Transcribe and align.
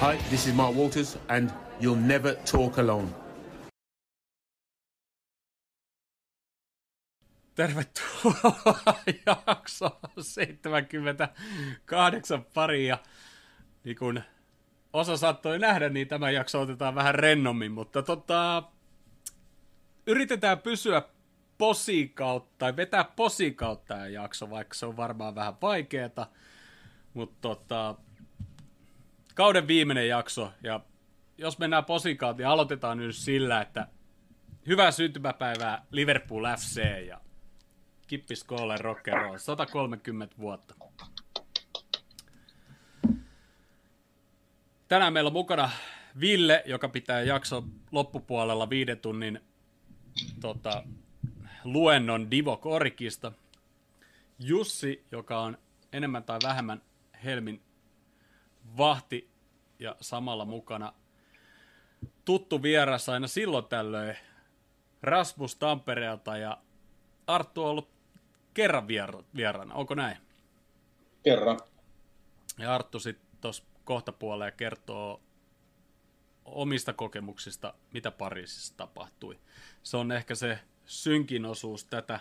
Hi, 0.00 0.16
this 0.16 0.46
is 0.46 0.54
Mark 0.54 0.74
Walters, 0.74 1.18
and 1.28 1.50
you'll 1.80 2.06
never 2.06 2.34
talk 2.34 2.78
alone. 2.78 3.08
Tervetuloa 7.54 8.94
jakso 9.26 10.00
78 10.20 12.44
paria. 12.54 12.98
Niin 13.84 13.96
kun 13.96 14.22
osa 14.92 15.16
saattoi 15.16 15.58
nähdä, 15.58 15.88
niin 15.88 16.08
tämä 16.08 16.30
jakso 16.30 16.60
otetaan 16.60 16.94
vähän 16.94 17.14
rennommin, 17.14 17.72
mutta 17.72 18.02
tota, 18.02 18.62
yritetään 20.06 20.58
pysyä 20.58 21.02
posikautta, 21.58 22.54
tai 22.58 22.76
vetää 22.76 23.04
posikautta 23.04 23.94
tämä 23.94 24.06
jakso, 24.06 24.50
vaikka 24.50 24.74
se 24.74 24.86
on 24.86 24.96
varmaan 24.96 25.34
vähän 25.34 25.54
vaikeeta. 25.62 26.26
Mutta 27.14 27.36
tota, 27.40 27.94
kauden 29.34 29.68
viimeinen 29.68 30.08
jakso, 30.08 30.52
ja 30.62 30.80
jos 31.38 31.58
mennään 31.58 31.84
posikaut, 31.84 32.36
niin 32.36 32.46
aloitetaan 32.46 32.98
nyt 32.98 33.16
sillä, 33.16 33.60
että 33.60 33.86
hyvää 34.66 34.90
syntymäpäivää 34.90 35.86
Liverpool 35.90 36.44
FC 36.56 37.06
ja 37.06 37.20
Kippis 38.06 38.44
Koolle 38.44 38.76
Rock'n'Roll, 38.76 39.38
130 39.38 40.36
vuotta. 40.38 40.74
Tänään 44.88 45.12
meillä 45.12 45.28
on 45.28 45.32
mukana 45.32 45.70
Ville, 46.20 46.62
joka 46.66 46.88
pitää 46.88 47.20
jakso 47.20 47.64
loppupuolella 47.92 48.70
viiden 48.70 48.98
tunnin 48.98 49.40
tota, 50.40 50.82
luennon 51.64 52.30
Divo 52.30 52.56
Korikista. 52.56 53.32
Jussi, 54.38 55.04
joka 55.12 55.40
on 55.40 55.58
enemmän 55.92 56.24
tai 56.24 56.38
vähemmän 56.42 56.82
Helmin 57.24 57.62
vahti 58.76 59.30
ja 59.78 59.96
samalla 60.00 60.44
mukana 60.44 60.92
tuttu 62.24 62.62
vieras 62.62 63.08
aina 63.08 63.26
silloin 63.26 63.64
tällöin 63.64 64.16
Rasmus 65.02 65.56
Tampereelta 65.56 66.36
ja 66.36 66.58
Arttu 67.26 67.64
on 67.64 67.70
ollut 67.70 67.90
kerran 68.54 68.88
vieraana, 69.36 69.74
onko 69.74 69.94
näin? 69.94 70.16
Kerran. 71.22 71.60
Ja 72.58 72.74
Arttu 72.74 73.00
sitten 73.00 73.26
tuossa 73.40 73.64
kohta 73.84 74.12
puoleen 74.12 74.52
kertoo 74.56 75.20
omista 76.44 76.92
kokemuksista, 76.92 77.74
mitä 77.92 78.10
Pariisissa 78.10 78.76
tapahtui. 78.76 79.38
Se 79.82 79.96
on 79.96 80.12
ehkä 80.12 80.34
se 80.34 80.58
synkin 80.86 81.46
osuus 81.46 81.84
tätä, 81.84 82.20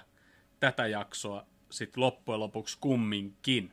tätä 0.60 0.88
jaksoa 0.88 1.46
sitten 1.70 2.02
loppujen 2.02 2.40
lopuksi 2.40 2.78
kumminkin. 2.82 3.72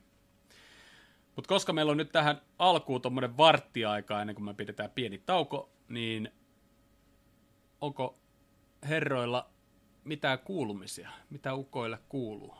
Mutta 1.37 1.49
koska 1.49 1.73
meillä 1.73 1.91
on 1.91 1.97
nyt 1.97 2.11
tähän 2.11 2.41
alkuun 2.59 3.01
tuommoinen 3.01 3.37
varttiaika 3.37 4.21
ennen 4.21 4.35
kuin 4.35 4.45
me 4.45 4.53
pidetään 4.53 4.91
pieni 4.91 5.21
tauko, 5.25 5.69
niin 5.89 6.31
onko 7.81 8.17
herroilla 8.89 9.49
mitään 10.03 10.39
kuulumisia? 10.39 11.09
Mitä 11.29 11.55
ukoille 11.55 11.99
kuuluu? 12.09 12.55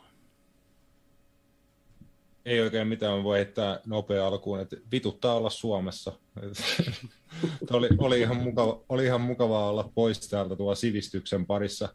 Ei 2.46 2.62
oikein 2.62 2.88
mitään, 2.88 3.24
voi 3.24 3.38
heittää 3.38 3.80
nopea 3.86 4.28
alkuun, 4.28 4.60
että 4.60 4.76
vituttaa 4.92 5.36
olla 5.36 5.50
Suomessa. 5.50 6.14
oli, 7.72 7.90
oli, 7.98 8.20
ihan 8.20 8.38
mukava, 8.38 8.82
oli 8.90 9.06
ihan 9.06 9.22
mukavaa 9.22 9.70
olla 9.70 9.92
pois 9.96 10.20
täältä 10.30 10.56
tuolla 10.56 10.76
sivistyksen 10.76 11.46
parissa 11.46 11.90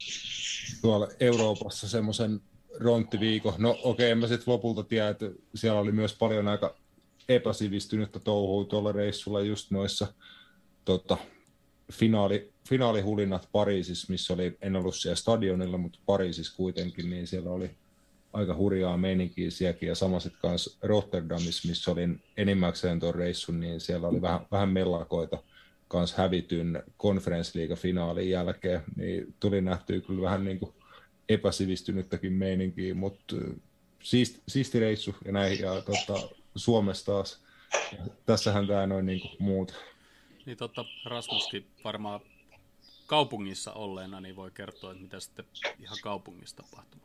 tuolla 0.83 1.09
Euroopassa 1.21 1.89
semmoisen 1.89 2.41
ronttiviikon. 2.81 3.55
No 3.59 3.71
okei, 3.71 4.13
okay, 4.13 4.21
mä 4.21 4.27
sitten 4.27 4.53
lopulta 4.53 4.83
tiedän, 4.83 5.11
että 5.11 5.31
siellä 5.55 5.81
oli 5.81 5.93
myös 5.93 6.15
paljon 6.15 6.49
aika 6.49 6.75
epäsivistynyttä 7.29 8.21
touhua 8.21 8.65
tuolla 8.65 8.93
reissulla 8.93 9.41
just 9.41 9.71
noissa 9.71 10.07
tota, 10.85 11.17
finaali, 11.93 12.53
finaalihulinnat 12.69 13.49
Pariisissa, 13.53 14.07
missä 14.11 14.35
oli, 14.35 14.57
en 14.63 14.77
ollut 14.77 14.97
siellä 14.97 15.17
stadionilla, 15.17 15.79
mutta 15.79 15.99
Pariisissa 16.07 16.57
kuitenkin, 16.57 17.11
niin 17.11 17.27
siellä 17.27 17.51
oli 17.51 17.71
aika 18.33 18.57
hurjaa 18.57 18.97
meininkiä 18.97 19.51
sielläkin, 19.51 19.89
ja 19.89 19.95
sama 19.95 20.21
sitten 20.21 20.41
kanssa 20.41 20.79
Rotterdamissa, 20.83 21.69
missä 21.69 21.91
olin 21.91 22.23
enimmäkseen 22.37 23.01
tuon 23.01 23.15
reissun, 23.15 23.61
niin 23.61 23.81
siellä 23.81 24.09
oli 24.09 24.23
vähän, 24.23 24.41
vähän 24.51 24.69
mellakoita 24.69 25.43
kanssa 25.89 26.23
hävityn 26.23 26.83
konferenssliiga-finaalin 26.97 28.31
jälkeen, 28.31 28.81
niin 28.97 29.35
tuli 29.41 29.61
nähtyä 29.61 30.01
kyllä 30.01 30.23
vähän 30.23 30.45
niin 30.45 30.59
kuin 30.59 30.75
epäsivistynyttäkin 31.29 32.33
meininkiä, 32.33 32.95
mutta 32.95 33.37
siisti, 34.03 34.43
siisti 34.49 34.81
reissu 34.81 35.15
ja 35.25 35.33
näin, 35.33 35.59
ja 35.59 35.83
tota, 35.83 36.29
Suomessa 36.57 37.13
taas, 37.13 37.45
tässähän 38.27 38.67
tämä 38.67 38.87
noin 38.87 39.07
niin 39.07 39.21
kuin 39.21 39.37
muut. 39.39 39.75
Niin 40.47 40.59
totta, 40.59 40.85
Rasmuskin 41.05 41.67
varmaan 41.85 42.21
kaupungissa 43.07 43.73
olleena, 43.73 44.21
niin 44.21 44.37
voi 44.37 44.51
kertoa, 44.51 44.91
että 44.91 45.03
mitä 45.03 45.21
sitten 45.21 45.45
ihan 45.81 45.99
kaupungissa 46.03 46.57
tapahtuu. 46.57 47.01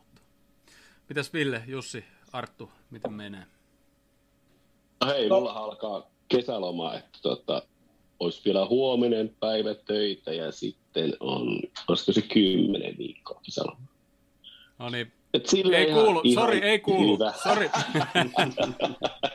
Mitäs 1.08 1.32
Ville, 1.32 1.62
Jussi, 1.66 2.04
Arttu, 2.32 2.70
miten 2.90 3.12
menee? 3.12 3.44
No 5.00 5.06
hei, 5.06 5.28
mulla 5.28 5.52
alkaa 5.52 6.10
kesäloma, 6.28 6.94
että 6.94 7.18
tota, 7.22 7.62
olisi 8.20 8.42
vielä 8.44 8.66
huominen 8.66 9.36
päivä 9.40 9.74
töitä 9.74 10.32
ja 10.32 10.52
sitten 10.52 11.16
on, 11.20 11.60
olisiko 11.88 12.12
se 12.12 12.22
kymmenen 12.22 12.98
viikkoa 12.98 13.40
kesäloma. 13.42 13.86
No 14.78 14.90
niin, 14.90 15.12
ei 15.76 15.92
kuulu, 15.92 16.20
ihan, 16.24 16.44
sori, 16.44 16.58
ei 16.62 16.78
kuulu, 16.78 17.18
sori. 17.42 17.70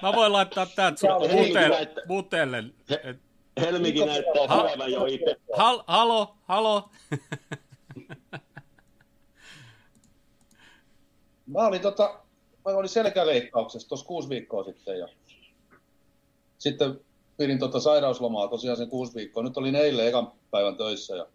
Mä 0.01 0.13
voin 0.15 0.33
laittaa 0.33 0.65
tämän 0.65 0.95
butelle. 2.07 2.63
Helmikin 3.61 4.05
näyttää 4.07 4.47
ha- 4.47 4.87
jo 4.87 5.05
itse. 5.05 5.35
Hal- 5.57 5.83
halo, 5.87 6.35
halo. 6.43 6.89
Mä 11.47 11.67
olin, 11.67 11.81
tota, 11.81 12.19
mä 12.65 12.71
olin 12.71 12.89
selkäleikkauksessa 12.89 13.87
tuossa 13.89 14.05
kuusi 14.05 14.29
viikkoa 14.29 14.63
sitten 14.63 14.99
ja 14.99 15.07
sitten 16.57 16.99
pidin 17.37 17.59
tota 17.59 17.79
sairauslomaa 17.79 18.47
tosiaan 18.47 18.77
sen 18.77 18.89
kuusi 18.89 19.15
viikkoa. 19.15 19.43
Nyt 19.43 19.57
olin 19.57 19.75
eilen 19.75 20.07
ekan 20.07 20.31
päivän 20.51 20.75
töissä 20.77 21.15
ja 21.15 21.25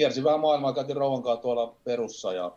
kiersin 0.00 0.24
vähän 0.24 0.40
maailmaa, 0.40 0.72
käytiin 0.72 0.96
rouvan 0.96 1.22
kanssa 1.22 1.42
tuolla 1.42 1.74
Perussa 1.84 2.32
ja 2.32 2.52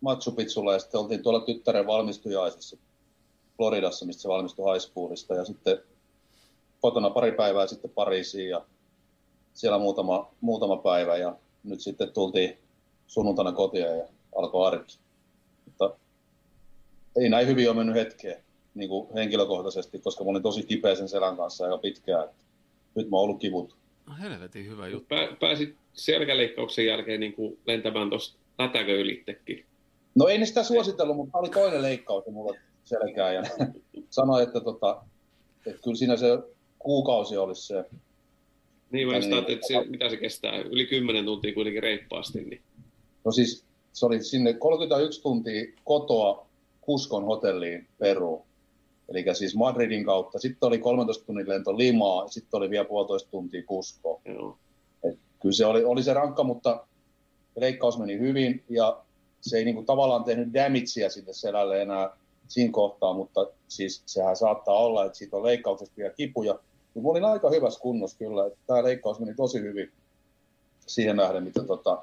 Machu 0.00 0.32
Picchulla 0.32 0.72
ja 0.72 0.78
sitten 0.78 1.00
oltiin 1.00 1.22
tuolla 1.22 1.40
tyttären 1.40 1.86
valmistujaisessa 1.86 2.76
Floridassa, 3.56 4.06
mistä 4.06 4.22
se 4.22 4.28
valmistui 4.28 4.72
high 4.72 4.86
schoolista 4.86 5.34
ja 5.34 5.44
sitten 5.44 5.78
kotona 6.80 7.10
pari 7.10 7.32
päivää 7.32 7.66
sitten 7.66 7.90
Pariisiin 7.90 8.48
ja 8.48 8.66
siellä 9.52 9.78
muutama, 9.78 10.30
muutama 10.40 10.76
päivä 10.76 11.16
ja 11.16 11.36
nyt 11.64 11.80
sitten 11.80 12.12
tultiin 12.12 12.58
sunnuntaina 13.06 13.52
kotiin 13.52 13.84
ja 13.84 14.08
alkoi 14.36 14.66
arki. 14.66 14.98
Mutta 15.64 15.96
ei 17.16 17.28
näin 17.28 17.46
hyvin 17.46 17.68
ole 17.68 17.76
mennyt 17.76 17.96
hetkeen 17.96 18.44
niin 18.74 18.88
kuin 18.88 19.14
henkilökohtaisesti, 19.14 19.98
koska 19.98 20.24
mä 20.24 20.30
olin 20.30 20.42
tosi 20.42 20.62
kipeä 20.62 20.94
sen 20.94 21.08
selän 21.08 21.36
kanssa 21.36 21.64
aika 21.64 21.78
pitkään. 21.78 22.28
Nyt 22.94 23.10
mä 23.10 23.16
oon 23.16 23.24
ollut 23.24 23.40
kivut. 23.40 23.79
No 24.10 24.16
helvetin 24.20 24.66
hyvä 24.66 24.88
juttu. 24.88 25.06
Pää, 25.08 25.36
pääsit 25.40 25.76
selkäleikkauksen 25.92 26.86
jälkeen 26.86 27.20
niin 27.20 27.32
kuin 27.32 27.58
lentämään 27.66 28.10
tuosta 28.10 28.38
lätäkö 28.58 29.00
ylittekin. 29.00 29.64
No 30.14 30.28
ei 30.28 30.38
ne 30.38 30.46
sitä 30.46 30.62
suositellut, 30.62 31.16
mutta 31.16 31.38
oli 31.38 31.48
toinen 31.48 31.82
leikkaus 31.82 32.24
mulla 32.26 32.54
selkää 32.84 33.32
ja 33.32 33.42
sanoi, 34.10 34.42
että, 34.42 34.60
tota, 34.60 35.02
että 35.66 35.82
kyllä 35.82 35.96
siinä 35.96 36.16
se 36.16 36.26
kuukausi 36.78 37.36
olisi 37.36 37.66
se. 37.66 37.84
Niin, 38.90 39.08
mä 39.08 39.18
niin, 39.18 39.34
että 39.48 39.66
se, 39.68 39.84
mitä 39.84 40.08
se 40.08 40.16
kestää, 40.16 40.58
yli 40.58 40.86
10 40.86 41.24
tuntia 41.24 41.54
kuitenkin 41.54 41.82
reippaasti. 41.82 42.44
Niin. 42.44 42.62
No 43.24 43.32
siis 43.32 43.64
se 43.92 44.06
oli 44.06 44.22
sinne 44.22 44.52
31 44.52 45.22
tuntia 45.22 45.72
kotoa 45.84 46.46
Kuskon 46.80 47.24
hotelliin 47.24 47.88
Peru. 47.98 48.46
Eli 49.10 49.24
siis 49.32 49.56
Madridin 49.56 50.04
kautta. 50.04 50.38
Sitten 50.38 50.66
oli 50.66 50.78
13 50.78 51.24
tunnin 51.24 51.48
lento 51.48 51.78
Limaa, 51.78 52.28
sitten 52.28 52.58
oli 52.58 52.70
vielä 52.70 52.84
puolitoista 52.84 53.30
tuntia 53.30 53.62
Kusko. 53.66 54.20
Et 55.04 55.18
kyllä 55.42 55.52
se 55.52 55.66
oli, 55.66 55.84
oli 55.84 56.02
se 56.02 56.14
rankka, 56.14 56.44
mutta 56.44 56.86
leikkaus 57.56 57.98
meni 57.98 58.18
hyvin 58.18 58.64
ja 58.68 59.02
se 59.40 59.58
ei 59.58 59.64
niinku 59.64 59.82
tavallaan 59.82 60.24
tehnyt 60.24 60.54
damagea 60.54 61.10
sinne 61.10 61.32
selälle 61.32 61.82
enää 61.82 62.10
siinä 62.48 62.72
kohtaa, 62.72 63.14
mutta 63.14 63.46
siis 63.68 64.02
sehän 64.06 64.36
saattaa 64.36 64.74
olla, 64.74 65.04
että 65.04 65.18
siitä 65.18 65.36
on 65.36 65.42
leikkauksesta 65.42 65.96
vielä 65.96 66.12
kipuja. 66.12 66.58
Mutta 66.94 67.10
olin 67.10 67.24
aika 67.24 67.50
hyvässä 67.50 67.80
kunnossa 67.80 68.18
kyllä, 68.18 68.46
että 68.46 68.58
tämä 68.66 68.84
leikkaus 68.84 69.20
meni 69.20 69.34
tosi 69.34 69.60
hyvin 69.60 69.92
siihen 70.86 71.16
nähden, 71.16 71.44
mitä 71.44 71.64
tota, 71.64 72.02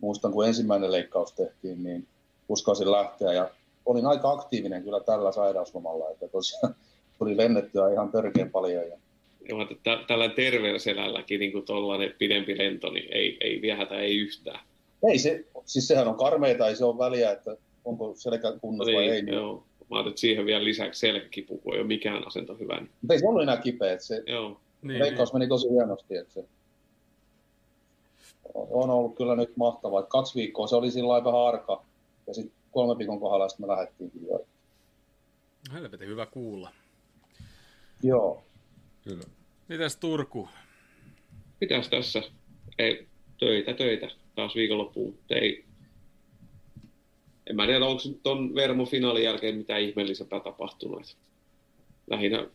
muistan, 0.00 0.32
kun 0.32 0.46
ensimmäinen 0.46 0.92
leikkaus 0.92 1.32
tehtiin, 1.32 1.82
niin 1.82 2.06
uskalsin 2.48 2.92
lähteä 2.92 3.32
ja 3.32 3.50
olin 3.86 4.06
aika 4.06 4.30
aktiivinen 4.30 4.82
kyllä 4.82 5.00
tällä 5.00 5.32
sairauslomalla, 5.32 6.10
että 6.10 6.28
tosiaan 6.28 6.74
tuli 7.18 7.36
lennettyä 7.36 7.92
ihan 7.92 8.12
törkeän 8.12 8.50
paljon. 8.50 8.88
Ja... 8.88 8.96
Joo, 9.48 9.62
että 9.62 10.04
tällä 10.08 10.28
terveellä 10.28 10.78
selälläkin 10.78 11.40
niin 11.40 11.64
tuollainen 11.66 12.14
pidempi 12.18 12.58
lento, 12.58 12.90
niin 12.90 13.08
ei, 13.12 13.36
ei 13.40 13.62
viehätä 13.62 14.00
ei 14.00 14.18
yhtään. 14.18 14.60
Ei 15.10 15.18
se, 15.18 15.44
siis 15.64 15.88
sehän 15.88 16.08
on 16.08 16.16
karmeita, 16.16 16.68
ei 16.68 16.76
se 16.76 16.84
ole 16.84 16.98
väliä, 16.98 17.30
että 17.30 17.56
onko 17.84 18.14
selkä 18.16 18.52
kunnossa 18.60 18.92
vai 18.92 19.08
ei. 19.08 19.22
Niin 19.22 19.34
Mä 19.90 19.96
ajattelin, 19.96 20.12
että 20.12 20.20
siihen 20.20 20.46
vielä 20.46 20.64
lisäksi 20.64 21.00
selkäkipu, 21.00 21.58
kun 21.58 21.74
ei 21.74 21.80
ole 21.80 21.86
mikään 21.86 22.26
asento 22.26 22.54
hyvä. 22.54 22.76
Niin, 22.76 22.90
Mutta 23.00 23.14
ei 23.14 23.20
se 23.20 23.26
ollut 23.26 23.42
enää 23.42 23.56
kipeä, 23.56 23.92
että 23.92 24.04
se 24.04 24.22
joo. 24.26 24.60
Niin, 24.82 24.98
leikkaus 24.98 25.32
meni 25.32 25.48
tosi 25.48 25.70
hienosti, 25.70 26.16
että 26.16 26.32
se 26.34 26.44
on 28.54 28.90
ollut 28.90 29.16
kyllä 29.16 29.36
nyt 29.36 29.56
mahtavaa. 29.56 30.00
Että 30.00 30.10
kaksi 30.10 30.34
viikkoa 30.34 30.66
se 30.66 30.76
oli 30.76 30.90
sillä 30.90 31.08
lailla 31.08 31.24
vähän 31.24 31.46
arka, 31.46 31.84
ja 32.26 32.34
sitten 32.34 32.59
kolme 32.70 32.98
viikon 32.98 33.20
kohdalla 33.20 33.48
sitten 33.48 33.66
me 33.66 33.72
lähdettiin 33.72 34.12
jo. 34.30 34.46
Helvetin 35.72 36.08
hyvä 36.08 36.26
kuulla. 36.26 36.72
Joo. 38.02 38.42
Kyllä. 39.04 39.24
Mitäs 39.68 39.96
Turku? 39.96 40.48
Mitäs 41.60 41.88
tässä? 41.88 42.22
Ei, 42.78 43.06
töitä, 43.38 43.74
töitä. 43.74 44.10
Taas 44.34 44.54
viikonloppuun. 44.54 45.12
Mutta 45.12 45.34
Ei, 45.34 45.64
en 47.46 47.56
mä 47.56 47.66
tiedä, 47.66 47.86
onko 47.86 48.02
nyt 48.06 48.22
ton 48.22 48.54
Vermo-finaalin 48.54 49.24
jälkeen 49.24 49.56
mitään 49.56 49.80
ihmeellisempää 49.80 50.40
tapahtunut. 50.40 51.16
Lähinnä 52.10 52.46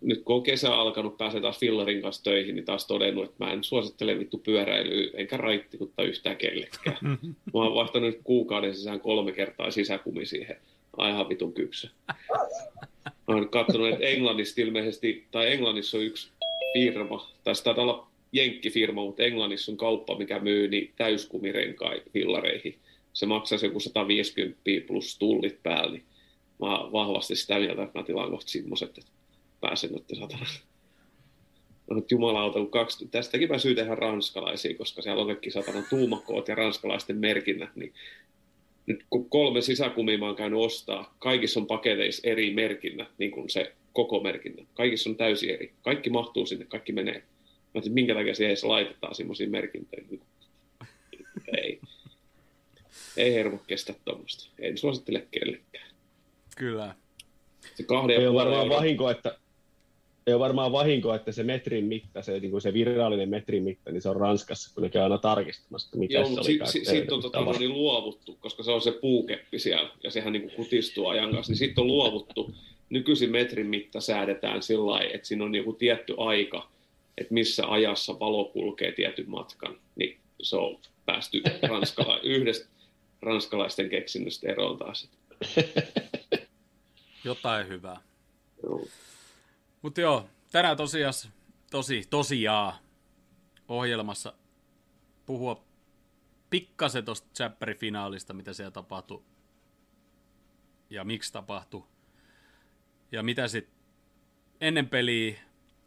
nyt 0.00 0.22
kun 0.24 0.36
on 0.36 0.42
kesä 0.42 0.74
alkanut, 0.74 1.18
pääsee 1.18 1.40
taas 1.40 1.58
fillarin 1.58 2.02
kanssa 2.02 2.24
töihin, 2.24 2.54
niin 2.54 2.64
taas 2.64 2.86
todennut, 2.86 3.24
että 3.24 3.44
mä 3.44 3.52
en 3.52 3.64
suosittele 3.64 4.18
vittu 4.18 4.38
pyöräilyä, 4.38 5.10
enkä 5.14 5.36
raittiutta 5.36 6.02
yhtään 6.02 6.36
kellekään. 6.36 6.98
Mä 7.54 7.60
oon 7.60 7.74
vaihtanut 7.74 8.10
nyt 8.10 8.20
kuukauden 8.24 8.74
sisään 8.74 9.00
kolme 9.00 9.32
kertaa 9.32 9.70
sisäkumi 9.70 10.26
siihen. 10.26 10.56
Ai 10.96 11.10
ihan 11.10 11.28
vitun 11.28 11.52
kypsä. 11.52 11.90
Mä 13.04 13.34
oon 13.34 13.48
katsonut, 13.48 13.88
että 13.88 14.04
Englannissa 14.04 14.60
ilmeisesti, 14.60 15.26
tai 15.30 15.52
Englannissa 15.52 15.96
on 15.96 16.04
yksi 16.04 16.30
firma, 16.72 17.30
tai 17.44 17.54
taitaa 17.64 17.84
olla 17.84 18.08
jenkkifirma, 18.32 19.04
mutta 19.04 19.22
Englannissa 19.22 19.72
on 19.72 19.78
kauppa, 19.78 20.18
mikä 20.18 20.38
myy 20.38 20.68
niin 20.68 20.92
täyskumirenkai 20.96 22.02
fillareihin. 22.12 22.78
Se 23.12 23.26
maksaisi 23.26 23.66
joku 23.66 23.80
150 23.80 24.60
plus 24.86 25.18
tullit 25.18 25.62
päälle, 25.62 25.92
niin 25.92 26.04
mä 26.60 26.92
vahvasti 26.92 27.36
sitä 27.36 27.58
mieltä, 27.58 27.82
että 27.82 27.98
mä 27.98 28.04
tilaan 28.04 28.30
kohta 28.30 28.50
semmoset, 28.50 28.98
että 28.98 29.10
pääsen 29.60 29.92
nyt 29.92 30.04
satana. 30.20 30.46
No, 31.90 32.02
jumalauta, 32.10 32.58
kun 32.58 32.70
kaksi, 32.70 33.08
tästäkin 33.08 33.48
mä 33.48 33.58
syy 33.58 33.74
tehdä 33.74 33.94
ranskalaisia, 33.94 34.78
koska 34.78 35.02
siellä 35.02 35.20
on 35.20 35.26
kaikki 35.26 35.50
satana 35.50 35.82
tuumakoot 35.90 36.48
ja 36.48 36.54
ranskalaisten 36.54 37.16
merkinnät, 37.16 37.76
niin 37.76 37.94
nyt 38.86 39.04
kun 39.10 39.30
kolme 39.30 39.60
sisäkumia 39.60 40.18
mä 40.18 40.26
oon 40.26 40.36
käynyt 40.36 40.60
ostaa, 40.60 41.14
kaikissa 41.18 41.60
on 41.60 41.66
paketeissa 41.66 42.28
eri 42.28 42.54
merkinnät, 42.54 43.08
niin 43.18 43.30
kuin 43.30 43.50
se 43.50 43.72
koko 43.92 44.20
merkinnä. 44.20 44.64
Kaikissa 44.74 45.10
on 45.10 45.16
täysin 45.16 45.50
eri. 45.50 45.72
Kaikki 45.82 46.10
mahtuu 46.10 46.46
sinne, 46.46 46.64
kaikki 46.64 46.92
menee. 46.92 47.18
Mä 47.18 47.24
ajattelin, 47.74 47.94
minkä 47.94 48.14
takia 48.14 48.34
siihen 48.34 48.50
edes 48.50 48.64
laitetaan 48.64 49.14
semmoisia 49.14 49.48
merkintöjä. 49.48 50.04
Ei. 51.56 51.80
Ei 53.16 53.34
hermo 53.34 53.58
kestä 53.66 53.94
tuommoista. 54.04 54.50
En 54.58 54.78
suosittele 54.78 55.26
kellekään. 55.30 55.90
Kyllä. 56.56 56.94
Se 57.74 57.82
kahden 57.82 58.14
ja 58.14 58.20
Ei 58.20 58.26
ole 58.26 58.32
puolen 58.32 58.46
varmaan 58.46 58.66
euron- 58.66 58.76
vahinko, 58.76 59.10
että 59.10 59.38
ei 60.28 60.34
ole 60.34 60.40
varmaan 60.40 60.72
vahinko, 60.72 61.14
että 61.14 61.32
se 61.32 61.42
metrin 61.42 61.84
mitta, 61.84 62.22
se, 62.22 62.40
niin 62.40 62.50
kuin 62.50 62.60
se 62.60 62.72
virallinen 62.72 63.28
metrin 63.28 63.62
mitta, 63.62 63.92
niin 63.92 64.02
se 64.02 64.08
on 64.08 64.16
Ranskassa, 64.16 64.74
kun 64.74 64.82
ne 64.82 64.88
käy 64.88 65.02
aina 65.02 65.18
tarkistamassa, 65.18 65.86
että 65.88 65.98
mikä 65.98 66.18
Joo, 66.18 66.26
se 66.28 66.42
si- 66.42 66.60
si- 66.64 66.84
siitä 66.84 67.14
on 67.14 67.22
tota, 67.22 67.44
niin 67.58 67.72
luovuttu, 67.72 68.36
koska 68.40 68.62
se 68.62 68.70
on 68.70 68.80
se 68.80 68.92
puukeppi 68.92 69.58
siellä, 69.58 69.90
ja 70.04 70.10
sehän 70.10 70.32
niin 70.32 70.50
kutistuu 70.50 71.06
ajan 71.06 71.30
kanssa, 71.34 71.50
niin 71.50 71.58
siitä 71.58 71.80
on 71.80 71.86
luovuttu. 71.86 72.54
Nykyisin 72.90 73.30
metrin 73.30 73.66
mitta 73.66 74.00
säädetään 74.00 74.62
sillä 74.62 74.86
lailla, 74.90 75.10
että 75.14 75.28
siinä 75.28 75.44
on 75.44 75.54
joku 75.54 75.72
tietty 75.72 76.14
aika, 76.16 76.70
että 77.18 77.34
missä 77.34 77.66
ajassa 77.66 78.18
valo 78.18 78.44
kulkee 78.44 78.92
tietyn 78.92 79.30
matkan, 79.30 79.78
niin 79.96 80.18
se 80.42 80.56
on 80.56 80.78
päästy 81.06 81.42
ranskala- 81.68 82.20
yhdestä 82.36 82.68
ranskalaisten 83.22 83.88
keksinnöstä 83.88 84.48
eroon 84.48 84.78
taas. 84.78 85.08
Jotain 87.24 87.68
hyvää. 87.68 88.00
Joo. 88.62 88.86
Mutta 89.82 90.00
joo, 90.00 90.28
tänään 90.52 90.76
tosiaan, 90.76 91.14
tosi, 91.70 92.06
tosiaan 92.10 92.74
ohjelmassa 93.68 94.32
puhua 95.26 95.64
pikkasen 96.50 97.04
tuosta 97.04 97.28
Chapperin-finaalista, 97.34 98.32
mitä 98.32 98.52
siellä 98.52 98.70
tapahtui 98.70 99.22
ja 100.90 101.04
miksi 101.04 101.32
tapahtui 101.32 101.84
ja 103.12 103.22
mitä 103.22 103.48
sitten 103.48 103.78
ennen 104.60 104.88
peliä 104.88 105.38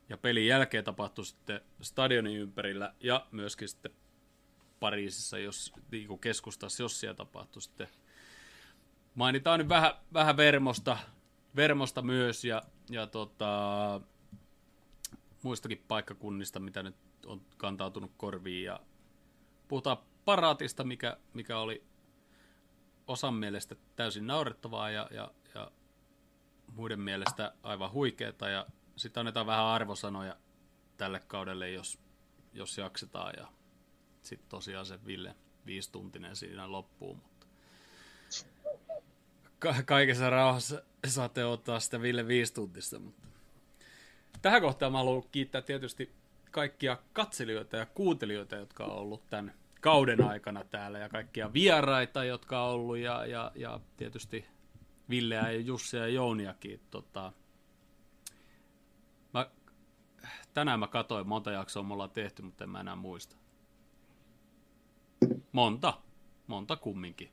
ja 0.09 0.17
pelin 0.17 0.47
jälkeen 0.47 0.83
tapahtui 0.83 1.25
sitten 1.25 1.61
stadionin 1.81 2.38
ympärillä 2.38 2.93
ja 2.99 3.27
myöskin 3.31 3.67
sitten 3.69 3.91
Pariisissa, 4.79 5.38
jos 5.38 5.73
niin 5.91 6.19
keskustassa, 6.19 6.83
jos 6.83 6.99
siellä 6.99 7.15
tapahtui 7.15 7.61
sitten. 7.61 7.88
Mainitaan 9.15 9.59
nyt 9.59 9.69
vähän, 9.69 9.93
vähän 10.13 10.38
Vermosta, 10.38 10.97
Vermosta 11.56 12.01
myös 12.01 12.45
ja, 12.45 12.62
ja 12.89 13.07
tota, 13.07 14.01
muistakin 15.44 15.83
paikkakunnista, 15.88 16.59
mitä 16.59 16.83
nyt 16.83 16.95
on 17.25 17.42
kantautunut 17.57 18.12
korviin. 18.18 18.63
Ja 18.63 18.80
puhutaan 19.68 19.98
paraatista, 20.25 20.83
mikä, 20.83 21.18
mikä 21.33 21.59
oli 21.59 21.83
osan 23.07 23.33
mielestä 23.33 23.75
täysin 23.95 24.27
naurettavaa 24.27 24.89
ja, 24.89 25.07
ja, 25.12 25.31
ja 25.56 25.71
muiden 26.75 27.00
mielestä 27.00 27.53
aivan 27.63 27.92
huikeeta. 27.92 28.50
Ja 28.50 28.65
sitten 28.95 29.21
annetaan 29.21 29.45
vähän 29.45 29.65
arvosanoja 29.65 30.38
tälle 30.98 31.19
kaudelle, 31.19 31.71
jos, 31.71 32.00
jos 32.53 32.77
jaksetaan. 32.77 33.33
Ja 33.38 33.48
sitten 34.21 34.50
tosiaan 34.50 34.86
se 34.86 35.06
Ville 35.06 35.36
viisituntinen 35.65 36.36
siinä 36.36 36.71
loppuu. 36.71 37.15
Mutta 37.15 37.48
ka- 39.59 39.83
kaikessa 39.86 40.30
rauhassa 40.30 40.81
saatte 41.07 41.45
ottaa 41.45 41.80
sitä 41.80 42.01
Ville 42.01 42.27
viisituntista. 42.27 43.00
Mutta 43.00 43.27
tähän 44.42 44.62
kohtaan 44.62 44.92
mä 44.92 44.98
haluan 44.98 45.24
kiittää 45.31 45.62
tietysti 45.62 46.12
kaikkia 46.51 46.98
katselijoita 47.13 47.77
ja 47.77 47.86
kuuntelijoita, 47.86 48.56
jotka 48.56 48.83
on 48.83 48.98
ollut 48.98 49.30
tämän 49.30 49.53
kauden 49.81 50.24
aikana 50.24 50.63
täällä 50.63 51.00
ja 51.00 51.09
kaikkia 51.09 51.53
vieraita, 51.53 52.24
jotka 52.24 52.63
on 52.63 52.71
ollut 52.71 52.98
ja, 52.98 53.25
ja, 53.25 53.51
ja 53.56 53.80
tietysti 53.98 54.45
Villeä 55.09 55.51
ja 55.51 55.59
Jussia 55.59 56.00
ja 56.00 56.07
Jouniakin. 56.07 56.81
Tota, 56.92 57.33
mä, 59.33 59.50
tänään 60.53 60.80
mä 60.80 60.88
katsoin, 60.88 61.27
monta 61.27 61.51
jaksoa 61.51 61.83
me 61.83 61.94
ollaan 61.94 62.09
tehty, 62.09 62.42
mutta 62.42 62.63
en 62.63 62.69
mä 62.69 62.80
enää 62.80 62.95
muista. 62.95 63.36
Monta. 65.51 65.94
Monta 66.48 66.75
kumminkin. 66.75 67.31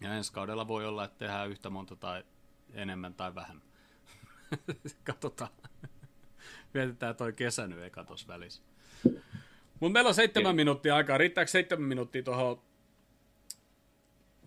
Ja 0.00 0.14
ensi 0.14 0.32
kaudella 0.32 0.68
voi 0.68 0.86
olla, 0.86 1.04
että 1.04 1.18
tehdään 1.18 1.50
yhtä 1.50 1.70
monta 1.70 1.96
tai 1.96 2.24
enemmän 2.74 3.14
tai 3.14 3.34
vähemmän. 3.34 3.66
Katsotaan. 5.04 5.50
Vietetään 6.74 7.16
toi 7.16 7.32
kesä 7.32 7.66
nyt 7.66 7.82
eka 7.82 8.04
tuossa 8.04 8.28
välissä. 8.28 8.62
Mutta 9.80 9.92
meillä 9.92 10.08
on 10.08 10.14
seitsemän 10.14 10.56
minuuttia 10.56 10.96
aikaa. 10.96 11.18
Riittääkö 11.18 11.50
seitsemän 11.50 11.88
minuuttia 11.88 12.22
tuohon 12.22 12.62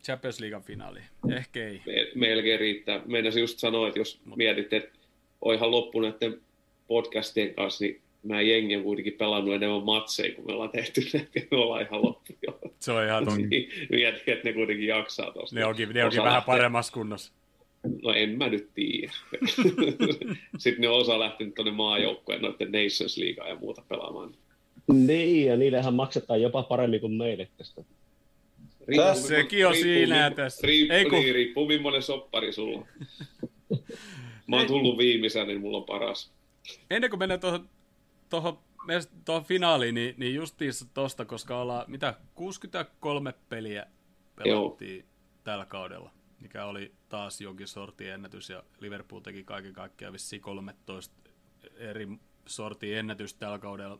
Champions 0.03 0.39
League 0.39 0.61
finaaliin? 0.61 1.05
Ehkä 1.37 1.67
ei. 1.67 1.81
Me- 1.85 2.11
melkein 2.27 2.59
riittää. 2.59 3.01
Meinasin 3.05 3.41
just 3.41 3.59
sanoa, 3.59 3.87
että 3.87 3.99
jos 3.99 4.21
mietit, 4.35 4.73
että 4.73 4.99
on 5.41 5.55
ihan 5.55 5.71
loppu 5.71 5.99
näiden 6.01 6.41
podcastien 6.87 7.53
kanssa, 7.55 7.83
niin 7.83 8.01
mä 8.23 8.41
jengi 8.41 8.75
on 8.75 8.83
kuitenkin 8.83 9.13
pelannut 9.13 9.53
enemmän 9.55 9.83
matseja, 9.83 10.35
kun 10.35 10.45
me 10.47 10.53
ollaan 10.53 10.69
tehty 10.71 11.01
ne, 11.13 11.27
me 11.51 11.57
ollaan 11.57 11.81
ihan 11.81 12.01
loppu 12.01 12.33
jo. 12.47 12.59
Se 12.79 12.91
on 12.91 13.05
ihan 13.05 13.23
totta. 13.25 13.39
Mietin, 13.89 14.33
että 14.33 14.41
ne 14.49 14.53
kuitenkin 14.53 14.87
jaksaa 14.87 15.31
tuosta. 15.31 15.55
Ne 15.55 15.65
onkin, 15.65 15.89
ne 15.93 16.03
onkin 16.05 16.19
vähän 16.23 16.33
lähtee- 16.33 16.45
paremmassa 16.53 16.93
kunnossa. 16.93 17.33
No 18.03 18.13
en 18.13 18.29
mä 18.37 18.49
nyt 18.49 18.69
tiedä. 18.73 19.11
Sitten 20.57 20.81
ne 20.81 20.89
osa 20.89 21.19
lähtenyt 21.19 21.55
tuonne 21.55 21.71
maajoukkojen 21.71 22.41
noiden 22.41 22.71
Nations 22.71 23.17
Leaguea 23.17 23.47
ja 23.47 23.55
muuta 23.55 23.83
pelaamaan. 23.89 24.35
Niin, 24.93 25.45
ja 25.47 25.57
niillehän 25.57 25.93
maksetaan 25.93 26.41
jopa 26.41 26.63
paremmin 26.63 26.99
kuin 27.01 27.13
meille 27.13 27.47
tästä. 27.57 27.81
Riippuu- 28.87 29.27
Sekin 29.27 29.67
on 29.67 29.75
siinä 29.75 30.17
ja 30.23 30.29
mi- 30.29 30.35
tässä. 30.35 30.67
Riippuu, 30.67 30.97
Ei 30.97 31.05
kun- 31.05 31.19
niin, 31.19 31.35
riippuu 31.35 31.67
millainen 31.67 32.01
soppari 32.01 32.53
sulla 32.53 32.77
on. 32.77 32.85
Mä 34.47 34.57
oon 34.57 34.67
tullut 34.67 34.97
viimeisenä, 34.97 35.45
niin 35.45 35.61
mulla 35.61 35.77
on 35.77 35.83
paras. 35.83 36.31
Ennen 36.91 37.09
kuin 37.09 37.19
mennään 37.19 37.39
tuohon, 37.39 37.69
tuohon, 38.29 38.57
tuohon 39.25 39.43
finaaliin, 39.45 39.95
niin, 39.95 40.15
niin 40.17 40.35
justiinsa 40.35 40.85
tosta, 40.93 41.25
koska 41.25 41.61
ollaan, 41.61 41.85
mitä, 41.87 42.13
63 42.35 43.33
peliä 43.49 43.85
pelattiin 44.35 44.97
Joo. 44.97 45.05
tällä 45.43 45.65
kaudella, 45.65 46.11
mikä 46.45 46.65
oli 46.65 46.93
taas 47.09 47.41
jonkin 47.41 47.67
sortin 47.67 48.09
ennätys, 48.09 48.49
ja 48.49 48.63
Liverpool 48.79 49.21
teki 49.21 49.43
kaiken 49.43 49.73
kaikkiaan 49.73 50.13
vissiin 50.13 50.41
13 50.41 51.15
eri 51.75 52.07
sortin 52.45 52.97
ennätys 52.97 53.33
tällä 53.33 53.59
kaudella. 53.59 53.99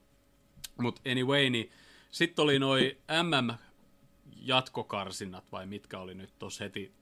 Mutta 0.78 1.02
anyway, 1.12 1.50
niin 1.50 1.72
sitten 2.12 2.44
oli 2.44 2.60
noi 2.60 2.98
MM-jatkokarsinnat, 3.24 5.52
vai 5.52 5.66
mitkä 5.66 6.00
oli 6.00 6.14
nyt 6.14 6.40
tuossa 6.40 6.64
heti 6.64 6.94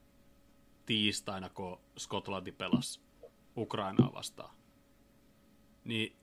tiistaina, 0.85 1.50
kun 1.50 1.79
Skotlanti 1.97 2.51
pelasi 2.51 3.00
Ukrainaa 3.57 4.13
vastaan. 4.13 4.55
Niin 5.83 6.15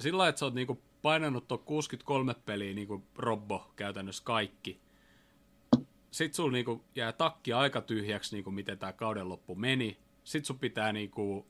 sillä 0.00 0.28
että 0.28 0.38
sä 0.38 0.44
oot 0.44 0.54
niinku 0.54 0.82
painanut 1.02 1.48
tuon 1.48 1.60
63 1.60 2.34
peliä 2.34 2.74
niinku 2.74 3.04
Robbo 3.16 3.72
käytännössä 3.76 4.24
kaikki. 4.24 4.80
Sit 6.14 6.34
sulla 6.34 6.52
niinku 6.52 6.84
jää 6.94 7.12
takki 7.12 7.52
aika 7.52 7.80
tyhjäksi, 7.80 8.36
niinku 8.36 8.50
miten 8.50 8.78
tämä 8.78 8.92
kauden 8.92 9.28
loppu 9.28 9.54
meni. 9.54 9.98
Sit 10.24 10.44
sun 10.44 10.58
pitää 10.58 10.92
niinku 10.92 11.46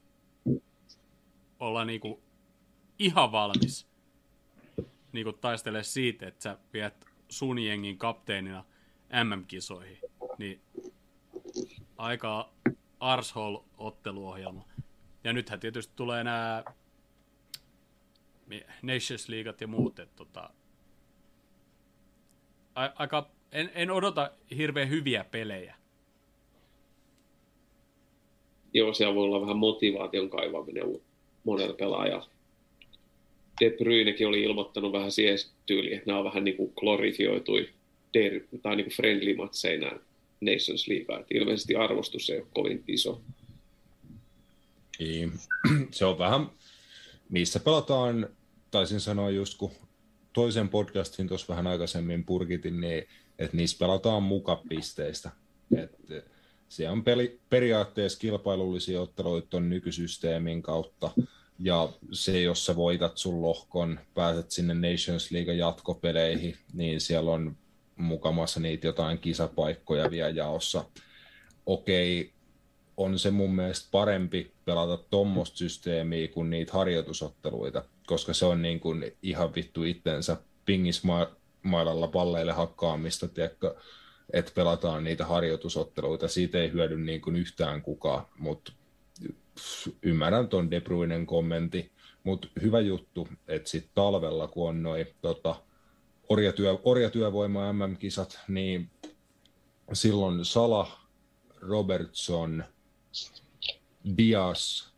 olla 1.61 1.85
niinku 1.85 2.23
ihan 2.99 3.33
valmis 3.33 3.89
niinku 5.13 5.33
taistele 5.33 5.83
siitä, 5.83 6.27
että 6.27 6.43
sä 6.43 6.59
viet 6.73 7.07
sun 7.29 7.59
jengin 7.59 7.99
kapteenina 7.99 8.65
MM-kisoihin. 9.25 9.99
Niin 10.39 10.61
aika 11.97 12.53
arshole-otteluohjelma. 13.01 14.69
Ja 15.25 15.33
nythän 15.33 15.61
tietysti 15.61 15.93
tulee 15.97 16.25
nämä 16.25 16.65
Nations 18.83 19.29
Leagueat 19.29 19.61
ja 19.61 19.67
muut, 19.67 19.99
että 19.99 20.17
tota, 20.17 20.51
aika, 22.75 23.31
en, 23.55 23.71
en 23.75 23.91
odota 23.91 24.31
hirveän 24.57 24.89
hyviä 24.89 25.25
pelejä. 25.25 25.75
Joo, 28.75 28.95
siellä 28.95 29.15
voi 29.15 29.25
olla 29.25 29.41
vähän 29.41 29.57
motivaation 29.57 30.31
kaivaminen 30.31 31.01
monella 31.45 31.75
pelaajalla. 31.75 32.31
De 33.61 33.71
Bruynekin 33.71 34.27
oli 34.29 34.43
ilmoittanut 34.43 34.93
vähän 34.93 35.13
siihen 35.13 35.39
tyyliin, 35.67 35.95
että 35.95 36.07
nämä 36.07 36.19
on 36.19 36.25
vähän 36.25 36.45
niin 36.45 36.57
kuin 36.57 36.73
glorifioitui 36.77 37.69
der, 38.15 38.33
tai 38.63 38.77
niin 38.77 38.85
kuin 38.85 38.95
friendly 38.95 39.37
matseja 39.37 39.81
nämä 39.81 39.99
Nations 40.41 40.89
League. 40.89 41.17
Että 41.21 41.35
ilmeisesti 41.35 41.77
arvostus 41.77 42.31
ei 42.31 42.39
ole 42.39 42.47
kovin 42.55 42.85
iso. 42.89 43.21
Niin. 44.99 45.33
Se 45.91 46.05
on 46.05 46.19
vähän, 46.19 46.51
niissä 47.31 47.61
pelataan, 47.61 48.29
taisin 48.71 49.01
sanoa 49.01 49.31
just 49.31 49.59
kun 49.59 49.71
toisen 50.33 50.69
podcastin 50.69 51.29
tuossa 51.29 51.49
vähän 51.49 51.67
aikaisemmin 51.67 52.25
purkitin, 52.25 52.81
niin 52.81 53.07
että 53.39 53.57
niissä 53.57 53.79
pelataan 53.79 54.23
mukapisteistä. 54.23 55.31
Että 55.77 56.23
se 56.69 56.91
on 56.91 57.05
peli, 57.05 57.41
periaatteessa 57.51 58.19
kilpailullisia 58.19 59.01
otteluita 59.01 59.49
tuon 59.51 59.69
nykysysteemin 59.69 60.63
kautta, 60.63 61.11
ja 61.59 61.89
se, 62.13 62.43
jos 62.43 62.67
sä 62.67 62.77
voitat 62.77 63.19
sun 63.19 63.43
lohkon, 63.43 64.01
pääset 64.15 64.51
sinne 64.51 64.75
Nations 64.75 65.31
League 65.31 65.55
jatkopeleihin, 65.55 66.57
niin 66.73 67.01
siellä 67.01 67.31
on 67.31 67.57
mukamassa 67.97 68.61
niitä 68.61 68.87
jotain 68.87 69.19
kisapaikkoja 69.19 70.11
vielä 70.11 70.29
jaossa. 70.29 70.85
Okei, 71.67 72.33
on 72.97 73.19
se 73.19 73.31
mun 73.31 73.55
mielestä 73.55 73.89
parempi 73.91 74.53
pelata 74.65 75.05
tuommoista 75.11 75.57
systeemiä 75.57 76.29
kuin 76.29 76.51
niitä 76.51 76.73
harjoitusotteluita, 76.73 77.85
koska 78.07 78.35
se 78.35 78.47
on 78.47 78.63
niin 78.63 78.81
kuin 78.81 79.17
ihan 79.23 79.55
vittu 79.55 79.85
itsensä 79.85 80.37
pingismailalla 81.65 82.09
palleille 82.09 82.53
hakkaamista, 82.53 83.29
tiedätkö, 83.29 83.75
että 84.33 84.53
pelataan 84.55 85.05
niitä 85.05 85.27
harjoitusotteluita. 85.27 86.29
Siitä 86.29 86.59
ei 86.59 86.73
hyödy 86.73 86.97
niin 86.97 87.21
kuin 87.21 87.37
yhtään 87.37 87.83
kukaan, 87.83 88.27
mutta 88.39 88.73
ymmärrän 90.03 90.49
tuon 90.49 90.71
De 90.71 90.81
Bruynen 90.81 91.27
kommentti, 91.27 91.91
mutta 92.25 92.49
hyvä 92.63 92.81
juttu, 92.81 93.29
että 93.49 93.71
sitten 93.71 93.91
talvella, 93.95 94.49
kun 94.49 94.69
on 94.69 94.83
noin 94.83 95.07
tota, 95.23 95.63
orjatyö, 96.29 96.79
orjatyövoima 96.85 97.73
MM-kisat, 97.73 98.41
niin 98.49 98.91
silloin 99.93 100.45
Sala, 100.45 101.01
Robertson, 101.61 102.65
Dias 104.17 104.95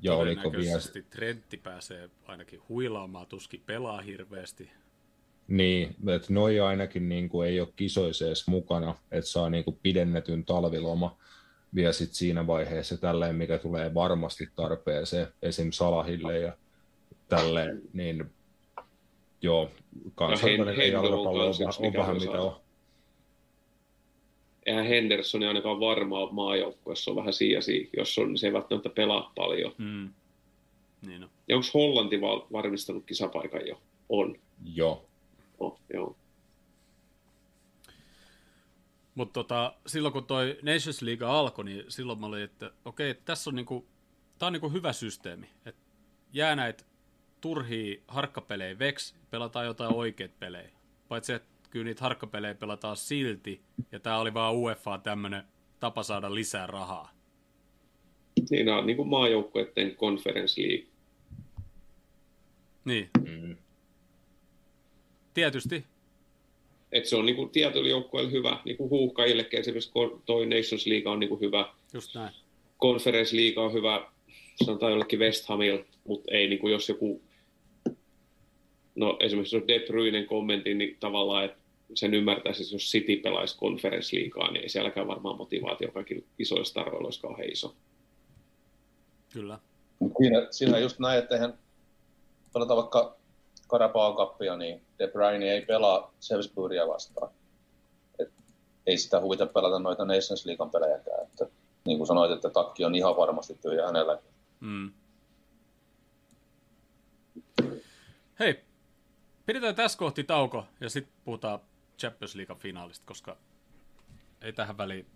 ja 0.00 0.14
oliko 0.14 0.52
vielä... 0.52 0.80
Trentti 1.10 1.56
pääsee 1.56 2.10
ainakin 2.26 2.60
huilaamaan, 2.68 3.26
tuskin 3.26 3.62
pelaa 3.66 4.00
hirveästi. 4.00 4.70
Niin, 5.48 5.96
että 6.14 6.32
noi 6.32 6.60
ainakin 6.60 7.08
niin 7.08 7.28
kuin 7.28 7.48
ei 7.48 7.60
ole 7.60 7.68
kisoiseessa 7.76 8.50
mukana, 8.50 8.94
että 9.10 9.30
saa 9.30 9.50
niin 9.50 9.64
kuin 9.64 9.78
pidennetyn 9.82 10.44
talviloma 10.44 11.16
vielä 11.74 11.92
sit 11.92 12.12
siinä 12.12 12.46
vaiheessa 12.46 12.96
tälleen, 12.96 13.36
mikä 13.36 13.58
tulee 13.58 13.94
varmasti 13.94 14.48
tarpeeseen 14.56 15.26
esim. 15.42 15.70
Salahille 15.72 16.38
ja 16.38 16.52
tälleen, 17.28 17.82
niin 17.92 18.24
joo, 19.42 19.70
kansainvälinen 20.14 20.92
jalkapallo 20.92 21.46
on, 21.46 21.52
on 21.78 21.92
vähän 21.92 22.16
mitä 22.16 22.42
on. 22.42 22.56
Eihän 24.66 24.86
Henderson 24.86 25.42
ainakaan 25.42 25.80
varmaa 25.80 26.32
maajoukkueessa 26.32 27.10
on 27.10 27.16
vähän 27.16 27.32
siia 27.32 27.60
jos 27.96 28.18
on, 28.18 28.28
niin 28.28 28.38
se 28.38 28.46
ei 28.46 28.52
välttämättä 28.52 28.88
pelaa 28.88 29.32
paljon. 29.36 29.72
Mm. 29.78 30.08
Niin 31.06 31.24
on. 31.24 31.30
Ja 31.48 31.56
onko 31.56 31.68
Hollanti 31.74 32.20
varmistanut 32.52 33.04
kisapaikan 33.06 33.66
jo? 33.66 33.80
On. 34.08 34.36
Joo. 34.74 35.07
Joo. 35.94 36.16
Mutta 39.14 39.32
tota, 39.32 39.74
silloin 39.86 40.12
kun 40.12 40.26
toi 40.26 40.58
Nations 40.62 41.02
League 41.02 41.26
alkoi, 41.26 41.64
niin 41.64 41.84
silloin 41.88 42.20
mä 42.20 42.26
olin, 42.26 42.42
että 42.42 42.70
okei, 42.84 43.10
okay, 43.10 43.22
tässä 43.24 43.50
on 43.50 43.56
niinku, 43.56 43.86
tää 44.38 44.46
on 44.46 44.52
niinku 44.52 44.70
hyvä 44.70 44.92
systeemi. 44.92 45.50
Et 45.66 45.76
jää 46.32 46.56
näitä 46.56 46.84
turhia 47.40 48.00
harkkapelejä 48.08 48.78
veks, 48.78 49.14
pelataan 49.30 49.66
jotain 49.66 49.94
oikeat 49.94 50.38
pelejä. 50.38 50.70
Paitsi, 51.08 51.32
että 51.32 51.48
kyllä 51.70 51.84
niitä 51.84 52.02
harkkapelejä 52.02 52.54
pelataan 52.54 52.96
silti, 52.96 53.62
ja 53.92 54.00
tää 54.00 54.18
oli 54.18 54.34
vaan 54.34 54.56
UEFA 54.56 54.98
tämmönen 54.98 55.42
tapa 55.80 56.02
saada 56.02 56.34
lisää 56.34 56.66
rahaa. 56.66 57.10
Niin, 58.50 58.68
on 58.68 58.86
niin 58.86 58.96
kuin 58.96 59.08
maajoukkueiden 59.08 59.96
Conference 59.96 60.62
League. 60.62 60.86
Niin. 62.84 63.10
Mm. 63.18 63.47
Tietysti, 65.38 65.84
et 66.92 67.06
se 67.06 67.16
on 67.16 67.26
niin 67.26 67.36
kuin 67.36 67.50
tietyllä 67.50 67.88
joukkueella 67.88 68.30
hyvä, 68.30 68.60
niin 68.64 68.76
kuin 68.76 68.90
huuhkajillekin 68.90 69.60
esimerkiksi 69.60 69.90
toi 70.26 70.46
Nations 70.46 70.86
League 70.86 71.12
on 71.12 71.20
niin 71.20 71.28
kuin 71.28 71.40
hyvä. 71.40 71.68
Just 71.92 72.14
näin. 72.14 72.34
Conference 72.80 73.36
League 73.36 73.64
on 73.64 73.72
hyvä, 73.72 74.10
sanotaan 74.64 74.92
jollekin 74.92 75.18
West 75.18 75.46
Hamil, 75.48 75.78
mutta 76.04 76.34
ei 76.34 76.48
niin 76.48 76.58
kuin 76.58 76.72
jos 76.72 76.88
joku, 76.88 77.22
no 78.94 79.16
esimerkiksi 79.20 79.56
jos 79.56 79.64
De 79.68 79.80
Bruynen 79.80 80.26
kommentti, 80.26 80.74
niin 80.74 80.96
tavallaan, 81.00 81.44
että 81.44 81.58
sen 81.94 82.14
ymmärtäisi, 82.14 82.62
että 82.62 82.74
jos 82.74 82.90
City 82.90 83.16
pelaisi 83.16 83.58
Conference 83.58 84.16
Leaguea, 84.16 84.52
niin 84.52 84.62
ei 84.62 84.68
sielläkään 84.68 85.06
varmaan 85.06 85.36
motivaatio 85.36 85.92
kaikilla 85.92 86.26
isoissa 86.38 86.74
tarvoilla 86.74 87.06
olisi 87.06 87.20
kauhean 87.20 87.52
iso. 87.52 87.74
Kyllä. 89.32 89.58
Siinä, 90.18 90.46
siinä 90.50 90.78
just 90.78 90.98
näin, 90.98 91.18
että 91.18 91.34
eihän 91.34 91.58
pelata 92.52 92.76
vaikka 92.76 93.18
Carabao 93.68 94.16
Cupia, 94.16 94.56
niin 94.56 94.82
De 94.98 95.08
Bruyne 95.08 95.52
ei 95.52 95.66
pelaa 95.66 96.12
Salisburya 96.20 96.88
vastaan. 96.88 97.30
Et 98.18 98.32
ei 98.86 98.98
sitä 98.98 99.20
huvita 99.20 99.46
pelata 99.46 99.78
noita 99.78 100.04
Nations 100.04 100.46
League 100.46 100.70
pelejäkään. 100.72 101.22
Että, 101.22 101.46
niin 101.84 101.98
kuin 101.98 102.06
sanoit, 102.06 102.32
että 102.32 102.50
takki 102.50 102.84
on 102.84 102.94
ihan 102.94 103.16
varmasti 103.16 103.58
tyhjä 103.62 103.86
hänellä. 103.86 104.18
Mm. 104.60 104.92
Hei, 108.38 108.64
pidetään 109.46 109.74
tässä 109.74 109.98
kohti 109.98 110.24
tauko 110.24 110.64
ja 110.80 110.90
sitten 110.90 111.14
puhutaan 111.24 111.60
Champions 111.98 112.34
League 112.34 112.56
finaalista, 112.56 113.06
koska 113.06 113.36
ei 114.42 114.52
tähän 114.52 114.78
väliin 114.78 115.06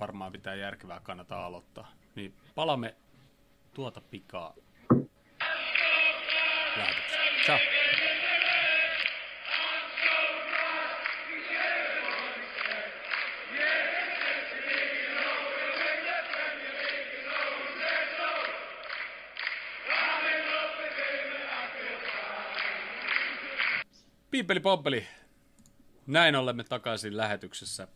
varmaan 0.00 0.32
mitään 0.32 0.58
järkevää 0.58 1.00
kannata 1.00 1.46
aloittaa. 1.46 1.92
Niin 2.14 2.34
palamme 2.54 2.94
tuota 3.74 4.00
pikaa. 4.10 4.54
Ciao. 7.44 7.58
Piipeli 24.30 24.60
pompeli. 24.60 25.06
Näin 26.06 26.36
olemme 26.36 26.64
takaisin 26.64 27.16
lähetyksessä. 27.16 27.88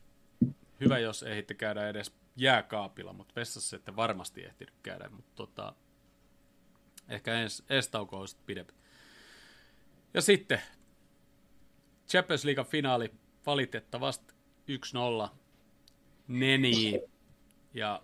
Hyvä, 0.81 0.99
jos 0.99 1.23
ehditte 1.23 1.55
käydä 1.55 1.88
edes 1.88 2.12
jääkaapilla, 2.37 3.12
mutta 3.12 3.33
vessassa 3.37 3.76
ette 3.76 3.97
varmasti 3.97 4.45
ehtinyt 4.45 4.75
käydä, 4.83 5.09
mutta 5.09 5.33
tota, 5.35 5.75
ehkä 7.09 7.35
ensi, 7.35 7.65
ensi 7.71 7.91
tauko 7.91 8.21
on 8.21 8.29
pidempi. 8.47 8.75
Ja 10.15 10.21
sitten 10.21 10.61
Champions 12.09 12.45
League 12.45 12.65
finaali 12.65 13.11
valitettavasti 13.47 14.35
1-0 15.27 15.29
Neni. 16.29 17.01
Ja 17.75 18.03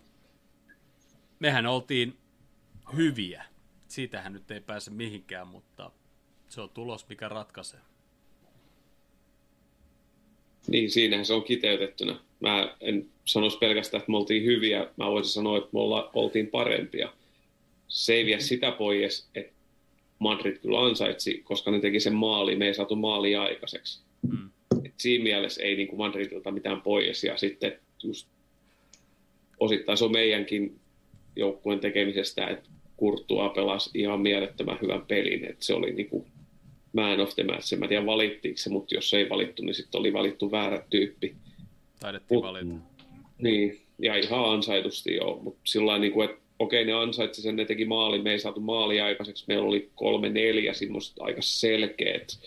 mehän 1.39 1.67
oltiin 1.67 2.19
hyviä. 2.97 3.45
Siitähän 3.89 4.33
nyt 4.33 4.51
ei 4.51 4.61
pääse 4.61 4.91
mihinkään, 4.91 5.47
mutta 5.47 5.91
se 6.49 6.61
on 6.61 6.71
tulos, 6.71 7.09
mikä 7.09 7.29
ratkaisee. 7.29 7.81
Niin, 10.69 10.91
siinähän 10.91 11.27
se 11.27 11.33
on 11.33 11.45
kiteytettynä. 11.45 12.17
Mä 12.41 12.77
en 12.81 13.11
sanoisi 13.25 13.59
pelkästään, 13.59 13.99
että 14.01 14.11
me 14.11 14.17
oltiin 14.17 14.45
hyviä, 14.45 14.87
mä 14.97 15.11
voisin 15.11 15.33
sanoa, 15.33 15.59
että 15.59 15.71
me 15.73 15.81
olla, 15.81 16.11
oltiin 16.15 16.47
parempia. 16.47 17.13
Se 17.89 18.15
ei 18.15 18.27
vie 18.27 18.41
sitä 18.41 18.71
pois, 18.73 19.29
että 19.35 19.53
Madrid 20.23 20.57
kyllä 20.59 20.85
ansaitsi, 20.85 21.41
koska 21.45 21.71
ne 21.71 21.81
teki 21.81 22.01
sen 22.01 22.15
maali, 22.15 22.57
me 22.57 22.67
ei 22.67 22.75
saatu 22.75 22.97
maalia 22.97 23.43
aikaiseksi. 23.43 24.03
Mm. 24.33 24.51
Et 24.85 24.95
siinä 24.97 25.23
mielessä 25.23 25.63
ei 25.63 25.77
niin 25.77 25.89
kuin 25.89 25.99
Madridilta 25.99 26.51
mitään 26.51 26.81
pois. 26.81 27.25
Ja 27.25 27.37
sitten 27.37 27.79
just 28.03 28.29
osittain 29.61 29.99
se 29.99 30.05
on 30.05 30.13
meidänkin 30.13 30.81
joukkueen 31.37 31.81
tekemisestä, 31.81 32.47
että 32.47 32.69
Kurtua 32.97 33.49
pelasi 33.49 33.91
ihan 33.95 34.21
mielettömän 34.21 34.79
hyvän 34.83 35.07
pelin. 35.07 35.45
Että 35.45 35.65
se 35.65 35.75
oli 35.75 35.93
niin 35.93 36.09
kuin 36.09 36.27
man 36.93 37.21
of 37.21 37.35
the 37.35 37.43
match. 37.43 37.73
En 37.73 37.81
mä 37.81 37.89
tiedä 37.89 38.07
valittiinko 38.07 38.59
se, 38.59 38.71
mutta 38.71 38.95
jos 38.95 39.15
ei 39.15 39.29
valittu, 39.29 39.63
niin 39.63 39.75
sitten 39.75 39.99
oli 39.99 40.13
valittu 40.13 40.51
väärä 40.51 40.85
tyyppi. 40.91 41.35
Taidettiin 42.01 42.39
Mut- 42.39 42.43
valita. 42.43 42.75
Niin, 43.39 43.81
ja 43.99 44.17
ihan 44.17 44.51
ansaitusti 44.51 45.15
joo, 45.15 45.41
mutta 45.43 45.61
sillä 45.65 45.99
niin 45.99 46.13
kuin, 46.13 46.31
että 46.31 46.42
okei, 46.63 46.85
ne 46.85 46.93
ansaitsi 46.93 47.43
sen, 47.43 47.57
ne 47.57 47.65
teki 47.65 47.85
maalin, 47.85 48.23
me 48.23 48.33
ei 48.33 48.39
saatu 48.39 48.61
maalia 48.61 49.05
aikaiseksi, 49.05 49.45
meillä 49.49 49.65
oli 49.65 49.91
kolme, 49.95 50.29
neljä 50.29 50.75
semmoista 50.75 51.25
aika 51.25 51.43
selkeät, 51.43 52.39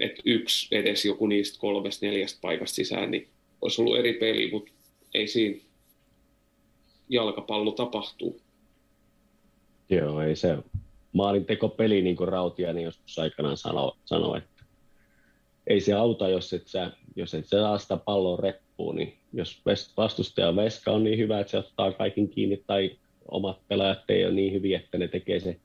että 0.00 0.22
yksi 0.24 0.68
edes 0.76 1.04
joku 1.04 1.26
niistä 1.26 1.58
kolmesta, 1.60 2.06
neljästä 2.06 2.38
paikasta 2.42 2.74
sisään, 2.74 3.10
niin 3.10 3.28
olisi 3.60 3.82
ollut 3.82 3.98
eri 3.98 4.12
peli, 4.12 4.50
mutta 4.50 4.72
ei 5.14 5.28
siinä 5.28 5.60
jalkapallo 7.08 7.70
tapahtuu. 7.70 8.40
Joo, 9.90 10.20
ei 10.20 10.36
se 10.36 10.58
maalintekopeli, 11.12 12.02
niin 12.02 12.16
kuin 12.16 12.28
Rautiainen 12.28 12.84
joskus 12.84 13.18
aikanaan 13.18 13.56
sanoi, 13.56 13.92
sano, 14.04 14.36
että 14.36 14.64
ei 15.66 15.80
se 15.80 15.92
auta, 15.92 16.28
jos 16.28 16.52
et 16.52 16.68
sä, 16.68 16.90
jos 17.16 17.34
et 17.34 17.46
sä 17.46 17.60
saa 17.60 17.78
sitä 17.78 17.96
palloa 17.96 18.36
reppuun, 18.72 18.96
niin 18.96 19.14
jos 19.32 19.62
vastustajan 19.96 20.56
veska 20.56 20.90
on 20.90 21.04
niin 21.04 21.18
hyvä, 21.18 21.40
että 21.40 21.50
se 21.50 21.58
ottaa 21.58 21.92
kaiken 21.92 22.28
kiinni, 22.28 22.62
tai 22.66 22.90
omat 23.28 23.58
pelaajat 23.68 24.10
ei 24.10 24.24
ole 24.24 24.34
niin 24.34 24.52
hyviä, 24.52 24.78
että 24.78 24.98
ne 24.98 25.08
tekee 25.08 25.40
se 25.40 25.56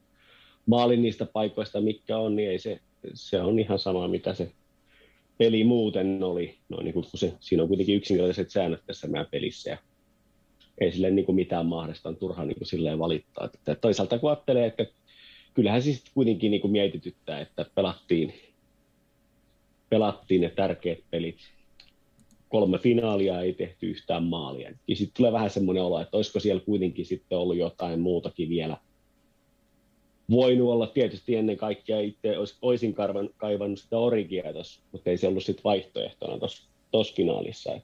maalin 0.66 1.02
niistä 1.02 1.26
paikoista, 1.26 1.82
mitkä 1.82 2.18
on, 2.18 2.36
niin 2.36 2.50
ei 2.50 2.60
se, 2.60 2.80
se 3.14 3.42
on 3.42 3.60
ihan 3.60 3.80
sama, 3.80 4.08
mitä 4.08 4.34
se 4.34 4.52
peli 5.38 5.64
muuten 5.64 6.24
oli. 6.24 6.58
No, 6.70 6.78
niin 6.82 6.94
kuin, 6.94 7.06
kun 7.12 7.20
se, 7.20 7.34
siinä 7.40 7.64
on 7.64 7.68
kuitenkin 7.68 7.96
yksinkertaiset 7.96 8.50
säännöt 8.50 8.82
tässä 8.88 9.08
meidän 9.08 9.28
pelissä, 9.32 9.70
ja 9.70 9.78
ei 10.82 10.92
sille 10.92 11.12
niin 11.12 11.26
kuin 11.26 11.36
mitään 11.36 11.66
mahdollista, 11.66 12.10
on 12.10 12.16
turha 12.16 12.46
niin 12.46 12.58
kuin 12.58 12.68
silleen 12.68 13.00
valittaa. 13.00 13.46
Että 13.46 13.76
toisaalta 13.76 14.20
kun 14.20 14.30
ajattelee, 14.30 14.66
että 14.66 14.86
kyllähän 15.54 15.82
siis 15.82 16.04
kuitenkin 16.14 16.52
niin 16.52 16.62
kuin 16.62 16.72
mietityttää, 16.72 17.40
että 17.40 17.66
pelattiin, 17.76 18.34
pelattiin 19.90 20.42
ne 20.42 20.50
tärkeät 20.50 21.00
pelit. 21.12 21.57
Kolme 22.50 22.78
finaalia 22.78 23.42
ei 23.42 23.54
tehty 23.54 23.90
yhtään 23.90 24.24
maalia. 24.24 24.72
Ja 24.88 24.96
sitten 24.96 25.18
tulee 25.18 25.32
vähän 25.32 25.50
semmoinen 25.50 25.84
olo, 25.84 26.00
että 26.00 26.18
olisiko 26.18 26.40
siellä 26.40 26.62
kuitenkin 26.66 27.06
sitten 27.06 27.38
ollut 27.38 27.58
jotain 27.58 28.00
muutakin 28.00 28.50
vielä. 28.50 28.78
Voinut 30.32 30.70
olla 30.70 30.88
tietysti 30.88 31.36
ennen 31.36 31.58
kaikkea 31.58 32.00
itse, 32.00 32.38
olis- 32.38 32.58
olisin 32.62 32.96
kaivannut 33.38 33.80
sitä 33.80 33.98
origia 33.98 34.54
tuossa, 34.54 34.82
mutta 34.92 35.10
ei 35.10 35.18
se 35.18 35.28
ollut 35.28 35.44
sitten 35.44 35.64
vaihtoehtona 35.64 36.38
tuossa 36.92 37.16
finaalissa. 37.16 37.74
Et, 37.74 37.84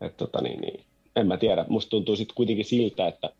et, 0.00 0.16
tota, 0.16 0.40
niin, 0.40 0.60
niin. 0.60 0.84
En 1.16 1.26
mä 1.26 1.36
tiedä, 1.36 1.64
musta 1.68 1.90
tuntuu 1.90 2.16
sitten 2.16 2.34
kuitenkin 2.34 2.64
siltä, 2.64 3.06
että 3.08 3.30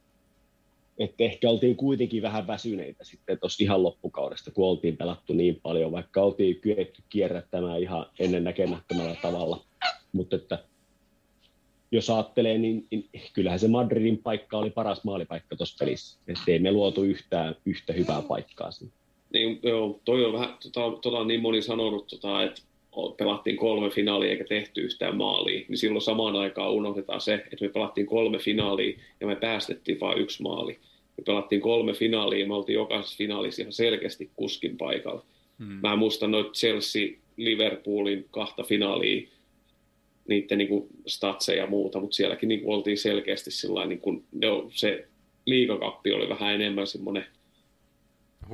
että 1.00 1.24
ehkä 1.24 1.50
oltiin 1.50 1.76
kuitenkin 1.76 2.22
vähän 2.22 2.46
väsyneitä 2.46 3.04
sitten 3.04 3.38
tuossa 3.38 3.64
ihan 3.64 3.82
loppukaudesta, 3.82 4.50
kun 4.50 4.68
oltiin 4.68 4.96
pelattu 4.96 5.32
niin 5.32 5.60
paljon, 5.62 5.92
vaikka 5.92 6.22
oltiin 6.22 6.60
kyetty 6.60 7.02
kierrättämään 7.08 7.82
ihan 7.82 8.06
ennennäkemättömällä 8.18 9.16
tavalla. 9.22 9.64
Mutta 10.12 10.36
että 10.36 10.64
jos 11.92 12.10
ajattelee, 12.10 12.58
niin, 12.58 12.86
niin 12.90 13.08
kyllähän 13.32 13.58
se 13.58 13.68
Madridin 13.68 14.18
paikka 14.18 14.58
oli 14.58 14.70
paras 14.70 15.04
maalipaikka 15.04 15.56
tuossa 15.56 15.84
pelissä. 15.84 16.18
Että 16.28 16.42
ei 16.46 16.58
me 16.58 16.72
luotu 16.72 17.02
yhtään 17.02 17.56
yhtä 17.66 17.92
hyvää 17.92 18.22
paikkaa 18.22 18.70
siinä. 18.70 18.92
Niin, 19.32 19.60
joo, 19.62 20.00
toi 20.04 20.24
on 20.24 20.32
vähän, 20.32 20.56
tota, 20.62 20.80
tota 21.02 21.24
niin 21.24 21.42
moni 21.42 21.62
sanonut, 21.62 22.06
tota, 22.06 22.42
että 22.42 22.62
pelattiin 23.16 23.56
kolme 23.56 23.90
finaalia 23.90 24.30
eikä 24.30 24.44
tehty 24.44 24.80
yhtään 24.80 25.16
maalia, 25.16 25.64
niin 25.68 25.78
silloin 25.78 26.02
samaan 26.02 26.36
aikaan 26.36 26.72
unohdetaan 26.72 27.20
se, 27.20 27.34
että 27.34 27.64
me 27.64 27.68
pelattiin 27.68 28.06
kolme 28.06 28.38
finaalia 28.38 28.98
ja 29.20 29.26
me 29.26 29.36
päästettiin 29.36 30.00
vain 30.00 30.18
yksi 30.18 30.42
maali. 30.42 30.78
Me 31.16 31.24
pelattiin 31.26 31.60
kolme 31.60 31.92
finaalia 31.92 32.38
ja 32.38 32.46
me 32.46 32.54
oltiin 32.54 32.74
jokaisessa 32.74 33.16
finaalissa 33.16 33.62
ihan 33.62 33.72
selkeästi 33.72 34.30
kuskin 34.36 34.76
paikalla. 34.76 35.24
Hmm. 35.58 35.78
Mä 35.82 35.96
muistan 35.96 36.30
noita 36.30 36.50
Chelsea, 36.50 37.08
Liverpoolin 37.36 38.26
kahta 38.30 38.62
finaalia, 38.62 39.28
niiden 40.28 40.58
niin 40.58 40.68
kuin 40.68 40.86
statseja 41.06 41.62
ja 41.62 41.66
muuta, 41.66 42.00
mutta 42.00 42.14
sielläkin 42.14 42.48
niin 42.48 42.60
kuin 42.60 42.74
oltiin 42.74 42.98
selkeästi 42.98 43.50
sillä 43.50 43.86
niin 43.86 44.00
kuin, 44.00 44.24
no, 44.32 44.66
se 44.70 45.08
liigakappi 45.46 46.12
oli 46.12 46.28
vähän 46.28 46.54
enemmän 46.54 46.86
semmoinen 46.86 47.26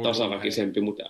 tasaväkisempi, 0.03 0.81
mutta 0.81 1.05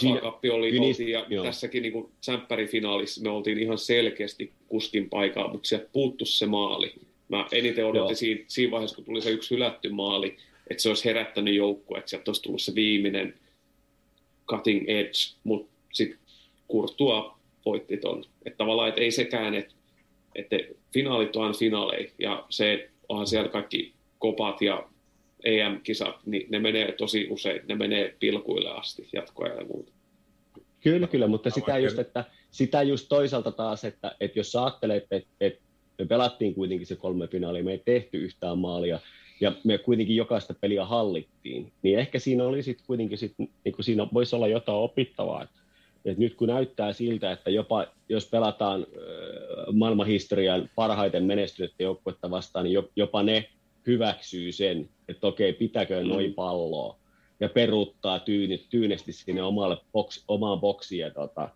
FA-kappi 0.00 0.50
oli, 0.50 0.70
kyllä 0.70 0.86
oltiin, 0.86 1.08
ja 1.08 1.26
joo. 1.28 1.44
tässäkin 1.44 1.82
niin 1.82 2.68
finaalissa 2.70 3.22
me 3.22 3.30
oltiin 3.30 3.58
ihan 3.58 3.78
selkeästi 3.78 4.52
kuskin 4.68 5.10
paikalla, 5.10 5.52
mutta 5.52 5.68
sieltä 5.68 5.88
puuttu 5.92 6.24
se 6.24 6.46
maali. 6.46 6.92
Mä 7.28 7.46
eniten 7.52 7.86
odotin 7.86 8.16
siinä, 8.16 8.44
siinä 8.46 8.70
vaiheessa, 8.70 8.96
kun 8.96 9.04
tuli 9.04 9.22
se 9.22 9.30
yksi 9.30 9.54
hylätty 9.54 9.88
maali, 9.88 10.36
että 10.70 10.82
se 10.82 10.88
olisi 10.88 11.04
herättänyt 11.04 11.54
joukku, 11.54 11.96
että 11.96 12.10
sieltä 12.10 12.30
olisi 12.30 12.42
tullut 12.42 12.62
se 12.62 12.74
viimeinen 12.74 13.34
cutting 14.48 14.88
edge, 14.88 15.12
mutta 15.44 15.72
sitten 15.92 16.18
Kurtua 16.68 17.38
voitti 17.64 17.96
ton. 17.96 18.24
Että 18.46 18.56
tavallaan, 18.56 18.88
että 18.88 19.00
ei 19.00 19.10
sekään, 19.10 19.54
että, 19.54 19.74
että 20.34 20.56
finaalit 20.92 21.36
on 21.36 21.42
aina 21.42 21.54
finaaleja, 21.58 22.10
ja 22.18 22.46
se 22.50 22.90
onhan 23.08 23.26
siellä 23.26 23.48
kaikki 23.48 23.92
kopat 24.18 24.62
ja 24.62 24.88
EM-kisat, 25.44 26.26
niin 26.26 26.46
ne 26.50 26.58
menee 26.58 26.92
tosi 26.92 27.28
usein, 27.30 27.60
ne 27.68 27.74
menee 27.74 28.16
pilkuille 28.20 28.70
asti 28.70 29.08
jatkoja 29.12 29.54
ja 29.54 29.64
muuta. 29.64 29.92
Kyllä, 30.80 31.06
kyllä, 31.06 31.26
mutta 31.26 31.50
sitä 31.50 31.78
just, 31.78 31.98
että, 31.98 32.24
sitä 32.50 32.82
just 32.82 33.06
toisaalta 33.08 33.52
taas, 33.52 33.84
että, 33.84 34.16
että 34.20 34.38
jos 34.38 34.52
sä 34.52 34.64
ajattelet, 34.64 35.06
että, 35.10 35.30
että 35.40 35.60
me 35.98 36.06
pelattiin 36.06 36.54
kuitenkin 36.54 36.86
se 36.86 36.96
kolme 36.96 37.26
finaalia, 37.26 37.64
me 37.64 37.72
ei 37.72 37.82
tehty 37.84 38.18
yhtään 38.18 38.58
maalia, 38.58 39.00
ja 39.40 39.52
me 39.64 39.78
kuitenkin 39.78 40.16
jokaista 40.16 40.54
peliä 40.60 40.84
hallittiin, 40.84 41.72
niin 41.82 41.98
ehkä 41.98 42.18
siinä 42.18 42.44
oli 42.44 42.62
sitten 42.62 42.86
kuitenkin, 42.86 43.18
sit, 43.18 43.34
niin 43.38 43.72
kuin 43.74 43.84
siinä 43.84 44.06
voisi 44.12 44.36
olla 44.36 44.48
jotain 44.48 44.78
opittavaa, 44.78 45.42
että, 45.42 45.60
että 46.04 46.20
nyt 46.20 46.34
kun 46.34 46.48
näyttää 46.48 46.92
siltä, 46.92 47.32
että 47.32 47.50
jopa 47.50 47.86
jos 48.08 48.28
pelataan 48.30 48.86
maailmanhistorian 49.72 50.70
parhaiten 50.74 51.24
menestynyttä 51.24 51.82
joukkuetta 51.82 52.30
vastaan, 52.30 52.64
niin 52.64 52.72
jo- 52.72 52.90
jopa 52.96 53.22
ne 53.22 53.48
hyväksyy 53.90 54.52
sen, 54.52 54.88
että 55.08 55.26
okei, 55.26 55.52
pitäkö 55.52 56.04
noin 56.04 56.34
palloa, 56.34 56.96
ja 57.40 57.48
peruuttaa 57.48 58.18
tyyni, 58.18 58.66
tyynesti 58.70 59.12
sinne 59.12 59.42
omalle 59.42 59.76
boks, 59.92 60.24
omaan 60.28 60.60
boksiin 60.60 61.00
ja 61.00 61.10
tota, 61.10 61.48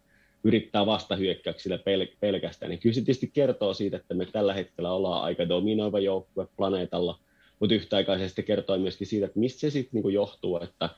yrittää 0.45 0.87
vastahyökkäyksillä 0.87 1.79
pel, 1.79 2.07
pelkästään, 2.21 2.71
niin 2.71 2.81
kyllä 2.81 2.95
se 2.95 3.01
tietysti 3.01 3.31
kertoo 3.33 3.75
siitä, 3.75 3.97
että 3.97 4.15
me 4.15 4.27
tällä 4.27 4.55
hetkellä 4.55 4.93
ollaan 4.93 5.23
aika 5.23 5.49
dominoiva 5.49 5.99
joukkue 5.99 6.47
planeetalla, 6.57 7.19
mutta 7.61 7.75
yhtäaikaisesti 7.75 8.43
kertoo 8.43 8.79
myöskin 8.79 9.07
siitä, 9.07 9.27
että 9.27 9.39
mistä 9.39 9.61
se 9.61 9.71
sitten 9.71 9.91
niinku 9.93 10.09
johtuu, 10.09 10.61
että, 10.63 10.91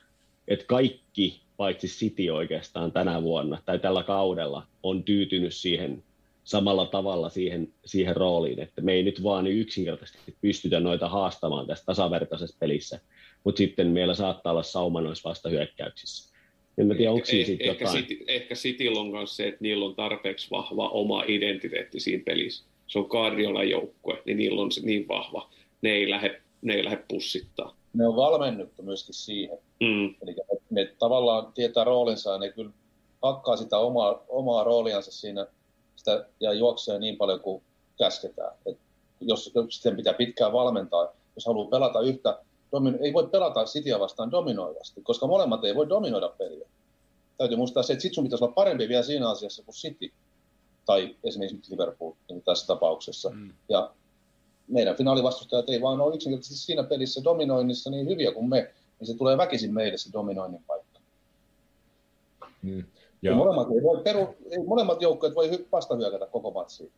että 0.47 0.65
kaikki 0.65 1.41
paitsi 1.57 1.87
City 1.87 2.29
oikeastaan 2.29 2.91
tänä 2.91 3.23
vuonna 3.23 3.61
tai 3.65 3.79
tällä 3.79 4.03
kaudella 4.03 4.67
on 4.83 5.03
tyytynyt 5.03 5.53
siihen 5.53 6.03
samalla 6.47 6.85
tavalla 6.85 7.29
siihen, 7.29 7.73
siihen 7.85 8.15
rooliin, 8.15 8.59
että 8.59 8.81
me 8.81 8.93
ei 8.93 9.03
nyt 9.03 9.23
vaan 9.23 9.47
yksinkertaisesti 9.47 10.35
pystytä 10.41 10.79
noita 10.79 11.09
haastamaan 11.09 11.67
tässä 11.67 11.85
tasavertaisessa 11.85 12.57
pelissä, 12.59 12.99
mutta 13.43 13.57
sitten 13.57 13.87
meillä 13.87 14.13
saattaa 14.13 14.51
olla 14.51 14.63
sauma 14.63 15.01
noissa 15.01 15.29
vastahyökkäyksissä. 15.29 16.33
En 16.77 16.87
mä 16.87 16.95
tiedä, 16.95 17.11
onko 17.11 17.25
siinä 17.25 17.43
Eh- 17.43 17.45
sitten 17.45 17.69
ehkä, 17.69 17.85
jotain. 17.85 18.05
City, 18.05 18.23
ehkä 18.27 18.55
Cityllä 18.55 18.99
on 18.99 19.07
myös 19.07 19.35
se, 19.35 19.47
että 19.47 19.61
niillä 19.61 19.85
on 19.85 19.95
tarpeeksi 19.95 20.47
vahva 20.51 20.89
oma 20.89 21.23
identiteetti 21.27 21.99
siinä 21.99 22.23
pelissä. 22.25 22.65
Se 22.87 22.99
on 22.99 23.07
Guardiolan 23.09 23.69
joukkue, 23.69 24.21
niin 24.25 24.37
niillä 24.37 24.61
on 24.61 24.71
se 24.71 24.81
niin 24.81 25.07
vahva. 25.07 25.49
Ne 25.81 25.89
ei 25.89 26.09
lähde, 26.09 26.41
ne 26.61 26.73
ei 26.73 26.83
lähde 26.83 27.03
pussittaa. 27.07 27.77
Ne 27.93 28.07
on 28.07 28.15
valmennettu 28.15 28.83
myöskin 28.83 29.15
siihen. 29.15 29.57
Mm. 29.79 30.05
Eli 30.05 30.33
ne, 30.33 30.59
ne 30.69 30.95
tavallaan 30.99 31.53
tietää 31.53 31.83
roolinsa 31.83 32.31
ja 32.31 32.37
ne 32.37 32.51
kyllä 32.51 32.71
hakkaa 33.21 33.57
sitä 33.57 33.77
omaa, 33.77 34.25
omaa 34.27 34.63
rooliansa 34.63 35.11
siinä 35.11 35.47
sitä, 36.11 36.25
ja 36.39 36.53
juoksee 36.53 36.99
niin 36.99 37.17
paljon 37.17 37.39
kuin 37.39 37.63
käsketään. 37.97 38.53
Et 38.65 38.77
jos 39.21 39.53
sitten 39.69 39.95
pitää 39.95 40.13
pitkään 40.13 40.53
valmentaa, 40.53 41.13
jos 41.35 41.45
haluaa 41.45 41.69
pelata 41.69 42.01
yhtä, 42.01 42.39
domino, 42.71 42.97
ei 43.01 43.13
voi 43.13 43.27
pelata 43.27 43.65
Cityä 43.65 43.99
vastaan 43.99 44.31
dominoivasti, 44.31 45.01
koska 45.01 45.27
molemmat 45.27 45.65
ei 45.65 45.75
voi 45.75 45.89
dominoida 45.89 46.29
peliä. 46.29 46.67
Täytyy 47.37 47.57
muistaa 47.57 47.83
se, 47.83 47.93
että 47.93 48.01
sit 48.01 48.13
sun 48.13 48.23
pitäisi 48.23 48.43
olla 48.43 48.53
parempi 48.53 48.89
vielä 48.89 49.03
siinä 49.03 49.29
asiassa 49.29 49.63
kuin 49.63 49.75
City, 49.75 50.11
tai 50.85 51.15
esimerkiksi 51.23 51.71
Liverpool 51.71 52.13
niin 52.29 52.41
tässä 52.41 52.67
tapauksessa. 52.67 53.29
Mm. 53.29 53.53
Ja 53.69 53.91
meidän 54.67 54.95
finaalivastustajat 54.95 55.69
ei 55.69 55.81
vaan 55.81 56.01
ole 56.01 56.15
yksinkertaisesti 56.15 56.65
siinä 56.65 56.83
pelissä 56.83 57.23
dominoinnissa 57.23 57.89
niin 57.89 58.09
hyviä 58.09 58.31
kuin 58.31 58.49
me, 58.49 58.73
niin 58.99 59.07
se 59.07 59.17
tulee 59.17 59.37
väkisin 59.37 59.73
meille 59.73 59.97
se 59.97 60.09
dominoinnin 60.13 60.63
paikka. 60.67 60.99
Mm. 62.61 62.83
Ja. 63.21 63.35
Molemmat, 63.35 63.67
ei 63.67 63.83
voi 63.83 64.03
peru, 64.03 64.35
ei, 64.51 64.63
molemmat 64.63 65.01
joukkueet 65.01 65.35
voi 65.35 65.51
hy- 65.51 65.65
vastahyökätä 65.71 66.25
koko 66.25 66.51
matsiin. 66.51 66.91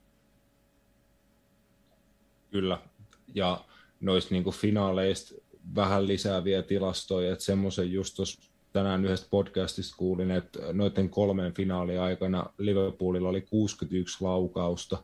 Kyllä. 2.52 2.78
Ja 3.36 3.66
noista 4.02 4.34
niinku 4.34 4.52
finaaleista 4.52 5.36
vähän 5.76 6.08
lisää 6.08 6.44
vielä 6.44 6.64
tilastoja, 6.64 7.32
että 7.32 7.46
semmoisen 7.46 7.92
just 7.92 8.16
tuossa 8.16 8.42
tänään 8.74 9.06
yhdestä 9.06 9.28
podcastista 9.30 9.96
kuulin, 9.98 10.32
että 10.32 10.60
noiden 10.74 11.10
kolmen 11.10 11.54
finaalin 11.54 12.00
aikana 12.00 12.46
Liverpoolilla 12.58 13.30
oli 13.30 13.42
61 13.42 14.24
laukausta. 14.24 14.98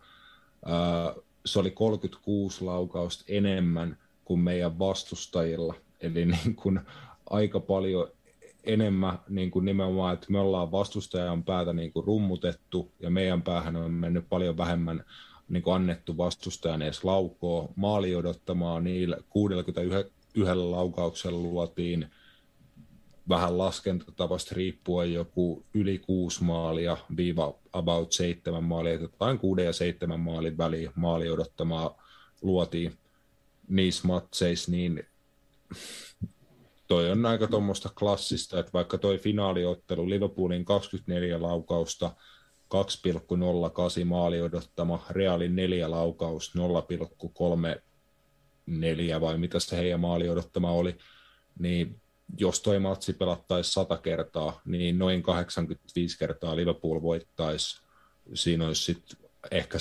Se 1.45 1.60
oli 1.60 1.71
36 1.71 2.63
laukausta 2.63 3.23
enemmän 3.28 3.97
kuin 4.25 4.39
meidän 4.39 4.80
vastustajilla. 4.80 5.73
Eli 6.01 6.25
niin 6.25 6.56
kuin 6.56 6.80
aika 7.30 7.60
paljon 7.60 8.08
enemmän 8.65 9.19
niin 9.30 9.51
kuin 9.51 9.65
nimenomaan, 9.65 10.13
että 10.13 10.28
me 10.30 10.39
ollaan 10.39 10.71
vastustajan 10.71 11.43
päätä 11.43 11.73
niin 11.73 11.93
kuin 11.93 12.06
rummutettu 12.06 12.91
ja 12.99 13.10
meidän 13.10 13.41
päähän 13.41 13.75
on 13.75 13.91
mennyt 13.91 14.30
paljon 14.30 14.58
vähemmän 14.58 15.04
niin 15.49 15.63
kuin 15.63 15.75
annettu 15.75 16.17
vastustajan 16.17 16.82
edes 16.82 17.04
laukoa. 17.04 17.69
Maali 17.75 18.15
odottamaan 18.15 18.84
niillä 18.84 19.17
61 19.30 20.13
laukauksella 20.54 21.39
luotiin 21.39 22.08
vähän 23.30 23.58
laskentatavasta 23.58 24.56
riippuen 24.56 25.13
joku 25.13 25.65
yli 25.73 25.99
kuusi 25.99 26.43
maalia, 26.43 26.97
viiva 27.17 27.56
about 27.73 28.12
seitsemän 28.12 28.63
maalia, 28.63 28.93
jotain 28.93 29.39
kuuden 29.39 29.65
ja 29.65 29.73
seitsemän 29.73 30.19
maalin 30.19 30.58
väliin 30.58 30.89
maali 30.95 31.30
odottamaa 31.30 32.04
luotiin 32.41 32.97
niissä 33.67 34.08
matseissa, 34.08 34.71
niin 34.71 35.06
toi 36.88 37.12
on 37.12 37.26
aika 37.26 37.48
tuommoista 37.48 37.89
klassista, 38.00 38.60
että 38.60 38.74
vaikka 38.74 38.98
toi 38.98 39.17
finaaliottelu 39.17 40.10
Liverpoolin 40.10 40.65
24 40.65 41.41
laukausta, 41.41 42.12
2,08 42.74 44.06
maali 44.06 44.41
odottama, 44.41 45.06
Realin 45.10 45.56
4 45.56 45.91
laukaus 45.91 46.54
0,34 46.58 49.21
vai 49.21 49.38
mitä 49.38 49.60
se 49.60 49.78
heidän 49.78 50.00
maali 50.00 50.30
odottama 50.30 50.71
oli, 50.71 50.98
niin 51.60 52.02
jos 52.38 52.62
toi 52.62 52.80
matsi 52.80 53.13
pelattaisi 53.13 53.71
100 53.71 53.98
kertaa, 53.98 54.62
niin 54.65 55.00
noin 55.00 55.24
85 55.24 56.17
kertaa 56.17 56.56
Liverpool 56.56 57.02
voittaisi. 57.02 57.82
Siinä 58.34 58.67
olisi 58.67 58.84
sitten 58.84 59.17
ehkä 59.52 59.78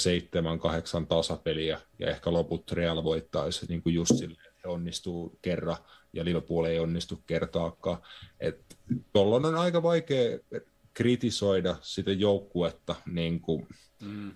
7-8 1.02 1.06
tasapeliä 1.06 1.80
ja 1.98 2.10
ehkä 2.10 2.32
loput 2.32 2.72
Real 2.72 3.04
voittaisi 3.04 3.66
niin 3.66 3.82
kuin 3.82 3.94
just 3.94 4.16
silleen, 4.16 4.48
että 4.48 4.60
he 4.64 4.68
onnistuu 4.68 5.38
kerran 5.42 5.76
ja 6.14 6.24
Liverpool 6.24 6.64
ei 6.64 6.78
onnistu 6.78 7.22
kertaakaan. 7.26 7.98
Tuolloin 9.12 9.44
on 9.44 9.54
aika 9.54 9.82
vaikea 9.82 10.38
kritisoida 10.94 11.76
sitä 11.82 12.12
joukkuetta 12.12 12.94
niin 13.06 13.40
kuin, 13.40 13.66
mm. 14.02 14.32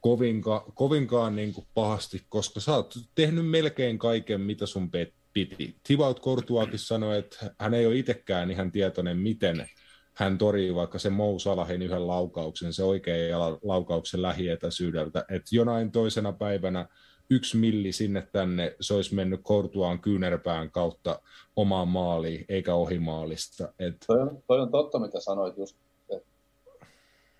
kovinka, 0.00 0.72
kovinkaan 0.74 1.36
niin 1.36 1.52
kuin 1.52 1.66
pahasti, 1.74 2.22
koska 2.28 2.60
sä 2.60 2.74
oot 2.74 2.94
tehnyt 3.14 3.50
melkein 3.50 3.98
kaiken, 3.98 4.40
mitä 4.40 4.66
sun 4.66 4.90
piti. 5.32 5.76
Thibaut 5.84 6.22
Courtoiskin 6.22 6.78
sanoi, 6.78 7.18
että 7.18 7.54
hän 7.58 7.74
ei 7.74 7.86
ole 7.86 7.96
itsekään 7.96 8.50
ihan 8.50 8.72
tietoinen, 8.72 9.18
miten 9.18 9.68
hän 10.14 10.38
torii 10.38 10.74
vaikka 10.74 10.98
se 10.98 11.10
Mou 11.10 11.38
Salahin 11.38 11.82
yhden 11.82 12.06
laukauksen, 12.06 12.72
se 12.72 12.84
oikein 12.84 13.38
laukauksen 13.62 14.22
lähietäisyydeltä, 14.22 15.24
että 15.28 15.56
jonain 15.56 15.92
toisena 15.92 16.32
päivänä 16.32 16.88
yksi 17.30 17.56
milli 17.56 17.92
sinne 17.92 18.28
tänne, 18.32 18.76
se 18.80 18.94
olisi 18.94 19.14
mennyt 19.14 19.42
Courtoisin 19.42 20.00
kyynärpään 20.00 20.70
kautta 20.70 21.20
omaan 21.56 21.88
maaliin, 21.88 22.44
eikä 22.48 22.74
ohi 22.74 22.98
maalista. 22.98 23.72
Et... 23.78 23.96
Toi, 24.06 24.20
on, 24.20 24.42
toi 24.46 24.60
on 24.60 24.70
totta, 24.70 24.98
mitä 24.98 25.20
sanoit 25.20 25.58
just, 25.58 25.76
että 26.10 26.26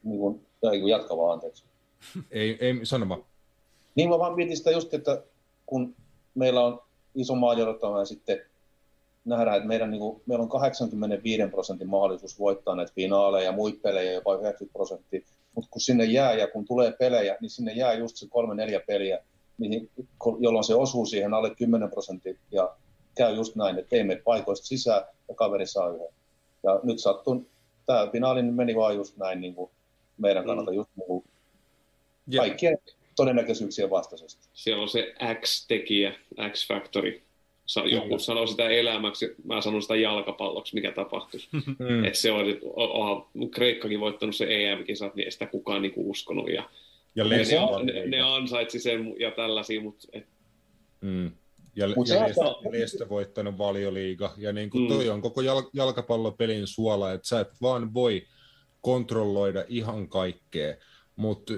niin 0.03 0.19
kuin, 0.19 0.47
tai 0.61 0.91
jatka 0.91 1.17
vaan, 1.17 1.33
anteeksi. 1.33 1.65
ei, 2.31 2.59
ei, 2.61 2.81
sano 2.83 3.09
vaan. 3.09 3.25
Niin 3.95 4.09
mä 4.09 4.19
vaan 4.19 4.35
mietin 4.35 4.57
sitä 4.57 4.71
just, 4.71 4.95
että 4.95 5.23
kun 5.67 5.95
meillä 6.35 6.65
on 6.65 6.83
iso 7.15 7.35
maa 7.35 7.55
ja 7.55 8.05
sitten 8.05 8.41
nähdään, 9.25 9.57
että 9.57 9.69
meidän, 9.69 9.91
niin 9.91 10.01
kuin, 10.01 10.23
meillä 10.27 10.43
on 10.43 10.49
85 10.49 11.43
prosentin 11.51 11.89
mahdollisuus 11.89 12.39
voittaa 12.39 12.75
näitä 12.75 12.93
finaaleja 12.95 13.45
ja 13.45 13.53
muita 13.53 13.79
pelejä, 13.83 14.13
jopa 14.13 14.35
90 14.35 14.73
prosenttia. 14.73 15.21
Mutta 15.55 15.71
kun 15.71 15.81
sinne 15.81 16.05
jää 16.05 16.35
ja 16.35 16.47
kun 16.47 16.65
tulee 16.65 16.93
pelejä, 16.93 17.37
niin 17.41 17.51
sinne 17.51 17.73
jää 17.73 17.95
just 17.95 18.17
se 18.17 18.27
kolme 18.31 18.55
neljä 18.55 18.81
peliä, 18.81 19.25
niin, 19.59 19.91
jolloin 20.39 20.65
se 20.65 20.75
osuu 20.75 21.07
siihen 21.07 21.35
alle 21.35 21.55
10 21.55 21.91
prosenttia 21.91 22.35
ja 22.51 22.77
käy 23.17 23.35
just 23.35 23.57
näin, 23.57 23.79
että 23.79 23.97
ei 23.97 24.05
mene 24.05 24.21
paikoista 24.25 24.67
sisään 24.67 25.05
ja 25.29 25.35
kaveri 25.35 25.67
saa 25.67 25.89
yhden. 25.89 26.09
Ja 26.63 26.81
nyt 26.83 26.99
sattuu, 26.99 27.47
tämä 27.87 28.09
finaali 28.13 28.43
meni 28.43 28.77
vaan 28.77 28.97
just 28.97 29.17
näin 29.17 29.41
niin 29.41 29.55
kuin 29.55 29.71
meidän 30.19 30.45
kannalta 30.45 30.71
mm. 30.71 30.77
just 30.77 30.91
muu, 30.95 31.25
kaikkien 32.37 32.79
todennäköisyyksien 33.17 33.91
vastaisesti. 33.91 34.49
Siellä 34.53 34.83
on 34.83 34.89
se 34.89 35.15
X-tekijä, 35.41 36.15
X-faktori. 36.53 37.23
Joku 37.91 38.19
sanoo 38.19 38.47
sitä 38.47 38.69
elämäksi, 38.69 39.35
mä 39.45 39.61
sanon 39.61 39.83
sitä 39.83 39.97
jalkapalloksi, 39.97 40.75
mikä 40.75 40.93
tapahtuisi. 40.93 41.49
Mm. 41.79 42.05
Että 42.05 42.19
se 42.19 42.33
on, 42.33 42.45
onhan 42.75 43.27
Kreikkakin 43.51 44.01
voittanut 44.01 44.37
se 44.37 44.47
EM-kisat, 44.49 45.15
niin 45.15 45.25
ei 45.25 45.31
sitä 45.31 45.47
kukaan 45.47 45.83
niinku 45.83 46.11
uskonut. 46.11 46.49
Ja, 46.49 46.71
ja 47.17 47.25
ne, 47.25 47.37
ne, 47.37 48.07
ne, 48.07 48.21
ansaitsi 48.21 48.81
sen 48.81 49.15
ja 49.21 49.31
tällaisia, 49.31 49.81
mutta... 49.81 50.09
Et... 50.13 50.27
Mm. 51.01 51.31
Ja, 51.77 51.89
Mut 51.97 52.09
ja, 52.09 52.15
Leicester, 52.15 52.45
on... 52.45 52.73
Leicester 52.73 53.09
voittanut 53.09 53.59
valioliiga. 53.59 54.35
Ja 54.37 54.53
niin 54.53 54.71
kuin 54.71 54.83
mm. 54.83 54.89
toi 54.89 55.09
on 55.09 55.23
koko 55.23 55.41
jal- 55.41 55.71
jalkapallopelin 55.73 56.67
suola, 56.67 57.13
että 57.13 57.29
sä 57.29 57.41
et 57.41 57.49
vaan 57.63 57.95
voi 57.95 58.27
kontrolloida 58.81 59.65
ihan 59.69 60.09
kaikkea. 60.09 60.77
Mutta 61.17 61.53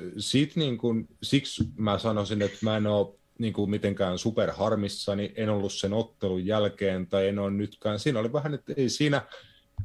niin 0.54 0.78
kun, 0.78 1.08
siksi 1.22 1.64
mä 1.76 1.98
sanoisin, 1.98 2.42
että 2.42 2.58
mä 2.60 2.76
en 2.76 2.86
ole 2.86 3.18
niin 3.38 3.52
kuin 3.52 3.70
mitenkään 3.70 4.18
superharmissani, 4.18 5.32
en 5.36 5.48
ollut 5.48 5.72
sen 5.72 5.92
ottelun 5.92 6.46
jälkeen 6.46 7.06
tai 7.06 7.28
en 7.28 7.38
ole 7.38 7.50
nytkään. 7.50 7.98
Siinä 7.98 8.20
oli 8.20 8.32
vähän, 8.32 8.54
että 8.54 8.72
ei 8.76 8.88
siinä 8.88 9.22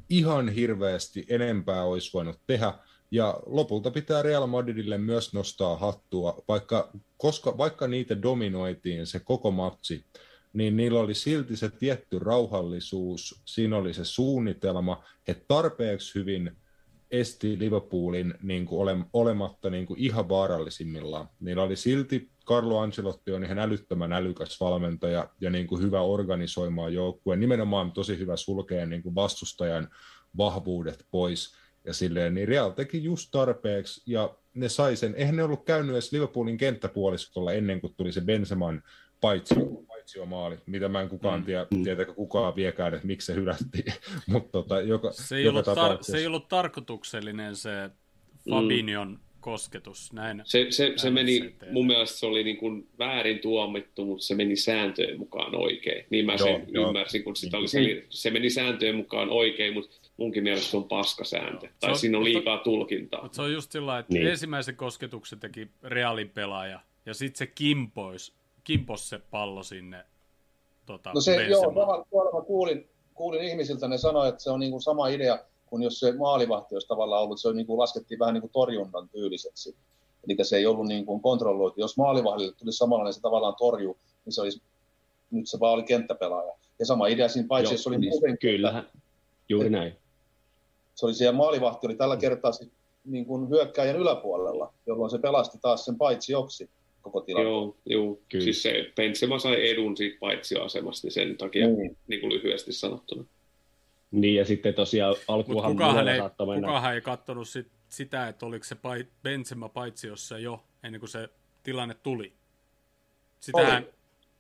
ihan 0.10 0.50
hirveästi 0.50 1.26
enempää 1.30 1.84
olisi 1.84 2.14
voinut 2.14 2.40
tehdä. 2.48 2.74
Ja 3.12 3.40
lopulta 3.46 3.92
pitää 3.92 4.22
Real 4.22 4.48
Madridille 4.48 4.98
myös 4.98 5.34
nostaa 5.34 5.78
hattua, 5.78 6.44
vaikka, 6.48 6.92
koska, 7.18 7.58
vaikka 7.58 7.88
niitä 7.88 8.22
dominoitiin 8.22 9.08
se 9.08 9.20
koko 9.20 9.52
matsi, 9.52 10.06
niin 10.54 10.78
niillä 10.78 11.00
oli 11.00 11.14
silti 11.14 11.58
se 11.58 11.70
tietty 11.70 12.20
rauhallisuus, 12.20 13.42
siinä 13.46 13.78
oli 13.78 13.94
se 13.94 14.06
suunnitelma, 14.06 15.04
että 15.28 15.46
tarpeeksi 15.48 16.16
hyvin 16.16 16.52
esti 17.12 17.60
Liverpoolin 17.60 18.34
niin 18.42 18.66
kuin 18.66 18.82
ole, 18.82 18.98
olematta 19.14 19.70
niin 19.70 19.86
kuin 19.86 20.00
ihan 20.00 20.30
vaarallisimmillaan. 20.30 21.30
Niillä 21.40 21.64
oli 21.64 21.76
silti, 21.76 22.30
Carlo 22.46 22.80
Ancelotti 22.80 23.32
on 23.32 23.44
ihan 23.44 23.60
älyttömän 23.60 24.14
älykäs 24.14 24.60
valmentaja 24.60 25.30
ja 25.42 25.50
niin 25.50 25.68
kuin 25.68 25.82
hyvä 25.82 26.02
organisoimaan 26.02 26.94
joukkue, 26.94 27.36
nimenomaan 27.36 27.92
tosi 27.92 28.18
hyvä 28.18 28.38
sulkea 28.38 28.86
niin 28.86 29.04
kuin 29.04 29.16
vastustajan 29.16 29.90
vahvuudet 30.38 31.06
pois. 31.12 31.61
Ja 31.86 31.94
silleen, 31.94 32.34
niin 32.34 32.48
Real 32.48 32.70
teki 32.70 33.04
just 33.04 33.30
tarpeeksi, 33.32 34.02
ja 34.06 34.36
ne 34.54 34.70
sai 34.70 34.96
sen. 34.96 35.16
Eihän 35.16 35.36
ne 35.36 35.44
ollut 35.44 35.66
käynyt 35.66 35.92
edes 35.92 36.12
Liverpoolin 36.12 36.58
kenttäpuoliskolla 36.58 37.54
ennen 37.54 37.82
kuin 37.82 37.94
tuli 37.98 38.12
se 38.12 38.22
Benseman 38.22 38.84
paitsi 39.22 39.56
maali, 40.26 40.58
mitä 40.66 40.90
mä 40.90 41.02
en 41.02 41.10
kukaan 41.10 41.40
mm. 41.40 41.46
tiedä, 41.46 41.68
mm. 41.72 41.84
tietääkö 41.84 42.14
kukaan 42.14 42.56
viekään, 42.56 42.94
että 42.94 43.08
miksi 43.08 43.26
se 43.26 43.36
hylättiin. 43.36 43.94
Mutta 44.32 44.52
tota, 44.52 44.82
joka, 44.82 45.12
se, 45.12 45.38
ei 45.38 45.44
joka 45.44 45.62
tar- 45.62 45.98
se 46.02 46.18
ei 46.18 46.28
ollut 46.28 46.48
tarkoituksellinen 46.48 47.56
se 47.56 47.90
Fabinion 48.50 49.08
mm. 49.08 49.20
kosketus. 49.40 50.14
Näin, 50.14 50.42
se, 50.46 50.68
se, 50.70 50.88
näin 50.88 51.00
se 51.00 51.10
meni, 51.10 51.40
se 51.40 51.72
mun 51.72 51.88
mielestä 51.88 52.20
se 52.20 52.26
oli 52.26 52.44
niin 52.44 52.58
kuin 52.58 52.88
väärin 53.00 53.40
tuomittu, 53.40 54.06
mutta 54.06 54.26
se 54.26 54.36
meni 54.36 54.56
sääntöjen 54.56 55.20
mukaan 55.20 55.56
oikein. 55.56 56.06
Niin 56.10 56.26
mä 56.26 56.34
joo, 56.34 56.48
sen 56.48 56.68
joo. 56.68 56.88
ymmärsin, 56.88 57.24
kun 57.24 57.36
sitä 57.36 57.58
oli, 57.58 57.68
se, 57.68 57.80
niin. 57.80 58.06
se 58.10 58.32
meni 58.32 58.50
sääntöjen 58.50 58.96
mukaan 58.96 59.30
oikein, 59.30 59.74
mutta 59.74 59.96
munkin 60.18 60.44
mielestä 60.44 60.72
se 60.72 60.78
on 60.78 60.84
paskasääntö. 60.84 61.68
Tai 61.80 61.90
on, 61.90 62.00
siinä 62.00 62.18
on 62.18 62.24
liikaa 62.24 62.56
mutta, 62.56 62.64
tulkintaa. 62.64 63.22
Mutta 63.22 63.36
se 63.36 63.42
on 63.42 63.54
just 63.54 63.72
sillä 63.72 64.00
että 64.00 64.14
niin. 64.14 64.28
ensimmäisen 64.28 64.76
kosketuksen 64.76 65.40
teki 65.40 65.68
Realin 65.84 66.30
pelaaja, 66.30 66.80
ja 67.06 67.14
sitten 67.14 67.38
se 67.38 67.48
kimpois 67.48 68.34
kimpos 68.64 69.10
se 69.10 69.20
pallo 69.20 69.64
sinne 69.64 70.06
tota, 70.86 71.12
No 71.14 71.22
se, 71.22 71.48
joo, 71.48 71.74
tuolla 72.10 72.40
mä 72.40 72.46
kuulin, 72.46 72.88
kuulin 73.14 73.44
ihmisiltä, 73.44 73.88
ne 73.88 73.98
sanoi, 73.98 74.30
että 74.30 74.44
se 74.44 74.50
on 74.50 74.60
niin 74.60 74.72
kuin 74.72 74.82
sama 74.82 75.08
idea 75.08 75.40
kuin 75.66 75.84
jos 75.84 76.00
se 76.00 76.12
maalivahti 76.12 76.76
olisi 76.76 76.88
tavallaan 76.88 77.24
ollut, 77.24 77.42
se 77.42 77.48
on 77.48 77.56
niin 77.56 77.68
kuin 77.68 77.80
laskettiin 77.80 78.20
vähän 78.20 78.34
niin 78.34 78.42
kuin 78.42 78.52
torjunnan 78.52 79.10
tyyliseksi. 79.10 79.76
Eli 80.28 80.38
se 80.42 80.58
ei 80.58 80.66
ollut 80.66 80.88
niin 80.88 81.06
kuin 81.06 81.22
kontrolloitu. 81.22 81.80
Jos 81.80 81.98
maalivahdille 81.98 82.54
tuli 82.54 82.72
samalla, 82.72 83.06
niin 83.06 83.14
se 83.14 83.22
tavallaan 83.22 83.56
torju, 83.58 83.98
niin 84.26 84.34
se 84.34 84.42
olisi, 84.42 84.62
nyt 85.32 85.50
se 85.50 85.60
vaan 85.60 85.74
oli 85.74 85.84
kenttäpelaaja. 85.84 86.54
Ja 86.80 86.86
sama 86.86 87.08
idea 87.08 87.30
siinä, 87.30 87.48
paitsi 87.48 87.74
jos 87.74 87.88
oli 87.88 87.98
niin, 87.98 88.14
muuten, 88.14 88.38
Kyllähän, 88.38 88.88
juuri 89.50 89.70
näin. 89.70 89.96
Se 91.02 91.06
oli 91.06 91.14
siellä 91.14 91.38
maalivahti, 91.38 91.88
oli 91.88 91.96
tällä 91.96 92.18
kertaa 92.18 92.52
niin 93.06 93.26
kuin 93.26 93.50
hyökkäjän 93.50 93.96
yläpuolella, 93.96 94.74
jolloin 94.86 95.12
se 95.12 95.20
pelasti 95.20 95.58
taas 95.62 95.86
sen 95.86 95.98
paitsi 95.98 96.32
joksi 96.32 96.70
koko 97.02 97.22
tilanne. 97.22 97.50
Joo, 97.50 97.78
joo. 97.86 98.20
Kyllä. 98.30 98.44
siis 98.44 98.64
se 98.64 98.92
Benzema 98.96 99.40
sai 99.40 99.70
edun 99.70 99.98
siitä 99.98 100.18
paitsioasemasta, 100.20 101.08
niin 101.08 101.14
sen 101.14 101.38
takia 101.38 101.68
mm. 101.68 101.96
niin 102.08 102.22
kuin 102.22 102.34
lyhyesti 102.34 102.74
sanottuna. 102.74 103.24
Niin, 104.12 104.36
ja 104.36 104.46
sitten 104.46 104.74
tosiaan 104.74 105.16
alkuunhan 105.28 105.72
kukaan 105.72 106.08
ei, 106.08 106.20
mennä... 106.48 106.68
kukaan 106.68 106.94
ei 106.94 107.02
katsonut 107.02 107.48
sit, 107.48 107.68
sitä, 107.90 108.28
että 108.28 108.46
oliko 108.46 108.64
se 108.64 108.76
pait, 108.76 109.08
Benzema 109.24 109.70
paitsiossa 109.70 110.40
jo 110.40 110.64
ennen 110.84 111.02
kuin 111.02 111.10
se 111.10 111.30
tilanne 111.64 111.94
tuli. 111.94 112.34
Sitähän, 113.40 113.86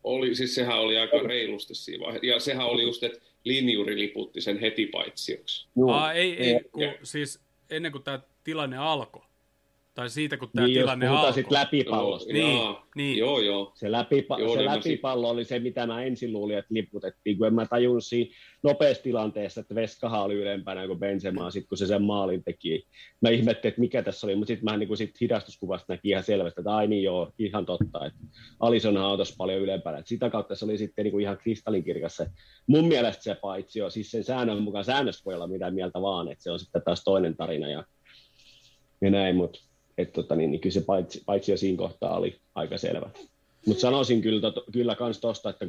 Oli, 0.03 0.35
siis 0.35 0.55
sehän 0.55 0.79
oli 0.79 0.97
aika 0.97 1.17
reilusti 1.17 1.75
siinä 1.75 2.05
vaiheessa. 2.05 2.25
Ja 2.25 2.39
sehän 2.39 2.67
oli 2.67 2.83
just, 2.83 3.03
että 3.03 3.19
linjuri 3.43 3.99
liputti 3.99 4.41
sen 4.41 4.59
heti 4.59 4.85
paitsioksi. 4.85 5.67
Aa, 5.87 6.13
ei, 6.13 6.37
ei, 6.37 6.59
kun, 6.71 6.83
siis 7.03 7.39
ennen 7.69 7.91
kuin 7.91 8.03
tämä 8.03 8.19
tilanne 8.43 8.77
alkoi. 8.77 9.25
Tai 9.93 10.09
siitä, 10.09 10.37
kun 10.37 10.49
tämä 10.55 10.67
Niin, 10.67 10.75
jos 10.75 10.83
tilanne 10.83 11.05
puhutaan 11.05 11.25
alkoi. 11.27 11.43
sit 11.43 11.51
läpipallosta. 11.51 12.33
Niin, 12.33 12.55
Jaa, 12.57 12.87
niin. 12.95 13.17
Joo, 13.17 13.39
joo. 13.41 13.71
Se, 13.75 13.87
läpipa- 13.91 14.39
Joo, 14.39 14.53
se 14.53 14.57
niin 14.59 14.69
mä 14.71 14.75
läpipallo 14.77 15.29
oli 15.29 15.45
se, 15.45 15.59
mitä 15.59 15.87
mä 15.87 16.03
ensin 16.03 16.33
luulin, 16.33 16.57
että 16.57 16.73
liputettiin, 16.73 17.37
kun 17.37 17.47
en 17.47 17.53
mä 17.53 17.65
tajunnut 17.65 18.03
siinä 18.05 18.35
nopeassa 18.63 19.03
tilanteessa, 19.03 19.61
että 19.61 19.75
Veskaha 19.75 20.23
oli 20.23 20.33
ylempänä 20.33 20.87
kuin 20.87 20.99
Benzema, 20.99 21.51
sit 21.51 21.67
kun 21.69 21.77
se 21.77 21.87
sen 21.87 22.01
maalin 22.03 22.43
teki. 22.43 22.87
Mä 23.21 23.29
ihmettelin, 23.29 23.69
että 23.71 23.81
mikä 23.81 24.03
tässä 24.03 24.27
oli, 24.27 24.35
mutta 24.35 24.47
sitten 24.47 24.65
mä 24.71 24.77
niin 24.77 24.97
sit 24.97 25.21
hidastuskuvasta 25.21 25.93
näki 25.93 26.09
ihan 26.09 26.23
selvästi, 26.23 26.61
että 26.61 26.75
ai 26.75 26.87
niin 26.87 27.03
joo, 27.03 27.31
ihan 27.39 27.65
totta, 27.65 28.05
että 28.05 28.19
Alisonhan 28.59 29.05
on 29.11 29.17
tossa 29.17 29.35
paljon 29.37 29.61
ylempänä. 29.61 29.97
Et 29.97 30.07
sitä 30.07 30.29
kautta 30.29 30.55
se 30.55 30.65
oli 30.65 30.77
sitten 30.77 31.03
niin 31.03 31.11
kuin 31.11 31.21
ihan 31.23 31.37
kristallinkirkas 31.37 32.15
se, 32.15 32.27
mun 32.67 32.87
mielestä 32.87 33.23
se 33.23 33.35
paitsi 33.35 33.79
siis 33.89 34.11
sen 34.11 34.23
säännön 34.23 34.61
mukaan 34.61 34.85
säännöstä 34.85 35.21
voi 35.25 35.33
olla 35.35 35.47
mitä 35.47 35.71
mieltä 35.71 36.01
vaan, 36.01 36.31
että 36.31 36.43
se 36.43 36.51
on 36.51 36.59
sitten 36.59 36.81
taas 36.85 37.03
toinen 37.03 37.37
tarina 37.37 37.69
ja, 37.69 37.83
ja 39.01 39.09
näin, 39.11 39.35
mutta 39.35 39.59
et 40.01 40.13
tota, 40.13 40.35
niin, 40.35 40.51
niin 40.51 40.61
kyllä 40.61 40.73
se 40.73 40.81
paitsi, 40.81 41.23
paitsi 41.25 41.51
jo 41.51 41.57
siinä 41.57 41.77
kohtaa 41.77 42.17
oli 42.17 42.39
aika 42.55 42.77
selvä. 42.77 43.09
Mutta 43.65 43.81
sanoisin 43.81 44.21
kyllä, 44.21 44.41
tot, 44.41 44.63
kyllä 44.71 44.95
kans 44.95 45.19
tosta, 45.19 45.49
että, 45.49 45.65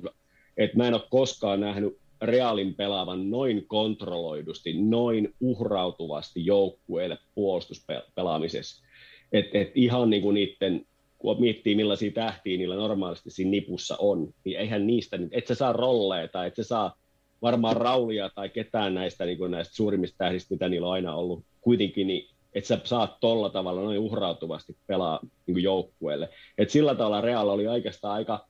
että 0.56 0.76
mä 0.76 0.88
en 0.88 0.94
ole 0.94 1.02
koskaan 1.10 1.60
nähnyt 1.60 1.98
Realin 2.22 2.74
pelaavan 2.74 3.30
noin 3.30 3.64
kontrolloidusti, 3.66 4.82
noin 4.82 5.34
uhrautuvasti 5.40 6.46
joukkueelle 6.46 7.18
puolustuspelaamisessa. 7.34 8.84
Et, 9.32 9.46
et 9.54 9.70
ihan 9.74 10.10
niin 10.10 10.22
kuin 10.22 10.34
niiden, 10.34 10.86
kun 11.18 11.40
miettii 11.40 11.74
millaisia 11.74 12.12
tähtiä 12.12 12.58
niillä 12.58 12.76
normaalisti 12.76 13.30
siinä 13.30 13.50
nipussa 13.50 13.96
on, 13.98 14.34
niin 14.44 14.58
eihän 14.58 14.86
niistä, 14.86 15.18
et 15.30 15.46
sä 15.46 15.54
saa 15.54 15.72
rolleja 15.72 16.28
tai 16.28 16.46
et 16.46 16.56
sä 16.56 16.62
saa 16.62 16.96
varmaan 17.42 17.76
Raulia 17.76 18.30
tai 18.34 18.48
ketään 18.48 18.94
näistä, 18.94 19.24
niin 19.24 19.50
näistä 19.50 19.74
suurimmista 19.74 20.18
tähdistä, 20.18 20.54
mitä 20.54 20.68
niillä 20.68 20.86
on 20.86 20.92
aina 20.92 21.14
ollut. 21.14 21.44
Kuitenkin 21.60 22.06
niin 22.06 22.28
että 22.54 22.68
sä 22.68 22.80
saat 22.84 23.20
tolla 23.20 23.50
tavalla 23.50 23.80
noin 23.80 23.98
uhrautuvasti 23.98 24.76
pelaa 24.86 25.20
niin 25.22 25.54
kuin 25.54 25.62
joukkueelle. 25.62 26.28
Et 26.58 26.70
sillä 26.70 26.94
tavalla 26.94 27.20
Real 27.20 27.48
oli 27.48 27.66
oikeastaan 27.66 28.14
aika, 28.14 28.46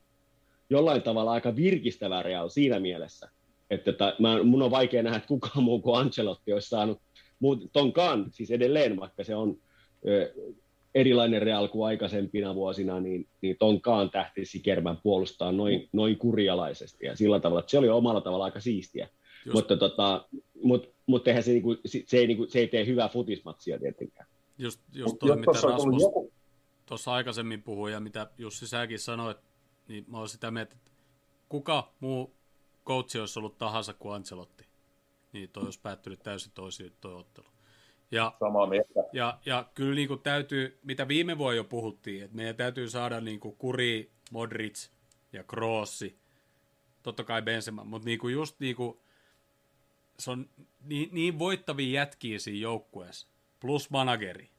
jollain 0.70 1.02
tavalla 1.02 1.32
aika 1.32 1.56
virkistävä 1.56 2.22
Real 2.22 2.48
siinä 2.48 2.80
mielessä. 2.80 3.28
Että 3.70 3.92
tota, 3.92 4.14
mä, 4.18 4.42
mun 4.42 4.62
on 4.62 4.70
vaikea 4.70 5.02
nähdä, 5.02 5.16
että 5.16 5.28
kukaan 5.28 5.62
muu 5.62 5.80
kuin 5.80 6.00
Ancelotti 6.00 6.52
olisi 6.52 6.68
saanut 6.68 7.00
muut, 7.38 7.70
tonkaan, 7.72 8.26
siis 8.30 8.50
edelleen, 8.50 9.00
vaikka 9.00 9.24
se 9.24 9.34
on 9.34 9.56
ö, 10.08 10.32
erilainen 10.94 11.42
Real 11.42 11.68
kuin 11.68 11.86
aikaisempina 11.86 12.54
vuosina, 12.54 13.00
niin, 13.00 13.28
niin 13.40 13.56
tonkaan 13.58 14.10
tähtisi 14.10 14.60
kermän 14.60 14.98
puolustaa 15.02 15.52
noin, 15.52 15.88
noin 15.92 16.18
kurialaisesti. 16.18 17.06
Ja 17.06 17.16
sillä 17.16 17.40
tavalla, 17.40 17.60
että 17.60 17.70
se 17.70 17.78
oli 17.78 17.88
omalla 17.88 18.20
tavalla 18.20 18.44
aika 18.44 18.60
siistiä. 18.60 19.08
Just. 19.46 19.54
Mutta 19.54 19.76
tota, 19.76 20.28
mut, 20.62 20.94
mut 21.06 21.28
eihän 21.28 21.42
se, 21.42 21.50
niinku, 21.50 21.76
se, 21.84 22.16
ei, 22.16 22.26
niinku, 22.26 22.46
se 22.46 22.58
ei 22.58 22.68
tee 22.68 22.86
hyvää 22.86 23.08
futismatsia 23.08 23.78
tietenkään. 23.78 24.28
Just, 24.58 24.80
just 24.92 25.16
toi, 25.20 25.36
mitä 25.36 25.52
Rasmus 25.62 26.02
joku, 26.02 26.32
tuossa 26.86 27.12
aikaisemmin 27.12 27.62
puhui 27.62 27.92
ja 27.92 28.00
mitä 28.00 28.30
Jussi 28.38 28.68
säkin 28.68 28.98
sanoit, 28.98 29.38
niin 29.88 30.04
mä 30.08 30.18
oon 30.18 30.28
sitä 30.28 30.50
mieltä, 30.50 30.74
että 30.74 30.90
kuka 31.48 31.92
muu 32.00 32.34
coachi 32.86 33.18
olisi 33.18 33.38
ollut 33.38 33.58
tahansa 33.58 33.94
kuin 33.94 34.14
Ancelotti, 34.14 34.64
niin 35.32 35.48
toi 35.48 35.62
olisi 35.64 35.80
päättynyt 35.80 36.22
täysin 36.22 36.52
toisiin 36.54 36.92
toi 37.00 37.14
ottelu. 37.14 37.46
Ja, 38.10 38.34
samaa 38.38 38.66
mieltä. 38.66 39.00
ja, 39.12 39.38
ja 39.46 39.70
kyllä 39.74 39.94
niin 39.94 40.08
kuin 40.08 40.20
täytyy, 40.20 40.78
mitä 40.82 41.08
viime 41.08 41.38
vuonna 41.38 41.56
jo 41.56 41.64
puhuttiin, 41.64 42.24
että 42.24 42.36
meidän 42.36 42.56
täytyy 42.56 42.88
saada 42.88 43.20
niin 43.20 43.40
kuin 43.40 43.56
Kuri, 43.56 44.12
Modric 44.30 44.88
ja 45.32 45.44
Krossi, 45.44 46.18
totta 47.02 47.24
kai 47.24 47.42
Benzema, 47.42 47.84
mutta 47.84 48.06
niin 48.06 48.18
kuin 48.18 48.34
just 48.34 48.60
niin 48.60 48.76
kuin, 48.76 48.98
se 50.18 50.30
on 50.30 50.48
niin, 50.84 51.08
niin 51.12 51.38
voittavia 51.38 52.00
jätkiä 52.00 52.38
siinä 52.38 52.58
joukkueessa, 52.58 53.26
plus 53.60 53.90
manageri, 53.90 54.50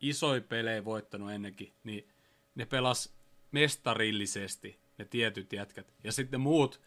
isoja 0.00 0.40
pelejä 0.40 0.84
voittanut 0.84 1.30
ennenkin, 1.30 1.72
niin 1.84 2.08
ne 2.54 2.66
pelas 2.66 3.14
mestarillisesti 3.52 4.78
ne 4.98 5.04
tietyt 5.04 5.52
jätkät. 5.52 5.92
Ja 6.04 6.12
sitten 6.12 6.40
muut, 6.40 6.80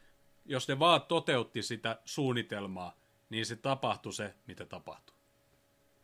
jos 0.46 0.68
ne 0.68 0.80
vaan 0.80 1.02
toteutti 1.02 1.62
sitä 1.62 2.02
suunnitelmaa, 2.06 2.98
niin 3.30 3.46
se 3.46 3.56
tapahtui 3.56 4.14
se, 4.14 4.34
mitä 4.48 4.66
tapahtui. 4.66 5.16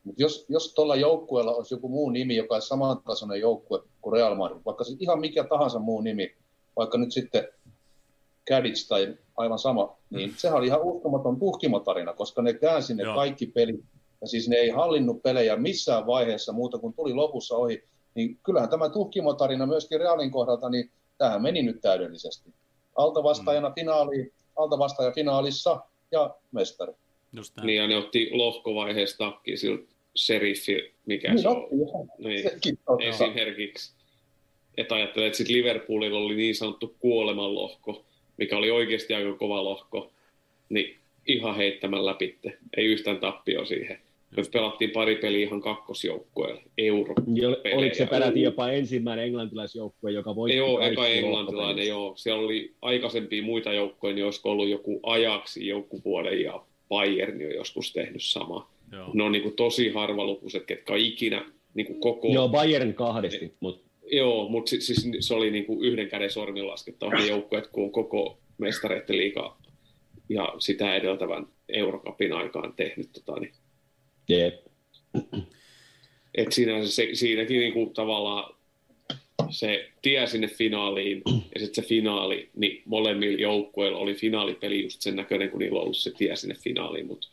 Mut 0.03 0.19
jos, 0.19 0.45
jos 0.49 0.73
tuolla 0.73 0.95
joukkueella 0.95 1.51
olisi 1.51 1.73
joku 1.73 1.89
muu 1.89 2.09
nimi, 2.09 2.35
joka 2.35 2.55
olisi 2.55 2.67
samantasoinen 2.67 3.39
joukkue 3.39 3.83
kuin 4.01 4.13
Real 4.13 4.35
Madrid, 4.35 4.61
vaikka 4.65 4.83
siis 4.83 5.01
ihan 5.01 5.19
mikä 5.19 5.43
tahansa 5.43 5.79
muu 5.79 6.01
nimi, 6.01 6.35
vaikka 6.75 6.97
nyt 6.97 7.11
sitten 7.11 7.47
Cadiz 8.49 8.88
tai 8.88 9.17
aivan 9.38 9.60
sama, 9.60 9.97
niin 10.10 10.34
sehän 10.38 10.58
oli 10.58 10.67
ihan 10.67 10.81
uskomaton 10.81 11.39
tuhkimotarina, 11.39 12.13
koska 12.13 12.41
ne 12.41 12.53
käänsi 12.53 12.93
ne 12.93 13.03
Joo. 13.03 13.15
kaikki 13.15 13.45
pelit, 13.47 13.86
ja 14.21 14.27
siis 14.27 14.49
ne 14.49 14.55
ei 14.55 14.69
hallinnut 14.69 15.23
pelejä 15.23 15.55
missään 15.55 16.08
vaiheessa 16.08 16.53
muuta 16.53 16.77
kuin 16.77 16.93
tuli 16.93 17.13
lopussa 17.13 17.55
ohi, 17.55 17.84
niin 18.15 18.39
kyllähän 18.43 18.69
tämä 18.69 18.89
tuhkimotarina 18.89 19.65
myöskin 19.65 19.99
Realin 19.99 20.31
kohdalta, 20.31 20.69
niin 20.69 20.91
tähän 21.17 21.41
meni 21.41 21.63
nyt 21.63 21.81
täydellisesti. 21.81 22.53
Altavastaajana 22.95 23.71
finaaliin, 23.71 24.34
altavastaaja 24.55 25.12
finaalissa 25.12 25.79
ja 26.12 26.36
mestari. 26.51 26.93
Just 27.34 27.55
näin. 27.55 27.67
Niin, 27.67 27.77
ja 27.77 27.88
ne 27.88 27.97
otti 27.97 28.29
lohkovaiheessa 28.31 29.17
takki 29.17 29.58
sillä 29.58 29.86
seriffi, 30.15 30.95
mikä 31.05 31.34
Niin 31.34 31.41
se 31.41 31.49
on. 31.49 31.67
Niin, 32.17 32.49
esimerkiksi. 32.99 33.95
Että 34.77 34.95
ajattelee, 34.95 35.27
että 35.27 35.38
sitten 35.38 35.55
Liverpoolilla 35.55 36.19
oli 36.19 36.36
niin 36.36 36.55
sanottu 36.55 36.95
kuolemanlohko, 36.99 38.05
mikä 38.37 38.57
oli 38.57 38.71
oikeasti 38.71 39.13
aika 39.13 39.33
kova 39.33 39.63
lohko, 39.63 40.11
niin 40.69 40.95
ihan 41.27 41.55
heittämään 41.55 42.05
läpitte. 42.05 42.57
Ei 42.77 42.85
yhtään 42.85 43.17
tappio 43.17 43.65
siihen. 43.65 43.99
Me 44.37 44.43
pelattiin 44.53 44.89
pari 44.89 45.15
peliä 45.15 45.45
ihan 45.47 45.61
kakkosjoukkueella, 45.61 46.61
euro. 46.77 47.13
Ol- 47.47 47.77
Oliko 47.77 47.95
se 47.95 48.05
peräti 48.05 48.41
jopa 48.41 48.69
ensimmäinen 48.71 49.25
englantilaisjoukkue, 49.25 50.11
joka 50.11 50.35
voitti 50.35 50.57
Joo, 50.57 50.79
eka 50.81 51.07
englantilainen, 51.07 51.87
joo. 51.87 52.13
Siellä 52.15 52.45
oli 52.45 52.73
aikaisempia 52.81 53.43
muita 53.43 53.73
joukkoja, 53.73 54.15
niin 54.15 54.25
olisiko 54.25 54.51
ollut 54.51 54.67
joku 54.69 54.99
Ajaksi 55.03 55.67
joukkuvuoden 55.67 56.41
ja 56.41 56.61
Bayern 56.89 57.45
on 57.45 57.55
joskus 57.55 57.93
tehnyt 57.93 58.23
sama. 58.23 58.69
Joo. 58.91 59.09
Ne 59.13 59.23
on 59.23 59.31
niin 59.31 59.43
kuin 59.43 59.55
tosi 59.55 59.89
harvalukuiset, 59.89 60.65
ketkä 60.65 60.93
on 60.93 60.99
ikinä 60.99 61.45
niin 61.73 61.87
kuin 61.87 61.99
koko... 61.99 62.27
Joo, 62.33 62.49
Bayern 62.49 62.93
kahdesti, 62.93 63.53
mutta 63.59 63.84
Joo, 64.11 64.49
mutta 64.49 64.69
si- 64.69 64.81
siis 64.81 65.07
se 65.19 65.33
oli 65.33 65.51
niinku 65.51 65.83
yhden 65.83 66.09
käden 66.09 66.31
sormin 66.31 66.67
laskettava 66.67 67.11
ne 67.11 67.25
joukkueet, 67.25 67.67
kun 67.67 67.83
on 67.83 67.91
koko 67.91 68.39
mestareiden 68.57 69.17
liiga 69.17 69.57
ja 70.29 70.53
sitä 70.59 70.95
edeltävän 70.95 71.47
Eurocupin 71.69 72.33
aikaan 72.33 72.73
tehnyt. 72.73 73.09
Tota, 73.13 73.39
niin. 73.39 73.53
jep. 74.29 74.65
Et 76.35 76.51
siinä, 76.51 76.85
se, 76.85 77.09
siinäkin 77.13 77.59
niinku 77.59 77.85
tavallaan 77.85 78.55
se 79.49 79.91
tie 80.01 80.27
sinne 80.27 80.47
finaaliin 80.47 81.21
ja 81.53 81.59
sitten 81.59 81.83
se 81.83 81.89
finaali, 81.89 82.49
niin 82.55 82.81
molemmilla 82.85 83.41
joukkueilla 83.41 83.97
oli 83.97 84.13
finaalipeli 84.13 84.83
just 84.83 85.01
sen 85.01 85.15
näköinen, 85.15 85.49
kun 85.49 85.59
niillä 85.59 85.77
on 85.77 85.83
ollut 85.83 85.97
se 85.97 86.11
tie 86.11 86.35
sinne 86.35 86.55
finaaliin, 86.55 87.07
mutta 87.07 87.27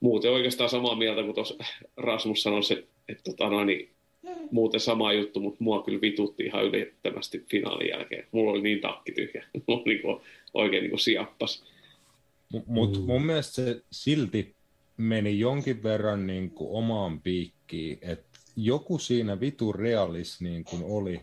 muuten 0.00 0.30
oikeastaan 0.32 0.70
samaa 0.70 0.94
mieltä 0.94 1.22
kuin 1.22 1.34
tuossa 1.34 1.64
Rasmus 1.96 2.42
sanoi, 2.42 2.62
se, 2.62 2.84
että 3.08 3.22
tota, 3.24 3.50
no, 3.50 3.64
niin, 3.64 3.90
muuten 4.50 4.80
sama 4.80 5.12
juttu, 5.12 5.40
mutta 5.40 5.64
mua 5.64 5.82
kyllä 5.82 6.00
vitutti 6.00 6.44
ihan 6.44 6.64
ylittävästi 6.64 7.44
finaalin 7.50 7.88
jälkeen. 7.88 8.26
Mulla 8.32 8.50
oli 8.50 8.62
niin 8.62 8.80
takki 8.80 9.12
tyhjä. 9.12 9.44
Mulla 9.66 9.82
oli 9.82 9.94
niinku, 9.94 10.22
oikein 10.54 10.84
niin 10.84 10.98
siappas. 10.98 11.64
Mutta 12.66 12.98
mun 12.98 13.26
mielestä 13.26 13.54
se 13.54 13.82
silti 13.92 14.54
meni 14.96 15.38
jonkin 15.38 15.82
verran 15.82 16.26
niin 16.26 16.50
kuin 16.50 16.70
omaan 16.70 17.20
piikkiin, 17.20 17.98
että 18.02 18.38
joku 18.56 18.98
siinä 18.98 19.40
vitu 19.40 19.72
realis 19.72 20.40
niin 20.40 20.64
kuin 20.64 20.82
oli, 20.84 21.20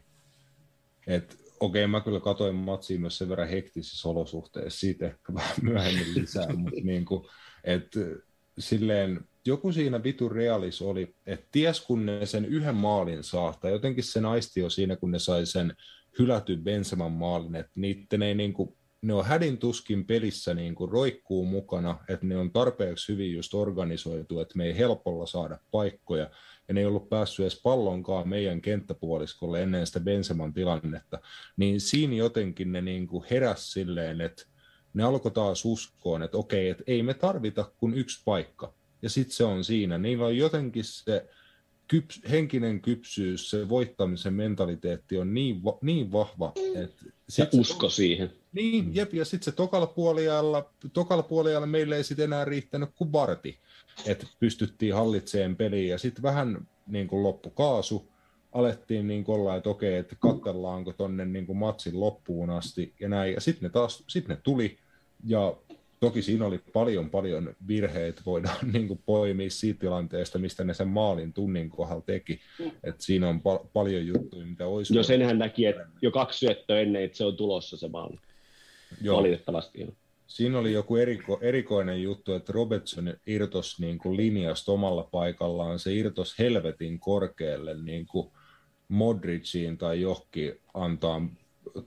että 1.07 1.35
okei, 1.59 1.87
mä 1.87 2.01
kyllä 2.01 2.19
katoin 2.19 2.55
matsia 2.55 2.99
myös 2.99 3.17
sen 3.17 3.29
verran 3.29 3.49
hektisissä 3.49 4.09
olosuhteissa, 4.09 4.79
siitä 4.79 5.05
ehkä 5.05 5.33
vähän 5.33 5.55
myöhemmin 5.61 6.15
lisää, 6.15 6.53
mutta 6.53 6.81
niin 6.91 7.05
kuin, 7.05 7.27
että 7.63 7.99
silleen 8.59 9.21
joku 9.45 9.71
siinä 9.71 10.03
vitu 10.03 10.29
realis 10.29 10.81
oli, 10.81 11.15
että 11.25 11.47
ties 11.51 11.81
kun 11.81 12.05
ne 12.05 12.25
sen 12.25 12.45
yhden 12.45 12.75
maalin 12.75 13.23
saa, 13.23 13.53
tai 13.61 13.71
jotenkin 13.71 14.03
se 14.03 14.21
naisti 14.21 14.59
jo 14.59 14.69
siinä, 14.69 14.95
kun 14.95 15.11
ne 15.11 15.19
sai 15.19 15.45
sen 15.45 15.73
hylätyn 16.19 16.63
Benseman 16.63 17.11
maalin, 17.11 17.55
että 17.55 17.71
niitten 17.75 18.21
ei 18.21 18.35
niin 18.35 18.53
kuin, 18.53 18.77
ne 19.01 19.13
on 19.13 19.25
hädin 19.25 19.57
tuskin 19.57 20.05
pelissä 20.05 20.53
niin 20.53 20.75
kuin 20.75 20.91
roikkuu 20.91 21.45
mukana, 21.45 21.97
että 22.09 22.25
ne 22.25 22.37
on 22.37 22.51
tarpeeksi 22.51 23.11
hyvin 23.13 23.33
just 23.33 23.53
organisoitu, 23.53 24.39
että 24.39 24.57
me 24.57 24.65
ei 24.65 24.77
helpolla 24.77 25.25
saada 25.25 25.59
paikkoja, 25.71 26.29
ja 26.67 26.73
ne 26.73 26.79
ei 26.79 26.85
ollut 26.85 27.09
päässyt 27.09 27.43
edes 27.43 27.61
pallonkaan 27.61 28.29
meidän 28.29 28.61
kenttäpuoliskolle 28.61 29.63
ennen 29.63 29.87
sitä 29.87 29.99
Benseman 29.99 30.53
tilannetta, 30.53 31.19
niin 31.57 31.81
siinä 31.81 32.15
jotenkin 32.15 32.71
ne 32.71 32.81
niin 32.81 33.07
kuin 33.07 33.25
heräs 33.31 33.71
silleen, 33.71 34.21
että 34.21 34.43
ne 34.93 35.03
alkoi 35.03 35.31
taas 35.31 35.65
uskoon, 35.65 36.23
että 36.23 36.37
okei, 36.37 36.69
että 36.69 36.83
ei 36.87 37.03
me 37.03 37.13
tarvita 37.13 37.71
kuin 37.77 37.93
yksi 37.93 38.21
paikka, 38.25 38.73
ja 39.05 39.09
sitten 39.09 39.35
se 39.35 39.43
on 39.43 39.63
siinä. 39.63 39.97
Niillä 39.97 40.25
on 40.25 40.37
jotenkin 40.37 40.83
se 40.83 41.25
kyps, 41.87 42.21
henkinen 42.29 42.81
kypsyys, 42.81 43.49
se 43.49 43.69
voittamisen 43.69 44.33
mentaliteetti 44.33 45.17
on 45.17 45.33
niin, 45.33 45.63
va, 45.63 45.77
niin 45.81 46.11
vahva, 46.11 46.53
että... 46.75 47.05
Se 47.29 47.49
usko 47.53 47.89
siihen. 47.89 48.31
Niin, 48.53 48.95
jep, 48.95 49.13
ja 49.13 49.25
sitten 49.25 49.45
se 49.45 49.51
tokalla 49.51 49.87
puoliajalla, 49.87 50.69
tokalla 50.93 51.23
puoliajalla 51.23 51.67
meille 51.67 51.97
ei 51.97 52.03
sitten 52.03 52.23
enää 52.23 52.45
riittänyt 52.45 52.89
kuin 52.95 53.11
varti, 53.11 53.59
että 54.05 54.27
pystyttiin 54.39 54.93
hallitseen 54.93 55.55
peliin, 55.55 55.89
ja 55.89 55.97
sitten 55.97 56.23
vähän 56.23 56.67
niin 56.87 57.07
kuin 57.07 57.23
loppu 57.23 57.49
kaasu, 57.49 58.11
alettiin 58.51 59.07
niin 59.07 59.23
kuin 59.23 59.39
olla, 59.39 59.55
että 59.55 59.69
okei, 59.69 59.95
että 59.95 60.15
katsellaanko 60.19 60.93
tonne 60.93 61.25
niin 61.25 61.45
kuin 61.45 61.57
matsin 61.57 61.99
loppuun 61.99 62.49
asti, 62.49 62.93
ja 62.99 63.09
näin, 63.09 63.33
ja 63.33 63.41
sitten 63.41 63.63
ne 63.63 63.69
taas, 63.69 64.03
sitten 64.07 64.35
ne 64.35 64.41
tuli, 64.43 64.77
ja 65.23 65.57
toki 66.05 66.21
siinä 66.21 66.45
oli 66.45 66.59
paljon 66.73 67.09
paljon 67.09 67.55
virheitä, 67.67 68.21
voidaan 68.25 68.57
niin 68.73 68.87
kuin 68.87 68.99
poimia 69.05 69.49
siitä 69.49 69.79
tilanteesta, 69.79 70.39
mistä 70.39 70.63
ne 70.63 70.73
sen 70.73 70.87
maalin 70.87 71.33
tunnin 71.33 71.69
kohdalla 71.69 72.01
teki. 72.01 72.39
Et 72.83 73.01
siinä 73.01 73.29
on 73.29 73.41
pal- 73.41 73.65
paljon 73.73 74.07
juttuja, 74.07 74.45
mitä 74.45 74.67
olisi... 74.67 74.95
Jo 74.95 75.03
senhän 75.03 75.39
näki, 75.39 75.65
että 75.65 75.87
jo 76.01 76.11
kaksi 76.11 76.39
syöttöä 76.39 76.79
ennen, 76.79 77.03
että 77.03 77.17
se 77.17 77.25
on 77.25 77.37
tulossa 77.37 77.77
se 77.77 77.87
maali. 77.87 78.15
Joo. 79.01 79.17
Valitettavasti. 79.17 79.95
Siinä 80.27 80.59
oli 80.59 80.73
joku 80.73 80.95
eriko, 80.95 81.39
erikoinen 81.41 82.01
juttu, 82.01 82.33
että 82.33 82.53
Robertson 82.53 83.13
irtos 83.27 83.79
niin 83.79 83.97
kuin 83.97 84.17
linjasta 84.17 84.71
omalla 84.71 85.03
paikallaan. 85.11 85.79
Se 85.79 85.93
irtos 85.93 86.39
helvetin 86.39 86.99
korkealle 86.99 87.83
niin 87.83 88.05
kuin 88.05 88.31
Modriciin 88.87 89.77
tai 89.77 90.01
johonkin 90.01 90.59
antaa 90.73 91.21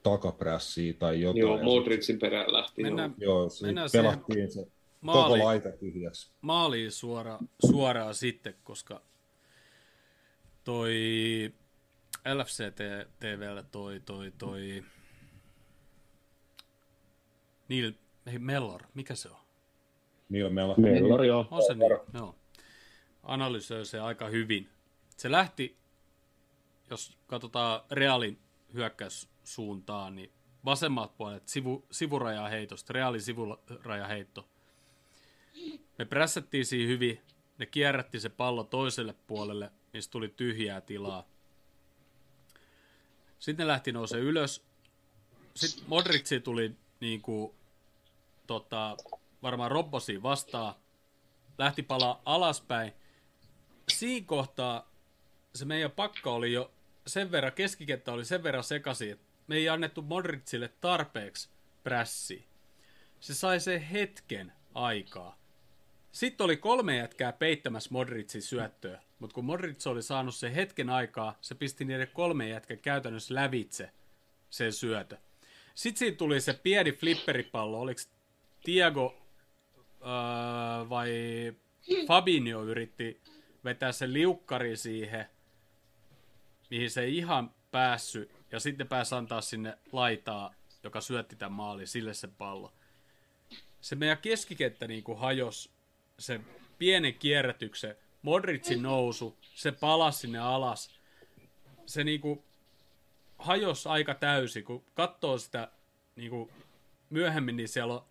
takaprässiä 0.02 0.92
tai 0.92 1.20
jotain. 1.20 1.40
Joo, 1.40 1.62
Modricin 1.62 2.18
perään 2.18 2.52
lähti. 2.52 2.82
Mennään, 2.82 3.14
joo, 3.18 3.48
mennään 3.62 3.90
pelattiin 3.92 4.50
se 4.52 4.66
maali, 5.00 5.32
koko 5.32 5.44
laita 5.44 5.72
tyhjäksi. 5.72 6.30
Maaliin 6.40 6.92
suora, 6.92 7.38
suoraan 7.70 8.14
sitten, 8.14 8.54
koska 8.64 9.02
toi 10.64 10.92
LFC 12.34 12.72
TVllä 13.20 13.62
toi, 13.62 14.00
toi, 14.00 14.32
toi 14.38 14.84
Neil 17.68 17.92
ei, 18.26 18.38
Mellor, 18.38 18.82
mikä 18.94 19.14
se 19.14 19.28
on? 19.28 19.40
Neil 20.28 20.50
Mellor. 20.50 20.80
Mellor, 20.80 21.24
joo. 21.24 21.48
On 21.50 21.62
se 21.62 21.74
niin, 21.74 21.90
joo. 22.14 22.34
Analysoi 23.22 23.86
se 23.86 24.00
aika 24.00 24.28
hyvin. 24.28 24.68
Se 25.16 25.30
lähti, 25.30 25.76
jos 26.90 27.18
katsotaan 27.26 27.80
Realin 27.90 28.38
hyökkäyssuuntaan, 29.48 30.16
niin 30.16 30.32
vasemmat 30.64 31.16
puolet 31.16 31.48
sivu, 31.48 31.86
sivurajaheitosta, 31.90 32.92
Realin 32.92 33.22
sivurajaheitto. 33.22 34.48
Me 35.98 36.04
prässättiin 36.04 36.66
siinä 36.66 36.88
hyvin, 36.88 37.20
ne 37.58 37.66
kierrätti 37.66 38.20
se 38.20 38.28
pallo 38.28 38.64
toiselle 38.64 39.14
puolelle, 39.26 39.72
mistä 39.92 40.12
tuli 40.12 40.28
tyhjää 40.28 40.80
tilaa. 40.80 41.26
Sitten 43.38 43.64
ne 43.64 43.68
lähti 43.68 43.92
nousee 43.92 44.20
ylös. 44.20 44.64
Sitten 45.54 45.84
Modrici 45.88 46.40
tuli 46.40 46.76
niin 47.00 47.22
kuin, 47.22 47.52
tota, 48.46 48.96
varmaan 49.42 49.70
Robbosi 49.70 50.22
vastaan. 50.22 50.74
Lähti 51.58 51.82
palaa 51.82 52.22
alaspäin. 52.24 52.92
Siinä 53.88 54.26
kohtaa 54.26 54.90
se 55.54 55.64
meidän 55.64 55.90
pakka 55.90 56.30
oli 56.30 56.52
jo 56.52 56.70
sen 57.06 57.30
verran, 57.30 57.52
keskikenttä 57.52 58.12
oli 58.12 58.24
sen 58.24 58.42
verran 58.42 58.64
sekaisin, 58.64 59.12
että 59.12 59.27
me 59.48 59.56
ei 59.56 59.68
annettu 59.68 60.02
Modricille 60.02 60.68
tarpeeksi 60.80 61.48
prässi. 61.84 62.46
Se 63.20 63.34
sai 63.34 63.60
sen 63.60 63.80
hetken 63.80 64.52
aikaa. 64.74 65.38
Sitten 66.12 66.44
oli 66.44 66.56
kolme 66.56 66.96
jätkää 66.96 67.32
peittämässä 67.32 67.90
Modricin 67.92 68.42
syöttöä, 68.42 69.02
mutta 69.18 69.34
kun 69.34 69.44
Modric 69.44 69.86
oli 69.86 70.02
saanut 70.02 70.34
sen 70.34 70.52
hetken 70.52 70.90
aikaa, 70.90 71.38
se 71.40 71.54
pisti 71.54 71.84
niiden 71.84 72.08
kolme 72.12 72.48
jätkän 72.48 72.78
käytännössä 72.78 73.34
lävitse 73.34 73.90
sen 74.50 74.72
syötö. 74.72 75.16
Sitten 75.74 75.98
siinä 75.98 76.16
tuli 76.16 76.40
se 76.40 76.52
pieni 76.52 76.92
flipperipallo, 76.92 77.80
oliko 77.80 78.00
Tiago 78.64 79.18
öö, 80.00 80.88
vai 80.88 81.12
Fabinho 82.06 82.62
yritti 82.64 83.20
vetää 83.64 83.92
sen 83.92 84.12
liukkari 84.12 84.76
siihen, 84.76 85.26
mihin 86.70 86.90
se 86.90 87.02
ei 87.02 87.16
ihan 87.16 87.54
päässyt, 87.70 88.37
ja 88.52 88.60
sitten 88.60 88.88
pääsi 88.88 89.14
antaa 89.14 89.40
sinne 89.40 89.78
laitaa, 89.92 90.54
joka 90.82 91.00
syötti 91.00 91.36
tämän 91.36 91.52
maali, 91.52 91.86
sille 91.86 92.14
se 92.14 92.28
pallo. 92.28 92.72
Se 93.80 93.96
meidän 93.96 94.18
keskikenttä 94.18 94.88
niin 94.88 95.04
kuin 95.04 95.18
hajos 95.18 95.72
se 96.18 96.40
pienen 96.78 97.14
kierrätyksen, 97.14 97.96
Modricin 98.22 98.82
nousu, 98.82 99.38
se 99.54 99.72
palasi 99.72 100.18
sinne 100.18 100.38
alas. 100.38 100.90
Se 101.86 102.04
niin 102.04 102.20
kuin 102.20 102.44
hajos 103.38 103.86
aika 103.86 104.14
täysi, 104.14 104.62
kun 104.62 104.84
katsoo 104.94 105.38
sitä 105.38 105.70
niin 106.16 106.30
kuin 106.30 106.50
myöhemmin, 107.10 107.56
niin 107.56 107.68
siellä 107.68 107.94
on 107.94 108.04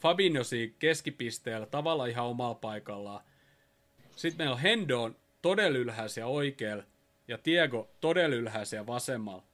Fabinho 0.00 0.42
keskipisteellä 0.78 1.66
tavallaan 1.66 2.10
ihan 2.10 2.26
omalla 2.26 2.54
paikallaan. 2.54 3.24
Sitten 4.16 4.38
meillä 4.38 4.54
on 4.54 4.60
Hendon 4.60 5.16
todella 5.42 5.78
ylhäisiä 5.78 6.26
oikealla 6.26 6.84
ja 7.28 7.38
Tiego 7.38 7.90
todella 8.00 8.36
ylhäisiä 8.36 8.86
vasemmalla. 8.86 9.47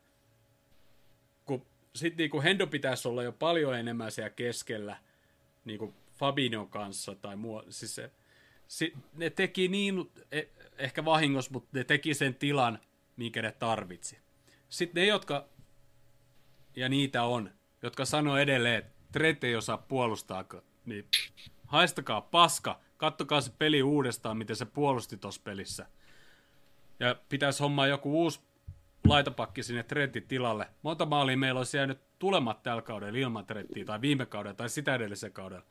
Sitten 1.95 2.17
niin 2.17 2.31
kuin 2.31 2.43
Hendo 2.43 2.67
pitäisi 2.67 3.09
olla 3.09 3.23
jo 3.23 3.33
paljon 3.33 3.79
enemmän 3.79 4.13
siellä 4.13 4.31
keskellä 4.31 4.97
niin 5.65 5.79
kuin 5.79 5.95
Fabinho 6.15 6.67
kanssa 6.67 7.15
tai 7.15 7.37
muu. 7.37 7.63
Siis 7.69 7.95
se, 7.95 8.11
se, 8.69 8.93
ne 9.13 9.31
teki 9.31 9.69
niin, 9.69 10.11
e, 10.33 10.43
ehkä 10.79 11.05
vahingossa, 11.05 11.51
mutta 11.53 11.69
ne 11.73 11.85
teki 11.85 12.15
sen 12.15 12.35
tilan, 12.35 12.79
minkä 13.17 13.43
ne 13.43 13.53
tarvitsi. 13.53 14.19
Sitten 14.69 15.01
ne, 15.01 15.07
jotka, 15.07 15.49
ja 16.77 16.89
niitä 16.89 17.23
on, 17.23 17.51
jotka 17.83 18.05
sanoo 18.05 18.37
edelleen, 18.37 18.79
että 18.79 18.93
Trent 19.13 19.45
ei 19.45 19.57
osaa 19.57 19.79
puolustaa, 19.79 20.45
niin 20.85 21.07
haistakaa 21.67 22.21
paska, 22.21 22.81
kattokaa 22.97 23.41
se 23.41 23.53
peli 23.59 23.83
uudestaan, 23.83 24.37
miten 24.37 24.57
se 24.57 24.65
puolusti 24.65 25.17
tuossa 25.17 25.41
pelissä. 25.45 25.87
Ja 27.01 27.17
pitäisi 27.29 27.63
hommaa 27.63 27.87
joku 27.87 28.23
uusi 28.23 28.41
laitapakki 29.09 29.63
sinne 29.63 29.83
Trentin 29.83 30.29
tilalle. 30.29 30.67
Monta 30.83 31.07
maalia 31.07 31.37
meillä 31.37 31.59
olisi 31.59 31.77
jäänyt 31.77 31.99
tulemat 32.19 32.63
tällä 32.63 32.83
kaudella 32.83 33.19
ilman 33.19 33.47
Trenttiä, 33.47 33.85
tai 33.85 34.01
viime 34.01 34.27
kaudella, 34.27 34.55
tai 34.55 34.69
sitä 34.69 34.95
edellisen 34.95 35.33
kaudella. 35.33 35.65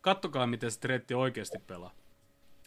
Kattokaa, 0.00 0.46
miten 0.46 0.70
se 0.70 0.80
Trentti 0.80 1.14
oikeasti 1.14 1.58
pelaa. 1.66 1.94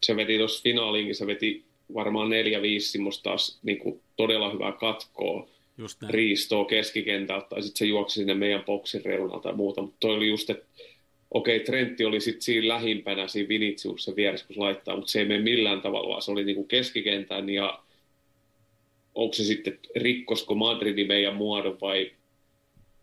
Se 0.04 0.16
veti 0.16 0.38
tuossa 0.38 0.64
finaaliinkin, 0.64 1.16
se 1.16 1.28
veti 1.28 1.66
varmaan 1.94 2.30
neljä 2.30 2.62
viisi 2.62 2.92
semmoista 2.92 3.24
taas 3.24 3.60
niin 3.64 3.80
kuin 3.80 4.02
todella 4.16 4.52
hyvää 4.52 4.72
katkoa 4.72 5.48
Just 5.78 6.02
näin. 6.02 6.14
riistoa 6.14 6.66
keskikentältä, 6.66 7.48
tai 7.50 7.64
sitten 7.64 7.80
se 7.80 7.86
juoksi 7.86 8.14
sinne 8.14 8.34
meidän 8.34 8.64
boksin 8.64 9.06
reunalta 9.06 9.44
tai 9.44 9.54
muuta, 9.54 9.82
mutta 9.82 9.98
toi 10.00 10.16
oli 10.16 10.30
just, 10.30 10.50
että 10.50 10.66
okei, 11.32 11.56
okay, 11.56 11.66
Trentti 11.66 12.06
oli 12.06 12.22
sitten 12.22 12.42
siinä 12.42 12.68
lähimpänä 12.68 13.28
siinä 13.28 13.50
Vinitsiuksen 13.50 14.16
vieressä, 14.16 14.48
kun 14.48 14.54
se 14.54 14.60
laittaa, 14.60 14.96
mutta 14.96 15.12
se 15.12 15.20
ei 15.20 15.26
mene 15.26 15.44
millään 15.44 15.82
tavalla, 15.82 16.10
vaan 16.10 16.22
se 16.22 16.32
oli 16.32 16.44
niinku 16.44 16.64
keskikentän 16.64 17.50
ja 17.50 17.84
onko 19.20 19.34
se 19.34 19.44
sitten, 19.44 19.80
rikkosko 19.96 20.56
Madridin 20.56 21.08
meidän 21.08 21.36
muodon 21.36 21.78
vai 21.82 22.12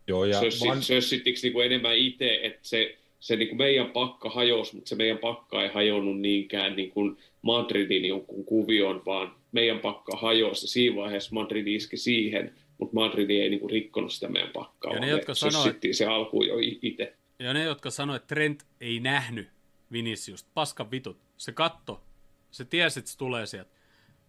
Joo, 0.07 0.25
ja 0.25 0.41
sössittikö 0.81 1.39
niinku 1.43 1.61
enemmän 1.61 1.97
itse, 1.97 2.41
että 2.43 2.59
se, 2.63 2.99
se 3.21 3.37
niinku 3.37 3.55
meidän 3.55 3.91
pakka 3.91 4.31
hajosi, 4.31 4.75
mutta 4.75 4.89
se 4.89 4.95
meidän 4.95 5.19
pakka 5.19 5.63
ei 5.63 5.69
hajonnut 5.69 6.21
niinkään 6.21 6.77
niinku 6.77 7.17
Madridin 7.43 8.05
jonkun 8.05 8.45
kuvion, 8.45 9.03
vaan 9.07 9.35
meidän 9.53 9.79
pakka 9.79 10.17
hajosi 10.17 10.65
ja 10.65 10.69
siinä 10.69 10.97
vaiheessa 10.97 11.35
Madrid 11.35 11.67
iski 11.67 11.97
siihen, 11.97 12.55
mutta 12.79 12.95
Madrid 12.95 13.31
ei 13.31 13.51
niinku 13.51 13.69
rikkonut 13.69 14.13
sitä 14.13 14.29
meidän 14.29 14.51
pakkaa, 14.53 14.95
Ja 14.95 15.01
ne, 15.01 15.09
jotka 15.09 15.35
sanoo, 15.35 15.63
sössittiin 15.63 15.95
se 15.95 16.07
alkuun 16.07 16.47
jo 16.47 16.55
itse. 16.83 17.15
Ja 17.39 17.53
ne, 17.53 17.65
jotka 17.65 17.91
sanoivat, 17.91 18.23
että 18.23 18.35
Trent 18.35 18.63
ei 18.81 19.01
nähnyt 19.01 19.49
Vinicius, 19.93 20.45
paskan 20.55 20.91
vitut. 20.91 21.17
Se 21.37 21.53
katto, 21.53 22.03
se 22.51 22.65
tiesi, 22.65 22.99
että 22.99 23.11
se 23.11 23.19
tulee 23.19 23.47
sieltä. 23.47 23.76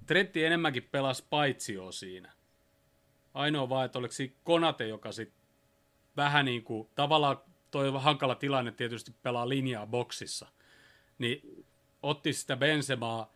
Trentti 0.08 0.46
enemmänkin 0.46 0.88
pelasi 0.92 1.26
paitsio 1.30 1.92
siinä. 1.92 2.32
Ainoa 3.34 3.70
vaan, 3.70 3.86
että 3.86 4.00
oliko 4.00 4.12
siinä 4.12 4.34
Konate, 4.44 4.88
joka 4.88 5.12
sitten 5.12 5.42
vähän 6.18 6.46
niin 6.46 6.64
kuin, 6.64 6.90
tavallaan 6.96 7.38
toi 7.72 7.92
hankala 7.98 8.36
tilanne 8.36 8.72
tietysti 8.72 9.16
pelaa 9.24 9.50
linjaa 9.50 9.88
boksissa, 9.88 10.48
niin 11.18 11.66
otti 12.04 12.34
sitä 12.34 12.58
Bensemaa 12.58 13.34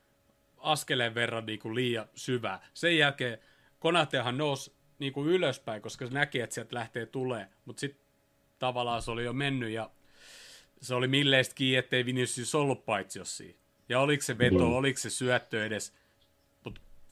askeleen 0.57 1.15
verran 1.15 1.45
niin 1.45 1.59
kuin 1.59 1.75
liian 1.75 2.09
syvää. 2.15 2.69
Sen 2.73 2.97
jälkeen 2.97 3.37
Konatehan 3.79 4.37
nousi 4.37 4.73
niin 4.99 5.13
kuin 5.13 5.29
ylöspäin, 5.29 5.81
koska 5.81 6.07
se 6.07 6.13
näki, 6.13 6.41
että 6.41 6.53
sieltä 6.53 6.75
lähtee 6.75 7.05
tulee, 7.05 7.47
mutta 7.65 7.79
sitten 7.79 8.05
tavallaan 8.59 9.01
se 9.01 9.11
oli 9.11 9.23
jo 9.23 9.33
mennyt 9.33 9.69
ja 9.69 9.89
se 10.81 10.95
oli 10.95 11.07
milleistä 11.07 11.55
kiinni, 11.55 11.77
ettei 11.77 12.05
Vinicius 12.05 12.55
ollut 12.55 12.85
paitsiossa 12.85 13.43
Ja 13.89 13.99
oliko 13.99 14.23
se 14.23 14.37
veto, 14.37 14.67
mm. 14.67 14.73
oliko 14.73 14.99
se 14.99 15.09
syöttö 15.09 15.65
edes. 15.65 15.93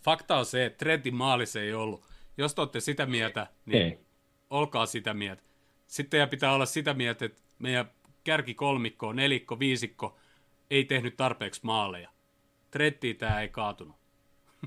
Fakta 0.09 0.37
on 0.37 0.45
se, 0.45 0.65
että 0.65 0.77
Trentin 0.77 1.15
maalissa 1.15 1.61
ei 1.61 1.73
ollut. 1.73 2.01
Jos 2.37 2.55
te 2.55 2.61
olette 2.61 2.79
sitä 2.79 3.05
mieltä, 3.05 3.47
niin 3.65 3.83
Ei. 3.83 3.97
olkaa 4.49 4.85
sitä 4.85 5.13
mieltä. 5.13 5.43
Sitten 5.87 6.09
teidän 6.09 6.29
pitää 6.29 6.53
olla 6.53 6.65
sitä 6.65 6.93
mieltä, 6.93 7.25
että 7.25 7.41
meidän 7.59 7.91
kärki 8.23 8.53
kolmikko, 8.53 9.13
nelikko, 9.13 9.59
viisikko 9.59 10.17
ei 10.69 10.85
tehnyt 10.85 11.17
tarpeeksi 11.17 11.61
maaleja. 11.63 12.09
Trenttiin 12.71 13.15
tämä 13.15 13.41
ei 13.41 13.49
kaatunut. 13.49 13.95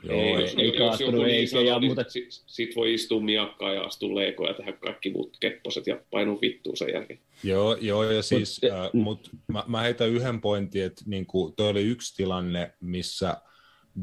Joo, 0.03 0.19
Ei, 0.19 0.35
ei, 0.35 0.55
ei 0.59 0.79
kaatunut, 0.79 1.15
niin 1.15 1.37
eikä, 1.37 1.51
sanoo, 1.51 1.65
ja 1.65 1.79
niin 1.79 1.97
sit, 2.09 2.43
sit 2.47 2.77
voi 2.77 2.95
istua 2.95 3.21
miakkaa 3.21 3.75
ja 3.75 3.83
astua 3.83 4.15
leikoja 4.15 4.51
ja 4.51 4.55
tehdä 4.55 4.73
kaikki 4.73 5.11
muut 5.11 5.37
kepposet 5.41 5.87
ja 5.87 6.01
painua 6.11 6.39
vittuun 6.41 6.77
sen 6.77 6.93
jälkeen. 6.93 7.21
Joo, 7.45 7.77
joo 7.81 8.05
ja 8.05 8.23
siis, 8.23 8.61
Mut, 8.63 8.73
äh, 8.73 8.91
mm. 8.93 9.01
mut 9.01 9.31
mä, 9.47 9.65
mä 9.67 9.81
heitän 9.81 10.09
yhden 10.09 10.41
pointin, 10.41 10.85
että 10.85 11.03
niin 11.07 11.27
kuin, 11.27 11.55
toi 11.55 11.69
oli 11.69 11.83
yksi 11.83 12.17
tilanne, 12.17 12.73
missä 12.81 13.37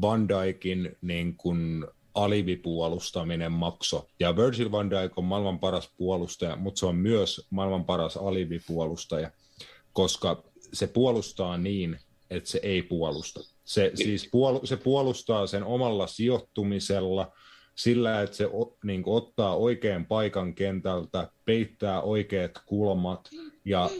Van 0.00 0.28
Dijkin 0.28 0.96
niin 1.02 1.36
kuin, 1.36 1.86
alivipuolustaminen 2.14 3.52
makso. 3.52 4.08
Ja 4.20 4.36
Virgil 4.36 4.70
van 4.70 4.90
Dijk 4.90 5.18
on 5.18 5.24
maailman 5.24 5.58
paras 5.58 5.90
puolustaja, 5.96 6.56
mutta 6.56 6.78
se 6.78 6.86
on 6.86 6.96
myös 6.96 7.46
maailman 7.50 7.84
paras 7.84 8.16
alivipuolustaja, 8.16 9.30
koska 9.92 10.42
se 10.72 10.86
puolustaa 10.86 11.58
niin, 11.58 11.98
että 12.30 12.50
se 12.50 12.60
ei 12.62 12.82
puolusta. 12.82 13.40
Se, 13.64 13.92
siis 13.94 14.24
puol- 14.26 14.66
se 14.66 14.76
puolustaa 14.76 15.46
sen 15.46 15.64
omalla 15.64 16.06
sijoittumisella, 16.06 17.32
sillä, 17.74 18.22
että 18.22 18.36
se 18.36 18.46
o, 18.46 18.76
niin 18.84 19.02
kuin, 19.02 19.16
ottaa 19.16 19.56
oikean 19.56 20.06
paikan 20.06 20.54
kentältä, 20.54 21.28
peittää 21.44 22.02
oikeat 22.02 22.52
kulmat, 22.66 23.30
ja 23.64 23.90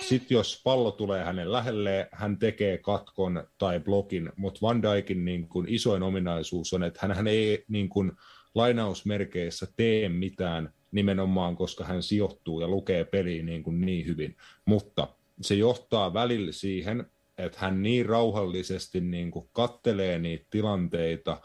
sitten 0.00 0.20
sit 0.20 0.30
jos 0.30 0.60
pallo 0.64 0.90
tulee 0.90 1.24
hänen 1.24 1.52
lähelleen, 1.52 2.06
hän 2.12 2.38
tekee 2.38 2.78
katkon 2.78 3.44
tai 3.58 3.80
blokin, 3.80 4.32
mutta 4.36 4.58
Van 4.62 4.82
Dijkin 4.82 5.24
niin 5.24 5.48
kuin, 5.48 5.66
isoin 5.68 6.02
ominaisuus 6.02 6.72
on, 6.72 6.82
että 6.82 7.14
hän, 7.14 7.26
ei 7.26 7.64
niin 7.68 7.88
kuin, 7.88 8.12
lainausmerkeissä 8.54 9.66
tee 9.76 10.08
mitään 10.08 10.72
nimenomaan, 10.90 11.56
koska 11.56 11.84
hän 11.84 12.02
sijoittuu 12.02 12.60
ja 12.60 12.68
lukee 12.68 13.04
peliä 13.04 13.42
niin, 13.42 13.62
kuin 13.62 13.80
niin 13.80 14.06
hyvin. 14.06 14.36
Mutta 14.64 15.08
se 15.40 15.54
johtaa 15.54 16.14
välillä 16.14 16.52
siihen, 16.52 17.06
että 17.38 17.58
hän 17.60 17.82
niin 17.82 18.06
rauhallisesti 18.06 19.00
niin 19.00 19.30
kuin 19.30 19.48
kattelee 19.52 20.18
niitä 20.18 20.46
tilanteita, 20.50 21.40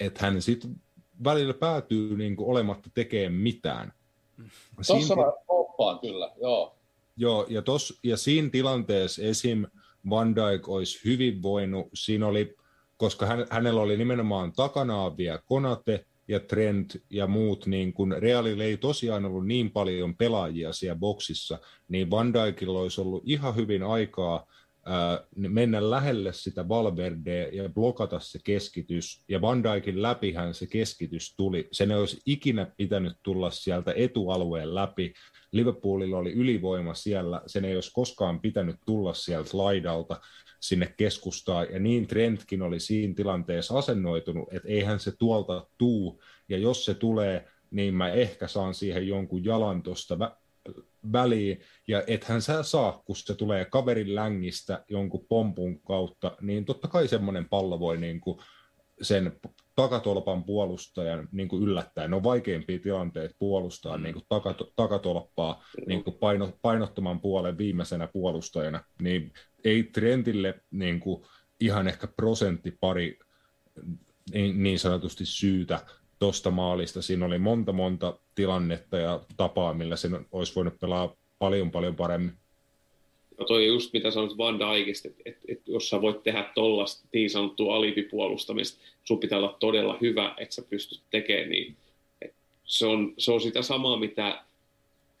että 0.00 0.26
hän 0.26 0.42
sitten 0.42 0.70
välillä 1.24 1.54
päätyy 1.54 2.16
niin 2.16 2.36
kuin 2.36 2.48
olematta 2.48 2.90
tekemään 2.94 3.32
mitään. 3.32 3.92
Tuossa 4.74 4.94
Siinä- 4.94 5.16
mä 5.16 5.32
oppaan 5.48 5.98
kyllä, 5.98 6.32
joo. 6.40 6.81
Joo, 7.16 7.46
ja, 7.48 7.62
tos, 7.62 7.98
ja 8.02 8.16
siinä 8.16 8.50
tilanteessa 8.50 9.22
esim. 9.22 9.66
Van 10.10 10.36
Dijk 10.36 10.68
olisi 10.68 11.00
hyvin 11.04 11.42
voinut, 11.42 11.86
siinä 11.94 12.26
oli, 12.26 12.56
koska 12.96 13.26
hän, 13.26 13.46
hänellä 13.50 13.80
oli 13.80 13.96
nimenomaan 13.96 14.52
takanaan 14.52 15.16
vielä 15.16 15.42
Konate 15.46 16.06
ja 16.28 16.40
Trent 16.40 16.96
ja 17.10 17.26
muut, 17.26 17.66
niin 17.66 17.92
kun 17.92 18.14
Realilla 18.18 18.64
ei 18.64 18.76
tosiaan 18.76 19.24
ollut 19.24 19.46
niin 19.46 19.70
paljon 19.70 20.16
pelaajia 20.16 20.72
siellä 20.72 20.98
boksissa, 20.98 21.58
niin 21.88 22.10
Van 22.10 22.34
Dijkilla 22.34 22.80
olisi 22.80 23.00
ollut 23.00 23.22
ihan 23.26 23.56
hyvin 23.56 23.82
aikaa 23.82 24.46
mennä 25.36 25.90
lähelle 25.90 26.32
sitä 26.32 26.68
Valverdea 26.68 27.48
ja 27.52 27.68
blokata 27.68 28.20
se 28.20 28.38
keskitys, 28.44 29.24
ja 29.28 29.40
Van 29.40 29.62
Dijkin 29.64 30.02
läpihän 30.02 30.54
se 30.54 30.66
keskitys 30.66 31.36
tuli. 31.36 31.68
Sen 31.72 31.90
ei 31.90 31.96
olisi 31.96 32.20
ikinä 32.26 32.66
pitänyt 32.76 33.16
tulla 33.22 33.50
sieltä 33.50 33.92
etualueen 33.96 34.74
läpi, 34.74 35.12
Liverpoolilla 35.52 36.18
oli 36.18 36.32
ylivoima 36.32 36.94
siellä, 36.94 37.42
sen 37.46 37.64
ei 37.64 37.74
olisi 37.74 37.92
koskaan 37.92 38.40
pitänyt 38.40 38.76
tulla 38.86 39.14
sieltä 39.14 39.58
laidalta 39.58 40.20
sinne 40.60 40.94
keskustaan, 40.96 41.66
ja 41.72 41.78
niin 41.78 42.06
Trentkin 42.06 42.62
oli 42.62 42.80
siinä 42.80 43.14
tilanteessa 43.14 43.78
asennoitunut, 43.78 44.52
että 44.52 44.68
eihän 44.68 45.00
se 45.00 45.12
tuolta 45.18 45.66
tuu, 45.78 46.22
ja 46.48 46.58
jos 46.58 46.84
se 46.84 46.94
tulee, 46.94 47.48
niin 47.70 47.94
mä 47.94 48.10
ehkä 48.10 48.48
saan 48.48 48.74
siihen 48.74 49.08
jonkun 49.08 49.44
jalan 49.44 49.82
tuosta 49.82 50.36
väliin, 51.12 51.60
ja 51.88 52.02
ethän 52.06 52.42
sä 52.42 52.62
saa, 52.62 53.02
kun 53.04 53.16
se 53.16 53.34
tulee 53.34 53.64
kaverin 53.64 54.14
längistä 54.14 54.84
jonkun 54.88 55.26
pompun 55.28 55.80
kautta, 55.82 56.36
niin 56.40 56.64
totta 56.64 56.88
kai 56.88 57.08
semmoinen 57.08 57.48
pallo 57.48 57.80
voi 57.80 57.98
niin 57.98 58.20
kuin 58.20 58.38
sen 59.02 59.40
takatolpan 59.76 60.44
puolustajan 60.44 61.28
niin 61.32 61.48
kuin 61.48 61.62
yllättäen. 61.62 62.10
Ne 62.10 62.16
on 62.16 62.22
vaikeimpia 62.22 62.78
tilanteita 62.78 63.34
puolustaa 63.38 63.98
niin 63.98 64.12
kuin 64.12 64.24
takato, 64.28 64.72
takatolppaa 64.76 65.64
niin 65.86 66.04
kuin 66.04 66.16
paino, 66.18 66.58
painottoman 66.62 67.20
puolen 67.20 67.58
viimeisenä 67.58 68.06
puolustajana. 68.06 68.84
Niin 69.02 69.32
ei 69.64 69.82
Trentille 69.82 70.60
niin 70.70 71.00
kuin 71.00 71.24
ihan 71.60 71.88
ehkä 71.88 72.06
prosentti 72.06 72.70
pari 72.80 73.18
niin, 74.32 74.62
niin 74.62 74.78
sanotusti 74.78 75.26
syytä 75.26 75.80
tuosta 76.22 76.50
maalista. 76.50 77.02
Siinä 77.02 77.26
oli 77.26 77.38
monta 77.38 77.72
monta 77.72 78.18
tilannetta 78.34 78.98
ja 78.98 79.20
tapaa, 79.36 79.74
millä 79.74 79.96
sen 79.96 80.26
olisi 80.32 80.54
voinut 80.54 80.80
pelaa 80.80 81.16
paljon 81.38 81.70
paljon 81.70 81.96
paremmin. 81.96 82.32
No 83.38 83.46
toi 83.46 83.66
just 83.66 83.92
mitä 83.92 84.10
sanoit 84.10 84.38
Van 84.38 84.58
Dijkista, 84.58 85.08
että 85.08 85.22
et, 85.24 85.38
et 85.48 85.68
jos 85.68 85.88
sä 85.88 86.00
voit 86.00 86.22
tehdä 86.22 86.50
tollasta 86.54 87.08
niin 87.12 87.30
sanottua 87.30 87.76
alivipuolustamista, 87.76 88.80
sun 89.04 89.18
pitää 89.18 89.38
olla 89.38 89.56
todella 89.60 89.98
hyvä, 90.00 90.34
että 90.36 90.54
sä 90.54 90.62
pystyt 90.70 91.00
tekemään 91.10 91.50
niin. 91.50 91.76
Et 92.22 92.34
se, 92.64 92.86
on, 92.86 93.14
se 93.18 93.32
on 93.32 93.40
sitä 93.40 93.62
samaa, 93.62 93.96
mitä 93.96 94.42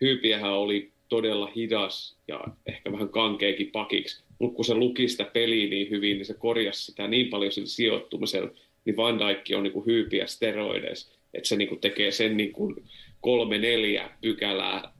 Hyypiähän 0.00 0.52
oli 0.52 0.90
todella 1.08 1.50
hidas 1.56 2.16
ja 2.28 2.44
ehkä 2.66 2.92
vähän 2.92 3.08
kankeekin 3.08 3.70
pakiksi, 3.70 4.22
mutta 4.38 4.56
kun 4.56 4.64
se 4.64 4.74
luki 4.74 5.08
sitä 5.08 5.24
peliä 5.24 5.70
niin 5.70 5.90
hyvin, 5.90 6.16
niin 6.16 6.26
se 6.26 6.34
korjasi 6.34 6.84
sitä 6.84 7.08
niin 7.08 7.28
paljon 7.30 7.52
sillä 7.52 7.68
sijoittumisella, 7.68 8.50
niin 8.84 8.96
Van 8.96 9.18
Dijk 9.18 9.56
on 9.56 9.62
niin 9.62 9.72
kuin 9.72 9.86
hyypiä 9.86 10.26
steroideissa, 10.26 11.12
että 11.34 11.48
se 11.48 11.56
niin 11.56 11.68
kuin 11.68 11.80
tekee 11.80 12.10
sen 12.10 12.36
niin 12.36 12.52
kuin 12.52 12.84
kolme 13.20 13.58
neljä 13.58 14.10
pykälää 14.20 14.92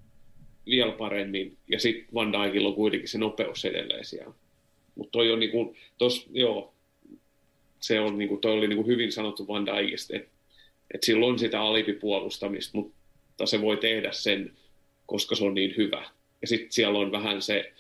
vielä 0.67 0.93
paremmin, 0.93 1.57
ja 1.69 1.81
sitten 1.81 2.15
Van 2.15 2.33
Dijkilla 2.33 2.69
on 2.69 2.75
kuitenkin 2.75 3.09
se 3.09 3.19
nopeus 3.19 3.65
edelleen 3.65 4.05
siellä. 4.05 4.33
Mutta 4.95 5.13
toi 5.13 5.33
on 5.33 5.41
niinku, 5.41 5.77
tos, 5.99 6.27
joo, 6.33 6.75
se 7.81 8.01
on 8.01 8.19
niinku, 8.19 8.37
toi 8.37 8.53
oli 8.53 8.69
niinku 8.69 8.87
hyvin 8.87 9.13
sanottu 9.13 9.49
Van 9.49 9.67
Dijkista, 9.67 10.17
että 10.17 10.31
et 10.95 11.03
sillä 11.03 11.27
on 11.27 11.39
sitä 11.39 11.61
alipipuolustamista, 11.61 12.79
mutta 12.79 13.47
se 13.47 13.61
voi 13.61 13.77
tehdä 13.77 14.13
sen, 14.13 14.53
koska 15.07 15.35
se 15.35 15.45
on 15.45 15.55
niin 15.55 15.75
hyvä. 15.77 16.11
Ja 16.43 16.49
sitten 16.49 16.73
siellä 16.73 16.99
on 16.99 17.13
vähän 17.13 17.43
se, 17.43 17.73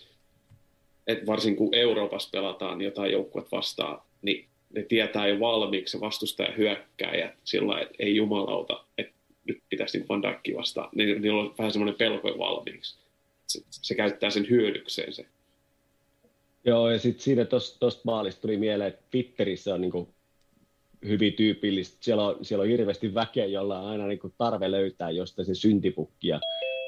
että 1.06 1.26
varsin 1.26 1.56
kun 1.56 1.74
Euroopassa 1.74 2.30
pelataan 2.32 2.80
jotain 2.80 3.12
joukkuet 3.12 3.52
vastaan, 3.52 4.02
niin 4.22 4.48
ne 4.74 4.82
tietää 4.82 5.28
jo 5.28 5.40
valmiiksi 5.40 6.00
vastustaja 6.00 6.52
hyökkää 6.52 7.14
ja 7.14 7.32
sillä 7.44 7.80
että 7.80 7.94
ei 7.98 8.16
jumalauta, 8.16 8.84
että 8.98 9.12
nyt 9.44 9.58
pitäisi 9.68 9.98
niin 9.98 10.08
Van 10.08 10.22
Dijkia 10.22 10.58
vastaan. 10.58 10.88
Niin, 10.94 11.22
niillä 11.22 11.40
on 11.40 11.54
vähän 11.58 11.72
semmoinen 11.72 11.94
pelko 11.94 12.28
jo 12.28 12.38
valmiiksi. 12.38 12.98
Se, 13.46 13.62
se 13.70 13.94
käyttää 13.94 14.30
sen 14.30 14.50
hyödykseen 14.50 15.12
se. 15.12 15.26
Joo, 16.64 16.90
ja 16.90 16.98
sitten 16.98 17.22
siinä 17.22 17.44
tuosta 17.44 18.00
maalista 18.04 18.40
tuli 18.40 18.56
mieleen, 18.56 18.88
että 18.88 19.02
Twitterissä 19.10 19.74
on 19.74 19.80
niin 19.80 20.08
hyvin 21.04 21.32
tyypillistä. 21.32 21.96
Siellä 22.00 22.26
on, 22.26 22.44
siellä 22.44 22.62
on 22.62 22.68
hirveästi 22.68 23.14
väkeä, 23.14 23.46
jolla 23.46 23.80
on 23.80 23.86
aina 23.86 24.06
niin 24.06 24.20
tarve 24.38 24.70
löytää 24.70 25.10
jostain 25.10 25.46
se 25.46 25.54
syntipukki. 25.54 26.28
Ja, 26.28 26.40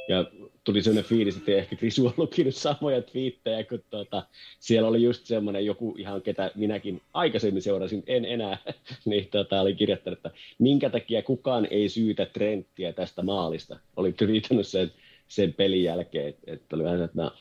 ja 0.09 0.25
tuli 0.65 0.83
sellainen 0.83 1.09
fiilis, 1.09 1.37
että 1.37 1.53
ehkä 1.53 1.77
Krisu 1.77 2.07
on 2.07 2.15
lukinut 2.17 2.55
samoja 2.55 3.03
twiittejä, 3.03 3.65
kun 3.65 3.83
tuota, 3.91 4.27
siellä 4.59 4.89
oli 4.89 5.03
just 5.03 5.27
semmoinen 5.27 5.67
joku 5.67 5.95
ihan, 5.99 6.23
ketä 6.23 6.51
minäkin 6.55 7.01
aikaisemmin 7.15 7.63
seurasin, 7.63 8.03
en 8.07 8.25
enää, 8.25 8.59
niin 9.05 9.29
tota, 9.31 9.61
oli 9.61 9.75
kirjoittanut, 9.75 10.19
että 10.19 10.31
minkä 10.59 10.91
takia 10.91 11.23
kukaan 11.23 11.67
ei 11.71 11.89
syytä 11.89 12.27
Trenttiä 12.27 12.93
tästä 12.93 13.23
maalista. 13.23 13.79
Oli 13.97 14.13
twiitannut 14.13 14.67
sen, 14.67 14.93
sen 15.29 15.55
pelin 15.55 15.83
jälkeen, 15.83 16.29
että, 16.29 16.53
että 16.53 16.77
oli 16.77 16.85
vähän, 16.85 17.03
että 17.03 17.23
no, 17.23 17.33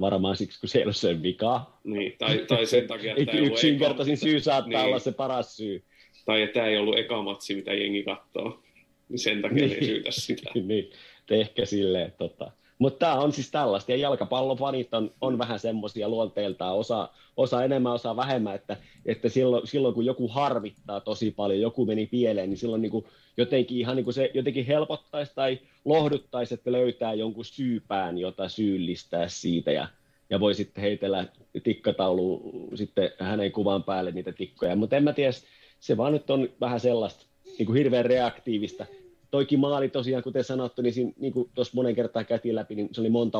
varmaan 0.00 0.36
siksi, 0.36 0.60
kun 0.60 0.68
se 0.68 0.78
ei 0.78 0.84
ole 0.84 0.92
sen 0.92 1.22
vikaa. 1.22 1.80
Niin, 1.84 2.14
tai, 2.18 2.44
tai 2.48 2.66
sen 2.66 2.86
takia, 2.86 3.14
että 3.16 3.36
Yksinkertaisin 3.46 4.16
syy 4.16 4.40
saattaa 4.40 4.80
niin. 4.80 4.88
olla 4.88 4.98
se 4.98 5.12
paras 5.12 5.56
syy. 5.56 5.82
Tai 6.24 6.42
että 6.42 6.54
tämä 6.54 6.66
ei 6.66 6.76
ollut 6.76 6.98
eka 6.98 7.22
matsi, 7.22 7.54
mitä 7.54 7.74
jengi 7.74 8.02
katsoo. 8.02 8.62
Niin 9.08 9.18
sen 9.18 9.42
takia 9.42 9.66
niin. 9.66 9.78
ei 9.78 9.84
syytä 9.84 10.10
sitä. 10.10 10.50
niin, 10.54 10.90
ehkä 11.30 11.64
silleen. 11.64 12.12
Tota. 12.18 12.50
Mutta 12.82 12.98
tämä 12.98 13.20
on 13.20 13.32
siis 13.32 13.50
tällaista, 13.50 13.92
ja 13.92 13.96
jalkapallofanit 13.96 14.94
on, 14.94 15.10
on 15.20 15.38
vähän 15.38 15.58
semmoisia 15.58 16.08
luonteeltaan, 16.08 16.76
osa, 16.76 17.08
osa 17.36 17.64
enemmän, 17.64 17.92
osa 17.92 18.16
vähemmän, 18.16 18.54
että, 18.54 18.76
että 19.06 19.28
silloin, 19.28 19.66
silloin, 19.66 19.94
kun 19.94 20.04
joku 20.04 20.28
harvittaa 20.28 21.00
tosi 21.00 21.30
paljon, 21.30 21.60
joku 21.60 21.86
meni 21.86 22.06
pieleen, 22.06 22.50
niin 22.50 22.58
silloin 22.58 22.82
niin 22.82 22.90
kuin 22.90 23.04
jotenkin 23.36 23.78
ihan 23.78 23.96
niin 23.96 24.04
kuin 24.04 24.14
se 24.14 24.30
jotenkin 24.34 24.66
helpottaisi 24.66 25.32
tai 25.34 25.58
lohduttaisi, 25.84 26.54
että 26.54 26.72
löytää 26.72 27.14
jonkun 27.14 27.44
syypään, 27.44 28.18
jota 28.18 28.48
syyllistää 28.48 29.28
siitä, 29.28 29.72
ja, 29.72 29.88
ja 30.30 30.40
voi 30.40 30.54
sitten 30.54 30.82
heitellä 30.82 31.26
tikkataulu 31.62 32.52
sitten 32.74 33.10
hänen 33.18 33.52
kuvan 33.52 33.82
päälle 33.82 34.10
niitä 34.10 34.32
tikkoja, 34.32 34.76
mutta 34.76 34.96
en 34.96 35.04
mä 35.04 35.12
tiedä, 35.12 35.32
se 35.80 35.96
vaan 35.96 36.12
nyt 36.12 36.30
on 36.30 36.48
vähän 36.60 36.80
sellaista 36.80 37.26
niin 37.58 37.66
kuin 37.66 37.76
hirveän 37.76 38.04
reaktiivista. 38.04 38.86
Toikin 39.32 39.60
maali 39.60 39.88
tosiaan, 39.88 40.22
kuten 40.22 40.44
sanottu, 40.44 40.82
niin, 40.82 40.94
siinä, 40.94 41.12
niin 41.18 41.32
kuin 41.32 41.50
tuossa 41.54 41.72
monen 41.74 41.94
kertaa 41.94 42.24
käytiin 42.24 42.54
läpi, 42.54 42.74
niin 42.74 42.88
se 42.92 43.00
oli 43.00 43.10
monta, 43.10 43.38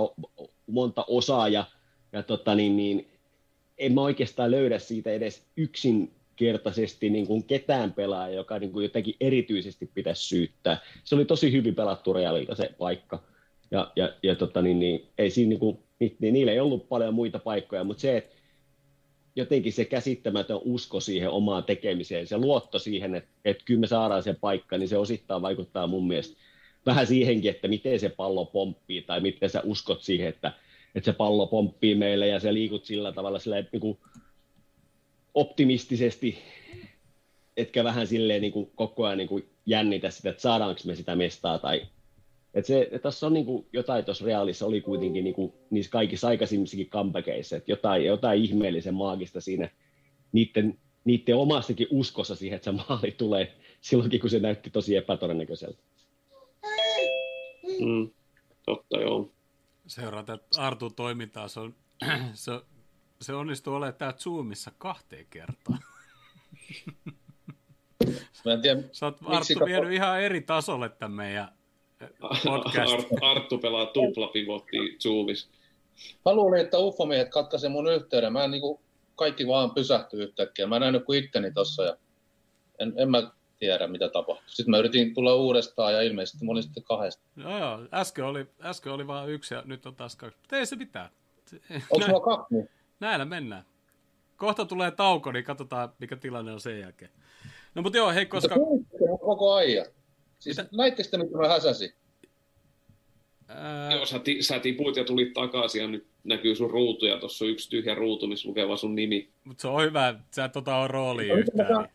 monta 0.66 1.04
osaa 1.08 1.48
ja, 1.48 1.64
ja 2.12 2.22
tota, 2.22 2.54
niin, 2.54 2.76
niin, 2.76 3.08
en 3.78 3.94
mä 3.94 4.00
oikeastaan 4.00 4.50
löydä 4.50 4.78
siitä 4.78 5.10
edes 5.10 5.46
yksinkertaisesti 5.56 7.10
niin 7.10 7.26
kuin 7.26 7.44
ketään 7.44 7.92
pelaaja, 7.92 8.34
joka 8.34 8.58
niin 8.58 8.72
kuin 8.72 8.82
jotenkin 8.82 9.16
erityisesti 9.20 9.90
pitäisi 9.94 10.22
syyttää. 10.22 10.80
Se 11.04 11.14
oli 11.14 11.24
tosi 11.24 11.52
hyvin 11.52 11.74
pelattu 11.74 12.12
Realilta 12.12 12.54
se 12.54 12.70
paikka. 12.78 13.22
Ja, 13.70 13.92
ja, 13.96 14.12
ja 14.22 14.36
tota, 14.36 14.62
niin, 14.62 14.78
niin, 14.78 15.06
ei 15.18 15.30
siinä, 15.30 15.48
niin 15.48 15.60
kuin, 15.60 15.78
ni, 16.00 16.16
niin, 16.18 16.34
niillä 16.34 16.52
ei 16.52 16.60
ollut 16.60 16.88
paljon 16.88 17.14
muita 17.14 17.38
paikkoja, 17.38 17.84
mutta 17.84 18.00
se, 18.00 18.16
että 18.16 18.34
jotenkin 19.36 19.72
se 19.72 19.84
käsittämätön 19.84 20.60
usko 20.64 21.00
siihen 21.00 21.30
omaan 21.30 21.64
tekemiseen, 21.64 22.26
se 22.26 22.36
luotto 22.36 22.78
siihen, 22.78 23.14
että, 23.14 23.30
että 23.44 23.64
kyllä 23.64 23.80
me 23.80 23.86
saadaan 23.86 24.22
se 24.22 24.34
paikka, 24.34 24.78
niin 24.78 24.88
se 24.88 24.96
osittain 24.96 25.42
vaikuttaa 25.42 25.86
mun 25.86 26.06
mielestä 26.06 26.36
vähän 26.86 27.06
siihenkin, 27.06 27.50
että 27.50 27.68
miten 27.68 28.00
se 28.00 28.08
pallo 28.08 28.44
pomppii 28.44 29.02
tai 29.02 29.20
miten 29.20 29.50
sä 29.50 29.62
uskot 29.64 30.02
siihen, 30.02 30.28
että, 30.28 30.52
että 30.94 31.04
se 31.04 31.16
pallo 31.16 31.46
pomppii 31.46 31.94
meille 31.94 32.26
ja 32.26 32.40
se 32.40 32.54
liikut 32.54 32.84
sillä 32.84 33.12
tavalla 33.12 33.38
sillä, 33.38 33.64
niin 33.72 33.80
kuin 33.80 33.98
optimistisesti, 35.34 36.38
etkä 37.56 37.84
vähän 37.84 38.06
silleen 38.06 38.42
niin 38.42 38.52
kuin 38.52 38.70
koko 38.74 39.04
ajan 39.04 39.18
niin 39.18 39.28
kuin 39.28 39.48
jännitä 39.66 40.10
sitä, 40.10 40.30
että 40.30 40.42
saadaanko 40.42 40.80
me 40.84 40.94
sitä 40.94 41.16
mestaa 41.16 41.58
tai 41.58 41.86
että 42.54 42.66
se, 42.66 42.82
että 42.82 42.98
tässä 42.98 43.26
on 43.26 43.32
niin 43.32 43.46
kuin 43.46 43.66
jotain 43.72 44.04
tuossa 44.04 44.24
reaalissa 44.24 44.66
oli 44.66 44.80
kuitenkin 44.80 45.24
niin 45.24 45.34
kuin 45.34 45.52
niissä 45.70 45.92
kaikissa 45.92 46.28
aikaisemmissakin 46.28 46.90
comebackeissa, 46.90 47.56
että 47.56 47.70
jotain, 47.72 48.04
jotain 48.04 48.42
ihmeellisen 48.42 48.94
maagista 48.94 49.40
siinä 49.40 49.70
niiden, 50.32 50.78
niiden 51.04 51.36
omassakin 51.36 51.86
uskossa 51.90 52.34
siihen, 52.34 52.56
että 52.56 52.64
se 52.72 52.78
maali 52.88 53.12
tulee 53.12 53.56
silloinkin, 53.80 54.20
kun 54.20 54.30
se 54.30 54.38
näytti 54.38 54.70
tosi 54.70 54.96
epätodennäköiseltä. 54.96 55.82
Mm, 57.80 58.10
totta 58.66 59.00
joo. 59.00 59.32
Seurata 59.86 60.38
Artu 60.56 60.90
toimintaa, 60.90 61.48
se, 61.48 61.60
on, 61.60 61.74
se, 62.34 62.52
se 63.20 63.32
onnistuu 63.32 63.74
olemaan 63.74 63.94
täällä 63.94 64.18
Zoomissa 64.18 64.72
kahteen 64.78 65.26
kertaan. 65.30 65.78
Mä 68.44 68.52
en 68.52 68.62
tiedä, 68.62 68.82
Sä 68.92 69.06
oot 69.06 69.18
Arttu 69.24 69.54
kato- 69.54 69.66
vienyt 69.66 69.92
ihan 69.92 70.20
eri 70.20 70.40
tasolle 70.40 70.88
tämän 70.88 71.12
meidän 71.12 71.48
podcast. 72.20 72.92
Art, 72.92 73.06
Arttu 73.22 73.58
pelaa 73.58 73.86
tuplapivottia 73.86 74.82
Zoomissa. 75.02 75.48
Mä 76.24 76.34
luulin, 76.34 76.60
että 76.60 76.78
ufomiehet 76.78 77.28
katkaisi 77.28 77.68
mun 77.68 77.92
yhteyden. 77.92 78.32
Mä 78.32 78.44
en 78.44 78.50
niin 78.50 78.62
kaikki 79.16 79.46
vaan 79.46 79.74
pysähtyi 79.74 80.22
yhtäkkiä. 80.22 80.66
Mä 80.66 80.78
nähnyt 80.78 81.04
kuin 81.04 81.24
itteni 81.24 81.52
tossa 81.52 81.84
ja 81.84 81.96
en, 82.78 82.92
en 82.96 83.10
mä 83.10 83.30
tiedä, 83.58 83.86
mitä 83.86 84.08
tapahtui. 84.08 84.44
Sitten 84.46 84.70
mä 84.70 84.78
yritin 84.78 85.14
tulla 85.14 85.34
uudestaan 85.34 85.92
ja 85.92 86.02
ilmeisesti 86.02 86.44
mä 86.44 86.52
olin 86.52 86.62
sitten 86.62 86.82
kahdesta. 86.82 87.22
Joo, 87.36 87.58
joo. 87.58 87.80
Äsken 87.94 88.24
oli, 88.24 88.46
äsken 88.62 88.92
oli 88.92 89.06
vain 89.06 89.30
yksi 89.30 89.54
ja 89.54 89.62
nyt 89.66 89.86
on 89.86 89.96
taas 89.96 90.16
kaksi. 90.16 90.38
Mutta 90.40 90.56
ei 90.56 90.66
se 90.66 90.76
mitään. 90.76 91.10
Onko 91.90 91.98
Näin, 91.98 92.10
mulla 92.10 92.24
kaksi? 92.24 92.54
Näillä 93.00 93.24
mennään. 93.24 93.64
Kohta 94.36 94.64
tulee 94.64 94.90
tauko, 94.90 95.32
niin 95.32 95.44
katsotaan, 95.44 95.92
mikä 95.98 96.16
tilanne 96.16 96.52
on 96.52 96.60
sen 96.60 96.80
jälkeen. 96.80 97.10
No 97.74 97.82
mutta 97.82 97.98
joo, 97.98 98.10
hei, 98.12 98.24
Mutta 98.24 98.36
koska... 98.36 98.54
kuulitteko 98.54 99.06
mut 99.06 99.20
koko 99.20 99.52
ajan. 99.52 99.86
Siis 100.42 100.56
Mitä? 100.56 100.68
näittekö 100.72 101.08
te, 101.10 101.16
mitä 101.16 101.38
mä 101.38 101.48
häsäsin? 101.48 101.92
Ää, 103.48 103.92
Joo, 103.92 104.06
sä, 104.06 104.18
ti, 104.18 104.42
sä 104.42 104.58
tipuit 104.58 104.96
ja 104.96 105.04
tulit 105.04 105.32
takaisin 105.32 105.82
ja 105.82 105.88
nyt 105.88 106.06
näkyy 106.24 106.54
sun 106.54 106.70
ruutu 106.70 107.06
ja 107.06 107.18
tuossa 107.18 107.44
on 107.44 107.50
yksi 107.50 107.70
tyhjä 107.70 107.94
ruutu, 107.94 108.26
missä 108.26 108.48
lukee 108.48 108.66
vaan 108.68 108.78
sun 108.78 108.94
nimi. 108.94 109.30
mutta 109.44 109.62
se 109.62 109.68
on 109.68 109.82
hyvä, 109.82 110.08
että 110.08 110.22
sä 110.30 110.44
et 110.44 110.56
ota 110.56 110.76
ole 110.76 110.88
roolia 110.88 111.34
No, 111.34 111.40
miten 111.40 111.56
mä 111.56 111.62
yhtään. 111.62 111.82
saan- 111.84 111.88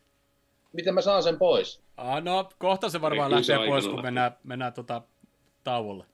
Miten 0.72 0.94
mä 0.94 1.00
saan 1.00 1.22
sen 1.22 1.38
pois? 1.38 1.82
Ah, 1.96 2.22
no, 2.22 2.48
kohta 2.58 2.88
se 2.88 3.00
varmaan 3.00 3.26
Ei, 3.26 3.30
kyllä 3.32 3.42
se 3.42 3.52
lähtee 3.52 3.68
pois, 3.68 3.84
kun 3.84 3.92
lähtee. 3.94 4.02
mennään, 4.10 4.32
mennään 4.44 4.72
tota, 4.72 5.02
tauolle. 5.64 6.04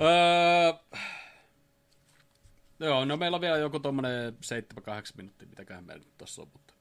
Öö, 0.00 0.72
joo, 2.80 3.04
no 3.04 3.16
meillä 3.16 3.34
on 3.34 3.40
vielä 3.40 3.56
joku 3.58 3.80
tommonen 3.80 4.32
7-8 4.32 4.36
minuuttia, 5.16 5.48
mitäköhän 5.48 5.84
meillä 5.84 6.04
nyt 6.04 6.18
tossa 6.18 6.42
on. 6.42 6.48
Mutta, 6.52 6.71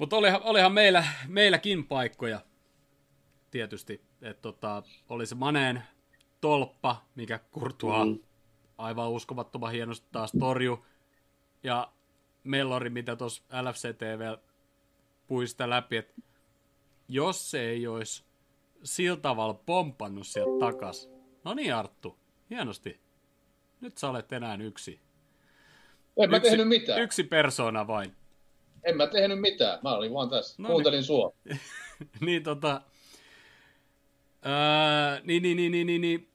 mutta 0.00 0.16
olihan, 0.16 0.40
olihan 0.42 0.72
meillä, 0.72 1.04
meilläkin 1.28 1.86
paikkoja 1.86 2.40
tietysti. 3.50 4.02
Että 4.22 4.42
tota, 4.42 4.82
oli 5.08 5.26
se 5.26 5.34
Maneen 5.34 5.82
tolppa, 6.40 7.04
mikä 7.14 7.38
kurtua 7.50 8.04
Mm. 8.04 8.18
aivan 8.78 9.10
uskomattoman 9.10 9.72
hienosti 9.72 10.06
taas 10.12 10.32
torju. 10.40 10.86
Ja 11.62 11.92
Mellori, 12.44 12.90
mitä 12.90 13.16
tuossa 13.16 13.42
LFC 13.62 13.98
TV 13.98 14.36
puista 15.26 15.70
läpi, 15.70 15.96
että 15.96 16.14
jos 17.08 17.50
se 17.50 17.60
ei 17.60 17.86
olisi 17.86 18.24
sillä 18.82 19.16
tavalla 19.16 19.54
pompannut 19.54 20.26
sieltä 20.26 20.58
takas. 20.60 21.08
No 21.44 21.54
niin 21.54 21.74
Arttu, 21.74 22.18
hienosti. 22.50 23.00
Nyt 23.80 23.98
sä 23.98 24.08
olet 24.10 24.32
enää 24.32 24.54
yksi. 24.54 25.00
En 26.16 26.30
mä 26.30 26.36
Yksi- 26.36 26.48
tehnyt 26.50 26.68
mitään. 26.68 27.02
Yksi 27.02 27.24
persona 27.24 27.86
vain. 27.86 28.16
En 28.84 28.96
mä 28.96 29.06
tehnyt 29.06 29.40
mitään. 29.40 29.78
Mä 29.82 29.92
olin 29.92 30.14
vaan 30.14 30.30
tässä. 30.30 30.62
No 30.62 30.68
Kuuntelin 30.68 31.04
sua. 31.04 31.32
niin 32.26 32.42
tota... 32.42 32.82
Öö, 34.46 35.20
niin, 35.24 35.42
niin, 35.42 35.56
niin, 35.56 35.72
niin, 35.72 35.86
niin, 35.86 36.00
niin. 36.00 36.28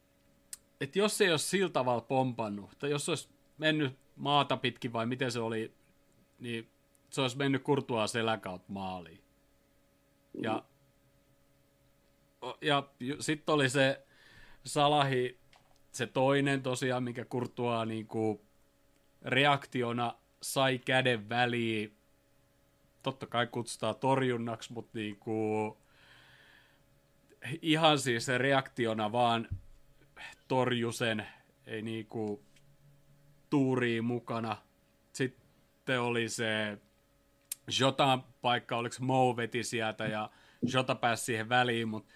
Et 0.82 0.96
jos 0.96 1.18
se 1.18 1.24
ei 1.26 1.32
olisi 1.32 1.48
sillä 1.48 1.70
tavalla 1.70 2.02
pompannut, 2.02 2.70
tai 2.80 2.90
jos 2.90 3.06
se 3.06 3.12
olisi 3.12 3.30
mennyt 3.58 3.98
maata 4.16 4.58
pitkin 4.58 4.94
vai 4.94 5.06
miten 5.06 5.32
se 5.32 5.40
oli, 5.40 5.74
niin 6.40 6.70
se 7.10 7.22
olisi 7.22 7.38
mennyt 7.38 7.64
kurtua 7.64 8.08
selän 8.08 8.42
kautta 8.42 8.72
maaliin. 8.72 9.22
Ja, 10.42 10.64
ja 12.62 12.84
sitten 13.20 13.56
oli 13.56 13.70
se 13.70 14.06
Salahi, 14.66 15.40
se 15.92 16.08
toinen 16.08 16.62
tosiaan, 16.62 17.04
mikä 17.04 17.26
kurtua 17.26 17.86
niinku 17.86 18.42
reaktiona 19.22 20.16
sai 20.42 20.80
käden 20.80 21.30
väliin 21.30 21.95
totta 23.06 23.28
kai 23.28 23.48
kutsutaan 23.48 23.96
torjunnaksi, 23.96 24.74
mutta 24.74 24.92
niinku, 24.94 25.78
ihan 27.62 28.00
siis 28.00 28.28
reaktiona 28.28 29.12
vaan 29.12 29.48
torju 30.48 30.92
sen, 30.92 31.28
ei 31.68 31.82
niinku 31.82 32.44
tuuriin 33.50 34.06
mukana. 34.06 34.58
Sitten 35.14 36.02
oli 36.02 36.30
se 36.30 36.78
Jotan 37.80 38.24
paikka, 38.42 38.78
oliko 38.78 38.96
Mo 39.00 39.38
veti 39.38 39.64
sieltä 39.64 40.06
ja 40.06 40.30
Jota 40.74 40.96
pääsi 40.96 41.24
siihen 41.24 41.50
väliin, 41.50 41.88
mutta 41.88 42.14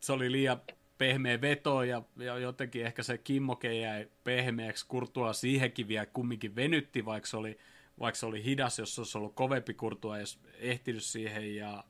se 0.00 0.12
oli 0.12 0.32
liian 0.32 0.60
pehmeä 0.98 1.40
veto 1.40 1.82
ja, 1.82 2.02
ja 2.16 2.38
jotenkin 2.38 2.86
ehkä 2.86 3.02
se 3.02 3.18
kimmoke 3.18 3.74
jäi 3.74 4.08
pehmeäksi, 4.24 4.86
kurtua 4.88 5.32
siihenkin 5.32 5.88
vielä 5.88 6.06
kumminkin 6.06 6.56
venytti, 6.56 7.04
vaikka 7.04 7.26
se 7.26 7.36
oli, 7.36 7.58
vaikka 8.00 8.18
se 8.18 8.26
oli 8.26 8.44
hidas, 8.44 8.78
jos 8.78 8.94
se 8.94 9.00
olisi 9.00 9.18
ollut 9.18 9.34
kovempi 9.34 9.74
kurtua, 9.74 10.18
jos 10.18 10.38
ehtinyt 10.60 11.02
siihen 11.02 11.56
ja 11.56 11.84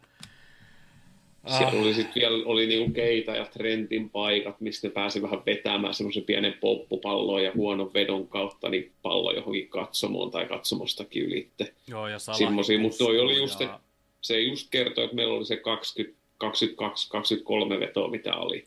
Siellä 1.58 1.80
oli 1.80 1.94
sitten 1.94 2.14
vielä 2.14 2.46
oli 2.46 2.66
niinku 2.66 2.92
keita 2.92 3.36
ja 3.36 3.44
Trentin 3.44 4.10
paikat, 4.10 4.60
mistä 4.60 4.88
ne 4.88 4.92
pääsi 4.92 5.22
vähän 5.22 5.42
vetämään 5.46 5.94
semmoisen 5.94 6.22
pienen 6.22 6.54
poppupallon 6.60 7.44
ja 7.44 7.52
huonon 7.54 7.94
vedon 7.94 8.28
kautta 8.28 8.68
niin 8.68 8.92
pallo 9.02 9.32
johonkin 9.32 9.68
katsomoon 9.68 10.30
tai 10.30 10.46
katsomostakin 10.46 11.22
ylitte. 11.24 11.74
joo, 11.86 12.08
ja 12.08 12.18
Salahi 12.18 12.44
Semmosia, 12.44 12.78
mutta 12.78 12.98
toi 12.98 13.18
oli 13.20 13.36
just, 13.36 13.60
ja- 13.60 13.80
se 14.20 14.40
just 14.40 14.68
kertoi, 14.70 15.04
että 15.04 15.16
meillä 15.16 15.34
oli 15.34 15.44
se 15.44 15.56
20, 15.56 16.18
22, 16.38 17.08
23 17.10 17.80
vetoa, 17.80 18.08
mitä 18.08 18.36
oli. 18.36 18.66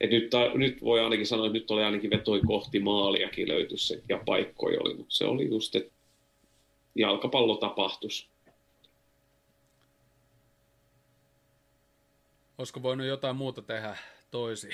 Et 0.00 0.10
nyt, 0.10 0.30
ta, 0.30 0.50
nyt 0.54 0.82
voi 0.82 1.00
ainakin 1.00 1.26
sanoa, 1.26 1.46
että 1.46 1.58
nyt 1.58 1.70
oli 1.70 1.82
ainakin 1.82 2.10
vetoi 2.10 2.40
kohti 2.46 2.80
maaliakin 2.80 3.48
löytyi 3.48 3.78
se, 3.78 4.02
ja 4.08 4.20
paikkoja 4.26 4.80
oli, 4.80 4.94
mutta 4.94 5.14
se 5.14 5.24
oli 5.24 5.48
just, 5.48 5.76
että 5.76 5.92
jalkapallo 6.94 7.56
tapahtus. 7.56 8.30
Olisiko 12.58 12.82
voinut 12.82 13.06
jotain 13.06 13.36
muuta 13.36 13.62
tehdä 13.62 13.96
toisin, 14.30 14.70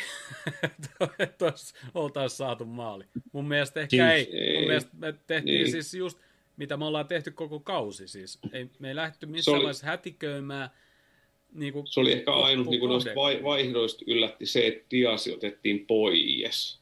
että 1.19 1.53
oltaisiin 1.95 2.37
saatu 2.37 2.65
maali. 2.65 3.05
Mun 3.33 3.49
mielestä 3.49 3.81
ehkä 3.81 3.97
Siis- 4.15 4.29
ei. 4.35 4.53
Mun 4.53 4.61
ei. 4.61 4.67
mielestä 4.67 4.91
me 4.99 5.15
tehtiin 5.27 5.55
Niin. 5.55 5.71
siis 5.71 5.95
just, 5.95 6.19
mitä 6.57 6.77
me 6.77 6.85
ollaan 6.85 7.09
tehty 7.09 7.31
koko 7.31 7.61
kausi. 7.61 8.09
Siis. 8.09 8.39
Ei, 8.53 8.71
me 8.79 8.89
ei 8.89 8.95
lähdetty 8.97 9.27
missään 9.27 9.55
oli- 9.55 9.63
vaiheessa 9.65 9.87
hätiköimään. 9.87 10.71
Niin 11.53 11.73
kuin 11.73 11.87
Se 11.87 12.01
oli 12.01 12.13
ehkä 12.13 12.33
ainut 12.33 12.67
niin 12.67 12.81
noista 12.89 13.11
loppukauden. 13.11 13.43
vai, 13.43 13.57
vaihdoista 13.57 14.05
yllätti 14.07 14.47
se, 14.47 14.67
että 14.67 14.87
Diasi 14.91 15.35
otettiin 15.35 15.87
pois. 15.87 16.81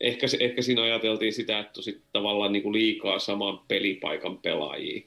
Ehkä, 0.00 0.28
se, 0.28 0.36
ehkä 0.40 0.62
siinä 0.62 0.82
ajateltiin 0.82 1.32
sitä, 1.32 1.58
että 1.58 1.82
sit 1.82 2.02
tavallaan 2.12 2.52
niin 2.52 2.62
kuin 2.62 2.72
liikaa 2.72 3.18
saman 3.18 3.60
pelipaikan 3.68 4.38
pelaajia. 4.38 5.02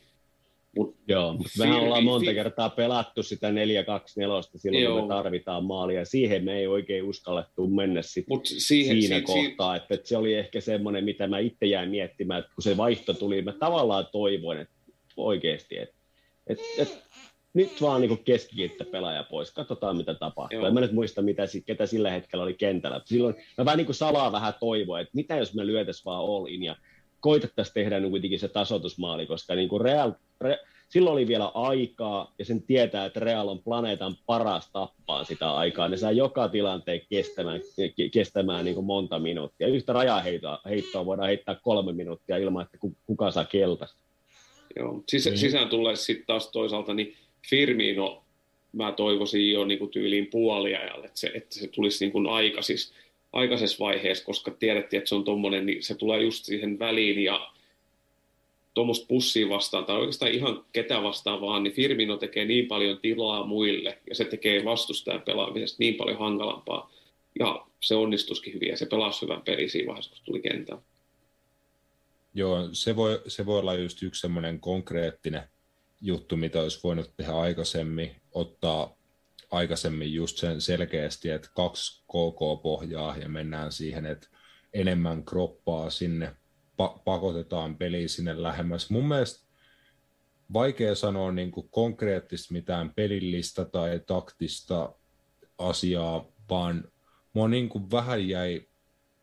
Mut 0.77 0.95
Joo, 1.07 1.33
mutta 1.33 1.49
mehän 1.57 1.79
ollaan 1.79 2.03
monta 2.03 2.29
si- 2.29 2.35
kertaa 2.35 2.69
pelattu 2.69 3.23
sitä 3.23 3.51
4-2-4 3.51 3.53
silloin, 3.53 4.59
kun 4.61 4.81
Joo. 4.83 5.01
me 5.01 5.07
tarvitaan 5.07 5.65
maalia. 5.65 5.99
Ja 5.99 6.05
siihen 6.05 6.43
me 6.43 6.57
ei 6.57 6.67
oikein 6.67 7.03
uskallettu 7.03 7.67
mennä 7.67 8.01
sit 8.01 8.27
mut 8.27 8.45
siihen, 8.45 9.01
siinä 9.01 9.19
si- 9.19 9.25
si- 9.25 9.47
kohtaa. 9.47 9.75
Että, 9.75 9.93
että 9.95 10.07
se 10.07 10.17
oli 10.17 10.33
ehkä 10.33 10.61
semmoinen, 10.61 11.03
mitä 11.03 11.27
mä 11.27 11.39
itse 11.39 11.65
jäin 11.65 11.89
miettimään, 11.89 12.39
että 12.39 12.51
kun 12.55 12.63
se 12.63 12.77
vaihto 12.77 13.13
tuli, 13.13 13.41
mä 13.41 13.51
tavallaan 13.51 14.07
toivoin, 14.11 14.59
että 14.59 14.73
oikeasti, 15.17 15.77
että, 15.77 15.95
että, 16.47 16.63
että 16.77 16.97
nyt 17.53 17.81
vaan 17.81 18.01
niin 18.01 18.23
keskikenttä 18.23 18.85
pelaaja 18.85 19.23
pois, 19.23 19.51
katsotaan 19.51 19.97
mitä 19.97 20.13
tapahtuu. 20.13 20.59
Joo. 20.59 20.67
En 20.67 20.73
mä 20.73 20.79
nyt 20.79 20.91
muista, 20.91 21.21
mitä, 21.21 21.43
ketä 21.65 21.85
sillä 21.85 22.11
hetkellä 22.11 22.43
oli 22.43 22.53
kentällä. 22.53 23.01
Silloin 23.05 23.35
mä 23.57 23.65
vähän 23.65 23.77
niin 23.77 23.85
kuin 23.85 23.95
salaa 23.95 24.31
vähän 24.31 24.53
toivoin, 24.59 25.01
että 25.01 25.15
mitä 25.15 25.35
jos 25.35 25.53
me 25.53 25.67
lyötäisiin 25.67 26.05
vaan 26.05 26.19
all 26.19 26.45
in 26.45 26.63
ja 26.63 26.75
koitettaisiin 27.19 27.73
tehdä 27.73 27.99
niin 27.99 28.11
kuitenkin 28.11 28.39
se 28.39 28.47
tasoitusmaali, 28.47 29.25
koska 29.25 29.55
niin 29.55 29.69
kuin 29.69 29.81
Real, 29.81 30.11
Re, 30.41 30.59
silloin 30.89 31.13
oli 31.13 31.27
vielä 31.27 31.45
aikaa, 31.45 32.33
ja 32.39 32.45
sen 32.45 32.63
tietää, 32.63 33.05
että 33.05 33.19
Real 33.19 33.47
on 33.47 33.63
planeetan 33.63 34.15
paras 34.25 34.69
tappaa 34.71 35.23
sitä 35.23 35.53
aikaa. 35.53 35.87
Ne 35.87 35.97
saa 35.97 36.11
joka 36.11 36.49
tilanteen 36.49 37.01
kestämään, 37.09 37.61
kestämään 38.13 38.65
niin 38.65 38.75
kuin 38.75 38.85
monta 38.85 39.19
minuuttia. 39.19 39.67
Yhtä 39.67 39.93
rajaheittoa 39.93 40.59
heittoa 40.65 41.05
voidaan 41.05 41.27
heittää 41.27 41.55
kolme 41.55 41.93
minuuttia 41.93 42.37
ilman, 42.37 42.65
että 42.65 42.77
kuka 43.05 43.31
saa 43.31 43.45
keltaista. 43.45 43.99
Joo. 44.75 45.03
Sis- 45.11 45.25
niin. 45.25 45.37
Sisään 45.37 45.69
tulee 45.69 45.95
sitten 45.95 46.25
taas 46.27 46.51
toisaalta, 46.51 46.93
niin 46.93 47.15
Firmino 47.49 48.23
mä 48.71 48.91
toivoisin 48.91 49.51
jo 49.51 49.65
niin 49.65 49.79
kuin 49.79 49.91
tyyliin 49.91 50.27
puoliajalle, 50.27 51.05
että 51.05 51.19
se, 51.19 51.31
että 51.33 51.55
se 51.55 51.67
tulisi 51.67 52.05
niin 52.05 52.11
kuin 52.11 52.27
aikaisis, 52.27 52.93
aikaisessa 53.33 53.79
vaiheessa, 53.79 54.25
koska 54.25 54.51
tiedettiin, 54.51 54.97
että 54.97 55.09
se 55.09 55.15
on 55.15 55.23
tuommoinen, 55.23 55.65
niin 55.65 55.83
se 55.83 55.95
tulee 55.95 56.21
just 56.21 56.45
siihen 56.45 56.79
väliin 56.79 57.23
ja 57.23 57.51
tuommoista 58.73 59.05
pussia 59.07 59.49
vastaan, 59.49 59.85
tai 59.85 59.97
oikeastaan 59.97 60.31
ihan 60.31 60.65
ketä 60.71 61.03
vastaan 61.03 61.41
vaan, 61.41 61.63
niin 61.63 61.73
Firmino 61.73 62.17
tekee 62.17 62.45
niin 62.45 62.67
paljon 62.67 62.99
tilaa 62.99 63.45
muille, 63.45 63.97
ja 64.09 64.15
se 64.15 64.25
tekee 64.25 64.65
vastustajan 64.65 65.21
pelaamisesta 65.21 65.77
niin 65.79 65.95
paljon 65.95 66.19
hankalampaa. 66.19 66.91
Ja 67.39 67.65
se 67.79 67.95
onnistuskin 67.95 68.53
hyvin, 68.53 68.69
ja 68.69 68.77
se 68.77 68.85
pelasi 68.85 69.21
hyvän 69.21 69.41
peli 69.41 69.69
siinä 69.69 69.87
vaiheessa, 69.87 70.11
kun 70.11 70.19
tuli 70.25 70.41
kentällä. 70.41 70.81
Joo, 72.33 72.69
se 72.71 72.95
voi, 72.95 73.21
se 73.27 73.45
voi 73.45 73.59
olla 73.59 73.73
just 73.73 74.03
yksi 74.03 74.21
semmoinen 74.21 74.59
konkreettinen 74.59 75.41
juttu, 76.03 76.37
mitä 76.37 76.61
olisi 76.61 76.79
voinut 76.83 77.13
tehdä 77.17 77.31
aikaisemmin, 77.31 78.15
ottaa 78.31 78.95
aikaisemmin 79.51 80.13
just 80.13 80.37
sen 80.37 80.61
selkeästi, 80.61 81.29
että 81.29 81.49
kaksi 81.55 82.03
KK-pohjaa 82.03 83.17
ja 83.17 83.29
mennään 83.29 83.71
siihen, 83.71 84.05
että 84.05 84.27
enemmän 84.73 85.25
kroppaa 85.25 85.89
sinne, 85.89 86.35
pa- 86.81 86.99
pakotetaan 87.05 87.77
peli 87.77 88.07
sinne 88.07 88.41
lähemmäs. 88.41 88.89
Mun 88.89 89.07
mielestä 89.07 89.47
vaikea 90.53 90.95
sanoa 90.95 91.31
niin 91.31 91.51
kuin 91.51 91.69
konkreettista 91.69 92.53
mitään 92.53 92.93
pelillistä 92.93 93.65
tai 93.65 94.01
taktista 94.07 94.95
asiaa, 95.57 96.25
vaan 96.49 96.91
mua 97.33 97.47
niin 97.47 97.69
kuin 97.69 97.91
vähän 97.91 98.27
jäi 98.27 98.67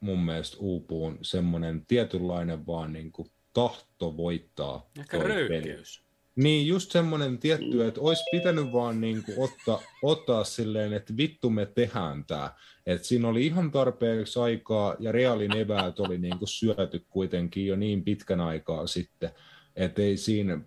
mun 0.00 0.18
mielestä 0.18 0.56
uupuun 0.60 1.18
semmoinen 1.22 1.86
tietynlainen 1.86 2.66
vaan 2.66 2.92
niin 2.92 3.12
kuin 3.12 3.30
tahto 3.52 4.16
voittaa 4.16 4.90
Ehkä 4.98 5.18
röyhkeys. 5.18 6.09
Niin, 6.36 6.66
just 6.66 6.90
semmoinen 6.90 7.38
tietty, 7.38 7.74
mm. 7.74 7.88
että 7.88 8.00
olisi 8.00 8.22
pitänyt 8.32 8.72
vaan 8.72 9.00
niin 9.00 9.22
kuin 9.24 9.38
ottaa, 9.38 9.82
ottaa 10.02 10.44
silleen, 10.44 10.92
että 10.92 11.16
vittu 11.16 11.50
me 11.50 11.66
tehdään 11.66 12.24
tämä. 12.24 12.52
Että 12.86 13.08
siinä 13.08 13.28
oli 13.28 13.46
ihan 13.46 13.70
tarpeeksi 13.70 14.38
aikaa 14.38 14.96
ja 14.98 15.12
Realin 15.12 15.56
eväät 15.56 16.00
oli 16.00 16.18
niin 16.18 16.38
kuin 16.38 16.48
syöty 16.48 17.04
kuitenkin 17.10 17.66
jo 17.66 17.76
niin 17.76 18.04
pitkän 18.04 18.40
aikaa 18.40 18.86
sitten, 18.86 19.30
että 19.76 20.02
ei 20.02 20.16
siinä 20.16 20.60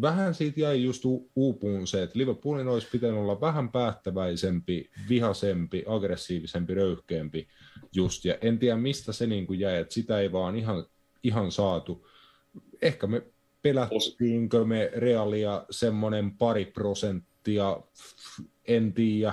vähän 0.00 0.34
siitä 0.34 0.60
jäi 0.60 0.82
just 0.82 1.02
uupuun 1.36 1.86
se, 1.86 2.02
että 2.02 2.18
Liverpoolin 2.18 2.68
olisi 2.68 2.88
pitänyt 2.92 3.16
olla 3.16 3.40
vähän 3.40 3.72
päättäväisempi, 3.72 4.90
vihasempi, 5.08 5.84
aggressiivisempi, 5.86 6.74
röyhkeämpi 6.74 7.48
just, 7.94 8.24
ja 8.24 8.38
en 8.40 8.58
tiedä 8.58 8.76
mistä 8.76 9.12
se 9.12 9.26
niin 9.26 9.46
kuin 9.46 9.60
jäi, 9.60 9.76
että 9.76 9.94
sitä 9.94 10.20
ei 10.20 10.32
vaan 10.32 10.56
ihan, 10.56 10.86
ihan 11.22 11.52
saatu. 11.52 12.06
Ehkä 12.82 13.06
me 13.06 13.22
pelättiinkö 13.62 14.64
me 14.64 14.90
realia 14.96 15.64
semmoinen 15.70 16.38
pari 16.38 16.64
prosenttia, 16.64 17.80
en 18.68 18.92
tiedä, 18.92 19.32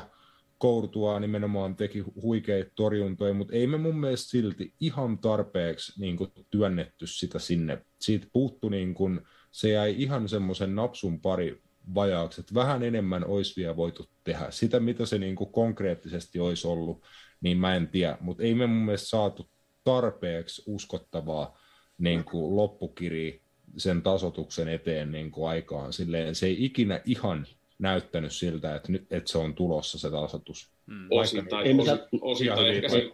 Kourtua 0.58 1.20
nimenomaan 1.20 1.76
teki 1.76 2.00
huikeita 2.22 2.72
torjuntoja, 2.76 3.34
mutta 3.34 3.56
ei 3.56 3.68
me 3.68 3.78
mun 3.78 4.00
mielestä 4.00 4.30
silti 4.30 4.74
ihan 4.80 5.18
tarpeeksi 5.18 6.02
niin 6.02 6.18
kuin, 6.18 6.32
työnnetty 6.52 7.08
sitä 7.08 7.40
sinne. 7.40 7.86
Siitä 8.00 8.28
puuttu 8.34 8.70
niin 8.70 8.94
kuin, 8.94 9.22
se 9.52 9.70
jäi 9.70 9.96
ihan 9.98 10.30
semmoisen 10.30 10.76
napsun 10.76 11.22
pari 11.22 11.62
vajaaksi, 11.96 12.42
että 12.42 12.54
vähän 12.54 12.84
enemmän 12.84 13.26
olisi 13.26 13.62
vielä 13.62 13.76
voitu 13.76 14.10
tehdä. 14.24 14.48
Sitä, 14.50 14.80
mitä 14.80 15.06
se 15.06 15.18
niin 15.18 15.36
kuin 15.36 15.52
konkreettisesti 15.52 16.40
olisi 16.40 16.68
ollut, 16.68 17.04
niin 17.42 17.58
mä 17.58 17.76
en 17.76 17.88
tiedä, 17.88 18.18
mutta 18.22 18.44
ei 18.44 18.56
me 18.56 18.68
mun 18.68 18.86
mielestä 18.86 19.08
saatu 19.08 19.50
tarpeeksi 19.84 20.64
uskottavaa 20.66 21.58
niin 21.98 22.24
kuin 22.24 22.56
loppukiri 22.56 23.45
sen 23.78 24.02
tasotuksen 24.02 24.68
eteen 24.68 25.12
niin 25.12 25.32
kuin 25.32 25.50
aikaan. 25.50 25.94
Silleen, 25.94 26.36
se 26.36 26.48
ei 26.48 26.66
ikinä 26.66 27.02
ihan 27.06 27.48
näyttänyt 27.80 28.32
siltä, 28.32 28.76
että, 28.76 28.92
nyt, 28.92 29.06
että 29.12 29.32
se 29.32 29.38
on 29.38 29.56
tulossa 29.56 30.00
se 30.00 30.12
tasoitus. 30.12 30.70
Hmm. 30.88 31.08
Osittain, 31.10 31.80
osi, 31.80 31.92
osittain 32.22 32.68
ehkä 32.68 32.90
se 32.90 33.10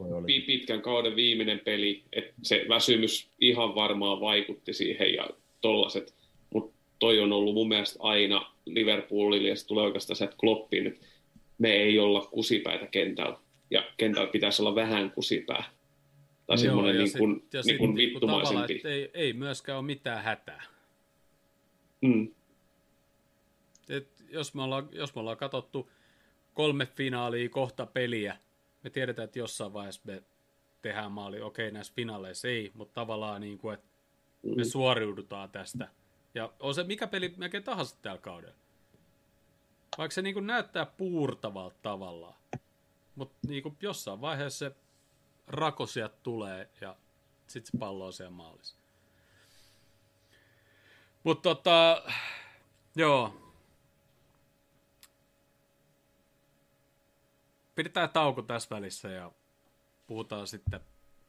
pitkän 0.45 0.81
kauden 0.81 1.15
viimeinen 1.15 1.59
peli, 1.59 2.03
että 2.13 2.33
se 2.41 2.65
väsymys 2.69 3.29
ihan 3.39 3.75
varmaan 3.75 4.21
vaikutti 4.21 4.73
siihen 4.73 5.13
ja 5.13 5.29
tollaset 5.61 6.13
toi 7.01 7.19
on 7.19 7.33
ollut 7.33 7.53
mun 7.53 7.67
mielestä 7.67 7.99
aina 7.99 8.51
Liverpoolille, 8.65 9.49
ja 9.49 9.55
se 9.55 9.67
tulee 9.67 9.85
oikeastaan 9.85 10.17
sieltä 10.17 10.35
Kloppiin, 10.37 10.87
että 10.87 11.05
me 11.57 11.71
ei 11.71 11.99
olla 11.99 12.21
kusipäitä 12.21 12.87
kentällä, 12.87 13.37
ja 13.71 13.83
kentällä 13.97 14.31
pitäisi 14.31 14.61
olla 14.61 14.75
vähän 14.75 15.11
kusipää. 15.11 15.63
Tai 16.51 16.65
Joo, 16.65 16.75
semmoinen 16.75 16.97
niin 16.97 17.17
kuin, 17.17 17.47
sit, 17.51 17.65
niin 17.65 17.77
kuin 17.77 17.95
vittumaisempi. 17.95 18.75
Että 18.75 18.89
ei, 18.89 19.11
ei 19.13 19.33
myöskään 19.33 19.77
ole 19.77 19.85
mitään 19.85 20.23
hätää. 20.23 20.63
Mm. 22.01 22.27
Et 23.89 24.23
jos, 24.29 24.53
me 24.53 24.61
ollaan, 24.61 24.89
jos 24.91 25.15
me 25.15 25.19
ollaan 25.19 25.37
katsottu 25.37 25.91
kolme 26.53 26.85
finaalia 26.85 27.49
kohta 27.49 27.85
peliä, 27.85 28.37
me 28.83 28.89
tiedetään, 28.89 29.23
että 29.23 29.39
jossain 29.39 29.73
vaiheessa 29.73 30.01
me 30.03 30.23
tehdään 30.81 31.11
maali. 31.11 31.41
Okei, 31.41 31.71
näissä 31.71 31.93
finaaleissa 31.95 32.47
ei, 32.47 32.71
mutta 32.73 32.93
tavallaan 32.93 33.41
niin 33.41 33.57
kuin, 33.57 33.73
että 33.73 33.87
me 34.43 34.63
mm. 34.63 34.69
suoriudutaan 34.69 35.49
tästä– 35.49 35.87
ja 36.33 36.53
on 36.59 36.75
se 36.75 36.83
mikä 36.83 37.07
peli 37.07 37.33
melkein 37.37 37.63
tahansa 37.63 37.97
tällä 38.01 38.21
kaudella. 38.21 38.55
Vaikka 39.97 40.13
se 40.13 40.21
niin 40.21 40.47
näyttää 40.47 40.85
puurtavalta 40.85 41.75
tavallaan. 41.81 42.35
Mutta 43.15 43.47
niin 43.47 43.77
jossain 43.81 44.21
vaiheessa 44.21 44.59
se 44.69 44.75
rako 45.51 45.85
sieltä 45.85 46.17
tulee 46.23 46.69
ja 46.81 46.95
sitten 47.47 47.71
se 47.71 47.77
pallo 47.77 48.05
on 48.05 48.13
siellä 48.13 48.31
maalissa. 48.31 48.77
Mutta 51.23 51.41
tota, 51.41 52.03
joo. 52.95 53.33
Pidetään 57.75 58.09
tauko 58.09 58.41
tässä 58.41 58.75
välissä 58.75 59.09
ja 59.09 59.31
puhutaan 60.07 60.47
sitten, 60.47 60.79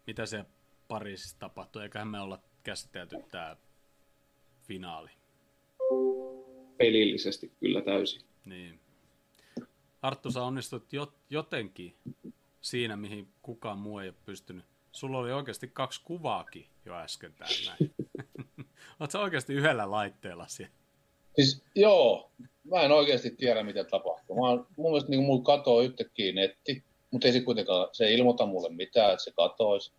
mitä 0.06 0.26
se 0.26 0.44
Pariisissa 0.88 1.38
tapahtuu. 1.38 1.82
Eiköhän 1.82 2.08
me 2.08 2.20
olla 2.20 2.38
käsitelty 2.62 3.16
tämä 3.30 3.56
finaali. 4.62 5.10
Pelillisesti 6.76 7.52
kyllä 7.60 7.82
täysin. 7.82 8.22
Niin. 8.44 8.80
Arttu, 10.02 10.30
sä 10.30 10.42
onnistut 10.42 10.86
jotenkin 11.30 11.96
siinä, 12.62 12.96
mihin 12.96 13.28
kukaan 13.42 13.78
muu 13.78 13.98
ei 13.98 14.08
ole 14.08 14.16
pystynyt. 14.24 14.64
Sulla 14.92 15.18
oli 15.18 15.32
oikeasti 15.32 15.68
kaksi 15.68 16.00
kuvaakin 16.04 16.66
jo 16.84 16.94
äsken 16.94 17.34
täällä 17.34 17.56
näin. 17.70 17.94
Oletko 19.00 19.18
oikeasti 19.18 19.54
yhdellä 19.54 19.90
laitteella 19.90 20.46
siellä? 20.46 20.74
Siis, 21.34 21.62
joo, 21.74 22.30
mä 22.70 22.82
en 22.82 22.92
oikeasti 22.92 23.30
tiedä, 23.30 23.62
mitä 23.62 23.84
tapahtuu. 23.84 24.36
Mä 24.36 24.48
oon, 24.48 24.66
mun 24.76 24.90
mielestä 24.90 25.10
niin 25.10 25.22
mulla 25.22 25.42
katoo 25.42 25.80
yhtäkkiä 25.80 26.32
netti, 26.32 26.84
mutta 27.10 27.26
ei 27.26 27.32
se 27.32 27.40
kuitenkaan, 27.40 27.88
se 27.92 28.04
ei 28.04 28.14
ilmoita 28.14 28.46
mulle 28.46 28.68
mitään, 28.68 29.12
että 29.12 29.24
se 29.24 29.32
katoisi. 29.36 29.92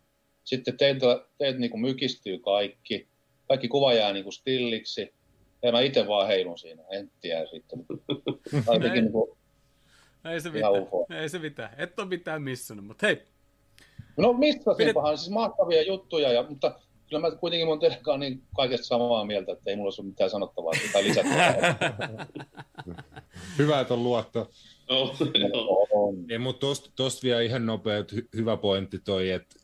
Sitten 0.44 0.76
teiltä, 0.76 1.26
teiltä 1.38 1.58
niin 1.58 1.80
mykistyy 1.80 2.38
kaikki 2.38 3.08
kaikki 3.48 3.68
kuva 3.68 3.92
jää 3.92 4.12
niin 4.12 4.24
kuin 4.24 4.32
stilliksi. 4.32 5.14
Ja 5.62 5.72
mä 5.72 5.80
itse 5.80 6.06
vaan 6.08 6.26
heilun 6.26 6.58
siinä, 6.58 6.82
en 6.90 7.10
tiedä 7.20 7.46
sitten. 7.46 7.86
Tai 8.66 8.84
ei, 8.84 8.90
niin 8.90 9.12
kuin, 9.12 9.38
ei 10.24 10.40
se 10.40 10.50
mitään, 10.50 10.74
ei 11.20 11.28
se 11.28 11.38
mitään. 11.38 11.70
Et 11.78 11.98
ole 11.98 12.08
mitään 12.08 12.42
missannut, 12.42 12.86
mutta 12.86 13.06
hei. 13.06 13.22
No 14.16 14.32
missä 14.32 14.74
Pidet... 14.76 14.96
siis 15.16 15.30
mahtavia 15.30 15.82
juttuja, 15.82 16.32
ja, 16.32 16.42
mutta 16.48 16.80
kyllä 17.08 17.20
mä 17.30 17.36
kuitenkin 17.36 17.66
mun 17.66 17.80
teidän 17.80 18.20
niin 18.20 18.42
kaikesta 18.56 18.86
samaa 18.86 19.24
mieltä, 19.24 19.52
että 19.52 19.70
ei 19.70 19.76
mulla 19.76 19.92
ole 19.98 20.06
mitään 20.06 20.30
sanottavaa 20.30 20.72
tai 20.92 21.04
lisättävää. 21.04 21.76
Hyvä, 23.58 23.80
että 23.80 23.94
on 23.94 24.04
luotto. 24.04 24.50
Oh, 24.88 25.16
no, 25.20 26.14
Ei, 26.30 26.38
mutta 26.38 26.66
tuosta 26.96 27.20
vielä 27.22 27.40
ihan 27.40 27.66
nopea, 27.66 28.00
hy- 28.00 28.28
hyvä 28.36 28.56
pointti 28.56 28.98
toi, 28.98 29.30
että 29.30 29.56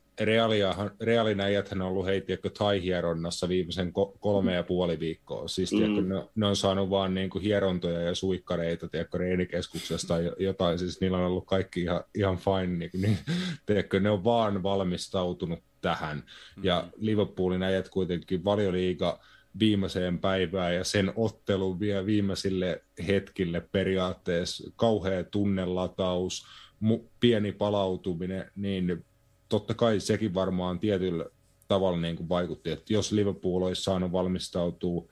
Realin 1.00 1.40
äijäthän 1.40 1.82
on 1.82 1.88
ollut 1.88 2.06
heitiäkö 2.06 2.50
tai-hieronnassa 2.58 3.48
viimeisen 3.48 3.88
ko- 3.88 4.18
kolme 4.20 4.54
ja 4.54 4.62
puoli 4.62 5.00
viikkoa. 5.00 5.48
Siis 5.48 5.72
mm. 5.72 6.08
ne, 6.08 6.22
ne, 6.34 6.46
on 6.46 6.56
saanut 6.56 6.90
vaan 6.90 7.14
niin 7.14 7.30
kuin 7.30 7.44
hierontoja 7.44 8.00
ja 8.00 8.14
suikkareita 8.14 8.88
tiedätkö, 8.88 9.18
reenikeskuksesta 9.18 10.08
tai 10.08 10.32
jotain. 10.38 10.78
Siis 10.78 11.00
niillä 11.00 11.18
on 11.18 11.24
ollut 11.24 11.46
kaikki 11.46 11.82
ihan, 11.82 12.04
ihan 12.14 12.36
fine. 12.36 12.66
Niin, 12.66 12.90
niin, 12.92 13.18
tiedätkö, 13.66 14.00
ne 14.00 14.10
on 14.10 14.24
vaan 14.24 14.62
valmistautunut 14.62 15.58
tähän. 15.80 16.16
Mm. 16.56 16.64
Ja 16.64 16.84
Liverpoolin 16.96 17.62
äijät 17.62 17.88
kuitenkin 17.88 18.44
valioliiga 18.44 19.20
viimeiseen 19.58 20.18
päivään 20.18 20.74
ja 20.74 20.84
sen 20.84 21.12
ottelun 21.16 21.80
vielä 21.80 22.06
viimeisille 22.06 22.82
hetkille 23.06 23.60
periaatteessa 23.72 24.70
kauhea 24.76 25.24
tunnelataus, 25.24 26.46
mu- 26.84 27.08
pieni 27.20 27.52
palautuminen, 27.52 28.50
niin 28.56 29.04
totta 29.50 29.74
kai 29.74 30.00
sekin 30.00 30.34
varmaan 30.34 30.78
tietyllä 30.78 31.26
tavalla 31.68 32.00
niin 32.00 32.16
kuin 32.16 32.28
vaikutti, 32.28 32.70
että 32.70 32.92
jos 32.92 33.12
Liverpool 33.12 33.62
olisi 33.62 33.82
saanut 33.82 34.12
valmistautua 34.12 35.08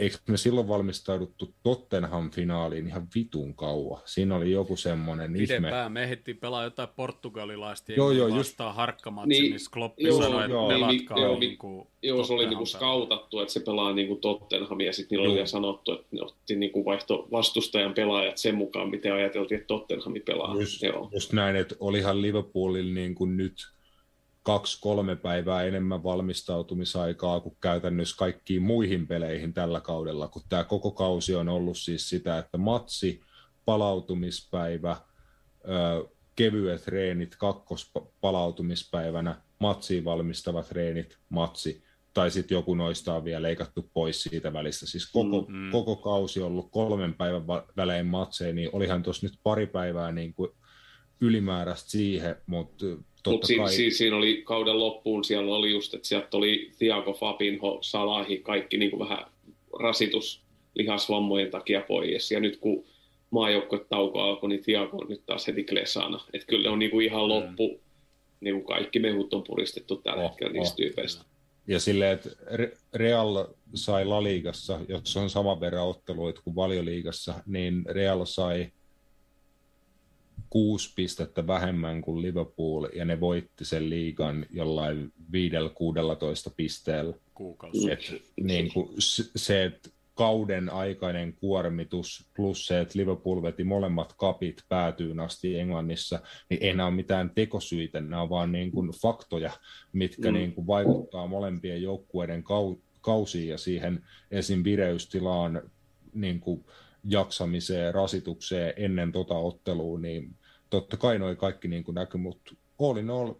eikö 0.00 0.16
me 0.28 0.36
silloin 0.36 0.68
valmistauduttu 0.68 1.54
Tottenham-finaaliin 1.62 2.86
ihan 2.86 3.08
vitun 3.14 3.54
kauan? 3.54 4.00
Siinä 4.04 4.36
oli 4.36 4.52
joku 4.52 4.76
semmoinen 4.76 5.36
ihme. 5.36 5.46
Pidempään 5.46 5.92
me 5.92 6.02
ehdittiin 6.02 6.36
pelaa 6.36 6.64
jotain 6.64 6.88
portugalilaista 6.96 7.92
Joo, 7.92 8.10
joo, 8.10 8.28
just- 8.28 8.38
vastaan 8.38 8.74
harkkamatsin, 8.74 9.28
Niin, 9.28 9.42
niin, 9.42 9.52
missä 9.52 9.70
Kloppi 9.70 10.04
joo, 10.04 10.22
sanoi, 10.22 10.40
että 10.40 10.52
joo, 10.54 10.68
pelatkaa 10.68 11.16
niin, 11.16 11.24
joo, 11.26 11.38
niin 11.38 11.58
kuin 11.58 11.86
Joo, 12.02 12.24
se 12.24 12.32
oli 12.32 12.46
niinku 12.46 12.64
pelaa. 12.64 12.78
skautattu, 12.78 13.40
että 13.40 13.52
se 13.52 13.60
pelaa 13.60 13.92
niinku 13.92 14.16
Tottenhamia, 14.16 14.86
ja 14.86 14.92
sitten 14.92 15.16
niillä 15.16 15.22
oli 15.22 15.28
Joo. 15.30 15.34
vielä 15.34 15.46
sanottu, 15.46 15.92
että 15.92 16.06
ne 16.10 16.22
otti 16.22 16.56
niinku 16.56 16.84
vaihto 16.84 17.28
vastustajan 17.32 17.94
pelaajat 17.94 18.38
sen 18.38 18.54
mukaan, 18.54 18.90
miten 18.90 19.12
ajateltiin, 19.12 19.56
että 19.60 19.66
Tottenhami 19.68 20.20
pelaa. 20.20 20.54
Just, 20.60 20.82
Joo. 20.82 21.08
just 21.12 21.32
näin, 21.32 21.56
että 21.56 21.74
olihan 21.80 22.22
Liverpoolilla 22.22 22.94
niin 22.94 23.14
kuin 23.14 23.36
nyt 23.36 23.54
kaksi-kolme 24.42 25.16
päivää 25.16 25.62
enemmän 25.62 26.02
valmistautumisaikaa 26.02 27.40
kuin 27.40 27.56
käytännössä 27.60 28.16
kaikkiin 28.16 28.62
muihin 28.62 29.06
peleihin 29.06 29.54
tällä 29.54 29.80
kaudella, 29.80 30.28
kun 30.28 30.42
tämä 30.48 30.64
koko 30.64 30.90
kausi 30.90 31.34
on 31.34 31.48
ollut 31.48 31.78
siis 31.78 32.08
sitä, 32.08 32.38
että 32.38 32.58
matsi, 32.58 33.20
palautumispäivä, 33.64 34.96
kevyet 36.36 36.84
treenit 36.84 37.36
kakkospalautumispäivänä, 37.36 39.42
matsiin 39.58 40.04
valmistavat 40.04 40.68
treenit, 40.68 41.18
matsi, 41.28 41.84
tai 42.14 42.30
sitten 42.30 42.54
joku 42.54 42.74
noista 42.74 43.14
on 43.14 43.24
vielä 43.24 43.42
leikattu 43.42 43.90
pois 43.92 44.22
siitä 44.22 44.52
välistä. 44.52 44.86
Siis 44.86 45.12
koko, 45.12 45.46
Mm. 45.48 45.56
mm. 45.56 45.70
koko 45.70 45.96
kausi 45.96 46.40
on 46.40 46.46
ollut 46.46 46.70
kolmen 46.70 47.14
päivän 47.14 47.42
välein 47.76 48.06
matseja, 48.06 48.54
niin 48.54 48.70
olihan 48.72 49.02
tuossa 49.02 49.26
nyt 49.26 49.38
pari 49.42 49.66
päivää 49.66 50.12
niin 50.12 50.34
kuin 50.34 50.50
ylimääräistä 51.20 51.90
siihen, 51.90 52.36
mutta 52.46 52.86
Mutta 53.26 53.46
siinä, 53.46 53.68
siinä, 53.68 53.96
siinä, 53.96 54.16
oli 54.16 54.42
kauden 54.44 54.78
loppuun, 54.78 55.24
siellä 55.24 55.54
oli 55.54 55.70
just, 55.70 55.94
että 55.94 56.08
sieltä 56.08 56.36
oli 56.36 56.70
Thiago 56.78 57.12
Fabinho, 57.12 57.78
Salahi, 57.82 58.38
kaikki 58.38 58.76
niin 58.76 58.90
kuin 58.90 59.08
vähän 59.08 59.26
rasitus 59.80 60.42
lihasvammojen 60.74 61.50
takia 61.50 61.80
pois. 61.80 62.30
Ja 62.30 62.40
nyt 62.40 62.56
kun 62.56 62.84
maajoukkuetauko 63.30 64.20
alkoi, 64.20 64.48
niin 64.48 64.64
Thiago 64.64 64.96
on 64.96 65.06
nyt 65.08 65.22
taas 65.26 65.46
heti 65.46 65.64
klesana. 65.64 66.20
Että 66.32 66.46
kyllä 66.46 66.70
on 66.70 66.78
niin 66.78 66.90
kuin 66.90 67.06
ihan 67.06 67.28
loppu, 67.28 67.80
niin 68.40 68.54
kuin 68.54 68.64
kaikki 68.64 68.98
mehut 68.98 69.34
on 69.34 69.42
puristettu 69.42 69.96
tällä 69.96 70.22
Oh, 70.22 70.30
hetkellä 70.30 70.52
niistä 70.52 70.72
oh. 70.72 70.76
tyypeistä. 70.76 71.24
Ja 71.66 71.80
silleen, 71.80 72.12
että 72.12 72.28
Re- 72.54 72.76
Real 72.94 73.46
sai 73.74 74.04
La 74.04 74.22
Ligassa, 74.22 74.80
jossa 74.88 75.20
on 75.20 75.30
saman 75.30 75.60
verran 75.60 75.86
otteluita 75.86 76.42
kuin 76.44 76.56
Valioliigassa, 76.56 77.34
niin 77.46 77.84
Real 77.88 78.24
sai 78.24 78.72
kuusi 80.50 80.92
pistettä 80.96 81.46
vähemmän 81.46 82.02
kuin 82.02 82.22
Liverpool, 82.22 82.88
ja 82.94 83.04
ne 83.04 83.20
voitti 83.20 83.64
sen 83.64 83.90
liigan 83.90 84.46
jollain 84.50 85.12
5-16 86.48 86.52
pisteellä. 86.56 87.14
kuukausi. 87.34 87.90
Et, 87.90 88.22
niin 88.40 88.72
kuin 88.72 88.88
se, 89.36 89.64
että 89.64 89.90
kauden 90.14 90.72
aikainen 90.72 91.32
kuormitus 91.32 92.26
plus 92.36 92.66
se, 92.66 92.80
että 92.80 92.98
Liverpool 92.98 93.42
veti 93.42 93.64
molemmat 93.64 94.14
kapit 94.16 94.62
päätyyn 94.68 95.20
asti 95.20 95.58
Englannissa, 95.58 96.20
niin 96.48 96.62
ei 96.62 96.74
nämä 96.74 96.86
ole 96.86 96.94
mitään 96.94 97.30
tekosyitä, 97.34 98.00
nämä 98.00 98.22
on 98.22 98.30
vaan 98.30 98.52
niin 98.52 98.70
kuin 98.70 98.90
faktoja, 99.02 99.50
mitkä 99.92 100.28
Mm. 100.30 100.34
mm. 100.34 100.38
niin 100.38 100.52
kuin 100.52 100.66
vaikuttaa 100.66 101.26
molempien 101.26 101.82
joukkueiden 101.82 102.42
kau- 102.44 102.80
kausiin 103.00 103.48
ja 103.48 103.58
siihen 103.58 104.04
esim. 104.30 104.64
vireystilaan 104.64 105.62
niin 106.14 106.40
kuin 106.40 106.64
jaksamiseen, 107.04 107.94
rasitukseen 107.94 108.72
ennen 108.76 109.12
tota 109.12 109.34
ottelua, 109.34 109.98
niin 109.98 110.36
totta 110.70 110.96
kai 110.96 111.18
noi 111.18 111.36
kaikki 111.36 111.68
niin 111.68 111.84
kuin 111.84 111.94
näkyy, 111.94 112.20
mutta 112.20 112.54
all 112.80 112.96
in 112.96 113.10
all 113.10 113.32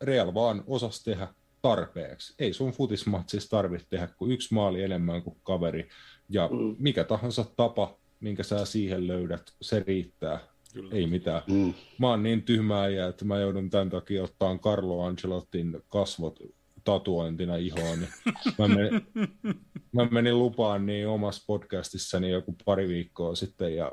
Real 0.00 0.34
vaan 0.34 0.64
osas 0.66 1.04
tehdä 1.04 1.28
tarpeeksi. 1.62 2.34
Ei 2.38 2.52
sun 2.52 2.72
futismatsissa 2.72 3.50
tarvitse 3.50 3.86
tehdä 3.90 4.08
kuin 4.16 4.32
yksi 4.32 4.54
maali 4.54 4.82
enemmän 4.82 5.22
kuin 5.22 5.36
kaveri. 5.42 5.88
Ja 6.28 6.48
Mm. 6.52 6.76
mikä 6.78 7.04
tahansa 7.04 7.44
tapa, 7.56 7.98
minkä 8.20 8.42
sä 8.42 8.64
siihen 8.64 9.06
löydät, 9.06 9.42
se 9.62 9.84
riittää. 9.86 10.40
Kyllä. 10.72 10.94
Ei 10.94 11.06
mitään. 11.06 11.42
Mm. 11.46 11.74
Mä 11.98 12.08
oon 12.08 12.22
niin 12.22 12.42
tyhmää 12.42 12.88
ja 12.88 13.08
että 13.08 13.24
mä 13.24 13.38
joudun 13.38 13.70
tämän 13.70 13.90
takia 13.90 14.22
ottaa 14.22 14.58
Carlo 14.58 15.02
Ancelottin 15.04 15.82
kasvot 15.88 16.38
tatuointina 16.84 17.56
ihoon. 17.56 17.98
Niin 17.98 18.10
mä, 18.58 18.68
menin, 18.68 19.06
mä 19.92 20.08
menin 20.10 20.38
lupaan 20.38 20.86
niin 20.86 21.08
omassa 21.08 21.44
podcastissani 21.46 22.30
joku 22.30 22.56
pari 22.64 22.88
viikkoa 22.88 23.34
sitten 23.34 23.76
ja 23.76 23.92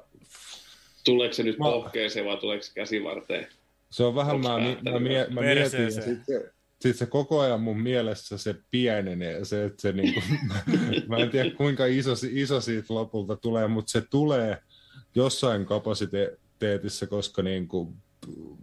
Tuleeko 1.05 1.33
se 1.33 1.43
nyt 1.43 1.57
Mä- 1.57 1.65
pohkeeseen 1.65 2.25
vai 2.25 2.37
tuleeko 2.37 2.63
se 2.63 2.73
käsivarteen? 2.73 3.47
Se 3.89 4.03
on 4.03 4.15
vähän, 4.15 4.35
Onks 4.35 4.47
mä, 4.47 4.57
mi- 4.57 4.63
mä, 4.63 4.73
päättänyt 4.73 5.03
mie- 5.03 5.27
mä 5.29 5.41
mietin, 5.41 5.83
ja 5.83 5.91
sit 5.91 6.25
se, 6.25 6.51
sit 6.81 6.95
se 6.95 7.05
koko 7.05 7.39
ajan 7.39 7.61
mun 7.61 7.81
mielessä 7.81 8.37
se 8.37 8.55
pienenee, 8.71 9.45
se, 9.45 9.65
että 9.65 9.81
se 9.81 9.91
niinku, 9.91 10.21
mä 11.07 11.17
en 11.17 11.29
tiedä 11.29 11.51
kuinka 11.51 11.85
iso, 11.85 12.11
iso 12.31 12.61
siitä 12.61 12.93
lopulta 12.93 13.35
tulee, 13.35 13.67
mutta 13.67 13.91
se 13.91 14.01
tulee 14.01 14.57
jossain 15.15 15.65
kapasiteetissa, 15.65 17.07
koska 17.07 17.41
niinku, 17.41 17.93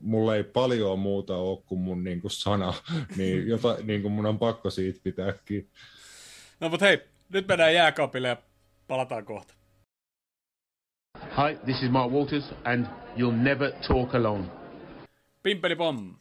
mulla 0.03 0.37
ei 0.37 0.45
paljon 0.45 0.99
muuta 0.99 1.37
ole 1.37 1.59
kuin 1.67 1.81
mun 1.81 2.05
niinku 2.05 2.29
sana, 2.29 2.75
niin 3.17 3.49
jota, 3.49 3.77
niinku 3.83 4.09
mun 4.09 4.27
on 4.27 4.39
pakko 4.39 4.71
siitä 4.71 5.01
pitää 5.03 5.33
kiinni. 5.45 5.69
No 6.61 6.69
mutta 6.69 6.87
hei, 6.87 6.99
nyt 7.29 7.49
mennään 7.49 7.75
jääkaapille 7.75 8.29
ja 8.29 8.37
palataan 8.89 9.25
kohta. 9.25 9.55
Hi, 11.37 11.59
this 11.65 11.83
is 11.83 11.91
Mark 11.91 12.11
Walters, 12.11 12.45
and 12.65 12.87
you'll 13.17 13.43
never 13.43 13.73
talk 13.89 14.15
alone. 14.15 14.51
Pimpeli 15.43 15.77
pom. 15.77 16.17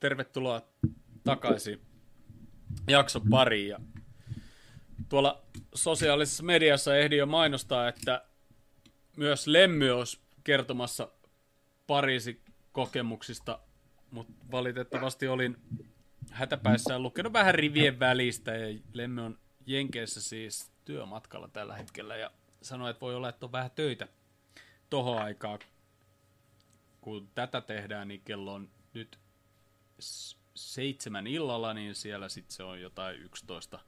Tervetuloa 0.00 0.62
takaisin 1.24 1.80
jakson 2.88 3.22
pariin. 3.30 3.68
Ja 3.68 3.80
tuolla 5.08 5.42
sosiaalisessa 5.74 6.42
mediassa 6.42 6.96
ehdin 6.96 7.18
jo 7.18 7.26
mainostaa, 7.26 7.88
että 7.88 8.24
myös 9.16 9.46
Lemmy 9.46 9.90
olisi 9.90 10.20
kertomassa 10.44 11.08
Pariisin 11.86 12.40
kokemuksista, 12.72 13.58
mutta 14.10 14.32
valitettavasti 14.50 15.28
olin 15.28 15.56
hätäpäissään 16.30 17.02
lukenut 17.02 17.32
vähän 17.32 17.54
rivien 17.54 18.00
välistä 18.00 18.56
ja 18.56 18.78
Lemmy 18.92 19.24
on 19.24 19.38
Jenkeissä 19.66 20.20
siis 20.20 20.70
työmatkalla 20.84 21.48
tällä 21.48 21.76
hetkellä 21.76 22.16
ja 22.16 22.30
sanoi, 22.62 22.90
että 22.90 23.00
voi 23.00 23.14
olla, 23.14 23.28
että 23.28 23.46
on 23.46 23.52
vähän 23.52 23.70
töitä 23.70 24.08
tohon 24.90 25.22
aikaan, 25.22 25.58
kun 27.00 27.28
tätä 27.34 27.60
tehdään, 27.60 28.08
niin 28.08 28.20
kello 28.20 28.54
on 28.54 28.70
nyt 28.94 29.18
seitsemän 30.54 31.26
illalla, 31.26 31.74
niin 31.74 31.94
siellä 31.94 32.28
sitten 32.28 32.56
se 32.56 32.62
on 32.62 32.80
jotain 32.80 33.16
11 33.16 33.78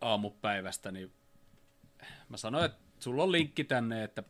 aamupäivästä, 0.00 0.90
niin 0.90 1.12
mä 2.28 2.36
sanoin, 2.36 2.64
että 2.64 2.82
sulla 2.98 3.22
on 3.22 3.32
linkki 3.32 3.64
tänne, 3.64 4.04
että 4.04 4.22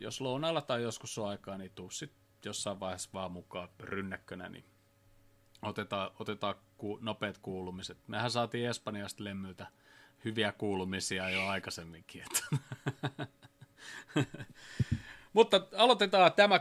jos 0.00 0.20
lounaalla 0.20 0.60
tai 0.60 0.82
joskus 0.82 1.18
on 1.18 1.28
aikaa, 1.28 1.58
niin 1.58 1.72
tuu 1.74 1.90
sit 1.90 2.12
jossain 2.44 2.80
vaiheessa 2.80 3.10
vaan 3.12 3.32
mukaan 3.32 3.68
rynnäkkönä, 3.80 4.48
niin 4.48 4.64
otetaan, 5.62 6.10
otetaan 6.18 6.54
ku, 6.78 6.98
nopeat 7.02 7.38
kuulumiset. 7.38 7.98
Mehän 8.08 8.30
saatiin 8.30 8.68
Espanjasta 8.68 9.24
lemmyltä 9.24 9.66
hyviä 10.24 10.52
kuulumisia 10.52 11.30
jo 11.30 11.46
aikaisemminkin. 11.46 12.24
Mutta 15.32 15.66
aloitetaan 15.76 16.32
tämä, 16.32 16.60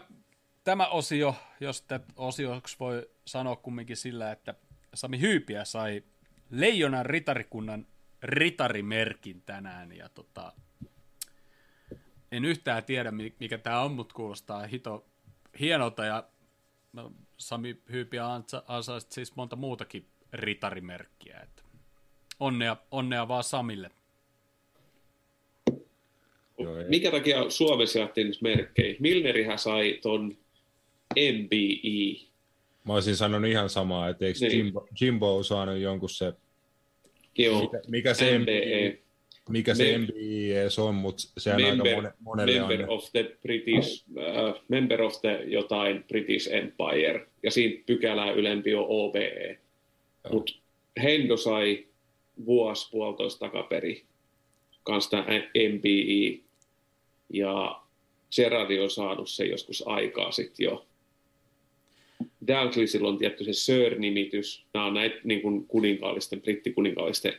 tämä 0.63 0.87
osio, 0.87 1.35
jos 1.59 1.85
osioksi 2.15 2.75
voi 2.79 3.09
sanoa 3.25 3.55
kumminkin 3.55 3.97
sillä, 3.97 4.31
että 4.31 4.55
Sami 4.93 5.21
Hyypiä 5.21 5.65
sai 5.65 6.03
Leijonan 6.49 7.05
ritarikunnan 7.05 7.87
ritarimerkin 8.23 9.41
tänään. 9.41 9.91
Ja 9.91 10.09
tota, 10.09 10.53
en 12.31 12.45
yhtään 12.45 12.83
tiedä, 12.83 13.11
mi- 13.11 13.35
mikä 13.39 13.57
tämä 13.57 13.81
on, 13.81 13.91
mutta 13.91 14.15
kuulostaa 14.15 14.67
hito, 14.67 15.05
hienolta. 15.59 16.05
Ja 16.05 16.23
Sami 17.37 17.81
Hyypiä 17.91 18.25
ansa- 18.25 18.63
ansaisi 18.67 19.07
siis 19.09 19.35
monta 19.35 19.55
muutakin 19.55 20.09
ritarimerkkiä. 20.33 21.39
Että 21.39 21.63
onnea, 22.39 22.77
onnea 22.91 23.27
vaan 23.27 23.43
Samille. 23.43 23.91
Mikä 26.87 27.11
takia 27.11 27.49
Suomessa 27.49 27.99
jaettiin 27.99 28.33
merkkejä? 28.41 28.95
Milnerihän 28.99 29.59
sai 29.59 29.99
ton 30.01 30.37
MBI. 31.15 32.27
Mä 32.83 32.93
olisin 32.93 33.15
sanonut 33.15 33.51
ihan 33.51 33.69
samaa, 33.69 34.09
että 34.09 34.25
eikö 34.25 34.39
Niin. 34.41 34.57
Jimbo, 34.57 34.87
Jimbo 35.01 35.37
on 35.37 35.43
saanut 35.43 35.77
jonkun 35.77 36.09
se, 36.09 36.33
Joo, 37.37 37.61
mikä, 37.61 37.81
mikä 37.87 38.13
se 38.13 38.39
MBE. 38.39 38.89
MBI, 38.89 39.01
mikä 39.49 39.75
se 39.75 39.97
Mem- 39.97 40.53
edes 40.53 40.79
on, 40.79 40.95
mutta 40.95 41.23
se 41.37 41.49
on 41.53 41.63
aika 41.63 41.83
Member, 41.83 42.11
monelle 42.19 42.59
member 42.59 42.85
of 42.89 43.11
the 43.11 43.37
British, 43.41 44.05
uh, 44.09 44.61
member 44.67 45.01
of 45.01 45.21
the 45.21 45.43
jotain 45.45 46.03
British 46.07 46.49
Empire, 46.53 47.27
ja 47.43 47.51
siinä 47.51 47.83
pykälää 47.85 48.31
ylempi 48.31 48.75
on 48.75 48.85
OBE. 48.87 49.59
Mutta 50.31 50.53
Hendo 51.03 51.37
sai 51.37 51.85
vuosi 52.45 52.89
puolitoista 52.91 53.39
takaperi 53.39 54.05
kanssa 54.83 55.09
tämä 55.09 55.25
MBI, 55.73 56.43
ja 57.33 57.81
Gerardi 58.35 58.79
on 58.79 58.89
saanut 58.89 59.29
sen 59.29 59.49
joskus 59.49 59.83
aikaa 59.87 60.31
sitten 60.31 60.63
jo. 60.63 60.85
Dalglishilla 62.47 63.09
on 63.09 63.17
tietty 63.17 63.43
se 63.43 63.53
Sir-nimitys. 63.53 64.65
Nämä 64.73 64.85
on 64.85 64.93
näitä 64.93 65.15
niin 65.23 65.41
kuin 65.41 65.67
kuninkaallisten, 65.67 66.41
brittikuninkaallisten 66.41 67.33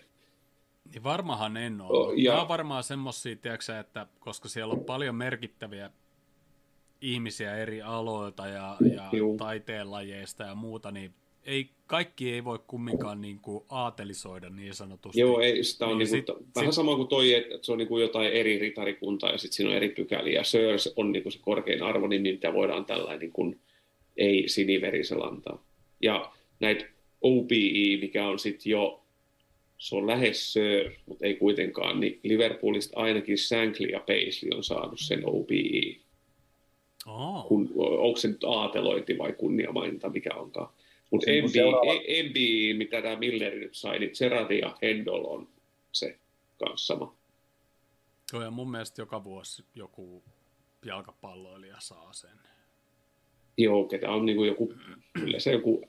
Niin 0.92 1.02
varmahan 1.02 1.56
en 1.56 1.80
ole. 1.80 1.98
Oh, 1.98 2.12
ja... 2.16 2.30
Nämä 2.30 2.42
on 2.42 2.48
varmaan 2.48 2.82
semmosia, 2.82 3.36
tiedätkö, 3.36 3.78
että 3.78 4.06
koska 4.18 4.48
siellä 4.48 4.72
on 4.72 4.84
paljon 4.84 5.14
merkittäviä 5.14 5.90
ihmisiä 7.00 7.56
eri 7.56 7.82
aloilta 7.82 8.46
ja, 8.46 8.76
ja 8.94 9.10
taiteenlajeista 9.38 10.42
ja 10.42 10.54
muuta, 10.54 10.90
niin 10.90 11.14
ei, 11.44 11.70
kaikki 11.86 12.32
ei 12.32 12.44
voi 12.44 12.58
kumminkaan 12.66 13.20
niin 13.20 13.38
kuin 13.38 13.64
aatelisoida 13.68 14.50
niin 14.50 14.74
sanotusti. 14.74 15.20
Joo, 15.20 15.40
ei, 15.40 15.64
sitä 15.64 15.86
on 15.86 15.98
niin, 15.98 16.10
niin 16.12 16.24
kuin, 16.24 16.36
sit, 16.38 16.54
vähän 16.54 16.72
sit... 16.72 16.76
sama 16.76 16.96
kuin 16.96 17.08
toi, 17.08 17.34
että 17.34 17.58
se 17.62 17.72
on 17.72 17.78
niin 17.78 17.88
kuin 17.88 18.02
jotain 18.02 18.32
eri 18.32 18.58
ritarikuntaa 18.58 19.30
ja 19.30 19.38
sitten 19.38 19.56
siinä 19.56 19.70
on 19.70 19.76
eri 19.76 19.88
pykäliä. 19.88 20.32
Ja 20.32 20.44
Sirs 20.44 20.92
on 20.96 21.12
niin 21.12 21.22
kuin 21.22 21.32
se 21.32 21.38
korkein 21.42 21.82
arvo, 21.82 22.06
niin 22.06 22.22
mitä 22.22 22.52
voidaan 22.52 22.84
tällainen 22.84 23.20
niin 23.20 23.32
kuin, 23.32 23.60
ei 24.16 24.48
siniverisellä 24.48 25.24
antaa. 25.24 25.64
Ja 26.02 26.32
näitä 26.60 26.84
OBE, 27.22 27.96
mikä 28.00 28.28
on 28.28 28.38
sitten 28.38 28.70
jo, 28.70 29.04
se 29.78 29.96
on 29.96 30.06
lähes 30.06 30.52
Sir, 30.52 30.90
mutta 31.06 31.26
ei 31.26 31.34
kuitenkaan, 31.34 32.00
niin 32.00 32.20
Liverpoolista 32.22 33.00
ainakin 33.00 33.38
Shankly 33.38 33.86
ja 33.86 34.00
Paisley 34.06 34.50
on 34.56 34.64
saanut 34.64 35.00
sen 35.00 35.22
OBE. 35.26 35.96
Oh. 37.06 37.48
Kun, 37.48 37.72
onko 37.76 38.16
se 38.16 38.28
nyt 38.28 38.44
aatelointi 38.44 39.18
vai 39.18 39.32
kunniamaininta, 39.32 40.08
mikä 40.08 40.34
onkaan. 40.34 40.68
Mutta 41.10 41.26
MB, 42.28 42.36
mitä 42.76 43.02
tämä 43.02 43.16
Miller 43.16 43.54
nyt 43.54 43.74
sai, 43.74 43.98
niin 43.98 44.10
Gerard 44.18 44.50
ja 44.50 44.76
Hendol 44.82 45.24
on 45.24 45.48
se 45.92 46.18
kanssa 46.58 46.94
sama. 46.94 47.14
Joo, 48.32 48.42
ja 48.42 48.50
mun 48.50 48.70
mielestä 48.70 49.02
joka 49.02 49.24
vuosi 49.24 49.64
joku 49.74 50.22
jalkapalloilija 50.86 51.76
saa 51.78 52.12
sen. 52.12 52.30
Joo, 53.56 53.84
ketä 53.84 54.10
on 54.10 54.26
niin 54.26 54.36
kuin 54.36 54.48
joku, 54.48 54.74
kyllä 55.12 55.38
se 55.38 55.52
joku 55.52 55.88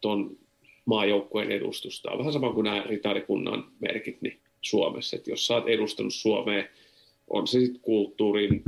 ton 0.00 0.38
maajoukkueen 0.84 1.50
edustusta. 1.50 2.10
On 2.10 2.18
vähän 2.18 2.32
sama 2.32 2.52
kuin 2.52 2.64
nämä 2.64 2.82
ritarikunnan 2.82 3.72
merkit 3.80 4.22
niin 4.22 4.40
Suomessa, 4.62 5.16
että 5.16 5.30
jos 5.30 5.46
sä 5.46 5.54
oot 5.54 5.68
edustanut 5.68 6.14
Suomeen, 6.14 6.68
on 7.30 7.46
se 7.46 7.60
sitten 7.60 7.82
kulttuurin, 7.82 8.62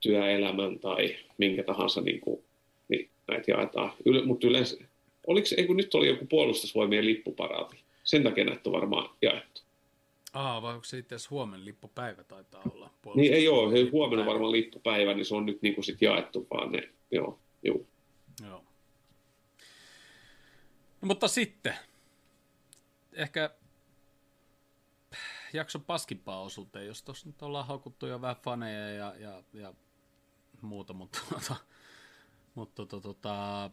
työelämän 0.00 0.78
tai 0.78 1.16
minkä 1.38 1.62
tahansa 1.62 2.00
niin 2.00 2.20
kuin 2.20 2.44
näitä 3.28 3.50
jaetaan. 3.50 3.92
Yle, 4.04 4.24
mutta 4.24 4.46
yleensä, 4.46 4.76
oliko, 5.26 5.46
ei 5.56 5.66
kun 5.66 5.76
nyt 5.76 5.94
oli 5.94 6.08
joku 6.08 6.26
puolustusvoimien 6.26 7.06
lippuparaati. 7.06 7.84
Sen 8.04 8.22
takia 8.22 8.44
näitä 8.44 8.62
on 8.70 8.72
varmaan 8.72 9.16
jaettu. 9.22 9.62
Aa, 10.32 10.62
vai 10.62 10.74
onko 10.74 10.84
se 10.84 10.98
itse 10.98 11.14
asiassa 11.14 11.30
huomenna 11.30 11.64
lippupäivä 11.64 12.24
taitaa 12.24 12.62
olla? 12.72 12.90
Niin 13.14 13.32
ei 13.32 13.48
ole, 13.48 13.90
huomenna 13.92 14.26
varmaan 14.26 14.52
lippupäivä, 14.52 15.14
niin 15.14 15.26
se 15.26 15.34
on 15.34 15.46
nyt 15.46 15.62
niin 15.62 15.74
kuin 15.74 15.84
sit 15.84 16.02
jaettu 16.02 16.46
vaan 16.50 16.72
ne, 16.72 16.88
joo, 17.10 17.38
joo. 17.62 17.80
Joo. 18.46 18.64
No, 21.00 21.06
mutta 21.06 21.28
sitten, 21.28 21.74
ehkä 23.12 23.50
jakso 25.52 25.78
paskimpaa 25.78 26.42
osuuteen, 26.42 26.86
jos 26.86 27.02
tuossa 27.02 27.26
nyt 27.26 27.42
ollaan 27.42 27.66
haukuttu 27.66 28.06
jo 28.06 28.20
vähän 28.20 28.36
faneja 28.36 28.90
ja, 28.90 29.14
ja, 29.18 29.42
ja 29.52 29.74
muuta, 30.60 30.92
mutta 30.92 31.18
tuota, 31.28 31.56
mutta 32.54 32.86
tota, 32.86 33.00
tota, 33.00 33.70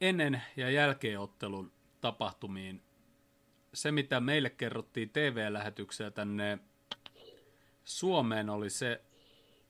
ennen 0.00 0.42
ja 0.56 0.70
jälkeen 0.70 1.20
ottelun 1.20 1.72
tapahtumiin 2.00 2.82
se, 3.74 3.92
mitä 3.92 4.20
meille 4.20 4.50
kerrottiin 4.50 5.10
TV-lähetyksiä 5.10 6.10
tänne 6.10 6.58
Suomeen, 7.84 8.50
oli 8.50 8.70
se 8.70 9.00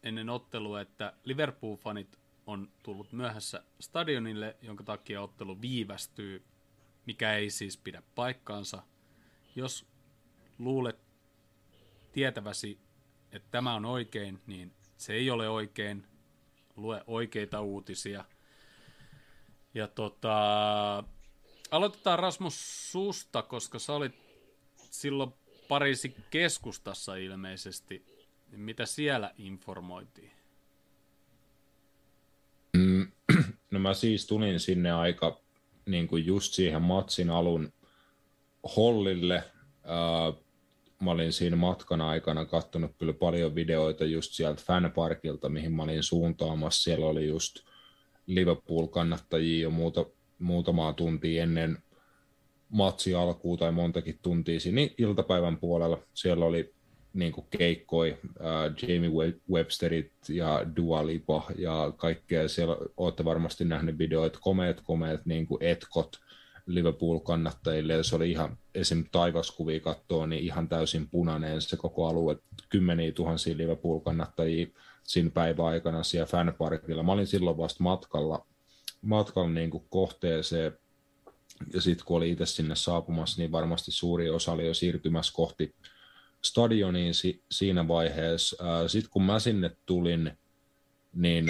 ennen 0.03 0.31
ottelua, 0.31 0.81
että 0.81 1.13
Liverpool-fanit 1.25 2.19
on 2.47 2.69
tullut 2.83 3.13
myöhässä 3.13 3.65
stadionille, 3.81 4.57
jonka 4.63 4.85
takia 4.85 5.23
ottelu 5.23 5.61
viivästyy, 5.61 6.45
mikä 7.07 7.35
ei 7.35 7.51
siis 7.51 7.77
pidä 7.77 8.03
paikkaansa. 8.15 8.83
Jos 9.57 9.87
luulet 10.59 10.99
tietäväsi, 12.13 12.79
että 13.33 13.49
tämä 13.51 13.75
on 13.75 13.85
oikein, 13.85 14.41
niin 14.47 14.73
se 14.97 15.13
ei 15.13 15.31
ole 15.31 15.49
oikein 15.49 16.07
lue 16.83 17.05
oikeita 17.07 17.61
uutisia. 17.61 18.25
Ja 19.75 19.89
tota, 19.89 20.35
aloitetaan 21.71 22.19
Rasmus 22.19 22.93
susta, 22.93 23.43
koska 23.43 23.79
sä 23.79 23.93
olit 23.93 24.15
silloin 24.91 25.33
Pariisin 25.69 26.15
keskustassa 26.31 27.17
ilmeisesti. 27.17 28.05
Mitä 28.51 28.87
siellä 28.87 29.35
informoitiin? 29.39 30.33
Mm, 32.77 33.13
no 33.71 33.79
mä 33.79 33.95
siis 33.95 34.27
tulin 34.27 34.61
sinne 34.61 34.93
aika 34.93 35.41
niin 35.87 36.09
kuin 36.09 36.27
just 36.27 36.55
siihen 36.55 36.83
matsin 36.83 37.31
alun 37.31 37.73
hollille 38.77 39.45
mä 41.01 41.11
olin 41.11 41.33
siinä 41.33 41.57
matkan 41.57 42.01
aikana 42.01 42.45
katsonut 42.45 42.91
kyllä 42.99 43.13
paljon 43.13 43.55
videoita 43.55 44.05
just 44.05 44.33
sieltä 44.33 44.63
fanparkilta, 44.67 45.49
mihin 45.49 45.73
mä 45.73 45.83
olin 45.83 46.03
suuntaamassa. 46.03 46.83
Siellä 46.83 47.07
oli 47.07 47.29
just 47.29 47.57
Liverpool-kannattajia 48.27 49.63
jo 49.63 49.71
muuta, 49.71 50.07
muutamaa 50.39 50.93
tuntia 50.93 51.43
ennen 51.43 51.79
matsi 52.69 53.15
alkuun 53.15 53.59
tai 53.59 53.73
montakin 53.73 54.19
tuntia 54.23 54.61
siinä 54.61 54.81
iltapäivän 54.99 55.57
puolella. 55.57 55.99
Siellä 56.15 56.45
oli 56.45 56.75
niin 57.15 57.33
kuin 57.33 57.47
keikkoi, 57.59 58.19
äh, 58.25 58.89
Jamie 58.89 59.35
Websterit 59.51 60.13
ja 60.29 60.67
Dua 60.77 61.07
Lipa 61.07 61.43
ja 61.59 61.93
kaikkea. 61.97 62.49
Siellä 62.49 62.77
olette 62.97 63.25
varmasti 63.25 63.65
nähneet 63.65 63.99
videoita, 63.99 64.39
komeet 64.43 64.81
komeet 64.81 65.27
niin 65.27 65.47
kuin 65.47 65.63
etkot– 65.63 66.17
Liverpool-kannattajille, 66.67 67.93
ja 67.93 68.03
se 68.03 68.17
oli 68.17 68.31
ihan 68.31 68.59
esim. 68.75 69.05
taivaskuvia 69.13 69.81
katsoa, 69.81 70.27
niin 70.27 70.43
ihan 70.43 70.69
täysin 70.69 71.09
punainen 71.09 71.63
se 71.63 71.77
koko 71.77 72.07
alue, 72.07 72.37
kymmeniä 72.69 73.13
tuhansia 73.13 73.57
Liverpool-kannattajia 73.57 74.67
siinä 75.03 75.31
päiväaikana 75.31 76.03
siellä 76.03 76.27
fanparkilla. 76.27 77.03
Mä 77.03 77.13
olin 77.13 77.27
silloin 77.27 77.57
vasta 77.57 77.83
matkalla, 77.83 78.47
matkalla 79.03 79.51
niin 79.51 79.71
kuin 79.71 79.85
kohteeseen, 79.91 80.79
ja 81.73 81.81
sitten 81.81 82.07
kun 82.07 82.17
oli 82.17 82.31
itse 82.31 82.47
sinne 82.47 82.77
saapumassa, 82.77 83.43
niin 83.43 83.53
varmasti 83.53 83.91
suuri 83.91 84.31
osa 84.31 84.53
oli 84.53 84.67
jo 84.67 84.75
siirtymässä 84.75 85.33
kohti 85.37 85.75
stadioniin 86.43 87.15
si- 87.15 87.43
siinä 87.51 87.89
vaiheessa. 87.89 88.57
Sitten 88.89 89.11
kun 89.11 89.23
mä 89.23 89.39
sinne 89.39 89.71
tulin, 89.87 90.39
niin 91.13 91.47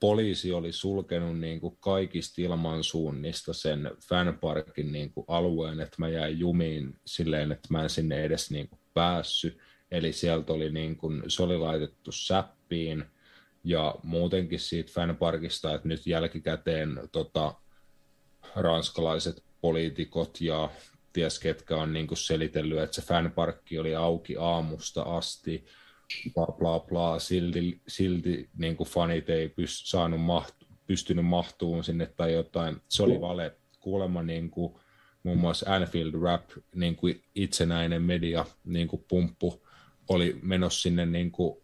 poliisi 0.00 0.52
oli 0.52 0.72
sulkenut 0.72 1.38
niin 1.38 1.60
kuin 1.60 1.76
kaikista 1.80 2.42
ilmansuunnista 2.42 3.52
sen 3.52 3.90
fanparkin 4.08 4.92
niin 4.92 5.12
kuin 5.12 5.24
alueen, 5.28 5.80
että 5.80 5.96
mä 5.98 6.08
jäin 6.08 6.38
jumiin 6.38 6.96
silleen, 7.06 7.52
että 7.52 7.68
mä 7.70 7.82
en 7.82 7.90
sinne 7.90 8.24
edes 8.24 8.50
niin 8.50 8.68
kuin 8.68 8.80
päässyt. 8.94 9.58
Eli 9.90 10.12
sieltä 10.12 10.52
oli, 10.52 10.70
niin 10.70 10.96
kuin, 10.96 11.22
se 11.28 11.42
oli 11.42 11.58
laitettu 11.58 12.12
säppiin 12.12 13.04
ja 13.64 13.94
muutenkin 14.02 14.60
siitä 14.60 14.92
fanparkista, 14.92 15.74
että 15.74 15.88
nyt 15.88 16.06
jälkikäteen 16.06 17.00
tota, 17.12 17.54
ranskalaiset 18.54 19.44
poliitikot 19.60 20.40
ja 20.40 20.70
ties 21.12 21.38
ketkä 21.38 21.76
on 21.76 21.92
niin 21.92 22.06
kuin 22.06 22.18
selitellyt, 22.18 22.78
että 22.78 22.94
se 22.94 23.02
fanparkki 23.02 23.78
oli 23.78 23.94
auki 23.94 24.36
aamusta 24.38 25.02
asti 25.02 25.64
bla 26.34 26.46
bla 26.46 26.80
bla, 26.80 27.18
silti, 27.18 27.80
silti 27.88 28.50
niin 28.58 28.76
kuin 28.76 28.88
fanit 28.88 29.30
ei 29.30 29.48
pyst, 29.48 29.86
saanut 29.86 30.20
mahtu, 30.20 30.66
pystynyt 30.86 31.26
mahtuun 31.26 31.84
sinne 31.84 32.06
tai 32.16 32.32
jotain. 32.32 32.76
Se 32.88 33.02
oli 33.02 33.20
vale. 33.20 33.56
Kuulemma 33.80 34.22
niin 34.22 34.50
kuin, 34.50 34.74
muun 35.22 35.38
muassa 35.38 35.74
Anfield 35.74 36.14
Rap, 36.22 36.50
niin 36.74 36.96
kuin 36.96 37.22
itsenäinen 37.34 38.02
media, 38.02 38.44
niin 38.64 38.88
kuin 38.88 39.04
pumppu, 39.08 39.66
oli 40.08 40.38
menossa 40.42 40.82
sinne 40.82 41.06
niin 41.06 41.30
kuin 41.30 41.56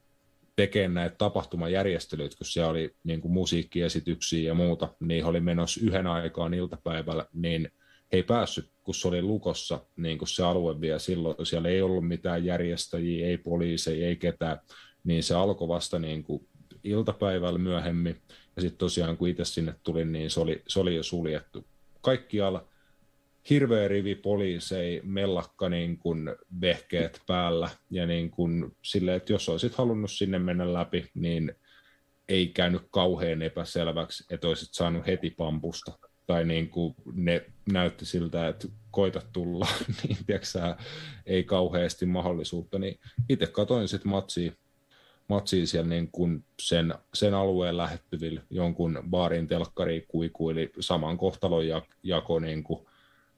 tekemään 0.56 0.94
näitä 0.94 1.16
tapahtumajärjestelyitä, 1.16 2.36
kun 2.36 2.46
siellä 2.46 2.70
oli 2.70 2.96
niin 3.04 3.20
kuin 3.20 3.32
musiikkiesityksiä 3.32 4.48
ja 4.48 4.54
muuta, 4.54 4.88
niin 5.00 5.24
oli 5.24 5.40
menossa 5.40 5.80
yhden 5.84 6.06
aikaan 6.06 6.54
iltapäivällä, 6.54 7.26
niin 7.32 7.70
he 8.12 8.16
ei 8.16 8.22
päässyt 8.22 8.74
kun 8.84 8.94
se 8.94 9.08
oli 9.08 9.22
lukossa 9.22 9.80
niin 9.96 10.18
kuin 10.18 10.28
se 10.28 10.42
alue 10.42 10.80
vielä 10.80 10.98
silloin, 10.98 11.46
siellä 11.46 11.68
ei 11.68 11.82
ollut 11.82 12.08
mitään 12.08 12.44
järjestäjiä, 12.44 13.26
ei 13.26 13.38
poliiseja, 13.38 14.06
ei 14.06 14.16
ketään, 14.16 14.60
niin 15.04 15.22
se 15.22 15.34
alkoi 15.34 15.68
vasta 15.68 15.98
niin 15.98 16.24
kuin 16.24 16.48
iltapäivällä 16.84 17.58
myöhemmin, 17.58 18.16
ja 18.56 18.62
sitten 18.62 18.78
tosiaan 18.78 19.16
kun 19.16 19.28
itse 19.28 19.44
sinne 19.44 19.74
tulin, 19.82 20.12
niin 20.12 20.30
se 20.30 20.40
oli, 20.40 20.62
se 20.68 20.80
oli 20.80 20.96
jo 20.96 21.02
suljettu. 21.02 21.66
Kaikkialla 22.00 22.68
hirveä 23.50 23.88
rivi 23.88 24.14
poliisei, 24.14 25.00
mellakka 25.04 25.68
niin 25.68 25.98
kuin 25.98 26.30
vehkeet 26.60 27.20
päällä, 27.26 27.70
ja 27.90 28.06
niin 28.06 28.30
kuin 28.30 28.76
silleen, 28.82 29.16
että 29.16 29.32
jos 29.32 29.48
olisit 29.48 29.74
halunnut 29.74 30.10
sinne 30.10 30.38
mennä 30.38 30.72
läpi, 30.72 31.10
niin 31.14 31.54
ei 32.28 32.48
käynyt 32.48 32.82
kauhean 32.90 33.42
epäselväksi, 33.42 34.24
että 34.30 34.48
olisit 34.48 34.68
saanut 34.72 35.06
heti 35.06 35.30
pampusta 35.30 35.98
tai 36.26 36.44
niin 36.44 36.68
kuin 36.68 36.94
ne 37.12 37.44
näytti 37.72 38.06
siltä, 38.06 38.48
että 38.48 38.68
koita 38.90 39.22
tulla, 39.32 39.66
niin 40.02 40.16
tiiäksä, 40.26 40.76
ei 41.26 41.44
kauheasti 41.44 42.06
mahdollisuutta, 42.06 42.78
niin 42.78 42.98
itse 43.28 43.46
katoin 43.46 43.88
sitten 43.88 44.10
matsia, 44.10 44.52
matsia 45.28 45.66
siellä 45.66 45.88
niin 45.88 46.08
kuin 46.12 46.44
sen, 46.62 46.94
sen 47.14 47.34
alueen 47.34 47.76
lähettyvillä 47.76 48.42
jonkun 48.50 49.02
baarin 49.10 49.46
telkkari 49.46 50.04
kuikuili 50.08 50.72
saman 50.80 51.18
kohtalon 51.18 51.64
jako 52.02 52.38
niin 52.38 52.64
kuin 52.64 52.86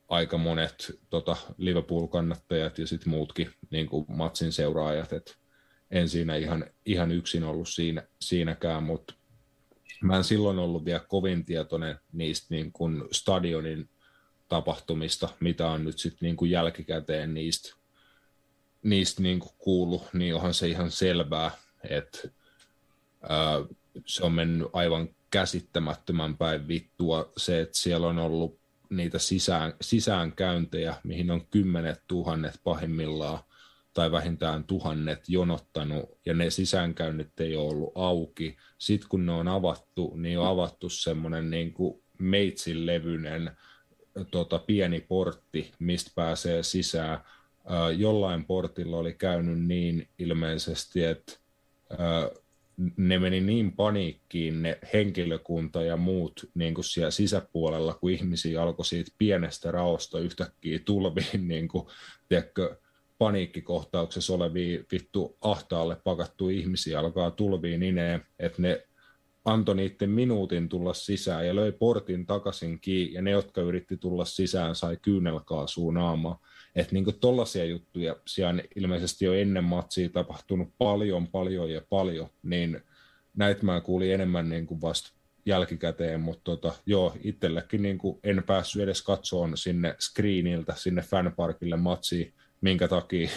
aika 0.08 0.38
monet 0.38 1.00
tota, 1.10 1.36
Liverpool-kannattajat 1.58 2.78
ja 2.78 2.86
sitten 2.86 3.10
muutkin 3.10 3.50
niin 3.70 3.86
kuin 3.86 4.06
matsin 4.08 4.52
seuraajat, 4.52 5.12
että 5.12 5.32
en 5.90 6.08
siinä 6.08 6.36
ihan, 6.36 6.64
ihan 6.86 7.12
yksin 7.12 7.44
ollut 7.44 7.68
siinä, 7.68 8.02
siinäkään, 8.20 8.82
mutta 8.82 9.14
mä 10.02 10.16
en 10.16 10.24
silloin 10.24 10.58
ollut 10.58 10.84
vielä 10.84 11.00
kovin 11.00 11.44
tietoinen 11.44 11.98
niistä 12.12 12.46
niin 12.50 12.72
kuin 12.72 13.04
stadionin 13.12 13.88
tapahtumista, 14.48 15.28
mitä 15.40 15.68
on 15.68 15.84
nyt 15.84 15.98
sitten 15.98 16.26
niin 16.26 16.36
kuin 16.36 16.50
jälkikäteen 16.50 17.34
niistä, 17.34 17.76
niistä 18.82 19.22
niin 19.22 19.40
kuin 19.40 19.52
kuullut, 19.58 20.06
niin 20.12 20.34
onhan 20.34 20.54
se 20.54 20.68
ihan 20.68 20.90
selvää, 20.90 21.50
että 21.88 22.18
ää, 23.28 23.64
se 24.06 24.24
on 24.24 24.32
mennyt 24.32 24.68
aivan 24.72 25.08
käsittämättömän 25.30 26.36
päin 26.36 26.68
vittua. 26.68 27.32
Se, 27.36 27.60
että 27.60 27.78
siellä 27.78 28.06
on 28.06 28.18
ollut 28.18 28.58
niitä 28.90 29.18
sisään, 29.18 29.74
sisäänkäyntejä, 29.80 30.96
mihin 31.04 31.30
on 31.30 31.46
kymmenet 31.46 32.02
tuhannet 32.06 32.60
pahimmillaan 32.64 33.38
tai 33.96 34.12
vähintään 34.12 34.64
tuhannet 34.64 35.28
jonottanut, 35.28 36.18
ja 36.26 36.34
ne 36.34 36.50
sisäänkäynnit 36.50 37.40
ei 37.40 37.56
ole 37.56 37.68
ollut 37.68 37.92
auki. 37.94 38.56
Sitten 38.78 39.08
kun 39.08 39.26
ne 39.26 39.32
on 39.32 39.48
avattu, 39.48 40.14
niin 40.16 40.38
on 40.38 40.46
avattu 40.46 40.88
semmoinen 40.88 41.50
niin 41.50 41.72
kuin 41.72 42.02
meitsin 42.18 42.86
levyinen 42.86 43.50
tota, 44.30 44.58
pieni 44.58 45.00
portti, 45.00 45.72
mistä 45.78 46.10
pääsee 46.14 46.62
sisään. 46.62 47.20
jollain 47.96 48.44
portilla 48.44 48.96
oli 48.96 49.14
käynyt 49.14 49.66
niin 49.66 50.08
ilmeisesti, 50.18 51.04
että 51.04 51.32
ne 52.96 53.18
meni 53.18 53.40
niin 53.40 53.72
paniikkiin 53.72 54.62
ne 54.62 54.78
henkilökunta 54.92 55.82
ja 55.82 55.96
muut 55.96 56.50
niin 56.54 56.74
kuin 56.74 56.84
siellä 56.84 57.10
sisäpuolella, 57.10 57.94
kun 57.94 58.10
ihmisiä 58.10 58.62
alkoi 58.62 58.84
siitä 58.84 59.10
pienestä 59.18 59.70
raosta 59.70 60.18
yhtäkkiä 60.18 60.78
tulviin 60.84 61.48
niin 61.48 61.68
kuin, 61.68 61.86
tiedätkö, 62.28 62.76
paniikkikohtauksessa 63.18 64.34
olevia 64.34 64.84
vittu 64.92 65.36
ahtaalle 65.40 65.96
pakattu 66.04 66.48
ihmisiä 66.48 66.98
alkaa 66.98 67.30
tulviin 67.30 67.82
ineen, 67.82 68.26
että 68.38 68.62
ne 68.62 68.86
antoi 69.44 69.76
niiden 69.76 70.10
minuutin 70.10 70.68
tulla 70.68 70.94
sisään 70.94 71.46
ja 71.46 71.56
löi 71.56 71.72
portin 71.72 72.26
takaisin 72.26 72.80
kiinni, 72.80 73.14
ja 73.14 73.22
ne, 73.22 73.30
jotka 73.30 73.60
yritti 73.60 73.96
tulla 73.96 74.24
sisään, 74.24 74.74
sai 74.74 74.96
kyynelkaasua 75.02 75.92
naamaa. 75.92 76.40
Että 76.76 76.92
niinku 76.92 77.12
tollaisia 77.12 77.64
juttuja 77.64 78.16
siellä 78.26 78.62
ilmeisesti 78.76 79.24
jo 79.24 79.34
ennen 79.34 79.64
matsia 79.64 80.08
tapahtunut 80.08 80.68
paljon, 80.78 81.26
paljon 81.28 81.70
ja 81.70 81.82
paljon, 81.90 82.28
niin 82.42 82.80
näitä 83.36 83.64
mä 83.64 83.80
kuulin 83.80 84.14
enemmän 84.14 84.48
niinku 84.48 84.80
vasta 84.80 85.12
jälkikäteen, 85.46 86.20
mutta 86.20 86.42
tota, 86.44 86.72
joo, 86.86 87.16
itsellekin 87.24 87.82
niinku 87.82 88.20
en 88.24 88.42
päässyt 88.46 88.82
edes 88.82 89.02
katsomaan 89.02 89.56
sinne 89.56 89.96
screeniltä, 90.00 90.74
sinne 90.76 91.02
fanparkille 91.02 91.76
matsiin, 91.76 92.34
minkä 92.60 92.88
takia 92.88 93.28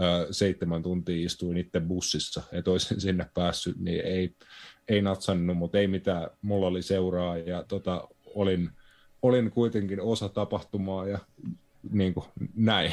ö, 0.00 0.26
seitsemän 0.30 0.82
tuntia 0.82 1.26
istuin 1.26 1.56
itse 1.56 1.80
bussissa, 1.80 2.42
että 2.52 2.70
olisin 2.70 3.00
sinne 3.00 3.26
päässyt, 3.34 3.76
niin 3.78 4.00
ei, 4.00 4.34
ei 4.88 5.02
natsannut, 5.02 5.56
mutta 5.56 5.78
ei 5.78 5.86
mitään, 5.86 6.30
mulla 6.42 6.66
oli 6.66 6.82
seuraa 6.82 7.38
ja 7.38 7.64
tota, 7.68 8.08
olin, 8.24 8.70
olin 9.22 9.50
kuitenkin 9.50 10.00
osa 10.00 10.28
tapahtumaa 10.28 11.08
ja 11.08 11.18
niin 11.92 12.14
kuin, 12.14 12.26
näin. 12.54 12.92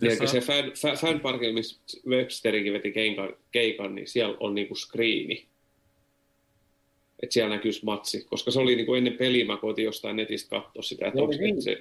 Miten 0.00 0.28
se 0.28 0.40
fan, 0.40 0.72
fan, 0.80 0.96
fanparkilla, 0.96 1.54
missä 1.54 1.80
Websterikin 2.06 2.72
veti 2.72 2.92
keikan, 2.92 3.36
keikan, 3.52 3.94
niin 3.94 4.06
siellä 4.06 4.36
on 4.40 4.54
niinku 4.54 4.74
screeni. 4.74 5.48
Että 7.22 7.34
siellä 7.34 7.56
näkyisi 7.56 7.84
matsi, 7.84 8.24
koska 8.24 8.50
se 8.50 8.60
oli 8.60 8.76
niinku 8.76 8.94
ennen 8.94 9.12
peliä, 9.12 9.44
mä 9.44 9.56
koitin 9.56 9.84
jostain 9.84 10.16
netistä 10.16 10.48
katsoa 10.50 10.82
sitä. 10.82 11.06
Että 11.06 11.22
oli 11.22 11.38
viisi 11.38 11.60
se... 11.62 11.78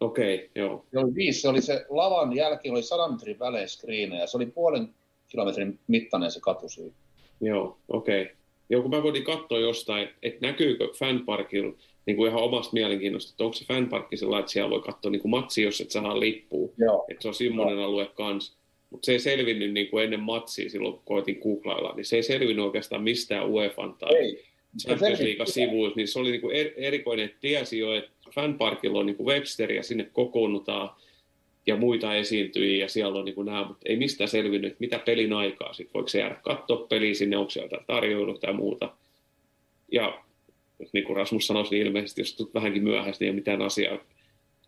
Okei, 0.00 0.34
okay, 0.34 0.48
joo. 0.54 0.86
Se 0.92 0.98
oli 0.98 1.14
viisi, 1.14 1.40
se 1.40 1.48
oli 1.48 1.62
se 1.62 1.86
lavan 1.88 2.36
jälkeen, 2.36 2.74
oli 2.74 2.82
sadan 2.82 3.12
metrin 3.12 3.38
välein 3.38 3.68
screenejä, 3.68 4.26
se 4.26 4.36
oli 4.36 4.46
puolen 4.46 4.88
kilometrin 5.28 5.78
mittainen 5.86 6.30
se 6.30 6.40
katu 6.40 6.68
siinä. 6.68 6.94
Joo, 7.40 7.78
okei. 7.88 8.22
Okay. 8.22 8.34
Joo, 8.70 8.82
kun 8.82 8.90
mä 8.90 9.02
voin 9.02 9.24
katsoa 9.24 9.58
jostain, 9.58 10.08
että 10.22 10.46
näkyykö 10.46 10.88
fanparkilla 10.98 11.74
niin 12.06 12.16
kuin 12.16 12.30
ihan 12.30 12.42
omasta 12.42 12.72
mielenkiinnosta, 12.72 13.30
että 13.30 13.44
onko 13.44 13.54
se 13.54 13.64
fanparkki 13.64 14.16
sellainen, 14.16 14.40
että 14.40 14.52
siellä 14.52 14.70
voi 14.70 14.80
katsoa 14.80 15.10
niin 15.10 15.22
kuin 15.22 15.30
matsi, 15.30 15.62
jos 15.62 15.80
et 15.80 15.90
saa 15.90 16.20
lippua. 16.20 16.68
Joo. 16.78 17.04
Että 17.10 17.22
se 17.22 17.28
on 17.28 17.34
semmoinen 17.34 17.78
alue 17.78 18.06
kanssa. 18.06 18.58
Mutta 18.90 19.06
se 19.06 19.12
ei 19.12 19.18
selvinnyt 19.18 19.72
niin 19.72 19.88
kuin 19.88 20.04
ennen 20.04 20.20
matsia 20.20 20.70
silloin, 20.70 20.94
kun 20.94 21.02
koitin 21.04 21.38
googlailla, 21.42 21.92
niin 21.96 22.04
se 22.04 22.16
ei 22.16 22.22
selvinnyt 22.22 22.64
oikeastaan 22.64 23.02
mistään 23.02 23.50
UEFan 23.50 23.94
tai 23.94 24.38
Champions 24.78 25.20
League-sivuilta, 25.20 25.96
niin 25.96 26.08
se 26.08 26.18
oli 26.18 26.30
niin 26.30 26.40
kuin 26.40 26.56
er-, 26.56 26.72
erikoinen, 26.76 27.24
että 27.24 27.38
tiesi 27.40 27.78
jo, 27.78 27.94
että 27.94 28.10
fanparkilla 28.34 28.98
on 28.98 29.06
niin 29.06 29.16
kuin 29.16 29.26
Webster 29.26 29.72
ja 29.72 29.82
sinne 29.82 30.08
kokoonnutaan 30.12 30.90
ja 31.66 31.76
muita 31.76 32.14
esiintyjiä 32.14 32.84
ja 32.84 32.88
siellä 32.88 33.18
on 33.18 33.24
niin 33.24 33.34
kuin 33.34 33.46
nämä, 33.46 33.64
mutta 33.68 33.88
ei 33.88 33.96
mistään 33.96 34.28
selvinnyt, 34.28 34.72
että 34.72 34.80
mitä 34.80 34.98
pelin 34.98 35.32
aikaa, 35.32 35.72
sitten 35.72 35.94
voiko 35.94 36.08
se 36.08 36.18
jäädä 36.18 36.34
katsoa 36.34 36.86
peliä 36.86 37.14
sinne, 37.14 37.36
onko 37.36 37.50
siellä 37.50 37.84
tarjoilu 37.86 38.38
tai 38.38 38.52
muuta. 38.52 38.94
Ja 39.92 40.24
niin 40.92 41.04
kuin 41.04 41.16
Rasmus 41.16 41.46
sanoi, 41.46 41.64
niin 41.70 41.86
ilmeisesti 41.86 42.20
jos 42.20 42.36
tulet 42.36 42.54
vähänkin 42.54 42.84
myöhäistä, 42.84 43.24
niin 43.24 43.30
ei 43.30 43.34
mitään 43.34 43.62
asiaa, 43.62 43.98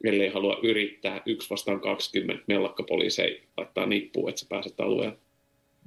ellei 0.04 0.28
halua 0.28 0.60
yrittää 0.62 1.22
yksi 1.26 1.50
vastaan 1.50 1.80
20 1.80 2.44
mellakkapoliisei 2.46 3.42
laittaa 3.56 3.86
nippuun, 3.86 4.28
että 4.28 4.40
sä 4.40 4.46
pääset 4.48 4.80
alueelle. 4.80 5.16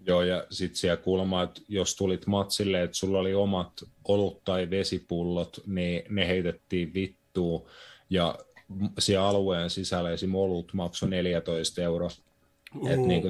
Joo, 0.05 0.21
ja 0.21 0.47
sitten 0.49 0.77
siellä 0.77 0.97
kuulemma, 0.97 1.43
että 1.43 1.61
jos 1.67 1.95
tulit 1.95 2.27
matsille, 2.27 2.83
että 2.83 2.97
sulla 2.97 3.19
oli 3.19 3.33
omat 3.33 3.83
olut- 4.07 4.41
tai 4.45 4.69
vesipullot, 4.69 5.61
niin 5.65 6.03
ne 6.09 6.27
heitettiin 6.27 6.93
vittuun, 6.93 7.65
ja 8.09 8.39
siellä 8.99 9.27
alueen 9.27 9.69
sisällä 9.69 10.11
esim. 10.11 10.35
olut 10.35 10.73
maksoi 10.73 11.09
14 11.09 11.81
euroa. 11.81 12.09
Uh. 12.75 12.87
Että 12.87 13.07
niinku, 13.07 13.29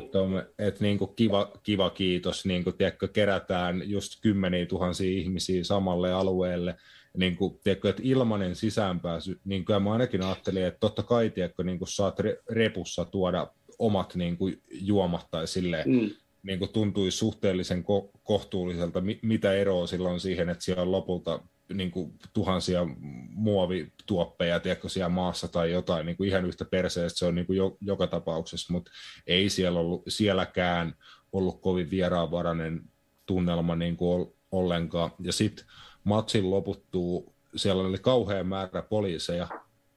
et 0.59 0.79
niinku 0.79 1.07
kiva, 1.07 1.51
kiva 1.63 1.89
kiitos, 1.89 2.45
niinku, 2.45 2.71
tiedätkö, 2.71 3.07
kerätään 3.07 3.89
just 3.89 4.21
kymmeniä 4.21 4.65
tuhansia 4.65 5.19
ihmisiä 5.19 5.63
samalle 5.63 6.13
alueelle, 6.13 6.75
niin 7.17 7.35
kuin, 7.35 7.59
tiedätkö, 7.63 7.89
että 7.89 8.01
ilmainen 8.05 8.55
sisäänpääsy, 8.55 9.39
niin 9.45 9.65
kuin 9.65 9.83
mä 9.83 9.91
ainakin 9.91 10.23
ajattelin, 10.23 10.63
että 10.63 10.79
totta 10.79 11.03
kai 11.03 11.29
tiedätkö, 11.29 11.63
niin 11.63 11.77
kuin 11.77 11.87
saat 11.87 12.17
repussa 12.49 13.05
tuoda 13.05 13.47
omat 13.79 14.15
niin 14.15 14.37
kuin, 14.37 14.61
juomat 14.71 15.27
tai 15.31 15.47
silleen, 15.47 15.89
mm. 15.89 16.09
Niin 16.43 16.59
kuin 16.59 16.73
tuntui 16.73 17.11
suhteellisen 17.11 17.83
ko- 17.83 18.19
kohtuulliselta, 18.23 19.03
mitä 19.21 19.53
eroa 19.53 19.87
silloin 19.87 20.19
siihen, 20.19 20.49
että 20.49 20.63
siellä 20.63 20.81
on 20.81 20.91
lopulta 20.91 21.39
niin 21.73 21.91
kuin, 21.91 22.13
tuhansia 22.33 22.87
muovituoppeja 23.29 24.59
tiedätkö, 24.59 24.89
siellä 24.89 25.09
maassa 25.09 25.47
tai 25.47 25.71
jotain, 25.71 26.05
niin 26.05 26.17
kuin 26.17 26.29
ihan 26.29 26.45
yhtä 26.45 26.65
perseestä 26.65 27.19
se 27.19 27.25
on 27.25 27.35
niin 27.35 27.47
kuin 27.47 27.57
jo, 27.57 27.77
joka 27.81 28.07
tapauksessa, 28.07 28.73
mutta 28.73 28.91
ei 29.27 29.49
siellä 29.49 29.79
ollut, 29.79 30.03
sielläkään 30.07 30.95
ollut 31.33 31.61
kovin 31.61 31.89
vieraanvarainen 31.89 32.81
tunnelma 33.25 33.75
niin 33.75 33.97
kuin 33.97 34.33
ollenkaan. 34.51 35.11
Ja 35.19 35.33
sitten 35.33 35.65
matsin 36.03 36.49
loputtuu, 36.49 37.33
siellä 37.55 37.83
oli 37.83 37.97
kauhean 37.97 38.47
määrä 38.47 38.81
poliiseja, 38.81 39.47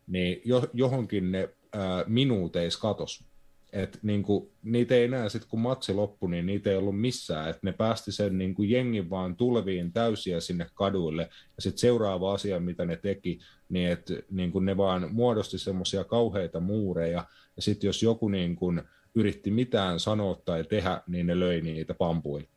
niin 0.07 0.43
johonkin 0.73 1.33
ne 1.33 1.49
ää, 1.73 2.05
minuuteis 2.07 2.77
katos. 2.77 3.25
Et 3.73 3.99
niinku, 4.03 4.53
niitä 4.63 4.95
ei 4.95 5.05
enää 5.05 5.29
sitten 5.29 5.51
kun 5.51 5.61
matsi 5.61 5.93
loppui, 5.93 6.31
niin 6.31 6.47
niitä 6.47 6.71
ei 6.71 6.77
ollut 6.77 7.01
missään. 7.01 7.51
Et 7.51 7.63
ne 7.63 7.73
päästi 7.73 8.13
sen 8.13 8.39
niinku 8.39 8.63
jengin 8.63 9.11
vaan 9.11 9.37
tulviin 9.37 9.93
täysiä 9.93 10.41
sinne 10.41 10.67
kaduille. 10.75 11.23
Ja 11.57 11.63
sitten 11.63 11.79
seuraava 11.79 12.35
asia, 12.35 12.61
mitä 12.61 12.85
ne 12.85 12.97
teki, 12.97 13.39
niin 13.69 13.91
että 13.91 14.15
niinku 14.31 14.61
ne 14.61 14.77
vaan 14.77 15.15
muodosti 15.15 15.59
semmoisia 15.59 16.05
kauheita 16.05 16.61
muureja. 16.61 17.25
Ja 17.57 17.63
sitten 17.63 17.89
jos 17.89 18.03
joku 18.03 18.29
niinku 18.29 18.73
yritti 19.15 19.51
mitään 19.51 20.01
sanoa 20.01 20.41
tai 20.45 20.65
tehdä, 20.65 21.03
niin 21.07 21.27
ne 21.27 21.41
löi 21.41 21.61
niitä 21.61 21.95
pampuin. 21.95 22.49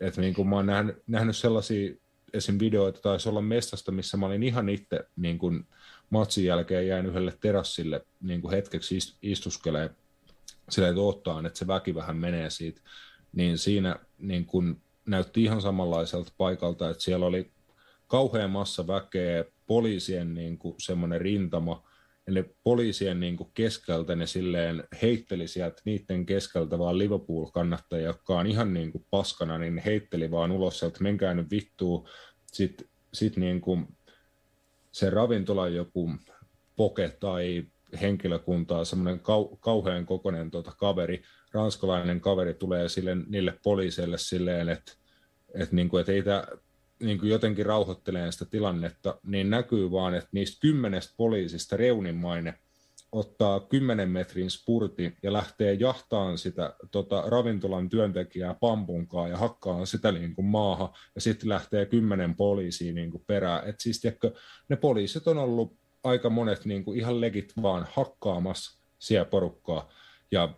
Et 0.00 0.16
niinku 0.16 0.44
mä 0.44 0.56
oon 0.56 0.66
nähnyt, 0.66 0.96
nähnyt 1.06 1.36
sellaisia 1.36 1.94
esim. 2.32 2.58
videoita 2.60 3.00
taisi 3.00 3.28
olla 3.28 3.42
mestasta, 3.42 3.92
missä 3.92 4.16
mä 4.16 4.26
olin 4.26 4.42
ihan 4.42 4.68
itse 4.68 5.04
niin 5.16 5.38
kuin 5.38 5.66
matsin 6.10 6.44
jälkeen 6.44 6.86
jäin 6.86 7.06
yhdelle 7.06 7.34
terassille 7.40 8.06
niin 8.20 8.40
kuin 8.40 8.54
hetkeksi 8.54 8.98
istuskelee 9.22 9.90
sillä 10.74 10.88
että 10.88 11.46
että 11.46 11.58
se 11.58 11.66
väki 11.66 11.94
vähän 11.94 12.16
menee 12.16 12.50
siitä, 12.50 12.80
niin 13.32 13.58
siinä 13.58 13.96
niin 14.18 14.46
kuin 14.46 14.82
näytti 15.06 15.42
ihan 15.42 15.62
samanlaiselta 15.62 16.32
paikalta, 16.36 16.90
että 16.90 17.02
siellä 17.02 17.26
oli 17.26 17.52
kauhean 18.06 18.50
massa 18.50 18.86
väkeä, 18.86 19.44
poliisien 19.66 20.34
niin 20.34 20.58
semmoinen 20.78 21.20
rintama, 21.20 21.90
ja 22.26 22.32
ne 22.32 22.44
poliisien 22.62 23.20
niin 23.20 23.36
keskeltä 23.54 24.16
ne 24.16 24.26
silleen 24.26 24.84
heitteli 25.02 25.48
sieltä 25.48 25.82
niiden 25.84 26.26
keskeltä 26.26 26.78
vaan 26.78 26.98
Liverpool-kannattajia, 26.98 28.06
jotka 28.06 28.38
on 28.38 28.46
ihan 28.46 28.74
niin 28.74 28.92
paskana, 29.10 29.58
niin 29.58 29.78
heitteli 29.78 30.30
vaan 30.30 30.52
ulos 30.52 30.78
sieltä, 30.78 31.02
menkää 31.02 31.34
nyt 31.34 31.50
vittuun. 31.50 32.08
Sitten 32.52 32.88
sit 33.14 33.36
niin 33.36 33.60
se 34.92 35.10
ravintola 35.10 35.68
joku 35.68 36.10
poke 36.76 37.16
tai 37.20 37.66
henkilökuntaa, 38.00 38.84
semmoinen 38.84 39.20
kau, 39.20 39.56
kauhean 39.56 40.06
kokoinen 40.06 40.50
tuota 40.50 40.72
kaveri, 40.78 41.22
ranskalainen 41.52 42.20
kaveri 42.20 42.54
tulee 42.54 42.88
sille, 42.88 43.16
niille 43.26 43.58
poliiseille 43.62 44.18
silleen, 44.18 44.68
että, 44.68 44.92
että, 45.54 45.76
niin 45.76 45.88
kuin, 45.88 46.00
että 46.00 46.12
ei 46.12 46.22
tämä 46.22 46.44
niin 47.00 47.18
kuin 47.18 47.30
jotenkin 47.30 47.66
rauhoittelee 47.66 48.32
sitä 48.32 48.44
tilannetta, 48.44 49.20
niin 49.22 49.50
näkyy 49.50 49.90
vaan, 49.90 50.14
että 50.14 50.28
niistä 50.32 50.60
kymmenestä 50.60 51.14
poliisista 51.16 51.76
reunimmainen 51.76 52.54
ottaa 53.12 53.60
10 53.60 54.10
metrin 54.10 54.50
spurti 54.50 55.16
ja 55.22 55.32
lähtee 55.32 55.72
jahtaan 55.74 56.38
sitä 56.38 56.74
tota, 56.90 57.24
ravintolan 57.26 57.88
työntekijää 57.88 58.54
pampunkaa 58.54 59.28
ja 59.28 59.36
hakkaa 59.36 59.86
sitä 59.86 60.12
niin 60.12 60.34
kuin 60.34 60.46
maahan 60.46 60.88
ja 61.14 61.20
sitten 61.20 61.48
lähtee 61.48 61.86
kymmenen 61.86 62.34
poliisia 62.34 62.92
niin 62.92 63.24
perään. 63.26 63.68
Et 63.68 63.80
siis 63.80 64.00
tiedätkö, 64.00 64.32
ne 64.68 64.76
poliisit 64.76 65.26
on 65.26 65.38
ollut 65.38 65.79
aika 66.04 66.30
monet 66.30 66.64
niin 66.64 66.84
kuin 66.84 66.98
ihan 66.98 67.20
legit 67.20 67.52
vaan 67.62 67.86
hakkaamassa 67.92 68.80
siellä 68.98 69.24
porukkaa. 69.24 69.88
Ja 70.30 70.54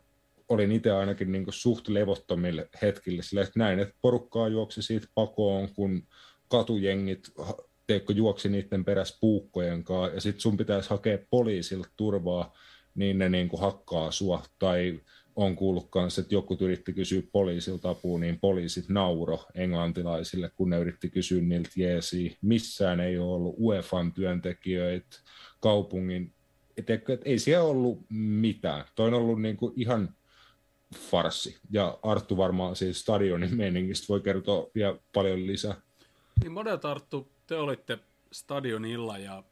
olin 0.48 0.72
itse 0.72 0.90
ainakin 0.90 1.32
niin 1.32 1.44
kuin 1.44 1.54
suht 1.54 1.88
levottomille 1.88 2.68
hetkille 2.82 3.22
sillä, 3.22 3.42
että 3.42 3.58
näin, 3.58 3.78
että 3.78 3.94
porukkaa 4.02 4.48
juoksi 4.48 4.82
siitä 4.82 5.06
pakoon, 5.14 5.68
kun 5.74 6.06
katujengit 6.48 7.32
teikö 7.86 8.12
juoksi 8.12 8.48
niiden 8.48 8.84
perässä 8.84 9.18
puukkojen 9.20 9.84
kanssa, 9.84 10.14
ja 10.14 10.20
sitten 10.20 10.40
sun 10.40 10.56
pitäisi 10.56 10.90
hakea 10.90 11.18
poliisilta 11.30 11.88
turvaa, 11.96 12.54
niin 12.94 13.18
ne 13.18 13.28
niin 13.28 13.48
kuin 13.48 13.60
hakkaa 13.60 14.10
sua, 14.10 14.42
tai 14.58 15.00
on 15.36 15.56
kuullut 15.56 15.90
kanssa, 15.90 16.20
että 16.20 16.34
joku 16.34 16.56
yritti 16.60 16.92
kysyä 16.92 17.22
poliisilta 17.32 17.90
apua, 17.90 18.18
niin 18.18 18.40
poliisit 18.40 18.88
nauro 18.88 19.44
englantilaisille, 19.54 20.50
kun 20.56 20.70
ne 20.70 20.78
yritti 20.78 21.10
kysyä 21.10 21.42
niiltä 21.42 21.70
jeesi. 21.76 22.38
Missään 22.42 23.00
ei 23.00 23.18
ole 23.18 23.34
ollut 23.34 23.54
UEFan 23.58 24.12
työntekijöitä, 24.12 25.16
kaupungin, 25.60 26.32
et, 26.76 26.90
et, 26.90 27.02
ei 27.24 27.38
siellä 27.38 27.64
ollut 27.64 28.06
mitään. 28.10 28.84
Toi 28.94 29.08
on 29.08 29.14
ollut 29.14 29.42
niin 29.42 29.56
kuin 29.56 29.72
ihan 29.76 30.14
farsi. 30.96 31.58
Ja 31.70 31.98
Arttu 32.02 32.36
varmaan 32.36 32.76
siis 32.76 33.00
stadionin 33.00 33.56
meningistä 33.56 34.08
voi 34.08 34.20
kertoa 34.20 34.70
vielä 34.74 34.98
paljon 35.12 35.46
lisää. 35.46 35.74
Niin 36.42 36.52
monet 36.52 36.84
Arttu, 36.84 37.32
te 37.46 37.56
olitte 37.56 37.98
stadionilla 38.32 39.18
ja 39.18 39.42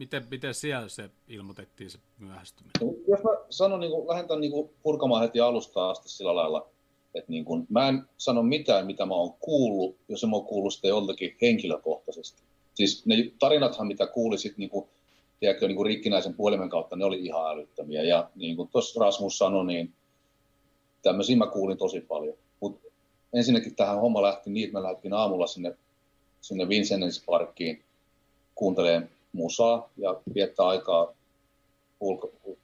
miten, 0.00 0.26
miten 0.30 0.54
siellä 0.54 0.88
se 0.88 1.10
ilmoitettiin 1.28 1.90
se 1.90 1.98
myöhästyminen? 2.18 2.72
No, 2.80 2.94
jos 3.08 3.22
mä 3.22 3.30
sanon, 3.50 3.80
niin 3.80 3.92
kuin, 3.92 4.08
lähdetään 4.08 4.40
niin 4.40 4.52
kuin, 4.52 4.70
purkamaan 4.82 5.22
heti 5.22 5.40
alusta 5.40 5.90
asti 5.90 6.08
sillä 6.08 6.34
lailla, 6.34 6.68
että 7.14 7.32
niin 7.32 7.44
kuin, 7.44 7.66
mä 7.68 7.88
en 7.88 8.02
sano 8.18 8.42
mitään, 8.42 8.86
mitä 8.86 9.06
mä 9.06 9.14
oon 9.14 9.32
kuullut, 9.32 9.96
jos 10.08 10.24
mä 10.24 10.36
oon 10.36 10.46
kuullut 10.46 10.74
sitä 10.74 10.88
joltakin 10.88 11.36
henkilökohtaisesti. 11.42 12.42
Siis 12.74 13.06
ne 13.06 13.16
tarinathan, 13.38 13.86
mitä 13.86 14.06
kuulisit 14.06 14.58
niin 14.58 14.70
kuin, 14.70 14.88
tiedätkö, 15.40 15.68
niin 15.68 15.76
kuin 15.76 15.86
rikkinäisen 15.86 16.34
puhelimen 16.34 16.70
kautta, 16.70 16.96
ne 16.96 17.04
oli 17.04 17.24
ihan 17.24 17.50
älyttömiä. 17.50 18.02
Ja 18.02 18.30
niin 18.34 18.56
kuin 18.56 18.68
tuossa 18.68 19.00
Rasmus 19.00 19.38
sanoi, 19.38 19.66
niin 19.66 19.92
tämmöisiä 21.02 21.36
mä 21.36 21.46
kuulin 21.46 21.78
tosi 21.78 22.00
paljon. 22.00 22.36
Mutta 22.60 22.88
ensinnäkin 23.32 23.74
tähän 23.74 24.00
homma 24.00 24.22
lähti 24.22 24.50
niin, 24.50 24.64
että 24.64 24.78
mä 24.78 24.82
lähdin 24.82 25.12
aamulla 25.12 25.46
sinne, 25.46 25.76
sinne 26.40 26.64
Vincent's 26.64 27.24
Parkkiin 27.26 27.82
kuuntelemaan 28.54 29.08
musaa 29.32 29.90
ja 29.96 30.20
viettää 30.34 30.66
aikaa 30.66 31.14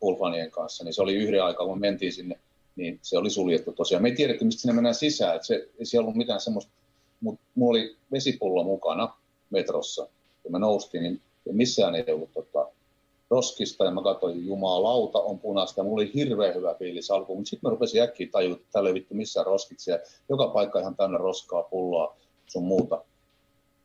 pulfanien 0.00 0.50
kanssa. 0.50 0.84
Niin 0.84 0.94
se 0.94 1.02
oli 1.02 1.14
yhden 1.14 1.44
aikaa, 1.44 1.66
kun 1.66 1.80
mentiin 1.80 2.12
sinne, 2.12 2.38
niin 2.76 2.98
se 3.02 3.18
oli 3.18 3.30
suljettu 3.30 3.72
tosiaan. 3.72 4.02
Me 4.02 4.08
ei 4.08 4.14
tiedetty, 4.14 4.44
mistä 4.44 4.60
sinne 4.60 4.74
mennään 4.74 4.94
sisään. 4.94 5.36
Että 5.36 5.46
se, 5.46 5.68
ei 5.78 5.86
siellä 5.86 6.04
ollut 6.04 6.16
mitään 6.16 6.40
semmoista, 6.40 6.72
mutta 7.20 7.40
mulla 7.54 7.70
oli 7.70 7.96
vesipullo 8.12 8.64
mukana 8.64 9.16
metrossa. 9.50 10.08
Ja 10.44 10.50
mä 10.50 10.58
noustiin, 10.58 11.02
niin 11.02 11.20
missään 11.52 11.94
ei 11.94 12.04
ollut 12.12 12.32
tota, 12.34 12.68
roskista 13.30 13.84
ja 13.84 13.90
mä 13.90 14.02
katsoin, 14.02 14.46
jumalauta 14.46 15.18
on 15.18 15.38
punaista. 15.38 15.82
Mulla 15.82 16.02
oli 16.02 16.10
hirveän 16.14 16.54
hyvä 16.54 16.74
fiilis 16.74 17.10
alkuun, 17.10 17.38
mutta 17.38 17.50
sitten 17.50 17.68
mä 17.68 17.70
rupesin 17.70 18.02
äkkiä 18.02 18.28
tajua, 18.32 18.56
että 18.56 18.66
täällä 18.72 18.90
ei 18.90 18.94
vittu 18.94 19.14
missään 19.14 19.46
roskit 19.46 19.78
Joka 20.28 20.48
paikka 20.48 20.80
ihan 20.80 20.96
täynnä 20.96 21.18
roskaa, 21.18 21.62
pulloa, 21.62 22.16
sun 22.46 22.64
muuta. 22.64 23.04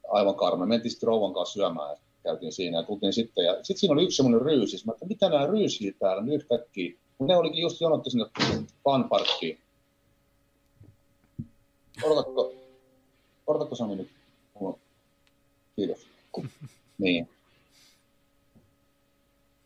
Aivan 0.07 0.35
karme. 0.35 0.65
Mentiin 0.65 0.91
sitten 0.91 1.07
rouvan 1.07 1.33
kanssa 1.33 1.53
syömään 1.53 1.89
ja 1.89 1.97
käytiin 2.23 2.51
siinä 2.51 2.77
ja 2.77 2.83
tultiin 2.83 3.13
sitten. 3.13 3.45
Ja 3.45 3.53
sitten 3.53 3.77
siinä 3.77 3.93
oli 3.93 4.03
yksi 4.03 4.15
semmoinen 4.15 4.41
ryysi. 4.41 4.85
Mä 4.85 4.91
että 4.91 5.05
mitä 5.05 5.29
nämä 5.29 5.47
ryysii 5.47 5.95
täällä 5.99 6.23
nyt 6.23 6.35
yhtäkkiä. 6.35 6.93
Ne 7.19 7.35
olikin 7.35 7.61
just 7.61 7.81
jonotti 7.81 8.09
sinne 8.09 8.25
fanparkkiin. 8.83 9.59
Odotatko, 12.03 12.53
odotatko 13.47 13.75
Sami 13.75 13.95
nyt? 13.95 14.09
Kiitos. 15.75 16.07
Niin 16.97 17.29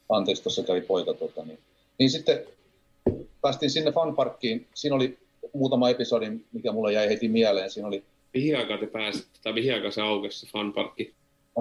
anteeksi, 0.09 0.43
tuossa 0.43 0.63
kävi 0.63 0.81
poika. 0.81 1.13
Tota, 1.13 1.45
niin. 1.45 1.59
niin 1.99 2.09
sitten 2.09 2.45
päästiin 3.41 3.69
sinne 3.69 3.91
fanparkkiin. 3.91 4.67
Siinä 4.73 4.95
oli 4.95 5.17
muutama 5.53 5.89
episodi, 5.89 6.31
mikä 6.53 6.71
mulle 6.71 6.93
jäi 6.93 7.09
heti 7.09 7.27
mieleen. 7.27 7.71
Siinä 7.71 7.87
oli... 7.87 8.03
Mihin 8.33 8.57
aikaan 8.57 8.79
te 8.79 8.87
pääsitte, 8.87 9.39
tai 9.43 9.53
mihin 9.53 9.73
aikaan 9.73 9.91
se 9.91 10.01
aukesi 10.01 10.39
se 10.39 10.47
fanparkki? 10.47 11.13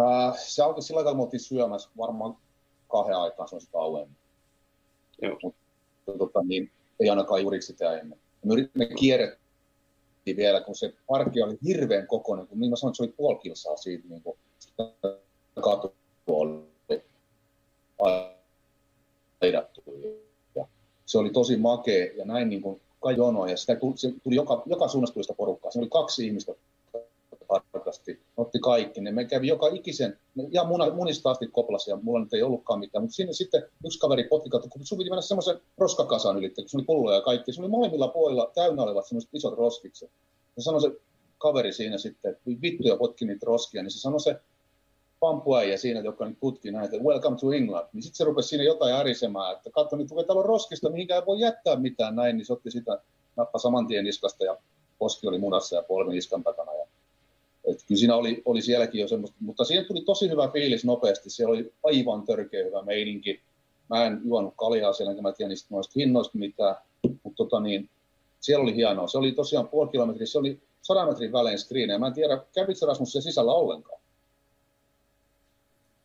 Ää, 0.02 0.34
se 0.38 0.62
aukesi 0.62 0.86
sillä 0.86 0.98
aikaa, 0.98 1.14
kun 1.14 1.40
syömässä 1.40 1.90
varmaan 1.98 2.36
kahden 2.88 3.16
aikaan, 3.16 3.48
se 3.48 3.54
on 3.54 3.60
sitä 3.60 3.78
auemmin. 3.78 4.16
Mutta 5.42 5.60
tota, 6.18 6.42
niin, 6.42 6.70
ei 7.00 7.10
ainakaan 7.10 7.42
juuri 7.42 7.62
sitä 7.62 7.98
ennen. 7.98 8.18
Me, 8.44 8.54
me 8.74 8.86
kierrettiin 8.86 10.36
vielä, 10.36 10.60
kun 10.60 10.74
se 10.74 10.94
parkki 11.06 11.42
oli 11.42 11.58
hirveän 11.66 12.06
kokoinen, 12.06 12.46
kun 12.46 12.60
niin 12.60 12.70
mä 12.70 12.76
sanoin, 12.76 12.90
että 12.92 12.96
se 12.96 13.02
oli 13.02 13.14
puoli 13.16 13.38
kilsaa 13.38 13.76
siitä 13.76 14.08
niin 14.08 14.22
kuin, 14.22 14.38
katu 15.62 15.94
oli 16.26 16.64
aidattu. 19.40 19.82
Ja 20.54 20.66
se 21.06 21.18
oli 21.18 21.30
tosi 21.30 21.56
makea 21.56 22.12
ja 22.16 22.24
näin 22.24 22.48
niin 22.48 22.62
kuin 22.62 22.80
jonoa 23.16 23.48
ja 23.48 23.56
sitä 23.56 23.76
tuli, 23.76 23.94
tuli 24.22 24.34
joka, 24.34 24.62
joka 24.66 24.88
suunnasta 24.88 25.14
tuli 25.14 25.24
sitä 25.24 25.34
porukkaa. 25.34 25.70
Se 25.70 25.78
oli 25.78 25.88
kaksi 25.88 26.26
ihmistä 26.26 26.52
tarkasti, 27.94 28.20
otti 28.36 28.58
kaikki. 28.58 29.00
Ne 29.00 29.12
me 29.12 29.24
kävi 29.24 29.48
joka 29.48 29.68
ikisen, 29.68 30.18
ja 30.50 30.64
munista 30.94 31.30
asti 31.30 31.46
koplasi 31.46 31.90
ja 31.90 31.96
mulla 32.02 32.20
nyt 32.20 32.34
ei 32.34 32.42
ollutkaan 32.42 32.78
mitään, 32.78 33.02
mutta 33.02 33.14
sinne 33.14 33.32
sitten 33.32 33.62
yksi 33.86 33.98
kaveri 33.98 34.24
potki, 34.24 34.50
kun 34.50 34.86
sun 34.86 34.98
piti 34.98 35.10
mennä 35.10 35.22
semmoisen 35.22 35.60
roskakasan 35.78 36.38
yli, 36.38 36.50
kun 36.50 36.68
se 36.68 36.76
oli 36.76 36.84
pulloja 36.84 37.16
ja 37.16 37.22
kaikki. 37.22 37.52
Se 37.52 37.60
oli 37.60 37.70
molemmilla 37.70 38.08
puolilla 38.08 38.50
täynnä 38.54 38.82
olevat 38.82 39.06
semmoiset 39.06 39.30
isot 39.34 39.54
roskikset. 39.54 40.10
Se 40.58 40.62
sanoi 40.62 40.80
se 40.80 40.90
kaveri 41.38 41.72
siinä 41.72 41.98
sitten, 41.98 42.32
että 42.32 42.42
vittu 42.62 42.88
ja 42.88 42.96
potki 42.96 43.24
niitä 43.24 43.46
roskia, 43.46 43.82
niin 43.82 43.90
se 43.90 44.00
sanoi 44.00 44.20
se 44.20 44.40
pampuäijä 45.20 45.76
siinä, 45.76 46.00
joka 46.00 46.28
nyt 46.28 46.40
tutki 46.40 46.70
näitä, 46.70 46.96
welcome 46.96 47.36
to 47.40 47.52
England, 47.52 47.88
niin 47.92 48.02
sitten 48.02 48.16
se 48.16 48.24
rupesi 48.24 48.48
siinä 48.48 48.64
jotain 48.64 48.94
ärisemään, 48.94 49.56
että 49.56 49.70
katso, 49.70 49.96
nyt 49.96 50.08
täällä 50.08 50.40
on 50.40 50.44
roskista, 50.44 50.90
mihinkään 50.90 51.22
ei 51.22 51.26
voi 51.26 51.40
jättää 51.40 51.76
mitään 51.76 52.16
näin, 52.16 52.36
niin 52.36 52.46
se 52.46 52.52
otti 52.52 52.70
sitä 52.70 52.98
nappa 53.36 53.58
saman 53.58 53.86
tien 53.86 54.04
niskasta 54.04 54.44
ja 54.44 54.56
poski 54.98 55.26
oli 55.26 55.38
munassa 55.38 55.76
ja 55.76 55.82
polvi 55.82 56.12
niskan 56.12 56.42
takana. 56.42 56.74
Ja, 56.74 56.86
et 57.64 57.84
kyllä 57.88 57.98
siinä 57.98 58.16
oli, 58.16 58.42
oli 58.44 58.62
sielläkin 58.62 59.00
jo 59.00 59.08
semmoista, 59.08 59.36
mutta 59.40 59.64
siinä 59.64 59.84
tuli 59.84 60.00
tosi 60.00 60.28
hyvä 60.28 60.48
fiilis 60.48 60.84
nopeasti, 60.84 61.30
siellä 61.30 61.52
oli 61.52 61.72
aivan 61.82 62.26
törkeä 62.26 62.64
hyvä 62.64 62.82
meininki. 62.82 63.40
Mä 63.90 64.04
en 64.04 64.20
juonut 64.24 64.54
kaljaa 64.56 64.92
siellä, 64.92 65.10
enkä 65.10 65.22
mä 65.22 65.32
tiedä 65.32 65.48
niistä 65.48 65.68
noista 65.70 65.92
hinnoista 65.96 66.38
mitään, 66.38 66.76
mutta 67.22 67.36
tota 67.36 67.60
niin, 67.60 67.90
siellä 68.40 68.62
oli 68.62 68.74
hienoa. 68.74 69.06
Se 69.06 69.18
oli 69.18 69.32
tosiaan 69.32 69.68
puoli 69.68 69.90
kilometriä, 69.90 70.26
se 70.26 70.38
oli 70.38 70.60
sadan 70.82 71.08
metrin 71.08 71.32
välein 71.32 71.58
screen, 71.58 72.00
mä 72.00 72.06
en 72.06 72.12
tiedä, 72.12 72.44
kävitsä 72.54 72.86
Rasmus 72.86 73.12
siellä 73.12 73.22
sisällä 73.22 73.52
ollenkaan? 73.52 74.00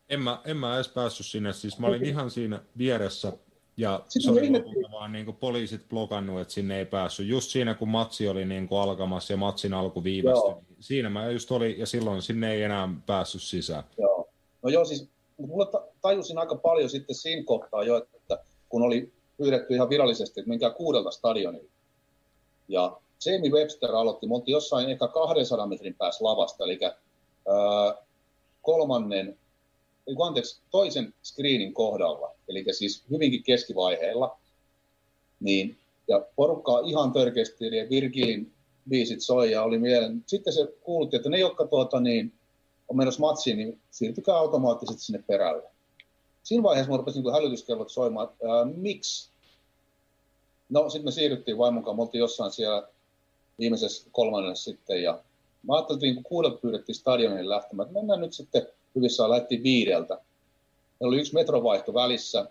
En 0.09 0.21
mä, 0.21 0.41
en 0.45 0.57
mä 0.57 0.75
edes 0.75 0.87
päässyt 0.87 1.25
sinne, 1.25 1.53
siis 1.53 1.79
mä 1.79 1.87
olin 1.87 2.05
ihan 2.05 2.31
siinä 2.31 2.61
vieressä 2.77 3.33
ja 3.77 4.03
Sitten 4.07 4.33
se 4.33 4.39
oli 4.39 4.49
lopulta 4.49 4.91
vaan 4.91 5.11
niin 5.11 5.35
poliisit 5.35 5.89
blokannut, 5.89 6.41
että 6.41 6.53
sinne 6.53 6.79
ei 6.79 6.85
päässyt. 6.85 7.27
Just 7.27 7.49
siinä, 7.49 7.73
kun 7.73 7.89
matsi 7.89 8.27
oli 8.27 8.45
niin 8.45 8.67
kuin 8.67 8.81
alkamassa 8.81 9.33
ja 9.33 9.37
matsin 9.37 9.73
alku 9.73 10.03
viivästyi, 10.03 10.53
siinä 10.79 11.09
mä 11.09 11.31
just 11.31 11.51
olin, 11.51 11.79
ja 11.79 11.85
silloin 11.85 12.21
sinne 12.21 12.53
ei 12.53 12.63
enää 12.63 12.89
päässyt 13.05 13.41
sisään. 13.41 13.83
Joo. 13.97 14.29
No 14.61 14.69
joo, 14.69 14.85
siis 14.85 15.09
mulla 15.37 15.89
tajusin 16.01 16.37
aika 16.37 16.55
paljon 16.55 16.89
sitten 16.89 17.15
siinä 17.15 17.43
kohtaa 17.45 17.83
jo, 17.83 17.97
että 17.97 18.43
kun 18.69 18.81
oli 18.81 19.13
pyydetty 19.37 19.73
ihan 19.73 19.89
virallisesti, 19.89 20.39
että 20.39 20.49
menkää 20.49 20.69
kuudelta 20.69 21.11
stadionilla. 21.11 21.71
Ja 22.67 22.97
Jamie 23.25 23.51
Webster 23.51 23.95
aloitti, 23.95 24.27
me 24.27 24.35
oltiin 24.35 24.53
jossain 24.53 24.89
ehkä 24.89 25.07
200 25.07 25.67
metrin 25.67 25.95
päässä 25.95 26.25
lavasta, 26.25 26.63
eli 26.63 26.79
ää, 26.83 27.95
kolmannen 28.61 29.37
niin 30.07 30.17
anteeksi, 30.21 30.61
toisen 30.71 31.13
screenin 31.23 31.73
kohdalla, 31.73 32.35
eli 32.49 32.65
siis 32.71 33.03
hyvinkin 33.09 33.43
keskivaiheella, 33.43 34.37
niin, 35.39 35.77
ja 36.07 36.25
porukkaa 36.35 36.79
ihan 36.79 37.11
törkeästi, 37.11 37.67
eli 37.67 37.89
Virgilin 37.89 38.53
biisit 38.89 39.21
soi 39.21 39.51
ja 39.51 39.63
oli 39.63 39.79
mielen. 39.79 40.23
Sitten 40.27 40.53
se 40.53 40.73
kuulutti, 40.81 41.15
että 41.15 41.29
ne, 41.29 41.39
jotka 41.39 41.67
tuota, 41.67 41.99
niin, 41.99 42.33
on 42.87 42.97
menossa 42.97 43.19
matsiin, 43.19 43.57
niin 43.57 43.79
siirtykää 43.91 44.35
automaattisesti 44.35 45.01
sinne 45.01 45.23
perälle. 45.27 45.63
Siinä 46.43 46.63
vaiheessa 46.63 46.89
mun 46.89 46.99
rupesi 46.99 47.21
niin 47.21 47.33
hälytyskellot 47.33 47.89
soimaan, 47.89 48.29
että 48.29 48.53
ää, 48.53 48.65
miksi? 48.65 49.29
No, 50.69 50.89
sitten 50.89 51.05
me 51.05 51.11
siirryttiin 51.11 51.57
vaimon 51.57 51.83
kanssa, 51.83 51.95
me 51.95 52.01
oltiin 52.01 52.19
jossain 52.19 52.51
siellä 52.51 52.87
viimeisessä 53.59 54.07
kolmannessa 54.11 54.71
sitten, 54.71 55.03
ja 55.03 55.19
mä 55.67 55.75
ajattelin, 55.75 56.15
kun 56.15 56.23
kuudelta 56.23 56.57
pyydettiin 56.57 56.95
stadionille 56.95 57.55
lähtemään, 57.55 57.87
että 57.87 57.99
mennään 57.99 58.21
nyt 58.21 58.33
sitten 58.33 58.67
hyvissä 58.95 59.29
lähti 59.29 59.63
viideltä. 59.63 60.13
Meillä 60.99 61.13
oli 61.13 61.19
yksi 61.19 61.33
metrovaihto 61.33 61.93
välissä. 61.93 62.49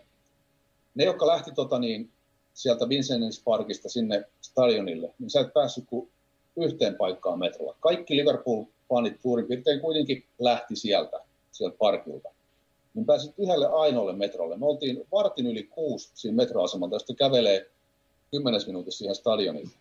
Ne, 0.95 1.03
jotka 1.03 1.27
lähti 1.27 1.51
tota, 1.51 1.79
niin, 1.79 2.11
sieltä 2.53 2.85
Vincent's 2.85 3.41
Parkista 3.43 3.89
sinne 3.89 4.23
stadionille, 4.41 5.13
niin 5.19 5.29
sä 5.29 5.39
et 5.39 5.53
päässyt 5.53 5.83
kuin 5.87 6.09
yhteen 6.57 6.95
paikkaan 6.95 7.39
metrolla. 7.39 7.75
Kaikki 7.79 8.15
Liverpool 8.15 8.63
fanit 8.89 9.21
suurin 9.21 9.47
piirtein 9.47 9.79
kuitenkin 9.79 10.25
lähti 10.39 10.75
sieltä, 10.75 11.19
sieltä 11.51 11.77
parkilta. 11.77 12.29
Niin 12.93 13.05
pääsit 13.05 13.33
yhdelle 13.37 13.67
ainoalle 13.67 14.13
metrolle. 14.13 14.57
Me 14.57 14.65
oltiin 14.65 15.07
vartin 15.11 15.47
yli 15.47 15.63
kuusi 15.63 16.11
siinä 16.13 16.35
metroasemalta, 16.35 16.95
josta 16.95 17.13
kävelee 17.13 17.69
kymmenes 18.31 18.67
minuutissa 18.67 18.97
siihen 18.97 19.15
stadionille. 19.15 19.71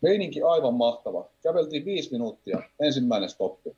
Meininki 0.00 0.42
aivan 0.42 0.74
mahtava. 0.74 1.28
Käveltiin 1.42 1.84
viisi 1.84 2.12
minuuttia, 2.12 2.62
ensimmäinen 2.80 3.28
stoppi. 3.28 3.76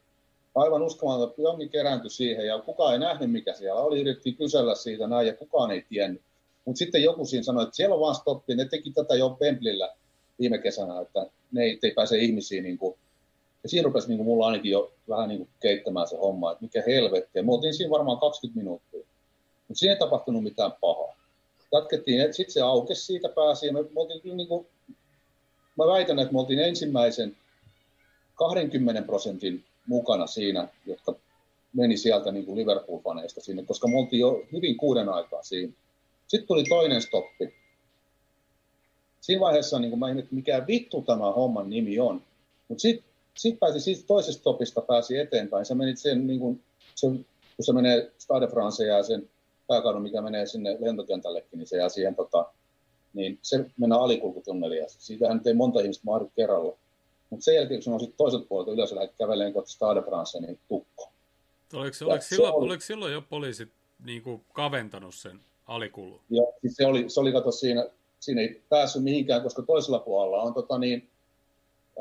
Aivan 0.55 0.83
uskomaton, 0.83 1.29
että 1.29 1.43
jonkin 1.43 1.71
kerääntyi 1.71 2.11
siihen 2.11 2.47
ja 2.47 2.59
kukaan 2.59 2.93
ei 2.93 2.99
nähnyt 2.99 3.31
mikä 3.31 3.55
siellä 3.55 3.81
oli. 3.81 4.01
Yritettiin 4.01 4.37
kysellä 4.37 4.75
siitä 4.75 5.07
näin 5.07 5.27
ja 5.27 5.37
kukaan 5.37 5.71
ei 5.71 5.85
tiennyt. 5.89 6.23
Mutta 6.65 6.79
sitten 6.79 7.03
joku 7.03 7.25
siinä 7.25 7.43
sanoi, 7.43 7.63
että 7.63 7.77
siellä 7.77 7.95
on 7.95 8.01
vaan 8.01 8.15
stoppi. 8.15 8.55
Ne 8.55 8.65
teki 8.65 8.91
tätä 8.91 9.15
jo 9.15 9.31
Pemplillä 9.31 9.95
viime 10.43 10.59
kesänä, 10.59 11.01
että 11.01 11.27
ne 11.53 11.63
ei, 11.63 11.79
ei 11.83 11.91
pääse 11.91 12.19
ihmisiin. 12.19 12.65
Niin 12.65 12.79
kuin, 12.79 12.95
ja 13.63 13.69
siinä 13.69 13.85
rupesi 13.85 14.09
niin 14.09 14.19
kuin 14.19 14.27
mulla 14.27 14.47
ainakin 14.47 14.71
jo 14.71 14.93
vähän 15.09 15.29
niin 15.29 15.39
kuin 15.39 15.49
keittämään 15.61 16.09
se 16.09 16.17
homma, 16.17 16.53
että 16.53 16.65
mikä 16.65 16.83
helvetti. 16.87 17.43
Me 17.43 17.53
oltiin 17.53 17.75
siinä 17.75 17.91
varmaan 17.91 18.19
20 18.19 18.61
minuuttia. 18.61 19.07
Mutta 19.69 19.79
siinä 19.79 19.93
ei 19.93 19.99
tapahtunut 19.99 20.43
mitään 20.43 20.73
pahaa. 20.81 21.17
Jatkettiin, 21.73 22.35
sitten 22.35 22.53
se 22.53 22.61
aukesi 22.61 23.07
siitä 23.07 23.29
pääsi 23.29 23.67
ja 23.67 23.73
me, 23.73 23.83
me 23.83 24.01
oltiin 24.01 24.37
niin 24.37 24.49
kuin, 24.49 24.67
mä 25.79 25.87
väitän, 25.87 26.19
että 26.19 26.33
me 26.33 26.41
oltiin 26.41 26.59
ensimmäisen 26.59 27.37
20 28.35 29.03
prosentin 29.03 29.65
mukana 29.87 30.27
siinä, 30.27 30.69
jotka 30.87 31.15
meni 31.73 31.97
sieltä 31.97 32.33
niin 32.33 32.47
kuin 32.47 32.59
Liverpool-faneista 32.59 33.41
sinne, 33.41 33.65
koska 33.65 33.89
me 33.89 33.99
oltiin 33.99 34.21
jo 34.21 34.43
hyvin 34.53 34.77
kuuden 34.77 35.09
aikaa 35.09 35.43
siinä. 35.43 35.73
Sitten 36.27 36.49
tuli 36.49 36.65
toinen 36.65 37.03
stoppi. 37.03 37.55
Siinä 39.23 39.41
vaiheessa 39.41 39.79
niin 39.79 39.99
mä 39.99 40.09
ihmettelin, 40.09 40.37
mikä 40.37 40.67
vittu 40.67 41.03
tämä 41.03 41.33
homman 41.33 41.71
nimi 41.71 41.99
on. 41.99 42.23
Mutta 42.69 42.83
sitten 42.83 43.13
sit 43.35 43.59
pääsi 43.61 43.81
siitä 43.81 44.07
toisesta 44.07 44.41
stopista 44.41 44.81
pääsi 44.81 45.19
eteenpäin. 45.19 45.67
Se 45.67 45.75
meni 45.75 45.97
sen, 45.97 46.27
niin 46.27 46.41
kuin, 46.41 46.63
se, 46.95 47.07
kun 47.07 47.25
se 47.61 47.73
menee 47.73 48.13
Stade 48.19 48.47
France 48.47 48.85
ja 48.85 49.03
sen 49.03 49.31
pääkadun, 49.69 50.03
mikä 50.03 50.23
menee 50.23 50.47
sinne 50.47 50.77
lentokentällekin, 50.81 51.59
niin 51.59 51.67
se 51.67 51.77
jää 51.77 51.89
siihen, 51.89 52.15
tota, 52.15 52.47
niin 53.15 53.39
se 53.43 53.65
mennään 53.77 54.03
alikulkutunneliin. 54.03 54.85
Siitähän 54.89 55.41
ei 55.45 55.55
monta 55.55 55.81
ihmistä 55.81 56.05
mahdu 56.05 56.33
kerralla. 56.37 56.77
Mutta 57.31 57.45
sen 57.45 57.55
jälkeen, 57.55 57.79
kun 57.79 57.83
se 57.83 57.91
on 57.91 58.01
sitten 58.01 58.17
toiselta 58.17 58.47
puolelta 58.49 58.73
ylös 58.73 58.91
ja 58.91 58.97
lähdet 58.97 59.15
kävelemään 59.19 59.53
kohti 59.53 59.71
Stade 59.71 60.03
France, 60.03 60.41
niin 60.41 60.59
tukko. 60.69 61.09
Oliko, 61.75 61.97
oliko, 62.05 62.25
silloin, 62.25 62.55
oli... 62.55 62.67
oliko 62.67 62.81
silloin 62.81 63.13
jo 63.13 63.23
poliisit 63.23 63.69
niin 64.05 64.23
kuin 64.23 64.45
kaventanut 64.53 65.15
sen 65.15 65.41
alikulu? 65.67 66.21
Joo, 66.31 66.55
siis 66.61 66.77
se 66.77 66.87
oli, 66.87 67.05
se 67.09 67.21
oli 67.21 67.33
kato 67.33 67.53
siinä, 67.53 67.87
siinä 68.23 68.41
ei 68.41 68.63
päässyt 68.69 69.03
mihinkään, 69.03 69.43
koska 69.43 69.63
toisella 69.63 69.99
puolella 69.99 70.43
on 70.43 70.55
tota 70.55 70.79
niin, 70.79 71.09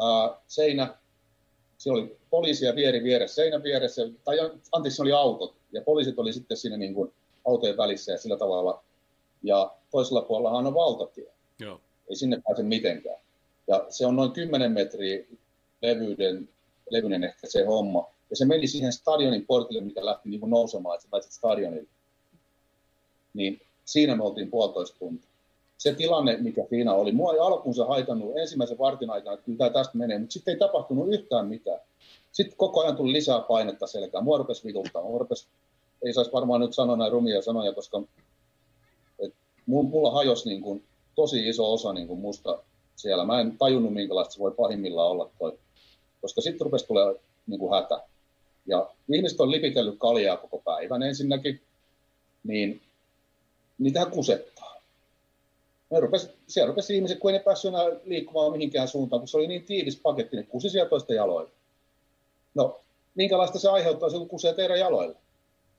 ää, 0.01 0.37
seinä, 0.47 0.97
se 1.77 1.91
oli 1.91 2.17
poliisia 2.29 2.75
vieri 2.75 3.03
vieressä, 3.03 3.35
seinän 3.35 3.63
vieressä, 3.63 4.01
tai 4.23 4.37
anteeksi, 4.71 4.95
se 4.95 5.01
oli 5.01 5.11
autot, 5.11 5.55
ja 5.71 5.81
poliisit 5.81 6.19
oli 6.19 6.33
sitten 6.33 6.57
siinä 6.57 6.77
niin 6.77 6.93
kuin 6.93 7.13
autojen 7.45 7.77
välissä 7.77 8.11
ja 8.11 8.17
sillä 8.17 8.37
tavalla. 8.37 8.83
Ja 9.43 9.71
toisella 9.91 10.21
puolella 10.21 10.57
on 10.57 10.73
valtatie. 10.73 11.31
Joo. 11.59 11.81
Ei 12.09 12.15
sinne 12.15 12.41
pääse 12.47 12.63
mitenkään. 12.63 13.19
Ja 13.67 13.85
se 13.89 14.05
on 14.05 14.15
noin 14.15 14.31
10 14.31 14.71
metriä 14.71 15.25
levyyden, 15.81 16.49
levyinen 16.89 17.23
ehkä 17.23 17.47
se 17.47 17.65
homma. 17.65 18.09
Ja 18.29 18.35
se 18.35 18.45
meni 18.45 18.67
siihen 18.67 18.93
stadionin 18.93 19.45
portille, 19.45 19.81
mikä 19.81 20.05
lähti 20.05 20.29
niin 20.29 20.39
kuin 20.39 20.49
nousemaan, 20.49 20.95
että 20.95 21.03
sä 21.03 21.11
pääsit 21.11 21.31
stadionille. 21.31 21.89
Niin 23.33 23.61
siinä 23.85 24.15
me 24.15 24.23
oltiin 24.23 24.51
puolitoista 24.51 24.99
tuntia. 24.99 25.30
Se 25.81 25.93
tilanne, 25.93 26.37
mikä 26.37 26.65
siinä 26.69 26.93
oli, 26.93 27.11
mua 27.11 27.33
ei 27.33 27.39
alkuunsa 27.39 27.85
haitannut 27.85 28.37
ensimmäisen 28.37 28.77
vartin 28.77 29.09
aikana, 29.09 29.33
että 29.33 29.45
kyllä 29.45 29.57
tämä 29.57 29.69
tästä 29.69 29.97
menee, 29.97 30.19
mutta 30.19 30.33
sitten 30.33 30.51
ei 30.51 30.59
tapahtunut 30.59 31.13
yhtään 31.13 31.47
mitään. 31.47 31.79
Sitten 32.31 32.57
koko 32.57 32.81
ajan 32.81 32.95
tuli 32.95 33.11
lisää 33.11 33.39
painetta 33.39 33.87
selkään. 33.87 34.23
Mua 34.23 34.37
rupesi 34.37 34.67
vituttaa. 34.67 35.01
Mua 35.01 35.19
rupesi, 35.19 35.47
ei 36.05 36.13
saisi 36.13 36.31
varmaan 36.31 36.61
nyt 36.61 36.73
sanoa 36.73 36.97
näin 36.97 37.11
rumia 37.11 37.41
sanoja, 37.41 37.73
koska 37.73 38.01
et 39.19 39.33
mulla 39.65 40.11
hajosi 40.11 40.49
niin 40.49 40.61
kuin 40.61 40.83
tosi 41.15 41.49
iso 41.49 41.73
osa 41.73 41.93
niin 41.93 42.07
kuin 42.07 42.19
musta 42.19 42.63
siellä. 42.95 43.25
Mä 43.25 43.41
en 43.41 43.57
tajunnut, 43.57 43.93
minkälaista 43.93 44.33
se 44.33 44.39
voi 44.39 44.51
pahimmillaan 44.51 45.11
olla 45.11 45.29
toi. 45.39 45.59
Koska 46.21 46.41
sitten 46.41 46.65
rupesi 46.65 46.87
tulee 46.87 47.15
niin 47.47 47.59
kuin 47.59 47.73
hätä. 47.73 48.01
Ja 48.65 48.89
ihmiset 49.13 49.39
on 49.39 49.51
lipitellyt 49.51 49.99
kaljaa 49.99 50.37
koko 50.37 50.61
päivän 50.65 51.03
ensinnäkin, 51.03 51.61
niin 52.43 52.81
niitähän 53.79 54.11
kusettaa. 54.11 54.60
Ne 55.91 55.99
rupesi, 55.99 56.29
siellä 56.47 56.67
rupesi 56.67 56.95
ihmiset, 56.95 57.19
kun 57.19 57.31
ei 57.31 57.37
ne 57.37 57.43
päässyt 57.43 57.69
enää 57.69 57.85
liikkumaan 58.03 58.51
mihinkään 58.51 58.87
suuntaan, 58.87 59.19
kun 59.19 59.27
se 59.27 59.37
oli 59.37 59.47
niin 59.47 59.63
tiivis 59.63 59.99
paketti, 60.03 60.35
niin 60.35 60.47
kusi 60.47 60.69
siellä 60.69 60.89
toista 60.89 61.13
jaloilla. 61.13 61.51
No, 62.55 62.79
minkälaista 63.15 63.59
se 63.59 63.69
aiheuttaa 63.69 64.09
kun 64.09 64.27
kusee 64.27 64.53
teidän 64.53 64.79
jaloille? 64.79 65.15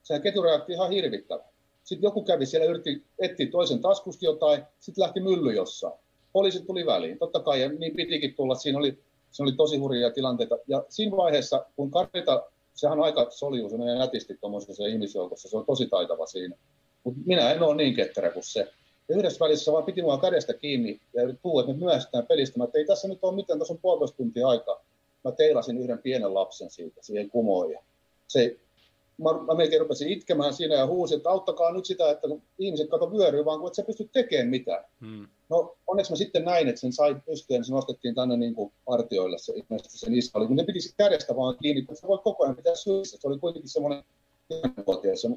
Sehän 0.03 0.21
ketureaktio 0.21 0.75
ihan 0.75 0.91
hirvittävä. 0.91 1.43
Sitten 1.83 2.07
joku 2.07 2.23
kävi 2.23 2.45
siellä, 2.45 2.67
yritti 2.67 3.03
etsiä 3.19 3.47
toisen 3.51 3.81
taskusta 3.81 4.25
jotain, 4.25 4.63
sitten 4.79 5.01
lähti 5.01 5.19
mylly 5.19 5.53
jossain 5.53 5.93
poliisit 6.33 6.67
tuli 6.67 6.85
väliin. 6.85 7.19
Totta 7.19 7.39
kai, 7.39 7.61
ja 7.61 7.69
niin 7.69 7.95
pitikin 7.95 8.35
tulla. 8.35 8.55
Siinä 8.55 8.79
oli, 8.79 8.99
siinä 9.31 9.49
oli 9.49 9.55
tosi 9.57 9.77
hurjia 9.77 10.11
tilanteita. 10.11 10.57
Ja 10.67 10.85
siinä 10.89 11.17
vaiheessa, 11.17 11.65
kun 11.75 11.91
Karita, 11.91 12.43
sehän 12.73 12.99
on 12.99 13.05
aika 13.05 13.27
soljuu, 13.29 13.69
se 13.69 13.77
menee 13.77 13.95
nätisti 13.95 14.37
tuommoisessa 14.37 14.85
ihmisjoukossa, 14.85 15.49
se 15.49 15.57
on 15.57 15.65
tosi 15.65 15.87
taitava 15.87 16.25
siinä. 16.25 16.55
Mutta 17.03 17.19
minä 17.25 17.51
en 17.51 17.63
ole 17.63 17.75
niin 17.75 17.95
ketterä 17.95 18.29
kuin 18.29 18.43
se. 18.43 18.73
Ja 19.09 19.15
yhdessä 19.15 19.39
välissä 19.39 19.71
vaan 19.71 19.83
piti 19.83 20.01
mua 20.01 20.17
kädestä 20.17 20.53
kiinni 20.53 20.99
ja 21.13 21.21
tuu, 21.41 21.59
että 21.59 21.73
me 21.73 21.79
myöhästään 21.79 22.27
pelistä. 22.27 22.57
Mä, 22.57 22.67
ei 22.73 22.85
tässä 22.85 23.07
nyt 23.07 23.19
ole 23.21 23.35
mitään, 23.35 23.59
tässä 23.59 23.73
on 23.73 23.79
puolitoista 23.81 24.17
tuntia 24.17 24.47
aikaa. 24.47 24.85
Mä 25.23 25.31
teilasin 25.31 25.77
yhden 25.77 25.99
pienen 25.99 26.33
lapsen 26.33 26.71
siitä, 26.71 27.01
siihen 27.01 27.29
kumoon. 27.29 27.71
Ja 27.71 27.83
se 28.27 28.57
mä, 29.17 29.29
mä 29.47 29.55
melkein 29.55 29.81
rupesin 29.81 30.09
itkemään 30.09 30.53
siinä 30.53 30.75
ja 30.75 30.87
huusin, 30.87 31.17
että 31.17 31.29
auttakaa 31.29 31.73
nyt 31.73 31.85
sitä, 31.85 32.11
että 32.11 32.27
kun 32.27 32.41
ihmiset 32.59 32.89
kato 32.89 33.11
vyöryy, 33.11 33.45
vaan 33.45 33.59
kun 33.59 33.67
et 33.67 33.73
sä 33.73 33.83
pysty 33.83 34.09
tekemään 34.13 34.47
mitään. 34.47 34.85
Hmm. 35.01 35.27
No 35.49 35.75
onneksi 35.87 36.11
mä 36.11 36.15
sitten 36.15 36.45
näin, 36.45 36.67
että 36.67 36.81
sen 36.81 36.93
sai 36.93 37.15
pystyä, 37.25 37.57
niin 37.57 37.65
se 37.65 37.73
nostettiin 37.73 38.15
tänne 38.15 38.37
niin 38.37 38.55
kuin 38.55 38.73
partioille, 38.85 39.37
se 39.37 39.53
ilmeisesti 39.53 39.97
se 39.97 40.09
niissä 40.09 40.37
oli, 40.37 40.47
kun 40.47 40.55
ne 40.55 40.63
piti 40.63 40.79
kädestä 40.97 41.35
vaan 41.35 41.57
kiinni, 41.61 41.81
että 41.81 41.95
sä 41.95 42.07
voit 42.07 42.23
koko 42.23 42.43
ajan 42.43 42.55
pitää 42.55 42.75
syössä. 42.75 43.17
Se 43.21 43.27
oli 43.27 43.39
kuitenkin 43.39 43.69
semmoinen 43.69 44.03
vuotias. 44.87 45.27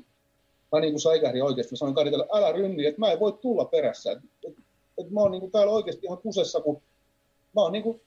Mä 0.72 0.80
niin 0.80 0.92
kuin 0.92 1.00
säikähdin 1.00 1.44
oikeasti, 1.44 1.72
mä 1.72 1.76
sanoin 1.76 1.94
Karitelle, 1.94 2.26
älä 2.32 2.52
rynni, 2.52 2.86
että 2.86 3.00
mä 3.00 3.12
en 3.12 3.20
voi 3.20 3.32
tulla 3.32 3.64
perässä. 3.64 4.12
Että 4.12 4.24
et, 4.46 4.54
et 4.98 5.10
mä 5.10 5.20
oon 5.20 5.30
niin 5.30 5.40
kuin 5.40 5.52
täällä 5.52 5.72
oikeasti 5.72 6.06
ihan 6.06 6.18
kusessa, 6.18 6.60
kun 6.60 6.82
mä 7.54 7.60
oon 7.62 7.72
niin 7.72 7.82
kuin 7.82 8.00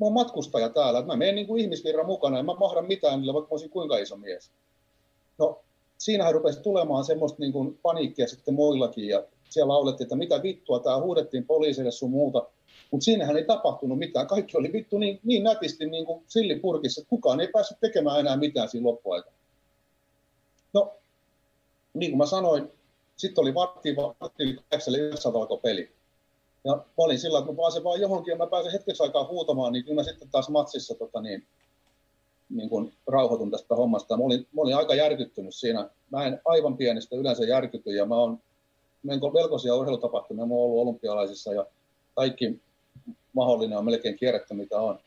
mä 0.00 0.06
oon 0.06 0.12
matkustaja 0.12 0.68
täällä, 0.68 0.98
että 0.98 1.12
mä 1.12 1.16
menen 1.16 1.34
niin 1.34 1.46
kuin 1.46 1.60
ihmisvirran 1.60 2.06
mukana 2.06 2.36
ja 2.36 2.42
mä 2.42 2.54
mahdan 2.54 2.86
mitään 2.86 3.20
niille, 3.20 3.34
vaikka 3.34 3.46
mä 3.46 3.52
olisin 3.54 3.70
kuinka 3.70 3.98
iso 3.98 4.16
mies. 4.16 4.50
No, 5.38 5.60
siinähän 5.98 6.34
rupesi 6.34 6.60
tulemaan 6.60 7.04
semmoista 7.04 7.40
niin 7.40 7.52
kuin 7.52 7.78
paniikkia 7.82 8.28
sitten 8.28 8.54
muillakin 8.54 9.08
ja 9.08 9.24
siellä 9.50 9.72
laulettiin, 9.72 10.04
että 10.04 10.16
mitä 10.16 10.42
vittua, 10.42 10.80
tämä 10.80 11.00
huudettiin 11.00 11.46
poliisille 11.46 11.90
sun 11.90 12.10
muuta. 12.10 12.46
Mutta 12.90 13.04
siinähän 13.04 13.36
ei 13.36 13.44
tapahtunut 13.44 13.98
mitään. 13.98 14.26
Kaikki 14.26 14.56
oli 14.56 14.72
vittu 14.72 14.98
niin, 14.98 15.20
niin 15.24 15.44
nätisti 15.44 15.86
niin 15.86 16.06
kuin 16.06 16.24
sillipurkissa, 16.28 17.00
että 17.00 17.10
kukaan 17.10 17.40
ei 17.40 17.48
päässyt 17.48 17.80
tekemään 17.80 18.20
enää 18.20 18.36
mitään 18.36 18.68
siinä 18.68 18.86
loppuaikana. 18.86 19.36
No, 20.72 20.92
niin 21.94 22.10
kuin 22.10 22.18
mä 22.18 22.26
sanoin, 22.26 22.72
sitten 23.16 23.42
oli 23.42 23.54
vartti, 23.54 23.96
vartti 23.96 24.58
8 24.70 24.94
yhdessä 24.94 25.28
peli. 25.62 25.90
Ja 26.64 26.76
mä 26.76 26.84
olin 26.96 27.18
sillä, 27.18 27.38
että 27.38 27.50
mä 27.50 27.56
pääsen 27.56 27.84
vaan 27.84 28.00
johonkin 28.00 28.32
ja 28.32 28.36
mä 28.36 28.46
pääsen 28.46 28.72
hetkeksi 28.72 29.02
aikaa 29.02 29.28
huutamaan, 29.28 29.72
niin 29.72 29.84
kyllä 29.84 29.94
mä 29.94 30.02
sitten 30.02 30.28
taas 30.30 30.48
matsissa 30.48 30.94
tota 30.94 31.20
niin, 31.20 31.46
niin 32.50 32.68
kuin 32.68 32.92
rauhoitun 33.06 33.50
tästä 33.50 33.74
hommasta. 33.74 34.16
Mä 34.16 34.24
olin, 34.24 34.40
mä 34.40 34.60
olin 34.60 34.76
aika 34.76 34.94
järkyttynyt 34.94 35.54
siinä. 35.54 35.90
Mä 36.10 36.26
en 36.26 36.40
aivan 36.44 36.76
pienestä 36.76 37.16
yleensä 37.16 37.44
järkyty 37.44 37.90
ja 37.90 38.06
mä 38.06 38.14
oon 38.14 38.38
melkoisia 39.02 39.74
urheilutapahtumia. 39.74 40.46
Mä 40.46 40.54
oon 40.54 40.64
ollut 40.64 40.82
olympialaisissa 40.82 41.52
ja 41.54 41.66
kaikki 42.14 42.60
mahdollinen 43.32 43.78
on 43.78 43.84
melkein 43.84 44.16
kierretty, 44.16 44.54
mitä 44.54 44.80
on. 44.80 44.98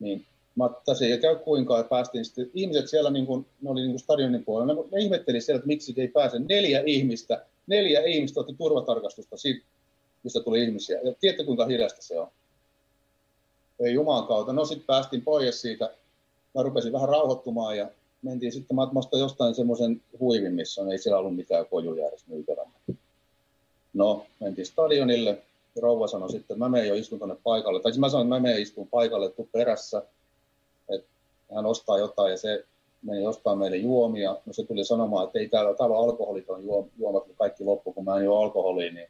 Niin 0.00 0.26
mä 0.56 0.70
tässä 0.84 1.04
ei 1.04 1.18
käy 1.18 1.36
kuinka 1.36 1.78
ja 1.78 1.84
päästiin 1.84 2.24
sitten, 2.24 2.50
ihmiset 2.54 2.88
siellä, 2.88 3.10
niin 3.10 3.26
kuin, 3.26 3.46
ne 3.62 3.70
oli 3.70 3.80
niin 3.80 3.92
kuin 3.92 4.00
stadionin 4.00 4.44
puolella, 4.44 4.74
ne, 4.74 4.80
ne 4.92 5.00
ihmetteli 5.00 5.40
siellä, 5.40 5.58
että 5.58 5.66
miksi 5.66 5.94
ei 5.96 6.08
pääse. 6.08 6.38
Neljä 6.38 6.82
ihmistä, 6.86 7.46
neljä 7.66 8.00
ihmistä 8.00 8.40
otti 8.40 8.54
turvatarkastusta 8.58 9.36
siitä, 9.36 9.66
mistä 10.22 10.40
tuli 10.40 10.64
ihmisiä. 10.64 11.00
Ja 11.02 11.14
tiedätte, 11.20 11.44
kuinka 11.44 11.66
hidasta 11.66 12.02
se 12.02 12.18
on. 12.18 12.28
Ei 13.80 13.94
Jumalan 13.94 14.26
kautta. 14.26 14.52
No 14.52 14.64
sitten 14.64 14.86
päästiin 14.86 15.22
pois 15.22 15.60
siitä 15.60 15.90
mä 16.54 16.62
rupesin 16.62 16.92
vähän 16.92 17.08
rauhoittumaan 17.08 17.76
ja 17.76 17.88
mentiin 18.22 18.52
sitten, 18.52 18.76
mä 18.76 18.82
jostain 19.18 19.54
semmoisen 19.54 20.02
huivin, 20.20 20.54
missä 20.54 20.82
on, 20.82 20.92
ei 20.92 20.98
siellä 20.98 21.18
ollut 21.18 21.36
mitään 21.36 21.66
kojuja 21.66 22.08
edes 22.08 22.26
myytävänä. 22.26 22.70
No, 23.94 24.26
mentiin 24.40 24.66
stadionille, 24.66 25.42
rouva 25.82 26.06
sanoi 26.06 26.30
sitten, 26.30 26.54
että 26.54 26.64
mä 26.64 26.68
menen 26.68 26.88
jo 26.88 26.94
istun 26.94 27.18
tuonne 27.18 27.36
paikalle. 27.44 27.80
Tai 27.80 27.92
siis 27.92 28.00
mä 28.00 28.08
sanoin, 28.08 28.26
että 28.26 28.34
mä 28.34 28.40
menen 28.40 28.62
istun 28.62 28.88
paikalle, 28.88 29.30
tuu 29.30 29.48
perässä. 29.52 30.02
Hän 31.54 31.66
ostaa 31.66 31.98
jotain 31.98 32.30
ja 32.30 32.36
se 32.36 32.64
meni 33.02 33.26
ostaa 33.26 33.56
meille 33.56 33.76
juomia. 33.76 34.36
No 34.46 34.52
se 34.52 34.64
tuli 34.64 34.84
sanomaan, 34.84 35.26
että 35.26 35.38
ei 35.38 35.48
täällä, 35.48 35.74
täällä 35.74 35.96
on 35.96 36.04
alkoholiton 36.04 36.64
juomat, 36.98 37.24
kaikki 37.38 37.64
loppu, 37.64 37.92
kun 37.92 38.04
mä 38.04 38.16
en 38.16 38.24
juo 38.24 38.42
alkoholia. 38.42 38.92
Niin 38.92 39.08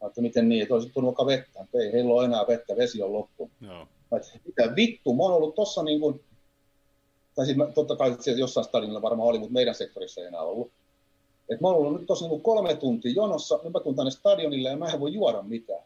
mä 0.00 0.06
että 0.06 0.20
miten 0.20 0.48
niin, 0.48 0.62
että 0.62 0.74
olisit 0.74 0.92
tullut 0.92 1.08
vaikka 1.08 1.26
vettä. 1.26 1.60
Että 1.60 1.78
ei 1.78 1.92
heillä 1.92 2.14
ole 2.14 2.24
enää 2.24 2.44
vettä, 2.48 2.76
vesi 2.76 3.02
on 3.02 3.12
loppu. 3.12 3.50
No. 3.60 3.88
että 4.16 4.28
mitä 4.44 4.76
vittu, 4.76 5.14
mä 5.14 5.22
oon 5.22 5.34
ollut 5.34 5.54
tossa 5.54 5.82
niin 5.82 6.00
kuin, 6.00 6.24
tai 7.34 7.44
siis 7.44 7.56
mä, 7.56 7.66
totta 7.66 7.96
kai 7.96 8.16
siellä 8.20 8.40
jossain 8.40 8.64
stadionilla 8.64 9.02
varmaan 9.02 9.28
oli, 9.28 9.38
mutta 9.38 9.52
meidän 9.52 9.74
sektorissa 9.74 10.20
ei 10.20 10.26
enää 10.26 10.42
ollut. 10.42 10.70
Et 11.48 11.60
mä 11.60 11.68
oon 11.68 11.76
ollut 11.76 11.92
nyt 11.92 12.06
tossa 12.06 12.28
niin 12.28 12.40
kolme 12.40 12.74
tuntia 12.76 13.12
jonossa, 13.12 13.60
nyt 13.64 13.72
mä 13.72 13.80
tuun 13.80 13.96
tänne 13.96 14.10
stadionille 14.10 14.68
ja 14.68 14.76
mä 14.76 14.88
en 14.88 15.00
voi 15.00 15.12
juoda 15.12 15.42
mitään. 15.42 15.82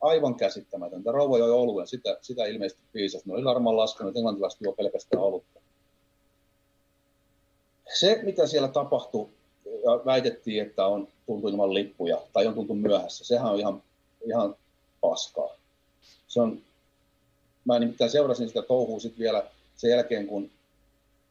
Aivan 0.00 0.34
käsittämätöntä. 0.34 1.12
Rouva 1.12 1.38
joi 1.38 1.50
oluen, 1.50 1.86
sitä, 1.86 2.18
sitä 2.22 2.44
ilmeisesti 2.44 2.82
piisasi. 2.92 3.28
Ne 3.28 3.34
oli 3.34 3.44
varmaan 3.44 3.76
laskenut, 3.76 4.10
että 4.10 4.18
englantilaiset 4.18 4.60
juo 4.60 4.72
pelkästään 4.72 5.22
olutta. 5.22 5.60
Se, 7.94 8.20
mitä 8.22 8.46
siellä 8.46 8.68
tapahtui, 8.68 9.28
ja 9.84 10.04
väitettiin, 10.04 10.62
että 10.62 10.86
on 10.86 11.08
tultu 11.26 11.48
ilman 11.48 11.74
lippuja 11.74 12.20
tai 12.32 12.46
on 12.46 12.54
tultu 12.54 12.74
myöhässä, 12.74 13.24
sehän 13.24 13.52
on 13.52 13.58
ihan, 13.58 13.82
ihan 14.26 14.56
paskaa. 15.00 15.48
Se 16.28 16.40
on, 16.40 16.62
mä 17.64 17.78
nimittäin 17.78 18.10
seurasin 18.10 18.48
sitä 18.48 18.62
touhua 18.62 19.00
sitten 19.00 19.18
vielä 19.18 19.44
sen 19.76 19.90
jälkeen, 19.90 20.26
kun 20.26 20.50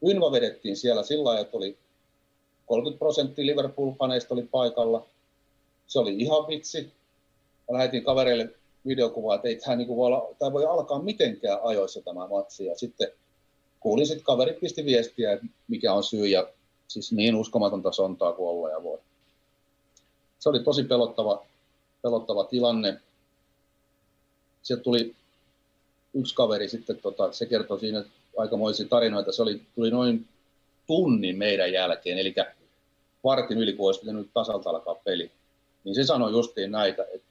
Ynva 0.03 0.31
vedettiin 0.31 0.77
siellä 0.77 1.03
sillä 1.03 1.23
lailla, 1.23 1.41
että 1.41 1.57
oli 1.57 1.77
30 2.65 2.99
prosenttia 2.99 3.45
Liverpool-paneista 3.45 4.34
oli 4.34 4.44
paikalla. 4.52 5.06
Se 5.88 5.99
oli 5.99 6.15
ihan 6.15 6.48
vitsi. 6.48 6.91
Mä 7.72 7.77
lähetin 7.77 8.03
kavereille 8.03 8.49
videokuvaa, 8.88 9.35
että 9.35 9.65
tämä, 9.65 9.76
niin 9.76 9.88
voi, 9.88 10.35
tämä 10.39 10.53
voi 10.53 10.65
alkaa 10.65 11.02
mitenkään 11.02 11.60
ajoissa 11.64 12.02
tämä 12.02 12.27
matsi. 12.27 12.65
Ja 12.65 12.76
sitten 12.76 13.11
kuulin 13.80 14.07
sitten 14.07 14.23
kaverit 14.23 14.60
pisti 14.60 14.85
viestiä, 14.85 15.34
että 15.34 15.45
mikä 15.68 15.94
on 15.94 16.03
syy 16.03 16.27
ja 16.27 16.48
siis 16.88 17.11
niin 17.11 17.35
uskomatonta 17.35 17.91
sontaa 17.91 18.34
kuin 18.34 18.49
olla 18.49 18.69
ja 18.69 18.84
voi. 18.84 18.99
Se 20.39 20.49
oli 20.49 20.64
tosi 20.64 20.84
pelottava, 20.84 21.45
pelottava 22.02 22.44
tilanne. 22.44 23.02
Sieltä 24.61 24.84
tuli 24.84 25.15
yksi 26.14 26.35
kaveri 26.35 26.69
sitten, 26.69 26.99
tota, 27.02 27.31
se 27.31 27.45
kertoi 27.45 27.80
siinä 27.80 28.03
aikamoisia 28.38 28.88
tarinoita. 28.89 29.31
Se 29.31 29.41
oli, 29.41 29.61
tuli 29.76 29.91
noin 29.91 30.27
tunnin 30.88 31.38
meidän 31.38 31.73
jälkeen, 31.73 32.18
eli 32.18 32.35
vartin 33.23 33.57
yli, 33.57 33.73
kun 33.73 33.88
olisi 33.88 33.99
pitänyt 33.99 34.30
tasalta 34.34 34.69
alkaa 34.69 34.95
peli. 34.95 35.31
Niin 35.84 35.95
se 35.95 36.03
sanoi 36.03 36.31
justiin 36.31 36.72
näitä, 36.72 37.06
että 37.14 37.27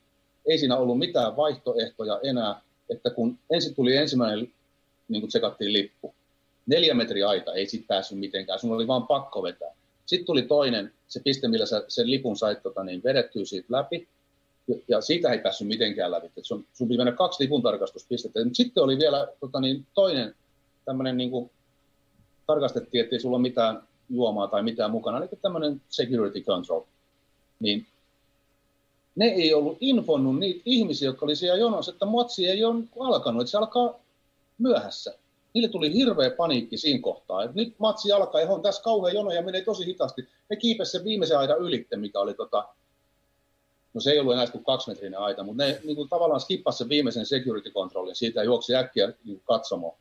ei 0.46 0.58
siinä 0.58 0.76
ollut 0.76 0.98
mitään 0.98 1.36
vaihtoehtoja 1.36 2.20
enää, 2.22 2.60
että 2.90 3.10
kun 3.10 3.38
ensin 3.50 3.74
tuli 3.74 3.96
ensimmäinen, 3.96 4.52
niin 5.08 5.20
kuin 5.22 5.28
tsekattiin 5.28 5.72
lippu, 5.72 6.14
neljä 6.66 6.94
metriä 6.94 7.28
aita, 7.28 7.54
ei 7.54 7.66
siitä 7.66 7.86
päässyt 7.88 8.18
mitenkään, 8.18 8.58
sun 8.58 8.72
oli 8.72 8.86
vaan 8.86 9.06
pakko 9.06 9.42
vetää. 9.42 9.70
Sitten 10.06 10.26
tuli 10.26 10.42
toinen, 10.42 10.92
se 11.08 11.20
piste, 11.24 11.48
millä 11.48 11.66
sä 11.66 11.84
sen 11.88 12.10
lipun 12.10 12.36
sait 12.36 12.62
tota, 12.62 12.84
niin 12.84 13.02
vedettyä 13.04 13.44
siitä 13.44 13.66
läpi, 13.70 14.08
ja 14.88 15.00
siitä 15.00 15.32
ei 15.32 15.38
päässyt 15.38 15.68
mitenkään 15.68 16.10
läpi. 16.10 16.26
Et 16.36 16.44
sun, 16.44 16.66
sun 16.72 16.88
piti 16.88 16.98
mennä 16.98 17.12
kaksi 17.12 17.44
lipun 17.44 17.62
tarkastuspistettä. 17.62 18.40
Sitten 18.52 18.82
oli 18.82 18.98
vielä 18.98 19.28
tota, 19.40 19.60
niin, 19.60 19.86
toinen 19.94 20.34
tämmöinen, 20.84 21.16
niin 21.16 21.50
tarkastettiin, 22.46 23.04
että 23.04 23.16
ei 23.16 23.20
sulla 23.20 23.38
mitään 23.38 23.82
juomaa 24.10 24.48
tai 24.48 24.62
mitään 24.62 24.90
mukana, 24.90 25.18
eli 25.18 25.28
tämmöinen 25.42 25.80
security 25.88 26.40
control. 26.40 26.82
Niin 27.60 27.86
ne 29.16 29.26
ei 29.26 29.54
ollut 29.54 29.78
infonnut 29.80 30.38
niitä 30.38 30.62
ihmisiä, 30.64 31.08
jotka 31.08 31.26
oli 31.26 31.36
siellä 31.36 31.58
jonossa, 31.58 31.92
että 31.92 32.06
matsi 32.06 32.48
ei 32.48 32.64
ole 32.64 32.84
alkanut, 33.00 33.42
että 33.42 33.50
se 33.50 33.58
alkaa 33.58 34.00
myöhässä 34.58 35.14
niille 35.56 35.68
tuli 35.68 35.92
hirveä 35.92 36.30
paniikki 36.30 36.76
siinä 36.76 37.02
kohtaa. 37.02 37.42
että 37.42 37.56
nyt 37.56 37.74
matsi 37.78 38.12
alkaa 38.12 38.40
ja 38.40 38.50
on 38.50 38.62
tässä 38.62 38.82
kauhean 38.82 39.14
jono 39.14 39.30
ja 39.30 39.42
menee 39.42 39.60
tosi 39.60 39.86
hitaasti. 39.86 40.28
Ne 40.50 40.56
kiipesi 40.56 40.90
sen 40.90 41.04
viimeisen 41.04 41.38
aidan 41.38 41.58
ylitte, 41.58 41.96
mikä 41.96 42.20
oli 42.20 42.34
tota, 42.34 42.68
no 43.94 44.00
se 44.00 44.10
ei 44.10 44.18
ollut 44.18 44.34
enää 44.34 44.46
kuin 44.46 44.64
kaksimetrinen 44.64 45.20
aita, 45.20 45.42
mutta 45.42 45.62
ne 45.62 45.80
niin 45.84 45.96
kuin 45.96 46.08
tavallaan 46.08 46.40
skippasi 46.40 46.78
sen 46.78 46.88
viimeisen 46.88 47.26
security 47.26 47.70
controlin 47.70 48.16
siitä 48.16 48.40
ja 48.40 48.44
juoksi 48.44 48.74
äkkiä 48.74 49.12
niin 49.24 49.42
katsomaan. 49.44 49.96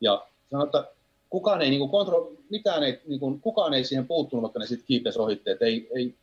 Ja 0.00 0.26
sanoi, 0.50 0.66
että 0.66 0.84
kukaan 1.30 1.62
ei, 1.62 1.70
niin 1.70 1.80
kuin 1.80 1.90
kontro, 1.90 2.32
mitään 2.50 2.82
ei, 2.82 3.00
niin 3.06 3.20
kuin, 3.20 3.40
kukaan 3.40 3.74
ei 3.74 3.84
siihen 3.84 4.06
puuttunut, 4.06 4.42
vaikka 4.42 4.58
ne 4.58 4.66
sitten 4.66 4.86
kiipesi 4.86 5.18
ohitte. 5.18 5.50
Että 5.50 5.64
ei, 5.64 5.88
ei, 5.94 6.14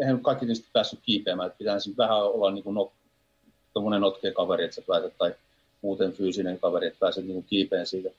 eihän 0.00 0.20
kaikki 0.20 0.46
niistä 0.46 0.68
päässyt 0.72 1.00
kiipeämään, 1.02 1.46
että 1.46 1.58
pitää 1.58 1.76
vähän 1.98 2.22
olla 2.22 2.50
niin 2.50 2.64
kuin 2.64 2.74
no, 2.74 2.92
notkea 3.98 4.32
kaveri, 4.32 4.64
että 4.64 4.74
sä 4.74 4.82
pääset, 4.86 5.18
tai 5.18 5.34
muuten 5.82 6.12
fyysinen 6.12 6.58
kaveri, 6.58 6.86
että 6.86 7.00
pääset 7.00 7.26
niin 7.26 7.44
kiipeen 7.44 7.86
siitä. 7.86 8.10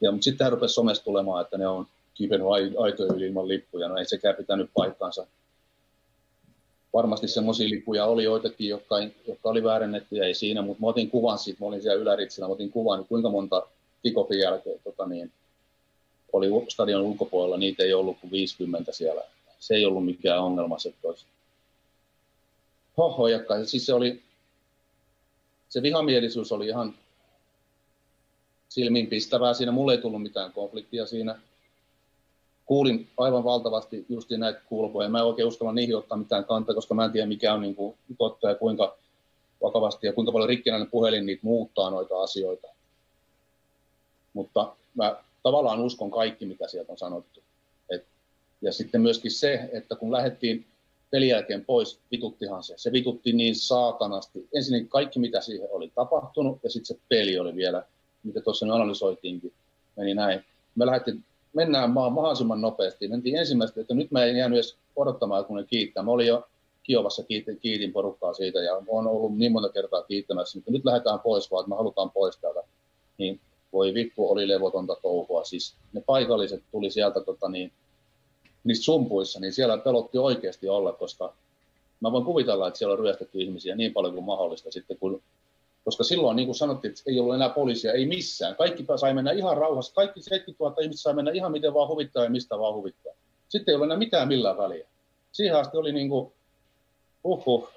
Ja, 0.00 0.12
mutta 0.12 0.24
sitten 0.24 0.44
hän 0.44 0.52
rupesi 0.52 0.74
somessa 0.74 1.04
tulemaan, 1.04 1.44
että 1.44 1.58
ne 1.58 1.68
on 1.68 1.86
kiipennyt 2.14 2.48
aitojen 2.78 3.16
yli 3.16 3.26
ilman 3.26 3.48
lippuja. 3.48 3.88
No 3.88 3.96
ei 3.96 4.04
sekään 4.04 4.36
pitänyt 4.36 4.70
paikkaansa. 4.74 5.26
Varmasti 6.92 7.28
semmoisia 7.28 7.68
lippuja 7.70 8.04
oli 8.04 8.24
joitakin, 8.24 8.68
jotka, 8.68 9.00
jotka 9.28 9.48
oli 9.48 9.64
väärennettyjä, 9.64 10.24
ei 10.24 10.34
siinä, 10.34 10.62
mutta 10.62 10.80
mä 10.80 10.86
otin 10.86 11.10
kuvan 11.10 11.38
siitä, 11.38 11.60
mä 11.60 11.66
olin 11.66 11.82
siellä 11.82 12.02
yläritsillä, 12.02 12.48
mä 12.48 12.52
otin 12.52 12.70
kuvan, 12.70 13.04
kuinka 13.04 13.30
monta 13.30 13.66
kikopin 14.02 14.38
jälkeen 14.38 14.80
tota 14.84 15.06
niin, 15.06 15.32
oli 16.32 16.48
stadion 16.68 17.02
ulkopuolella, 17.02 17.56
niitä 17.56 17.82
ei 17.82 17.94
ollut 17.94 18.16
kuin 18.20 18.30
50 18.30 18.92
siellä. 18.92 19.22
Se 19.62 19.74
ei 19.74 19.86
ollut 19.86 20.04
mikään 20.04 20.42
ongelma 20.42 20.78
se 20.78 20.94
toisi. 21.02 21.26
Hoho, 22.96 23.28
jakka. 23.28 23.64
Siis 23.64 23.86
se 23.86 23.94
oli, 23.94 24.22
se 25.68 25.82
vihamielisyys 25.82 26.52
oli 26.52 26.66
ihan 26.66 26.94
silmiinpistävää. 28.68 29.54
Siinä 29.54 29.72
mulle 29.72 29.92
ei 29.92 29.98
tullut 29.98 30.22
mitään 30.22 30.52
konfliktia 30.52 31.06
siinä. 31.06 31.38
Kuulin 32.66 33.08
aivan 33.16 33.44
valtavasti 33.44 34.06
justiin 34.08 34.40
näitä 34.40 34.60
kulpoja. 34.60 35.08
Mä 35.08 35.18
en 35.18 35.24
oikein 35.24 35.48
uskalla 35.48 35.72
niihin 35.72 35.96
ottaa 35.96 36.18
mitään 36.18 36.44
kantaa, 36.44 36.74
koska 36.74 36.94
mä 36.94 37.04
en 37.04 37.12
tiedä 37.12 37.26
mikä 37.26 37.54
on 37.54 37.60
niin 37.60 37.74
kuin 37.74 37.96
totta 38.18 38.48
ja 38.48 38.54
kuinka 38.54 38.96
vakavasti 39.62 40.06
ja 40.06 40.12
kuinka 40.12 40.32
paljon 40.32 40.48
rikkinäinen 40.48 40.90
puhelin 40.90 41.26
niitä 41.26 41.40
muuttaa 41.44 41.90
noita 41.90 42.22
asioita. 42.22 42.68
Mutta 44.32 44.76
mä 44.94 45.16
tavallaan 45.42 45.80
uskon 45.80 46.10
kaikki, 46.10 46.46
mitä 46.46 46.68
sieltä 46.68 46.92
on 46.92 46.98
sanottu. 46.98 47.42
Ja 48.62 48.72
sitten 48.72 49.00
myöskin 49.00 49.30
se, 49.30 49.70
että 49.72 49.96
kun 49.96 50.12
lähdettiin 50.12 50.66
pelin 51.10 51.28
jälkeen 51.28 51.64
pois, 51.64 52.00
vituttihan 52.10 52.62
se. 52.62 52.74
Se 52.76 52.92
vitutti 52.92 53.32
niin 53.32 53.56
saatanasti. 53.56 54.48
Ensinnäkin 54.54 54.88
kaikki, 54.88 55.18
mitä 55.18 55.40
siihen 55.40 55.68
oli 55.70 55.92
tapahtunut, 55.94 56.58
ja 56.62 56.70
sitten 56.70 56.96
se 56.96 57.02
peli 57.08 57.38
oli 57.38 57.56
vielä, 57.56 57.82
mitä 58.22 58.40
tuossa 58.40 58.66
nyt 58.66 58.74
analysoitiinkin, 58.74 59.52
meni 59.96 60.14
näin. 60.14 60.44
Me 60.74 60.86
lähdettiin, 60.86 61.24
mennään 61.52 61.90
mahdollisimman 61.90 62.60
nopeasti. 62.60 63.08
Mentiin 63.08 63.36
ensimmäistä, 63.36 63.80
että 63.80 63.94
nyt 63.94 64.10
mä 64.10 64.24
en 64.24 64.36
jäänyt 64.36 64.56
edes 64.56 64.76
odottamaan, 64.96 65.44
kun 65.44 65.56
ne 65.56 65.64
kiittää. 65.64 66.02
Mä 66.02 66.10
olin 66.10 66.26
jo 66.26 66.48
Kiovassa, 66.82 67.22
kiitin, 67.22 67.58
kiitin 67.60 67.92
porukkaa 67.92 68.34
siitä, 68.34 68.58
ja 68.62 68.82
on 68.88 69.06
ollut 69.06 69.38
niin 69.38 69.52
monta 69.52 69.68
kertaa 69.68 70.02
kiittämässä, 70.02 70.58
mutta 70.58 70.70
nyt 70.70 70.84
lähdetään 70.84 71.20
pois, 71.20 71.50
vaan 71.50 71.62
että 71.62 71.68
me 71.68 71.76
halutaan 71.76 72.10
pois 72.10 72.36
täältä. 72.36 72.60
Niin 73.18 73.40
voi 73.72 73.94
vittu, 73.94 74.30
oli 74.30 74.48
levotonta 74.48 74.96
touhua. 75.02 75.44
Siis 75.44 75.74
ne 75.92 76.02
paikalliset 76.06 76.62
tuli 76.72 76.90
sieltä 76.90 77.20
tota 77.20 77.48
niin, 77.48 77.72
niissä 78.64 78.84
sumpuissa, 78.84 79.40
niin 79.40 79.52
siellä 79.52 79.78
pelotti 79.78 80.18
oikeasti 80.18 80.68
olla, 80.68 80.92
koska 80.92 81.34
mä 82.00 82.12
voin 82.12 82.24
kuvitella, 82.24 82.68
että 82.68 82.78
siellä 82.78 82.92
on 82.92 82.98
ryöstetty 82.98 83.38
ihmisiä 83.40 83.74
niin 83.74 83.92
paljon 83.92 84.14
kuin 84.14 84.24
mahdollista 84.24 84.70
sitten, 84.70 84.96
kun, 84.98 85.22
koska 85.84 86.04
silloin, 86.04 86.36
niin 86.36 86.46
kuin 86.46 86.56
sanottiin, 86.56 86.90
että 86.90 87.02
ei 87.06 87.20
ollut 87.20 87.34
enää 87.34 87.48
poliisia, 87.48 87.92
ei 87.92 88.06
missään. 88.06 88.56
Kaikki 88.56 88.86
sai 88.96 89.14
mennä 89.14 89.32
ihan 89.32 89.56
rauhassa, 89.56 89.94
kaikki 89.94 90.22
70 90.22 90.64
000 90.64 90.82
ihmistä 90.82 91.02
sai 91.02 91.14
mennä 91.14 91.30
ihan 91.30 91.52
miten 91.52 91.74
vaan 91.74 91.88
huvittaa 91.88 92.24
ja 92.24 92.30
mistä 92.30 92.58
vaan 92.58 92.74
huvittaa. 92.74 93.12
Sitten 93.48 93.72
ei 93.72 93.74
ollut 93.74 93.86
enää 93.86 93.98
mitään 93.98 94.28
millään 94.28 94.58
väliä. 94.58 94.86
Siihen 95.32 95.56
asti 95.56 95.76
oli 95.76 95.92
niin 95.92 96.08
kuin, 96.08 96.32
uhuh, 97.24 97.68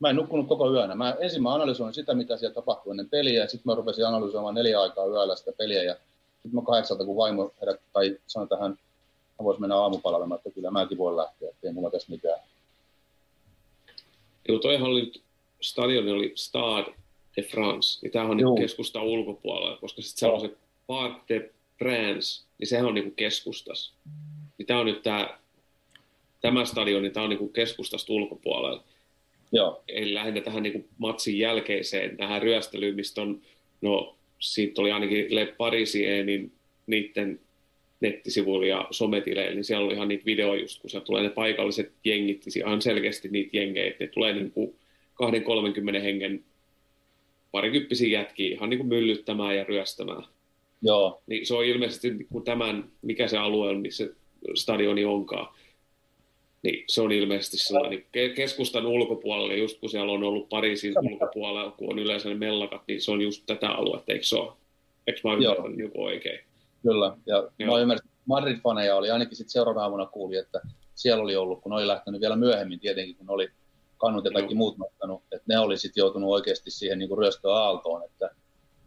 mä 0.00 0.10
en 0.10 0.16
nukkunut 0.16 0.48
koko 0.48 0.72
yönä. 0.72 0.94
Mä 0.94 1.16
ensin 1.20 1.42
mä 1.42 1.54
analysoin 1.54 1.94
sitä, 1.94 2.14
mitä 2.14 2.36
siellä 2.36 2.54
tapahtui 2.54 2.90
ennen 2.90 3.10
peliä, 3.10 3.42
ja 3.42 3.48
sitten 3.48 3.70
mä 3.72 3.74
rupesin 3.74 4.06
analysoimaan 4.06 4.54
neljä 4.54 4.80
aikaa 4.80 5.06
yöllä 5.06 5.36
sitä 5.36 5.52
peliä, 5.52 5.82
ja 5.82 5.94
sitten 6.32 6.54
mä 6.54 6.62
kahdeksalta, 6.66 7.04
kun 7.04 7.16
vaimo 7.16 7.52
herätti, 7.60 7.84
tai 7.92 8.18
sanoi 8.26 8.48
tähän 8.48 8.78
mä 9.40 9.44
voisin 9.44 9.60
mennä 9.60 9.76
aamupalvelemaan, 9.76 10.38
että 10.38 10.50
kyllä 10.50 10.70
mäkin 10.70 10.98
voin 10.98 11.16
lähteä, 11.16 11.50
ettei 11.50 11.72
mulla 11.72 11.90
tässä 11.90 12.12
mitään. 12.12 12.40
Joo, 14.48 14.58
toihan 14.58 14.90
oli, 14.90 15.12
stadioni 15.60 16.10
oli 16.10 16.32
Stade 16.34 16.94
de 17.36 17.42
France, 17.42 17.98
niin 18.02 18.12
tämähän 18.12 18.30
on 18.30 18.36
niin 18.36 18.62
keskusta 18.62 19.02
ulkopuolella, 19.02 19.76
koska 19.76 20.02
sitten 20.02 20.18
se 20.18 20.26
on 20.26 20.40
se 20.40 20.56
Parc 20.86 21.28
de 21.28 21.50
France, 21.78 22.44
niin 22.58 22.68
sehän 22.68 22.86
on 22.86 22.94
niin 22.94 23.14
keskustas. 23.14 23.94
Niin 24.58 24.66
tämä 24.66 24.80
on 24.80 24.86
nyt 24.86 25.02
tämä, 25.02 25.38
tämä 26.40 26.64
stadioni, 26.64 27.02
niin 27.02 27.12
tämä 27.12 27.24
on 27.24 27.30
niin 27.30 27.52
keskustasta 27.52 28.12
ulkopuolella. 28.12 28.84
Joo. 29.52 29.82
Eli 29.88 30.14
lähinnä 30.14 30.40
tähän 30.40 30.62
niin 30.62 30.88
matsin 30.98 31.38
jälkeiseen, 31.38 32.16
tähän 32.16 32.42
ryöstelyyn, 32.42 32.94
mistä 32.94 33.22
on, 33.22 33.40
no 33.80 34.16
siitä 34.38 34.80
oli 34.80 34.92
ainakin 34.92 35.34
Le 35.34 35.46
Parisien, 35.46 36.26
niiden 36.86 37.40
nettisivuilla 38.00 38.66
ja 38.66 38.88
sometileillä, 38.90 39.54
niin 39.54 39.64
siellä 39.64 39.86
oli 39.86 39.94
ihan 39.94 40.08
niitä 40.08 40.24
videoja 40.24 40.60
just, 40.60 40.80
kun 40.80 40.90
se 40.90 41.00
tulee 41.00 41.22
ne 41.22 41.30
paikalliset 41.30 41.92
jengit, 42.04 42.46
niin 42.46 42.66
ihan 42.66 42.82
selkeästi 42.82 43.28
niitä 43.28 43.56
jengejä, 43.56 43.86
että 43.86 44.04
ne 44.04 44.08
tulee 44.08 44.32
niin 44.32 44.50
kuin 44.50 44.76
20-30 45.98 46.00
hengen 46.02 46.44
parikymppisiä 47.52 48.20
jätkiä 48.20 48.48
ihan 48.48 48.70
niin 48.70 48.78
kuin 48.78 48.88
myllyttämään 48.88 49.56
ja 49.56 49.64
ryöstämään. 49.64 50.22
Joo. 50.82 51.22
Niin 51.26 51.46
se 51.46 51.54
on 51.54 51.64
ilmeisesti 51.64 52.10
niin 52.10 52.28
kuin 52.32 52.44
tämän, 52.44 52.90
mikä 53.02 53.28
se 53.28 53.38
alue 53.38 53.68
on, 53.68 53.80
missä 53.80 54.08
stadioni 54.54 55.04
onkaan. 55.04 55.54
Niin 56.62 56.84
se 56.86 57.02
on 57.02 57.12
ilmeisesti 57.12 57.58
sellainen 57.58 58.04
keskustan 58.34 58.86
ulkopuolella, 58.86 59.54
just 59.54 59.80
kun 59.80 59.90
siellä 59.90 60.12
on 60.12 60.24
ollut 60.24 60.48
Pariisin 60.48 60.94
ulkopuolella, 61.12 61.70
kun 61.70 61.92
on 61.92 61.98
yleensä 61.98 62.28
ne 62.28 62.34
mellakat, 62.34 62.82
niin 62.88 63.00
se 63.00 63.10
on 63.10 63.20
just 63.20 63.42
tätä 63.46 63.68
aluetta, 63.68 64.12
eikö 64.12 64.24
se 64.24 64.36
ole? 64.36 64.52
Eikö 65.06 65.20
mä 65.24 65.34
ymmärtänyt 65.34 65.78
joku 65.78 66.04
oikein? 66.04 66.40
Kyllä, 66.82 67.16
ja 67.26 67.48
Joo. 67.58 67.74
mä 67.74 67.80
ymmärsin, 67.80 68.10
Madrid-faneja 68.26 68.96
oli 68.96 69.10
ainakin 69.10 69.36
sitten 69.36 69.52
seuraavana 69.52 69.84
aamuna 69.84 70.06
kuuli, 70.06 70.36
että 70.36 70.60
siellä 70.94 71.22
oli 71.22 71.36
ollut, 71.36 71.60
kun 71.60 71.72
oli 71.72 71.86
lähtenyt 71.86 72.20
vielä 72.20 72.36
myöhemmin 72.36 72.80
tietenkin, 72.80 73.16
kun 73.16 73.30
oli 73.30 73.50
kannut 73.98 74.24
ja 74.24 74.30
kaikki 74.30 74.54
muut 74.54 74.78
nostanut, 74.78 75.22
että 75.32 75.44
ne 75.46 75.58
oli 75.58 75.78
sitten 75.78 76.00
joutunut 76.00 76.30
oikeasti 76.30 76.70
siihen 76.70 76.98
niin 76.98 77.18
ryöstöaaltoon, 77.18 78.04
että 78.04 78.30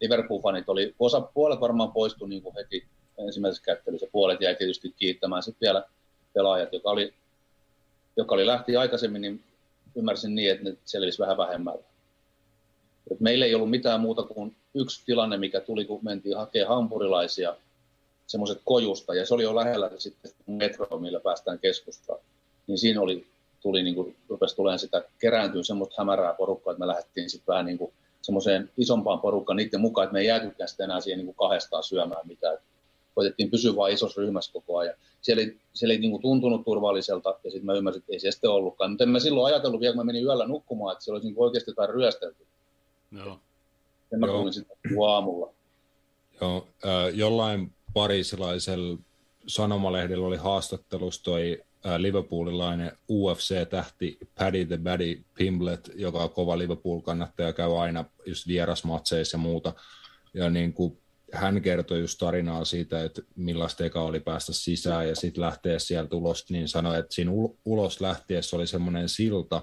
Liverpool-fanit 0.02 0.64
oli, 0.68 0.96
osa, 1.00 1.22
puolet 1.22 1.60
varmaan 1.60 1.92
poistui 1.92 2.30
niin 2.30 2.42
kuin 2.42 2.56
heti 2.56 2.88
ensimmäisessä 3.18 3.64
kättelyssä, 3.64 4.08
puolet 4.12 4.42
jäi 4.42 4.56
tietysti 4.56 4.94
kiittämään 4.98 5.44
sitten 5.44 5.68
vielä 5.68 5.84
pelaajat, 6.34 6.74
joka 6.74 6.90
oli, 6.90 7.14
joka 8.18 8.36
oli 8.36 8.46
lähti 8.46 8.78
aikaisemmin, 8.78 9.22
niin 9.22 9.44
ymmärsin 9.96 10.36
niin, 10.36 10.52
että 10.52 10.64
ne 10.64 10.78
selvisi 10.86 11.20
vähän 11.20 11.38
vähemmällä. 11.38 11.84
Et 13.12 13.20
meillä 13.20 13.46
ei 13.46 13.56
ollut 13.56 13.70
mitään 13.70 14.02
muuta 14.02 14.24
kuin 14.24 14.56
yksi 14.74 15.06
tilanne, 15.06 15.38
mikä 15.38 15.60
tuli, 15.60 15.86
kun 15.86 16.00
mentiin 16.04 16.38
hakemaan 16.38 16.76
hampurilaisia 16.76 17.56
semmoiset 18.28 18.62
kojusta, 18.66 19.16
ja 19.16 19.26
se 19.26 19.34
oli 19.34 19.44
jo 19.44 19.56
lähellä 19.56 19.92
sitten 19.98 20.32
metro, 20.48 21.00
millä 21.00 21.20
päästään 21.20 21.60
keskustaan. 21.60 22.20
Niin 22.68 22.78
siinä 22.78 23.02
oli, 23.02 23.28
tuli, 23.62 23.84
niin 23.84 23.96
kuin, 23.96 24.16
rupesi 24.30 24.56
tulemaan 24.56 24.80
sitä 24.80 25.04
kerääntyä 25.20 25.64
semmoista 25.64 25.96
hämärää 25.98 26.34
porukkaa, 26.34 26.72
että 26.72 26.80
me 26.80 26.88
lähdettiin 26.88 27.30
sitten 27.30 27.54
vähän 27.54 27.66
niin 27.66 27.78
kuin 27.78 27.94
semmoiseen 28.22 28.70
isompaan 28.78 29.20
porukkaan 29.20 29.58
niiden 29.58 29.82
mukaan, 29.82 30.04
että 30.04 30.14
me 30.14 30.20
ei 30.20 30.28
jäätykään 30.28 30.70
sitten 30.70 30.84
enää 30.84 31.02
siihen 31.02 31.18
niin 31.18 31.26
kuin 31.26 31.50
kahdestaan 31.50 31.84
syömään 31.84 32.28
mitään. 32.28 32.58
Koitettiin 33.16 33.52
pysyä 33.52 33.76
vain 33.76 33.94
isossa 33.94 34.22
ryhmässä 34.22 34.54
koko 34.54 34.78
ajan. 34.78 34.96
Siellä 35.22 35.44
ei, 35.44 35.58
siellä 35.74 35.94
ei 35.94 36.00
niin 36.00 36.12
kuin 36.12 36.22
tuntunut 36.22 36.66
turvalliselta, 36.66 37.40
ja 37.44 37.52
sitten 37.52 37.66
mä 37.66 37.74
ymmärsin, 37.74 38.00
että 38.00 38.14
ei 38.14 38.20
se 38.20 38.32
sitten 38.32 38.50
ollutkaan. 38.50 38.92
Mutta 38.92 39.04
en 39.04 39.10
mä 39.10 39.20
silloin 39.20 39.54
ajatellut 39.54 39.80
vielä, 39.82 39.94
kun 39.94 40.00
mä 40.00 40.04
menin 40.04 40.24
yöllä 40.24 40.48
nukkumaan, 40.48 40.94
että 40.94 41.04
siellä 41.04 41.16
olisi 41.16 41.28
niin 41.28 41.40
oikeasti 41.40 41.72
jotain 41.72 41.90
ryöstelty. 41.90 42.46
Joo. 43.12 43.40
Ja 44.12 44.18
mä 44.18 44.28
kuulin 44.28 44.54
sitten 44.54 44.78
aamulla. 45.08 45.54
Joo, 46.42 46.68
äh, 46.86 47.16
jollain 47.18 47.72
parisilaisella 47.94 49.00
sanomalehdellä 49.48 50.28
oli 50.28 50.38
haastattelussa 50.38 51.24
toi 51.24 51.64
Liverpoolilainen 51.98 52.98
UFC-tähti 53.10 54.18
Paddy 54.40 54.66
the 54.66 54.78
Baddy 54.78 55.24
Pimblet, 55.34 55.92
joka 55.96 56.24
on 56.24 56.30
kova 56.30 56.58
Liverpool-kannattaja, 56.58 57.54
käy 57.54 57.82
aina 57.82 58.06
just 58.26 58.48
vierasmatseissa 58.48 59.36
ja 59.36 59.40
muuta. 59.40 59.74
Ja 60.34 60.50
niin 60.50 60.74
kuin 60.74 60.98
hän 61.34 61.62
kertoi 61.62 62.00
just 62.00 62.20
tarinaa 62.20 62.66
siitä, 62.66 63.04
että 63.04 63.22
millaista 63.36 63.86
eka 63.86 64.02
oli 64.02 64.20
päästä 64.20 64.54
sisään 64.54 65.08
ja 65.08 65.16
sitten 65.16 65.42
lähteä 65.42 65.80
sieltä 65.80 66.16
ulos, 66.16 66.50
niin 66.50 66.68
sanoi, 66.68 67.00
että 67.00 67.16
siinä 67.16 67.32
ulos 67.66 68.02
lähtiessä 68.02 68.56
oli 68.56 68.68
semmoinen 68.68 69.10
silta, 69.10 69.62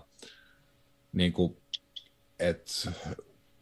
niin 1.12 1.32
kuin, 1.32 1.56
että 2.38 2.92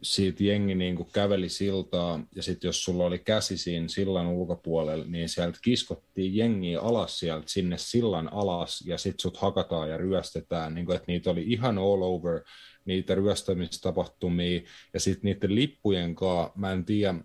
siitä 0.01 0.43
jengi 0.43 0.75
niin 0.75 0.95
kuin 0.95 1.09
käveli 1.13 1.49
siltaa, 1.49 2.19
ja 2.35 2.43
sitten 2.43 2.67
jos 2.67 2.83
sulla 2.83 3.05
oli 3.05 3.19
käsi 3.19 3.57
siinä 3.57 3.87
sillan 3.87 4.27
ulkopuolella, 4.27 5.05
niin 5.05 5.29
sieltä 5.29 5.59
kiskottiin 5.61 6.35
jengiä 6.35 6.81
alas 6.81 7.19
sieltä 7.19 7.45
sinne 7.47 7.77
sillan 7.77 8.33
alas, 8.33 8.83
ja 8.85 8.97
sitten 8.97 9.21
sut 9.21 9.37
hakataan 9.37 9.89
ja 9.89 9.97
ryöstetään, 9.97 10.75
niin 10.75 10.85
kuin, 10.85 10.95
että 10.95 11.11
niitä 11.11 11.29
oli 11.29 11.43
ihan 11.47 11.77
all 11.77 12.01
over, 12.01 12.41
niitä 12.85 13.15
ryöstämistapahtumia, 13.15 14.61
ja 14.93 14.99
sitten 14.99 15.31
niiden 15.31 15.55
lippujen 15.55 16.15
kanssa, 16.15 16.51
mä 16.55 16.71
en 16.71 16.85
tiedä, 16.85 17.15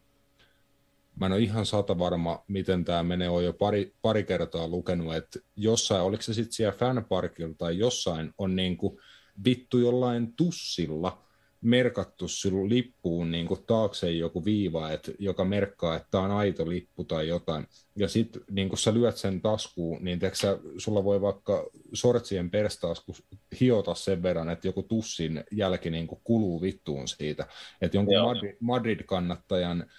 mä 1.20 1.26
en 1.26 1.32
ole 1.32 1.40
ihan 1.40 1.66
sata 1.66 1.98
varma, 1.98 2.44
miten 2.48 2.84
tämä 2.84 3.02
menee, 3.02 3.28
on 3.28 3.44
jo 3.44 3.52
pari, 3.52 3.94
pari 4.02 4.24
kertaa 4.24 4.68
lukenut, 4.68 5.14
että 5.14 5.38
jossain, 5.56 6.02
oliko 6.02 6.22
se 6.22 6.34
sitten 6.34 6.52
siellä 6.52 6.76
fanparkilla 6.78 7.54
tai 7.58 7.78
jossain, 7.78 8.32
on 8.38 8.56
niin 8.56 8.76
kuin 8.76 8.98
vittu 9.44 9.78
jollain 9.78 10.32
tussilla, 10.36 11.24
merkattu 11.64 12.28
sinun 12.28 12.68
lippuun 12.68 13.30
niin 13.30 13.46
kuin 13.46 13.60
taakse 13.66 14.10
joku 14.10 14.44
viiva, 14.44 14.90
että, 14.90 15.12
joka 15.18 15.44
merkkaa, 15.44 15.96
että 15.96 16.08
tämä 16.10 16.24
on 16.24 16.30
aito 16.30 16.68
lippu 16.68 17.04
tai 17.04 17.28
jotain. 17.28 17.66
Ja 17.96 18.08
sitten 18.08 18.42
niin 18.50 18.68
kun 18.68 18.78
sä 18.78 18.94
lyöt 18.94 19.16
sen 19.16 19.40
taskuun, 19.40 20.04
niin 20.04 20.20
sä, 20.32 20.58
sulla 20.78 21.04
voi 21.04 21.20
vaikka 21.20 21.66
sortsien 21.92 22.50
perstasku 22.50 23.16
hiota 23.60 23.94
sen 23.94 24.22
verran, 24.22 24.50
että 24.50 24.68
joku 24.68 24.82
tussin 24.82 25.44
jälki 25.50 25.90
niin 25.90 26.06
kuin 26.06 26.20
kuluu 26.24 26.62
vittuun 26.62 27.08
siitä. 27.08 27.46
Että 27.80 27.96
jonkun 27.96 28.20
Madrid, 28.20 28.56
Madrid-kannattajan 28.60 29.90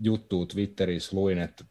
juttu 0.00 0.46
Twitterissä 0.46 1.16
luin, 1.16 1.38
että 1.38 1.64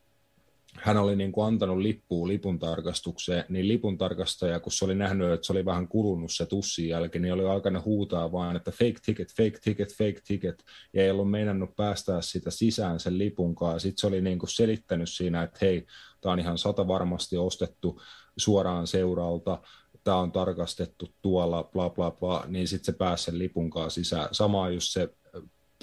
hän 0.82 0.98
oli 0.98 1.16
niin 1.16 1.32
kuin 1.32 1.48
antanut 1.48 1.78
lippua 1.78 2.28
lipun 2.28 2.60
tarkastukseen, 2.60 3.46
niin 3.50 3.68
lipun 3.68 3.98
tarkastaja, 3.98 4.60
kun 4.60 4.72
se 4.72 4.86
oli 4.86 4.96
nähnyt, 4.96 5.32
että 5.32 5.48
se 5.48 5.54
oli 5.54 5.66
vähän 5.66 5.88
kulunut 5.88 6.32
se 6.32 6.46
tussin 6.46 6.88
jälkeen, 6.88 7.22
niin 7.22 7.34
oli 7.34 7.46
alkanut 7.46 7.86
huutaa 7.86 8.32
vaan, 8.32 8.56
että 8.56 8.72
fake 8.72 9.00
ticket, 9.06 9.34
fake 9.34 9.60
ticket, 9.64 9.94
fake 9.94 10.22
ticket, 10.28 10.64
ja 10.94 11.04
ei 11.04 11.12
ollut 11.12 11.32
meinannut 11.32 11.76
päästää 11.76 12.22
sitä 12.22 12.52
sisään 12.52 13.00
sen 13.00 13.18
lipunkaan. 13.18 13.80
Sitten 13.80 14.02
se 14.02 14.08
oli 14.08 14.22
niin 14.22 14.40
kuin 14.40 14.50
selittänyt 14.50 15.10
siinä, 15.10 15.44
että 15.44 15.60
hei, 15.62 15.86
tämä 16.22 16.34
on 16.34 16.40
ihan 16.40 16.58
sata 16.58 16.88
varmasti 16.88 17.38
ostettu 17.38 18.02
suoraan 18.38 18.88
seuralta, 18.88 19.62
tämä 20.04 20.18
on 20.18 20.32
tarkastettu 20.32 21.10
tuolla, 21.22 21.64
bla 21.64 21.90
bla 21.90 22.12
bla, 22.12 22.46
niin 22.48 22.68
sitten 22.68 22.86
se 22.86 22.98
pääsi 22.98 23.24
sen 23.24 23.40
lipunkaan 23.40 23.92
sisään. 23.92 24.28
Samaa 24.32 24.70
just 24.70 24.92
se 24.92 25.10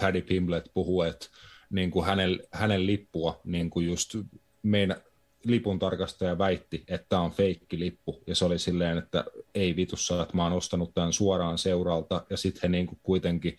Paddy 0.01 0.23
Pimblet 0.23 0.71
puhuu, 0.75 1.03
että 1.03 1.27
niin 1.71 1.91
kuin 1.91 2.07
hänen, 2.07 2.41
hänen 2.53 2.87
lippua 2.87 3.41
niin 3.45 3.71
kuin 3.71 3.87
just 3.87 4.15
meidän 4.63 4.97
lipun 5.45 5.79
tarkastaja 5.79 6.39
väitti, 6.39 6.85
että 6.89 7.07
tämä 7.09 7.23
on 7.23 7.31
feikki 7.31 7.79
lippu, 7.79 8.23
ja 8.27 8.35
se 8.35 8.45
oli 8.45 8.59
silleen, 8.59 8.99
että 8.99 9.25
ei 9.55 9.77
vitussa, 9.77 10.23
että 10.23 10.37
mä 10.37 10.45
oon 10.45 10.53
ostanut 10.53 10.95
tämän 10.95 11.13
suoraan 11.13 11.59
seuralta, 11.59 12.25
ja 12.31 12.37
sitten 12.37 12.61
he 12.63 12.69
niinku 12.69 12.99
kuitenkin, 13.03 13.57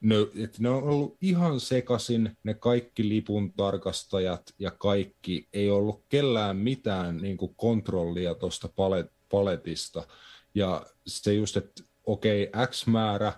ne, 0.00 0.14
että 0.44 0.58
ne 0.60 0.68
on 0.68 0.82
ollut 0.82 1.16
ihan 1.20 1.60
sekasin, 1.60 2.36
ne 2.44 2.54
kaikki 2.54 3.08
lipun 3.08 3.52
tarkastajat 3.52 4.54
ja 4.58 4.70
kaikki, 4.70 5.48
ei 5.52 5.70
ollut 5.70 6.04
kellään 6.08 6.56
mitään 6.56 7.16
niinku 7.16 7.48
kontrollia 7.48 8.34
tuosta 8.34 8.68
palet, 8.68 9.12
paletista, 9.30 10.06
ja 10.54 10.86
se 11.06 11.34
just, 11.34 11.56
että 11.56 11.82
okei, 12.04 12.48
okay, 12.48 12.66
X 12.66 12.86
määrä 12.86 13.32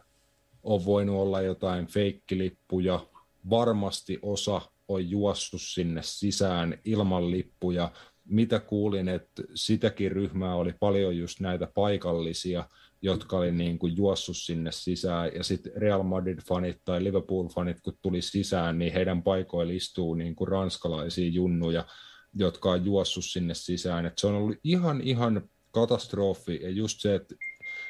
on 0.62 0.84
voinut 0.84 1.16
olla 1.16 1.40
jotain 1.40 1.86
feikkilippuja, 1.86 3.06
varmasti 3.50 4.18
osa 4.22 4.60
on 4.88 5.10
juossut 5.10 5.62
sinne 5.62 6.00
sisään 6.04 6.78
ilman 6.84 7.30
lippuja. 7.30 7.92
Mitä 8.24 8.60
kuulin, 8.60 9.08
että 9.08 9.42
sitäkin 9.54 10.12
ryhmää 10.12 10.54
oli 10.54 10.74
paljon 10.80 11.16
just 11.16 11.40
näitä 11.40 11.68
paikallisia, 11.74 12.64
jotka 13.02 13.38
oli 13.38 13.52
niin 13.52 13.78
kuin 13.78 13.96
juossut 13.96 14.36
sinne 14.36 14.72
sisään, 14.72 15.30
ja 15.34 15.44
sitten 15.44 15.72
Real 15.76 16.02
Madrid-fanit 16.02 16.80
tai 16.84 17.04
Liverpool-fanit, 17.04 17.80
kun 17.82 17.98
tuli 18.02 18.22
sisään, 18.22 18.78
niin 18.78 18.92
heidän 18.92 19.22
paikoilla 19.22 19.72
istuu 19.72 20.14
niin 20.14 20.34
kuin 20.34 20.48
ranskalaisia 20.48 21.28
junnuja, 21.28 21.86
jotka 22.34 22.70
on 22.70 22.84
juossut 22.84 23.24
sinne 23.24 23.54
sisään. 23.54 24.06
Et 24.06 24.18
se 24.18 24.26
on 24.26 24.34
ollut 24.34 24.56
ihan, 24.64 25.00
ihan 25.00 25.48
katastrofi, 25.70 26.60
ja 26.62 26.70
just 26.70 27.00
se, 27.00 27.14
että 27.14 27.34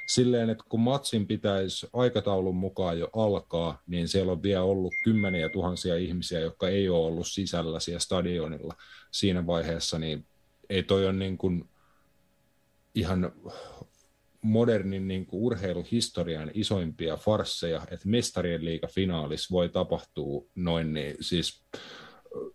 silleen, 0.09 0.51
että 0.51 0.65
kun 0.69 0.81
matsin 0.81 1.27
pitäisi 1.27 1.87
aikataulun 1.93 2.57
mukaan 2.57 2.99
jo 2.99 3.09
alkaa, 3.13 3.83
niin 3.87 4.09
siellä 4.09 4.33
on 4.33 4.43
vielä 4.43 4.63
ollut 4.63 4.95
kymmeniä 5.05 5.49
tuhansia 5.49 5.97
ihmisiä, 5.97 6.41
jotka 6.41 6.69
ei 6.69 6.89
ole 6.89 7.07
ollut 7.07 7.27
sisällä 7.27 7.81
siellä 7.81 8.01
stadionilla 8.01 8.75
siinä 9.11 9.47
vaiheessa, 9.47 9.99
niin 9.99 10.27
ei 10.71 10.83
toi 10.83 11.05
ole 11.05 11.13
niin 11.13 11.39
kuin 11.39 11.69
ihan 12.95 13.33
modernin 14.43 15.09
niin 15.09 15.27
kuin 15.27 15.43
urheiluhistorian 15.43 16.51
isoimpia 16.55 17.17
farsseja, 17.17 17.83
että 17.91 18.09
mestarien 18.09 18.63
finaalis 18.95 19.51
voi 19.51 19.69
tapahtua 19.69 20.45
noin, 20.55 20.95
niin 20.95 21.17
siis 21.21 21.63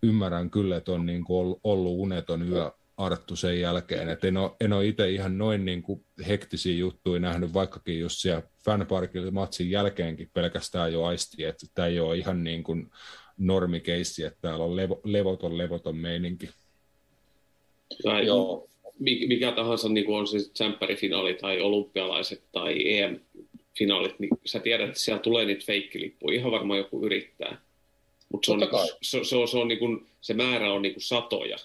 ymmärrän 0.03 0.49
kyllä, 0.49 0.77
että 0.77 0.91
on 0.91 1.05
niin 1.05 1.23
kuin 1.23 1.55
ollut 1.63 1.99
uneton 1.99 2.49
yö 2.49 2.71
Arttu 2.98 3.36
sen 3.36 3.61
jälkeen. 3.61 4.10
Et 4.10 4.24
en 4.24 4.38
ole, 4.38 4.52
en 4.60 4.74
ole 4.74 4.88
itse 4.88 5.11
ihan 5.11 5.38
noin 5.38 5.65
niin 5.65 5.84
kuin 5.84 6.06
hektisiä 6.28 6.76
juttuja 6.76 7.20
nähnyt, 7.20 7.53
vaikkakin 7.53 7.99
just 7.99 8.20
siellä 8.20 8.44
fanparkilla 8.65 9.32
matsin 9.32 9.72
jälkeenkin 9.72 10.30
pelkästään 10.34 10.94
jo 10.94 11.03
aisti, 11.03 11.44
että 11.44 11.65
tämä 11.74 11.88
ei 11.88 11.99
ole 11.99 12.18
ihan 12.18 12.44
niin 12.44 12.64
kuin 12.64 12.91
normikeissi, 13.38 14.24
että 14.24 14.40
täällä 14.41 14.65
on 14.65 14.76
levo, 14.76 15.02
levoton, 15.03 15.57
levoton 15.57 15.95
meininki. 15.95 16.49
Tai 18.03 18.26
Joo. 18.26 18.68
mikä 18.99 19.52
tahansa 19.52 19.90
niin 19.90 20.06
kuin 20.06 20.18
on 20.18 20.28
se 20.28 20.38
tsempärifinaali 20.53 21.34
tai 21.34 21.61
olympialaiset 21.61 22.44
tai 22.52 22.99
EM-finaalit, 22.99 24.20
niin 24.20 24.30
sä 24.45 24.60
tiedät, 24.60 24.88
että 24.88 24.99
siellä 24.99 25.22
tulee 25.22 25.45
niitä 25.45 25.65
feikkilippuja. 25.65 26.38
Ihan 26.38 26.52
varmaan 26.52 26.80
joku 26.80 27.06
yrittää. 27.06 27.61
Mutta 28.30 28.45
se, 28.45 28.52
on, 28.52 28.60
niinku, 28.60 28.78
se, 29.02 29.24
se, 29.24 29.36
on, 29.36 29.48
se, 29.48 29.57
on, 29.57 29.68
niin 29.68 29.80
kuin, 29.80 30.06
se 30.22 30.34
määrä 30.34 30.74
on 30.74 30.82
niin 30.82 30.94
kuin 30.94 31.03
satoja 31.03 31.57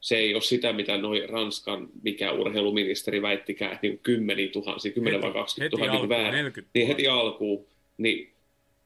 se 0.00 0.16
ei 0.16 0.34
ole 0.34 0.42
sitä, 0.42 0.72
mitä 0.72 0.98
noin 0.98 1.28
Ranskan, 1.28 1.88
mikä 2.02 2.32
urheiluministeri 2.32 3.22
väittikään, 3.22 3.72
että 3.72 3.86
niin 3.86 3.98
kymmeniä 3.98 4.48
tuhansia, 4.48 4.92
10 4.92 5.22
vai 5.22 5.32
20 5.32 5.76
000 5.76 5.92
niin 5.92 6.08
väärä, 6.08 6.52
niin 6.74 6.86
heti 6.86 7.08
alkuun, 7.08 7.66
niin 7.98 8.32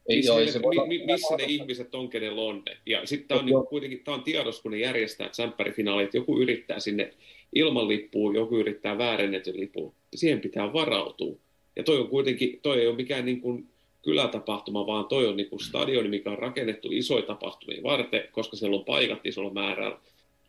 ei, 0.09 0.17
missä, 0.17 0.31
joo, 0.31 0.39
ne, 0.39 0.51
se 0.51 0.59
mi, 0.87 1.05
missä 1.05 1.35
ne 1.35 1.43
ihmiset 1.47 1.95
on, 1.95 2.09
kenellä 2.09 2.41
on 2.41 2.63
ne. 2.65 2.77
Ja 2.85 3.05
sitten 3.05 3.27
tämä 3.27 3.39
on 3.39 3.45
niin 3.45 3.67
kuitenkin 3.69 4.03
tämä 4.03 4.15
on 4.15 4.23
tiedossa, 4.23 4.61
kun 4.61 4.71
ne 4.71 4.77
järjestää 4.77 5.29
tsemppärifinaalit, 5.29 6.13
joku 6.13 6.41
yrittää 6.41 6.79
sinne 6.79 7.13
ilman 7.55 7.87
lippua 7.87 8.33
joku 8.33 8.57
yrittää 8.57 8.97
väärennetyn 8.97 9.59
lipun, 9.59 9.93
niin 10.11 10.19
siihen 10.19 10.41
pitää 10.41 10.73
varautua. 10.73 11.35
Ja 11.75 11.83
toi 11.83 11.99
on 11.99 12.07
kuitenkin, 12.07 12.59
toi 12.61 12.79
ei 12.79 12.87
ole 12.87 12.95
mikään 12.95 13.25
niin 13.25 13.41
kuin 13.41 13.67
kylätapahtuma, 14.03 14.87
vaan 14.87 15.05
toi 15.05 15.27
on 15.27 15.37
niin 15.37 15.49
kuin 15.49 15.59
stadioni, 15.59 16.09
mikä 16.09 16.31
on 16.31 16.39
rakennettu 16.39 16.89
isoja 16.91 17.25
tapahtumia 17.25 17.83
varten, 17.83 18.23
koska 18.31 18.57
siellä 18.57 18.77
on 18.77 18.85
paikat 18.85 19.25
isolla 19.25 19.53
määrällä, 19.53 19.99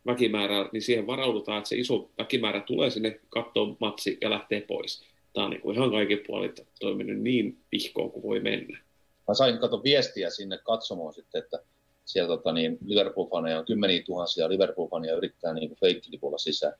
väkimäärää, 0.05 0.69
niin 0.71 0.81
siihen 0.81 1.07
varaudutaan, 1.07 1.57
että 1.57 1.69
se 1.69 1.75
iso 1.75 2.09
väkimäärä 2.17 2.61
tulee 2.61 2.89
sinne 2.89 3.19
katsoa 3.29 3.75
matsi 3.79 4.17
ja 4.21 4.29
lähtee 4.29 4.61
pois. 4.61 5.03
Tämä 5.33 5.45
on 5.45 5.51
niin 5.51 5.61
kuin 5.61 5.75
ihan 5.75 5.91
kaiken 5.91 6.19
puolin 6.27 6.53
toiminut 6.79 7.23
niin 7.23 7.57
vihkoon 7.71 8.11
kuin 8.11 8.23
voi 8.23 8.39
mennä. 8.39 8.79
Mä 9.27 9.33
sain 9.33 9.57
kato 9.57 9.83
viestiä 9.83 10.29
sinne 10.29 10.57
katsomaan 10.57 11.13
sitten, 11.13 11.43
että 11.43 11.59
siellä 12.05 12.37
tota, 12.37 12.51
niin 12.51 12.77
Liverpool-faneja 12.85 13.59
on 13.59 13.65
kymmeniä 13.65 14.03
tuhansia 14.05 14.49
Liverpool-faneja 14.49 15.17
yrittää 15.17 15.53
niin 15.53 15.75
feikkilipulla 15.79 16.37
sisään. 16.37 16.73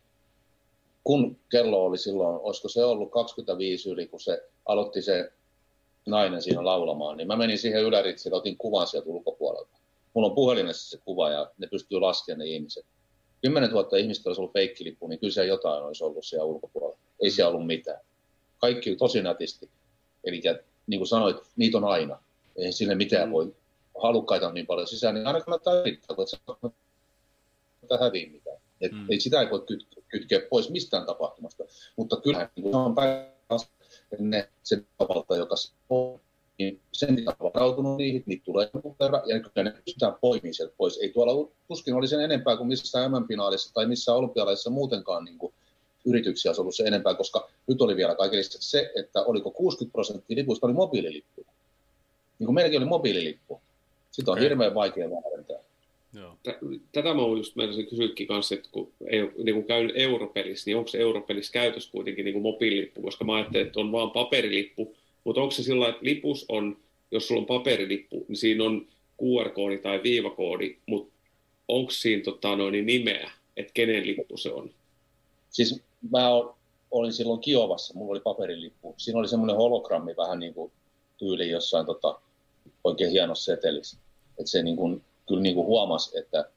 Kun 1.03 1.37
kello 1.49 1.85
oli 1.85 1.97
silloin, 1.97 2.39
olisiko 2.41 2.69
se 2.69 2.83
ollut 2.83 3.11
25 3.11 3.89
yli, 3.89 4.07
kun 4.07 4.19
se 4.19 4.41
aloitti 4.65 5.01
se 5.01 5.31
nainen 6.05 6.41
siinä 6.41 6.65
laulamaan, 6.65 7.17
niin 7.17 7.27
mä 7.27 7.35
menin 7.35 7.57
siihen 7.57 7.83
yläritsiin 7.83 8.31
ja 8.31 8.37
otin 8.37 8.57
kuvan 8.57 8.87
sieltä 8.87 9.09
ulkopuolelta. 9.09 9.77
Mulla 10.13 10.27
on 10.27 10.35
puhelimessa 10.35 10.89
se 10.89 11.03
kuva 11.05 11.29
ja 11.29 11.51
ne 11.57 11.67
pystyy 11.67 11.99
laskemaan 11.99 12.39
ne 12.39 12.45
ihmiset. 12.45 12.85
10 13.45 13.69
000 13.69 13.97
ihmistä 13.97 14.29
olisi 14.29 14.41
ollut 14.41 14.53
feikkilippu, 14.53 15.07
niin 15.07 15.19
kyllä 15.19 15.33
se 15.33 15.45
jotain 15.45 15.83
olisi 15.83 16.03
ollut 16.03 16.25
siellä 16.25 16.45
ulkopuolella. 16.45 16.97
Ei 17.21 17.31
siellä 17.31 17.49
ollut 17.49 17.67
mitään. 17.67 17.99
Kaikki 18.57 18.95
tosi 18.95 19.21
nätisti. 19.21 19.69
Eli 20.23 20.41
niin 20.87 20.99
kuin 20.99 21.07
sanoit, 21.07 21.37
niitä 21.55 21.77
on 21.77 21.83
aina. 21.83 22.19
Ei 22.55 22.71
sille 22.71 22.95
mitään 22.95 23.27
mm. 23.27 23.31
voi. 23.31 23.55
Halukkaita 24.01 24.47
on 24.47 24.53
niin 24.53 24.65
paljon 24.65 24.87
sisään, 24.87 25.15
niin 25.15 25.27
aina 25.27 25.41
kannattaa 25.41 25.79
yrittää, 25.79 26.15
kun 26.15 26.27
se 26.27 26.37
häviä 27.99 28.29
mitään. 28.29 28.57
Et 28.81 28.91
mm. 28.91 29.05
Ei 29.09 29.19
sitä 29.19 29.41
ei 29.41 29.49
voi 29.49 29.63
kytkeä, 29.67 30.03
kytkeä 30.07 30.41
pois 30.49 30.69
mistään 30.69 31.05
tapahtumasta. 31.05 31.63
Mutta 31.95 32.21
kyllähän 32.21 32.49
niin 32.55 32.71
se 32.71 32.77
on 32.77 32.95
päivässä 32.95 33.69
ne, 34.19 34.49
se 34.63 34.83
valta, 34.99 35.35
joka 35.35 35.55
on, 35.89 36.19
niin 36.57 36.79
sen 36.91 37.23
on 37.27 37.51
varautunut 37.53 37.97
niihin, 37.97 38.23
niitä 38.25 38.45
tulee 38.45 38.69
verran, 38.99 39.21
ja 39.25 39.39
kyllä 39.39 39.63
ne 39.63 39.71
pystytään 39.85 40.15
poimimaan 40.21 40.53
sieltä 40.53 40.73
pois. 40.77 40.97
Ei 40.97 41.09
tuolla 41.09 41.51
tuskin 41.67 41.93
oli 41.93 42.07
sen 42.07 42.21
enempää 42.21 42.57
kuin 42.57 42.67
missään 42.67 43.11
MM-finaalissa 43.11 43.73
tai 43.73 43.85
missään 43.85 44.17
olympialaisissa 44.17 44.69
muutenkaan 44.69 45.25
niin 45.25 45.37
kuin, 45.37 45.53
yrityksiä 46.05 46.49
olisi 46.49 46.61
ollut 46.61 46.75
se 46.75 46.83
enempää, 46.83 47.13
koska 47.13 47.49
nyt 47.67 47.81
oli 47.81 47.95
vielä 47.95 48.15
kaiken 48.15 48.43
se, 48.49 48.91
että 48.95 49.23
oliko 49.23 49.51
60 49.51 49.93
prosenttia 49.93 50.37
lipuista 50.37 50.67
oli 50.67 50.73
mobiililippuja. 50.73 51.47
Niin 52.39 52.45
kuin 52.45 52.55
meilläkin 52.55 52.79
oli 52.79 52.89
mobiililippu. 52.89 53.61
Sitä 54.11 54.31
on 54.31 54.39
hirveän 54.39 54.75
vaikea 54.75 55.09
väärentää. 55.09 55.59
Joo. 56.13 56.37
Tätä 56.91 57.13
mä 57.13 57.21
just 57.37 57.55
meidän 57.55 57.85
kysyäkin 57.89 58.27
kanssa, 58.27 58.55
että 58.55 58.69
kun 58.71 58.91
ei 59.07 59.21
ole 59.21 59.31
niin 59.43 59.55
kuin 59.55 59.65
käynyt 59.65 59.95
europelissä, 59.95 60.63
niin 60.65 60.77
onko 60.77 60.87
se 60.87 60.97
europelissä 60.97 61.53
käytössä 61.53 61.91
kuitenkin 61.91 62.25
niin 62.25 62.33
kuin 62.33 62.43
mobiililippu, 62.43 63.01
koska 63.01 63.25
mä 63.25 63.35
ajattelin, 63.35 63.67
että 63.67 63.79
on 63.79 63.91
vaan 63.91 64.11
paperilippu, 64.11 64.95
mutta 65.25 65.41
onko 65.41 65.51
se 65.51 65.63
sillä 65.63 65.89
että 65.89 66.05
lipus 66.05 66.45
on, 66.49 66.77
jos 67.11 67.27
sulla 67.27 67.41
on 67.41 67.47
paperilippu, 67.47 68.25
niin 68.27 68.37
siinä 68.37 68.63
on 68.63 68.87
QR-koodi 69.21 69.77
tai 69.77 70.03
viivakoodi, 70.03 70.77
mutta 70.85 71.13
onko 71.67 71.91
siinä 71.91 72.23
tota, 72.23 72.55
noin, 72.55 72.85
nimeä, 72.85 73.31
että 73.57 73.73
kenen 73.73 74.07
lippu 74.07 74.37
se 74.37 74.51
on? 74.51 74.71
Siis 75.49 75.81
mä 76.11 76.29
olin 76.91 77.13
silloin 77.13 77.39
Kiovassa, 77.39 77.93
mulla 77.93 78.11
oli 78.11 78.19
paperilippu. 78.19 78.95
Siinä 78.97 79.19
oli 79.19 79.27
semmoinen 79.27 79.55
hologrammi 79.55 80.15
vähän 80.17 80.39
niin 80.39 80.53
kuin 80.53 80.71
tyyli 81.17 81.49
jossain 81.49 81.85
tota, 81.85 82.19
oikein 82.83 83.11
hienossa 83.11 83.55
setelissä. 83.55 83.97
Että 84.39 84.51
se 84.51 84.63
niin 84.63 84.75
kuin, 84.75 85.03
kyllä 85.27 85.41
niin 85.41 85.55
kuin 85.55 85.67
huomasi, 85.67 86.17
että 86.17 86.49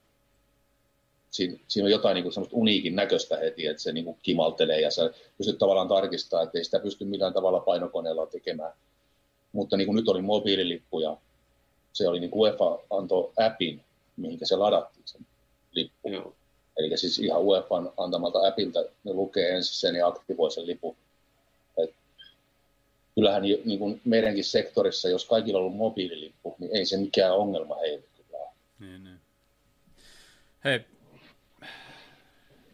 siinä, 1.30 1.58
siinä 1.68 1.84
on 1.84 1.90
jotain 1.90 2.14
niin 2.14 2.22
kuin 2.22 2.32
semmoista 2.32 2.56
uniikin 2.56 2.96
näköistä 2.96 3.36
heti, 3.36 3.66
että 3.66 3.82
se 3.82 3.92
niin 3.92 4.04
kuin 4.04 4.18
kimaltelee 4.22 4.80
ja 4.80 4.90
sä 4.90 5.10
pystyt 5.38 5.58
tavallaan 5.58 5.88
tarkistamaan, 5.88 6.46
että 6.46 6.58
ei 6.58 6.64
sitä 6.64 6.80
pysty 6.80 7.04
millään 7.04 7.32
tavalla 7.32 7.60
painokoneella 7.60 8.26
tekemään. 8.26 8.72
Mutta 9.52 9.76
niin 9.76 9.86
kuin 9.86 9.96
nyt 9.96 10.08
oli 10.08 10.22
mobiililippu 10.22 11.00
ja 11.00 11.16
se 11.92 12.08
oli 12.08 12.20
niin 12.20 12.30
kuin 12.30 12.40
UEFA 12.40 12.78
antoi 12.90 13.32
appin, 13.36 13.80
mihinkä 14.16 14.46
se 14.46 14.56
ladattiin 14.56 15.08
sen 15.08 15.26
lippu. 15.72 16.08
Joo. 16.08 16.34
Eli 16.76 16.96
siis 16.96 17.18
ihan 17.18 17.42
UEFan 17.42 17.92
antamalta 17.96 18.48
appilta 18.48 18.84
ne 19.04 19.12
lukee 19.12 19.56
ensin 19.56 19.74
sen 19.74 19.94
ja 19.94 20.06
aktivoi 20.06 20.50
sen 20.50 20.66
lipun. 20.66 20.96
Et 21.78 21.94
kyllähän 23.14 23.42
niin 23.42 23.78
kuin 23.78 24.00
meidänkin 24.04 24.44
sektorissa, 24.44 25.08
jos 25.08 25.24
kaikilla 25.24 25.58
on 25.58 25.64
ollut 25.64 25.76
mobiililippu, 25.76 26.56
niin 26.58 26.76
ei 26.76 26.86
se 26.86 26.96
mikään 26.96 27.36
ongelma 27.36 27.74
heille 27.74 28.04
kyllä 28.16 28.38
niin, 28.78 29.04
niin. 29.04 29.20
Hei, 30.64 30.80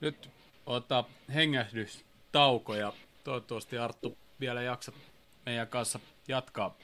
nyt 0.04 0.30
ota 0.66 1.04
hengähdystauko 1.34 2.74
ja 2.74 2.92
toivottavasti 3.24 3.78
Arttu 3.78 4.16
vielä 4.40 4.62
jaksat 4.62 4.94
meidän 5.46 5.68
kanssa 5.68 5.98
jatkaa. 6.28 6.76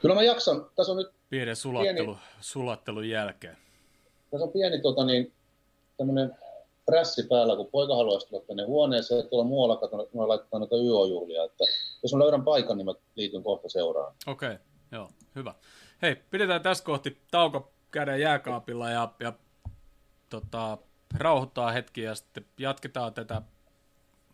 Kyllä 0.00 0.14
mä 0.14 0.22
jaksan. 0.22 0.66
Tässä 0.76 0.92
on 0.92 0.98
nyt 0.98 1.10
pienen 1.30 1.56
sulattelu, 1.56 2.14
pieni, 2.14 2.28
sulattelun 2.40 3.08
jälkeen. 3.08 3.56
Tässä 4.30 4.44
on 4.44 4.52
pieni 4.52 4.80
tota, 4.80 5.04
niin, 5.04 5.32
tämmöinen 5.96 6.36
prässi 6.86 7.22
päällä, 7.22 7.56
kun 7.56 7.66
poika 7.66 7.96
haluaisi 7.96 8.28
tulla 8.28 8.44
tänne 8.46 8.64
huoneeseen, 8.64 9.20
että 9.20 9.30
tuolla 9.30 9.48
muualla 9.48 9.76
katsotaan, 9.76 10.04
että 10.04 10.16
mä 10.16 10.28
laitetaan 10.28 10.60
noita 10.60 10.76
YO-juhlia, 10.76 11.44
että 11.44 11.64
jos 12.02 12.12
mä 12.12 12.18
löydän 12.18 12.44
paikan, 12.44 12.78
niin 12.78 12.86
mä 12.86 12.94
liityn 13.14 13.42
kohta 13.42 13.68
seuraan. 13.68 14.14
Okei, 14.26 14.52
okay, 14.52 14.58
joo, 14.92 15.08
hyvä. 15.36 15.54
Hei, 16.02 16.16
pidetään 16.30 16.62
tässä 16.62 16.84
kohti 16.84 17.18
tauko 17.30 17.72
käden 17.90 18.20
jääkaapilla 18.20 18.90
ja, 18.90 19.12
ja 19.20 19.32
tota, 20.30 20.78
rauhoittaa 21.14 21.72
hetki 21.72 22.02
ja 22.02 22.14
sitten 22.14 22.44
jatketaan 22.58 23.14
tätä, 23.14 23.42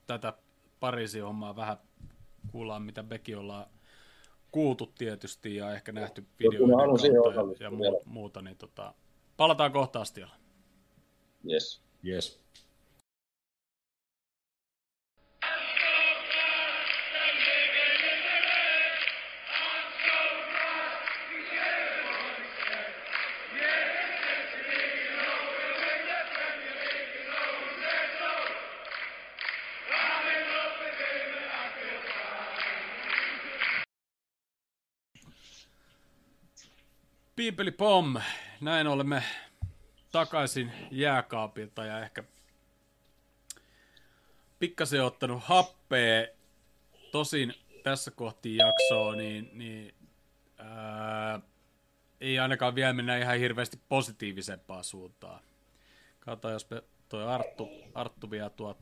tätä 0.06 0.32
Pariisin 0.80 1.22
hommaa 1.22 1.56
vähän, 1.56 1.76
kuullaan 2.52 2.82
mitä 2.82 3.02
Beki 3.02 3.34
ollaan 3.34 3.66
kuultu 4.50 4.86
tietysti 4.86 5.56
ja 5.56 5.74
ehkä 5.74 5.92
nähty 5.92 6.26
videoita 6.38 7.06
ja, 7.60 7.64
ja 7.64 8.00
muuta, 8.04 8.42
niin 8.42 8.56
tota, 8.56 8.94
palataan 9.36 9.72
kohta 9.72 10.00
astialla. 10.00 10.34
Yes. 11.50 11.82
Yes. 12.06 12.40
Piipeli 37.44 37.70
pom, 37.70 38.16
näin 38.60 38.86
olemme 38.86 39.22
takaisin 40.12 40.72
jääkaapilta 40.90 41.84
ja 41.84 42.00
ehkä 42.00 42.24
pikkasen 44.58 45.04
ottanut 45.04 45.42
happea. 45.42 46.26
Tosin 47.12 47.54
tässä 47.82 48.10
kohti 48.10 48.56
jaksoa, 48.56 49.16
niin, 49.16 49.50
niin 49.52 49.94
ää, 50.58 51.40
ei 52.20 52.38
ainakaan 52.38 52.74
vielä 52.74 52.92
mennä 52.92 53.16
ihan 53.16 53.38
hirveästi 53.38 53.80
positiivisempaan 53.88 54.84
suuntaan. 54.84 55.40
Kato, 56.20 56.50
jos 56.50 56.70
me 56.70 56.82
toi 57.08 57.26
Arttu, 57.26 57.68
Arttu 57.94 58.30
vielä 58.30 58.50
tuo 58.50 58.78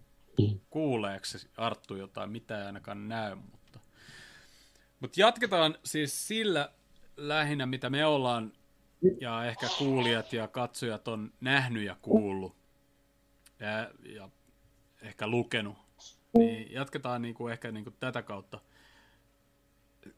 kuuleeksi 0.70 1.50
Arttu 1.56 1.96
jotain, 1.96 2.30
mitä 2.30 2.58
ei 2.58 2.66
ainakaan 2.66 3.08
näy, 3.08 3.34
mutta, 3.34 3.80
mutta 5.00 5.20
jatketaan 5.20 5.78
siis 5.84 6.28
sillä 6.28 6.72
lähinnä, 7.16 7.66
mitä 7.66 7.90
me 7.90 8.06
ollaan 8.06 8.52
ja 9.20 9.44
ehkä 9.44 9.66
kuulijat 9.78 10.32
ja 10.32 10.48
katsojat 10.48 11.08
on 11.08 11.32
nähnyt 11.40 11.84
ja 11.84 11.96
kuullut 12.02 12.56
ja, 13.60 13.90
ja 14.14 14.28
ehkä 15.02 15.26
lukenut, 15.26 15.78
niin 16.38 16.72
jatketaan 16.72 17.22
niin 17.22 17.34
kuin 17.34 17.52
ehkä 17.52 17.72
niin 17.72 17.84
kuin 17.84 17.96
tätä 18.00 18.22
kautta. 18.22 18.60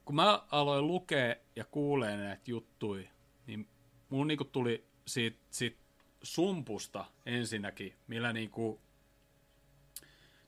Kun 0.05 0.17
mä 0.17 0.43
aloin 0.51 0.87
lukea 0.87 1.37
ja 1.57 1.65
kuulee 1.65 2.17
näitä 2.17 2.43
juttuja, 2.47 3.09
niin 3.47 3.69
mun 4.09 4.29
niin 4.29 4.39
kuin 4.39 4.51
tuli 4.51 4.85
siitä, 5.07 5.39
siitä 5.51 5.79
sumpusta 6.23 7.05
ensinnäkin, 7.27 7.95
millä 8.07 8.33
niin 8.33 8.51
kuin, 8.51 8.81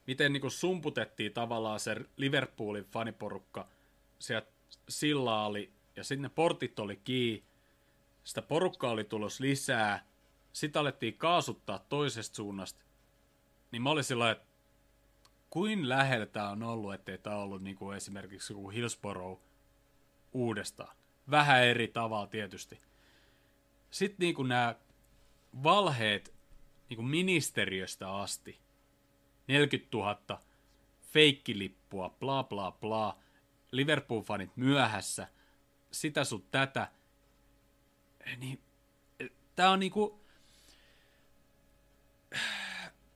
miten 0.06 0.32
niin 0.32 0.40
kuin 0.40 0.50
sumputettiin 0.50 1.32
tavallaan 1.32 1.80
se 1.80 1.96
Liverpoolin 2.16 2.84
faniporukka 2.84 3.68
sieltä 4.18 4.50
oli, 5.46 5.75
ja 5.96 6.04
sitten 6.04 6.22
ne 6.22 6.28
portit 6.28 6.78
oli 6.78 6.96
kiinni, 6.96 7.44
sitä 8.24 8.42
porukkaa 8.42 8.90
oli 8.90 9.04
tulos 9.04 9.40
lisää, 9.40 10.06
sitä 10.52 10.80
alettiin 10.80 11.18
kaasuttaa 11.18 11.78
toisesta 11.78 12.36
suunnasta, 12.36 12.84
niin 13.72 13.82
mä 13.82 13.90
olin 13.90 14.04
sillä 14.04 14.30
että 14.30 14.46
kuin 15.50 15.88
lähellä 15.88 16.26
tämä 16.26 16.50
on 16.50 16.62
ollut, 16.62 16.94
ettei 16.94 17.18
tämä 17.18 17.36
ollut 17.36 17.62
niin 17.62 17.76
kuin 17.76 17.96
esimerkiksi 17.96 18.52
joku 18.52 18.70
Hillsborough 18.70 19.42
uudestaan. 20.32 20.96
Vähän 21.30 21.64
eri 21.64 21.88
tavalla 21.88 22.26
tietysti. 22.26 22.80
Sitten 23.90 24.24
niin 24.24 24.34
kuin 24.34 24.48
nämä 24.48 24.74
valheet 25.62 26.34
niin 26.88 26.96
kuin 26.96 27.08
ministeriöstä 27.08 28.14
asti, 28.14 28.58
40 29.48 29.96
000 29.96 30.42
feikkilippua, 31.12 32.10
bla 32.10 32.44
bla 32.44 32.72
bla, 32.72 33.18
Liverpool-fanit 33.72 34.50
myöhässä, 34.56 35.28
sitä 36.00 36.24
sun 36.24 36.44
tätä, 36.50 36.88
niin 38.38 38.60
tää 39.56 39.70
on 39.70 39.80
niinku, 39.80 40.20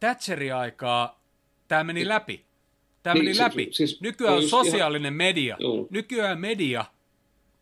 Thatcherin 0.00 0.54
aikaa 0.54 1.20
tämä 1.68 1.84
meni 1.84 2.08
läpi. 2.08 2.44
Tämä 3.02 3.14
Niin, 3.14 3.24
meni 3.24 3.34
siis- 3.34 3.44
läpi. 3.44 3.68
siis 3.72 4.00
Nykyään 4.00 4.34
on 4.36 4.48
sosiaalinen 4.48 5.12
media. 5.12 5.56
Joo. 5.60 5.86
Nykyään 5.90 6.40
media, 6.40 6.84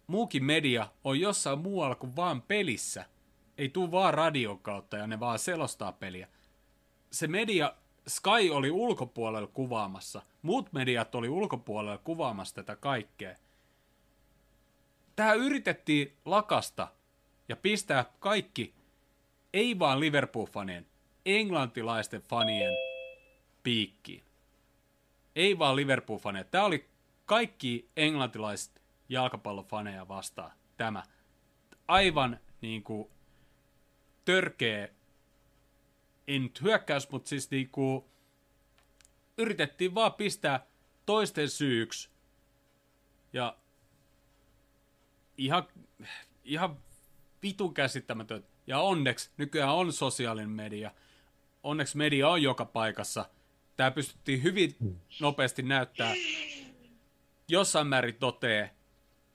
muukin 0.07 0.45
media, 0.45 0.89
on 1.05 1.21
jossain 1.21 1.59
muualla 1.59 1.95
kuin 1.95 2.17
vaan 2.17 2.43
pelissä. 2.43 3.05
Ei 3.59 3.69
tuu 3.69 3.91
vaan 3.91 4.15
radion 4.15 4.59
kautta 4.59 4.97
ja 4.97 5.07
ne 5.07 5.21
vaan 5.21 5.39
selostaa 5.39 5.93
peliä. 5.93 6.29
Se 7.11 7.27
media, 7.27 7.75
Sky 8.09 8.51
oli 8.53 8.71
ulkopuolella 8.71 9.47
kuvaamassa. 9.49 10.23
Muut 10.43 10.73
mediat 10.73 11.15
oli 11.15 11.29
ulkopuolella 11.29 11.99
kuvaamassa 11.99 12.55
tätä 12.55 12.77
kaikkea. 12.77 13.37
Tää 15.19 15.33
yritettiin 15.35 16.17
lakasta 16.25 16.89
ja 17.49 17.57
pistää 17.57 18.05
kaikki, 18.19 18.75
ei 19.53 19.79
vaan 19.79 20.01
Liverpool-fanien, 20.01 20.87
englantilaisten 21.27 22.23
fanien 22.23 22.73
piikkiin. 23.63 24.25
Ei 25.37 25.59
vaan 25.59 25.77
Liverpool-faneja. 25.77 26.45
Tämä 26.45 26.65
oli 26.65 26.89
kaikki 27.27 27.89
englantilaiset 27.97 28.83
jalkapallofaneja 29.09 30.09
vastaan. 30.09 30.53
Tämä. 30.77 31.03
Aivan 31.89 32.41
niin 32.61 32.83
kuin 32.83 33.09
törkeä, 34.25 34.89
nyt 36.27 36.63
hyökkäys, 36.63 37.11
mutta 37.11 37.29
siis 37.29 37.51
niin 37.51 37.69
kuin 37.69 38.05
yritettiin 39.39 39.95
vaan 39.95 40.13
pistää 40.13 40.67
toisten 41.07 41.51
syyksi. 41.51 42.11
Ja 43.33 43.57
ihan, 45.39 45.69
ihan 46.45 46.79
vitun 47.43 47.75
käsittämätön. 47.75 48.45
Ja 48.67 48.81
onneksi 48.81 49.31
nykyään 49.37 49.75
on 49.75 49.93
sosiaalinen 49.93 50.51
media. 50.51 50.91
Onneksi 51.63 51.97
media 51.97 52.29
on 52.29 52.43
joka 52.43 52.65
paikassa. 52.65 53.25
Tämä 53.77 53.91
pystyttiin 53.91 54.43
hyvin 54.43 54.77
nopeasti 55.21 55.63
näyttää. 55.63 56.15
Jossain 57.49 57.87
määrin 57.87 58.15
totee, 58.15 58.71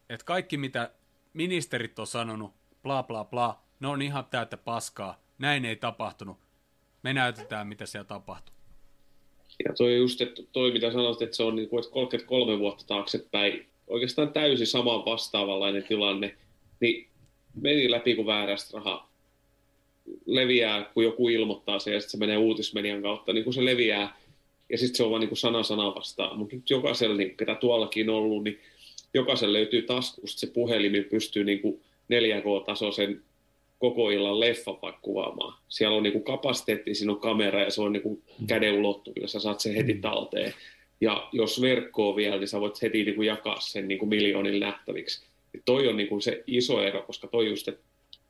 että 0.09 0.25
kaikki 0.25 0.57
mitä 0.57 0.91
ministerit 1.33 1.99
on 1.99 2.07
sanonut, 2.07 2.53
bla 2.83 3.03
bla 3.03 3.23
bla, 3.23 3.63
ne 3.79 3.87
on 3.87 4.01
ihan 4.01 4.25
täyttä 4.25 4.57
paskaa. 4.57 5.23
Näin 5.37 5.65
ei 5.65 5.75
tapahtunut. 5.75 6.37
Me 7.03 7.13
näytetään, 7.13 7.67
mitä 7.67 7.85
siellä 7.85 8.07
tapahtuu. 8.07 8.55
Ja 9.65 9.73
toi 9.73 9.97
just, 9.97 10.21
että 10.21 10.41
toi 10.51 10.71
mitä 10.71 10.91
sanoit, 10.91 11.21
että 11.21 11.35
se 11.35 11.43
on 11.43 11.55
niin 11.55 11.69
kuin, 11.69 11.83
että 11.83 11.93
33 11.93 12.59
vuotta 12.59 12.85
taaksepäin, 12.87 13.72
oikeastaan 13.87 14.33
täysin 14.33 14.67
saman 14.67 15.05
vastaavanlainen 15.05 15.83
tilanne, 15.83 16.35
niin 16.79 17.07
meni 17.61 17.91
läpi 17.91 18.15
kuin 18.15 18.27
väärästä 18.27 18.77
rahaa. 18.77 19.13
Leviää, 20.25 20.91
kun 20.93 21.03
joku 21.03 21.29
ilmoittaa 21.29 21.79
se 21.79 21.93
ja 21.93 21.99
sitten 21.99 22.11
se 22.11 22.17
menee 22.17 22.37
uutismedian 22.37 23.01
kautta, 23.01 23.33
niin 23.33 23.43
kun 23.43 23.53
se 23.53 23.65
leviää, 23.65 24.17
ja 24.69 24.77
sitten 24.77 24.95
se 24.95 25.03
on 25.03 25.09
vaan 25.09 25.19
niin 25.19 25.29
kuin 25.29 25.37
sana 25.37 25.63
sana 25.63 25.95
vastaan. 25.95 26.37
Mutta 26.37 26.55
nyt 26.55 26.69
jokaisella, 26.69 27.15
niin, 27.15 27.37
ketä 27.37 27.55
tuollakin 27.55 28.09
on 28.09 28.15
ollut, 28.15 28.43
niin 28.43 28.59
jokaisella 29.13 29.53
löytyy 29.53 29.81
taskusta 29.81 30.39
se 30.39 30.47
puhelin, 30.47 30.91
niin 30.91 31.05
pystyy 31.05 31.43
niin 31.43 31.59
kuin 31.59 31.81
4K-tasoisen 32.13 33.21
koko 33.79 34.09
illan 34.09 34.39
leffa 34.39 34.73
kuvaamaan. 35.01 35.57
Siellä 35.67 35.97
on 35.97 36.03
niinku 36.03 36.19
kapasiteetti, 36.19 36.95
siinä 36.95 37.13
on 37.13 37.19
kamera 37.19 37.61
ja 37.61 37.71
se 37.71 37.81
on 37.81 37.93
niinku 37.93 38.21
käden 38.47 38.73
ulottuvilla, 38.73 39.27
sä 39.27 39.39
saat 39.39 39.59
sen 39.59 39.75
heti 39.75 39.93
talteen. 39.93 40.53
Ja 41.03 41.29
jos 41.31 41.61
verkkoa 41.61 42.15
vielä, 42.15 42.37
niin 42.37 42.47
sä 42.47 42.59
voit 42.59 42.81
heti 42.81 43.03
niinku 43.03 43.21
jakaa 43.21 43.59
sen 43.59 43.87
niinku 43.87 44.05
miljoonille 44.05 44.65
nähtäviksi. 44.65 45.25
Ja 45.53 45.59
toi 45.65 45.87
on 45.87 45.97
niinku 45.97 46.21
se 46.21 46.43
iso 46.47 46.83
ero, 46.83 47.01
koska 47.01 47.27
toi 47.27 47.47
just, 47.47 47.67
että 47.67 47.83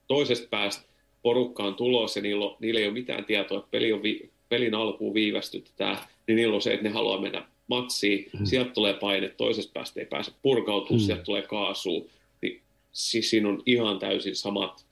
toisesta 0.07 0.47
päästä 0.49 0.83
porukka 1.21 1.63
on 1.63 1.75
tulossa 1.75 2.19
ja 2.19 2.23
niillä, 2.23 2.45
on, 2.45 2.57
niillä 2.59 2.79
ei 2.79 2.85
ole 2.85 2.93
mitään 2.93 3.25
tietoa, 3.25 3.57
että 3.57 3.71
peli 3.71 3.93
on 3.93 4.03
vi, 4.03 4.29
pelin 4.49 4.75
alkuun 4.75 5.13
viivästytetään, 5.13 5.97
niin 6.27 6.35
niillä 6.35 6.55
on 6.55 6.61
se, 6.61 6.73
että 6.73 6.83
ne 6.83 6.89
haluaa 6.89 7.21
mennä 7.21 7.45
matsiin, 7.67 8.29
mm. 8.39 8.45
sieltä 8.45 8.71
tulee 8.71 8.93
paine, 8.93 9.29
toisesta 9.29 9.71
päästä 9.73 9.99
ei 9.99 10.05
pääse 10.05 10.31
purkautumaan, 10.41 11.01
mm. 11.01 11.05
sieltä 11.05 11.23
tulee 11.23 11.41
kaasua, 11.41 12.01
niin 12.41 12.61
siis 12.91 13.29
siinä 13.29 13.49
on 13.49 13.63
ihan 13.65 13.99
täysin 13.99 14.35
samat 14.35 14.85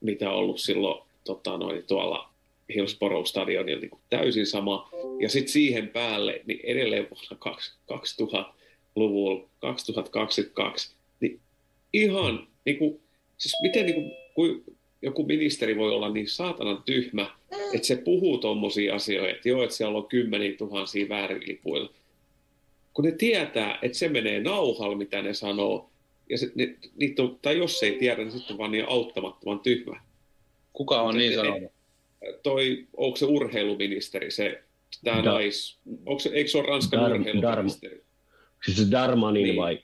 mitä 0.00 0.30
on 0.30 0.36
ollut 0.36 0.60
silloin 0.60 1.02
tota, 1.24 1.58
noin, 1.58 1.84
tuolla 1.86 2.30
Hillsborough 2.74 3.26
stadionilla 3.26 3.80
niin 3.80 3.90
täysin 4.10 4.46
sama. 4.46 4.90
Ja 5.20 5.28
sitten 5.28 5.52
siihen 5.52 5.88
päälle, 5.88 6.42
niin 6.46 6.60
edelleen 6.62 7.06
vuonna 7.10 7.62
2000-luvulla, 8.20 9.48
2022, 9.58 10.94
niin 11.20 11.40
ihan, 11.92 12.48
niin 12.64 12.78
kuin, 12.78 13.00
siis 13.38 13.54
miten 13.62 13.86
niin 13.86 13.94
kuin, 13.94 14.12
kuin 14.34 14.64
joku 15.02 15.26
ministeri 15.26 15.76
voi 15.76 15.90
olla 15.90 16.08
niin 16.08 16.28
saatanan 16.28 16.82
tyhmä, 16.82 17.30
että 17.74 17.86
se 17.86 17.96
puhuu 17.96 18.38
tommosia 18.38 18.94
asioita, 18.94 19.30
että 19.30 19.48
joo, 19.48 19.62
että 19.62 19.76
siellä 19.76 19.98
on 19.98 20.08
kymmeniä 20.08 20.56
tuhansia 20.56 21.08
väärilipuilla. 21.08 21.92
Kun 22.94 23.04
ne 23.04 23.12
tietää, 23.12 23.78
että 23.82 23.98
se 23.98 24.08
menee 24.08 24.40
nauhalla, 24.40 24.96
mitä 24.96 25.22
ne 25.22 25.34
sanoo, 25.34 25.90
ja 26.30 26.38
se, 26.38 26.52
ne, 26.54 26.74
niitä 26.96 27.22
on, 27.22 27.38
tai 27.42 27.58
jos 27.58 27.82
ei 27.82 27.98
tiedä, 27.98 28.16
niin 28.16 28.32
sitten 28.32 28.54
on 28.54 28.58
vaan 28.58 28.70
niin 28.70 28.88
auttamattoman 28.88 29.60
tyhmä. 29.60 30.00
Kuka 30.72 31.02
on 31.02 31.16
niin 31.16 31.34
sanonut? 31.34 31.72
Toi, 32.42 32.86
onko 32.96 33.16
se 33.16 33.24
urheiluministeri, 33.24 34.30
se, 34.30 34.62
tämä 35.04 35.16
Da- 35.24 35.32
nais, 35.32 35.78
onko 36.06 36.18
se, 36.18 36.28
eikö 36.28 36.50
se 36.50 36.58
ole 36.58 36.66
Ranskan 36.66 37.00
Dar- 37.00 37.20
urheiluministeri? 37.20 38.02
Siis 38.64 38.76
se 38.78 38.90
Darmanin 38.90 39.42
Niin. 39.42 39.56
vai? 39.56 39.78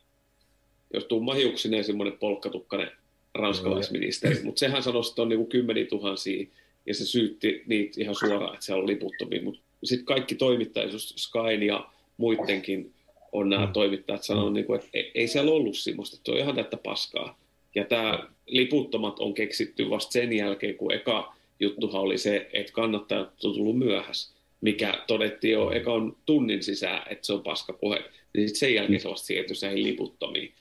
Jos 0.94 1.04
tummahiuksinen 1.04 1.84
semmoinen 1.84 2.18
polkkatukkainen 2.18 2.90
ranskalaisministeri, 3.34 4.40
mutta 4.42 4.58
sehän 4.58 4.82
sanoi, 4.82 5.02
että 5.08 5.22
on 5.22 5.28
niinku 5.28 5.46
kymmeniä 5.46 5.86
tuhansia, 5.86 6.46
ja 6.86 6.94
se 6.94 7.06
syytti 7.06 7.62
niitä 7.66 8.00
ihan 8.00 8.14
suoraan, 8.14 8.54
että 8.54 8.66
siellä 8.66 8.80
on 8.82 8.86
liputtomia, 8.88 9.42
mutta 9.42 9.60
sitten 9.84 10.06
kaikki 10.06 10.34
toimittajat, 10.34 10.92
just 10.92 11.18
Skyn 11.18 11.62
ja 11.62 11.90
muidenkin 12.16 12.92
on 13.32 13.48
nämä 13.48 13.66
toimittajat 13.72 14.22
sanonut, 14.22 14.52
niinku, 14.52 14.74
että 14.74 14.88
ei, 14.94 15.10
ei 15.14 15.28
siellä 15.28 15.52
ollut 15.52 15.76
semmoista, 15.76 16.16
että 16.16 16.26
se 16.26 16.32
on 16.32 16.38
ihan 16.38 16.54
tätä 16.54 16.76
paskaa. 16.76 17.38
Ja 17.74 17.84
tämä 17.84 18.28
liputtomat 18.46 19.18
on 19.18 19.34
keksitty 19.34 19.90
vasta 19.90 20.12
sen 20.12 20.32
jälkeen, 20.32 20.74
kun 20.74 20.92
eka 20.92 21.33
juttuhan 21.60 22.02
oli 22.02 22.18
se, 22.18 22.48
että 22.52 22.72
kannattajat 22.72 23.44
on 23.44 23.54
tullut 23.54 23.78
myöhässä, 23.78 24.34
mikä 24.60 25.04
todettiin 25.06 25.52
jo 25.52 25.70
ekan 25.70 26.16
tunnin 26.26 26.62
sisään, 26.62 27.02
että 27.10 27.26
se 27.26 27.32
on 27.32 27.42
paskapuhe. 27.42 28.04
Niin 28.36 28.48
sit 28.48 28.56
sen 28.56 28.74
jälkeen 28.74 29.00
se 29.00 29.08
vasta 29.08 29.26
siirtyi 29.26 29.56
näihin 29.62 29.82
liputtomiin. 29.82 30.52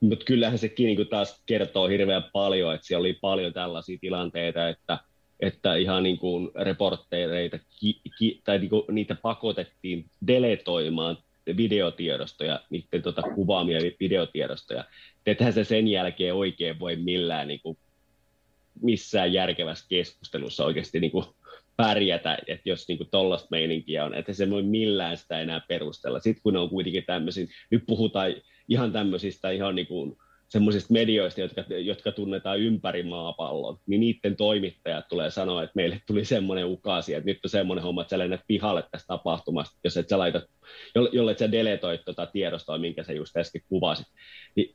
Mutta 0.00 0.24
kyllähän 0.24 0.58
sekin 0.58 0.86
niin 0.86 1.08
taas 1.08 1.42
kertoo 1.46 1.88
hirveän 1.88 2.24
paljon, 2.32 2.74
että 2.74 2.86
siellä 2.86 3.00
oli 3.00 3.12
paljon 3.12 3.52
tällaisia 3.52 3.98
tilanteita, 4.00 4.68
että, 4.68 4.98
että 5.40 5.74
ihan 5.74 6.02
niin 6.02 6.18
kuin 6.18 6.50
reporttereita 6.54 7.58
ki, 7.80 8.00
ki, 8.18 8.40
tai 8.44 8.58
niin 8.58 8.70
kuin 8.70 8.82
niitä 8.90 9.14
pakotettiin 9.14 10.04
deletoimaan 10.26 11.18
videotiedostoja, 11.56 12.60
niiden 12.70 13.02
tota, 13.02 13.22
kuvaamia 13.22 13.78
videotiedostoja. 14.00 14.84
Ethän 15.26 15.52
se 15.52 15.64
sen 15.64 15.88
jälkeen 15.88 16.34
oikein 16.34 16.78
voi 16.78 16.96
millään 16.96 17.48
niin 17.48 17.60
kuin, 17.60 17.78
missään 18.82 19.32
järkevässä 19.32 19.86
keskustelussa 19.88 20.64
oikeasti 20.64 21.00
niin 21.00 21.10
kuin, 21.10 21.24
pärjätä, 21.76 22.38
että 22.46 22.68
jos 22.68 22.88
niin 22.88 22.98
tuollaista 23.10 23.48
meininkiä 23.50 24.04
on, 24.04 24.14
että 24.14 24.32
se 24.32 24.50
voi 24.50 24.62
millään 24.62 25.16
sitä 25.16 25.40
enää 25.40 25.60
perustella. 25.68 26.20
Sitten 26.20 26.42
kun 26.42 26.56
on 26.56 26.70
kuitenkin 26.70 27.04
tämmöisiä, 27.06 27.46
nyt 27.70 27.82
puhutaan 27.86 28.34
ihan 28.68 28.92
tämmöisistä 28.92 29.50
ihan 29.50 29.74
niin 29.74 29.86
kuin 29.86 30.16
semmoisista 30.48 30.92
medioista, 30.92 31.40
jotka, 31.40 31.64
jotka 31.84 32.12
tunnetaan 32.12 32.60
ympäri 32.60 33.02
maapallon, 33.02 33.78
niin 33.86 34.00
niiden 34.00 34.36
toimittajat 34.36 35.08
tulee 35.08 35.30
sanoa, 35.30 35.62
että 35.62 35.72
meille 35.76 36.00
tuli 36.06 36.24
semmoinen 36.24 36.66
ukaasi, 36.66 37.14
että 37.14 37.26
nyt 37.26 37.44
on 37.44 37.50
semmoinen 37.50 37.84
homma, 37.84 38.00
että 38.00 38.10
sä 38.10 38.18
lennät 38.18 38.40
pihalle 38.46 38.84
tästä 38.90 39.06
tapahtumasta, 39.06 39.78
jos 39.84 39.96
et 39.96 40.08
sä 40.08 40.18
laitat, 40.18 40.44
jolle 41.12 41.32
et 41.32 41.38
sä 41.38 41.52
deletoit 41.52 42.04
tuota 42.04 42.26
tiedostoa, 42.26 42.78
minkä 42.78 43.02
sä 43.02 43.12
just 43.12 43.36
äsken 43.36 43.62
kuvasit, 43.68 44.06
niin 44.56 44.74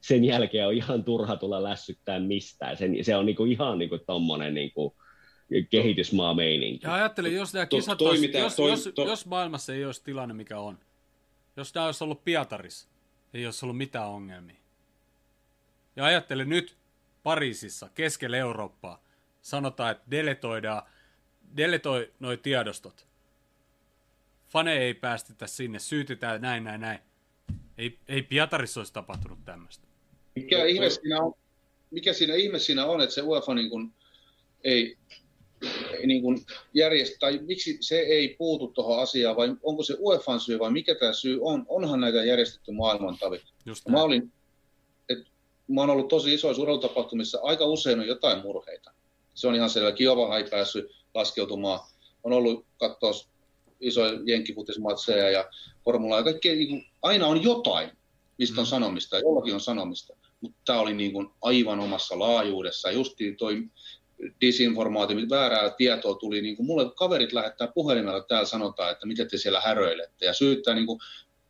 sen 0.00 0.24
jälkeen 0.24 0.66
on 0.66 0.74
ihan 0.74 1.04
turha 1.04 1.36
tulla 1.36 1.62
lässyttää 1.62 2.20
mistään. 2.20 2.76
Sen, 2.76 3.04
se 3.04 3.16
on 3.16 3.26
niinku 3.26 3.44
ihan 3.44 3.78
niinku 3.78 3.98
tommonen 3.98 4.54
niinku 4.54 4.96
kehitysmaa-meininki. 5.70 6.86
Ja 6.86 6.94
ajattelin, 6.94 7.34
jos 7.34 7.54
nämä 7.54 7.66
To- 7.66 7.76
kisat 7.76 7.98
toi 7.98 8.08
olisi, 8.08 8.26
mitä- 8.26 8.38
jos, 8.38 8.56
toi- 8.56 8.70
jos, 8.70 8.88
to- 8.94 9.04
jos 9.08 9.26
maailmassa 9.26 9.74
ei 9.74 9.84
olisi 9.84 10.04
tilanne, 10.04 10.34
mikä 10.34 10.58
on, 10.58 10.78
jos 11.56 11.74
nämä 11.74 11.86
olisi 11.86 12.04
ollut 12.04 12.24
Pietarissa, 12.24 12.88
ei 13.34 13.46
olisi 13.46 13.64
ollut 13.66 13.76
mitään 13.76 14.08
ongelmia. 14.08 14.56
Ja 15.96 16.04
ajattelen 16.04 16.48
nyt 16.48 16.76
Pariisissa, 17.22 17.88
keskellä 17.94 18.36
Eurooppaa, 18.36 19.02
sanotaan, 19.42 19.90
että 19.90 20.04
deletoidaan, 20.10 20.82
deletoi 21.56 22.12
noi 22.20 22.36
tiedostot. 22.36 23.06
Fane 24.48 24.72
ei 24.78 24.94
päästetä 24.94 25.46
sinne, 25.46 25.78
syytetään 25.78 26.42
näin, 26.42 26.64
näin, 26.64 26.80
näin. 26.80 26.98
Ei, 27.82 27.98
ei 28.08 28.22
Pietarissa 28.22 28.80
olisi 28.80 28.92
tapahtunut 28.92 29.38
tämmöistä. 29.44 29.86
Mikä 30.36 30.64
ihme 30.64 30.90
siinä 30.90 31.20
on, 31.20 31.34
mikä 31.90 32.12
siinä 32.12 32.34
ihme 32.34 32.58
siinä 32.58 32.86
on, 32.86 33.00
että 33.00 33.14
se 33.14 33.22
UEFA 33.22 33.54
niin 33.54 33.70
kuin 33.70 33.92
ei, 34.64 34.96
niin 36.06 36.22
kuin 36.22 36.46
järjest, 36.74 37.16
tai 37.20 37.38
miksi 37.42 37.78
se 37.80 37.98
ei 37.98 38.34
puutu 38.38 38.68
tuohon 38.68 39.02
asiaan, 39.02 39.36
vai 39.36 39.56
onko 39.62 39.82
se 39.82 39.96
UEFan 40.00 40.40
syy, 40.40 40.58
vai 40.58 40.70
mikä 40.70 40.94
tämä 40.94 41.12
syy 41.12 41.38
on? 41.42 41.64
Onhan 41.68 42.00
näitä 42.00 42.24
järjestetty 42.24 42.72
maailman 42.72 43.18
tavi. 43.18 43.42
Just 43.66 43.88
Mä, 43.88 44.02
olin, 44.02 44.32
et, 45.08 45.18
mä 45.68 45.80
oon 45.80 45.90
ollut 45.90 46.08
tosi 46.08 46.34
isoissa 46.34 46.62
urheilutapahtumissa, 46.62 47.40
aika 47.42 47.64
usein 47.64 48.00
on 48.00 48.06
jotain 48.06 48.42
murheita. 48.42 48.92
Se 49.34 49.48
on 49.48 49.54
ihan 49.54 49.70
selvä. 49.70 49.92
Kiovahan 49.92 50.38
ei 50.38 50.50
päässyt 50.50 50.90
laskeutumaan. 51.14 51.80
On 52.24 52.32
ollut 52.32 52.66
katsoa 52.78 53.12
isoja 53.80 54.20
jenkkifutismatseja 54.24 55.30
ja 55.30 55.50
formulaa 55.84 56.18
ja 56.18 56.24
kaikkea. 56.24 56.54
Niin 56.54 56.68
kuin, 56.68 56.86
aina 57.02 57.26
on 57.26 57.42
jotain, 57.42 57.90
mistä 58.38 58.60
on 58.60 58.66
Mm. 58.66 58.70
sanomista 58.70 59.18
jollakin 59.18 59.54
on 59.54 59.60
sanomista. 59.60 60.16
Mutta 60.40 60.58
tämä 60.64 60.80
oli 60.80 60.94
niin 60.94 61.12
kuin 61.12 61.28
aivan 61.42 61.80
omassa 61.80 62.18
laajuudessa. 62.18 62.90
Justiin 62.90 63.36
toi 63.36 63.62
disinformaatio, 64.40 65.16
väärää 65.30 65.70
tietoa 65.70 66.14
tuli. 66.14 66.40
Niin 66.42 66.56
kuin 66.56 66.66
mulle 66.66 66.90
kaverit 66.94 67.32
lähettää 67.32 67.68
puhelimella, 67.68 68.18
että 68.18 68.28
täällä 68.28 68.46
sanotaan, 68.46 68.92
että 68.92 69.06
miten 69.06 69.28
te 69.30 69.36
siellä 69.36 69.60
häröilette. 69.60 70.26
Ja 70.26 70.32
syyttää 70.34 70.74
niin 70.74 70.86
kuin 70.86 70.98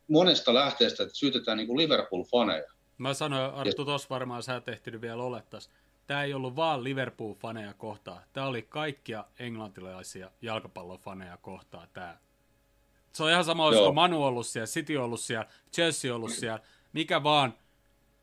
monesta 0.07 0.53
lähteestä, 0.53 1.03
että 1.03 1.15
syytetään 1.15 1.57
niin 1.57 1.67
kuin 1.67 1.77
Liverpool-faneja. 1.77 2.73
Mä 2.97 3.13
sanoin, 3.13 3.53
Arttu, 3.53 3.85
tos 3.85 4.09
varmaan 4.09 4.43
sä 4.43 4.55
et 4.55 4.67
ehtinyt 4.67 5.01
vielä 5.01 5.23
olettas. 5.23 5.69
Tämä 6.07 6.23
ei 6.23 6.33
ollut 6.33 6.55
vaan 6.55 6.83
Liverpool-faneja 6.83 7.73
kohtaan. 7.77 8.21
Tämä 8.33 8.47
oli 8.47 8.61
kaikkia 8.61 9.25
englantilaisia 9.39 10.31
jalkapallofaneja 10.41 11.37
kohtaan. 11.41 11.87
Tää. 11.93 12.19
Se 13.13 13.23
on 13.23 13.29
ihan 13.29 13.45
sama, 13.45 13.65
olisiko 13.65 13.83
Joo. 13.85 13.93
Manu 13.93 14.23
ollut 14.23 14.47
siellä, 14.47 14.67
City 14.67 14.97
ollut 14.97 15.19
siellä, 15.19 15.45
Chelsea 15.73 16.15
ollut 16.15 16.31
siellä, 16.31 16.59
mikä 16.93 17.23
vaan 17.23 17.53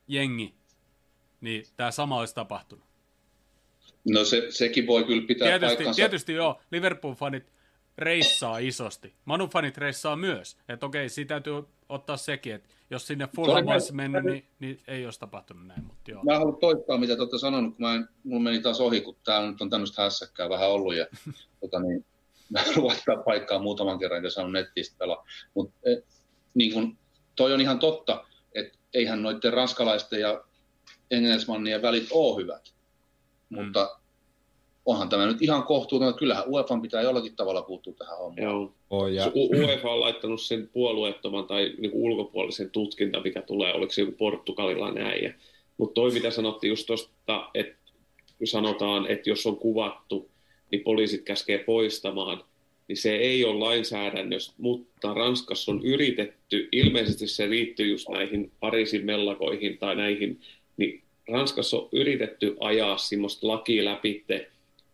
jengi, 0.07 0.55
niin 1.41 1.65
tämä 1.77 1.91
sama 1.91 2.19
olisi 2.19 2.35
tapahtunut. 2.35 2.85
No 4.09 4.23
se, 4.23 4.45
sekin 4.49 4.87
voi 4.87 5.03
kyllä 5.03 5.27
pitää 5.27 5.47
Tietysti, 5.47 5.75
paikkansa. 5.75 5.95
tietysti 5.95 6.33
joo, 6.33 6.61
Liverpool-fanit 6.71 7.51
reissaa 7.97 8.57
isosti. 8.57 9.13
Manu-fanit 9.25 9.77
reissaa 9.77 10.15
myös. 10.15 10.57
Että 10.69 10.85
okei, 10.85 11.09
siitä 11.09 11.29
täytyy 11.29 11.53
ottaa 11.89 12.17
sekin, 12.17 12.53
että 12.53 12.69
jos 12.89 13.07
sinne 13.07 13.27
Fulham 13.35 13.67
olisi 13.67 13.93
mennyt, 13.93 14.23
niin, 14.23 14.45
niin 14.59 14.79
ei 14.87 15.05
olisi 15.05 15.19
tapahtunut 15.19 15.67
näin, 15.67 15.83
mutta 15.83 16.11
joo. 16.11 16.23
Mä 16.23 16.37
haluan 16.37 16.57
toistaa, 16.57 16.97
mitä 16.97 17.15
te 17.15 17.21
olette 17.21 17.37
sanonut, 17.37 17.75
kun 17.75 17.85
mä 17.85 17.95
en, 17.95 18.09
mulla 18.23 18.43
meni 18.43 18.61
taas 18.61 18.81
ohi, 18.81 19.01
kun 19.01 19.15
täällä 19.23 19.51
nyt 19.51 19.61
on 19.61 19.69
tämmöistä 19.69 20.01
hässäkkää 20.01 20.49
vähän 20.49 20.69
ollut. 20.69 20.95
Ja, 20.95 21.07
tota 21.61 21.79
niin, 21.79 22.05
vaihtaa 22.81 23.17
paikkaa 23.17 23.59
muutaman 23.59 23.99
kerran, 23.99 24.23
ja 24.23 24.29
saanut 24.29 24.51
nettistä 24.51 24.95
pelaa. 24.99 25.25
Mutta 25.53 25.75
niin 26.53 26.73
kun, 26.73 26.97
toi 27.35 27.53
on 27.53 27.61
ihan 27.61 27.79
totta, 27.79 28.25
että 28.55 28.77
eihän 28.93 29.23
noiden 29.23 29.53
ranskalaisten 29.53 30.19
ja 30.19 30.43
engelsmannien 31.11 31.81
välit 31.81 32.07
ole 32.11 32.43
hyvät. 32.43 32.73
Mm. 33.49 33.63
Mutta 33.63 33.99
onhan 34.85 35.09
tämä 35.09 35.25
nyt 35.25 35.41
ihan 35.41 35.63
kohtuuton. 35.63 36.13
Kyllähän 36.13 36.43
UEFan 36.47 36.81
pitää 36.81 37.01
jollakin 37.01 37.35
tavalla 37.35 37.61
puuttua 37.61 37.93
tähän 37.93 38.17
hommaan. 38.17 38.43
Joo. 38.43 38.73
On, 38.89 39.15
ja. 39.15 39.31
UEFA 39.35 39.91
on 39.91 39.99
laittanut 39.99 40.41
sen 40.41 40.69
puolueettoman 40.73 41.47
tai 41.47 41.73
niin 41.77 41.91
kuin 41.91 42.03
ulkopuolisen 42.03 42.69
tutkinta, 42.69 43.21
mikä 43.21 43.41
tulee, 43.41 43.73
oliko 43.73 43.93
se 43.93 44.01
joku 44.01 44.11
portugalilainen 44.11 45.05
äijä. 45.05 45.33
Mutta 45.77 45.93
toi, 45.93 46.11
mitä 46.11 46.31
sanottiin 46.31 46.69
just 46.69 46.87
tuosta, 46.87 47.49
että 47.53 47.91
kun 48.37 48.47
sanotaan, 48.47 49.07
että 49.07 49.29
jos 49.29 49.45
on 49.45 49.57
kuvattu, 49.57 50.30
niin 50.71 50.83
poliisit 50.83 51.21
käskee 51.21 51.57
poistamaan, 51.57 52.43
niin 52.87 52.97
se 52.97 53.15
ei 53.15 53.45
ole 53.45 53.59
lainsäädännössä, 53.59 54.53
mutta 54.57 55.13
Ranskassa 55.13 55.71
on 55.71 55.85
yritetty, 55.85 56.69
ilmeisesti 56.71 57.27
se 57.27 57.49
liittyy 57.49 57.87
just 57.87 58.09
näihin 58.09 58.51
Pariisin 58.59 59.05
mellakoihin 59.05 59.77
tai 59.77 59.95
näihin, 59.95 60.39
niin 60.77 61.01
Ranskassa 61.27 61.77
on 61.77 61.89
yritetty 61.91 62.55
ajaa 62.59 62.97
semmoista 62.97 63.47
lakia 63.47 63.85
läpi, 63.85 64.23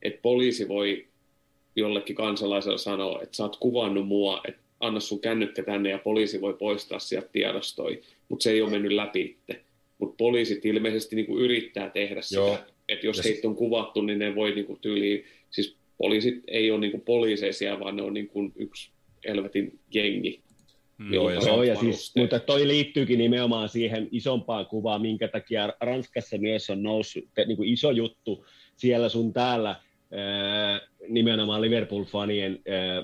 että 0.02 0.22
poliisi 0.22 0.68
voi 0.68 1.06
jollekin 1.76 2.16
kansalaiselle 2.16 2.78
sanoa, 2.78 3.22
että 3.22 3.38
sä 3.38 3.44
oot 3.44 3.58
kuvannut 3.58 4.08
mua, 4.08 4.42
että 4.48 4.62
anna 4.80 5.00
sun 5.00 5.20
kännykkä 5.20 5.64
tänne 5.64 5.90
ja 5.90 5.98
poliisi 5.98 6.42
voi 6.42 6.54
poistaa 6.54 7.00
sieltä 7.00 7.30
tiedostoi, 7.32 8.02
mutta 8.30 8.44
se 8.44 8.52
ei 8.52 8.62
ole 8.62 8.72
mennyt 8.72 8.92
läpi. 8.92 9.38
Mutta 9.98 10.16
poliisit 10.18 10.66
ilmeisesti 10.66 11.16
niinku 11.16 11.40
yrittää 11.40 11.90
tehdä 11.90 12.22
sitä, 12.22 12.66
että 12.90 13.06
jos 13.06 13.18
Ja 13.18 13.24
heitä 13.24 13.48
on 13.48 13.56
kuvattu, 13.56 14.02
niin 14.02 14.20
ne 14.20 14.36
voi 14.36 14.52
niinku 14.52 14.78
tyyliin, 14.82 15.26
siis 15.50 15.78
poliisit 15.98 16.44
ei 16.48 16.72
ole 16.72 16.80
niinku 16.80 17.00
poliiseja, 17.00 17.80
vaan 17.80 17.96
ne 17.96 18.02
on 18.02 18.14
niinku 18.14 18.52
yksi 18.56 18.92
helvetin 19.28 19.80
jengi. 19.94 20.42
Mm. 20.98 21.14
Joo, 21.14 21.30
ja 21.30 21.42
Joo, 21.48 21.64
ja 21.64 21.76
siis, 21.76 22.16
mutta 22.16 22.40
toi 22.40 22.68
liittyykin 22.68 23.18
nimenomaan 23.20 23.70
siihen 23.70 24.08
isompaan 24.12 24.66
kuvaan, 24.66 25.02
minkä 25.02 25.28
takia 25.28 25.74
Ranskassa 25.82 26.38
myös 26.38 26.70
on 26.70 26.84
noussut 26.84 27.24
te, 27.34 27.46
niin 27.46 27.58
kuin 27.58 27.70
iso 27.70 27.92
juttu 27.92 28.46
siellä 28.76 29.10
sun 29.10 29.34
täällä 29.34 29.76
ää, 30.12 30.82
nimenomaan 31.08 31.62
Liverpool-fanien 31.62 32.62
ää, 32.68 33.04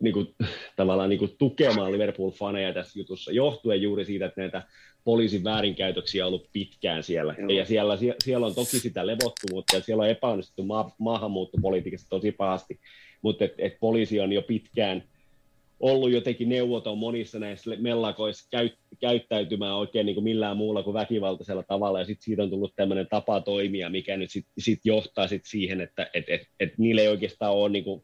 niin 0.00 0.14
kuin, 0.14 0.34
tavallaan 0.76 1.10
niin 1.10 1.18
kuin 1.18 1.36
tukemaan 1.38 1.92
Liverpool-faneja 1.92 2.74
tässä 2.74 2.98
jutussa, 2.98 3.32
johtuen 3.32 3.82
juuri 3.82 4.04
siitä, 4.04 4.26
että 4.26 4.40
näitä 4.40 4.62
poliisin 5.04 5.44
väärinkäytöksiä 5.44 6.24
on 6.24 6.28
ollut 6.28 6.48
pitkään 6.52 7.02
siellä. 7.02 7.34
Joo. 7.38 7.48
Ja 7.48 7.64
siellä, 7.64 7.96
sie- 7.96 8.14
siellä 8.24 8.46
on 8.46 8.54
toki 8.54 8.78
sitä 8.78 9.06
levottomuutta 9.06 9.76
ja 9.76 9.82
siellä 9.82 10.02
on 10.02 10.10
epäonnistuttu 10.10 10.62
ma- 10.62 10.94
maahanmuuttopolitiikassa 10.98 12.08
tosi 12.08 12.32
pahasti, 12.32 12.80
mutta 13.22 13.44
et, 13.44 13.54
et 13.58 13.76
poliisi 13.80 14.20
on 14.20 14.32
jo 14.32 14.42
pitkään 14.42 15.02
ollut 15.80 16.10
jotenkin 16.10 16.48
neuvoton 16.48 16.98
monissa 16.98 17.38
näissä 17.38 17.70
mellakoissa 17.78 18.48
käyt, 18.50 18.74
käyttäytymään 19.00 19.76
oikein 19.76 20.06
niin 20.06 20.14
kuin 20.14 20.24
millään 20.24 20.56
muulla 20.56 20.82
kuin 20.82 20.94
väkivaltaisella 20.94 21.62
tavalla, 21.62 21.98
ja 21.98 22.04
sitten 22.04 22.24
siitä 22.24 22.42
on 22.42 22.50
tullut 22.50 22.76
tämmöinen 22.76 23.06
tapa 23.10 23.40
toimia, 23.40 23.90
mikä 23.90 24.16
nyt 24.16 24.30
sitten 24.30 24.52
sit 24.58 24.80
johtaa 24.84 25.28
sit 25.28 25.42
siihen, 25.44 25.80
että 25.80 26.10
et, 26.14 26.24
et, 26.28 26.42
et 26.60 26.78
niillä 26.78 27.02
ei 27.02 27.08
oikeastaan 27.08 27.52
ole 27.52 27.68
niin 27.68 27.84
kuin 27.84 28.02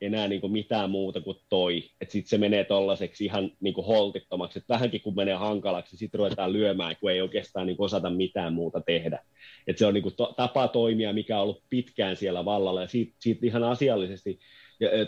enää 0.00 0.28
niin 0.28 0.40
kuin 0.40 0.52
mitään 0.52 0.90
muuta 0.90 1.20
kuin 1.20 1.36
toi, 1.48 1.82
että 2.00 2.12
sitten 2.12 2.28
se 2.28 2.38
menee 2.38 2.64
tollaiseksi 2.64 3.24
ihan 3.24 3.50
niin 3.60 3.74
kuin 3.74 3.86
holtittomaksi, 3.86 4.58
että 4.58 4.74
vähänkin 4.74 5.00
kun 5.00 5.16
menee 5.16 5.34
hankalaksi, 5.34 5.96
sitten 5.96 6.18
ruvetaan 6.18 6.52
lyömään, 6.52 6.96
kun 7.00 7.10
ei 7.10 7.22
oikeastaan 7.22 7.66
niin 7.66 7.76
kuin 7.76 7.84
osata 7.84 8.10
mitään 8.10 8.52
muuta 8.52 8.80
tehdä. 8.80 9.24
Et 9.66 9.78
se 9.78 9.86
on 9.86 9.94
niin 9.94 10.02
kuin 10.02 10.16
to, 10.16 10.34
tapa 10.36 10.68
toimia, 10.68 11.12
mikä 11.12 11.36
on 11.36 11.42
ollut 11.42 11.62
pitkään 11.70 12.16
siellä 12.16 12.44
vallalla, 12.44 12.80
ja 12.80 12.88
siitä, 12.88 13.16
siitä 13.18 13.46
ihan 13.46 13.64
asiallisesti 13.64 14.38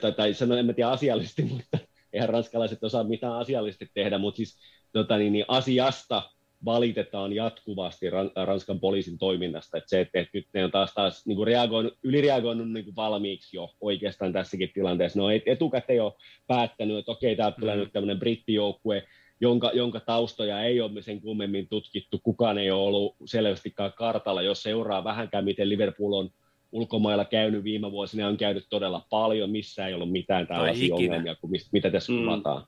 tai, 0.00 0.12
tai 0.12 0.34
sanon, 0.34 0.58
en 0.58 0.66
mä 0.66 0.72
tiedä 0.72 0.90
asiallisesti, 0.90 1.42
mutta 1.52 1.78
eihän 2.12 2.28
ranskalaiset 2.28 2.84
osaa 2.84 3.04
mitään 3.04 3.32
asiallisesti 3.32 3.90
tehdä, 3.94 4.18
mutta 4.18 4.36
siis 4.36 4.58
tota, 4.92 5.16
niin, 5.16 5.32
niin 5.32 5.44
asiasta 5.48 6.30
valitetaan 6.64 7.32
jatkuvasti 7.32 8.10
ran, 8.10 8.30
Ranskan 8.44 8.80
poliisin 8.80 9.18
toiminnasta, 9.18 9.78
että 9.78 9.88
se, 9.90 10.00
että, 10.00 10.26
nyt 10.32 10.46
ne 10.54 10.64
on 10.64 10.70
taas, 10.70 10.94
taas 10.94 11.26
niin 11.26 11.36
kuin 11.36 11.46
reagoinut, 11.46 11.94
ylireagoinut 12.02 12.70
niin 12.70 12.84
kuin 12.84 12.96
valmiiksi 12.96 13.56
jo 13.56 13.70
oikeastaan 13.80 14.32
tässäkin 14.32 14.70
tilanteessa. 14.74 15.18
Ne 15.18 15.24
on 15.24 15.32
et- 15.32 15.42
etukäteen 15.46 15.96
jo 15.96 16.16
päättänyt, 16.46 16.98
että 16.98 17.12
okei, 17.12 17.36
täältä 17.36 17.60
tulee 17.60 17.74
Mm. 17.74 17.80
nyt 17.80 17.92
tämmöinen 17.92 18.18
brittijoukkue, 18.18 19.02
jonka, 19.40 19.70
jonka 19.74 20.00
taustoja 20.00 20.62
ei 20.62 20.80
ole 20.80 21.02
sen 21.02 21.20
kummemmin 21.20 21.68
tutkittu, 21.68 22.20
kukaan 22.22 22.58
ei 22.58 22.70
ole 22.70 22.82
ollut 22.82 23.16
selvästikään 23.24 23.92
kartalla, 23.92 24.42
jos 24.42 24.62
seuraa 24.62 25.04
vähänkään, 25.04 25.44
miten 25.44 25.68
Liverpool 25.68 26.12
on 26.12 26.30
ulkomailla 26.72 27.24
käynyt 27.24 27.64
viime 27.64 27.92
vuosina 27.92 28.22
ja 28.22 28.28
on 28.28 28.36
käynyt 28.36 28.66
todella 28.70 29.06
paljon, 29.10 29.50
missä 29.50 29.86
ei 29.86 29.94
ollut 29.94 30.12
mitään 30.12 30.46
tällaisia 30.46 30.94
ongelmia 30.94 31.34
kuin 31.34 31.50
mistä, 31.50 31.68
mitä 31.72 31.90
tässä 31.90 32.12
mm. 32.12 32.18
kuvataan. 32.18 32.66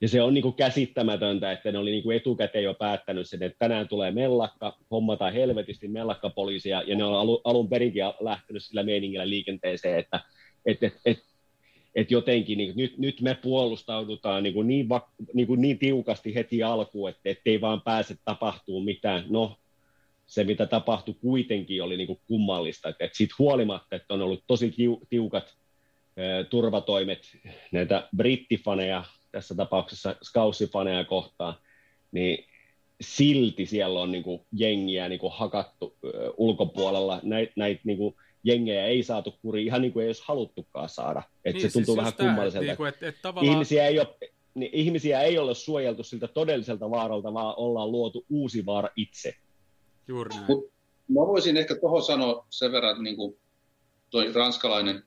Ja 0.00 0.08
se 0.08 0.22
on 0.22 0.34
niin 0.34 0.42
kuin 0.42 0.54
käsittämätöntä, 0.54 1.52
että 1.52 1.72
ne 1.72 1.78
oli 1.78 1.90
niin 1.90 2.02
kuin 2.02 2.16
etukäteen 2.16 2.64
jo 2.64 2.74
päättänyt 2.74 3.28
sen, 3.28 3.42
että 3.42 3.58
tänään 3.58 3.88
tulee 3.88 4.10
mellakka, 4.10 4.78
hommataan 4.90 5.32
helvetisti 5.32 5.88
mellakkapoliisia, 5.88 6.82
ja 6.86 6.96
ne 6.96 7.04
on 7.04 7.14
alun, 7.14 7.40
alun 7.44 7.68
perinkin 7.68 8.02
lähtenyt 8.20 8.64
sillä 8.64 8.82
meiningillä 8.82 9.28
liikenteeseen, 9.28 9.98
että 9.98 10.20
et, 10.66 10.82
et, 10.82 10.94
et, 11.04 11.18
et 11.94 12.10
jotenkin 12.10 12.58
niin, 12.58 12.72
nyt, 12.76 12.98
nyt 12.98 13.20
me 13.20 13.34
puolustaudutaan 13.34 14.42
niin, 14.42 14.54
kuin 14.54 14.66
niin, 14.66 14.88
va, 14.88 15.10
niin, 15.34 15.46
kuin 15.46 15.60
niin 15.60 15.78
tiukasti 15.78 16.34
heti 16.34 16.62
alkuun, 16.62 17.10
että 17.10 17.20
ettei 17.24 17.60
vaan 17.60 17.80
pääse 17.80 18.16
tapahtuu 18.24 18.80
mitään. 18.80 19.24
No, 19.28 19.56
se 20.26 20.44
mitä 20.44 20.66
tapahtui 20.66 21.14
kuitenkin 21.14 21.82
oli 21.82 21.96
niin 21.96 22.06
kuin 22.06 22.20
kummallista, 22.26 22.88
että, 22.88 23.04
että 23.04 23.16
siitä 23.16 23.34
huolimatta, 23.38 23.96
että 23.96 24.14
on 24.14 24.22
ollut 24.22 24.44
tosi 24.46 24.74
tiukat 25.10 25.56
turvatoimet 26.50 27.38
näitä 27.72 28.08
brittifaneja, 28.16 29.04
tässä 29.32 29.54
tapauksessa 29.54 30.16
skaussifaneja 30.22 31.04
kohtaan, 31.04 31.54
niin 32.12 32.44
silti 33.00 33.66
siellä 33.66 34.00
on 34.00 34.12
niin 34.12 34.24
kuin 34.24 34.40
jengiä 34.52 35.08
niin 35.08 35.18
kuin 35.20 35.32
hakattu 35.32 35.96
ö, 36.04 36.32
ulkopuolella. 36.36 37.20
Näitä 37.22 37.52
näit, 37.56 37.80
niin 37.84 37.98
kuin 37.98 38.16
jengejä 38.44 38.86
ei 38.86 39.02
saatu 39.02 39.34
kuriin, 39.42 39.66
ihan 39.66 39.82
niin 39.82 39.92
kuin 39.92 40.02
ei 40.02 40.08
olisi 40.08 40.22
haluttukaan 40.26 40.88
saada. 40.88 41.22
Et 41.44 41.54
Niin, 41.54 41.62
se 41.62 41.72
tuntuu 41.72 41.94
siis 41.94 41.96
vähän 41.96 42.12
kummalliselta. 42.16 42.66
Niinku, 42.66 42.84
että 42.84 43.12
tavallaan, 43.22 43.52
ihmisiä, 43.54 43.86
ei 43.86 43.98
ole, 43.98 44.08
niin 44.54 44.70
ihmisiä 44.74 45.20
ei 45.20 45.38
ole 45.38 45.54
suojeltu 45.54 46.02
siltä 46.02 46.28
todelliselta 46.28 46.90
vaaralta, 46.90 47.32
vaan 47.34 47.54
ollaan 47.56 47.92
luotu 47.92 48.24
uusi 48.30 48.66
vaara 48.66 48.88
itse. 48.96 49.34
juuri 50.08 50.34
näin. 50.34 50.46
Mut- 50.46 50.70
Mä 51.08 51.20
voisin 51.26 51.56
ehkä 51.56 51.74
tuohon 51.80 52.02
sanoa 52.02 52.46
sen 52.50 52.72
verran, 52.72 52.90
että 52.90 53.02
niin 53.02 53.16
kuin 53.16 53.36
toi 54.10 54.32
ranskalainen 54.32 55.02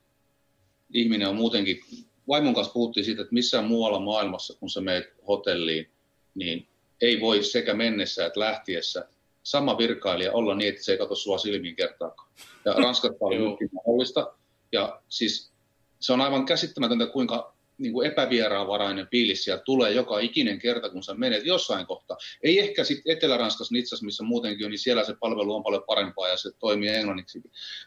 ihminen 0.93 1.29
on 1.29 1.35
muutenkin, 1.35 1.79
vaimon 2.27 2.53
kanssa 2.53 2.73
puhuttiin 2.73 3.05
siitä, 3.05 3.21
että 3.21 3.33
missään 3.33 3.65
muualla 3.65 3.99
maailmassa, 3.99 4.57
kun 4.59 4.69
sä 4.69 4.81
meet 4.81 5.13
hotelliin, 5.27 5.89
niin 6.35 6.67
ei 7.01 7.21
voi 7.21 7.43
sekä 7.43 7.73
mennessä 7.73 8.25
että 8.25 8.39
lähtiessä 8.39 9.07
sama 9.43 9.77
virkailija 9.77 10.31
olla 10.31 10.55
niin, 10.55 10.69
että 10.69 10.83
se 10.83 10.91
ei 10.91 10.97
katso 10.97 11.15
sua 11.15 11.37
silmiin 11.37 11.75
kertaakaan. 11.75 12.31
Ja 12.65 12.73
Ranskassa 12.73 13.17
oli 13.19 13.37
myöskin 13.37 13.69
mahdollista. 13.73 14.33
Ja 14.71 15.01
siis 15.09 15.51
se 15.99 16.13
on 16.13 16.21
aivan 16.21 16.45
käsittämätöntä, 16.45 17.05
kuinka 17.05 17.53
niin 17.77 17.93
kuin 17.93 18.07
epävieraanvarainen 18.07 19.07
fiilis 19.11 19.43
sieltä 19.43 19.63
tulee 19.63 19.91
joka 19.91 20.19
ikinen 20.19 20.59
kerta, 20.59 20.89
kun 20.89 21.03
sä 21.03 21.13
menet 21.13 21.45
jossain 21.45 21.85
kohtaa. 21.85 22.17
Ei 22.43 22.59
ehkä 22.59 22.83
sitten 22.83 23.17
Etelä-Ranskassa, 23.17 23.73
Nitsassa, 23.73 24.05
missä 24.05 24.23
muutenkin 24.23 24.65
on, 24.65 24.71
niin 24.71 24.79
siellä 24.79 25.03
se 25.03 25.15
palvelu 25.19 25.55
on 25.55 25.63
paljon 25.63 25.83
parempaa 25.87 26.27
ja 26.27 26.37
se 26.37 26.51
toimii 26.59 26.89
englanniksi. 26.89 27.41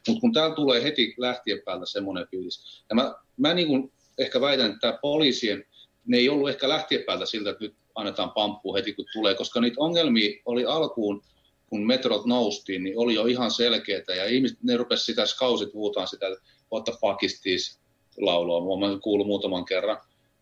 Mutta 0.08 0.20
kun 0.20 0.32
täällä 0.32 0.56
tulee 0.56 0.82
heti 0.82 1.14
lähtien 1.18 1.62
päältä 1.64 1.86
semmoinen 1.86 2.26
fiilis. 2.30 2.84
Ja 2.88 2.94
mä, 2.94 3.14
mä 3.36 3.54
niin 3.54 3.68
kuin 3.68 3.92
ehkä 4.18 4.40
väitän, 4.40 4.66
että 4.66 4.80
tämä 4.80 4.98
poliisien, 5.02 5.64
ne 6.06 6.16
ei 6.16 6.28
ollut 6.28 6.48
ehkä 6.48 6.68
lähtien 6.68 7.04
päältä 7.06 7.26
siltä, 7.26 7.50
että 7.50 7.64
nyt 7.64 7.76
annetaan 7.94 8.30
pamppu 8.30 8.74
heti 8.74 8.92
kun 8.92 9.04
tulee, 9.12 9.34
koska 9.34 9.60
niitä 9.60 9.76
ongelmia 9.80 10.42
oli 10.44 10.64
alkuun, 10.64 11.22
kun 11.66 11.86
metrot 11.86 12.26
noustiin, 12.26 12.84
niin 12.84 12.98
oli 12.98 13.14
jo 13.14 13.26
ihan 13.26 13.50
selkeitä 13.50 14.14
ja 14.14 14.24
ihmiset, 14.24 14.58
ne 14.62 14.76
rupesi 14.76 15.04
sitä 15.04 15.26
skausit 15.26 15.74
huutaan 15.74 16.08
sitä, 16.08 16.26
what 16.72 16.84
the 16.84 16.92
fuck 17.00 17.22
is 17.22 17.40
this? 17.40 17.86
laulua, 18.20 18.78
mä 18.78 18.98
kuullut 18.98 19.26
muutaman 19.26 19.64
kerran, 19.64 19.98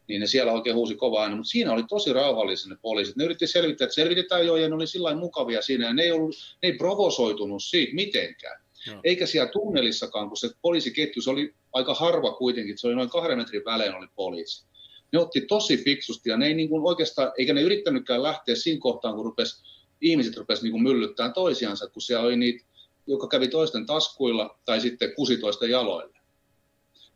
niin 0.08 0.20
ne 0.20 0.26
siellä 0.26 0.52
oikein 0.52 0.76
huusi 0.76 0.94
kovaa 0.94 1.28
mutta 1.28 1.44
siinä 1.44 1.72
oli 1.72 1.82
tosi 1.88 2.12
rauhallisia 2.12 2.70
ne 2.70 2.76
poliisit. 2.82 3.16
Ne 3.16 3.24
yritti 3.24 3.46
selvittää, 3.46 3.84
että 3.84 3.94
selvitetään 3.94 4.46
jo, 4.46 4.56
ja 4.56 4.68
ne 4.68 4.74
oli 4.74 4.86
sillä 4.86 5.14
mukavia 5.14 5.62
siinä, 5.62 5.86
ja 5.86 5.94
ne 5.94 6.02
ei, 6.02 6.12
ollut, 6.12 6.34
ne 6.62 6.68
ei 6.68 6.72
provosoitunut 6.72 7.62
siitä 7.62 7.94
mitenkään. 7.94 8.63
Joo. 8.86 9.00
Eikä 9.04 9.26
siellä 9.26 9.52
tunnelissakaan, 9.52 10.28
kun 10.28 10.36
se 10.36 10.50
poliisiketju, 10.62 11.22
se 11.22 11.30
oli 11.30 11.54
aika 11.72 11.94
harva 11.94 12.32
kuitenkin, 12.32 12.78
se 12.78 12.86
oli 12.86 12.94
noin 12.94 13.10
kahden 13.10 13.38
metrin 13.38 13.64
välein 13.64 13.94
oli 13.94 14.06
poliisi. 14.14 14.66
Ne 15.12 15.18
otti 15.18 15.40
tosi 15.40 15.76
fiksusti, 15.76 16.30
ja 16.30 16.36
ne 16.36 16.46
ei 16.46 16.54
niin 16.54 16.68
kuin 16.68 16.86
oikeastaan, 16.86 17.32
eikä 17.38 17.54
ne 17.54 17.62
yrittänytkään 17.62 18.22
lähteä 18.22 18.54
siinä 18.54 18.80
kohtaan, 18.80 19.14
kun 19.14 19.24
rupes, 19.24 19.62
ihmiset 20.00 20.36
rupes 20.36 20.62
niin 20.62 20.72
kuin 20.72 20.82
myllyttämään 20.82 21.32
toisiansa, 21.32 21.88
kun 21.88 22.02
siellä 22.02 22.26
oli 22.26 22.36
niitä, 22.36 22.64
joka 23.06 23.28
kävi 23.28 23.48
toisten 23.48 23.86
taskuilla 23.86 24.58
tai 24.64 24.80
sitten 24.80 25.14
kusi 25.14 25.36
toisten 25.36 25.70
jaloille 25.70 26.14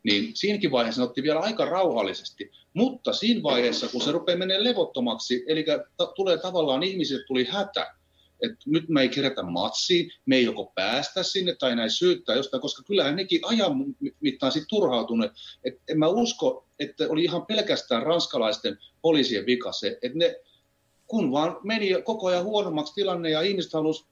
niin 0.03 0.31
siinäkin 0.35 0.71
vaiheessa 0.71 1.01
ne 1.01 1.07
otti 1.07 1.23
vielä 1.23 1.39
aika 1.39 1.65
rauhallisesti. 1.65 2.51
Mutta 2.73 3.13
siinä 3.13 3.43
vaiheessa, 3.43 3.87
kun 3.87 4.01
se 4.01 4.11
rupeaa 4.11 4.37
menemään 4.37 4.63
levottomaksi, 4.63 5.43
eli 5.47 5.65
ta- 5.97 6.05
tulee 6.15 6.37
tavallaan 6.37 6.83
ihmisille 6.83 7.23
tuli 7.27 7.43
hätä, 7.43 7.95
että 8.41 8.57
nyt 8.65 8.89
me 8.89 9.01
ei 9.01 9.09
kerätä 9.09 9.43
matsiin, 9.43 10.11
me 10.25 10.35
ei 10.35 10.43
joko 10.43 10.71
päästä 10.75 11.23
sinne 11.23 11.55
tai 11.55 11.75
näin 11.75 11.91
syyttää 11.91 12.35
jostain, 12.35 12.61
koska 12.61 12.83
kyllähän 12.83 13.15
nekin 13.15 13.39
ajan 13.43 13.73
mittaan 14.19 14.51
sitten 14.51 14.69
turhautuneet. 14.69 15.31
Et 15.63 15.73
en 15.87 15.99
mä 15.99 16.07
usko, 16.07 16.67
että 16.79 17.07
oli 17.09 17.23
ihan 17.23 17.45
pelkästään 17.45 18.03
ranskalaisten 18.03 18.77
poliisien 19.01 19.45
vika 19.45 19.71
se, 19.71 19.99
että 20.01 20.17
ne 20.17 20.35
kun 21.07 21.31
vaan 21.31 21.57
meni 21.63 21.89
koko 22.03 22.27
ajan 22.27 22.43
huonommaksi 22.43 22.93
tilanne 22.93 23.29
ja 23.29 23.41
ihmiset 23.41 23.73
halusivat 23.73 24.09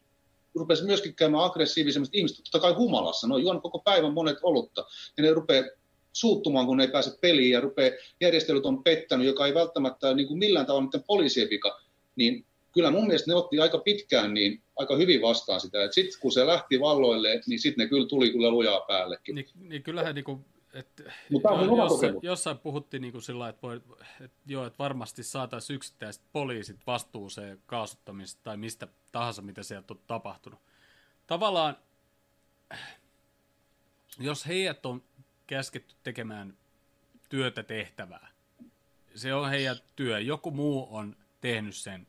rupesi 0.56 0.84
myöskin 0.84 1.16
käymään 1.16 1.44
aggressiivisemmasti. 1.44 2.18
Ihmiset 2.18 2.38
totta 2.38 2.60
kai 2.60 2.74
humalassa, 2.74 3.28
ne 3.28 3.34
on 3.34 3.42
juonut 3.42 3.64
koko 3.64 3.80
päivän 3.80 4.14
monet 4.14 4.38
olutta, 4.44 4.86
ja 5.18 5.24
ne 5.24 5.32
rupeaa 5.32 5.66
suuttumaan, 6.14 6.66
kun 6.66 6.78
ne 6.78 6.84
ei 6.84 6.92
pääse 6.92 7.18
peliin, 7.22 7.52
ja 7.52 7.62
rupeaa, 7.62 7.96
järjestelyt 8.22 8.66
on 8.66 8.84
pettänyt, 8.84 9.28
joka 9.28 9.46
ei 9.46 9.54
välttämättä 9.54 10.14
niin 10.14 10.28
kuin 10.28 10.40
millään 10.40 10.66
tavalla 10.66 10.86
niiden 10.86 11.04
poliisien 11.08 11.50
vika, 11.50 11.82
niin 12.16 12.46
kyllä 12.78 12.92
mun 12.92 13.08
mielestä 13.08 13.32
ne 13.32 13.36
otti 13.36 13.60
aika 13.60 13.78
pitkään 13.78 14.34
niin 14.34 14.62
aika 14.76 14.96
hyvin 14.96 15.22
vastaan 15.22 15.62
sitä. 15.62 15.92
Sitten 15.92 16.20
kun 16.22 16.32
se 16.32 16.48
lähti 16.48 16.80
valloille, 16.80 17.42
niin 17.48 17.60
sitten 17.60 17.84
ne 17.84 17.90
kyllä 17.90 18.08
tuli 18.08 18.32
kyllä 18.32 18.52
lujaa 18.52 18.82
päällekin. 18.82 19.36
Niin, 19.36 19.48
niin 19.56 19.84
kyllähän 19.84 20.16
niin 20.16 20.26
kuin, 20.26 20.46
että 20.74 21.04
Mutta 21.30 21.50
on 21.50 21.78
jossain, 21.78 22.16
jossain 22.22 22.58
puhuttiin 22.58 23.02
niin 23.02 23.12
kuin 23.12 23.22
sillä 23.22 23.50
että, 23.50 23.62
voi, 23.62 23.82
että, 24.22 24.38
joo, 24.46 24.66
että 24.66 24.78
varmasti 24.80 25.24
saataisiin 25.24 25.76
yksittäiset 25.76 26.24
poliisit 26.34 26.78
vastuuseen 26.88 27.62
kaasuttamista 27.66 28.42
tai 28.44 28.58
mistä 28.58 28.88
tahansa, 29.12 29.42
mitä 29.42 29.64
sieltä 29.64 29.94
on 29.94 30.00
tapahtunut. 30.08 30.60
Tavallaan, 31.28 31.78
jos 34.20 34.48
heidät 34.48 34.86
on 34.86 35.04
käsketty 35.48 35.96
tekemään 36.04 36.58
työtä 37.30 37.64
tehtävää, 37.64 38.28
se 39.16 39.34
on 39.34 39.50
heidän 39.50 39.78
työ. 39.96 40.20
Joku 40.20 40.52
muu 40.52 40.88
on 40.92 41.16
tehnyt 41.42 41.76
sen 41.76 42.08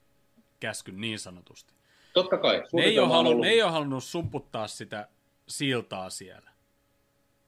käskyn 0.61 1.01
niin 1.01 1.19
sanotusti. 1.19 1.75
Totta 2.13 2.39
kai. 2.39 2.65
Ne 2.73 2.83
ei, 2.83 2.99
ole 2.99 3.09
halunnut, 3.09 3.41
ne 3.47 3.49
ei 3.51 3.63
ole 3.63 3.73
halunnut 3.73 4.05
sumputtaa 4.05 4.69
sitä 4.69 5.09
siltaa 5.49 6.11
siellä 6.11 6.51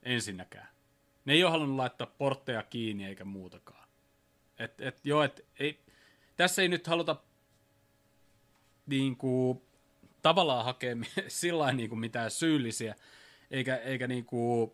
ensinnäkään. 0.03 0.69
Ne 1.25 1.33
ei 1.33 1.45
ole 1.45 1.51
halunnut 1.51 1.77
laittaa 1.77 2.07
portteja 2.07 2.63
kiinni 2.63 3.05
eikä 3.05 3.25
muutakaan. 3.25 3.89
Et, 4.59 4.81
et, 4.81 5.01
joo, 5.05 5.23
et, 5.23 5.47
ei, 5.59 5.81
tässä 6.37 6.63
ei 6.63 6.69
nyt 6.69 6.87
haluta 6.87 7.17
niin 8.87 9.17
kuin, 9.17 9.63
tavallaan 10.23 10.65
hakea 10.65 10.97
sillä 11.29 11.73
niin 11.73 11.89
kuin 11.89 11.99
mitään 11.99 12.31
syyllisiä, 12.31 12.95
eikä, 13.51 13.77
eikä 13.77 14.07
niin 14.07 14.25
kuin, 14.25 14.73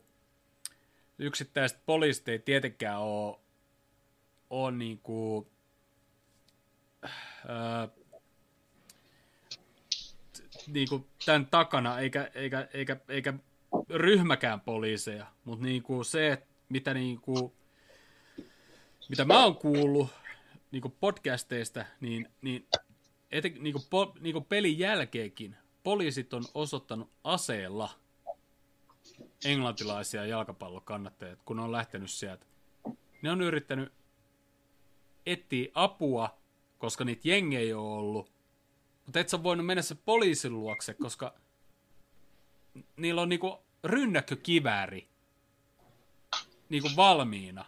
yksittäiset 1.18 1.78
poliisit 1.86 2.28
ei 2.28 2.38
tietenkään 2.38 2.98
ole, 2.98 3.38
ole 4.50 4.72
niin 4.72 4.98
kuin, 4.98 5.46
ää, 7.48 7.88
niin 10.66 10.88
kuin 10.88 11.06
tämän 11.24 11.46
takana, 11.46 11.98
eikä, 11.98 12.30
eikä, 12.34 12.68
eikä, 12.72 12.96
eikä 13.08 13.34
ryhmäkään 13.90 14.60
poliiseja, 14.60 15.26
mutta 15.44 15.64
niin 15.64 15.82
kuin 15.82 16.04
se, 16.04 16.42
mitä, 16.68 16.94
niin 16.94 17.20
kuin, 17.20 17.52
mitä 19.08 19.24
mä 19.24 19.44
oon 19.44 19.56
kuullut 19.56 20.08
niin 20.70 20.82
kuin 20.82 20.94
podcasteista, 21.00 21.84
niin, 22.00 22.28
niin, 22.42 22.66
eten, 23.30 23.54
niin, 23.60 23.72
kuin, 23.72 24.08
niin 24.20 24.32
kuin 24.32 24.44
pelin 24.44 24.78
jälkeenkin 24.78 25.56
poliisit 25.82 26.34
on 26.34 26.44
osoittanut 26.54 27.10
aseella 27.24 27.90
englantilaisia 29.44 30.26
jalkapallokannattajia, 30.26 31.36
kun 31.44 31.56
ne 31.56 31.62
on 31.62 31.72
lähtenyt 31.72 32.10
sieltä. 32.10 32.46
Ne 33.22 33.30
on 33.30 33.40
yrittänyt 33.40 33.92
etsiä 35.26 35.70
apua, 35.74 36.38
koska 36.78 37.04
niitä 37.04 37.28
jengejä 37.28 37.78
ole 37.78 37.98
ollut, 37.98 38.30
mutta 39.06 39.20
et 39.20 39.28
sä 39.28 39.42
voinut 39.42 39.66
mennä 39.66 39.82
se 39.82 39.94
poliisin 39.94 40.52
luokse, 40.52 40.94
koska 40.94 41.34
niillä 42.96 43.22
on 43.22 43.28
niinku 43.28 43.58
rynnäkkökivääri 43.84 45.08
niinku 46.68 46.88
valmiina. 46.96 47.64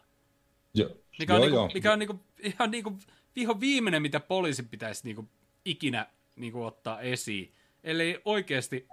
Jo. 0.75 0.97
Mikä 1.19 1.35
on, 1.35 1.41
joo, 1.41 1.49
niinku, 1.49 1.75
mikä 1.75 1.93
on 1.93 1.99
niinku, 1.99 2.21
ihan 2.39 2.71
niinku 2.71 2.99
viho 3.37 3.61
viimeinen, 3.61 4.03
mitä 4.03 4.21
poliisi 4.21 4.63
pitäisi 4.63 5.05
niinku 5.05 5.29
ikinä 5.65 6.07
niinku 6.37 6.65
ottaa 6.65 7.01
esiin. 7.01 7.55
Eli 7.85 8.23
oikeasti 8.25 8.89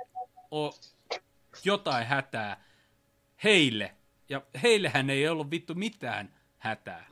ole 0.51 0.73
jotain 1.63 2.07
hätää 2.07 2.63
heille. 3.43 3.95
Ja 4.29 4.41
heillehän 4.63 5.09
ei 5.09 5.27
ollut 5.27 5.51
vittu 5.51 5.75
mitään 5.75 6.35
hätää. 6.57 7.05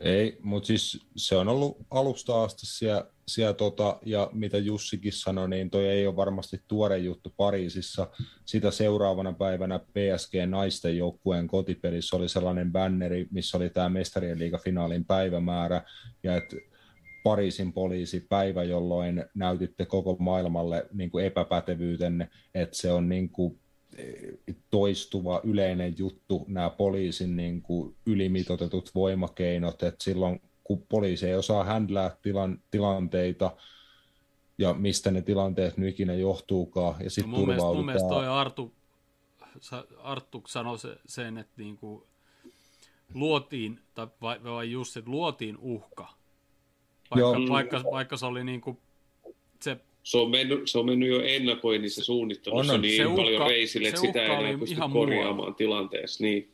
Ei, 0.00 0.38
mutta 0.42 0.66
siis 0.66 1.06
se 1.16 1.36
on 1.36 1.48
ollut 1.48 1.76
alusta 1.90 2.42
asti 2.42 2.66
siellä, 2.66 3.04
siellä 3.28 3.54
tota, 3.54 3.98
ja 4.04 4.30
mitä 4.32 4.58
Jussikin 4.58 5.12
sanoi, 5.12 5.48
niin 5.48 5.70
toi 5.70 5.88
ei 5.88 6.06
ole 6.06 6.16
varmasti 6.16 6.60
tuore 6.68 6.98
juttu 6.98 7.34
Pariisissa. 7.36 8.06
Sitä 8.44 8.70
seuraavana 8.70 9.32
päivänä 9.32 9.78
PSG 9.78 10.34
naisten 10.46 10.98
joukkueen 10.98 11.46
kotipelissä 11.46 12.16
oli 12.16 12.28
sellainen 12.28 12.72
banneri, 12.72 13.26
missä 13.30 13.56
oli 13.56 13.70
tämä 13.70 13.88
mestarien 13.88 14.38
liigafinaalin 14.38 15.04
päivämäärä, 15.04 15.82
ja 16.22 16.36
että 16.36 16.56
Pariisin 17.24 17.72
poliisi 17.72 18.20
päivä, 18.20 18.64
jolloin 18.64 19.24
näytitte 19.34 19.86
koko 19.86 20.16
maailmalle 20.18 20.86
niin 20.92 21.10
kuin 21.10 21.24
epäpätevyytenne, 21.24 22.28
että 22.54 22.76
se 22.76 22.92
on 22.92 23.08
niin 23.08 23.28
kuin 23.28 23.60
toistuva 24.70 25.40
yleinen 25.44 25.94
juttu, 25.98 26.44
nämä 26.48 26.70
poliisin 26.70 27.36
niin 27.36 27.62
kuin 27.62 27.96
ylimitotetut 28.06 28.90
voimakeinot, 28.94 29.82
että 29.82 30.04
silloin 30.04 30.40
kun 30.64 30.82
poliisi 30.88 31.26
ei 31.26 31.34
osaa 31.34 31.64
händlää 31.64 32.16
tilan, 32.22 32.62
tilanteita 32.70 33.56
ja 34.58 34.74
mistä 34.74 35.10
ne 35.10 35.22
tilanteet 35.22 35.76
nyt 35.76 35.88
ikinä 35.88 36.14
johtuukaan, 36.14 36.94
ja 37.04 37.10
sitten 37.10 37.30
no 37.30 37.38
mun, 37.38 37.46
mielestä, 37.46 37.72
mun 37.72 37.86
mielestä 37.86 38.08
toi 38.08 38.26
Artu, 38.28 38.72
Artu 39.98 40.42
sanoi 40.46 40.78
sen, 41.06 41.38
että 41.38 41.54
niin 41.56 41.76
kuin 41.76 42.02
luotiin, 43.14 43.80
tai 43.94 44.06
vai, 44.20 44.44
vai 44.44 44.70
just, 44.70 44.96
että 44.96 45.10
luotiin 45.10 45.56
uhka, 45.58 46.08
vaikka, 47.10 47.52
vaikka, 47.52 47.82
vaikka 47.90 48.16
se 48.16 48.26
oli 48.26 48.44
niin 48.44 48.60
kuin, 48.60 48.78
se 49.62 49.80
se 50.06 50.18
on 50.18 50.30
mennyt, 50.30 50.70
se 50.70 50.78
on 50.78 50.86
mennyt 50.86 51.08
jo 51.08 51.22
ennakoinnissa 51.22 52.04
suunnittelussa 52.04 52.72
on, 52.72 52.76
on. 52.76 52.82
niin 52.82 53.02
se 53.02 53.16
paljon 53.16 53.42
uhka, 53.42 53.48
reisille, 53.48 53.88
että 53.88 54.00
sitä 54.00 54.22
ei 54.22 54.30
enää 54.30 54.58
pysty 54.58 54.76
korjaamaan 54.92 55.36
muualla. 55.36 55.54
tilanteessa. 55.54 56.24
Niin. 56.24 56.50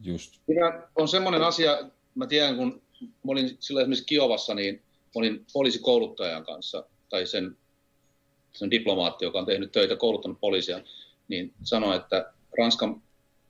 Just. 0.00 0.34
Siinä 0.46 0.82
on 0.96 1.08
semmoinen 1.08 1.42
asia, 1.42 1.90
mä 2.14 2.26
tiedän, 2.26 2.56
kun 2.56 2.82
mä 3.00 3.32
olin 3.32 3.56
silloin 3.60 3.82
esimerkiksi 3.82 4.06
Kiovassa, 4.06 4.54
niin 4.54 4.82
olin 5.14 5.46
poliisikouluttajan 5.52 6.44
kanssa, 6.44 6.84
tai 7.08 7.26
sen, 7.26 7.56
sen 8.52 8.70
diplomaatti, 8.70 9.24
joka 9.24 9.38
on 9.38 9.46
tehnyt 9.46 9.72
töitä, 9.72 9.96
kouluttanut 9.96 10.40
poliisia, 10.40 10.80
niin 11.28 11.52
sanoi, 11.62 11.96
että 11.96 12.32
Ranskan, 12.58 13.02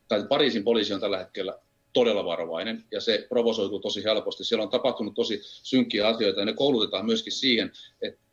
tai 0.09 0.27
Pariisin 0.29 0.65
poliisi 0.65 0.95
on 0.95 1.01
tällä 1.01 1.19
hetkellä 1.19 1.59
todella 1.93 2.25
varovainen 2.25 2.85
ja 2.91 3.01
se 3.01 3.27
provosoituu 3.29 3.81
tosi 3.81 4.05
helposti. 4.05 4.45
Siellä 4.45 4.63
on 4.63 4.71
tapahtunut 4.71 5.15
tosi 5.15 5.41
synkkiä 5.43 6.09
asioita 6.09 6.41
ja 6.41 6.47
ne 6.47 6.53
koulutetaan 6.53 7.07
myöskin 7.07 7.33
siihen, 7.33 7.73
että 8.03 8.24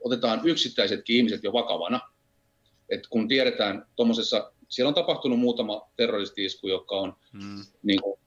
otetaan 0.00 0.40
yksittäisetkin 0.44 1.16
ihmiset 1.16 1.42
jo 1.42 1.52
vakavana. 1.52 2.00
Et 2.88 3.06
kun 3.06 3.28
tiedetään 3.28 3.86
tuommoisessa, 3.96 4.52
siellä 4.68 4.88
on 4.88 4.94
tapahtunut 4.94 5.38
muutama 5.38 5.90
terroristi-isku, 5.96 6.68
joka 6.68 6.96
on 6.96 7.16
mm. 7.32 7.64
niin 7.82 8.02
kuin, 8.02 8.20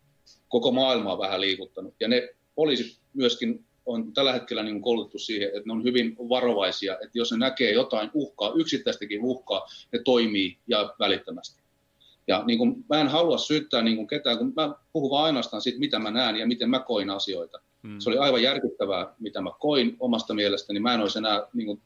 koko 0.47 0.71
maailmaa 0.71 1.19
vähän 1.19 1.41
liikuttanut. 1.41 1.95
Ja 1.99 2.07
ne 2.07 2.29
poliisit 2.55 2.99
myöskin 3.13 3.65
on 3.85 4.13
tällä 4.13 4.33
hetkellä 4.33 4.63
niin 4.63 4.81
koulutettu 4.81 5.19
siihen, 5.19 5.47
että 5.47 5.63
ne 5.65 5.73
on 5.73 5.83
hyvin 5.83 6.15
varovaisia, 6.17 6.93
että 6.93 7.17
jos 7.17 7.31
ne 7.31 7.37
näkee 7.37 7.71
jotain 7.71 8.11
uhkaa, 8.13 8.53
yksittäistäkin 8.55 9.23
uhkaa, 9.23 9.67
ne 9.91 9.99
toimii 10.05 10.57
ja 10.67 10.95
välittömästi. 10.99 11.61
Ja 12.27 12.43
niin 12.45 12.57
kuin, 12.57 12.85
mä 12.89 13.01
en 13.01 13.07
halua 13.07 13.37
syyttää 13.37 13.81
niin 13.81 13.95
kuin 13.95 14.07
ketään, 14.07 14.37
kun 14.37 14.53
mä 14.55 14.75
puhun 14.93 15.11
vaan 15.11 15.25
ainoastaan 15.25 15.61
siitä, 15.61 15.79
mitä 15.79 15.99
mä 15.99 16.11
näen 16.11 16.35
ja 16.35 16.47
miten 16.47 16.69
mä 16.69 16.79
koin 16.79 17.09
asioita. 17.09 17.59
Hmm. 17.83 17.99
Se 17.99 18.09
oli 18.09 18.17
aivan 18.17 18.43
järkyttävää, 18.43 19.13
mitä 19.19 19.41
mä 19.41 19.51
koin 19.59 19.95
omasta 19.99 20.33
mielestäni. 20.33 20.79
Mä 20.79 20.93
en 20.93 20.99
olisi 21.01 21.17
enää 21.17 21.47
niin 21.53 21.65
kuin 21.65 21.81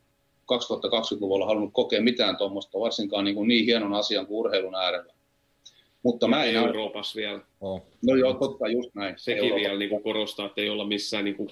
2020-luvulla 0.53 1.45
halunnut 1.45 1.73
kokea 1.73 2.01
mitään 2.01 2.37
tuommoista, 2.37 2.79
varsinkaan 2.79 3.25
niin, 3.25 3.35
kuin 3.35 3.47
niin 3.47 3.65
hienon 3.65 3.93
asian 3.93 4.27
kuin 4.27 4.37
urheilun 4.37 4.75
äärellä. 4.75 5.13
Mutta 6.03 6.27
mä 6.27 6.43
en... 6.43 6.55
Euroopassa 6.55 7.17
vielä. 7.17 7.39
Oh. 7.61 7.81
No 8.07 8.15
joo, 8.15 8.33
totta, 8.33 8.67
just 8.67 8.95
näin. 8.95 9.15
Sekin 9.17 9.43
Euroopassa. 9.43 9.67
vielä 9.67 9.79
niin 9.79 9.89
kuin 9.89 10.03
korostaa, 10.03 10.45
että 10.45 10.61
ei 10.61 10.69
olla 10.69 10.85
missään 10.85 11.25
niin 11.25 11.35
kuin 11.35 11.49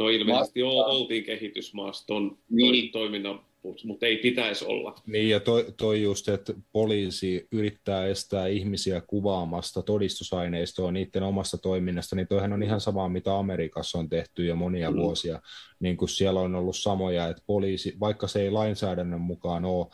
No 0.00 0.08
ilmeisesti 0.08 0.62
Ma- 0.62 0.84
oltiin 0.84 1.24
kehitysmaassa 1.24 2.06
tuon 2.06 2.38
niin. 2.50 2.92
toiminnan, 2.92 3.40
mutta 3.84 4.06
ei 4.06 4.16
pitäisi 4.16 4.64
olla. 4.64 4.94
Niin 5.06 5.28
ja 5.28 5.40
toi, 5.40 5.66
toi 5.76 6.02
just, 6.02 6.28
että 6.28 6.54
poliisi 6.72 7.48
yrittää 7.52 8.06
estää 8.06 8.46
ihmisiä 8.46 9.00
kuvaamasta 9.06 9.82
todistusaineistoa 9.82 10.92
niiden 10.92 11.22
omasta 11.22 11.58
toiminnasta, 11.58 12.16
niin 12.16 12.28
toihan 12.28 12.52
on 12.52 12.62
ihan 12.62 12.80
sama, 12.80 13.08
mitä 13.08 13.38
Amerikassa 13.38 13.98
on 13.98 14.08
tehty 14.08 14.44
jo 14.44 14.56
monia 14.56 14.90
mm. 14.90 14.96
vuosia. 14.96 15.40
Niin 15.80 15.96
kuin 15.96 16.08
siellä 16.08 16.40
on 16.40 16.54
ollut 16.54 16.76
samoja, 16.76 17.28
että 17.28 17.42
poliisi, 17.46 17.96
vaikka 18.00 18.28
se 18.28 18.42
ei 18.42 18.50
lainsäädännön 18.50 19.20
mukaan 19.20 19.64
ole 19.64 19.86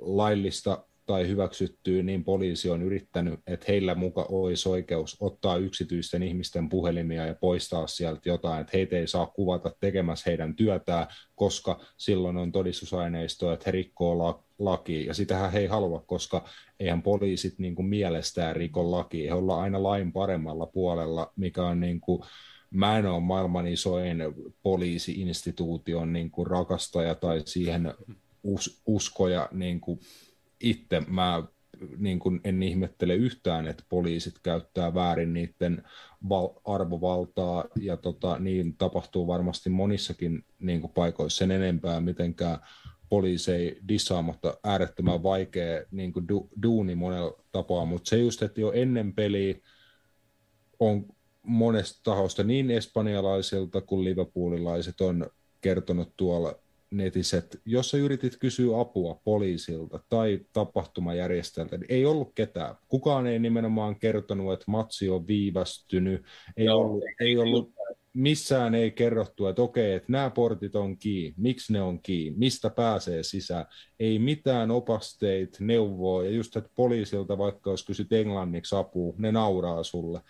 laillista 0.00 0.84
tai 1.10 1.28
hyväksyttyä, 1.28 2.02
niin 2.02 2.24
poliisi 2.24 2.70
on 2.70 2.82
yrittänyt, 2.82 3.40
että 3.46 3.66
heillä 3.68 3.94
muka 3.94 4.26
olisi 4.28 4.68
oikeus 4.68 5.16
ottaa 5.20 5.56
yksityisten 5.56 6.22
ihmisten 6.22 6.68
puhelimia 6.68 7.26
ja 7.26 7.34
poistaa 7.34 7.86
sieltä 7.86 8.28
jotain, 8.28 8.60
että 8.60 8.70
heitä 8.74 8.96
ei 8.96 9.06
saa 9.06 9.26
kuvata 9.26 9.72
tekemässä 9.80 10.30
heidän 10.30 10.56
työtään, 10.56 11.06
koska 11.34 11.80
silloin 11.96 12.36
on 12.36 12.52
todistusaineisto, 12.52 13.52
että 13.52 13.62
he 13.66 13.70
rikkoo 13.70 14.44
lakia, 14.58 15.06
ja 15.06 15.14
sitähän 15.14 15.52
he 15.52 15.58
ei 15.58 15.66
halua, 15.66 16.04
koska 16.06 16.44
eihän 16.80 17.02
poliisit 17.02 17.58
niin 17.58 17.74
kuin 17.74 17.86
mielestään 17.86 18.56
riko 18.56 18.90
lakia, 18.90 19.30
he 19.30 19.38
ollaan 19.38 19.62
aina 19.62 19.82
lain 19.82 20.12
paremmalla 20.12 20.66
puolella, 20.66 21.32
mikä 21.36 21.64
on 21.66 21.80
niin 21.80 22.00
kuin, 22.00 22.22
mä 22.70 22.98
en 22.98 23.06
ole 23.06 23.20
maailman 23.20 23.66
isoin 23.66 24.18
poliisi-instituution 24.62 26.12
niin 26.12 26.30
kuin 26.30 26.46
rakastaja 26.46 27.14
tai 27.14 27.42
siihen 27.44 27.94
us- 28.44 28.82
uskoja 28.86 29.48
niin 29.52 29.80
kuin 29.80 30.00
itse 30.60 31.02
mä 31.06 31.42
niin 31.98 32.18
kuin 32.18 32.40
en 32.44 32.62
ihmettele 32.62 33.14
yhtään, 33.14 33.66
että 33.66 33.84
poliisit 33.88 34.34
käyttää 34.42 34.94
väärin 34.94 35.32
niiden 35.32 35.82
val- 36.28 36.60
arvovaltaa, 36.64 37.64
ja 37.80 37.96
tota, 37.96 38.38
niin 38.38 38.76
tapahtuu 38.76 39.26
varmasti 39.26 39.70
monissakin 39.70 40.44
niin 40.58 40.80
kuin 40.80 40.92
paikoissa 40.92 41.38
sen 41.38 41.50
enempää, 41.50 42.00
mitenkään. 42.00 42.58
Poliisei 43.08 43.78
dissaamatta 43.88 44.58
äärettömän 44.64 45.22
vaikea 45.22 45.82
niin 45.90 46.12
kuin 46.12 46.26
du- 46.32 46.48
duuni 46.62 46.94
monella 46.94 47.42
tapaa, 47.52 47.84
mutta 47.84 48.08
se 48.08 48.18
just, 48.18 48.42
että 48.42 48.60
jo 48.60 48.72
ennen 48.72 49.12
peliä 49.12 49.54
on 50.78 51.06
monesta 51.42 52.00
tahosta 52.04 52.44
niin 52.44 52.70
espanjalaisilta 52.70 53.80
kuin 53.80 54.04
liverpoolilaiset 54.04 55.00
on 55.00 55.30
kertonut 55.60 56.12
tuolla 56.16 56.54
netissä, 56.90 57.38
että 57.38 57.58
jos 57.64 57.90
sä 57.90 57.96
yritit 57.96 58.36
kysyä 58.36 58.80
apua 58.80 59.20
poliisilta 59.24 60.00
tai 60.08 60.40
tapahtumajärjestäjältä, 60.52 61.78
niin 61.78 61.86
ei 61.88 62.06
ollut 62.06 62.32
ketään. 62.34 62.74
Kukaan 62.88 63.26
ei 63.26 63.38
nimenomaan 63.38 63.98
kertonut, 63.98 64.52
että 64.52 64.64
matsi 64.68 65.08
on 65.08 65.26
viivästynyt, 65.26 66.24
ei, 66.56 66.64
Joo, 66.64 66.78
ollut, 66.78 67.04
ei 67.20 67.38
ollut, 67.38 67.72
missään 68.12 68.74
ei 68.74 68.90
kerrottu, 68.90 69.46
että 69.46 69.62
okei, 69.62 69.92
että 69.92 70.12
nämä 70.12 70.30
portit 70.30 70.76
on 70.76 70.98
kiinni, 70.98 71.34
miksi 71.36 71.72
ne 71.72 71.82
on 71.82 72.02
kiinni, 72.02 72.38
mistä 72.38 72.70
pääsee 72.70 73.22
sisään. 73.22 73.66
Ei 74.00 74.18
mitään 74.18 74.70
opasteita, 74.70 75.58
neuvoa, 75.60 76.24
ja 76.24 76.30
just, 76.30 76.56
että 76.56 76.70
poliisilta 76.74 77.38
vaikka 77.38 77.70
jos 77.70 77.86
kysyt 77.86 78.12
englanniksi 78.12 78.76
apua, 78.76 79.14
ne 79.18 79.32
nauraa 79.32 79.82
sulle. 79.82 80.20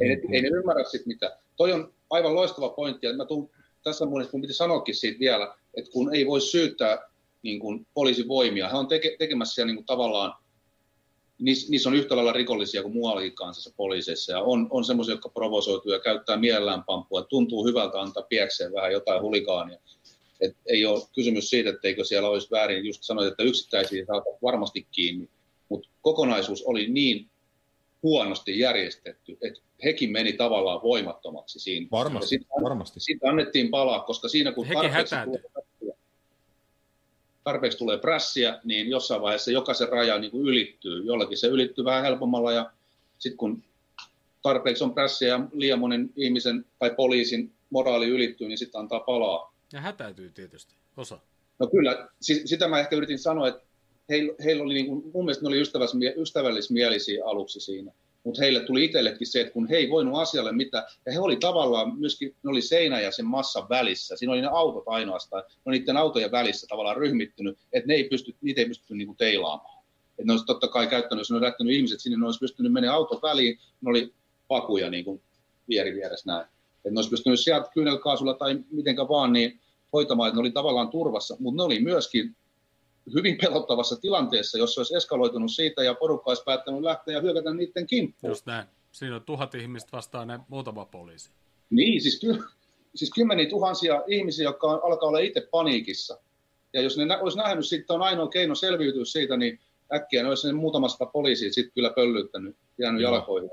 Ei, 0.00 0.10
ei 0.10 0.42
ne 0.42 0.48
ymmärrä 0.48 0.84
sitten 0.84 1.08
mitä. 1.08 1.38
Toi 1.56 1.72
on 1.72 1.94
aivan 2.10 2.34
loistava 2.34 2.68
pointti, 2.68 3.06
että 3.06 3.16
mä 3.16 3.24
tuun, 3.24 3.50
tässä 3.88 4.06
mun, 4.06 4.28
mun 4.32 4.42
piti 4.42 4.54
sanoakin 4.54 4.94
siitä 4.94 5.18
vielä, 5.18 5.54
että 5.74 5.90
kun 5.90 6.14
ei 6.14 6.26
voi 6.26 6.40
syyttää 6.40 6.98
niin 7.42 7.60
kuin 7.60 7.86
poliisivoimia, 7.94 8.68
he 8.68 8.76
on 8.76 8.88
teke, 8.88 9.16
tekemässä 9.18 9.54
siellä 9.54 9.66
niin 9.66 9.76
kuin 9.76 9.86
tavallaan, 9.86 10.32
niissä, 11.38 11.70
niissä 11.70 11.88
on 11.88 11.94
yhtä 11.94 12.16
lailla 12.16 12.32
rikollisia 12.32 12.82
kuin 12.82 12.94
muuallakin 12.94 13.34
kansassa 13.34 13.70
poliiseissa, 13.76 14.32
ja 14.32 14.40
on, 14.40 14.66
on 14.70 14.84
semmoisia, 14.84 15.12
jotka 15.12 15.28
provosoituu 15.28 15.92
ja 15.92 16.00
käyttää 16.00 16.36
mielellään 16.36 16.84
pampua, 16.84 17.22
tuntuu 17.22 17.66
hyvältä 17.66 18.00
antaa 18.00 18.22
piekseen 18.22 18.72
vähän 18.72 18.92
jotain 18.92 19.22
hulikaania. 19.22 19.78
Et 20.40 20.56
ei 20.66 20.86
ole 20.86 21.02
kysymys 21.14 21.50
siitä, 21.50 21.70
etteikö 21.70 22.04
siellä 22.04 22.28
olisi 22.28 22.50
väärin, 22.50 22.86
just 22.86 23.02
sanoit, 23.02 23.28
että 23.28 23.42
yksittäisiä 23.42 24.04
saa 24.06 24.22
varmasti 24.42 24.86
kiinni, 24.92 25.28
mutta 25.68 25.88
kokonaisuus 26.02 26.62
oli 26.62 26.88
niin 26.88 27.30
huonosti 28.02 28.58
järjestetty, 28.58 29.38
että 29.42 29.60
hekin 29.84 30.12
meni 30.12 30.32
tavallaan 30.32 30.82
voimattomaksi 30.82 31.60
siinä. 31.60 31.86
Varmasti, 31.92 32.28
sitten, 32.28 32.62
varmasti. 32.62 33.00
Sitten 33.00 33.30
annettiin 33.30 33.70
palaa, 33.70 34.00
koska 34.00 34.28
siinä 34.28 34.52
kun 34.52 34.66
tarpeeksi 34.66 35.16
tulee, 35.24 35.42
tarpeeksi 37.44 37.78
tulee 37.78 37.98
prässiä, 37.98 38.60
niin 38.64 38.88
jossain 38.88 39.22
vaiheessa 39.22 39.50
jokaisen 39.50 39.88
raja 39.88 40.18
niin 40.18 40.30
kuin 40.30 40.46
ylittyy. 40.46 41.04
Jollakin 41.04 41.38
se 41.38 41.46
ylittyy 41.46 41.84
vähän 41.84 42.02
helpommalla 42.02 42.52
ja 42.52 42.72
sitten 43.18 43.36
kun 43.36 43.62
tarpeeksi 44.42 44.84
on 44.84 44.94
prässiä 44.94 45.28
ja 45.28 45.40
liian 45.52 45.78
monen 45.78 46.10
ihmisen 46.16 46.64
tai 46.78 46.90
poliisin 46.90 47.52
moraali 47.70 48.06
ylittyy, 48.06 48.48
niin 48.48 48.58
sitten 48.58 48.80
antaa 48.80 49.00
palaa. 49.00 49.54
Ja 49.72 49.80
hätäytyy 49.80 50.30
tietysti, 50.30 50.74
osa. 50.96 51.18
No 51.58 51.66
kyllä, 51.66 52.08
sitä 52.20 52.68
mä 52.68 52.80
ehkä 52.80 52.96
yritin 52.96 53.18
sanoa, 53.18 53.48
että 53.48 53.67
heillä, 54.08 54.34
heillä 54.44 54.62
oli, 54.62 54.74
niin 54.74 54.86
kuin, 54.86 55.10
mun 55.14 55.24
mielestä 55.24 55.44
ne 55.44 55.48
oli 55.48 55.64
ystävällismielisiä 56.16 57.24
aluksi 57.24 57.60
siinä. 57.60 57.92
Mutta 58.24 58.42
heille 58.42 58.60
tuli 58.60 58.84
itsellekin 58.84 59.26
se, 59.26 59.40
että 59.40 59.52
kun 59.52 59.68
he 59.68 59.76
ei 59.76 59.90
voinut 59.90 60.18
asialle 60.18 60.52
mitään, 60.52 60.84
ja 61.06 61.12
he 61.12 61.18
oli 61.18 61.36
tavallaan 61.36 61.98
myöskin, 61.98 62.34
ne 62.42 62.50
oli 62.50 62.62
seinä 62.62 63.00
ja 63.00 63.12
sen 63.12 63.26
massan 63.26 63.68
välissä, 63.68 64.16
siinä 64.16 64.32
oli 64.32 64.40
ne 64.40 64.48
autot 64.50 64.84
ainoastaan, 64.86 65.42
ne 65.48 65.62
oli 65.66 65.78
niiden 65.78 65.96
autojen 65.96 66.30
välissä 66.30 66.66
tavallaan 66.66 66.96
ryhmittynyt, 66.96 67.58
että 67.72 67.88
ne 67.88 67.94
ei 67.94 68.04
pysty, 68.04 68.34
niitä 68.40 68.60
ei 68.60 68.66
pysty 68.66 68.94
niin 68.94 69.06
kuin 69.06 69.16
teilaamaan. 69.16 69.84
Et 70.18 70.24
ne 70.24 70.32
olisi 70.32 70.46
totta 70.46 70.68
kai 70.68 70.86
käyttänyt, 70.86 71.20
jos 71.20 71.30
ne 71.30 71.34
olisi 71.34 71.44
lähtenyt 71.44 71.74
ihmiset 71.74 72.00
sinne, 72.00 72.18
ne 72.18 72.24
olisi 72.24 72.40
pystynyt 72.40 72.72
menemään 72.72 72.96
auton 72.96 73.20
väliin, 73.22 73.58
ne 73.80 73.90
oli 73.90 74.14
pakuja 74.48 74.90
niin 74.90 75.04
kuin 75.04 75.22
vieri 75.68 75.94
vieressä 75.94 76.32
näin. 76.32 76.46
Et 76.84 76.92
ne 76.92 76.98
olisi 76.98 77.10
pystynyt 77.10 77.40
sieltä 77.40 77.70
kyynelkaasulla 77.74 78.34
tai 78.34 78.58
mitenkä 78.70 79.08
vaan 79.08 79.32
niin 79.32 79.60
hoitamaan, 79.92 80.28
että 80.28 80.36
ne 80.36 80.40
oli 80.40 80.50
tavallaan 80.50 80.88
turvassa, 80.88 81.36
mutta 81.38 81.56
ne 81.56 81.62
oli 81.62 81.80
myöskin 81.80 82.36
hyvin 83.14 83.38
pelottavassa 83.40 84.00
tilanteessa, 84.00 84.58
jos 84.58 84.74
se 84.74 84.80
olisi 84.80 84.96
eskaloitunut 84.96 85.50
siitä 85.50 85.82
ja 85.82 85.94
porukka 85.94 86.30
olisi 86.30 86.42
päättänyt 86.44 86.82
lähteä 86.82 87.14
ja 87.14 87.20
hyökätä 87.20 87.54
niiden 87.54 87.86
kimppuun. 87.86 88.30
Just 88.30 88.46
näin. 88.46 88.66
Siinä 88.92 89.16
on 89.16 89.22
tuhat 89.22 89.54
ihmistä 89.54 89.88
vastaan 89.92 90.28
ne 90.28 90.38
muutama 90.48 90.84
poliisi. 90.84 91.30
Niin, 91.70 92.00
siis, 92.00 92.20
ky- 92.20 92.44
siis 92.94 93.10
kymmeniä 93.14 93.48
tuhansia 93.48 94.02
ihmisiä, 94.06 94.44
jotka 94.44 94.66
on, 94.66 94.80
alkaa 94.84 95.08
olla 95.08 95.18
itse 95.18 95.48
paniikissa. 95.50 96.18
Ja 96.72 96.80
jos 96.80 96.96
ne 96.96 97.04
nä- 97.04 97.18
olisi 97.18 97.38
nähnyt, 97.38 97.64
että 97.72 97.94
on 97.94 98.02
ainoa 98.02 98.28
keino 98.28 98.54
selviytyä 98.54 99.04
siitä, 99.04 99.36
niin 99.36 99.60
äkkiä 99.94 100.22
ne 100.22 100.28
olisi 100.28 100.46
ne 100.46 100.52
muutamasta 100.52 101.06
poliisia 101.06 101.52
sitten 101.52 101.72
kyllä 101.74 101.90
pöllyttänyt, 101.90 102.56
jäänyt 102.78 103.02
Joo. 103.02 103.12
jalkoihin. 103.12 103.50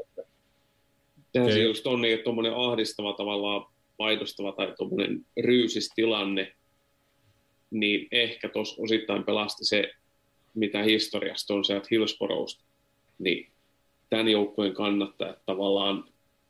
Tämä 1.33 1.51
se 1.51 1.59
just 1.59 1.87
on 1.87 2.01
niin, 2.01 2.13
että 2.13 2.23
tuommoinen 2.23 2.55
ahdistava 2.55 3.13
tavallaan 3.13 3.65
painostava 3.97 4.51
tai 4.51 4.73
tuommoinen 4.77 5.25
ryysistilanne, 5.43 6.55
niin 7.71 8.07
ehkä 8.11 8.49
tuossa 8.49 8.81
osittain 8.81 9.23
pelasti 9.23 9.65
se, 9.65 9.91
mitä 10.53 10.83
historiasta 10.83 11.53
on 11.53 11.65
sieltä 11.65 11.87
Hillsboroughsta, 11.91 12.63
niin 13.19 13.51
tämän 14.09 14.27
joukkueen 14.27 14.73
kannattajat 14.73 15.45
tavallaan 15.45 16.05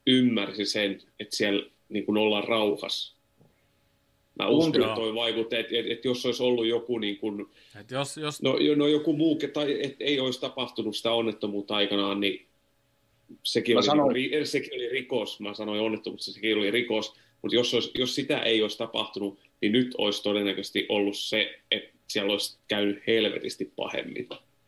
ymmärsi 0.07 0.65
sen, 0.65 1.01
että 1.19 1.35
siellä 1.35 1.69
niin 1.89 2.05
kuin 2.05 2.17
ollaan 2.17 2.43
rauhassa. 2.43 3.15
Mä 4.39 4.47
uskon, 4.47 4.81
että 4.81 4.95
toi 4.95 5.15
vaikutti, 5.15 5.55
että, 5.55 5.77
että, 5.77 5.93
että 5.93 6.07
jos 6.07 6.25
olisi 6.25 6.43
ollut 6.43 6.67
joku, 6.67 6.97
niin 6.97 7.17
kuin, 7.17 7.45
Et 7.79 7.91
jos, 7.91 8.17
jos... 8.17 8.41
No, 8.41 8.55
no 8.75 8.87
joku 8.87 9.13
muu, 9.13 9.39
tai 9.53 9.85
että 9.85 10.03
ei 10.03 10.19
olisi 10.19 10.41
tapahtunut 10.41 10.95
sitä 10.95 11.11
onnettomuutta 11.11 11.75
aikanaan, 11.75 12.19
niin 12.19 12.45
sekin, 13.43 13.77
oli, 13.77 13.85
sanoin... 13.85 14.13
niin, 14.13 14.47
sekin 14.47 14.73
oli 14.73 14.89
rikos. 14.89 15.39
Mä 15.39 15.53
sanoin 15.53 15.81
onnettomuutta, 15.81 16.25
sekin 16.25 16.57
oli 16.57 16.71
rikos. 16.71 17.13
Mutta 17.41 17.55
jos, 17.55 17.73
olisi, 17.73 17.91
jos 17.95 18.15
sitä 18.15 18.39
ei 18.39 18.61
olisi 18.61 18.77
tapahtunut, 18.77 19.39
niin 19.61 19.71
nyt 19.71 19.95
olisi 19.97 20.23
todennäköisesti 20.23 20.85
ollut 20.89 21.17
se, 21.17 21.59
että 21.71 21.89
siellä 22.07 22.31
olisi 22.31 22.57
käynyt 22.67 23.03
helvetisti 23.07 23.73
pahemmin. 23.75 24.27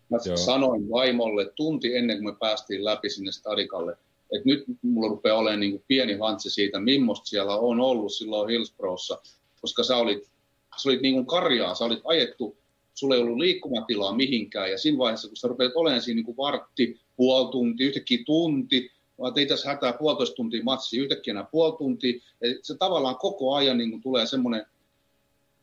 Mä 0.10 0.18
Joo. 0.26 0.38
sanoin 0.38 0.90
vaimolle 0.90 1.52
tunti 1.56 1.96
ennen 1.96 2.18
kuin 2.18 2.34
me 2.34 2.38
päästiin 2.40 2.86
läpi 2.86 3.10
sinne 3.10 3.32
stadikalle, 3.32 3.92
että 4.36 4.46
nyt 4.46 4.64
mulla 4.82 5.10
rupeaa 5.10 5.38
olemaan 5.38 5.60
niin 5.60 5.72
kuin 5.72 5.84
pieni 5.88 6.14
hantsi 6.14 6.50
siitä, 6.50 6.80
millaista 6.80 7.26
siellä 7.26 7.58
on 7.58 7.80
ollut 7.80 8.14
silloin 8.14 8.50
Hillsborossa, 8.50 9.22
koska 9.62 9.84
sä 9.84 9.98
olit 9.98 10.30
sä 10.78 10.90
olit 10.90 11.02
niin 11.02 11.14
kuin 11.14 11.26
karjaa, 11.26 11.76
sä 11.76 11.86
olit 11.86 12.02
ajettu, 12.04 12.58
sulla 12.94 13.16
ei 13.16 13.22
ollut 13.22 13.38
liikkumatilaa 13.38 14.16
mihinkään, 14.16 14.72
ja 14.72 14.78
siinä 14.78 14.98
vaiheessa, 14.98 15.28
kun 15.28 15.38
sä 15.38 15.48
rupeat 15.48 15.72
olemaan 15.76 16.02
siinä 16.02 16.16
niin 16.16 16.26
kuin 16.26 16.38
vartti, 16.38 17.00
puoli 17.16 17.52
tuntia, 17.52 17.88
yhtäkkiä 17.88 18.20
tunti, 18.26 18.92
vaan 19.20 19.34
ei 19.36 19.46
tässä 19.46 19.70
hätää 19.70 19.94
puolitoista 19.94 20.36
tuntia 20.36 20.64
matsi, 20.64 20.98
yhtäkkiä 20.98 21.32
enää 21.32 21.48
puoli 21.52 21.78
tuntia, 21.78 22.20
ja 22.42 22.48
se 22.62 22.78
tavallaan 22.78 23.18
koko 23.18 23.54
ajan 23.54 23.78
niin 23.78 23.92
kuin 23.92 24.02
tulee 24.02 24.26
semmoinen, 24.26 24.66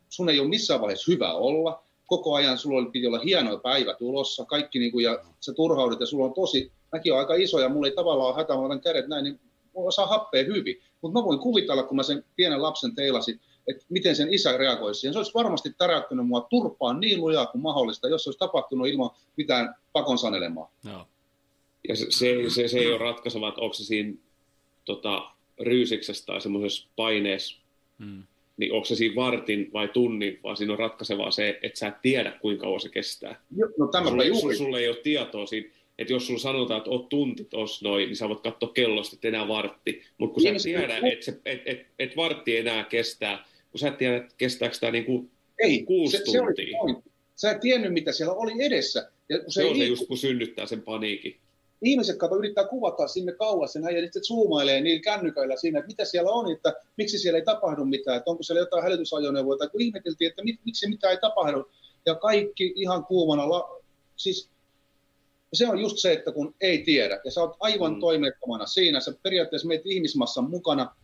sun 0.08 0.28
ei 0.28 0.40
ole 0.40 0.48
missään 0.48 0.80
vaiheessa 0.80 1.12
hyvä 1.12 1.32
olla, 1.32 1.84
koko 2.06 2.34
ajan 2.34 2.58
sulla 2.58 2.78
oli, 2.78 2.90
piti 2.90 3.06
olla 3.06 3.18
hienoja 3.18 3.58
päivä 3.58 3.94
tulossa, 3.94 4.44
kaikki 4.44 4.78
niin 4.78 4.92
kuin, 4.92 5.04
ja 5.04 5.24
se 5.40 5.54
turhaudet, 5.54 6.00
ja 6.00 6.06
sulla 6.06 6.24
on 6.24 6.34
tosi, 6.34 6.72
mäkin 6.92 7.12
on 7.12 7.18
aika 7.18 7.34
iso, 7.34 7.60
ja 7.60 7.68
mulla 7.68 7.86
ei 7.86 7.94
tavallaan 7.94 8.28
ole 8.28 8.36
hätää, 8.36 8.56
mä 8.56 8.62
otan 8.62 8.80
kädet 8.80 9.08
näin, 9.08 9.24
niin 9.24 9.40
mulla 9.74 9.90
saa 9.90 10.06
happea 10.06 10.44
hyvin. 10.44 10.80
Mutta 11.00 11.18
mä 11.18 11.24
voin 11.24 11.38
kuvitella, 11.38 11.82
kun 11.82 11.96
mä 11.96 12.02
sen 12.02 12.24
pienen 12.36 12.62
lapsen 12.62 12.94
teilasin, 12.94 13.40
että 13.68 13.84
miten 13.88 14.16
sen 14.16 14.34
isä 14.34 14.56
reagoisi 14.56 15.00
siihen. 15.00 15.12
Se 15.12 15.18
olisi 15.18 15.34
varmasti 15.34 15.74
täräyttänyt 15.78 16.26
mua 16.26 16.46
turpaan 16.50 17.00
niin 17.00 17.20
lujaa 17.20 17.46
kuin 17.46 17.62
mahdollista, 17.62 18.08
jos 18.08 18.24
se 18.24 18.28
olisi 18.28 18.38
tapahtunut 18.38 18.88
ilman 18.88 19.10
mitään 19.36 19.74
pakon 19.92 20.18
sanelemaa. 20.18 20.70
Joo. 20.84 21.06
Ja 21.88 21.96
se, 21.96 22.06
se, 22.10 22.34
se, 22.48 22.68
se 22.68 22.78
ei 22.78 22.86
ole 22.88 22.98
ratkaiseva, 22.98 23.48
että 23.48 23.60
onko 23.60 23.74
se 23.74 23.84
siinä 23.84 24.12
tota, 24.84 25.30
ryysiksessä 25.60 26.26
tai 26.26 26.40
semmoisessa 26.40 26.88
paineessa, 26.96 27.64
Mm. 27.98 28.22
niin 28.56 28.72
onko 28.72 28.84
se 28.84 28.94
siinä 28.94 29.14
vartin 29.14 29.70
vai 29.72 29.88
tunnin, 29.88 30.40
vaan 30.42 30.56
siinä 30.56 30.72
on 30.72 30.78
ratkaisevaa 30.78 31.30
se, 31.30 31.58
että 31.62 31.78
sä 31.78 31.86
et 31.88 32.02
tiedä, 32.02 32.38
kuinka 32.40 32.60
kauan 32.62 32.80
se 32.80 32.88
kestää. 32.88 33.40
Jo- 33.56 33.68
No 33.78 33.86
tämäpä 33.86 34.10
Sulle, 34.10 34.24
juuri. 34.26 34.40
sulle, 34.40 34.54
sulle 34.54 34.78
ei 34.80 34.88
ole 34.88 34.96
tietoa 34.96 35.46
siitä, 35.46 35.70
että 35.98 36.12
jos 36.12 36.26
sulla 36.26 36.40
sanotaan, 36.40 36.78
että 36.78 36.90
oot 36.90 37.08
tunti 37.08 37.44
tossa 37.44 37.88
noin, 37.88 38.06
niin 38.06 38.16
sä 38.16 38.28
voit 38.28 38.40
katsoa 38.40 38.68
kellosta, 38.68 39.16
että 39.16 39.28
enää 39.28 39.48
vartti. 39.48 40.02
Mutta 40.18 40.34
kun 40.34 40.42
sä 40.42 40.48
et 40.48 40.52
Ihmiset- 40.52 40.72
tiedä, 40.78 40.96
että 40.96 41.30
et, 41.30 41.40
et, 41.44 41.62
et, 41.66 41.86
et 41.98 42.16
vartti 42.16 42.56
enää 42.56 42.84
kestää, 42.84 43.44
kun 43.70 43.78
sä 43.80 43.88
et 43.88 43.98
tiedä, 43.98 44.16
että 44.16 44.34
kestääkö 44.38 44.76
tämä 44.80 44.90
niinku, 44.92 45.30
Ei, 45.58 45.82
kuusi 45.82 46.16
se, 46.16 46.22
se 46.32 46.40
oli 46.40 46.52
tuntia. 46.54 47.12
Sä 47.36 47.50
et 47.50 47.60
tiennyt, 47.60 47.92
mitä 47.92 48.12
siellä 48.12 48.34
oli 48.34 48.52
edessä. 48.62 49.10
Ja 49.28 49.38
kun 49.38 49.52
se, 49.52 49.60
se, 49.62 49.66
on 49.68 49.76
se 49.76 49.84
just, 49.84 50.06
kun 50.08 50.18
synnyttää 50.18 50.66
sen 50.66 50.82
paniikin. 50.82 51.36
Ihmiset 51.86 52.16
kato, 52.16 52.36
yrittää 52.36 52.64
kuvata 52.64 53.08
sinne 53.08 53.32
kauas 53.32 53.72
sen 53.72 53.84
äijän, 53.84 54.02
ja 54.02 54.06
sitten 54.06 54.24
zoomailee 54.24 54.80
niillä 54.80 55.02
kännyköillä 55.02 55.56
siinä, 55.56 55.78
että 55.78 55.86
mitä 55.86 56.04
siellä 56.04 56.30
on, 56.30 56.52
että 56.52 56.72
miksi 56.96 57.18
siellä 57.18 57.38
ei 57.38 57.44
tapahdu 57.44 57.84
mitään, 57.84 58.16
että 58.16 58.30
onko 58.30 58.42
siellä 58.42 58.60
jotain 58.60 58.82
hälytysajoneuvoja, 58.82 59.58
tai 59.58 59.68
kun 59.68 59.80
ihmeteltiin, 59.80 60.30
että 60.30 60.44
mit, 60.44 60.60
miksi 60.64 60.88
mitään 60.88 61.10
ei 61.10 61.20
tapahdu, 61.20 61.70
ja 62.06 62.14
kaikki 62.14 62.72
ihan 62.76 63.04
kuumana, 63.04 63.50
la, 63.50 63.80
siis 64.16 64.50
se 65.52 65.68
on 65.68 65.78
just 65.78 65.98
se, 65.98 66.12
että 66.12 66.32
kun 66.32 66.54
ei 66.60 66.78
tiedä, 66.78 67.20
ja 67.24 67.30
sä 67.30 67.40
oot 67.40 67.56
aivan 67.60 67.90
Mm. 67.90 67.96
mm. 67.96 68.00
toimettomana 68.00 68.66
siinä, 68.66 69.00
sä 69.00 69.14
periaatteessa 69.22 69.68
meet 69.68 69.82
ihmismassan 69.84 70.50
mukana, 70.50 70.96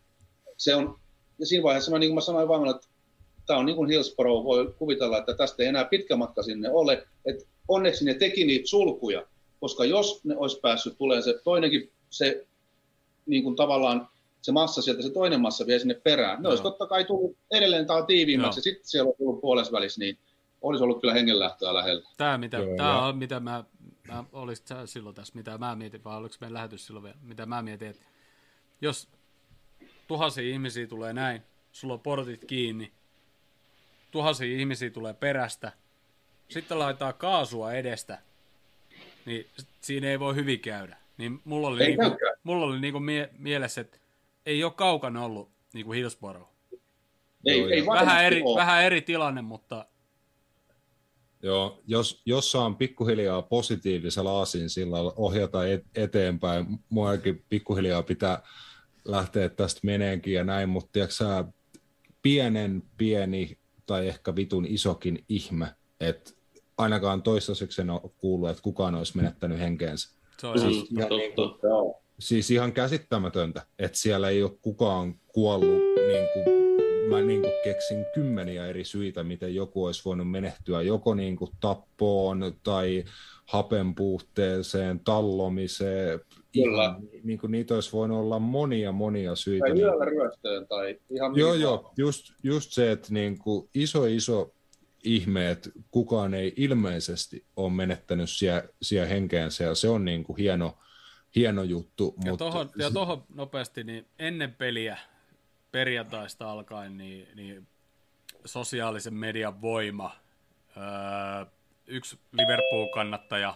se 0.57 0.75
on, 0.75 0.99
ja 1.39 1.47
siinä 1.47 1.63
vaiheessa, 1.63 1.91
mä, 1.91 1.99
niin 1.99 2.11
kuin 2.11 2.15
mä 2.15 2.21
sanoin 2.21 2.49
vaimolle, 2.49 2.75
että 2.75 2.89
tämä 3.47 3.59
on 3.59 3.67
niin 3.67 3.77
kuin 3.77 3.91
Hillsborough, 3.91 4.45
voi 4.45 4.75
kuvitella, 4.79 5.19
että 5.19 5.35
tästä 5.35 5.63
ei 5.63 5.69
enää 5.69 5.85
pitkä 5.85 6.17
matka 6.17 6.43
sinne 6.43 6.71
ole, 6.71 7.07
että 7.25 7.45
onneksi 7.69 8.05
ne 8.05 8.15
teki 8.15 8.45
niitä 8.45 8.67
sulkuja, 8.67 9.27
koska 9.61 9.85
jos 9.85 10.25
ne 10.25 10.37
olisi 10.37 10.61
päässyt 10.61 10.99
tulee 10.99 11.23
se 11.23 11.41
toinenkin, 11.45 11.93
se 12.11 12.47
niin 13.27 13.43
kuin 13.43 13.57
tavallaan 13.57 14.09
se 14.43 14.53
massa 14.53 14.83
sieltä, 14.83 15.03
se 15.03 15.13
toinen 15.13 15.41
massa 15.41 15.67
vie 15.67 15.79
sinne 15.79 15.95
perään. 15.95 16.39
Ne 16.39 16.43
Joo. 16.43 16.51
olisi 16.51 16.63
totta 16.63 16.87
kai 16.87 17.05
tullut 17.05 17.37
edelleen 17.51 17.87
taas 17.87 18.05
tiiviimmäksi, 18.07 18.59
ja 18.59 18.63
sitten 18.63 18.89
siellä 18.89 19.09
on 19.09 19.15
tullut 19.19 19.41
puolessa 19.41 19.73
välissä, 19.73 20.01
niin 20.01 20.19
olisi 20.63 20.85
ollut 20.85 21.01
kyllä 21.01 21.15
hengenlähtöä 21.15 21.75
lähellä. 21.75 22.09
Tämä, 22.17 22.39
mitä, 22.39 22.57
Joo, 22.57 22.77
tämä 22.77 22.89
ja- 22.89 22.99
on, 22.99 23.17
mitä 23.19 23.41
mä, 23.41 23.65
mä 24.09 24.25
olisit 24.33 24.67
silloin 24.85 25.15
tässä, 25.15 25.33
mitä 25.37 25.59
mä 25.59 25.77
mietin, 25.77 26.05
vai 26.05 26.17
oliko 26.17 26.35
meidän 26.41 26.55
lähetys 26.55 26.87
silloin 26.87 27.03
vielä, 27.05 27.17
mitä 27.23 27.47
mä 27.47 27.63
mietin, 27.63 27.89
että 27.89 28.03
jos 28.81 29.09
tuhansia 30.09 30.45
ihmisiä 30.53 30.87
tulee 30.87 31.13
näin, 31.13 31.43
sulla 31.73 31.95
on 31.95 32.01
portit 32.01 32.45
kiinni, 32.45 32.93
tuhansia 34.11 34.59
ihmisiä 34.59 34.91
tulee 34.91 35.15
perästä, 35.15 35.73
sitten 36.49 36.79
laitetaan 36.79 37.15
kaasua 37.15 37.73
edestä, 37.73 38.19
niin 39.31 39.47
siinä 39.81 40.11
ei 40.11 40.21
voi 40.21 40.35
hyvin 40.35 40.61
käydä. 40.61 40.97
Niin 41.19 41.41
mulla 41.45 41.69
oli, 41.69 41.83
Ei 41.83 41.87
niinku, 41.89 42.09
käykään. 42.11 42.37
mulla 42.43 42.67
oli 42.67 42.81
niinku 42.81 43.01
mie- 43.01 43.31
mielessä, 43.39 43.81
että 43.81 43.99
ei 44.47 44.65
ole 44.65 44.73
kaukana 44.73 45.25
ollut 45.25 45.51
niinku 45.75 45.93
Hillsborough. 45.93 46.51
Ei, 47.47 47.59
Joo, 47.61 47.69
ei 47.69 47.79
joo. 47.79 47.95
Vähän 47.95 48.25
eri, 48.25 48.43
ole. 48.45 48.61
vähän 48.61 48.85
eri 48.85 49.03
tilanne, 49.03 49.43
mutta 49.43 49.87
Joo, 51.43 51.83
jos, 51.87 52.23
jos 52.27 52.53
saan 52.53 52.77
pikkuhiljaa 52.77 53.43
positiivisella 53.43 54.39
aasin 54.39 54.71
sillä 54.71 54.99
ohjata 55.17 55.67
et, 55.67 55.85
eteenpäin, 55.95 56.67
muakin 56.89 57.45
pikkuhiljaa 57.49 58.03
pitää 58.03 58.43
lähteä 59.05 59.49
tästä 59.49 59.81
meneenkin 59.83 60.35
ja 60.35 60.45
näin, 60.45 60.69
mutta 60.69 60.89
tiedätkö 60.93 61.15
sä, 61.15 61.45
pienen 62.23 62.83
pieni 62.97 63.59
tai 63.87 64.09
ehkä 64.09 64.37
vitun 64.37 64.67
isokin 64.67 65.25
ihme, 65.29 65.75
että 66.01 66.31
ainakaan 66.81 67.23
toistaiseksi 67.23 67.81
en 67.81 67.91
ole 67.91 68.01
kuullut, 68.19 68.51
että 68.51 68.63
kukaan 68.63 68.95
olisi 68.95 69.17
menettänyt 69.17 69.59
henkeensä. 69.59 70.09
se 70.41 70.47
on 70.47 70.57
ihan 70.59 70.85
Mm, 70.91 71.35
totta. 71.37 71.67
Joo. 71.67 72.03
Siis 72.19 72.51
ihan 72.51 72.73
käsittämätöntä, 72.73 73.63
että 73.79 73.99
siellä 73.99 74.29
ei 74.29 74.43
ole 74.43 74.53
kukaan 74.63 75.15
kuollut, 75.29 75.83
niin 76.09 76.29
kuin, 76.35 76.61
mä 77.11 77.21
niin 77.21 77.41
kuin 77.41 77.53
keksin 77.65 78.07
kymmeniä 78.15 78.67
eri 78.67 78.85
syitä, 78.85 79.25
miten 79.25 79.55
joku 79.55 79.85
olisi 79.85 80.03
voinut 80.05 80.31
menehtyä, 80.31 80.83
joko 80.83 81.15
niin 81.15 81.37
kuin 81.37 81.51
tappoon 81.61 82.55
tai 82.63 83.05
hapen 83.47 83.95
puutteeseen, 83.95 85.01
tallomiseen, 85.01 86.21
Kyllä. 86.53 86.83
ihan, 86.85 86.97
niin 87.25 87.39
kuin 87.39 87.51
niitä 87.51 87.75
olisi 87.75 87.93
voinut 87.93 88.19
olla 88.19 88.39
monia 88.39 88.93
monia 88.93 89.35
syitä. 89.37 89.65
Tai 89.67 89.75
niin- 89.75 89.85
yöllä 89.85 90.05
ryöstöön 90.05 90.67
tai 90.69 90.99
ihan 91.11 91.37
Joo, 91.37 91.55
joo, 91.55 91.93
just, 91.97 92.33
just 92.43 92.73
se, 92.73 92.93
että 92.93 93.09
niin 93.11 93.39
kuin 93.39 93.69
iso 93.75 94.05
iso 94.07 94.53
ihme, 95.05 95.51
että 95.51 95.71
kukaan 95.91 96.35
ei 96.35 96.55
ilmeisesti 96.57 97.45
ole 97.57 97.73
menettänyt 97.73 98.31
siellä, 98.31 98.65
siellä 98.83 99.09
henkeensä 99.09 99.65
ja 99.65 99.75
se 99.75 99.89
on 99.89 100.05
niin 100.05 100.25
kuin 100.25 100.37
hieno, 100.37 100.79
hieno 101.35 101.63
juttu. 101.63 102.15
Ja 102.25 102.31
mutta 102.31 102.45
tohon, 102.45 102.71
ja 102.77 102.91
tohon 102.91 103.25
nopeasti, 103.35 103.85
niin 103.85 104.07
ennen 104.19 104.55
peliä 104.55 104.99
perjantaista 105.73 106.51
alkaen, 106.51 106.99
niin, 106.99 107.29
niin 107.35 107.67
sosiaalisen 108.45 109.15
median 109.15 109.63
voima, 109.63 110.17
öö, 110.77 111.47
yksi 111.87 112.19
Liverpool-kannattaja 112.33 113.55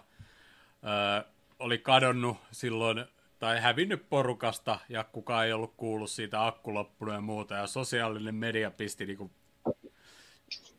öö, 0.84 1.30
oli 1.58 1.78
kadonnut 1.78 2.36
silloin, 2.50 3.04
tai 3.38 3.60
hävinnyt 3.60 4.08
porukasta, 4.08 4.78
ja 4.88 5.04
kukaan 5.04 5.46
ei 5.46 5.52
ollut 5.52 5.74
kuullut 5.76 6.10
siitä 6.10 6.46
akku 6.46 6.74
loppunut 6.74 7.14
ja 7.14 7.20
muuta, 7.20 7.54
ja 7.54 7.66
sosiaalinen 7.66 8.34
media 8.34 8.70
pisti, 8.70 9.06
niinku, 9.06 9.30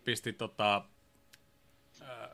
pisti 0.06 0.34
tota, 0.34 0.86
öö, 2.02 2.27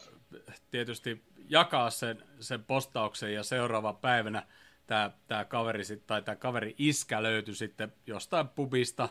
tietysti 0.71 1.23
jakaa 1.49 1.89
sen, 1.89 2.23
sen 2.39 2.63
postauksen 2.63 3.33
ja 3.33 3.43
seuraava 3.43 3.93
päivänä 3.93 4.47
tämä, 4.87 5.11
tämä 5.27 5.45
kaveri 5.45 5.83
sit, 5.83 6.07
tai 6.07 6.21
tämä 6.21 6.35
kaveri 6.35 6.75
iskä 6.77 7.23
löytyi 7.23 7.55
sitten 7.55 7.93
jostain 8.07 8.47
pubista, 8.47 9.09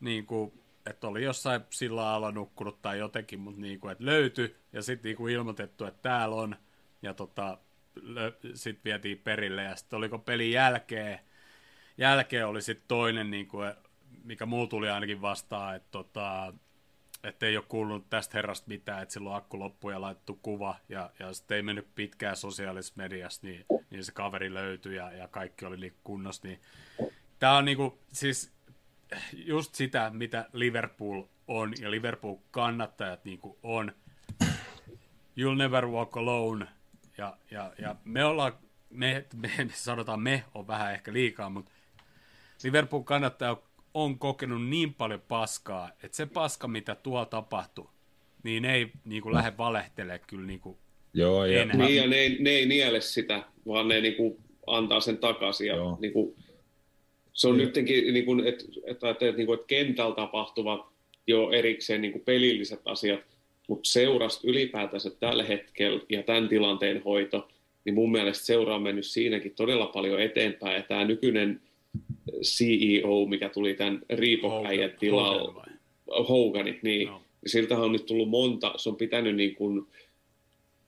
niin 0.00 0.26
kuin, 0.26 0.52
että 0.86 1.06
oli 1.06 1.22
jossain 1.22 1.60
sillä 1.70 2.14
alla 2.14 2.32
nukkunut 2.32 2.82
tai 2.82 2.98
jotenkin, 2.98 3.40
mutta 3.40 3.60
niin 3.60 3.80
kuin, 3.80 3.92
että 3.92 4.04
löytyi 4.04 4.56
ja 4.72 4.82
sitten 4.82 5.14
niin 5.18 5.30
ilmoitettu, 5.30 5.84
että 5.84 6.02
täällä 6.02 6.36
on 6.36 6.56
ja 7.02 7.14
tota, 7.14 7.58
sitten 8.54 8.84
vietiin 8.84 9.18
perille 9.18 9.62
ja 9.62 9.76
sitten 9.76 9.96
oliko 9.96 10.18
pelin 10.18 10.50
jälkeen, 10.50 11.18
jälkeen 11.98 12.46
oli 12.46 12.62
sitten 12.62 12.88
toinen, 12.88 13.30
niin 13.30 13.48
kuin, 13.48 13.74
mikä 14.24 14.46
muu 14.46 14.66
tuli 14.66 14.90
ainakin 14.90 15.20
vastaan, 15.20 15.76
että 15.76 15.88
tota, 15.90 16.54
että 17.22 17.46
ei 17.46 17.56
ole 17.56 17.64
kuulunut 17.68 18.10
tästä 18.10 18.38
herrasta 18.38 18.68
mitään, 18.68 19.02
että 19.02 19.12
silloin 19.12 19.36
akku 19.36 19.58
loppui 19.58 19.92
ja 19.92 20.00
laitettu 20.00 20.38
kuva, 20.42 20.76
ja, 20.88 21.10
ja 21.18 21.32
sitten 21.32 21.56
ei 21.56 21.62
mennyt 21.62 21.94
pitkään 21.94 22.36
sosiaalisessa 22.36 22.94
mediassa, 22.96 23.40
niin, 23.46 23.66
niin 23.90 24.04
se 24.04 24.12
kaveri 24.12 24.54
löytyi 24.54 24.96
ja, 24.96 25.12
ja 25.12 25.28
kaikki 25.28 25.64
oli 25.64 25.76
niin 25.76 25.94
kunnossa. 26.04 26.48
Niin. 26.48 26.60
Tämä 27.38 27.56
on 27.56 27.64
niinku, 27.64 27.98
siis 28.12 28.52
just 29.32 29.74
sitä, 29.74 30.10
mitä 30.14 30.48
Liverpool 30.52 31.22
on, 31.48 31.74
ja 31.80 31.90
Liverpool-kannattajat 31.90 33.24
niinku 33.24 33.58
on. 33.62 33.92
You'll 35.40 35.56
never 35.56 35.86
walk 35.86 36.16
alone, 36.16 36.66
ja, 37.18 37.36
ja, 37.50 37.72
ja 37.78 37.96
me 38.04 38.24
ollaan, 38.24 38.52
me, 38.90 39.26
me, 39.34 39.50
sanotaan 39.74 40.20
me 40.20 40.44
on 40.54 40.66
vähän 40.66 40.92
ehkä 40.92 41.12
liikaa, 41.12 41.50
mutta 41.50 41.70
Liverpool-kannattaja 42.62 43.50
on 43.50 43.62
kokenut 44.18 44.66
niin 44.66 44.94
paljon 44.94 45.22
paskaa, 45.28 45.90
että 46.02 46.16
se 46.16 46.26
paska, 46.26 46.68
mitä 46.68 46.94
tuolla 46.94 47.26
tapahtui, 47.26 47.88
niin 48.42 48.62
ne 48.62 48.74
ei 48.74 48.92
niin 49.04 49.22
kuin, 49.22 49.34
lähde 49.34 49.52
valehtelemaan 49.58 50.20
kyllä 50.26 50.46
niin 50.46 50.60
kuin, 50.60 50.76
Joo, 51.14 51.44
ja 51.44 51.62
Enää. 51.62 51.76
Niin, 51.76 51.96
ja 51.96 52.06
ne, 52.06 52.16
ei- 52.16 52.36
ne 52.42 52.50
ei 52.50 52.66
niele 52.66 53.00
sitä, 53.00 53.42
vaan 53.66 53.88
ne 53.88 54.00
niinku 54.00 54.40
antaa 54.66 55.00
sen 55.00 55.18
takaisin. 55.18 55.66
Ja 55.66 55.76
Joo. 55.76 55.98
niinku, 56.00 56.36
se 57.32 57.48
on 57.48 57.56
nytkin, 57.56 57.84
niinku, 58.12 58.42
että 58.44 58.64
et, 58.86 59.04
et, 59.04 59.22
et, 59.22 59.36
niinku, 59.36 59.52
et 59.52 59.64
kentällä 59.66 60.14
tapahtuvat 60.14 60.86
jo 61.26 61.50
erikseen 61.50 62.00
niinku 62.00 62.18
pelilliset 62.18 62.80
asiat, 62.84 63.20
mutta 63.68 63.88
seurasta 63.90 64.48
ylipäätänsä 64.48 65.10
tällä 65.10 65.44
hetkellä 65.44 66.00
ja 66.08 66.22
tämän 66.22 66.48
tilanteen 66.48 67.02
hoito, 67.02 67.48
niin 67.84 67.94
mun 67.94 68.12
mielestä 68.12 68.46
seura 68.46 68.74
on 68.74 68.82
mennyt 68.82 69.06
siinäkin 69.06 69.54
todella 69.54 69.86
paljon 69.86 70.20
eteenpäin. 70.20 70.74
Ja 70.76 70.82
tämä 70.82 71.04
nykyinen 71.04 71.60
CEO, 72.42 73.26
mikä 73.26 73.48
tuli 73.48 73.74
tämän 73.74 74.02
tilalla, 75.00 75.54
vai? 75.54 75.72
Hoganit, 76.28 76.82
niin 76.82 77.08
niin 77.42 77.50
siltähän 77.50 77.84
on 77.84 77.92
nyt 77.92 78.06
tullut 78.06 78.28
monta, 78.28 78.72
se 78.76 78.88
on 78.88 78.96
pitänyt 78.96 79.36
niin 79.36 79.54
kuin, 79.54 79.86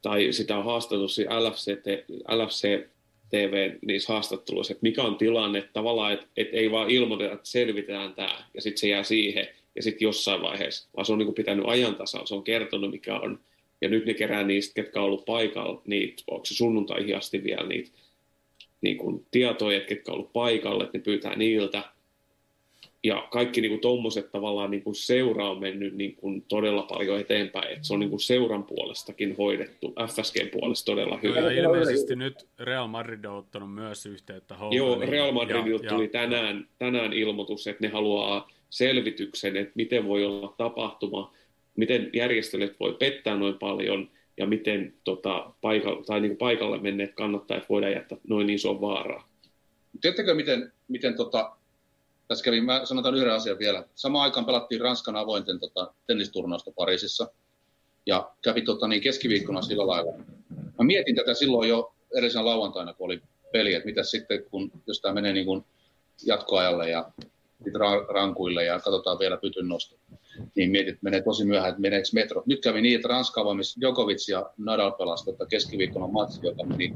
tai 0.02 0.32
sitä 0.32 0.58
on 0.58 0.64
haastateltu 0.64 1.06
LFC, 1.40 1.78
LFC 2.28 2.86
TV 3.30 3.74
niissä 3.86 4.12
haastatteluissa, 4.12 4.72
että 4.72 4.82
mikä 4.82 5.02
on 5.02 5.16
tilanne, 5.16 5.58
että 5.58 5.72
tavallaan, 5.72 6.12
että, 6.12 6.26
että 6.36 6.56
ei 6.56 6.70
vaan 6.70 6.90
ilmoiteta, 6.90 7.34
että 7.34 7.48
selvitään 7.48 8.14
tämä, 8.14 8.44
ja 8.54 8.60
sitten 8.62 8.80
se 8.80 8.88
jää 8.88 9.02
siihen, 9.02 9.48
ja 9.76 9.82
sitten 9.82 10.06
jossain 10.06 10.42
vaiheessa, 10.42 10.88
vaan 10.96 11.06
se 11.06 11.12
on 11.12 11.18
niin 11.18 11.26
kuin 11.26 11.34
pitänyt 11.34 11.64
ajantasan, 11.68 12.26
se 12.26 12.34
on 12.34 12.44
kertonut, 12.44 12.90
mikä 12.90 13.18
on, 13.18 13.40
ja 13.80 13.88
nyt 13.88 14.06
ne 14.06 14.14
kerää 14.14 14.44
niistä, 14.44 14.74
ketkä 14.74 15.00
on 15.00 15.06
ollut 15.06 15.24
paikalla, 15.24 15.82
niitä, 15.86 16.22
onko 16.26 16.44
se 16.44 16.54
sunnuntaihin 16.54 17.16
asti 17.16 17.44
vielä 17.44 17.68
niitä 17.68 17.90
niin 18.80 18.98
kuin 18.98 19.26
tietoja, 19.30 19.80
ketkä 19.80 20.12
on 20.12 20.14
ollut 20.14 20.32
paikalla, 20.32 20.84
että 20.84 20.98
ne 20.98 21.04
pyytää 21.04 21.36
niiltä, 21.36 21.82
ja 23.04 23.28
kaikki 23.30 23.60
niin 23.60 23.80
tuommoiset 23.80 24.32
tavallaan 24.32 24.70
niin 24.70 24.82
kuin 24.82 24.94
seura 24.94 25.50
on 25.50 25.60
mennyt 25.60 25.94
niin 25.94 26.16
kuin 26.16 26.44
todella 26.48 26.82
paljon 26.82 27.20
eteenpäin, 27.20 27.72
että 27.72 27.86
se 27.86 27.94
on 27.94 28.00
niin 28.00 28.10
kuin 28.10 28.20
seuran 28.20 28.64
puolestakin 28.64 29.36
hoidettu, 29.36 29.94
FSGn 30.08 30.48
puolesta 30.52 30.92
todella 30.92 31.18
hyvin. 31.22 31.44
Ja 31.44 31.50
ilmeisesti 31.50 32.16
nyt 32.16 32.46
Real 32.58 32.86
Madrid 32.86 33.24
on 33.24 33.36
ottanut 33.36 33.74
myös 33.74 34.06
yhteyttä 34.06 34.56
Joo, 34.70 35.00
Real 35.00 35.32
Madridilta 35.32 35.88
tuli 35.88 36.08
tänään, 36.08 36.68
tänään 36.78 37.12
ilmoitus, 37.12 37.66
että 37.66 37.86
ne 37.86 37.88
haluaa 37.88 38.50
selvityksen, 38.70 39.56
että 39.56 39.72
miten 39.74 40.08
voi 40.08 40.24
olla 40.24 40.54
tapahtuma, 40.56 41.34
miten 41.76 42.10
järjestelyt 42.12 42.80
voi 42.80 42.96
pettää 42.98 43.36
noin 43.36 43.58
paljon 43.58 44.10
ja 44.36 44.46
miten 44.46 44.94
tota, 45.04 45.50
paikalle, 45.60 46.04
tai 46.04 46.20
niin 46.20 46.36
paikalle 46.36 46.80
menneet 46.80 47.14
kannattajat 47.14 47.68
voidaan 47.68 47.92
jättää 47.92 48.18
noin 48.28 48.50
iso 48.50 48.80
vaaraa. 48.80 49.28
Tiedättekö, 50.00 50.34
miten, 50.34 50.72
miten 50.88 51.14
tota, 51.14 51.56
tässä 52.28 52.44
kävi, 52.44 52.60
mä 52.60 52.80
sanotaan 52.84 53.14
yhden 53.14 53.32
asian 53.32 53.58
vielä. 53.58 53.84
Samaan 53.94 54.24
aikaan 54.24 54.46
pelattiin 54.46 54.80
Ranskan 54.80 55.16
avointen 55.16 55.60
tota, 55.60 55.94
tennisturnausta 56.06 56.70
Pariisissa. 56.76 57.30
Ja 58.06 58.30
kävi 58.42 58.62
tota, 58.62 58.88
niin 58.88 59.02
keskiviikkona 59.02 59.62
sillä 59.62 59.86
lailla. 59.86 60.12
Mä 60.78 60.84
mietin 60.84 61.16
tätä 61.16 61.34
silloin 61.34 61.68
jo 61.68 61.94
edellisenä 62.14 62.44
lauantaina, 62.44 62.94
kun 62.94 63.04
oli 63.04 63.22
peli, 63.52 63.74
että 63.74 63.86
mitä 63.86 64.02
sitten, 64.02 64.44
kun, 64.50 64.70
jos 64.86 65.00
tämä 65.00 65.14
menee 65.14 65.32
niin 65.32 65.46
kuin 65.46 65.64
jatkoajalle 66.26 66.90
ja 66.90 67.10
rankuille 68.08 68.64
ja 68.64 68.80
katsotaan 68.80 69.18
vielä 69.18 69.36
pytyn 69.36 69.68
nosto, 69.68 69.96
niin 70.56 70.70
mietit, 70.70 71.02
menee 71.02 71.22
tosi 71.22 71.44
myöhään, 71.44 71.68
että 71.68 71.80
meneekö 71.80 72.08
metro. 72.12 72.42
Nyt 72.46 72.60
kävi 72.60 72.80
niin, 72.80 72.96
että 72.96 73.08
Ranska 73.08 73.40
avaamissa 73.40 73.80
Djokovic 73.80 74.28
ja 74.28 74.50
Nadal 74.58 74.90
pelasivat 74.90 75.38
tota 75.38 75.48
keskiviikkona 75.48 76.06
matsi, 76.06 76.40
joka 76.42 76.64
meni 76.64 76.94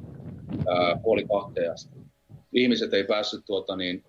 ää, 0.66 0.96
puoli 1.02 1.24
kahteen 1.24 1.72
asti. 1.72 1.90
Ihmiset 2.52 2.94
ei 2.94 3.04
päässyt 3.04 3.44
tuota, 3.46 3.76
niin, 3.76 4.04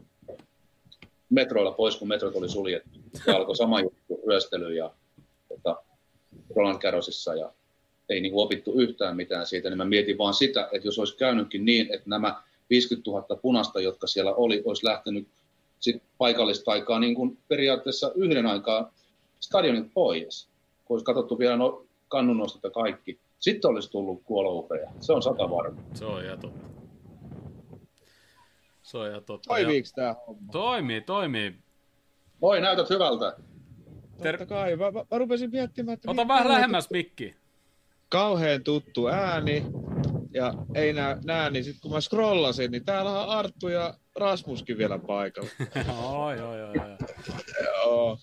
metroilla 1.29 1.71
pois, 1.71 1.97
kun 1.97 2.07
metrot 2.07 2.35
oli 2.35 2.49
suljettu. 2.49 2.99
Ja 3.27 3.35
alkoi 3.35 3.55
sama 3.55 3.79
juttu, 3.79 4.21
ryöstely 4.27 4.73
ja 4.75 4.91
tota, 5.49 5.83
Roland 6.55 6.81
Garrosissa 6.81 7.35
ja 7.35 7.53
ei 8.09 8.21
niin 8.21 8.33
opittu 8.35 8.73
yhtään 8.73 9.15
mitään 9.15 9.45
siitä, 9.45 9.69
niin 9.69 9.77
mä 9.77 9.85
mietin 9.85 10.17
vaan 10.17 10.33
sitä, 10.33 10.69
että 10.71 10.87
jos 10.87 10.99
olisi 10.99 11.17
käynytkin 11.17 11.65
niin, 11.65 11.93
että 11.93 12.09
nämä 12.09 12.43
50 12.69 13.11
000 13.11 13.35
punasta, 13.41 13.81
jotka 13.81 14.07
siellä 14.07 14.33
oli, 14.33 14.61
olisi 14.65 14.85
lähtenyt 14.85 15.27
sit 15.79 16.03
paikallista 16.17 16.71
aikaa 16.71 16.99
niin 16.99 17.15
kuin 17.15 17.37
periaatteessa 17.47 18.11
yhden 18.15 18.45
aikaa 18.45 18.91
stadionit 19.39 19.93
pois, 19.93 20.49
kun 20.85 20.95
olisi 20.95 21.05
katsottu 21.05 21.39
vielä 21.39 21.57
no, 21.57 21.85
kannunnostot 22.07 22.63
ja 22.63 22.69
kaikki. 22.69 23.19
Sitten 23.39 23.71
olisi 23.71 23.91
tullut 23.91 24.21
kuolouhreja. 24.25 24.89
Se 24.99 25.13
on 25.13 25.21
sata 25.21 25.49
varma. 25.49 25.81
Se 25.93 26.05
on 26.05 26.25
ihan 26.25 26.39
totta. 26.39 26.69
Se 28.83 28.97
on 28.97 29.09
ihan 29.09 29.23
totta. 29.23 29.47
Toimiiko 29.47 29.87
tämä 29.95 30.15
homma? 30.27 30.51
Toimii, 30.51 31.01
toimii. 31.01 31.55
Moi, 32.41 32.61
näytät 32.61 32.89
hyvältä. 32.89 33.35
Ter- 34.21 34.37
Totta 34.37 34.55
kai. 34.55 34.75
Mä, 34.75 34.91
mä, 34.91 35.05
mä 35.11 35.17
rupesin 35.17 35.51
miettimään, 35.51 35.93
että... 35.93 36.11
Ota 36.11 36.27
vähän 36.27 36.47
lähemmäs 36.47 36.89
mikki. 36.89 37.35
Kauheen 38.09 38.63
tuttu 38.63 39.07
ääni. 39.07 39.65
Ja 40.33 40.53
ei 40.75 40.93
näe, 40.93 41.17
näe 41.25 41.49
niin 41.49 41.63
sitten 41.63 41.81
kun 41.81 41.91
mä 41.91 42.01
scrollasin, 42.01 42.71
niin 42.71 42.85
täällä 42.85 43.23
on 43.23 43.29
Arttu 43.29 43.67
ja 43.67 43.93
Rasmuskin 44.15 44.77
vielä 44.77 44.99
paikalla. 44.99 45.49
Oi, 46.25 46.41
oi, 46.41 46.61
oi, 46.61 46.69
oi. 46.69 46.97
Joo. 47.65 48.17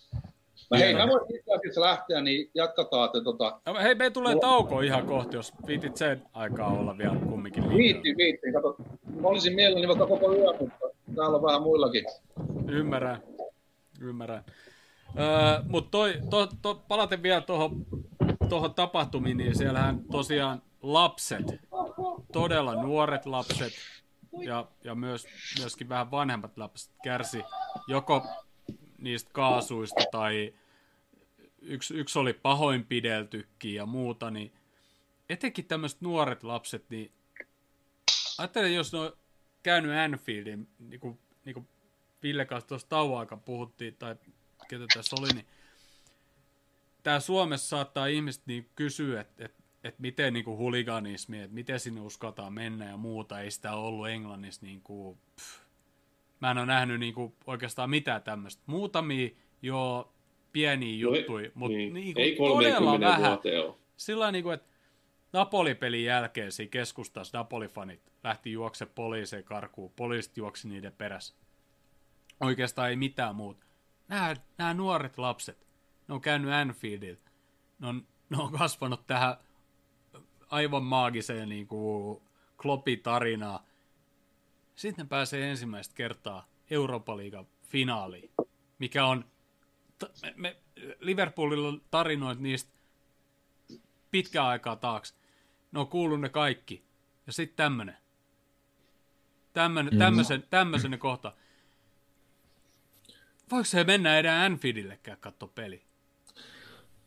Mä 0.71 0.79
hei, 0.79 0.95
mä 0.95 1.09
voin 1.09 1.35
itse 1.35 1.55
asiassa 1.55 1.81
lähteä, 1.81 2.21
niin 2.21 2.51
jatkataan. 2.55 3.07
Että, 3.07 3.21
tota, 3.25 3.61
No, 3.67 3.75
Hei, 3.83 3.95
me 3.95 4.11
tulee 4.11 4.37
tauko 4.41 4.81
ihan 4.81 5.07
kohti, 5.07 5.37
jos 5.37 5.53
viitit 5.67 5.97
sen 5.97 6.23
aikaa 6.33 6.69
olla 6.69 6.99
vielä 6.99 7.17
kumminkin 7.17 7.69
viitti, 7.69 8.15
viitti. 8.17 8.53
Kato, 8.53 8.77
mä 9.21 9.29
olisin 9.29 9.55
mielelläni 9.55 9.89
vaikka 9.89 10.07
koko 10.07 10.33
yö, 10.33 10.53
mutta 10.61 10.79
täällä 11.17 11.37
on 11.37 11.43
vähän 11.43 11.63
muillakin. 11.63 12.05
Ymmärrän, 12.69 13.23
ymmärrän. 14.01 14.45
Öö, 15.19 15.63
Mutta 15.69 15.91
toi, 15.91 16.15
to, 16.31 16.49
to, 16.63 16.75
palaten 16.89 17.23
vielä 17.23 17.41
tuohon 17.41 17.87
tohon 18.49 18.75
tapahtumiin, 18.75 19.37
niin 19.37 19.57
siellähän 19.57 20.01
tosiaan 20.13 20.63
lapset, 20.83 21.45
todella 22.33 22.83
nuoret 22.83 23.27
lapset 23.27 23.73
ja, 24.41 24.67
ja 24.85 24.95
myös, 24.95 25.27
myöskin 25.59 25.89
vähän 25.89 26.11
vanhemmat 26.11 26.59
lapset 26.59 26.93
kärsi 27.05 27.43
joko 27.89 28.27
niistä 28.99 29.31
kaasuista 29.33 30.05
tai 30.13 30.55
yksi, 31.61 31.95
yksi 31.95 32.19
oli 32.19 32.33
pahoinpideltykin 32.33 33.75
ja 33.75 33.87
muuta, 33.87 34.31
niin 34.31 34.53
etenkin 35.29 35.65
tämmöiset 35.65 36.01
nuoret 36.01 36.43
lapset, 36.43 36.91
niin 36.91 37.13
ajattelen, 38.39 38.75
jos 38.75 38.93
ne 38.93 38.99
on 38.99 39.13
käynyt 39.63 39.97
Anfieldin, 39.97 40.69
niin 40.79 41.01
kuin, 41.01 41.19
niin 41.45 41.55
kuin 41.55 41.69
Ville 42.23 42.45
kanssa 42.45 42.69
tuossa 42.69 42.89
tauon 42.89 43.27
puhuttiin, 43.45 43.97
tai 43.97 44.17
ketä 44.69 44.85
tässä 44.95 45.17
oli, 45.21 45.29
niin 45.29 45.47
tämä 47.03 47.21
Suomessa 47.21 47.69
saattaa 47.69 48.07
ihmiset 48.07 48.47
niin 48.47 48.71
kysyä, 48.75 49.21
että 49.21 49.45
et, 49.45 49.55
et 49.87 49.99
miten 49.99 50.33
niin 50.33 50.45
kuin 50.45 50.59
huliganismi, 50.59 51.41
että 51.41 51.55
miten 51.55 51.81
sinne 51.81 52.01
uskataan 52.01 52.53
mennä 52.53 52.85
ja 52.85 52.97
muuta, 52.97 53.41
ei 53.41 53.51
sitä 53.51 53.73
ollut 53.73 54.09
Englannissa 54.09 54.67
niin 54.67 54.81
kuin, 54.81 55.19
pff. 55.37 55.67
Mä 56.41 56.51
en 56.51 56.59
ole 56.59 56.67
nähnyt 56.67 57.01
niin 57.01 57.15
kuin 57.15 57.35
oikeastaan 57.47 57.91
mitään 57.91 58.23
tämmöistä. 58.23 58.63
Muutamia 58.67 59.31
jo 59.63 60.13
pieniä 60.53 60.97
juttuja, 60.97 61.51
mutta 61.55 61.77
niin. 61.77 61.95
niin 61.95 62.15
kuin 62.15 62.25
ei 62.25 62.37
todella 62.37 62.79
30 62.79 63.09
vähän. 63.09 63.39
Sillä 63.97 64.33
niin 64.33 64.45
kuin, 64.45 64.55
että 64.55 64.67
Napoli-pelin 65.33 66.05
jälkeen 66.05 66.53
siinä 66.53 66.71
keskustassa 66.71 67.39
Napoli-fanit 67.39 68.13
lähti 68.25 68.53
juokse 68.53 68.87
poliiseen 68.87 69.45
karkuun. 69.45 69.93
Poliisit 69.97 70.37
juoksi 70.37 70.69
niiden 70.69 70.93
perässä. 70.93 71.35
Oikeastaan 72.41 72.91
ei 72.91 72.97
mitään 72.97 73.37
muuta. 73.37 73.67
Nämä, 74.09 74.37
nämä 74.59 74.75
nuoret 74.75 75.19
lapset, 75.19 75.67
ne 76.09 76.15
on 76.15 76.21
käynyt 76.21 76.53
Anfieldillä. 76.53 77.21
Ne 77.79 77.87
on, 77.87 78.07
ne 78.31 78.37
on 78.39 78.53
kasvanut 78.53 79.07
tähän 79.07 79.37
aivan 80.51 80.83
maagiseen 80.83 81.49
niin 81.49 81.67
kuin 81.67 82.23
Kloppi-tarinaan. 82.63 83.61
Sitten 84.77 85.05
ne 85.05 85.09
pääsee 85.09 85.51
ensimmäistä 85.51 85.95
kertaa 85.95 86.49
Eurooppa-liigan 86.71 87.47
finaaliin, 87.63 88.31
mikä 88.79 89.07
on... 89.07 89.25
Me, 90.23 90.35
me, 90.37 90.57
Liverpoolilla 91.01 91.69
on 91.69 91.83
tarinoit 91.91 92.39
niistä 92.39 92.71
pitkään 94.11 94.47
aikaa 94.47 94.77
taakse. 94.77 95.15
Ne 95.73 95.81
on 95.81 95.89
kuullut 95.89 96.21
ne 96.21 96.29
kaikki. 96.29 96.85
Ja 97.27 97.33
sitten 97.33 97.57
tämmönen. 97.57 97.97
Tämmönen, 99.53 99.93
Mm. 99.93 99.99
tämmösen, 99.99 100.45
tämmösen 100.51 100.99
kohta. 100.99 101.33
Voiko 103.51 103.65
se 103.65 103.85
mennä 103.85 104.19
enää 104.19 104.45
Anfieldillekään 104.45 105.19
katsoa 105.21 105.49
peli? 105.55 105.86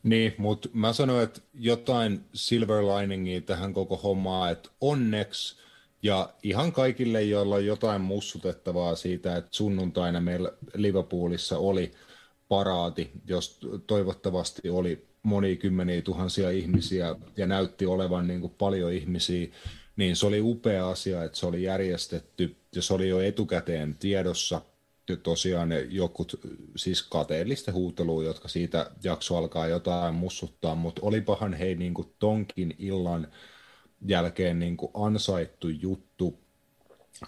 Niin, 0.04 0.36
mutta 0.38 0.70
mä 0.74 0.94
sanoin, 0.94 1.24
että 1.24 1.42
jotain 1.54 2.26
silver 2.34 2.84
liningia 2.84 3.42
tähän 3.42 3.74
koko 3.74 3.98
hommaan, 3.98 4.52
että 4.52 4.70
onneksi 4.82 5.56
ja 6.04 6.34
ihan 6.44 6.72
kaikille, 6.72 7.24
joilla 7.24 7.56
on 7.56 7.66
jotain 7.66 8.02
mussutettavaa 8.02 8.96
siitä, 8.96 9.36
että 9.36 9.50
sunnuntaina 9.52 10.22
meillä 10.22 10.52
Liverpoolissa 10.74 11.58
oli 11.58 11.92
paraati, 12.48 13.12
jos 13.28 13.60
toivottavasti 13.88 14.70
oli 14.70 15.08
monia 15.24 15.56
kymmeniä 15.56 16.02
tuhansia 16.02 16.50
ihmisiä 16.50 17.16
ja 17.38 17.48
näytti 17.48 17.86
olevan 17.86 18.28
niin 18.28 18.42
kuin 18.42 18.54
paljon 18.58 18.94
ihmisiä, 18.94 19.48
niin 19.96 20.16
se 20.16 20.26
oli 20.26 20.42
upea 20.42 20.90
asia, 20.90 21.24
että 21.24 21.38
se 21.38 21.46
oli 21.46 21.64
järjestetty 21.64 22.56
ja 22.76 22.82
se 22.82 22.94
oli 22.94 23.10
jo 23.10 23.22
etukäteen 23.22 23.96
tiedossa. 24.00 24.62
Ja 25.10 25.18
tosiaan 25.18 25.70
jokut, 25.90 26.40
siis 26.76 27.04
kateellista 27.04 27.72
huutelua, 27.72 28.24
jotka 28.24 28.48
siitä 28.48 28.92
jakso 29.04 29.38
alkaa 29.38 29.68
jotain 29.68 30.16
mussuttaa, 30.16 30.76
mutta 30.76 31.02
olipahan 31.04 31.54
hei 31.54 31.76
niin 31.76 31.94
kuin 31.94 32.14
tonkin 32.20 32.76
illan 32.80 33.28
jälkeen 34.06 34.60
niin 34.60 34.78
kuin 34.78 34.92
ansaittu 34.94 35.70
juttu, 35.70 36.40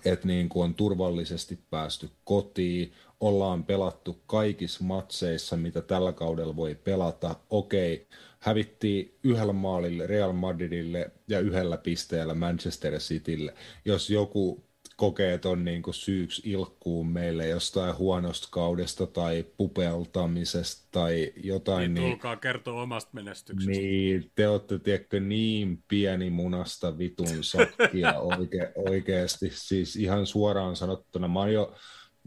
että 0.06 0.28
niin 0.28 0.49
kuin 0.49 0.64
on 0.64 0.76
turvallisesti 0.76 1.60
päästy 1.70 2.10
kotiin, 2.24 2.94
ollaan 3.20 3.64
pelattu 3.64 4.22
kaikissa 4.28 4.84
matseissa, 4.84 5.58
mitä 5.58 5.82
tällä 5.82 6.14
kaudella 6.14 6.56
voi 6.56 6.76
pelata. 6.76 7.36
Okei, 7.49 8.08
hävittiin 8.40 9.18
yhdellä 9.24 9.53
maalille 9.53 10.08
Real 10.08 10.34
Madridille 10.34 11.12
ja 11.28 11.40
yhdellä 11.40 11.78
pisteellä 11.78 12.34
Manchester 12.34 12.94
Citylle. 12.94 13.53
Jos 13.86 14.10
joku 14.10 14.64
kokee 15.02 15.38
ton 15.38 15.65
niin 15.65 15.82
kuin 15.82 15.94
syyksi 15.94 16.41
ilkkuun 16.45 17.07
meille 17.07 17.48
jostain 17.48 17.98
huonosta 17.98 18.48
kaudesta 18.52 19.07
tai 19.07 19.45
pupeltamisesta 19.57 20.88
tai 20.91 21.34
jotain. 21.44 21.94
Niin, 21.94 22.10
tulkaa 22.10 22.36
kertoa 22.36 22.82
omasta 22.82 23.10
menestyksestä. 23.14 23.72
Niin, 23.72 24.32
te 24.36 24.48
olette 24.48 24.80
tiedätkö, 24.80 25.19
niin 25.19 25.84
pieni 25.88 26.30
munasta 26.30 26.98
vitun 26.98 27.44
sakkia 27.44 28.19
oike, 28.38 28.72
oikeasti. 28.76 29.49
Siis 29.53 29.95
ihan 29.95 30.26
suoraan 30.26 30.76
sanottuna. 30.76 31.28
Mä 31.28 31.40
oon 31.40 31.53
jo 31.53 31.76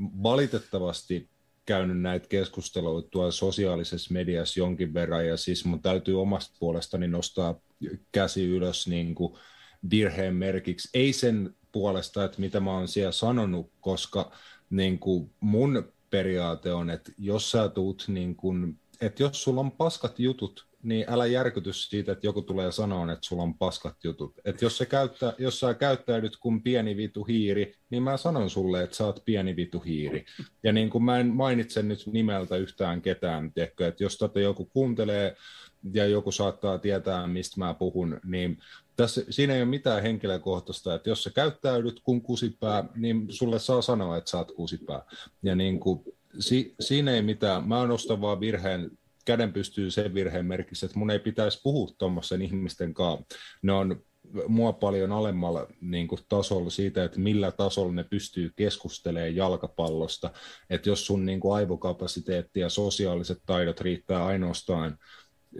valitettavasti 0.01 1.29
käynyt 1.67 2.01
näitä 2.01 2.29
keskusteluita 2.29 3.09
tuolla 3.09 3.31
sosiaalisessa 3.31 4.15
mediassa 4.15 4.61
jonkin 4.61 4.95
verran, 4.95 5.27
ja 5.27 5.37
siis 5.37 5.65
mun 5.65 5.83
täytyy 5.83 6.21
omasta 6.21 6.57
puolestani 6.59 7.09
nostaa 7.09 7.61
käsi 8.13 8.47
ylös 8.47 8.89
niin 8.89 9.15
kuin 9.15 9.39
virheen 9.91 10.35
merkiksi. 10.35 10.89
Ei 10.95 11.13
sen 11.13 11.55
puolesta, 11.73 12.25
että 12.25 12.41
mitä 12.41 12.61
mä 12.61 12.73
oon 12.73 12.89
siellä 12.89 13.13
sanonut, 13.13 13.73
koska 13.81 14.33
niin 14.71 14.99
kuin 14.99 15.31
mun 15.41 15.93
periaate 16.11 16.73
on, 16.73 16.91
että 16.91 17.13
jos 17.19 17.51
sä 17.51 17.69
tuut, 17.69 18.05
niin 18.09 18.37
kuin, 18.37 18.79
että 19.01 19.23
jos 19.23 19.43
sulla 19.43 19.61
on 19.61 19.73
paskat 19.73 20.19
jutut, 20.19 20.67
niin 20.83 21.05
älä 21.09 21.27
järkytys 21.27 21.89
siitä, 21.91 22.13
että 22.13 22.27
joku 22.27 22.43
tulee 22.43 22.73
sanoa, 22.73 23.13
että 23.13 23.27
sulla 23.27 23.43
on 23.43 23.59
paskat 23.59 23.97
jutut. 24.05 24.35
Että 24.45 24.65
jos, 24.65 24.79
se 24.79 24.87
käyttää, 24.87 25.33
jos 25.39 25.61
sä 25.61 25.75
käyttäydyt 25.75 26.37
kuin 26.37 26.63
pieni 26.63 26.97
vitu 26.97 27.25
hiiri, 27.25 27.75
niin 27.91 28.03
mä 28.03 28.17
sanon 28.17 28.51
sulle, 28.51 28.83
että 28.83 28.97
sä 28.97 29.07
oot 29.07 29.23
pieni 29.25 29.57
vitu 29.57 29.81
hiiri. 29.81 30.25
Ja 30.63 30.73
niin 30.73 30.91
kuin 30.91 31.05
mä 31.05 31.19
en 31.19 31.27
mainitse 31.27 31.83
nyt 31.83 32.07
nimeltä 32.07 32.57
yhtään 32.57 33.03
ketään, 33.03 33.53
tiedätkö, 33.53 33.87
että 33.87 34.05
jos 34.05 34.19
tätä 34.19 34.41
joku 34.41 34.65
kuuntelee 34.65 35.37
ja 35.93 36.07
joku 36.07 36.33
saattaa 36.33 36.79
tietää, 36.79 37.27
mistä 37.27 37.61
mä 37.61 37.75
puhun, 37.75 38.21
niin 38.25 38.59
tässä, 38.97 39.23
siinä 39.31 39.55
ei 39.55 39.63
ole 39.63 39.71
mitään 39.71 40.03
henkilökohtaista, 40.03 40.95
että 40.95 41.11
jos 41.11 41.23
sä 41.23 41.31
käyttäydyt 41.31 42.01
kuin 42.05 42.23
kusipää, 42.23 42.85
niin 42.97 43.27
sulle 43.29 43.59
saa 43.59 43.83
sanoa, 43.83 44.17
että 44.17 44.31
sä 44.31 44.39
oot 44.39 44.53
kusipää. 44.53 45.03
Ja 45.43 45.55
niin 45.55 45.81
kuin, 45.81 46.01
si, 46.39 46.75
siinä 46.81 47.11
ei 47.11 47.23
mitään, 47.23 47.69
mä 47.69 47.87
nostan 47.87 48.21
vaan 48.21 48.41
virheen, 48.41 48.91
käden 49.25 49.53
pystyy 49.53 49.91
sen 49.91 50.15
virheen 50.15 50.47
merkissä, 50.47 50.87
että 50.87 50.99
mun 50.99 51.11
ei 51.11 51.19
pitäisi 51.19 51.61
puhua 51.63 51.95
tuommoisen 51.99 52.43
ihmisten 52.43 52.95
kanssa. 52.95 53.27
Ne 53.63 53.73
on 53.73 54.03
mua 54.49 54.73
paljon 54.73 55.13
alemmalla 55.13 55.67
niin 55.81 56.09
kuin, 56.09 56.21
tasolla 56.29 56.71
siitä, 56.71 57.05
että 57.05 57.21
millä 57.21 57.53
tasolla 57.53 57.93
ne 57.93 58.05
pystyy 58.05 58.53
keskustelemaan 58.57 59.37
jalkapallosta. 59.37 60.31
Että 60.71 60.89
jos 60.89 61.07
sun 61.07 61.27
niin 61.27 61.41
kuin, 61.41 61.57
aivokapasiteetti 61.57 62.61
ja 62.61 62.69
sosiaaliset 62.69 63.39
taidot 63.47 63.81
riittää 63.81 64.25
ainoastaan 64.25 64.99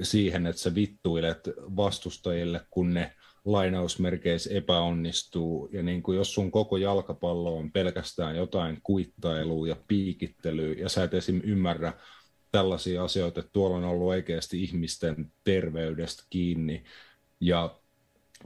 siihen, 0.03 0.47
että 0.47 0.63
sä 0.63 0.75
vittuilet 0.75 1.51
vastustajille, 1.77 2.61
kun 2.71 2.95
ne 2.95 3.13
lainausmerkeissä 3.45 4.51
epäonnistuu. 4.55 5.69
Ja 5.73 5.83
niin 5.83 6.03
kuin 6.03 6.17
jos 6.17 6.35
sun 6.35 6.51
koko 6.51 6.77
jalkapallo 6.77 7.57
on 7.57 7.73
pelkästään 7.73 8.37
jotain 8.37 8.81
kuittailua 8.83 9.69
ja 9.69 9.77
piikittelyä, 9.89 10.75
ja 10.75 10.89
sä 10.89 11.05
et 11.05 11.15
esim. 11.15 11.41
ymmärrä 11.45 11.93
tällaisia 12.53 13.05
asioita, 13.05 13.41
että 13.41 13.53
tuolla 13.53 13.77
on 13.77 13.85
ollut 13.85 14.09
oikeasti 14.09 14.63
ihmisten 14.63 15.33
terveydestä 15.45 16.23
kiinni 16.31 16.85
ja 17.41 17.81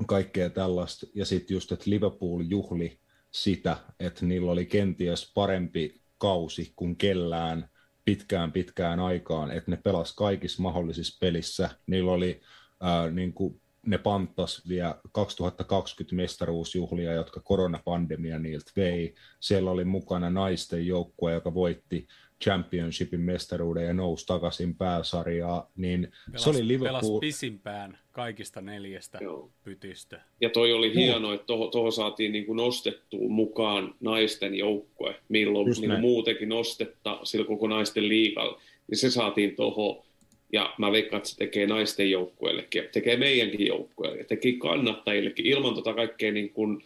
kaikkea 0.06 0.50
tällaista. 0.50 1.06
Ja 1.14 1.24
sitten 1.24 1.54
just, 1.54 1.72
että 1.72 1.90
Liverpool 1.90 2.44
juhli 2.48 2.98
sitä, 3.30 3.76
että 4.00 4.26
niillä 4.26 4.52
oli 4.52 4.66
kenties 4.66 5.32
parempi 5.34 6.00
kausi 6.18 6.72
kuin 6.76 6.96
kellään 6.96 7.68
pitkään 8.04 8.52
pitkään 8.52 9.00
aikaan, 9.00 9.50
että 9.50 9.70
ne 9.70 9.76
pelas 9.76 10.14
kaikissa 10.14 10.62
mahdollisissa 10.62 11.18
pelissä. 11.20 11.70
Niillä 11.86 12.12
oli 12.12 12.40
ää, 12.80 13.10
niin 13.10 13.32
kuin 13.32 13.60
ne 13.86 13.98
panttas 13.98 14.68
vielä 14.68 14.94
2020 15.12 16.16
mestaruusjuhlia, 16.16 17.12
jotka 17.12 17.40
koronapandemia 17.40 18.38
niiltä 18.38 18.72
vei. 18.76 19.14
Siellä 19.40 19.70
oli 19.70 19.84
mukana 19.84 20.30
naisten 20.30 20.86
joukkue, 20.86 21.32
joka 21.32 21.54
voitti 21.54 22.06
championshipin 22.44 23.20
mestaruuden 23.20 23.86
ja 23.86 23.94
nousi 23.94 24.26
takaisin 24.26 24.76
pääsarjaa, 24.76 25.70
niin 25.76 26.12
pelas, 26.26 26.44
se 26.44 26.50
oli 26.50 26.68
Liverpool... 26.68 27.00
Pelas 27.00 27.20
pisimpään 27.20 27.98
kaikista 28.12 28.60
neljästä 28.60 29.18
Joo. 29.22 29.50
pytistä. 29.64 30.22
Ja 30.40 30.50
toi 30.50 30.72
oli 30.72 30.94
hienoa, 30.94 31.34
että 31.34 31.46
tuohon 31.46 31.70
toho 31.70 31.90
saatiin 31.90 32.32
niin 32.32 32.46
kuin 32.46 32.56
nostettua 32.56 33.28
mukaan 33.28 33.94
naisten 34.00 34.54
joukkue, 34.54 35.14
milloin 35.28 35.70
niin 35.70 35.90
kuin 35.90 36.00
muutenkin 36.00 36.48
nostetta 36.48 37.20
sillä 37.22 37.46
koko 37.46 37.66
naisten 37.66 38.08
liigalla. 38.08 38.60
Niin 38.90 38.98
se 38.98 39.10
saatiin 39.10 39.56
tuohon 39.56 40.07
ja 40.52 40.74
mä 40.78 40.92
veikkaan, 40.92 41.18
että 41.18 41.28
se 41.28 41.36
tekee 41.36 41.66
naisten 41.66 42.10
joukkueellekin, 42.10 42.84
tekee 42.92 43.16
meidänkin 43.16 43.66
joukkueelle, 43.66 44.24
tekee 44.24 44.52
kannattajillekin. 44.52 45.46
Ilman 45.46 45.74
tota 45.74 45.94
kaikkea 45.94 46.32
niin 46.32 46.50
kuin, 46.50 46.84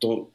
tuo 0.00 0.32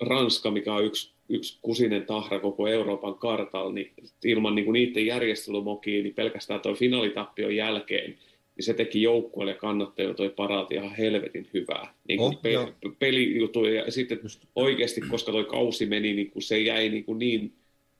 Ranska, 0.00 0.50
mikä 0.50 0.74
on 0.74 0.84
yksi, 0.84 1.12
yksi 1.28 1.58
kusinen 1.62 2.06
tahra 2.06 2.40
koko 2.40 2.68
Euroopan 2.68 3.14
kartalla, 3.14 3.72
niin 3.72 3.92
ilman 4.24 4.54
niin 4.54 4.64
kuin 4.64 4.72
niiden 4.72 5.06
järjestelymokia, 5.06 6.02
niin 6.02 6.14
pelkästään 6.14 6.60
tuo 6.60 6.74
finaalitappion 6.74 7.56
jälkeen, 7.56 8.18
niin 8.56 8.64
se 8.64 8.74
teki 8.74 9.02
joukkueelle 9.02 9.54
kannattajille 9.54 10.14
toi 10.14 10.30
paraati 10.30 10.74
ihan 10.74 10.94
helvetin 10.94 11.48
hyvää. 11.54 11.94
Niin 12.08 12.18
kuin 12.18 12.34
oh, 12.34 12.42
pe- 12.42 12.90
pelijutuja 12.98 13.84
ja 13.84 13.92
sitten 13.92 14.20
oikeasti, 14.56 15.00
koska 15.00 15.32
toi 15.32 15.44
kausi 15.44 15.86
meni, 15.86 16.12
niin 16.12 16.30
kuin 16.30 16.42
se 16.42 16.60
jäi 16.60 16.88
niin, 16.88 17.04
kuin 17.04 17.18
niin 17.18 17.52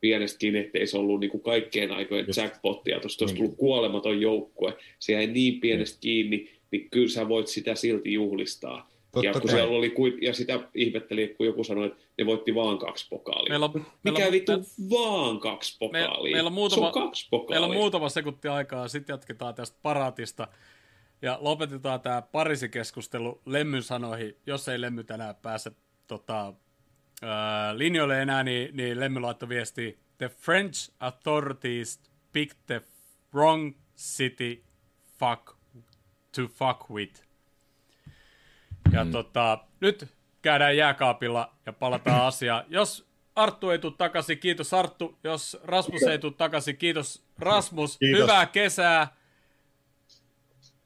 pienestä 0.02 0.38
kiinni, 0.38 0.58
ettei 0.58 0.86
se 0.86 0.98
ollut 0.98 1.20
niin 1.20 1.30
kuin 1.30 1.42
kaikkien 1.42 1.92
aikojen 1.92 2.26
Just. 2.26 2.36
jackpottia, 2.36 3.00
tuosta 3.00 3.24
olisi 3.24 3.36
tullut 3.36 3.56
kuolematon 3.56 4.20
joukkue, 4.20 4.76
se 4.98 5.12
jäi 5.12 5.26
niin 5.26 5.60
pienestä 5.60 6.00
kiinni, 6.00 6.50
niin 6.70 6.90
kyllä 6.90 7.08
sä 7.08 7.28
voit 7.28 7.46
sitä 7.46 7.74
silti 7.74 8.12
juhlistaa. 8.12 8.92
Totta 9.12 9.26
ja, 9.26 9.40
kun 9.40 9.50
siellä 9.50 9.76
oli, 9.76 9.94
ja 10.20 10.34
sitä 10.34 10.60
ihmetteli, 10.74 11.34
kun 11.36 11.46
joku 11.46 11.64
sanoi, 11.64 11.86
että 11.86 11.98
ne 12.18 12.26
voitti 12.26 12.54
vaan 12.54 12.78
kaksi 12.78 13.06
pokaalia. 13.10 13.50
Meillä 13.50 13.66
on, 13.66 13.86
Mikä 14.02 14.18
meillä, 14.18 14.32
vittu 14.32 14.52
me, 14.52 14.64
vaan 14.90 15.40
kaksi 15.40 15.76
pokaalia? 15.78 16.22
Me, 16.22 16.36
meillä, 16.36 16.48
on 16.48 16.52
muutama, 16.52 16.92
se 16.92 16.98
on 16.98 17.04
kaksi 17.04 17.28
pokaalia. 17.30 17.60
Meillä 17.60 17.74
on 17.74 17.80
muutama 17.80 18.08
sekunti 18.08 18.48
aikaa, 18.48 18.88
sitten 18.88 19.14
jatketaan 19.14 19.54
tästä 19.54 19.78
paraatista. 19.82 20.48
Ja 21.22 21.38
lopetetaan 21.40 22.00
tämä 22.00 22.22
Pariisi-keskustelu 22.22 23.40
Lemmyn 23.46 23.82
sanoihin, 23.82 24.36
jos 24.46 24.68
ei 24.68 24.80
Lemmy 24.80 25.04
tänään 25.04 25.34
pääse 25.42 25.72
tota, 26.06 26.54
äh, 27.22 27.76
linjoille 27.76 28.22
enää, 28.22 28.42
niin, 28.42 28.76
niin 28.76 29.00
Lemmy 29.00 29.20
laittoi 29.20 29.48
viesti, 29.48 29.98
The 30.18 30.28
French 30.28 30.92
authorities 31.00 32.00
picked 32.32 32.58
the 32.66 32.82
wrong 33.34 33.74
city 33.96 34.64
fuck 35.18 35.56
to 36.36 36.48
fuck 36.48 36.90
with. 36.90 37.22
Ja 38.92 39.04
mm. 39.04 39.12
tota, 39.12 39.58
nyt 39.80 40.08
käydään 40.42 40.76
jääkaapilla 40.76 41.54
ja 41.66 41.72
palataan 41.72 42.26
asiaan. 42.32 42.64
Jos 42.68 43.06
Arttu 43.34 43.70
ei 43.70 43.78
tule 43.78 43.92
takaisin, 43.98 44.38
kiitos 44.38 44.74
Arttu. 44.74 45.18
Jos 45.24 45.56
Rasmus 45.64 46.02
ei 46.02 46.18
tule 46.18 46.32
takaisin, 46.32 46.76
kiitos 46.76 47.24
Rasmus. 47.38 47.98
Kiitos. 47.98 48.22
Hyvää 48.22 48.46
kesää. 48.46 49.16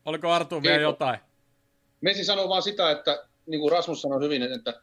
Oliko 0.05 0.33
Arttu 0.33 0.63
vielä 0.63 0.83
jotain? 0.83 1.19
Messi 2.01 2.25
sanoo 2.25 2.49
vaan 2.49 2.63
sitä, 2.63 2.91
että 2.91 3.25
niin 3.47 3.61
kuin 3.61 3.73
Rasmus 3.73 4.03
sanoi 4.03 4.21
hyvin, 4.21 4.43
että 4.43 4.83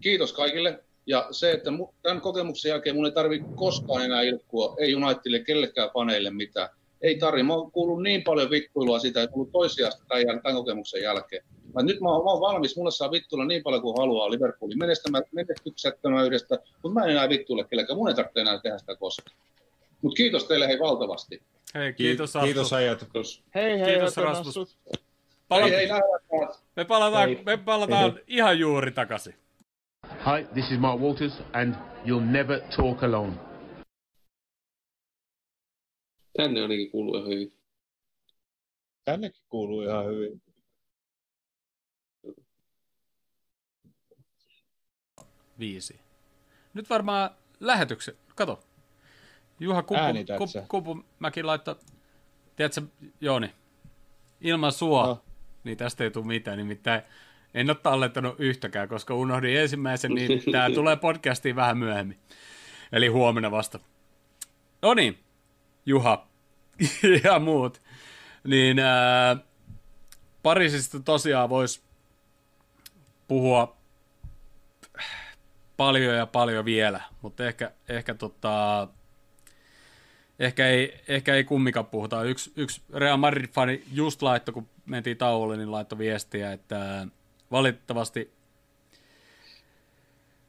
kiitos 0.00 0.32
kaikille. 0.32 0.84
Ja 1.06 1.28
se, 1.30 1.52
että 1.52 1.70
tämän 2.02 2.20
kokemuksen 2.20 2.68
jälkeen 2.68 2.96
mun 2.96 3.06
ei 3.06 3.12
tarvitse 3.12 3.48
koskaan 3.54 4.04
enää 4.04 4.22
ilkkua, 4.22 4.76
ei 4.78 4.94
Unitedille, 4.94 5.38
kellekään 5.38 5.90
paneille 5.94 6.30
mitään. 6.30 6.68
Ei 7.02 7.18
tarvi. 7.18 7.42
Mä 7.42 7.54
oon 7.54 7.72
kuullut 7.72 8.02
niin 8.02 8.22
paljon 8.22 8.50
vittuilua 8.50 8.98
sitä, 8.98 9.22
että 9.22 9.32
tullut 9.32 9.52
toisiasta 9.52 10.04
tämän, 10.08 10.42
tämän 10.42 10.56
kokemuksen 10.56 11.02
jälkeen. 11.02 11.44
Mä 11.74 11.82
nyt 11.82 12.00
mä 12.00 12.08
oon, 12.08 12.24
mä 12.24 12.30
oon 12.30 12.40
valmis, 12.40 12.76
mulle 12.76 12.90
saa 12.90 13.10
vittuilla 13.10 13.44
niin 13.44 13.62
paljon 13.62 13.82
kuin 13.82 13.94
haluaa 13.98 14.30
Liverpoolin 14.30 14.78
menestyksettömyydestä, 15.32 16.58
mutta 16.82 17.00
mä 17.00 17.04
en 17.04 17.10
enää 17.10 17.28
vittuille 17.28 17.64
kellekään. 17.64 17.96
Mun 17.98 18.08
ei 18.08 18.14
tarvitse 18.14 18.40
enää 18.40 18.58
tehdä 18.58 18.78
sitä 18.78 18.96
koskaan. 18.96 19.36
Mutta 20.02 20.16
kiitos 20.16 20.44
teille 20.44 20.66
hei 20.66 20.78
valtavasti. 20.78 21.42
Hei, 21.74 21.92
kiitos 21.92 22.36
Arto. 22.36 22.44
Kiitos 22.44 22.72
ajat. 22.72 23.06
Hei, 23.54 23.80
hei, 23.80 23.92
kiitos 23.92 24.16
Rasmus. 24.16 24.78
Pala- 25.48 25.62
hei, 25.62 25.88
hei, 25.88 25.88
me 26.76 26.84
palataan, 26.84 27.28
hei. 27.28 27.42
me 27.46 27.56
palataan 27.56 28.12
hei. 28.12 28.24
ihan 28.28 28.58
juuri 28.58 28.92
takaisin. 28.92 29.34
Hi, 30.24 30.46
this 30.54 30.70
is 30.70 30.78
Mark 30.78 31.00
Walters, 31.00 31.32
and 31.54 31.74
you'll 32.04 32.32
never 32.32 32.60
talk 32.76 33.02
alone. 33.02 33.32
Tänne 36.36 36.60
ainakin 36.60 36.90
kuuluu 36.90 37.16
ihan 37.16 37.28
hyvin. 37.28 37.52
Tännekin 39.04 39.42
kuuluu 39.48 39.82
ihan 39.82 40.06
hyvin. 40.06 40.42
Viisi. 45.58 46.00
Nyt 46.74 46.90
varmaan 46.90 47.30
lähetyksen. 47.60 48.14
Kato. 48.34 48.64
Juha 49.60 49.82
Kupu, 49.82 50.00
Kupu, 50.38 50.66
Kupu 50.68 51.04
mäkin 51.18 51.46
laittaa. 51.46 51.76
Tiedätkö, 52.56 52.82
Jooni, 53.20 53.54
ilman 54.40 54.72
sua, 54.72 55.06
no. 55.06 55.22
niin 55.64 55.78
tästä 55.78 56.04
ei 56.04 56.10
tule 56.10 56.26
mitään. 56.26 56.58
Nimittäin 56.58 57.02
en 57.54 57.70
ole 57.70 57.76
tallettanut 57.82 58.34
yhtäkään, 58.38 58.88
koska 58.88 59.14
unohdin 59.14 59.56
ensimmäisen, 59.56 60.14
niin 60.14 60.42
tämä 60.52 60.70
tulee 60.70 60.96
podcastiin 60.96 61.56
vähän 61.56 61.78
myöhemmin. 61.78 62.18
Eli 62.92 63.08
huomenna 63.08 63.50
vasta. 63.50 63.78
No 64.82 64.94
niin, 64.94 65.18
Juha 65.86 66.26
ja 67.24 67.38
muut. 67.38 67.80
Niin 68.44 68.78
ää, 68.78 69.36
Pariisista 70.42 71.00
tosiaan 71.00 71.48
voisi 71.48 71.82
puhua 73.28 73.76
paljon 75.76 76.14
ja 76.14 76.26
paljon 76.26 76.64
vielä, 76.64 77.00
mutta 77.22 77.46
ehkä, 77.46 77.72
ehkä, 77.88 78.14
tota, 78.14 78.88
ehkä, 80.38 80.66
ei, 80.66 81.00
ehkä 81.08 81.34
ei 81.34 81.44
kummikaan 81.44 81.86
puhuta. 81.86 82.22
Yksi, 82.22 82.52
yksi 82.56 82.82
Real 82.94 83.16
Madrid-fani 83.16 83.82
just 83.92 84.22
laittoi, 84.22 84.52
kun 84.52 84.68
mentiin 84.86 85.16
tauolle, 85.16 85.56
niin 85.56 85.72
laittoi 85.72 85.98
viestiä, 85.98 86.52
että 86.52 87.06
valitettavasti 87.50 88.32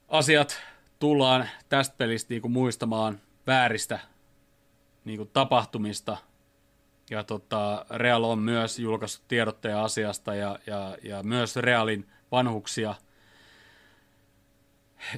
asiat 0.08 0.62
tullaan 1.00 1.50
tästä 1.70 1.96
pelistä 1.98 2.34
niin 2.34 2.42
kuin 2.42 2.52
muistamaan 2.52 3.22
vääristä 3.48 4.00
niin 5.06 5.18
kuin 5.18 5.30
tapahtumista. 5.34 6.18
Ja 7.10 7.24
tota, 7.24 7.86
Real 7.90 8.24
on 8.24 8.40
myös 8.40 8.80
julkaissut 8.80 9.28
tiedotteja 9.28 9.84
asiasta 9.84 10.36
ja, 10.36 10.60
ja, 10.68 10.98
ja 11.04 11.24
myös 11.24 11.56
Realin 11.56 12.10
vanhuksia 12.32 12.96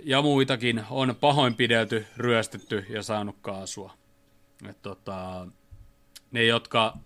ja 0.03 0.21
muitakin 0.21 0.83
on 0.89 1.15
pahoinpidelty, 1.19 2.05
ryöstetty 2.17 2.85
ja 2.89 3.03
saanut 3.03 3.35
kaasua. 3.41 3.93
Et 4.69 4.81
tota, 4.81 5.47
ne, 6.31 6.43
jotka 6.43 6.97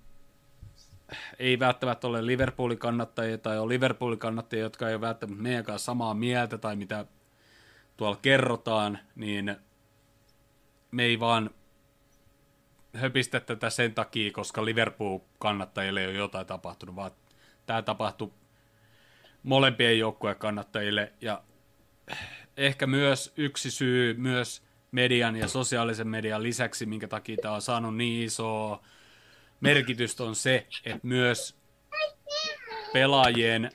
ei 1.40 1.60
välttämättä 1.60 2.08
ole 2.08 2.26
Liverpoolin 2.26 2.78
kannattajia 2.78 3.38
tai 3.38 3.60
on 3.60 3.70
Liverpoolin 3.70 4.20
kannattajia, 4.20 4.64
jotka 4.64 4.90
ei 4.90 4.96
ole 4.96 5.02
välttämättä 5.02 5.44
meidän 5.44 5.64
kanssa 5.64 5.86
samaa 5.86 6.14
mieltä 6.14 6.58
tai 6.58 6.76
mitä 6.76 7.06
tuolla 7.98 8.20
kerrotaan, 8.22 9.00
niin 9.16 9.56
me 10.92 11.04
ei 11.04 11.20
vaan 11.20 11.50
höpistä 12.94 13.40
tätä 13.40 13.70
sen 13.70 13.94
takia, 13.94 14.32
koska 14.32 14.66
Liverpool-kannattajille 14.66 16.02
ei 16.02 16.08
ole 16.08 16.16
jotain 16.16 16.48
tapahtunut, 16.48 16.96
vaan 16.96 17.12
tämä 17.66 17.82
tapahtui 17.82 18.32
molempien 19.44 20.00
joukkueen 20.00 20.38
kannattajille. 20.38 21.14
Ja 21.22 21.44
ehkä 22.58 22.88
myös 22.88 23.34
yksi 23.38 23.72
syy 23.72 24.14
myös 24.14 24.64
median 24.92 25.36
ja 25.36 25.48
sosiaalisen 25.48 26.08
median 26.08 26.44
lisäksi, 26.44 26.86
minkä 26.86 27.08
takia 27.08 27.38
tämä 27.42 27.54
on 27.54 27.62
saanut 27.62 27.96
niin 27.96 28.26
isoa 28.26 28.84
merkitystä 29.60 30.24
on 30.24 30.36
se, 30.36 30.68
että 30.86 31.08
myös 31.08 31.56
pelaajien 32.94 33.72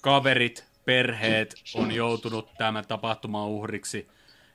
kaverit, 0.00 0.64
perheet 0.84 1.54
on 1.74 1.92
joutunut 1.92 2.48
tämän 2.58 2.86
tapahtuman 2.86 3.46
uhriksi. 3.46 4.08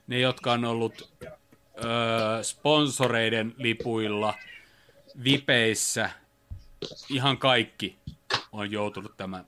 Ne, 0.07 0.19
jotka 0.19 0.51
on 0.51 0.65
ollut 0.65 1.13
ö, 1.21 2.43
sponsoreiden 2.43 3.53
lipuilla, 3.57 4.33
vipeissä, 5.23 6.09
ihan 7.09 7.37
kaikki 7.37 7.99
on 8.51 8.71
joutunut 8.71 9.17
tämän 9.17 9.45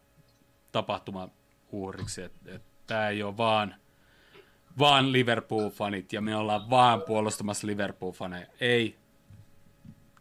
tapahtuman 0.72 1.32
uhriksi. 1.72 2.22
Tämä 2.88 3.10
ei 3.10 3.24
ole 3.24 3.38
vaan, 3.38 3.76
vaan 4.80 5.12
Liverpool-fanit 5.12 6.06
ja 6.14 6.22
me 6.22 6.36
ollaan 6.36 6.70
vaan 6.70 7.02
puolustamassa 7.02 7.68
Liverpool-faneja. 7.68 8.48
Ei. 8.60 8.98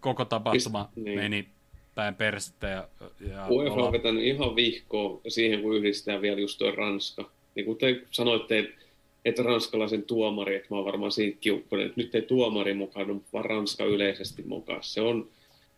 Koko 0.06 0.24
tapahtuma 0.24 0.88
niin. 0.96 1.18
meni 1.18 1.48
päin 1.94 2.14
persettä. 2.14 2.66
Ja, 2.66 2.88
ja 3.30 3.46
UEFA 3.50 3.74
on 3.74 3.92
vetänyt 3.92 4.24
ihan 4.24 4.56
vihkoa 4.56 5.20
siihen, 5.28 5.62
kun 5.62 5.76
yhdistetään 5.76 6.22
vielä 6.22 6.40
just 6.40 6.58
tuo 6.58 6.70
Ranska. 6.70 7.30
Niin 7.54 7.66
kuin 7.66 7.78
te 7.78 8.02
sanoitte, 8.10 8.58
että 8.58 8.86
että 9.24 9.42
ranskalaisen 9.42 10.02
tuomari, 10.02 10.56
että 10.56 10.66
mä 10.70 10.76
oon 10.76 10.84
varmaan 10.84 11.12
siitä 11.12 11.38
kiukkunen, 11.40 11.86
että 11.86 12.00
nyt 12.00 12.14
ei 12.14 12.22
tuomari 12.22 12.74
mukaan, 12.74 13.22
vaan 13.32 13.44
Ranska 13.44 13.84
yleisesti 13.84 14.42
mukaan. 14.42 14.82
Se 14.82 15.00
on, 15.00 15.28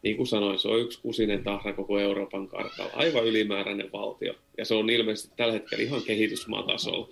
niin 0.02 0.16
kuin 0.16 0.26
sanoin, 0.26 0.58
se 0.58 0.68
on 0.68 0.80
yksi 0.80 1.00
kusinen 1.02 1.44
tahra 1.44 1.72
koko 1.72 1.98
Euroopan 1.98 2.48
kartalla. 2.48 2.92
Aivan 2.94 3.26
ylimääräinen 3.26 3.92
valtio. 3.92 4.34
Ja 4.58 4.64
se 4.64 4.74
on 4.74 4.90
ilmeisesti 4.90 5.32
tällä 5.36 5.52
hetkellä 5.52 5.84
ihan 5.84 6.02
kehitysmaatasolla. 6.02 7.08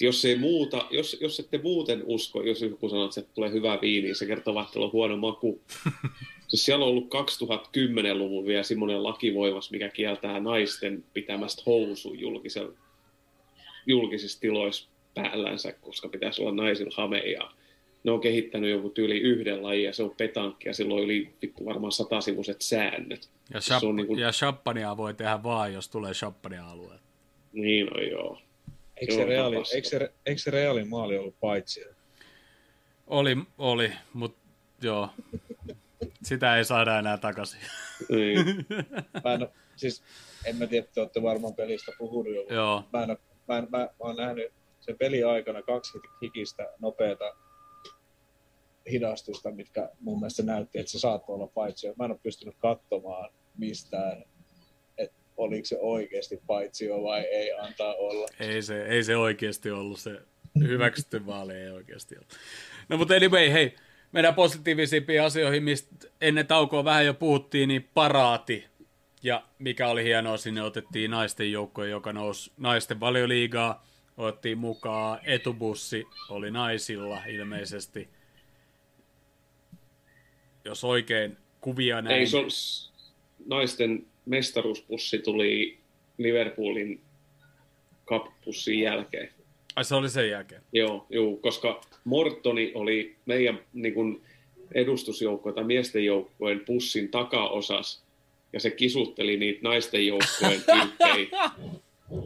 Jos, 0.00 0.24
ei 0.24 0.36
muuta, 0.36 0.86
jos, 0.90 1.16
jos 1.20 1.40
ette 1.40 1.60
muuten 1.62 2.02
usko, 2.06 2.42
jos 2.42 2.62
joku 2.62 2.88
sanoo, 2.88 3.04
että 3.04 3.14
se 3.14 3.26
tulee 3.34 3.52
hyvää 3.52 3.78
viiniä, 3.80 4.14
se 4.14 4.26
kertoo, 4.26 4.62
että 4.62 4.80
on 4.80 4.92
huono 4.92 5.16
maku. 5.16 5.62
Siis 6.48 6.64
siellä 6.64 6.84
on 6.84 6.90
ollut 6.90 7.14
2010-luvun 7.14 8.46
vielä 8.46 8.62
semmoinen 8.62 9.02
lakivoimas, 9.02 9.70
mikä 9.70 9.88
kieltää 9.88 10.40
naisten 10.40 11.04
pitämästä 11.14 11.62
housu 11.66 12.14
julkisissa 13.86 14.40
tiloissa 14.40 14.88
päällänsä, 15.14 15.72
koska 15.72 16.08
pitäisi 16.08 16.42
olla 16.42 16.52
naisilla 16.52 16.94
hameja 16.96 17.50
ne 18.04 18.10
on 18.10 18.20
kehittänyt 18.20 18.70
joku 18.70 18.90
tyyli 18.90 19.18
yhden 19.18 19.62
lajin 19.62 19.84
ja 19.84 19.92
se 19.92 20.02
on 20.02 20.14
petankki 20.16 20.68
ja 20.68 20.74
silloin 20.74 21.04
yli 21.04 21.34
vittu 21.42 21.64
varmaan 21.64 21.92
satasivuiset 21.92 22.62
säännöt. 22.62 23.30
Ja, 23.54 23.60
on 23.88 23.96
niin 23.96 24.06
kuin... 24.06 24.18
ja 24.18 24.30
champagnea 24.30 24.96
voi 24.96 25.14
tehdä 25.14 25.42
vaan, 25.42 25.72
jos 25.72 25.88
tulee 25.88 26.12
champagnea 26.12 26.70
alue. 26.70 26.94
Niin 27.52 27.86
no 27.86 28.00
joo. 28.00 28.38
Eikö 29.00 29.14
se, 29.14 29.24
reaali, 29.24 29.56
eikö, 29.74 29.88
se, 29.88 30.12
eikö 30.26 30.40
se 30.40 30.50
Realin 30.50 30.88
maali 30.88 31.18
ollut 31.18 31.40
paitsi? 31.40 31.84
Oli, 33.06 33.36
oli 33.58 33.92
mutta 34.12 34.38
joo. 34.82 35.08
Sitä 36.22 36.56
ei 36.56 36.64
saada 36.64 36.98
enää 36.98 37.16
takaisin. 37.16 37.60
Niin. 38.08 38.66
mä 39.24 39.34
en, 39.34 39.48
siis, 39.76 40.02
en 40.44 40.56
mä 40.56 40.66
tiedä, 40.66 40.84
että 40.84 41.00
olette 41.00 41.22
varmaan 41.22 41.54
pelistä 41.54 41.92
puhunut 41.98 42.34
jo. 42.34 42.42
Joo. 42.50 42.84
Mä, 42.92 43.02
en, 43.02 43.18
mä, 43.48 43.58
en, 43.58 43.68
mä, 43.70 43.78
mä 43.78 43.88
oon 43.98 44.16
nähnyt 44.16 44.52
sen 44.80 44.98
peli 44.98 45.22
aikana 45.22 45.62
kaksi 45.62 45.98
hikistä 46.22 46.72
nopeata 46.80 47.36
hidastusta, 48.90 49.50
mitkä 49.50 49.90
mun 50.00 50.20
mielestä 50.20 50.42
näytti, 50.42 50.78
että 50.78 50.92
se 50.92 50.98
saattoi 50.98 51.34
olla 51.34 51.46
paitsi. 51.46 51.92
Mä 51.98 52.04
en 52.04 52.10
ole 52.10 52.20
pystynyt 52.22 52.56
katsomaan 52.58 53.30
mistään, 53.58 54.24
oliko 55.40 55.66
se 55.66 55.76
oikeasti 55.80 56.40
paitsi 56.46 56.88
vai 56.88 57.20
ei 57.20 57.52
antaa 57.52 57.94
olla. 57.94 58.28
Ei 58.40 58.62
se, 58.62 58.86
ei 58.86 59.04
se 59.04 59.16
oikeasti 59.16 59.70
ollut, 59.70 60.00
se 60.00 60.20
hyväksytty 60.62 61.26
vaali 61.26 61.52
ei 61.52 61.70
oikeasti 61.70 62.14
ollut. 62.14 62.28
No 62.88 62.96
mutta 62.96 63.14
anyway, 63.14 63.52
hei, 63.52 63.74
meidän 64.12 64.34
positiivisimpiin 64.34 65.22
asioihin, 65.22 65.62
mistä 65.62 66.08
ennen 66.20 66.46
taukoa 66.46 66.84
vähän 66.84 67.06
jo 67.06 67.14
puhuttiin, 67.14 67.68
niin 67.68 67.88
paraati. 67.94 68.64
Ja 69.22 69.44
mikä 69.58 69.88
oli 69.88 70.04
hienoa, 70.04 70.36
sinne 70.36 70.62
otettiin 70.62 71.10
naisten 71.10 71.52
joukkoja, 71.52 71.90
joka 71.90 72.12
nousi 72.12 72.52
naisten 72.56 73.00
valioliigaa, 73.00 73.86
otettiin 74.16 74.58
mukaan 74.58 75.20
etubussi, 75.24 76.06
oli 76.28 76.50
naisilla 76.50 77.24
ilmeisesti– 77.24 78.08
jos 80.64 80.84
oikein 80.84 81.36
kuvia 81.60 82.02
näin. 82.02 82.16
Ei, 82.16 82.26
se 82.26 82.36
on, 82.36 82.48
naisten 83.46 84.06
mestaruuspussi 84.30 85.18
tuli 85.18 85.78
Liverpoolin 86.18 87.00
kappussin 88.04 88.80
jälkeen. 88.80 89.28
Ai 89.76 89.84
se 89.84 89.94
oli 89.94 90.08
sen 90.08 90.30
jälkeen? 90.30 90.62
Joo, 90.72 91.06
joo 91.10 91.36
koska 91.36 91.80
Mortoni 92.04 92.72
oli 92.74 93.16
meidän 93.26 93.60
niin 93.72 93.94
kuin, 93.94 94.22
edustusjoukkojen 94.74 95.54
tai 95.54 95.64
miesten 95.64 96.04
joukkojen 96.04 96.60
pussin 96.60 97.08
takaosas, 97.08 98.02
ja 98.52 98.60
se 98.60 98.70
kisutteli 98.70 99.36
niitä 99.36 99.60
naisten 99.62 100.06
joukkojen 100.06 100.62
tyyppejä. 100.72 101.50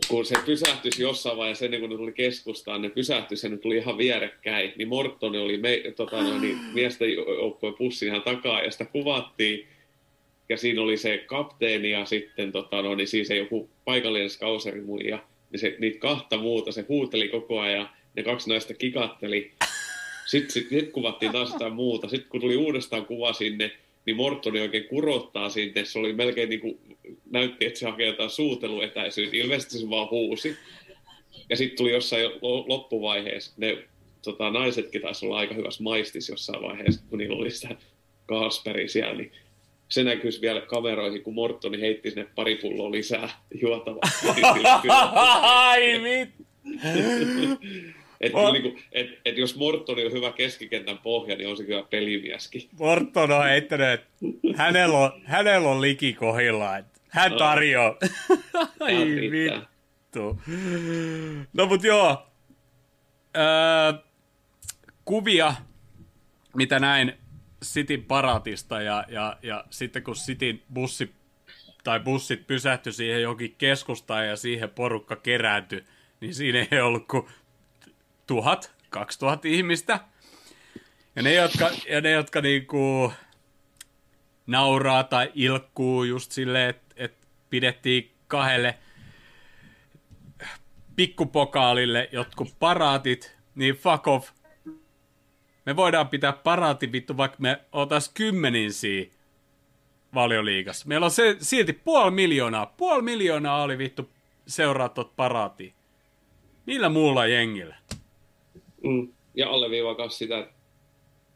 kun 0.09 0.26
se 0.26 0.35
pysähtyi 0.47 0.93
jossain 0.98 1.36
vaiheessa 1.36 1.64
ennen 1.64 1.81
kuin 1.81 1.90
ne 1.90 1.97
tuli 1.97 2.12
keskustaan, 2.12 2.82
ne 2.82 2.89
pysähtyi 2.89 3.39
ja 3.43 3.48
ne 3.48 3.56
tuli 3.56 3.76
ihan 3.76 3.98
vierekkäin, 3.98 4.72
niin 4.76 4.89
Mortoni 4.89 5.39
oli 5.39 5.59
me, 5.59 5.82
tota, 5.97 6.22
no, 6.22 6.39
niin, 6.39 6.59
miesten 6.74 7.12
joukkojen 7.12 7.74
pussin 7.74 8.09
ihan 8.09 8.22
takaa 8.22 8.62
ja 8.62 8.70
sitä 8.70 8.85
kuvattiin. 8.85 9.66
Ja 10.48 10.56
siinä 10.56 10.82
oli 10.82 10.96
se 10.96 11.18
kapteeni 11.18 11.90
ja 11.90 12.04
sitten 12.04 12.52
tota, 12.52 12.82
no, 12.82 12.94
niin 12.94 13.08
siinä 13.08 13.26
se 13.26 13.36
joku 13.36 13.70
paikallinen 13.84 14.30
skauserimuija. 14.30 15.18
Niin 15.50 15.60
se, 15.60 15.76
niitä 15.78 15.98
kahta 15.98 16.38
muuta, 16.38 16.72
se 16.72 16.84
huuteli 16.88 17.28
koko 17.28 17.60
ajan, 17.60 17.90
ne 18.16 18.22
kaksi 18.22 18.50
naista 18.50 18.74
kikatteli. 18.74 19.52
Sitten 20.26 20.50
sit, 20.50 20.68
sit 20.68 20.90
kuvattiin 20.92 21.32
taas 21.32 21.52
jotain 21.52 21.72
muuta. 21.72 22.08
Sitten 22.08 22.30
kun 22.30 22.40
tuli 22.40 22.56
uudestaan 22.56 23.06
kuva 23.06 23.32
sinne, 23.32 23.70
niin 24.06 24.16
Mortoni 24.16 24.60
oikein 24.60 24.84
kurottaa 24.84 25.48
sinne. 25.48 25.84
Se 25.84 25.98
oli 25.98 26.12
melkein 26.12 26.48
niin 26.48 26.60
kuin, 26.60 26.78
näytti, 27.30 27.66
että 27.66 27.78
se 27.78 27.86
hakee 27.86 28.06
jotain 28.06 28.30
suuteluetäisyyttä. 28.30 29.36
Ilmeisesti 29.36 29.78
se 29.78 29.90
vaan 29.90 30.10
huusi. 30.10 30.56
Ja 31.50 31.56
sitten 31.56 31.76
tuli 31.76 31.90
jossain 31.90 32.30
loppuvaiheessa, 32.66 33.52
ne 33.56 33.78
tota, 34.24 34.50
naisetkin 34.50 35.02
taisi 35.02 35.26
olla 35.26 35.38
aika 35.38 35.54
hyvässä 35.54 35.82
maistis 35.82 36.28
jossain 36.28 36.62
vaiheessa, 36.62 37.04
kun 37.10 37.18
niillä 37.18 37.36
oli 37.36 37.50
sitä 37.50 37.76
Kasperi 38.26 38.88
siellä, 38.88 39.14
niin 39.14 39.32
se 39.89 40.05
näkyisi 40.05 40.40
vielä 40.40 40.61
kameroihin, 40.61 41.23
kun 41.23 41.35
Mortoni 41.35 41.81
heitti 41.81 42.11
sinne 42.11 42.27
pari 42.35 42.56
pulloa 42.56 42.90
lisää 42.90 43.28
juotavaa. 43.61 44.02
Ai 45.69 46.02
vittu! 46.02 46.44
Että 48.20 48.39
oh. 48.39 48.52
niinku, 48.52 48.78
et, 48.93 49.06
et 49.24 49.39
jos 49.39 49.56
Morton 49.56 49.98
on 50.06 50.12
hyvä 50.12 50.32
keskikentän 50.32 50.98
pohja, 50.98 51.36
niin 51.36 51.48
on 51.48 51.56
se 51.56 51.65
kyllä 51.65 51.82
pelimieskin. 51.90 52.69
Morton 52.78 53.32
on 53.32 53.44
heittänyt, 53.44 53.89
että 53.89 54.09
hänellä 54.56 54.98
on, 54.98 55.12
hänellä 55.24 55.69
on 55.69 55.81
liki 55.81 56.12
kohilla, 56.12 56.70
hän 57.09 57.32
tarjoaa. 57.39 57.97
Ai 58.81 59.31
vittu. 59.31 60.40
No 61.52 61.66
mut 61.66 61.85
joo. 61.85 62.27
Öö, 63.36 64.02
kuvia, 65.05 65.55
mitä 66.56 66.78
näin 66.78 67.12
Cityn 67.65 68.05
paratista 68.05 68.82
ja, 68.82 69.05
ja, 69.09 69.36
ja 69.43 69.65
sitten 69.70 70.03
kun 70.03 70.15
Cityn 70.15 70.62
bussi 70.74 71.15
tai 71.85 72.01
bussit 72.01 72.47
pysähtyi 72.47 72.93
siihen 72.93 73.23
jokin 73.23 73.55
keskustaan 73.59 74.28
ja 74.28 74.36
siihen 74.36 74.70
porukka 74.70 75.16
kerääntyi, 75.16 75.85
niin 76.20 76.35
siinä 76.35 76.66
ei 76.70 76.81
ollut 76.81 77.09
kuin 77.09 77.27
tuhat, 78.27 78.74
kaksi 78.91 79.19
tuhat 79.19 79.45
ihmistä. 79.45 80.01
Ja 81.16 81.23
ne, 81.23 81.35
jotka, 81.35 81.70
ja 81.89 82.01
ne, 82.01 82.11
jotka 82.11 82.41
niinku 82.41 83.12
nauraa 84.47 85.05
tai 85.05 85.32
ilkkuu 85.35 86.05
just 86.05 86.32
silleen, 86.32 86.70
että 86.70 86.95
et 86.97 87.15
pidettiin 87.51 88.15
kahdelle 88.28 88.78
pikkupokaalille 90.97 92.09
jotkut 92.12 92.57
paraatit, 92.59 93.36
niin 93.55 93.74
fuck 93.74 94.09
off. 94.09 94.31
Me 95.66 95.77
voidaan 95.77 96.09
pitää 96.09 96.32
paraati 96.32 96.93
vittu, 96.93 97.16
vaikka 97.16 97.36
me 97.41 97.61
otas 97.73 98.09
kymmeninsiä 98.09 99.07
valioliigassa. 100.15 100.89
Meillä 100.89 101.05
on 101.05 101.11
se, 101.11 101.36
silti 101.41 101.73
puoli 101.73 102.11
miljoonaa. 102.11 102.66
Puoli 102.66 103.03
miljoonaa 103.03 103.62
oli 103.62 103.78
vittu 103.78 104.11
seuraa 104.47 104.89
tot 104.89 105.16
paraatia. 105.16 105.73
Millä 106.66 106.89
muulla 106.89 107.27
jengillä? 107.27 107.77
Mm. 108.82 109.09
Ja 109.35 109.51
alleviivaa 109.51 110.09
sitä, 110.09 110.47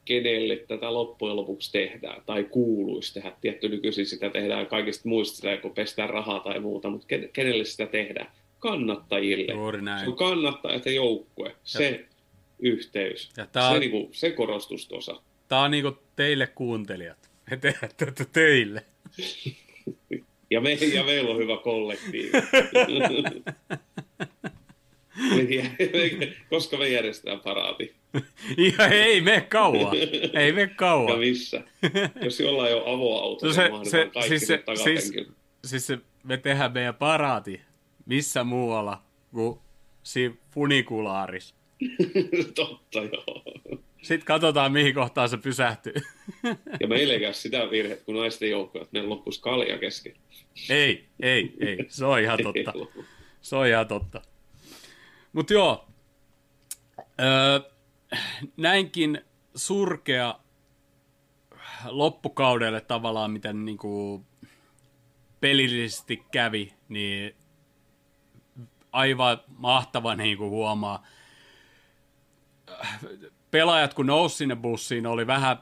kenelle 0.04 0.56
tätä 0.56 0.94
loppujen 0.94 1.36
lopuksi 1.36 1.72
tehdään 1.72 2.22
tai 2.26 2.44
kuuluisi 2.44 3.14
tehdä. 3.14 3.32
Tietty 3.40 3.68
nykyisin 3.68 4.06
sitä 4.06 4.30
tehdään 4.30 4.66
kaikista 4.66 5.08
muista 5.08 5.36
sitä, 5.36 5.56
kun 5.56 5.74
pestään 5.74 6.10
rahaa 6.10 6.40
tai 6.40 6.60
muuta, 6.60 6.90
mutta 6.90 7.06
kenelle 7.32 7.64
sitä 7.64 7.86
tehdään? 7.86 8.30
Kannattajille. 8.58 9.52
Juuri 9.52 9.82
näin. 9.82 10.04
Se 10.04 10.10
on 10.10 10.16
kannattajat 10.16 10.86
ja 10.86 10.92
joukkue. 10.92 11.56
Se 11.64 12.06
yhteys. 12.58 13.30
Ja 13.36 13.46
tää 13.46 13.68
on... 13.68 13.74
se, 13.74 13.80
niinku, 13.80 14.08
se 14.12 14.30
korostus 14.30 14.88
tuossa. 14.88 15.22
Tämä 15.48 15.62
on 15.62 15.70
niinku 15.70 15.98
teille 16.16 16.46
kuuntelijat. 16.46 17.30
Me 17.50 17.56
tehdään 17.56 17.92
tätä 17.96 18.24
teille. 18.24 18.84
ja, 20.50 20.60
me, 20.60 20.72
ja 20.72 21.04
meillä 21.04 21.30
on 21.30 21.38
hyvä 21.38 21.56
kollektiivi. 21.56 22.30
koska 26.50 26.76
me 26.76 26.88
järjestetään 26.88 27.40
paraati. 27.40 27.94
Ja 28.78 28.86
ei 28.86 29.20
me 29.20 29.40
kauan. 29.40 29.96
Ei 30.32 30.52
me 30.52 30.66
kauan. 30.66 31.12
Ja 31.12 31.18
missä? 31.18 31.62
Jos 32.22 32.40
jollain 32.40 32.74
on 32.74 32.94
avoauto, 32.94 33.46
no 33.46 33.52
se, 33.52 33.68
niin 33.68 33.90
se, 33.90 34.10
kaikki 34.14 34.28
siis 34.28 34.46
se, 34.46 34.62
siis, 34.84 35.12
siis 35.64 35.86
se, 35.86 35.98
me 36.24 36.36
tehdään 36.36 36.72
meidän 36.72 36.94
paraati 36.94 37.60
missä 38.08 38.44
muualla 38.44 39.02
kuin 39.30 39.58
siinä 40.02 40.34
funikulaaris. 40.50 41.54
Totta, 42.54 42.98
joo. 42.98 43.42
Sitten 44.02 44.26
katsotaan, 44.26 44.72
mihin 44.72 44.94
kohtaan 44.94 45.28
se 45.28 45.36
pysähtyy. 45.36 45.94
ja 46.80 46.88
meillä 46.88 47.14
ei 47.14 47.20
käy 47.20 47.32
sitä 47.34 47.70
virhettä, 47.70 48.04
kun 48.04 48.14
naisten 48.14 48.50
joukkoja, 48.50 48.82
että 48.82 48.92
meillä 48.92 49.10
loppuisi 49.10 49.40
kalja 49.40 49.78
kesken. 49.78 50.14
Ei, 50.70 51.08
ei, 51.20 51.52
ei. 51.60 51.78
Se 51.88 52.04
on 52.04 52.20
ihan 52.20 52.38
totta. 52.42 52.72
Se 53.40 53.56
on 53.56 53.66
ihan 53.66 53.88
totta. 53.88 54.20
Mutta 55.32 55.52
joo, 55.52 55.88
öö, 57.20 57.60
näinkin 58.56 59.20
surkea 59.54 60.34
loppukaudelle 61.84 62.80
tavallaan, 62.80 63.30
miten 63.30 63.64
niinku 63.64 64.24
pelillisesti 65.40 66.22
kävi, 66.30 66.74
niin 66.88 67.34
aivan 68.92 69.40
mahtava 69.48 70.14
niin 70.14 70.38
kuin 70.38 70.50
huomaa. 70.50 71.06
Pelaajat 73.50 73.94
kun 73.94 74.06
nousi 74.06 74.36
sinne 74.36 74.56
bussiin, 74.56 75.06
oli 75.06 75.26
vähän, 75.26 75.56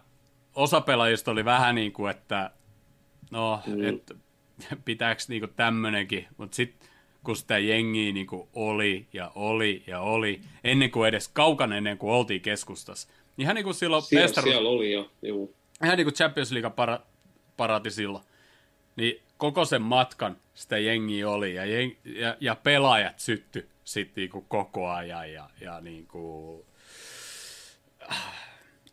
osa 0.55 0.81
pelaajista 0.81 1.31
oli 1.31 1.45
vähän 1.45 1.74
niin 1.74 1.93
kuin, 1.93 2.11
että 2.11 2.51
no, 3.31 3.62
mm. 3.66 3.85
että 3.85 4.15
pitääkö 4.85 5.23
niin 5.28 5.41
kuin 5.41 5.53
tämmönenkin, 5.57 6.27
mutta 6.37 6.57
sitten 6.57 6.89
kun 7.24 7.37
sitä 7.37 7.59
jengiä 7.59 8.12
niin 8.12 8.27
kuin 8.27 8.49
oli 8.53 9.07
ja 9.12 9.33
oli 9.35 9.83
ja 9.87 10.01
oli, 10.01 10.41
ennen 10.65 10.91
kuin 10.91 11.09
edes 11.09 11.28
kaukana 11.28 11.77
ennen 11.77 11.99
kuin 11.99 12.12
oltiin 12.12 12.41
keskustassa. 12.41 13.09
Ihan 13.39 13.55
niin 13.55 13.65
kuin 13.65 13.74
silloin 13.74 14.03
siellä, 14.03 14.24
mestaruus... 14.24 14.53
siellä 14.53 14.69
oli 14.69 14.93
jo, 14.93 15.11
juu. 15.23 15.55
Ihan 15.85 15.97
niin 15.97 16.07
kuin 16.07 16.15
Champions 16.15 16.53
League 16.53 16.70
para, 16.70 17.01
parati 17.57 17.91
silloin. 17.91 18.24
Niin 18.97 19.23
koko 19.37 19.65
sen 19.65 19.83
matkan 19.83 20.37
sitä 20.55 20.78
jengiä 20.78 21.31
oli 21.31 21.55
ja, 21.55 21.65
jeng, 21.65 21.93
ja, 22.05 22.37
ja 22.41 22.55
pelaajat 22.55 23.19
sytty 23.19 23.69
sitten 23.85 24.23
niinku 24.23 24.41
koko 24.41 24.89
ajan 24.91 25.33
ja, 25.33 25.51
ja 25.61 25.81
niinku, 25.81 26.66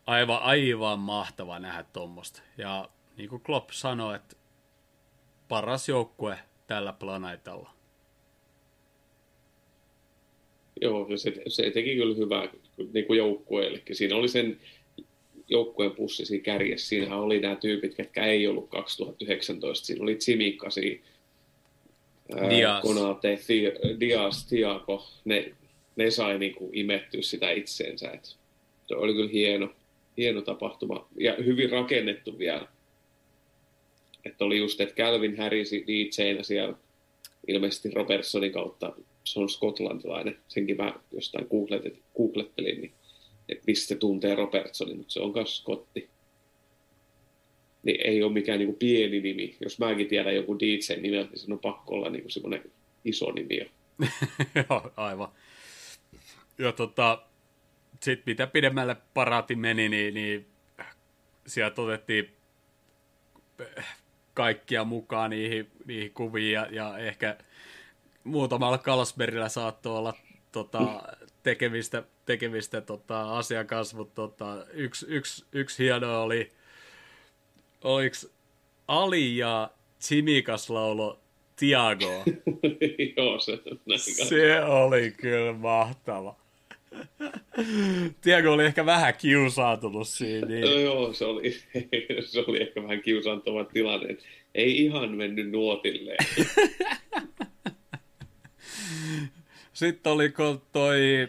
aivan, 0.06 0.42
aivan 0.42 1.00
mahtava 1.00 1.60
nähdä 1.60 1.86
tuommoista. 1.94 2.42
Ja 2.58 2.90
niin 3.18 3.30
kuin 3.30 3.42
Klopp 3.42 3.70
sanoi, 3.72 4.16
että 4.16 4.36
paras 5.48 5.90
joukkue 5.90 6.38
tällä 6.68 6.94
planeetalla. 6.94 7.70
Joo, 10.82 11.18
se, 11.18 11.34
se 11.48 11.72
teki 11.72 11.96
kyllä 11.96 12.16
hyvää 12.16 12.50
niin 12.94 13.06
kuin 13.06 13.18
joukkueellekin. 13.18 13.96
Siinä 13.96 14.16
oli 14.16 14.28
sen 14.28 14.60
joukkueen 15.48 15.92
pussi 15.92 16.26
siinä 16.26 16.44
kärjessä. 16.44 16.88
Siinähän 16.88 17.20
oli 17.20 17.40
nämä 17.40 17.56
tyypit, 17.56 17.96
ketkä 17.96 18.26
ei 18.26 18.48
ollut 18.48 18.70
2019. 18.70 19.86
Siinä 19.86 20.04
oli 20.04 20.16
Tsimikasi, 20.16 21.04
Dias. 22.50 22.82
Konate, 22.82 23.40
Dias, 24.00 24.48
Tiago. 24.48 25.08
Ne, 25.26 25.56
ne 25.96 26.12
sai 26.12 26.40
niin 26.40 26.56
kuin 26.56 26.78
imettyä 26.78 27.22
sitä 27.22 27.52
itseensä. 27.52 28.12
Et 28.12 28.38
se 28.88 28.96
oli 28.96 29.14
kyllä 29.14 29.30
hieno, 29.30 29.70
hieno 30.18 30.42
tapahtuma 30.42 31.08
ja 31.18 31.36
hyvin 31.46 31.70
rakennettu 31.70 32.40
vielä. 32.40 32.68
Että 34.26 34.46
oli 34.46 34.58
just, 34.58 34.82
että 34.82 34.96
Calvin 34.96 35.38
Harrisi 35.38 35.84
DJnä 35.88 36.44
siellä 36.44 36.76
ilmeisesti 37.48 37.90
Robertsonin 37.90 38.52
kautta, 38.52 38.94
se 39.24 39.40
on 39.40 39.50
skotlantilainen, 39.50 40.38
senkin 40.48 40.78
mä 40.78 40.94
jostain 41.12 41.48
googlettelin, 42.18 42.82
niin 42.82 42.94
että 43.50 43.64
mistä 43.68 43.96
tuntee 43.96 44.36
Robertsonin, 44.36 44.98
mutta 44.98 45.14
se 45.14 45.20
on 45.20 45.34
myös 45.36 45.58
Scotti. 45.58 46.10
Niin 47.84 48.02
ei 48.08 48.24
ole 48.24 48.34
mikään 48.34 48.60
niin 48.60 48.76
pieni 48.76 49.22
nimi. 49.22 49.58
Jos 49.62 49.80
mäkin 49.80 50.08
tiedän 50.08 50.36
joku 50.36 50.60
DJ 50.60 51.02
nimeltä, 51.02 51.30
niin 51.30 51.40
se 51.40 51.54
on 51.54 51.60
pakko 51.60 51.96
olla 51.96 52.10
niin 52.10 52.32
semmoinen 52.32 52.72
iso 53.06 53.32
nimi 53.32 53.58
jo. 53.58 53.66
Joo, 54.70 54.92
aivan. 54.96 55.30
Ja 56.58 56.72
tota, 56.72 57.26
sitten 58.04 58.32
mitä 58.32 58.48
pidemmälle 58.48 58.96
paraati 59.14 59.56
meni, 59.56 59.90
niin, 59.90 60.14
niin 60.14 60.48
sieltä 61.48 61.82
otettiin 61.82 62.36
kaikkia 64.34 64.84
mukaan 64.84 65.30
niihin, 65.30 65.72
niihin 65.86 66.14
kuviin 66.14 66.54
ja, 66.54 66.68
ja 66.72 66.98
ehkä 66.98 67.38
muutamalla 68.24 68.78
Kalasberillä 68.78 69.50
saattoi 69.50 69.98
olla 69.98 70.14
tota, 70.52 71.04
tekemistä, 71.44 72.04
tekemistä 72.26 72.82
tota, 72.82 73.38
asian 73.38 73.68
kanssa, 73.68 73.98
mutta 73.98 74.16
tota, 74.16 74.66
yksi, 74.74 75.06
yksi, 75.10 75.46
yksi 75.52 75.84
hieno 75.84 76.24
oli, 76.24 76.52
oliko 77.84 78.16
Ali 78.88 79.38
ja 79.38 79.72
Chimikas 80.02 80.70
laulo 80.70 81.20
Tiago. 81.56 82.24
Joo, 83.18 83.40
se, 83.40 83.60
se 84.28 84.64
oli 84.64 85.12
kyllä 85.12 85.54
mahtava. 85.54 86.43
Tiago 88.22 88.54
oli 88.54 88.66
ehkä 88.66 88.86
vähän 88.86 89.14
kiusaantunut 89.18 90.08
siinä. 90.08 90.48
Niin... 90.48 90.62
No, 90.62 90.72
joo, 90.72 91.14
se 91.14 91.26
oli, 91.26 91.52
se 92.32 92.44
oli 92.48 92.62
ehkä 92.62 92.84
vähän 92.84 93.02
kiusaantava 93.02 93.64
tilanne. 93.64 94.18
Ei 94.56 94.86
ihan 94.86 95.12
mennyt 95.12 95.52
nuotille. 95.52 96.16
Sitten 99.74 100.14
oliko 100.14 100.62
toi... 100.72 101.28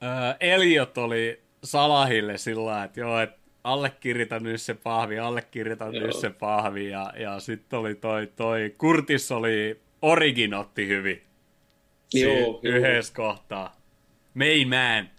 Ää, 0.00 0.36
Eliot 0.40 0.98
oli 0.98 1.40
Salahille 1.64 2.38
sillä 2.38 2.84
että 2.84 3.00
joo, 3.00 3.20
että 3.20 3.38
allekirjoita 3.64 4.40
nyt 4.40 4.62
se 4.62 4.74
pahvi, 4.74 5.18
allekirjoita 5.18 5.90
nyt 5.90 6.16
se 6.16 6.30
pahvi. 6.30 6.90
Ja, 6.90 7.12
ja 7.16 7.40
sitten 7.40 7.78
oli 7.78 7.94
toi, 7.94 8.28
toi 8.36 8.74
Kurtis 8.78 9.32
oli 9.32 9.80
Origin 10.02 10.54
otti 10.54 10.88
hyvin. 10.88 11.27
Joo, 12.14 12.60
yhdessä 12.62 13.14
kohtaa. 13.14 13.80
Main 14.34 14.68
man. 14.68 15.10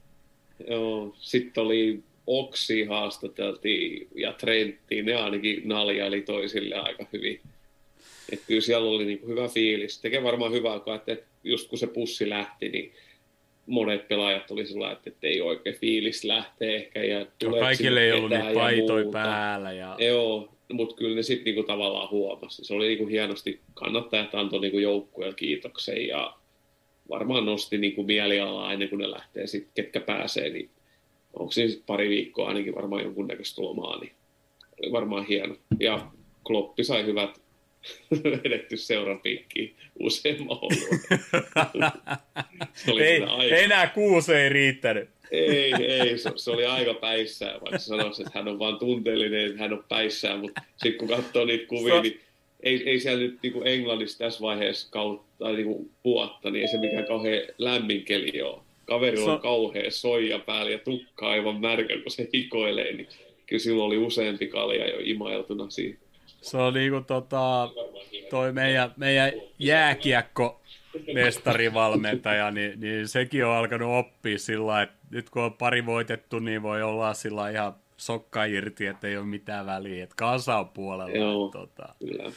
Joo, 0.68 1.16
sitten 1.20 1.64
oli 1.64 2.03
Oksi 2.28 2.84
haastateltiin 2.84 4.07
ja 4.16 4.34
Trentti, 4.34 5.02
ne 5.02 5.16
ainakin 5.16 5.61
naljaili 5.66 6.22
toisille 6.22 6.76
aika 6.76 7.06
hyvin. 7.14 7.40
Että 8.32 8.45
kyllä 8.48 8.61
siellä 8.61 8.90
oli 8.90 9.06
niin 9.06 9.22
hyvä 9.28 9.48
fiilis. 9.48 10.02
Tekee 10.02 10.24
varmaan 10.24 10.52
hyvää, 10.52 10.76
että 11.07 11.26
just 11.44 11.70
kun 11.70 11.78
se 11.78 11.88
pussi 11.88 12.30
lähti, 12.30 12.70
niin 12.70 12.94
monet 13.66 14.07
pelaajat 14.07 14.52
oli 14.52 14.66
sillä 14.66 14.91
että 14.91 15.28
ei 15.28 15.41
oikein 15.41 15.76
fiilis 15.76 16.24
lähtee 16.24 16.76
ehkä. 16.76 17.03
Ja 17.03 17.26
no, 17.44 17.60
kaikille 17.60 18.03
ei 18.03 18.11
ollut 18.11 18.30
niitä 18.30 18.53
paitoja 18.53 19.06
päällä. 19.11 19.72
Ja... 19.72 19.95
Joo, 19.99 20.49
mutta 20.72 20.95
kyllä 20.95 21.16
ne 21.16 21.24
sitten 21.24 21.45
niinku 21.45 21.64
tavallaan 21.64 22.11
huomasi. 22.11 22.66
Se 22.66 22.74
oli 22.74 22.88
niinku 22.88 23.07
hienosti, 23.07 23.60
kannattajat 23.74 24.36
antoi 24.36 24.60
niinku 24.60 24.80
joukkueelle 24.80 25.36
kiitoksen 25.36 26.07
ja 26.07 26.39
varmaan 27.10 27.45
nosti 27.45 27.77
niinku 27.77 28.03
mielialaa 28.03 28.73
ennen 28.73 28.90
kuin 28.90 28.99
ne 28.99 29.11
lähtee 29.11 29.48
sitten, 29.48 29.72
ketkä 29.76 29.99
pääsee, 29.99 30.49
niin 30.49 30.69
onko 31.34 31.52
se 31.52 31.68
pari 31.86 32.10
viikkoa 32.10 32.48
ainakin 32.48 32.76
varmaan 32.76 33.03
jonkunnäköistä 33.03 33.61
lomaa, 33.61 33.99
niin 33.99 34.11
oli 34.84 34.91
varmaan 34.91 35.26
hieno. 35.26 35.56
Ja 35.80 36.11
Kloppi 36.44 36.84
sai 36.84 37.06
hyvät 37.06 37.41
vedetty 38.44 38.77
seuran 38.77 39.19
piikkiin 39.19 39.76
useamman 39.99 40.57
ei, 43.02 43.64
enää 43.64 43.88
kuusi 43.88 44.34
ei 44.34 44.49
riittänyt. 44.49 45.10
ei, 45.31 45.73
ei, 45.73 46.18
se, 46.18 46.31
se 46.36 46.52
oli 46.52 46.65
aika 46.65 46.94
päissään, 46.94 47.61
vaikka 47.61 47.77
sanoisi, 47.77 48.22
että 48.22 48.40
hän 48.40 48.48
on 48.48 48.60
vaan 48.60 48.80
tunteellinen, 48.80 49.45
että 49.45 49.60
hän 49.60 49.73
on 49.73 49.86
päissään, 49.90 50.40
mutta 50.40 50.61
sitten 50.77 50.98
kun 50.98 51.18
katsoo 51.18 51.45
niitä 51.45 51.68
kuvia, 51.68 52.02
niin 52.02 52.19
ei, 52.64 52.90
ei 52.90 52.99
siellä 52.99 53.19
nyt 53.19 53.40
niin 53.44 53.53
kuin 53.53 53.68
Englannissa 53.68 54.18
tässä 54.18 54.41
vaiheessa 54.41 54.91
kautta, 54.91 55.28
tai 55.40 55.53
niin 55.53 55.66
kuin 55.66 55.91
vuotta, 56.03 56.49
niin 56.49 56.61
ei 56.61 56.68
se 56.68 56.78
mikään 56.78 57.06
kauhean 57.06 57.41
lämmin 57.57 58.06
keli 58.06 58.41
ole. 58.41 58.61
Kaverilla 58.86 59.26
Se- 59.26 59.32
on 59.32 59.40
kauhea 59.40 59.91
soija 59.91 60.40
päällä 60.40 60.72
ja 60.72 60.80
tukka 60.80 61.30
aivan 61.30 61.61
märkä, 61.61 61.94
kun 62.03 62.11
se 62.11 62.30
hikoilee, 62.34 62.94
niin 62.94 63.07
kyllä 63.45 63.60
silloin 63.60 63.88
oli 63.88 63.98
useampi 63.98 64.48
kalja 64.48 64.90
jo 64.90 64.98
imailtuna 65.03 65.70
siihen. 65.70 65.98
Se 66.41 66.57
on 66.57 66.74
niinku 66.74 67.02
tota, 67.07 67.70
toi 68.30 68.52
meidän, 68.53 68.94
meidän 68.98 69.32
jääkiekko 69.60 70.61
mestarivalmentaja, 71.14 72.52
niin, 72.52 72.80
niin 72.80 73.07
sekin 73.07 73.45
on 73.45 73.56
alkanut 73.56 73.95
oppia 74.06 74.40
sillä 74.40 74.82
että 74.82 74.95
nyt 75.11 75.30
kun 75.30 75.44
on 75.44 75.53
pari 75.53 75.86
voitettu, 75.86 76.40
niin 76.40 76.64
voi 76.64 76.84
olla 76.84 77.14
sillä 77.14 77.49
ihan 77.49 77.74
sokka 77.98 78.45
irti, 78.45 78.86
että 78.86 79.07
ei 79.07 79.18
ole 79.18 79.26
mitään 79.26 79.66
väliä, 79.66 80.03
että 80.03 80.16
kasa 80.18 80.57
on 80.60 80.70
puolella. 80.70 81.18
Joo. 81.18 81.45
että 81.45 81.60
Tota. 81.60 81.95
Kyllä. 81.99 82.32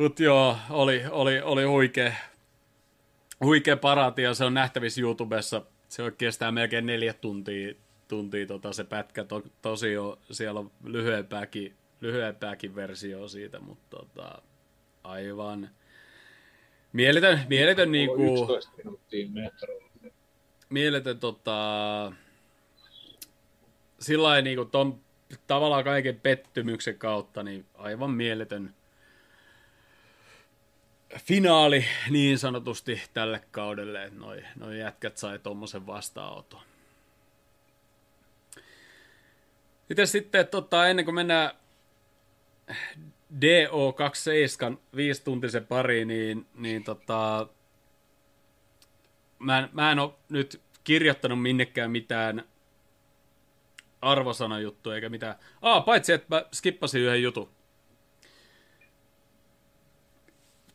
Mutta 0.00 0.22
joo, 0.22 0.56
oli, 0.70 1.02
oli, 1.10 1.40
oli 1.40 1.64
huikea, 1.64 2.12
huikea 3.44 3.76
parati 3.76 4.22
ja 4.22 4.34
se 4.34 4.44
on 4.44 4.54
nähtävissä 4.54 5.00
YouTubessa. 5.00 5.62
Se 5.88 6.02
on- 6.02 6.12
kestää 6.18 6.52
melkein 6.52 6.86
neljä 6.86 7.12
tuntia, 7.12 7.74
tuntia 8.08 8.46
tota 8.46 8.72
se 8.72 8.84
pätkä. 8.84 9.24
To, 9.24 9.42
tosi 9.62 9.98
on, 9.98 10.18
siellä 10.30 10.60
on 10.60 10.70
lyhyempääkin, 10.84 11.74
lyhyempääkin 12.00 12.74
versio 12.74 13.28
siitä, 13.28 13.60
mutta 13.60 13.96
tota, 13.96 14.42
aivan 15.04 15.70
mieletön, 16.92 17.40
mieletön, 17.48 17.92
niinku, 17.92 18.40
11 18.40 18.72
minuuttia 18.76 19.28
metrolla. 19.28 19.84
mieletön 20.68 21.18
tota, 21.18 22.12
sillä 23.98 24.42
niinku 24.42 24.64
ton, 24.64 25.00
tavallaan 25.46 25.84
kaiken 25.84 26.20
pettymyksen 26.20 26.98
kautta, 26.98 27.42
niin 27.42 27.66
aivan 27.74 28.10
mieletön 28.10 28.74
finaali 31.18 31.84
niin 32.10 32.38
sanotusti 32.38 33.02
tälle 33.14 33.42
kaudelle, 33.50 34.04
että 34.04 34.18
noi, 34.18 34.42
noi 34.56 34.78
jätkät 34.78 35.16
sai 35.16 35.38
tuommoisen 35.38 35.86
vastaanoton. 35.86 36.60
Miten 39.88 40.06
sitten 40.06 40.46
tota, 40.46 40.88
ennen 40.88 41.04
kuin 41.04 41.14
mennään 41.14 41.50
DO27 43.34 44.76
viisituntisen 44.96 45.66
pariin, 45.66 46.08
niin, 46.08 46.46
niin 46.54 46.84
tota, 46.84 47.48
mä, 49.38 49.58
en, 49.58 49.68
mä 49.72 49.92
en 49.92 49.98
ole 49.98 50.12
nyt 50.28 50.60
kirjoittanut 50.84 51.42
minnekään 51.42 51.90
mitään 51.90 52.44
arvosanajuttuja 54.02 54.94
eikä 54.94 55.08
mitään. 55.08 55.34
Aa, 55.62 55.80
paitsi 55.80 56.12
että 56.12 56.36
mä 56.36 56.44
skippasin 56.52 57.00
yhden 57.00 57.22
jutun. 57.22 57.48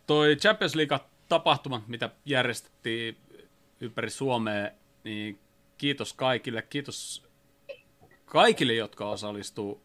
Toi 0.07 0.35
Champions 0.35 0.75
League 0.75 0.99
tapahtuma, 1.29 1.83
mitä 1.87 2.09
järjestettiin 2.25 3.17
ympäri 3.81 4.09
Suomea, 4.09 4.71
niin 5.03 5.39
kiitos 5.77 6.13
kaikille. 6.13 6.61
Kiitos 6.61 7.23
kaikille, 8.25 8.73
jotka 8.73 9.09
osallistuu 9.09 9.81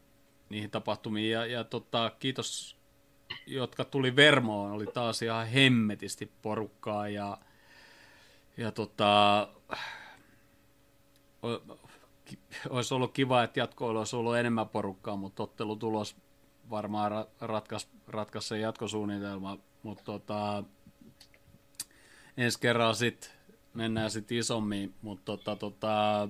niihin 0.48 0.70
tapahtumiin. 0.70 1.30
Ja, 1.30 1.46
ja 1.46 1.64
tota, 1.64 2.12
kiitos, 2.18 2.76
jotka 3.46 3.84
tuli 3.84 4.16
Vermoon. 4.16 4.72
Oli 4.72 4.86
taas 4.86 5.22
ihan 5.22 5.46
hemmetisti 5.46 6.32
porukkaa. 6.42 7.08
Ja, 7.08 7.38
ja 8.56 8.72
tota, 8.72 9.48
olisi 12.70 12.94
ollut 12.94 13.12
kiva, 13.12 13.42
että 13.42 13.60
jatkoilla 13.60 14.00
olisi 14.00 14.16
ollut 14.16 14.36
enemmän 14.36 14.68
porukkaa, 14.68 15.16
mutta 15.16 15.42
ottelutulos 15.42 16.16
varmaan 16.70 17.12
ra- 17.12 17.28
ratkaisi 17.40 17.88
ratkaisi 18.08 18.48
sen 18.48 18.60
jatkosuunnitelma. 18.60 19.58
Mutta 19.82 20.04
tota, 20.04 20.64
ensi 22.36 22.60
kerralla 22.60 22.94
sitten 22.94 23.30
mennään 23.74 24.10
sitten 24.10 24.38
isommin, 24.38 24.94
mutta 25.02 25.24
tota, 25.24 25.56
tota, 25.56 26.28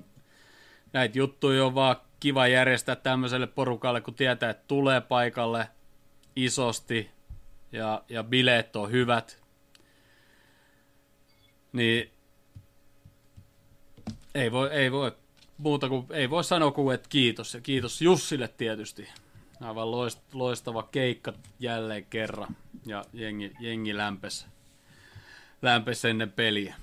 näitä 0.93 1.17
juttuja 1.17 1.65
on 1.65 1.75
vaan 1.75 1.95
kiva 2.19 2.47
järjestää 2.47 2.95
tämmöiselle 2.95 3.47
porukalle, 3.47 4.01
kun 4.01 4.13
tietää, 4.13 4.49
että 4.49 4.63
tulee 4.67 5.01
paikalle 5.01 5.67
isosti 6.35 7.09
ja, 7.71 8.03
ja 8.09 8.23
bileet 8.23 8.75
on 8.75 8.91
hyvät. 8.91 9.41
Niin 11.73 12.11
ei 14.35 14.51
voi, 14.51 14.69
ei 14.69 14.91
voi 14.91 15.11
muuta 15.57 15.89
kuin, 15.89 16.05
ei 16.09 16.29
voi 16.29 16.43
sanoa 16.43 16.71
kuin, 16.71 16.95
että 16.95 17.09
kiitos. 17.09 17.53
Ja 17.53 17.61
kiitos 17.61 18.01
Jussille 18.01 18.47
tietysti. 18.47 19.09
Aivan 19.61 19.87
loist- 19.87 20.21
loistava 20.33 20.83
keikka 20.83 21.33
jälleen 21.59 22.05
kerran. 22.05 22.55
Ja 22.85 23.03
jengi, 23.13 23.51
jengi 23.59 23.97
lämpes, 23.97 24.45
lämpes 25.61 26.05
ennen 26.05 26.31
peliä. 26.31 26.75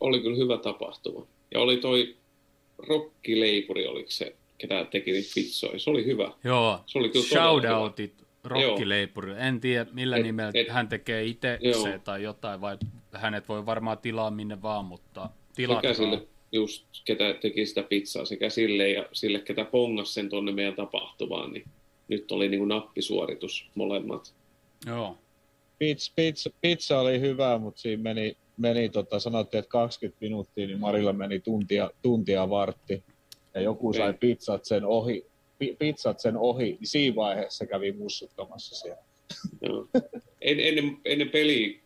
Oli 0.00 0.20
kyllä 0.20 0.36
hyvä 0.36 0.58
tapahtuma. 0.58 1.26
Ja 1.54 1.60
oli 1.60 1.76
toi 1.76 2.16
rokkileipuri, 2.78 3.86
oliko 3.86 4.10
se, 4.10 4.36
ketä 4.58 4.84
teki 4.90 5.12
niitä 5.12 5.30
pizzoja. 5.34 5.78
Se 5.78 5.90
oli 5.90 6.04
hyvä. 6.04 6.32
Joo, 6.44 6.80
Se 6.86 6.98
oli 6.98 7.08
kyllä 7.08 7.26
shoutoutit 7.26 8.14
rokkileipuri. 8.44 9.32
En 9.38 9.60
tiedä 9.60 9.90
millä 9.92 10.16
Et- 10.16 10.22
nimellä 10.22 10.52
et- 10.54 10.68
hän 10.68 10.88
tekee 10.88 11.24
itse 11.24 11.58
se 11.82 11.98
tai 12.04 12.22
jotain, 12.22 12.60
vai 12.60 12.78
hänet 13.12 13.48
voi 13.48 13.66
varmaan 13.66 13.98
tilaa 13.98 14.30
minne 14.30 14.62
vaan, 14.62 14.84
mutta 14.84 15.30
tilatkaa. 15.54 15.94
sille, 15.94 16.26
just 16.52 16.86
ketä 17.04 17.34
teki 17.40 17.66
sitä 17.66 17.82
pizzaa, 17.82 18.24
sekä 18.24 18.50
sille 18.50 18.88
ja 18.90 19.06
sille, 19.12 19.38
ketä 19.38 19.64
pongas 19.64 20.14
sen 20.14 20.28
tonne 20.28 20.52
meidän 20.52 20.74
tapahtumaan, 20.74 21.52
niin 21.52 21.64
nyt 22.08 22.32
oli 22.32 22.48
niin 22.48 22.58
kuin 22.60 22.68
nappisuoritus 22.68 23.70
molemmat. 23.74 24.34
Joo. 24.86 25.18
Pizza, 25.78 26.12
pizza, 26.16 26.50
pizza 26.60 27.00
oli 27.00 27.20
hyvä, 27.20 27.58
mutta 27.58 27.80
siinä 27.80 28.02
meni, 28.02 28.36
meni 28.56 28.88
tota, 28.88 29.20
sanottiin, 29.20 29.58
että 29.58 29.70
20 29.70 30.18
minuuttia, 30.20 30.66
niin 30.66 30.80
Marilla 30.80 31.12
meni 31.12 31.40
tuntia, 31.40 31.90
tuntia 32.02 32.50
vartti. 32.50 33.04
Ja 33.54 33.60
joku 33.60 33.92
sai 33.92 34.08
Okei. 34.08 34.18
pizzat 34.18 34.64
sen 34.64 34.84
ohi, 34.84 35.26
pi, 35.58 35.76
pizzat 35.78 36.20
sen 36.20 36.36
ohi, 36.36 36.64
niin 36.64 36.78
siinä 36.88 37.16
vaiheessa 37.16 37.66
kävi 37.66 37.92
mussuttamassa 37.92 38.76
siellä. 38.76 39.02
Joo. 39.62 39.88
En, 40.40 40.60
ennen, 40.60 40.98
ennen 41.04 41.28
peliä 41.28 41.80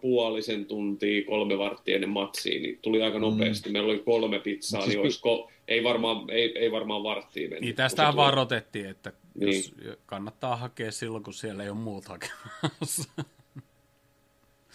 puolisen 0.00 0.66
tuntia, 0.66 1.24
kolme 1.26 1.58
varttia 1.58 1.94
ennen 1.94 2.10
matsia, 2.10 2.60
niin 2.60 2.78
tuli 2.82 3.02
aika 3.02 3.18
nopeasti. 3.18 3.70
Meillä 3.70 3.88
oli 3.92 3.98
kolme 3.98 4.38
pizzaa, 4.40 4.80
Siis 4.80 4.94
niin 4.94 5.00
olisiko, 5.02 5.50
ei 5.68 5.84
varmaan, 5.84 6.30
ei, 6.30 6.58
ei 6.58 6.72
varmaan 6.72 7.02
varttiin 7.02 7.50
mennyt. 7.50 7.60
Niin 7.60 7.74
kun 7.76 7.90
se 7.90 7.96
tuli. 7.96 8.16
varoitettiin, 8.16 8.86
että 8.86 9.12
Niin. 9.34 9.54
jos 9.54 9.74
kannattaa 10.06 10.56
hakea 10.56 10.92
silloin, 10.92 11.24
kun 11.24 11.34
siellä 11.34 11.62
ei 11.62 11.70
ole 11.70 11.78
muut 11.78 12.04
hakemassa. 12.04 13.10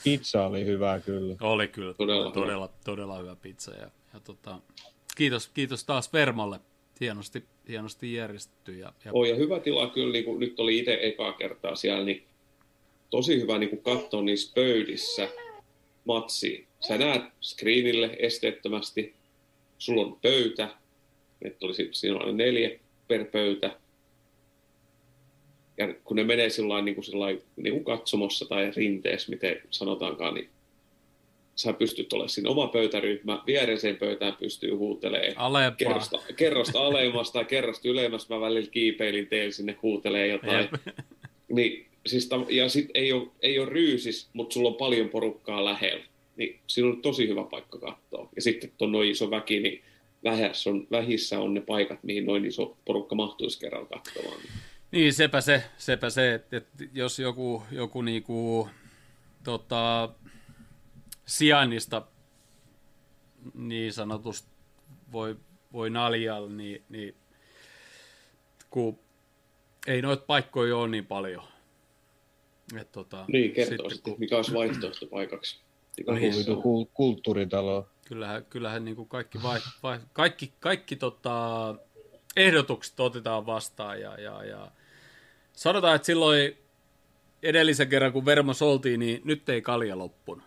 Pizza 0.04 0.46
oli 0.48 0.66
hyvä 0.66 1.00
kyllä. 1.06 1.36
Oli 1.42 1.68
kyllä 1.68 1.94
Todella 1.94 2.32
todella, 2.32 2.68
hyvä. 2.68 2.78
todella, 2.86 3.18
hyvä 3.18 3.36
pizza. 3.36 3.72
Ja, 3.72 3.92
ja 4.14 4.20
tota, 4.24 4.60
kiitos, 5.18 5.48
kiitos 5.48 5.84
taas 5.84 6.14
Vermalle. 6.14 6.60
Hienosti, 7.02 7.44
hienosti 7.70 8.14
järjestetty. 8.14 8.78
Ja, 8.78 8.94
ja 9.06 9.12
Oh, 9.14 9.26
ja 9.26 9.36
hyvä 9.36 9.60
tila 9.60 9.90
kyllä, 9.90 10.12
niin 10.12 10.26
kuin 10.26 10.40
nyt 10.40 10.60
oli 10.60 10.78
itse 10.78 10.98
ekaa 11.02 11.34
kertaa 11.34 11.76
siellä, 11.76 12.04
niin 12.04 12.24
tosi 13.16 13.42
hyvä 13.42 13.58
niin 13.58 13.82
katsoa 13.82 14.22
niissä 14.22 14.52
pöydissä 14.56 15.30
matsiin. 16.06 16.68
Sä 16.80 16.98
näet 16.98 17.24
screenille 17.42 18.16
esteettömästi, 18.20 19.14
sulla 19.78 20.02
on 20.02 20.18
pöytä, 20.22 20.70
että 21.42 21.66
oli, 21.66 21.74
sit- 21.74 21.96
siinä 21.96 22.18
oli 22.18 22.34
neljä 22.34 22.80
per 23.08 23.26
pöytä. 23.26 23.72
Ja 25.78 25.94
kun 26.04 26.18
ne 26.18 26.24
menee 26.24 26.50
sillä 26.50 26.82
niin 26.82 26.96
kuin, 26.96 27.06
sillai, 27.06 27.42
niin 27.56 27.74
kuin 27.74 27.86
katsomossa 27.86 28.46
tai 28.46 28.72
rinteessä, 28.76 29.30
miten 29.30 29.62
sanotaankaan, 29.70 30.34
niin 30.34 30.50
sä 31.56 31.74
pystyt 31.74 32.14
olemaan 32.14 32.30
siinä 32.30 32.50
oma 32.50 32.68
pöytäryhmä, 32.68 33.44
viereiseen 33.48 33.96
pöytään 33.96 34.38
pystyy 34.40 34.72
huutelemaan 34.72 35.76
kerrosta, 35.78 36.20
kerrosta 36.36 36.80
alemmasta 36.80 37.34
tai 37.34 37.46
kerrosta 37.46 37.90
ylemmästä 37.90 38.34
mä 38.34 38.42
välillä 38.42 38.72
kiipeilin 38.72 39.28
teille 39.28 39.52
sinne 39.52 39.78
huutelee 39.82 40.28
jotain. 40.28 40.70
Jep. 40.72 40.98
Niin, 41.50 41.95
siis, 42.06 42.30
ja 42.50 42.70
sit 42.70 42.90
ei 42.94 43.14
ole, 43.14 43.28
ei 43.42 43.60
ole 43.60 43.70
ryysis, 43.70 44.30
mutta 44.34 44.54
sulla 44.54 44.70
on 44.70 44.76
paljon 44.76 45.10
porukkaa 45.10 45.66
lähellä. 45.66 46.06
Niin 46.36 46.60
siinä 46.68 46.90
on 46.90 47.02
tosi 47.02 47.28
hyvä 47.28 47.44
paikka 47.44 47.80
katsoa. 47.80 48.30
Ja 48.36 48.42
sitten 48.42 48.72
kun 48.78 48.92
noin 48.92 49.10
iso 49.10 49.30
väki, 49.32 49.60
niin 49.60 49.84
vähässä 50.24 50.70
on, 50.70 50.88
vähissä 50.92 51.40
on 51.40 51.54
ne 51.54 51.62
paikat, 51.62 52.04
mihin 52.04 52.26
noin 52.26 52.46
iso 52.46 52.78
porukka 52.86 53.16
mahtuisi 53.16 53.60
kerralla 53.60 53.88
katsomaan. 53.88 54.38
Niin, 54.92 55.14
sepä 55.14 55.42
se, 55.42 55.64
sepä 55.78 56.10
se 56.10 56.34
että, 56.34 56.58
että 56.58 56.84
jos 56.94 57.20
joku, 57.20 57.64
joku 57.72 58.02
niinku, 58.02 58.70
tota, 59.44 60.10
sijainnista 61.26 62.02
niin 63.54 63.94
sanotusti 63.94 64.50
voi, 65.12 65.36
voi 65.74 65.90
naljalla, 65.90 66.50
niin, 66.50 66.84
niin 66.90 67.16
kun 68.70 69.00
ei 69.88 70.02
noita 70.02 70.24
paikkoja 70.28 70.78
ole 70.78 70.88
niin 70.88 71.06
paljon, 71.06 71.44
Et, 72.82 72.92
tota, 72.92 73.26
Niin, 73.28 73.52
kertoo 73.52 73.72
sitten, 73.72 73.92
sitten, 73.92 74.14
kun, 74.14 74.20
mikä 74.20 74.36
olisi 74.36 74.54
vaihtoehto 74.54 75.06
paikaksi. 75.06 75.60
Kul- 76.56 76.90
kulttuuritalo. 76.94 77.88
kyllähän, 78.06 78.46
kyllähän 78.46 78.86
niin 78.86 78.96
kuin 78.96 79.08
kaikki, 79.08 79.44
vai, 79.44 79.60
vai, 79.84 80.00
kaikki, 80.14 80.54
kaikki 80.60 80.96
tota, 80.96 81.76
ehdotukset 82.36 83.00
otetaan 83.00 83.46
vastaan 83.46 84.02
ja, 84.02 84.22
ja, 84.22 84.44
ja 84.44 84.72
sanotaan, 85.54 85.96
että 85.96 86.06
silloin 86.06 86.58
edellisen 87.44 87.88
kerran, 87.88 88.14
kun 88.14 88.26
Vermos 88.26 88.62
oltiin, 88.62 89.00
niin 89.00 89.22
nyt 89.24 89.50
ei 89.50 89.62
kalja 89.62 89.98
loppunut. 89.98 90.46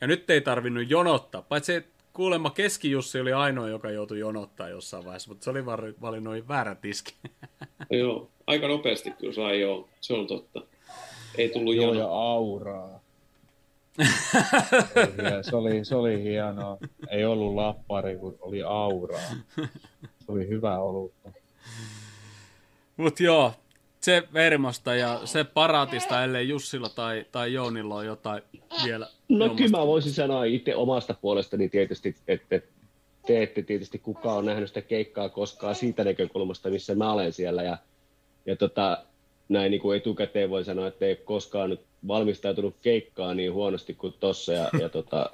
Ja 0.00 0.06
nyt 0.06 0.30
ei 0.30 0.40
tarvinnut 0.40 0.90
jonottaa, 0.90 1.42
paitsi 1.42 1.84
kuulemma 2.12 2.50
Keski-Jussi 2.50 3.20
oli 3.20 3.32
ainoa, 3.32 3.68
joka 3.68 3.90
joutui 3.90 4.18
jonottaa 4.18 4.68
jossain 4.68 5.04
vaiheessa, 5.04 5.28
mutta 5.28 5.44
se 5.44 5.50
oli 5.50 5.66
valinnut 6.00 6.48
väärän 6.48 6.76
tiski. 6.76 7.14
Joo, 7.90 8.30
aika 8.46 8.68
nopeasti 8.68 9.10
kyllä 9.10 9.32
sai 9.32 9.60
joo, 9.60 9.88
se 10.00 10.14
on 10.14 10.26
totta. 10.26 10.62
Ei 11.38 11.48
tullut 11.48 11.76
Joo, 11.76 11.94
ja 11.94 12.06
auraa. 12.06 13.00
Se, 15.42 15.56
oli, 15.56 15.84
se 15.84 15.94
oli 15.94 16.22
hienoa. 16.22 16.78
Ei 17.10 17.24
ollut 17.24 17.54
lappari, 17.54 18.16
kun 18.16 18.38
oli 18.40 18.62
auraa. 18.62 19.30
Se 20.18 20.32
oli 20.32 20.48
hyvä 20.48 20.78
olutta. 20.78 21.30
Mutta 22.96 23.22
joo, 23.22 23.52
se 24.00 24.22
Vermosta 24.32 24.94
ja 24.94 25.20
se 25.24 25.44
Paratista, 25.44 26.24
ellei 26.24 26.48
Jussilla 26.48 26.88
tai, 26.88 27.26
tai 27.32 27.52
Joonilla 27.52 27.94
ole 27.94 28.04
jotain 28.04 28.42
vielä. 28.84 29.06
No 29.28 29.36
jommasta. 29.44 29.56
kyllä 29.56 29.78
mä 29.78 29.86
voisin 29.86 30.12
sanoa 30.12 30.44
itse 30.44 30.76
omasta 30.76 31.14
puolestani 31.14 31.68
tietysti, 31.68 32.16
että 32.28 32.60
te 33.26 33.42
ette 33.42 33.62
tietysti 33.62 33.98
kukaan 33.98 34.38
on 34.38 34.46
nähnyt 34.46 34.68
sitä 34.68 34.82
keikkaa 34.82 35.28
koskaan 35.28 35.74
siitä 35.74 36.04
näkökulmasta, 36.04 36.70
missä 36.70 36.94
mä 36.94 37.12
olen 37.12 37.32
siellä. 37.32 37.62
Ja, 37.62 37.78
ja 38.46 38.56
tota, 38.56 39.04
näin 39.48 39.70
niin 39.70 39.80
kuin 39.80 39.96
etukäteen 39.96 40.50
voi 40.50 40.64
sanoa, 40.64 40.86
että 40.86 41.06
ei 41.06 41.16
koskaan 41.16 41.70
nyt 41.70 41.80
valmistautunut 42.08 42.76
keikkaan 42.82 43.36
niin 43.36 43.52
huonosti 43.52 43.94
kuin 43.94 44.14
tossa. 44.20 44.52
Ja, 44.52 44.70
ja 44.80 44.88
tota, 44.88 45.30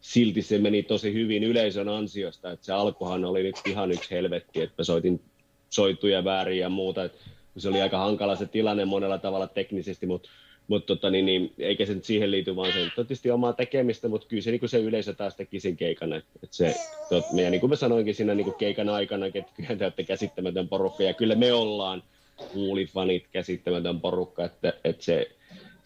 silti 0.00 0.42
se 0.42 0.58
meni 0.58 0.82
tosi 0.82 1.12
hyvin 1.12 1.44
yleisön 1.44 1.88
ansiosta. 1.88 2.50
Että 2.50 2.66
se 2.66 2.72
alkuhan 2.72 3.24
oli 3.24 3.42
nyt 3.42 3.56
ihan 3.66 3.92
yksi 3.92 4.10
helvetti, 4.10 4.60
että 4.60 4.84
soitin 4.84 5.20
soituja 5.70 6.24
väärin 6.24 6.58
ja 6.58 6.68
muuta. 6.68 7.04
Et 7.04 7.12
se 7.56 7.68
oli 7.68 7.82
aika 7.82 7.98
hankala 7.98 8.36
se 8.36 8.46
tilanne 8.46 8.84
monella 8.84 9.18
tavalla 9.18 9.46
teknisesti, 9.46 10.06
mutta 10.06 10.28
mutta 10.68 10.86
tota, 10.86 11.10
niin, 11.10 11.26
niin, 11.26 11.52
eikä 11.58 11.86
se 11.86 11.94
nyt 11.94 12.04
siihen 12.04 12.30
liity, 12.30 12.56
vaan 12.56 12.72
se 12.72 12.82
on 12.82 12.90
tietysti 12.96 13.30
omaa 13.30 13.52
tekemistä, 13.52 14.08
mutta 14.08 14.26
kyllä 14.26 14.42
se, 14.42 14.50
niin 14.50 14.68
se 14.68 14.78
yleisö 14.78 15.14
taas 15.14 15.36
teki 15.36 15.60
sen 15.60 15.76
keikan. 15.76 16.12
Et 16.12 16.24
se, 16.50 16.74
tot, 17.08 17.24
ja 17.32 17.50
niin 17.50 17.60
kuin 17.60 17.70
mä 17.70 17.76
sanoinkin 17.76 18.14
siinä 18.14 18.34
niin 18.34 18.44
kuin 18.44 18.56
keikan 18.56 18.88
aikana, 18.88 19.26
että 19.26 19.52
kyllä 19.56 19.76
te 19.76 19.84
olette 19.84 20.04
käsittämätön 20.04 20.68
porukka, 20.68 21.02
ja 21.02 21.14
kyllä 21.14 21.34
me 21.34 21.52
ollaan 21.52 22.02
kuulifanit 22.52 23.26
käsittämätön 23.32 24.00
porukka, 24.00 24.44
että, 24.44 24.72
että 24.84 25.04
se, 25.04 25.28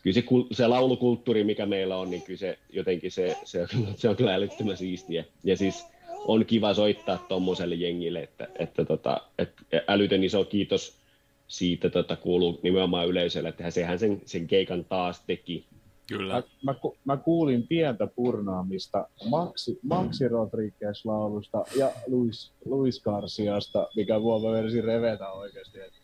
kyllä 0.03 0.15
se, 0.15 0.25
se 0.53 0.67
laulukulttuuri, 0.67 1.45
mikä 1.45 1.67
meillä 1.67 1.97
on, 1.97 2.11
niin 2.11 2.23
kyllä 2.23 2.39
se 2.39 2.59
jotenkin 2.73 3.11
se, 3.11 3.37
se, 3.45 3.67
se 3.97 4.09
on 4.09 4.17
kyllä 4.17 4.35
älyttömän 4.35 4.77
siistiä. 4.77 5.25
Ja 5.45 5.57
siis 5.57 5.87
on 6.27 6.47
kiva 6.47 6.75
soittaa 6.75 7.19
tuommoiselle 7.29 7.75
jengille, 7.75 8.23
että, 8.23 8.49
että, 8.59 8.85
tota, 8.85 9.21
että 9.39 9.63
älytön 9.89 10.25
iso 10.25 10.45
kiitos 10.45 11.03
siitä 11.49 11.91
tota, 11.91 12.17
kuuluu 12.17 12.61
nimenomaan 12.63 13.09
yleisölle, 13.09 13.49
että 13.49 13.71
sehän 13.71 13.99
sen, 13.99 14.21
sen 14.25 14.47
keikan 14.47 14.85
taas 14.85 15.23
teki. 15.27 15.67
Kyllä. 16.09 16.35
Mä, 16.35 16.43
mä, 16.63 16.75
ku- 16.75 16.97
mä 17.05 17.17
kuulin 17.17 17.67
pientä 17.67 18.07
purnaamista 18.07 19.09
Maxi, 19.29 19.79
Maxi 19.83 20.29
Rodriguez-laulusta 20.29 21.65
ja 21.77 21.93
Luis, 22.07 22.53
Luis 22.65 23.03
Garciasta, 23.03 23.89
mikä 23.97 24.19
mua 24.19 24.39
mä 24.39 24.53
verisin 24.53 24.85
revetä 24.85 25.31
oikeasti, 25.31 25.81
että 25.81 25.99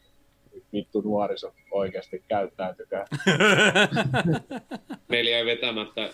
vittu 0.72 1.00
nuoriso 1.00 1.52
oikeasti 1.70 2.22
käyttäytykää. 2.28 3.05
Meillä 5.08 5.30
jäi 5.30 5.47
vetämättä 5.47 6.10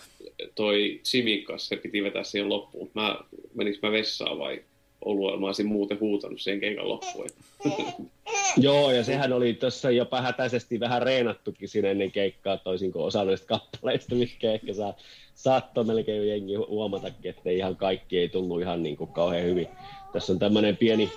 toi 0.55 0.99
Simikas, 1.03 1.67
se 1.67 1.75
piti 1.75 2.03
vetää 2.03 2.23
siihen 2.23 2.49
loppuun. 2.49 2.91
Mä, 2.93 3.17
meninkö 3.53 3.79
mä 3.81 3.91
vessaan 3.91 4.39
vai 4.39 4.63
oluella? 5.05 5.39
Mä 5.39 5.45
olisin 5.45 5.65
muuten 5.65 5.99
huutanut 5.99 6.41
siihen 6.41 6.59
keikan 6.59 6.89
loppuun. 6.89 7.29
Joo, 8.57 8.91
ja 8.91 9.03
sehän 9.03 9.33
oli 9.33 9.53
tuossa 9.53 9.91
jopa 9.91 10.21
hätäisesti 10.21 10.79
vähän 10.79 11.01
reenattukin 11.01 11.69
siinä 11.69 11.89
ennen 11.89 12.11
keikkaa, 12.11 12.57
toisin 12.57 12.91
kuin 12.91 13.05
osa 13.05 13.23
noista 13.23 13.47
kappaleista, 13.47 14.15
mitkä 14.15 14.51
ehkä 14.51 14.73
saa, 14.73 14.93
saattoi 15.35 15.83
melkein 15.83 16.27
jengi 16.27 16.55
huomatakin, 16.55 17.29
että 17.29 17.49
ihan 17.49 17.75
kaikki 17.75 18.17
ei 18.17 18.29
tullut 18.29 18.61
ihan 18.61 18.83
niin 18.83 18.97
kuin 18.97 19.11
kauhean 19.11 19.43
hyvin. 19.43 19.67
Tässä 20.13 20.33
on 20.33 20.39
tämmöinen 20.39 20.77
pieni, 20.77 21.11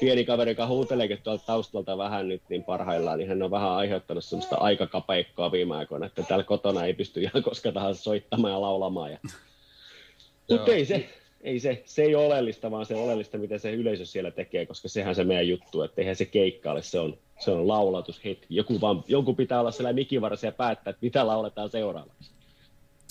pieni 0.00 0.24
kaveri, 0.24 0.50
joka 0.50 0.66
huuteleekin 0.66 1.18
tuolta 1.22 1.46
taustalta 1.46 1.98
vähän 1.98 2.28
nyt 2.28 2.42
niin 2.48 2.64
parhaillaan, 2.64 3.18
niin 3.18 3.28
hän 3.28 3.42
on 3.42 3.50
vähän 3.50 3.70
aiheuttanut 3.70 4.24
semmoista 4.24 4.56
aikakapeikkoa 4.56 5.52
viime 5.52 5.76
aikoina, 5.76 6.06
että 6.06 6.22
täällä 6.22 6.44
kotona 6.44 6.84
ei 6.84 6.94
pysty 6.94 7.20
ihan 7.20 7.42
koska 7.48 7.72
tahansa 7.72 8.02
soittamaan 8.02 8.52
ja 8.52 8.60
laulamaan. 8.60 9.12
Ja... 9.12 9.18
Mutta 10.50 10.72
ei 10.72 10.84
se, 10.84 11.08
ei 11.40 11.60
se, 11.60 11.82
se 11.86 12.02
ei 12.02 12.14
ole 12.14 12.26
oleellista, 12.26 12.70
vaan 12.70 12.86
se 12.86 12.94
on 12.94 13.02
oleellista, 13.02 13.38
mitä 13.38 13.58
se 13.58 13.72
yleisö 13.72 14.06
siellä 14.06 14.30
tekee, 14.30 14.66
koska 14.66 14.88
sehän 14.88 15.14
se 15.14 15.24
meidän 15.24 15.48
juttu, 15.48 15.82
että 15.82 16.00
eihän 16.00 16.16
se 16.16 16.24
keikka 16.24 16.72
ole, 16.72 16.82
se 16.82 16.98
on, 16.98 17.18
se 17.38 17.50
on 17.50 17.68
laulatushetki. 17.68 18.46
Joku, 18.50 18.80
vaan, 18.80 19.04
jonkun 19.06 19.36
pitää 19.36 19.60
olla 19.60 19.70
siellä 19.70 19.92
mikivarassa 19.92 20.46
ja 20.46 20.52
päättää, 20.52 20.90
että 20.90 21.02
mitä 21.02 21.26
lauletaan 21.26 21.70
seuraavaksi. 21.70 22.30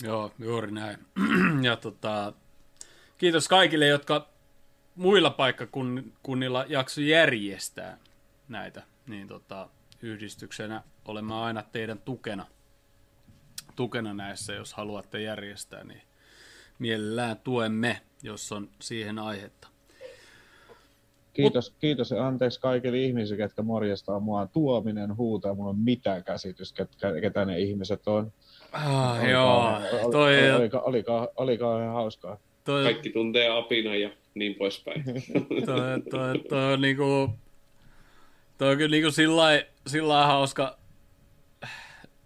Joo, 0.02 0.30
juuri 0.38 0.72
näin. 0.72 0.96
ja 1.66 1.76
tota, 1.76 2.32
kiitos 3.18 3.48
kaikille, 3.48 3.86
jotka 3.86 4.33
muilla 4.94 5.30
paikkakunnilla 5.30 6.64
jakso 6.68 7.00
järjestää 7.00 7.98
näitä. 8.48 8.82
Niin 9.06 9.28
tota, 9.28 9.68
yhdistyksenä 10.02 10.82
olemme 11.08 11.34
aina 11.34 11.62
teidän 11.72 11.98
tukena, 11.98 12.46
tukena 13.76 14.14
näissä, 14.14 14.52
jos 14.52 14.74
haluatte 14.74 15.20
järjestää, 15.22 15.84
niin 15.84 16.02
mielellään 16.78 17.36
tuemme, 17.44 18.00
jos 18.22 18.52
on 18.52 18.68
siihen 18.80 19.18
aihetta. 19.18 19.68
Kiitos, 21.32 21.74
kiitos 21.80 22.10
ja 22.10 22.26
anteeksi 22.26 22.60
kaikille 22.60 22.98
ihmisille, 22.98 23.42
ketkä 23.42 23.62
morjestaa 23.62 24.20
mua. 24.20 24.46
Tuominen 24.46 25.16
huutaa, 25.16 25.54
mulla 25.54 25.70
on 25.70 25.78
mitään 25.78 26.24
käsitys, 26.24 26.72
ketkä, 26.72 27.20
ketä 27.20 27.44
ne 27.44 27.58
ihmiset 27.58 28.08
on. 28.08 28.32
Ah, 28.72 29.20
Oli 29.22 29.30
joo, 29.30 29.62
kauhean- 29.62 29.82
oli, 30.04 30.12
toi, 30.12 30.38
oli, 30.38 30.50
oli, 30.50 30.70
oli, 30.84 31.04
oli, 31.06 31.28
oli 31.36 31.58
kauhean 31.58 31.92
hauskaa. 31.94 32.36
toi, 32.64 32.84
Kaikki 32.84 33.10
tuntee 33.10 33.48
apina 33.48 33.94
ja 33.96 34.10
niin 34.34 34.54
poispäin. 34.54 35.04
toi, 35.66 36.02
toi, 36.10 36.38
toi 36.48 36.72
on 36.72 36.80
niinku, 36.80 37.30
toi 38.58 38.70
on 38.70 38.76
kyllä 38.76 38.90
niinku 38.90 39.10
sillä 39.10 39.36
lailla 39.36 40.26
hauska, 40.26 40.78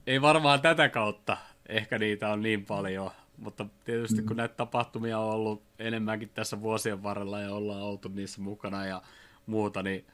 ei 0.07 0.23
varmaan 0.23 0.61
tätä 0.61 0.89
kautta 0.89 1.37
ehkä 1.69 1.99
niitä 1.99 2.29
on 2.29 2.43
niin 2.43 2.65
paljon, 2.65 3.11
mutta 3.37 3.67
tietysti 3.85 4.23
kun 4.23 4.37
näitä 4.37 4.55
tapahtumia 4.55 5.19
on 5.19 5.35
ollut 5.35 5.63
enemmänkin 5.79 6.29
tässä 6.29 6.61
vuosien 6.61 7.03
varrella 7.03 7.41
ja 7.41 7.55
ollaan 7.55 7.83
oltu 7.83 8.09
niissä 8.09 8.41
mukana 8.41 8.87
ja 8.87 9.03
muuta, 9.47 9.83
niin 9.83 10.07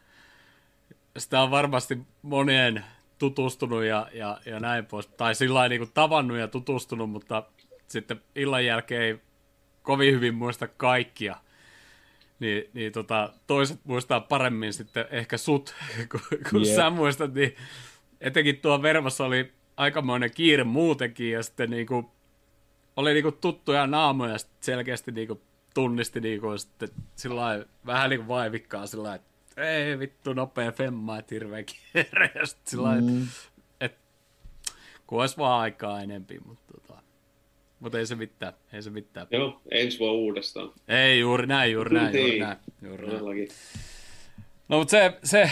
sitä 1.19 1.43
on 1.43 1.51
varmasti 1.51 1.99
monien 2.23 2.85
tutustunut 3.19 3.85
ja, 3.85 4.09
ja, 4.13 4.39
ja 4.47 4.61
näin 4.61 4.87
pois, 4.87 5.07
tai 5.07 5.35
sillä 5.35 5.55
lailla 5.55 5.79
niin 5.79 5.91
tavannut 5.95 6.39
ja 6.39 6.49
tutustunut, 6.49 7.11
mutta 7.11 7.43
sitten 7.87 8.21
illan 8.35 8.65
jälkeen 8.65 9.03
ei 9.03 9.19
kovin 9.83 10.15
hyvin 10.15 10.35
muista 10.35 10.69
kaikkia 10.69 11.37
niin, 12.41 12.65
niin 12.73 12.93
tota, 12.93 13.33
toiset 13.47 13.81
muistaa 13.85 14.21
paremmin 14.21 14.73
sitten 14.73 15.07
ehkä 15.11 15.37
sut, 15.37 15.75
kun, 16.11 16.21
kun 16.51 16.67
Jep. 16.67 16.77
sä 16.77 16.91
muistat, 16.91 17.35
niin 17.35 17.57
etenkin 18.21 18.57
tuo 18.61 18.83
Vervassa 18.83 19.25
oli 19.25 19.53
aikamoinen 19.77 20.31
kiire 20.35 20.65
muutenkin, 20.65 21.31
ja 21.31 21.43
sitten 21.43 21.71
niinku, 21.71 22.11
oli 22.97 23.13
niinku 23.13 23.33
tuttuja 23.33 23.87
naamoja, 23.87 24.33
ja 24.33 24.39
sitten 24.39 24.57
selkeästi 24.61 25.13
niinku 25.13 25.41
tunnisti 25.75 26.21
niinku, 26.21 26.59
sitten 26.59 26.89
sillä 27.17 27.41
lailla 27.41 27.65
vähän 27.87 28.11
niinku 28.11 28.29
vaivikkaa 28.29 28.87
sillä 28.87 29.15
että 29.15 29.35
ei 29.57 29.99
vittu 29.99 30.33
nopea 30.33 30.73
femma, 30.73 31.19
että 31.19 31.35
hirveä 31.35 31.63
kiire, 31.63 32.31
ja 32.41 32.47
sitten 32.47 32.71
sillä 32.71 33.01
Mm. 33.01 33.27
että 33.81 34.01
kun 35.07 35.21
olisi 35.21 35.37
vaan 35.37 35.61
aikaa 35.61 36.01
enempi, 36.01 36.39
mutta 36.47 36.75
mutta 37.81 37.99
ei 37.99 38.07
se 38.07 38.15
mitään, 38.15 38.53
ei 38.73 38.83
se 38.83 38.91
mitään. 38.91 39.27
Joo, 39.31 39.61
ensi 39.71 39.99
vuonna 39.99 40.15
uudestaan. 40.19 40.73
Ei, 40.89 41.21
juuri 41.21 41.47
näin, 41.47 41.73
juuri 41.73 41.95
näin, 41.95 42.15
juuri 42.15 42.31
Niin. 42.31 42.43
näin. 42.43 42.57
Juuri 42.83 43.07
näin. 43.07 43.49
No 44.69 44.79
mutta 44.79 44.91
se, 44.91 45.19
se 45.25 45.51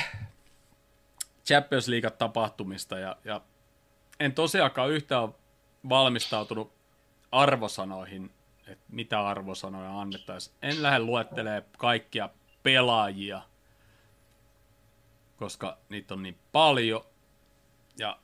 Champions 1.47 1.89
League 1.89 2.11
tapahtumista 2.11 2.99
ja, 2.99 3.17
ja 3.25 3.41
en 4.21 4.33
tosiaankaan 4.35 4.91
yhtään 4.91 5.29
valmistautunut 5.89 6.73
arvosanoihin, 7.33 8.31
että 8.67 8.85
mitä 8.89 9.27
arvosanoja 9.27 10.01
annettaisiin. 10.01 10.57
En 10.63 10.83
lähde 10.83 10.99
luettelemaan 10.99 11.63
kaikkia 11.79 12.29
pelaajia, 12.63 13.43
koska 15.37 15.79
niitä 15.89 16.15
on 16.15 16.23
niin 16.23 16.39
paljon. 16.53 17.05
Ja 17.99 18.19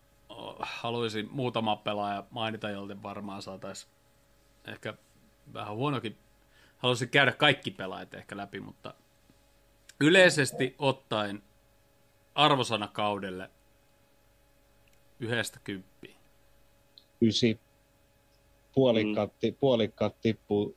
haluaisin 0.58 1.28
muutama 1.31 1.76
pelaaja 1.76 2.24
mainita, 2.31 2.70
jolta 2.70 3.02
varmaan 3.02 3.42
saataisiin 3.42 3.92
ehkä 4.66 4.94
vähän 5.55 5.76
huonokin. 5.76 6.16
Haluaisin 6.78 7.08
käydä 7.08 7.32
kaikki 7.32 7.70
pelaajat 7.70 8.15
ehkä 8.15 8.36
läpi, 8.36 8.60
mutta 8.60 8.94
yleisesti 10.00 10.74
ottaen 10.78 11.42
arvosana 12.34 12.89
kaudelle 12.89 13.50
yhdestä 15.20 15.60
kymppiin. 15.65 16.16
ysi. 17.23 17.60
Puolikkaat, 18.74 19.32
mm. 19.42 19.55
puolikkaat 19.60 20.20
tippuu 20.20 20.76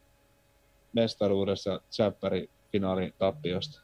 mestaruudessa 0.93 1.81
Chapperin 1.91 2.49
finaalin 2.71 3.13
tappiosta. 3.17 3.81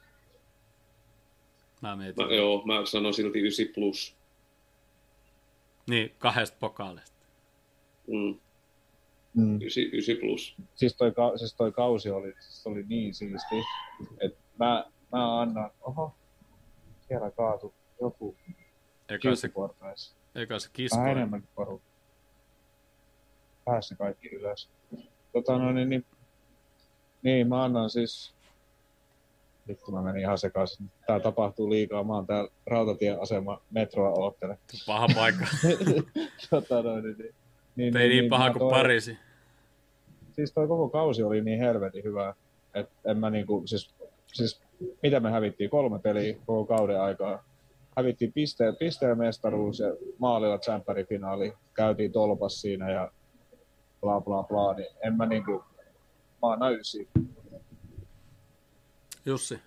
Mä 1.80 1.96
mietin. 1.96 2.26
Mä, 2.26 2.34
joo, 2.34 2.62
mä 2.66 2.86
sanon 2.86 3.14
silti 3.14 3.38
9 3.38 3.66
plus. 3.74 4.17
Niin, 5.88 6.14
kahdesta 6.18 6.56
pokaalista. 6.60 7.26
Mm. 8.06 8.40
Mm. 9.34 9.60
9, 9.60 9.82
9 9.92 10.16
plus. 10.20 10.56
Siis, 10.74 10.96
toi, 10.96 11.12
ka- 11.12 11.36
siis 11.38 11.54
toi 11.54 11.72
kausi 11.72 12.10
oli, 12.10 12.34
siis 12.40 12.66
oli 12.66 12.82
niin 12.88 13.14
siisti, 13.14 13.54
että 14.20 14.38
mä, 14.58 14.84
mä 15.12 15.40
annan, 15.40 15.70
oho, 15.80 16.14
siellä 17.08 17.30
kaatu 17.30 17.74
joku 18.00 18.36
Eikä 19.08 19.34
se, 19.36 19.50
eikä 20.34 20.58
se 20.58 20.66
Vähän 20.66 20.72
kiskoin. 20.72 21.08
enemmän 21.08 21.48
porukka. 21.54 21.88
Pääsi 23.64 23.96
kaikki 23.96 24.28
ylös. 24.28 24.70
Tota, 25.32 25.58
no, 25.58 25.72
niin, 25.72 25.88
niin, 25.88 26.06
niin, 27.22 27.48
mä 27.48 27.64
annan 27.64 27.90
siis... 27.90 28.34
Vittu, 29.68 29.92
mä 29.92 30.02
menin 30.02 30.20
ihan 30.22 30.38
sekaisin. 30.38 30.90
Tää 31.06 31.20
tapahtuu 31.20 31.70
liikaa. 31.70 32.04
Mä 32.04 32.14
oon 32.14 32.26
täällä 32.26 32.50
rautatieasema 32.66 33.60
metroa 33.70 34.10
oottele. 34.10 34.58
Paha 34.86 35.06
paikka. 35.14 35.44
tota, 36.50 36.82
no, 36.82 37.00
niin, 37.00 37.16
niin, 37.18 37.34
niin, 37.76 37.96
Ei 37.96 38.08
niin 38.08 38.24
mä 38.24 38.28
paha 38.30 38.50
kuin 38.50 38.58
toi- 38.58 38.70
Pariisi. 38.70 39.16
Siis 40.32 40.52
toi 40.52 40.68
koko 40.68 40.88
kausi 40.88 41.22
oli 41.22 41.40
niin 41.40 41.58
helvetin 41.58 42.04
hyvä, 42.04 42.34
että 42.74 43.10
en 43.10 43.18
mä 43.18 43.30
niinku, 43.30 43.62
siis, 43.66 43.94
siis 44.26 44.60
mitä 45.02 45.20
me 45.20 45.30
hävittiin? 45.30 45.70
Kolme 45.70 45.98
peliä 45.98 46.36
koko 46.46 46.64
kauden 46.76 47.00
aikaa. 47.00 47.44
Hävittiin 47.96 48.32
pisteen, 48.32 48.76
pisteen 48.76 49.18
mestaruus 49.18 49.78
ja 49.78 49.86
maalilla 50.18 50.58
tsempärifinaali. 50.58 51.52
Käytiin 51.74 52.12
tolpas 52.12 52.60
siinä 52.60 52.90
ja 52.90 53.10
bla 54.00 54.20
bla 54.20 54.42
bla, 54.42 54.74
niin 54.74 54.88
en 55.06 55.16
mä 55.16 55.26
niinku, 55.26 55.52
mä 55.52 56.48
oon. 56.48 56.58
Jussi. 59.28 59.58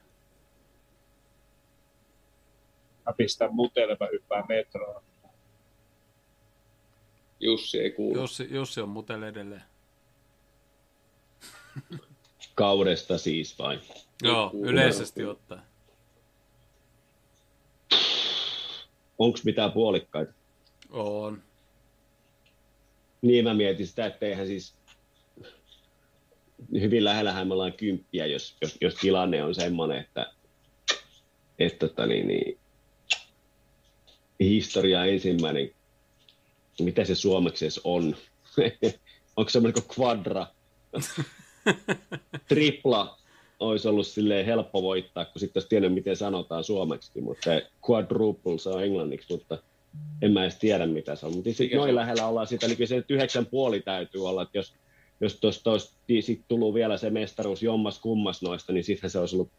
Mä 3.05 3.13
pistän 3.17 3.55
mutelle, 3.55 3.97
mä 3.99 4.07
hyppään 4.11 4.45
metroon. 4.49 5.03
Jussi 7.39 7.79
ei 7.79 7.91
kuulu. 7.91 8.19
Jussi, 8.19 8.47
Jussi 8.51 8.81
on 8.81 8.89
mutel 8.89 9.21
edelleen. 9.21 9.63
Kaudesta 12.55 13.17
siis 13.17 13.59
vai? 13.59 13.79
Joo, 14.23 14.51
yleisesti 14.53 15.25
ottaen. 15.25 15.61
Onko 19.17 19.39
mitään 19.43 19.71
puolikkaita? 19.71 20.33
On. 20.89 21.43
Niin 23.21 23.43
mä 23.43 23.53
mietin 23.53 23.87
sitä, 23.87 24.05
että 24.05 24.25
eihän 24.25 24.47
siis 24.47 24.75
hyvin 26.73 27.03
lähellähän 27.03 27.47
me 27.47 27.53
ollaan 27.53 27.73
kymppiä, 27.73 28.25
jos, 28.25 28.55
jos, 28.61 28.77
jos 28.81 28.95
tilanne 28.95 29.43
on 29.43 29.55
semmoinen, 29.55 29.97
että, 29.97 30.31
että 31.59 31.87
tota, 31.87 32.05
niin, 32.05 32.27
niin, 32.27 32.57
historia 34.39 35.05
ensimmäinen, 35.05 35.71
mitä 36.79 37.05
se 37.05 37.15
suomeksi 37.15 37.65
edes 37.65 37.81
on? 37.83 38.15
Onko 39.37 39.49
semmoinen 39.49 39.83
kuin 39.83 39.99
quadra? 39.99 40.47
Tripla 42.47 43.17
olisi 43.59 43.87
ollut 43.87 44.07
silleen 44.07 44.45
helppo 44.45 44.81
voittaa, 44.81 45.25
kun 45.25 45.39
sitten 45.39 45.59
olisi 45.59 45.69
tiennyt, 45.69 45.93
miten 45.93 46.15
sanotaan 46.15 46.63
suomeksi, 46.63 47.21
mutta 47.21 47.49
quadruple 47.89 48.57
se 48.57 48.69
on 48.69 48.83
englanniksi, 48.83 49.33
mutta 49.33 49.57
en 50.21 50.31
mä 50.31 50.43
edes 50.43 50.55
tiedä, 50.55 50.85
mitä 50.85 51.15
se 51.15 51.25
on. 51.25 51.35
Mutta 51.35 51.49
noin 51.75 51.89
on? 51.89 51.95
lähellä 51.95 52.27
ollaan 52.27 52.47
sitä, 52.47 52.65
eli 52.65 52.87
se 52.87 52.95
nyt 52.95 53.11
yhdeksän 53.11 53.45
puoli 53.45 53.81
täytyy 53.81 54.27
olla, 54.27 54.41
että 54.41 54.57
jos, 54.57 54.73
jos 55.21 55.39
tuosta 55.39 55.71
olisi 55.71 56.21
sit 56.21 56.41
tullut 56.47 56.73
vielä 56.73 56.97
se 56.97 57.09
mestaruus 57.09 57.63
jommas 57.63 57.99
kummas 57.99 58.41
noista, 58.41 58.73
niin 58.73 58.83
sittenhän 58.83 59.09
se 59.09 59.19
olisi 59.19 59.35
ollut 59.35 59.51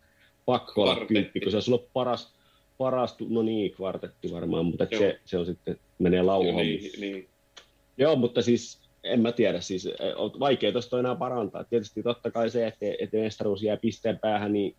pakko 0.44 0.82
olla 0.82 1.06
kymppi, 1.06 1.40
kun 1.40 1.50
se 1.50 1.56
olisi 1.56 1.70
ollut 1.70 1.88
paras, 1.92 2.34
paras 2.78 3.16
no 3.28 3.42
niin, 3.42 3.72
kvartetti 3.72 4.32
varmaan, 4.32 4.66
mutta 4.66 4.86
se, 4.98 5.20
se 5.24 5.38
on 5.38 5.46
sitten, 5.46 5.78
menee 5.98 6.22
lauhommiin. 6.22 6.82
Niin, 6.82 7.00
niin. 7.00 7.28
Joo, 7.98 8.16
mutta 8.16 8.42
siis 8.42 8.80
en 9.04 9.20
mä 9.20 9.32
tiedä, 9.32 9.60
siis 9.60 9.86
eh, 9.86 9.94
on 10.16 10.32
vaikea 10.40 10.72
tuosta 10.72 10.98
enää 10.98 11.14
parantaa. 11.14 11.64
Tietysti 11.64 12.02
totta 12.02 12.30
kai 12.30 12.50
se, 12.50 12.66
että, 12.66 12.86
että 12.98 13.16
mestaruus 13.16 13.62
jää 13.62 13.76
pisteen 13.76 14.18
päähän, 14.18 14.52
niin, 14.52 14.76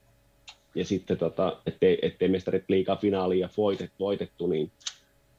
ja 0.75 0.85
sitten 0.85 1.17
tota, 1.17 1.57
ettei, 1.65 1.99
ettei 2.01 2.27
mestarit 2.27 2.63
liikaa 2.67 2.95
finaaliin 2.95 3.41
ja 3.41 3.49
voitet, 3.57 3.91
voitettu, 3.99 4.47
niin 4.47 4.71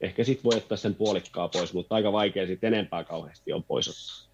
ehkä 0.01 0.25
sitten 0.25 0.45
voi 0.45 0.57
ottaa 0.57 0.77
sen 0.77 0.95
puolikkaa 0.95 1.49
pois, 1.49 1.73
mutta 1.75 1.95
aika 1.95 2.13
vaikea 2.13 2.47
sitten 2.47 2.75
enempää 2.75 3.05
kauheasti 3.05 3.53
on 3.53 3.65
pois 3.65 3.89
ottaa. 3.89 4.34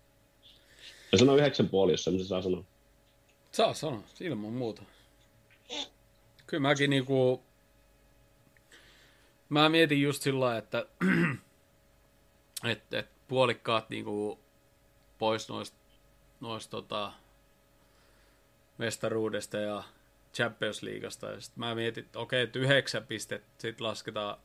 Ja 1.12 1.18
sano 1.18 1.36
yhdeksän 1.36 1.68
puoli, 1.68 1.92
jos 1.92 2.04
semmoisen 2.04 2.28
saa 2.28 2.42
sanoa. 2.42 2.64
Saa 3.52 3.74
sanoa, 3.74 4.02
ilman 4.20 4.52
muuta. 4.52 4.82
Kyllä 6.46 6.60
mäkin 6.60 6.90
niinku... 6.90 7.42
Mä 9.48 9.68
mietin 9.68 10.02
just 10.02 10.22
sillä 10.22 10.40
lailla, 10.40 10.58
että 10.58 10.86
et, 12.70 13.08
puolikkaat 13.28 13.90
niinku 13.90 14.38
pois 15.18 15.48
noista 15.48 15.76
noist, 16.40 16.70
tota, 16.70 17.12
mestaruudesta 18.78 19.56
ja 19.56 19.82
Champions 20.34 20.82
Leaguesta. 20.82 21.26
Ja 21.26 21.40
sit 21.40 21.56
mä 21.56 21.74
mietin, 21.74 22.04
että 22.04 22.18
okei, 22.18 22.42
että 22.42 22.58
yhdeksän 22.58 23.06
pistettä 23.06 23.48
sit 23.58 23.80
lasketaan. 23.80 24.36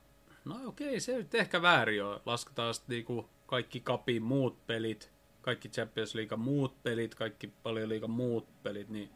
No 0.44 0.56
okei, 0.66 1.00
se 1.00 1.16
nyt 1.16 1.34
ehkä 1.34 1.62
väärin 1.62 2.04
on. 2.04 2.20
Lasketaan 2.26 2.74
sit 2.74 2.88
niinku 2.88 3.28
kaikki 3.46 3.80
kapin 3.80 4.22
muut 4.22 4.66
pelit, 4.66 5.10
kaikki 5.46 5.68
Champions 5.68 6.14
League 6.14 6.36
muut 6.36 6.82
pelit, 6.82 7.14
kaikki 7.14 7.46
paljon 7.62 7.88
liigan 7.88 8.10
muut 8.10 8.62
pelit, 8.62 8.88
niin 8.88 9.10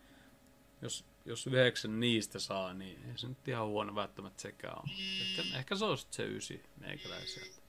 jos, 0.82 1.04
jos 1.24 1.46
yhdeksän 1.46 2.00
niistä 2.00 2.38
saa, 2.38 2.74
niin 2.74 2.98
ei 3.08 3.18
se 3.18 3.28
nyt 3.28 3.48
ihan 3.48 3.66
huono 3.66 3.94
välttämättä 3.94 4.42
sekään 4.42 4.78
ole. 4.78 4.90
Ehkä, 5.20 5.58
ehkä 5.58 5.76
se 5.76 5.84
on 5.84 5.98
sit 5.98 6.12
se 6.12 6.24
ysi 6.24 6.62
meikäläiseltä. 6.80 7.60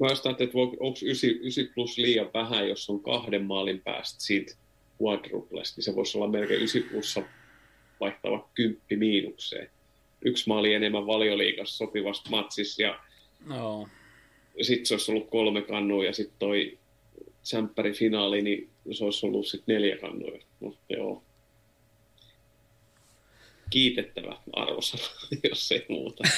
Mä 0.00 0.08
just 0.08 0.26
ajattelin, 0.26 0.48
että 0.48 0.58
onko 0.58 0.98
9, 1.02 1.30
9 1.30 1.64
plus 1.74 1.98
liian 1.98 2.30
vähän, 2.34 2.68
jos 2.68 2.90
on 2.90 3.02
kahden 3.02 3.44
maalin 3.44 3.80
päästä 3.80 4.20
siitä 4.20 4.54
quadruplesta, 5.02 5.76
niin 5.76 5.84
se 5.84 5.96
voisi 5.96 6.18
olla 6.18 6.28
melkein 6.28 6.60
9 6.60 6.82
plussa 6.90 7.22
vaihtava 8.00 8.48
kymppi 8.54 8.96
miinukseen. 8.96 9.70
Yksi 10.24 10.48
maali 10.48 10.74
enemmän 10.74 11.06
valioliigassa 11.06 11.76
sopivassa 11.76 12.30
matsissa 12.30 12.82
ja 12.82 13.00
No, 13.46 13.88
sitten 14.62 14.86
se 14.86 14.94
olisi 14.94 15.12
ollut 15.12 15.30
kolme 15.30 15.62
kannua 15.62 16.04
ja 16.04 16.12
sitten 16.12 16.36
toi 16.38 16.78
sämppäri 17.42 17.92
finaali, 17.92 18.42
niin 18.42 18.70
se 18.92 19.04
olisi 19.04 19.26
ollut 19.26 19.46
sitten 19.46 19.74
neljä 19.74 19.96
kannua. 19.96 20.30
No, 20.60 20.74
joo. 20.88 21.22
Kiitettävä 23.70 24.36
arvosana, 24.52 25.02
jos 25.50 25.72
ei 25.72 25.86
muuta. 25.88 26.24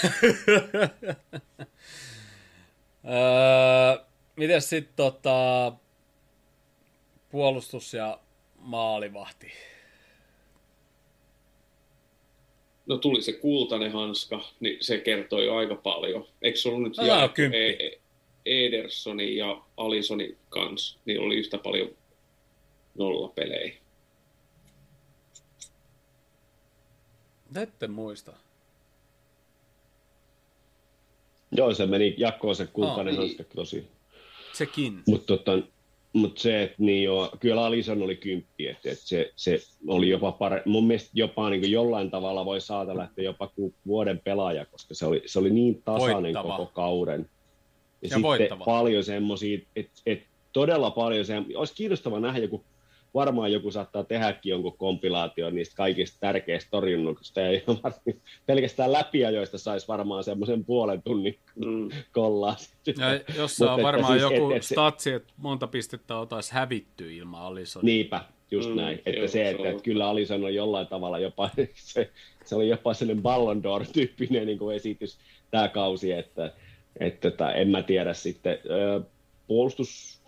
öö, 3.04 4.04
miten 4.36 4.62
sitten 4.62 4.94
tota, 4.96 5.72
puolustus 7.30 7.94
ja 7.94 8.18
maalivahti? 8.58 9.52
No 12.86 12.96
tuli 12.98 13.22
se 13.22 13.32
kultainen 13.32 13.92
hanska, 13.92 14.44
niin 14.60 14.76
se 14.80 14.98
kertoi 14.98 15.46
jo 15.46 15.56
aika 15.56 15.74
paljon. 15.74 16.28
Eikö 16.42 16.58
se 16.58 16.68
ollut 16.68 16.82
nyt 16.82 16.98
Ah, 16.98 17.06
jaettu 17.06 17.34
kymppi. 17.34 17.58
E- 17.58 17.86
E- 17.86 17.98
Edersonin 18.46 19.36
ja 19.36 19.62
Alisonin 19.76 20.36
kanssa, 20.48 20.98
niin 21.04 21.20
oli 21.20 21.36
yhtä 21.36 21.58
paljon 21.58 21.88
nollapelejä. 22.98 23.74
Ette 27.62 27.88
muista. 27.88 28.32
Joo, 31.52 31.74
se 31.74 31.86
meni 31.86 32.14
jakoon 32.18 32.56
se 32.56 32.66
kultainen 32.66 33.14
Ah, 33.14 33.20
niin. 33.20 33.46
tosi. 33.54 33.86
Sekin. 34.52 35.02
Mutta 35.06 35.26
tota, 35.36 35.58
mut 36.12 36.38
se, 36.38 36.62
että 36.62 36.76
niin 36.78 37.02
joo, 37.04 37.30
kyllä 37.40 37.64
Alison 37.64 38.02
oli 38.02 38.16
kymppi, 38.16 38.68
että 38.68 38.90
et 38.90 38.98
se, 38.98 39.32
se, 39.36 39.58
oli 39.86 40.08
jopa 40.08 40.32
pare, 40.32 40.62
mun 40.66 40.86
mielestä 40.86 41.10
jopa 41.14 41.50
niin 41.50 41.70
jollain 41.70 42.10
tavalla 42.10 42.44
voi 42.44 42.60
saada 42.60 42.96
lähteä 42.96 43.24
jopa 43.24 43.50
vuoden 43.86 44.20
pelaaja, 44.24 44.66
koska 44.66 44.94
se 44.94 45.06
oli, 45.06 45.22
se 45.26 45.38
oli 45.38 45.50
niin 45.50 45.82
tasainen 45.82 46.22
Voittava. 46.34 46.56
koko 46.56 46.70
kauden. 46.74 47.30
Ja, 48.02 48.06
Ja 48.06 48.08
sitten 48.08 48.22
voittava. 48.22 48.64
paljon 48.64 49.04
semmoisia, 49.04 49.58
että 49.76 49.92
et 50.06 50.22
todella 50.52 50.90
paljon 50.90 51.24
se, 51.24 51.34
olisi 51.54 51.74
kiinnostava 51.74 52.20
nähdä 52.20 52.38
joku, 52.38 52.64
varmaan 53.14 53.52
joku 53.52 53.70
saattaa 53.70 54.04
tehdäkin 54.04 54.50
jonkun 54.50 54.76
kompilaation 54.78 55.54
niistä 55.54 55.76
kaikista 55.76 56.16
tärkeistä 56.20 56.70
torjunnuksista 56.70 57.40
ja 57.40 57.50
ihan 57.50 57.78
pelkästään 58.46 58.92
läpiajoista 58.92 59.58
saisi 59.58 59.88
varmaan 59.88 60.24
semmoisen 60.24 60.64
puolen 60.64 61.02
tunnin 61.02 61.38
Mm. 61.56 61.88
kollaa. 62.12 62.56
Ja 62.86 63.20
jossa 63.42 63.72
on 63.72 63.82
varmaan 63.82 64.18
siis, 64.20 64.32
joku 64.32 64.50
et- 64.50 64.56
et 64.56 64.62
se- 64.62 64.74
statsi, 64.74 65.10
että 65.12 65.32
monta 65.36 65.66
pistettä 65.66 66.18
oltaisi 66.18 66.52
hävitty 66.54 67.16
ilman 67.16 67.42
Alisonia. 67.42 67.84
Niinpä, 67.84 68.24
just 68.50 68.70
Mm, 68.70 68.76
näin. 68.76 68.98
Että 69.06 69.10
joo, 69.10 69.28
se, 69.28 69.50
että, 69.50 69.68
että 69.70 69.82
kyllä 69.82 70.08
Alison 70.08 70.44
on 70.44 70.54
jollain 70.54 70.86
tavalla 70.86 71.18
jopa, 71.18 71.50
se, 71.74 72.10
se 72.44 72.54
oli 72.56 72.68
jopa 72.68 72.94
sellainen 72.94 73.22
Ballon 73.22 73.62
d'Or-tyyppinen 73.64 74.46
niin 74.46 74.58
esitys 74.74 75.18
tämä 75.50 75.68
kausi, 75.68 76.12
että 76.12 76.52
Että 77.00 77.30
tota, 77.30 77.52
en 77.52 77.68
mä 77.68 77.82
tiedä 77.82 78.14
sitten. 78.14 78.58
Puolustus, 79.46 80.20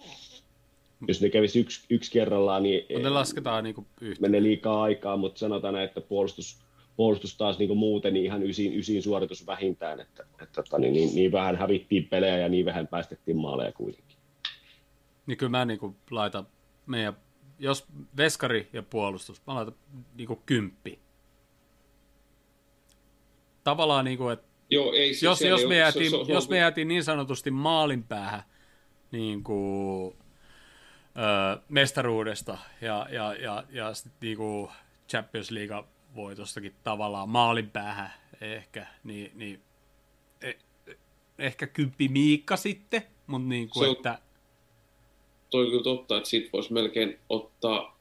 jos 1.08 1.20
ne 1.20 1.30
kävisi 1.30 1.60
yksi, 1.60 1.86
yksi 1.90 2.12
kerrallaan, 2.12 2.62
niin 2.62 3.02
ne 3.02 3.08
lasketaan 3.08 3.64
niinku 3.64 3.86
yhteen. 4.00 4.22
menee 4.22 4.42
liikaa 4.42 4.82
aikaa, 4.82 5.16
mutta 5.16 5.38
sanotaan, 5.38 5.76
että 5.76 6.00
puolustus, 6.00 6.64
puolustus 6.96 7.36
taas 7.36 7.58
niin 7.58 7.76
muuten 7.76 8.14
niin 8.14 8.24
ihan 8.24 8.42
ysin, 8.42 8.78
ysin 8.78 9.02
suoritus 9.02 9.46
vähintään, 9.46 10.00
että, 10.00 10.22
että 10.42 10.62
tota, 10.62 10.78
niin, 10.78 10.92
niin, 10.92 11.14
niin, 11.14 11.32
vähän 11.32 11.56
hävittiin 11.56 12.08
pelejä 12.08 12.38
ja 12.38 12.48
niin 12.48 12.64
vähän 12.64 12.86
päästettiin 12.86 13.36
maaleja 13.36 13.72
kuitenkin. 13.72 14.16
Niin 15.26 15.38
kyllä 15.38 15.50
mä 15.50 15.64
niinku 15.64 15.96
laitan 16.10 16.46
meidän, 16.86 17.16
jos 17.58 17.86
veskari 18.16 18.68
ja 18.72 18.82
puolustus, 18.82 19.42
mä 19.46 19.54
laitan 19.54 19.74
niinku 20.14 20.42
kymppi. 20.46 20.98
Tavallaan 23.64 24.04
niinku, 24.04 24.28
että 24.28 24.46
Joo, 24.70 24.92
ei, 24.92 25.14
se, 25.14 25.26
jos, 25.26 25.40
jos, 25.40 25.60
ei 25.60 25.66
me 25.66 25.76
jäätiin, 25.76 26.10
se- 26.10 26.24
se- 26.26 26.32
jos 26.32 26.48
me 26.48 26.58
jäätiin 26.58 26.88
niin 26.88 27.04
sanotusti 27.04 27.50
maalin 27.50 28.02
päähän 28.04 28.42
niin 29.10 29.44
kuin, 29.44 30.16
ö, 31.16 31.60
mestaruudesta 31.68 32.58
ja, 32.80 33.06
ja, 33.10 33.34
ja, 33.34 33.64
ja 33.70 33.94
sitten 33.94 34.12
niin 34.20 34.36
kuin 34.36 34.70
Champions 35.08 35.50
League 35.50 35.84
voitostakin 36.14 36.74
tavallaan 36.84 37.28
maalin 37.28 37.70
päähän 37.70 38.10
ehkä, 38.40 38.86
niin, 39.04 39.30
niin 39.34 39.60
eh, 40.42 40.56
ehkä 41.38 41.66
kymppi 41.66 42.08
Miikka 42.08 42.56
sitten, 42.56 43.02
mutta 43.26 43.48
niin 43.48 43.68
kuin, 43.68 43.84
Se 43.84 43.88
on- 43.90 43.96
että 43.96 44.18
toi 45.50 45.64
on 45.64 45.70
kyllä 45.70 45.82
totta, 45.82 46.16
että 46.16 46.28
siitä 46.28 46.48
voisi 46.52 46.72
melkein 46.72 47.18
ottaa, 47.28 47.98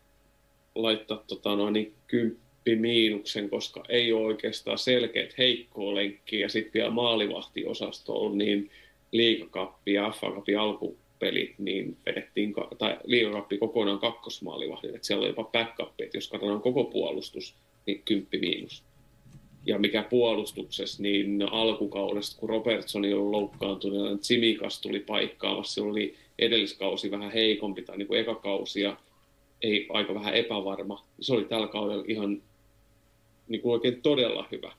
laittaa 0.76 1.18
tota 1.28 1.56
noin 1.56 1.74
niin 1.74 1.96
kymppi 2.08 2.44
miinuksen, 2.76 3.50
koska 3.50 3.84
ei 3.90 4.14
ole 4.14 4.26
oikeastaan 4.26 4.78
selkeät 4.78 5.38
heikkoa 5.38 5.96
lenkkiä, 5.96 6.40
ja 6.40 6.50
sitten 6.50 6.74
vielä 6.74 6.90
maalivahtiosasto 6.90 8.26
on 8.26 8.38
niin 8.38 8.72
liikakappi 9.12 9.94
ja 9.94 10.12
FA 10.12 10.32
Cupin 10.32 10.60
alkupelit, 10.60 11.54
niin 11.58 11.98
vedettiin, 12.06 12.54
tai 12.78 12.98
liikakappi 13.04 13.58
kokonaan 13.58 14.00
kakkosmaalivahdille, 14.00 14.96
että 14.96 15.08
siellä 15.08 15.22
on 15.22 15.28
jopa 15.28 15.44
backup, 15.44 16.02
että 16.02 16.18
jos 16.18 16.28
katsotaan 16.28 16.62
koko 16.62 16.84
puolustus, 16.84 17.56
niin 17.86 18.02
kymppi 18.06 18.40
miinus. 18.40 18.84
Ja 19.66 19.80
mikä 19.80 20.04
puolustuksessa, 20.04 21.04
niin 21.04 21.42
alkukaudesta, 21.52 22.40
kun 22.40 22.50
Robertsoni 22.50 23.14
on 23.14 23.32
loukkaantunut, 23.32 24.10
ja 24.10 24.18
Tsimikas 24.18 24.82
tuli 24.82 25.00
paikkaamassa, 25.00 25.74
silloin 25.74 25.92
oli 25.92 26.16
edelliskausi 26.40 27.12
vähän 27.12 27.32
heikompi 27.32 27.82
tai 27.82 27.98
niin 27.98 28.08
kuin 28.08 28.20
eka 28.20 28.36
kausi 28.36 28.82
ja 28.82 28.98
ei, 29.62 29.88
aika 29.90 30.14
vähän 30.14 30.34
epävarma. 30.34 31.06
Se 31.22 31.34
oli 31.34 31.46
tällä 31.46 31.68
kaudella 31.68 32.04
ihan 32.08 32.42
niin 33.48 33.62
kuin 33.62 33.74
oikein 33.74 34.02
todella 34.02 34.48
hyvä. 34.52 34.74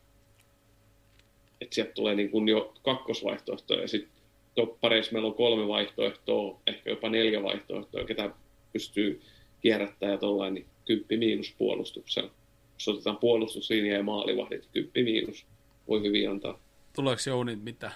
Et 1.61 1.73
sieltä 1.73 1.93
tulee 1.93 2.15
niin 2.15 2.31
kuin 2.31 2.49
jo 2.49 2.75
kakkosvaihtoehtoja 2.83 3.81
ja 3.81 3.89
sitten 3.89 4.13
toppareissa 4.55 5.13
meillä 5.13 5.29
on 5.29 5.35
kolme 5.35 5.69
vaihtoehtoa, 5.69 6.61
ehkä 6.67 6.91
jopa 6.91 7.09
neljä 7.09 7.43
vaihtoehtoa, 7.43 8.05
ketä 8.05 8.31
pystyy 8.73 9.23
kierrättämään 9.61 10.15
ja 10.15 10.19
tollain, 10.19 10.55
niin 10.55 10.67
kymppi 10.85 11.17
miinus 11.17 11.55
puolustuksella. 11.59 12.31
Jos 12.75 12.89
otetaan 12.89 13.17
puolustuslinja 13.17 13.97
ja 13.97 14.03
maalivahdit, 14.03 14.69
kymppi 14.73 15.03
miinus 15.03 15.47
voi 15.89 16.03
hyvin 16.03 16.31
antaa. 16.31 16.59
tuleeko 16.95 17.23
Jounit 17.27 17.63
mitä? 17.65 17.91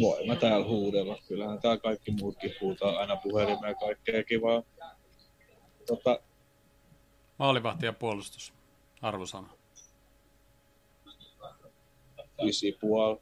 Voi 0.00 0.26
mä 0.26 0.36
täällä 0.36 0.66
huudella. 0.66 1.18
Kyllähän 1.28 1.60
täällä 1.60 1.80
kaikki 1.80 2.10
muutkin 2.10 2.54
huutaa 2.60 2.98
aina 2.98 3.16
puhelimeen 3.16 3.76
kaikkea 3.80 4.24
kivaa. 4.24 4.62
Tota, 5.88 6.20
Maalivahti 7.38 7.86
ja 7.86 7.92
puolustus, 7.92 8.52
arvosana. 9.02 9.48
ysi 12.42 12.78
puoli. 12.80 13.18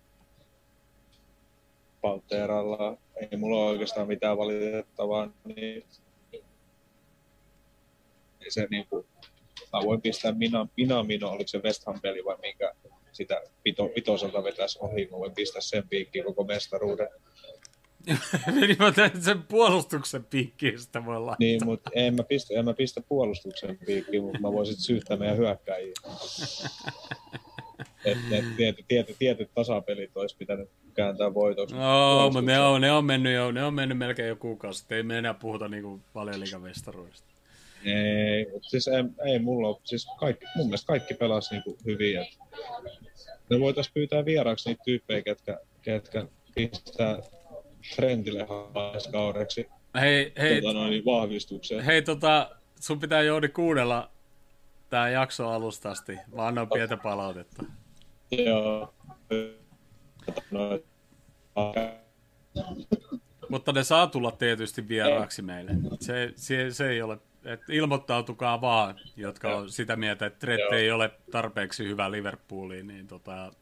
Panteralla. 2.00 2.96
Ei 3.16 3.38
mulla 3.38 3.56
ole 3.56 3.70
oikeastaan 3.70 4.06
mitään 4.06 4.38
valitettavaa, 4.38 5.28
niin 5.44 5.84
ei 8.40 8.50
se 8.50 8.66
niinku, 8.70 9.06
mä 9.72 9.80
voin 9.84 10.00
pistää 10.00 10.32
Mina, 10.32 10.68
Mina 10.76 11.02
Mino, 11.02 11.30
oliko 11.30 11.48
se 11.48 11.58
West 11.58 11.86
Ham 11.86 12.00
peli 12.00 12.24
vai 12.24 12.36
minkä 12.42 12.74
sitä 13.12 13.42
pito, 13.62 13.90
vitoselta 13.96 14.44
vetäisi 14.44 14.78
ohi, 14.82 15.08
mä 15.10 15.18
voin 15.18 15.34
pistää 15.34 15.60
sen 15.60 15.88
piikkiin 15.88 16.24
koko 16.24 16.44
mestaruuden. 16.44 17.08
Niin 18.60 18.76
mä 18.78 18.92
tein 18.92 19.22
sen 19.22 19.42
puolustuksen 19.42 20.24
piikkiin, 20.24 20.80
sitä 20.80 21.04
voi 21.04 21.20
laittaa. 21.20 21.36
Niin, 21.38 21.64
mutta 21.64 21.90
en 21.94 22.14
mä 22.14 22.22
pistä, 22.22 22.54
en 22.54 22.64
mä 22.64 22.74
pistä 22.74 23.00
puolustuksen 23.08 23.78
piikkiin, 23.86 24.22
mutta 24.22 24.38
mä 24.38 24.52
voisin 24.52 24.76
syyttää 24.76 25.16
meidän 25.16 25.36
hyökkäjiä. 25.36 25.92
Et, 28.04 28.18
et, 28.30 28.44
tietyt, 28.56 28.84
tietyt, 28.88 29.16
tietyt 29.18 29.50
tasapelit 29.54 30.16
olisi 30.16 30.36
pitänyt 30.36 30.68
kääntää 30.94 31.34
voitoksi. 31.34 31.74
No, 31.74 32.30
mutta 32.32 32.42
ne 32.42 32.60
on, 32.60 32.80
ne 32.80 32.92
on 32.92 33.04
mennyt 33.04 33.34
jo, 33.34 33.52
ne 33.52 33.64
on 33.64 33.74
mennyt 33.74 33.98
melkein 33.98 34.28
jo 34.28 34.36
kuukausi 34.36 34.78
sitten. 34.78 34.96
Ei 34.96 35.02
me 35.02 35.18
enää 35.18 35.34
puhuta 35.34 35.68
niinku 35.68 36.00
paljon 36.12 36.40
liikavestaruudesta. 36.40 37.26
Ei, 37.84 38.46
mutta 38.52 38.68
siis 38.68 38.88
ei, 38.88 39.04
ei 39.32 39.38
mulla 39.38 39.68
ole, 39.68 39.76
siis 39.84 40.08
kaikki, 40.18 40.46
mun 40.56 40.66
mielestä 40.66 40.86
kaikki 40.86 41.14
pelasi 41.14 41.54
niinku 41.54 41.78
hyvin. 41.86 42.18
Et 42.18 42.38
me 43.50 43.60
voitaisiin 43.60 43.94
pyytää 43.94 44.24
vieraaksi 44.24 44.68
niitä 44.68 44.82
tyyppejä, 44.84 45.22
ketkä, 45.22 45.60
ketkä 45.82 46.26
pistää 46.54 47.18
Trentille 47.94 48.47
kaudeksi 49.12 49.68
Hei, 50.00 50.32
hei, 50.39 50.62
tota 50.62 50.74
noin, 50.74 51.05
vahvistukseen. 51.05 51.84
hei 51.84 52.02
tota, 52.02 52.50
sun 52.81 53.00
pitää 53.00 53.23
Jouni 53.23 53.48
kuunnella 53.48 54.10
tää 54.90 55.08
jakso 55.08 55.48
alusta 55.48 55.90
asti. 55.90 56.18
Mä 56.34 56.47
annan 56.47 56.68
pientä 56.68 56.97
palautetta. 56.97 57.65
Joo. 58.31 58.94
Tota 60.55 61.84
Mutta 63.48 63.73
ne 63.73 63.84
saa 63.84 64.06
tulla 64.06 64.31
tietysti 64.31 64.89
vieraaksi 64.89 65.42
meille. 65.42 65.73
Se, 66.00 66.32
se, 66.36 66.70
se 66.70 66.89
ei 66.89 67.02
ole, 67.02 67.18
että 67.44 67.73
ilmoittautukaa 67.73 68.60
vaan, 68.60 69.00
jotka 69.16 69.56
on 69.56 69.70
sitä 69.70 69.97
mieltä, 69.97 70.26
että 70.26 70.39
Trent 70.39 70.73
ei 70.73 70.90
ole 70.90 71.10
tarpeeksi 71.31 71.84
hyvä 71.84 72.10
Liverpooliin, 72.10 72.86
niin 72.86 73.06
tota, 73.06 73.52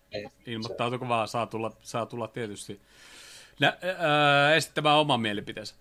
ilmoittautukaa 0.46 1.08
vaan, 1.08 1.28
saa 1.28 1.46
tulla, 1.46 1.72
saa 1.82 2.06
tulla 2.06 2.28
tietysti 2.28 2.80
nä, 3.60 3.78
ää, 3.98 4.54
esittämään 4.54 4.98
oman 4.98 5.20
mielipiteensä. 5.20 5.74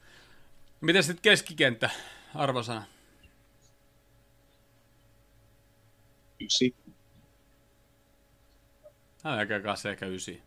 Miten 0.82 1.03
sitten 1.03 1.22
keskikenttä, 1.22 1.90
arvosana? 2.35 2.85
yksi. 6.43 6.76
Älkää 9.26 9.60
kanssa 9.60 9.90
ehkä 9.90 10.06
ysi. 10.06 10.42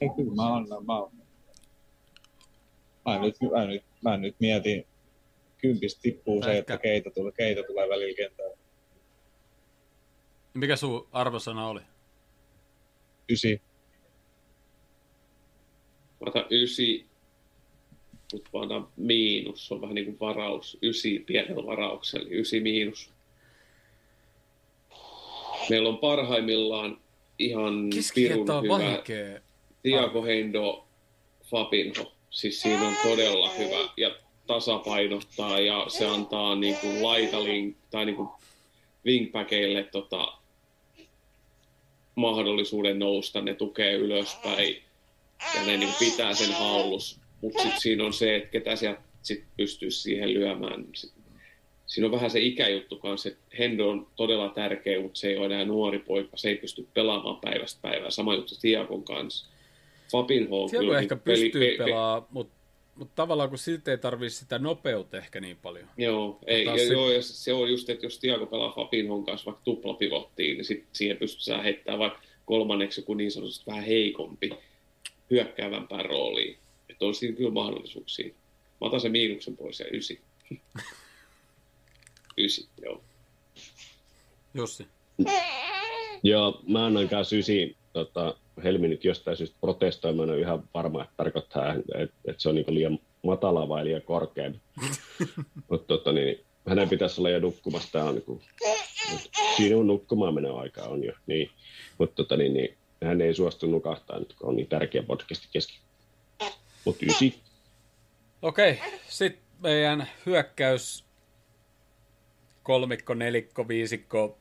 Ei, 0.00 0.08
kyllä 0.16 0.34
mä 0.34 0.56
annan. 0.56 0.84
Mä, 0.86 0.94
mä, 3.04 3.20
nyt, 3.20 3.36
mä, 3.52 3.66
nyt, 3.66 3.84
mä 4.04 4.16
nyt 4.16 4.36
mietin, 4.40 4.86
kympistä 5.58 6.00
tippuu 6.02 6.42
se, 6.42 6.48
Ehkä. 6.50 6.58
että 6.58 6.78
keitä 6.78 7.10
tulee, 7.10 7.32
keitä 7.32 7.62
tulee 7.62 7.88
välillä 7.88 8.16
kentällä. 8.16 8.56
Mikä 10.54 10.76
sun 10.76 11.08
arvosana 11.12 11.68
oli? 11.68 11.80
Ysi. 13.30 13.62
Otan 16.26 16.46
ysi, 16.50 17.06
mutta 18.32 18.50
otan 18.52 18.88
miinus. 18.96 19.66
Se 19.66 19.74
on 19.74 19.80
vähän 19.80 19.94
niin 19.94 20.04
kuin 20.04 20.20
varaus. 20.20 20.78
Ysi 20.82 21.24
pienellä 21.26 21.66
varauksella, 21.66 22.26
eli 22.26 22.40
ysi 22.40 22.60
miinus. 22.60 23.10
Meillä 25.70 25.88
on 25.88 25.98
parhaimmillaan 25.98 26.98
ihan 27.38 27.90
pirun 28.14 28.46
hyvä 28.62 28.68
vaikea. 28.68 29.40
Tiago 29.82 30.22
Hendo 30.22 30.86
Fabinho. 31.44 32.12
Siis 32.30 32.62
siinä 32.62 32.88
on 32.88 32.94
todella 33.02 33.50
hyvä 33.50 33.88
ja 33.96 34.16
tasapainottaa 34.46 35.60
ja 35.60 35.84
se 35.88 36.06
antaa 36.06 36.54
niin 36.54 36.76
kuin 36.76 37.02
laitalin 37.02 37.76
tai 37.90 38.04
niin 38.04 38.16
kuin 38.16 38.28
wingbackeille 39.06 39.82
tota, 39.82 40.32
mahdollisuuden 42.14 42.98
nousta, 42.98 43.40
ne 43.40 43.54
tukee 43.54 43.92
ylöspäin 43.94 44.85
ja 45.54 45.66
ne 45.66 45.76
niin 45.76 45.94
pitää 45.98 46.34
sen 46.34 46.52
hallus. 46.52 47.20
Mutta 47.40 47.62
sitten 47.62 47.80
siinä 47.80 48.04
on 48.04 48.12
se, 48.12 48.36
että 48.36 48.48
ketä 48.48 48.76
sieltä 48.76 49.00
sit 49.22 49.44
pystyisi 49.56 50.00
siihen 50.00 50.34
lyömään. 50.34 50.84
Sit, 50.94 51.12
siinä 51.86 52.06
on 52.06 52.12
vähän 52.12 52.30
se 52.30 52.40
ikäjuttu 52.40 52.96
kanssa, 52.96 53.28
että 53.28 53.40
Hendo 53.58 53.88
on 53.88 54.06
todella 54.16 54.48
tärkeä, 54.48 55.00
mutta 55.00 55.20
se 55.20 55.28
ei 55.28 55.36
ole 55.36 55.46
enää 55.46 55.64
nuori 55.64 55.98
poika, 55.98 56.36
se 56.36 56.48
ei 56.48 56.56
pysty 56.56 56.86
pelaamaan 56.94 57.40
päivästä 57.40 57.78
päivään. 57.82 58.12
Sama 58.12 58.34
juttu 58.34 58.54
Tiagon 58.60 59.04
kanssa. 59.04 59.46
Fabinho 60.12 60.62
on 60.64 60.70
Tiago 60.70 60.84
kyllä 60.86 60.98
ehkä 60.98 61.16
peli- 61.16 61.40
pystyy 61.42 61.60
pe- 61.70 61.76
pe- 61.78 61.84
pelaamaan, 61.84 62.26
mutta 62.30 62.56
mut 62.96 63.14
tavallaan 63.14 63.48
kun 63.48 63.58
siltä 63.58 63.90
ei 63.90 63.98
tarvii 63.98 64.30
sitä 64.30 64.58
nopeutta 64.58 65.18
ehkä 65.18 65.40
niin 65.40 65.56
paljon. 65.62 65.88
Joo, 65.96 66.38
ei, 66.46 66.64
ja, 66.64 66.78
se- 66.78 66.92
joo, 66.92 67.10
ja 67.10 67.22
se 67.22 67.52
on 67.52 67.70
just, 67.70 67.90
että 67.90 68.06
jos 68.06 68.18
Tiago 68.18 68.46
pelaa 68.46 68.72
Fabinhon 68.72 69.24
kanssa 69.24 69.46
vaikka 69.46 69.62
tuplapivottiin, 69.64 70.56
niin 70.56 70.64
sit 70.64 70.84
siihen 70.92 71.16
pystytään 71.16 71.62
heittämään 71.64 71.98
vaikka 71.98 72.20
kolmanneksi 72.44 73.00
joku 73.00 73.14
niin 73.14 73.30
sanotusti 73.30 73.66
vähän 73.66 73.84
heikompi 73.84 74.50
hyökkäävämpään 75.30 76.04
rooliin. 76.04 76.58
Että 76.88 77.04
on 77.04 77.14
siinä 77.14 77.36
kyllä 77.36 77.50
mahdollisuuksia. 77.50 78.34
Mä 78.80 78.86
otan 78.86 79.00
sen 79.00 79.12
miinuksen 79.12 79.56
pois 79.56 79.80
ja 79.80 79.86
ysi. 79.92 80.20
ysi, 82.38 82.68
joo. 82.82 83.02
Jussi. 84.54 84.86
Joo, 86.22 86.62
mä 86.68 86.86
annan 86.86 87.08
kanssa 87.08 87.36
ysi, 87.36 87.76
tota, 87.92 88.36
Helmi 88.64 88.88
nyt 88.88 89.04
jostain 89.04 89.36
syystä 89.36 89.56
protestoi, 89.60 90.12
mä 90.12 90.22
en 90.22 90.30
ole 90.30 90.40
ihan 90.40 90.68
varma, 90.74 91.02
että 91.02 91.14
tarkoittaa, 91.16 91.74
että, 91.74 91.98
että 92.24 92.42
se 92.42 92.48
on 92.48 92.54
niin 92.54 92.74
liian 92.74 92.98
matala 93.22 93.68
vai 93.68 93.84
liian 93.84 94.02
korkea. 94.02 94.50
Mutta 95.70 95.86
tota, 95.86 96.12
niin, 96.12 96.40
hänen 96.68 96.88
pitäisi 96.88 97.20
olla 97.20 97.30
jo 97.30 97.40
nukkumassa, 97.40 97.88
tämä 97.92 98.04
on 98.04 98.14
niin 98.14 98.24
kuin, 98.24 98.42
sinun 99.56 99.86
nukkumaan 99.86 100.34
menee 100.34 100.50
aika 100.50 100.82
on 100.82 101.04
jo, 101.04 101.12
niin. 101.26 101.50
Mutta 101.98 102.14
tota, 102.14 102.36
niin, 102.36 102.54
niin, 102.54 102.76
hän 103.04 103.20
ei 103.20 103.34
suostu 103.34 103.66
nukahtaa 103.66 104.18
nyt, 104.18 104.34
kun 104.34 104.48
on 104.48 104.56
niin 104.56 104.68
tärkeä 104.68 105.02
podcasti 105.02 105.48
kesken. 105.52 105.76
Mutta 106.84 107.06
ysi. 107.06 107.40
Okei, 108.42 108.80
sitten 109.08 109.42
meidän 109.58 110.08
hyökkäys 110.26 111.04
kolmikko, 112.62 113.14
nelikko, 113.14 113.68
viisikko, 113.68 114.38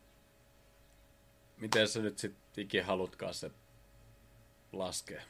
miten 1.58 1.88
sä 1.88 2.02
nyt 2.02 2.18
sitten 2.18 2.64
ikin 2.64 2.86
halutkaan 2.86 3.34
se 3.34 3.52
laskea? 4.74 5.22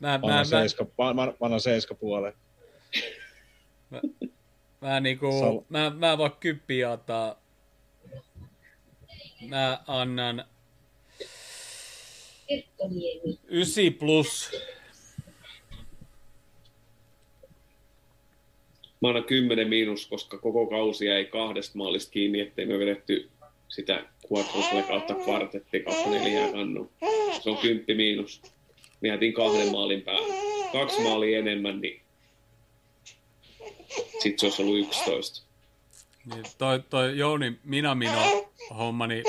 Mä, 0.00 0.18
Mä 0.18 0.18
mä, 0.18 0.34
mä, 0.34 0.44
seiska, 0.44 0.86
mä, 0.98 1.14
mä, 1.14 1.48
mä 1.48 1.58
seiska 1.58 1.94
puoleen. 1.94 2.34
mä, 4.80 5.00
niinku, 5.00 5.26
Sal- 5.26 5.64
mä, 5.68 5.90
mä 5.90 6.18
voin 6.18 6.32
kyppiä 6.40 6.90
ottaa. 6.90 7.39
Mä 9.48 9.80
annan 9.86 10.44
9 13.48 13.94
plus. 13.98 14.50
Mä 19.00 19.08
annan 19.08 19.24
10 19.24 19.68
miinus, 19.68 20.06
koska 20.06 20.38
koko 20.38 20.66
kausi 20.66 21.06
jäi 21.06 21.24
kahdesta 21.24 21.78
maalista 21.78 22.10
kiinni, 22.10 22.40
ettei 22.40 22.66
me 22.66 22.78
vedetty 22.78 23.30
sitä 23.68 24.06
quadruple 24.32 24.82
kautta 24.82 25.14
kvartetti 25.14 25.80
kautta 25.80 26.10
neljää 26.10 26.52
kannu. 26.52 26.92
Se 27.42 27.50
on 27.50 27.56
10 27.56 27.96
miinus. 27.96 28.42
Me 29.00 29.08
jätin 29.08 29.32
kahden 29.32 29.72
maalin 29.72 30.02
päälle. 30.02 30.34
Kaksi 30.72 31.00
maalia 31.00 31.38
enemmän, 31.38 31.80
niin 31.80 32.02
sitten 34.22 34.38
se 34.38 34.46
olisi 34.46 34.62
ollut 34.62 34.78
11. 34.78 35.49
Niin 36.26 36.44
toi, 36.58 36.80
toi 36.90 37.18
Jouni 37.18 37.58
Minamino 37.64 38.48
homma, 38.78 39.06
niin 39.06 39.24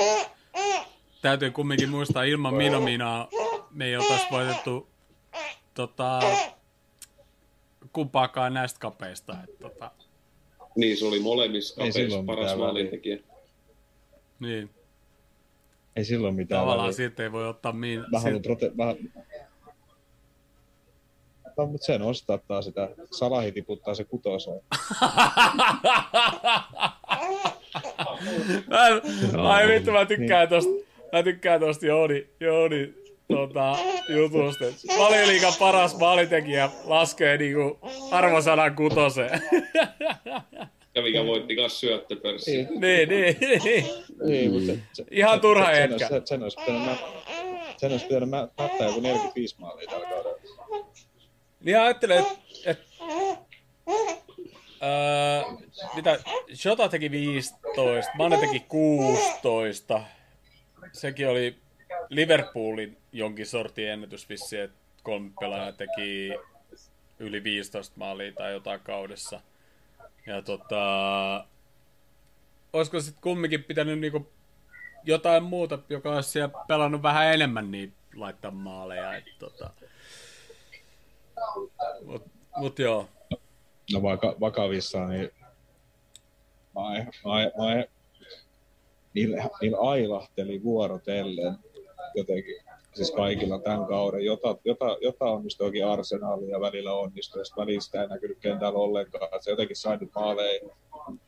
täytyy 1.22 1.50
kumminkin 1.50 1.88
muistaa, 1.90 2.22
ilman 2.24 2.54
Minaminaa 2.54 3.28
me 3.70 3.84
ei 3.86 3.96
oltaisi 3.96 4.26
voitettu 4.30 4.88
tota, 5.74 6.20
kumpaakaan 7.92 8.54
näistä 8.54 8.80
kapeista. 8.80 9.36
Et, 9.44 9.58
tota, 9.58 9.90
Niin, 10.76 10.96
se 10.96 11.06
oli 11.06 11.20
molemmissa 11.20 11.82
Ei 11.82 11.90
kapeissa 11.92 12.22
paras 12.26 12.56
maalintekijä. 12.58 13.18
niin, 14.40 14.70
Ei 15.96 16.04
silloin 16.04 16.34
mitään 16.34 16.60
tavallaan 16.60 16.84
väliä. 16.86 16.96
siitä 16.96 17.22
ei 17.22 17.32
voi 17.32 17.48
ottaa 17.48 17.72
min... 17.72 18.04
Mä 18.12 18.20
haluan 18.20 18.42
prote... 18.42 18.70
Mä... 18.74 18.84
No, 21.56 21.66
mutta 21.66 21.84
se 21.86 21.98
nostattaa 21.98 22.62
sitä. 22.62 22.88
Salahi 23.10 23.52
tiputtaa 23.52 23.94
se 23.94 24.04
kutoseen. 24.04 24.60
Mä, 29.32 29.52
ai 29.52 29.68
vittu, 29.68 29.90
mä 29.90 30.06
tykkään 30.06 30.48
tosta, 30.48 30.70
mä 31.12 31.22
tykkään 31.22 31.60
tosta 31.60 31.86
Jouni, 31.86 32.26
Jouni 32.40 32.94
tota, 33.28 33.76
jutusta. 34.08 34.64
Valioliikan 34.98 35.52
paras 35.58 35.98
maalintekijä 35.98 36.70
laskee 36.84 37.36
niinku 37.36 37.78
arvosanan 38.10 38.76
kutoseen. 38.76 39.42
Ja 40.94 41.02
mikä 41.02 41.26
voitti 41.26 41.56
kanssa 41.56 41.78
syöttöpörssin. 41.78 42.68
niin, 42.80 43.08
niin, 43.08 43.36
niin. 43.64 43.84
Ei, 44.30 44.48
mutta 44.48 44.72
se, 44.92 45.04
Ihan 45.10 45.40
turha 45.40 45.66
sen, 45.66 45.90
jätkä. 45.90 46.08
Sen, 46.08 46.26
sen, 46.26 46.42
olisi 46.42 46.58
pitänyt, 46.60 46.82
mä, 46.84 46.96
sen 47.76 47.92
olisi 47.92 48.06
pitänyt 48.06 48.28
mä, 48.28 48.48
mättää 48.58 48.86
joku 48.86 49.00
45 49.00 49.56
maalia 49.58 49.90
tällä 49.90 50.06
kaudella. 50.08 50.38
Niin 51.62 51.80
ajattelen, 51.80 52.18
että 52.18 52.38
et, 52.64 52.80
öö, 54.82 55.42
mitä, 55.94 56.18
Shota 56.54 56.88
teki 56.88 57.10
15, 57.10 58.12
Mane 58.14 58.36
teki 58.36 58.60
16. 58.60 60.02
Sekin 60.92 61.28
oli 61.28 61.58
Liverpoolin 62.08 62.96
jonkin 63.12 63.46
sortin 63.46 63.88
ennätys 63.88 64.28
vissi, 64.28 64.58
että 64.58 64.78
kolme 65.02 65.30
pelaajaa 65.40 65.72
teki 65.72 66.32
yli 67.18 67.44
15 67.44 67.94
maalia 67.96 68.32
tai 68.32 68.52
jotain 68.52 68.80
kaudessa. 68.80 69.40
Ja 70.26 70.42
tota, 70.42 71.44
olisiko 72.72 73.00
sitten 73.00 73.22
kumminkin 73.22 73.64
pitänyt 73.64 73.98
niinku 73.98 74.28
jotain 75.04 75.42
muuta, 75.42 75.78
joka 75.88 76.14
olisi 76.14 76.30
siellä 76.30 76.54
pelannut 76.68 77.02
vähän 77.02 77.34
enemmän, 77.34 77.70
niin 77.70 77.92
laittaa 78.14 78.50
maaleja. 78.50 79.16
Et, 79.16 79.24
tota, 79.38 79.70
mut, 82.04 82.22
mut 82.56 82.78
joo. 82.78 83.06
No 83.92 84.02
vaikka 84.02 84.36
vakavissaan, 84.40 85.10
niin 85.10 85.30
mä, 86.74 86.82
mä, 87.04 87.64
mä, 87.64 87.84
niillä, 89.14 89.48
niillä 89.60 89.78
ailahteli 89.78 90.62
vuorotellen 90.62 91.58
jotenkin, 92.14 92.54
siis 92.94 93.10
kaikilla 93.10 93.58
tämän 93.58 93.86
kauden, 93.86 94.24
jota, 94.24 94.56
jota, 94.64 94.96
jota 95.00 95.24
onnistui 95.24 95.66
oikein 95.66 95.86
arsenaali 95.86 96.48
ja 96.48 96.60
välillä 96.60 96.92
onnistui, 96.92 97.40
ja 97.40 97.56
välillä 97.56 97.80
sitä 97.80 98.02
ei 98.02 98.08
näkynyt 98.08 98.38
kentällä 98.38 98.78
ollenkaan, 98.78 99.42
se 99.42 99.50
jotenkin 99.50 99.76
sai 99.76 99.96
nyt 99.96 100.10
maaleja. 100.14 100.60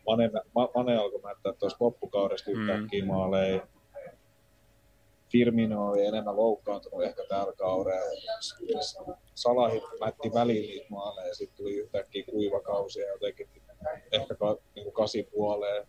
Mane, 0.06 0.30
Ma- 0.54 0.70
Mane 0.74 0.96
alkoi 0.96 1.20
näyttää 1.24 1.52
tuossa 1.52 1.76
loppukaudesta 1.80 2.50
yhtäkkiä 2.50 3.04
maaleja. 3.04 3.66
Firmino 5.34 5.88
oli 5.90 6.06
enemmän 6.06 6.36
loukkaantunut 6.36 7.02
ehkä 7.02 7.22
tällä 7.28 7.52
kaudella. 7.52 8.20
Salahi 9.34 9.82
mätti 10.00 10.30
välillä 10.34 10.68
niitä 10.68 10.86
maaleja 10.88 11.28
ja 11.28 11.34
sitten 11.34 11.56
tuli 11.56 11.74
yhtäkkiä 11.74 12.24
kuiva 12.24 12.60
kausi 12.60 13.00
ja 13.00 13.08
jotenkin 13.12 13.48
ehkä 14.12 14.34
ka, 14.34 14.58
niin 14.74 14.84
kuin 14.84 14.94
kasi 14.94 15.22
puoleen, 15.22 15.86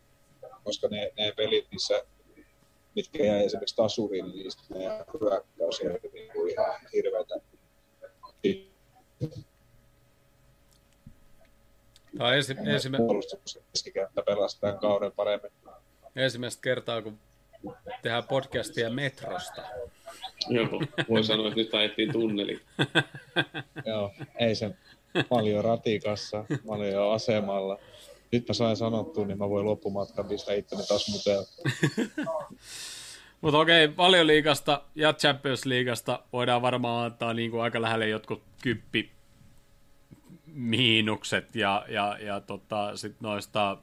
koska 0.64 0.88
ne, 0.88 1.12
ne 1.18 1.34
pelit, 1.38 1.68
missä, 1.72 2.06
mitkä 2.96 3.24
jäi 3.24 3.46
esimerkiksi 3.46 3.76
tasurille, 3.76 4.34
niin 4.34 4.52
sitten 4.52 4.78
ne 4.78 4.86
hyökkäys 5.22 5.82
jäi 5.84 6.00
niin 6.14 6.32
kuin 6.34 6.52
ihan 6.52 6.76
hirveätä. 6.94 7.36
Tämä 12.18 12.28
on 12.30 12.36
ensi, 12.36 12.56
ensimmä, 12.66 12.98
pelasi 14.26 14.60
tämän 14.60 14.80
kauden 14.80 15.12
paremmin. 15.12 15.52
ensimmäistä 16.16 16.62
kertaa, 16.62 17.02
kun 17.02 17.20
tehdään 18.02 18.24
podcastia 18.24 18.90
metrosta. 18.90 19.62
Joo, 20.50 20.82
voi 21.10 21.24
sanoa, 21.24 21.48
että 21.48 21.60
nyt 21.60 21.74
ajettiin 21.74 22.12
tunneli. 22.12 22.62
Joo, 23.86 24.14
ei 24.40 24.56
se 24.56 24.72
paljon 25.30 25.64
ratikassa, 25.64 26.46
mä 26.50 26.74
olin 26.74 26.92
jo 26.92 27.10
asemalla. 27.10 27.80
Nyt 28.32 28.48
mä 28.48 28.54
sain 28.54 28.78
sanottua, 28.78 29.26
niin 29.26 29.38
mä 29.38 29.50
voin 29.50 29.66
loppumatkan 29.66 30.26
pistää 30.26 30.56
itteni 30.56 30.88
taas 30.88 31.08
muteen. 31.10 31.46
Mutta 33.42 33.60
okei, 33.60 33.98
valioliigasta 33.98 34.82
ja 34.96 35.14
Champions 35.14 35.66
Leagueasta 35.66 36.24
voidaan 36.34 36.62
varmaan 36.62 37.06
antaa 37.06 37.34
niin 37.34 37.52
kuin 37.52 37.62
aika 37.62 37.82
lähelle 37.82 38.08
jotkut 38.08 38.44
kyppi 38.62 39.12
miinukset 40.46 41.56
ja, 41.56 41.86
ja, 41.90 42.18
ja 42.22 42.40
tota, 42.40 42.98
sit 42.98 43.22
noista, 43.22 43.78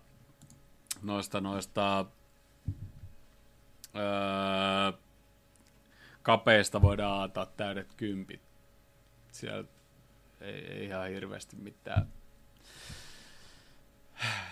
noista, 1.03 1.41
noista 1.41 2.05
öö, 3.97 4.93
kapeista 6.23 6.83
voidaan 6.83 7.23
antaa 7.23 7.47
täydet 7.47 7.95
kympit. 7.97 8.41
Siellä 9.33 9.69
ei, 10.41 10.67
ei 10.73 10.85
ihan 10.85 11.09
hirveästi 11.09 11.57
mitään. 11.57 12.13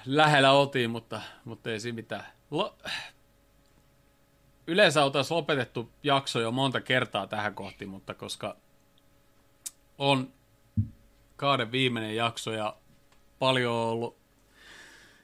Lähellä 0.07 0.53
oltiin, 0.53 0.91
mutta, 0.91 1.21
mutta 1.45 1.71
ei 1.71 1.81
siinä 1.81 1.97
mitään. 1.97 2.27
Lo- 2.51 2.77
yleensä 4.67 5.05
oltaisiin 5.05 5.37
lopetettu 5.37 5.93
jakso 6.03 6.41
jo 6.41 6.51
monta 6.51 6.81
kertaa 6.81 7.27
tähän 7.27 7.55
kohti, 7.55 7.87
mutta 7.87 8.15
koska 8.15 8.57
on 9.99 10.33
kauden 11.37 11.73
viimeinen 11.73 12.17
jakso 12.17 12.53
ja 12.53 12.77
paljon 13.39 13.75
on 13.75 13.89
ollut 13.89 14.20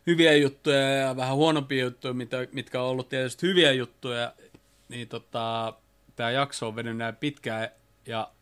hyviä 0.07 0.37
juttuja 0.37 0.91
ja 0.95 1.17
vähän 1.17 1.37
huonompia 1.37 1.85
juttuja, 1.85 2.15
mitä, 2.15 2.37
mitkä 2.53 2.83
on 2.83 2.89
ollut 2.89 3.09
tietysti 3.09 3.47
hyviä 3.47 3.73
juttuja, 3.73 4.35
niin 4.89 5.09
tota, 5.09 5.75
tämä 6.17 6.31
jakso 6.31 6.69
on 6.69 6.77
venyt 6.77 6.97
näin 6.97 7.17
pitkään 7.17 7.69
ja 8.07 8.33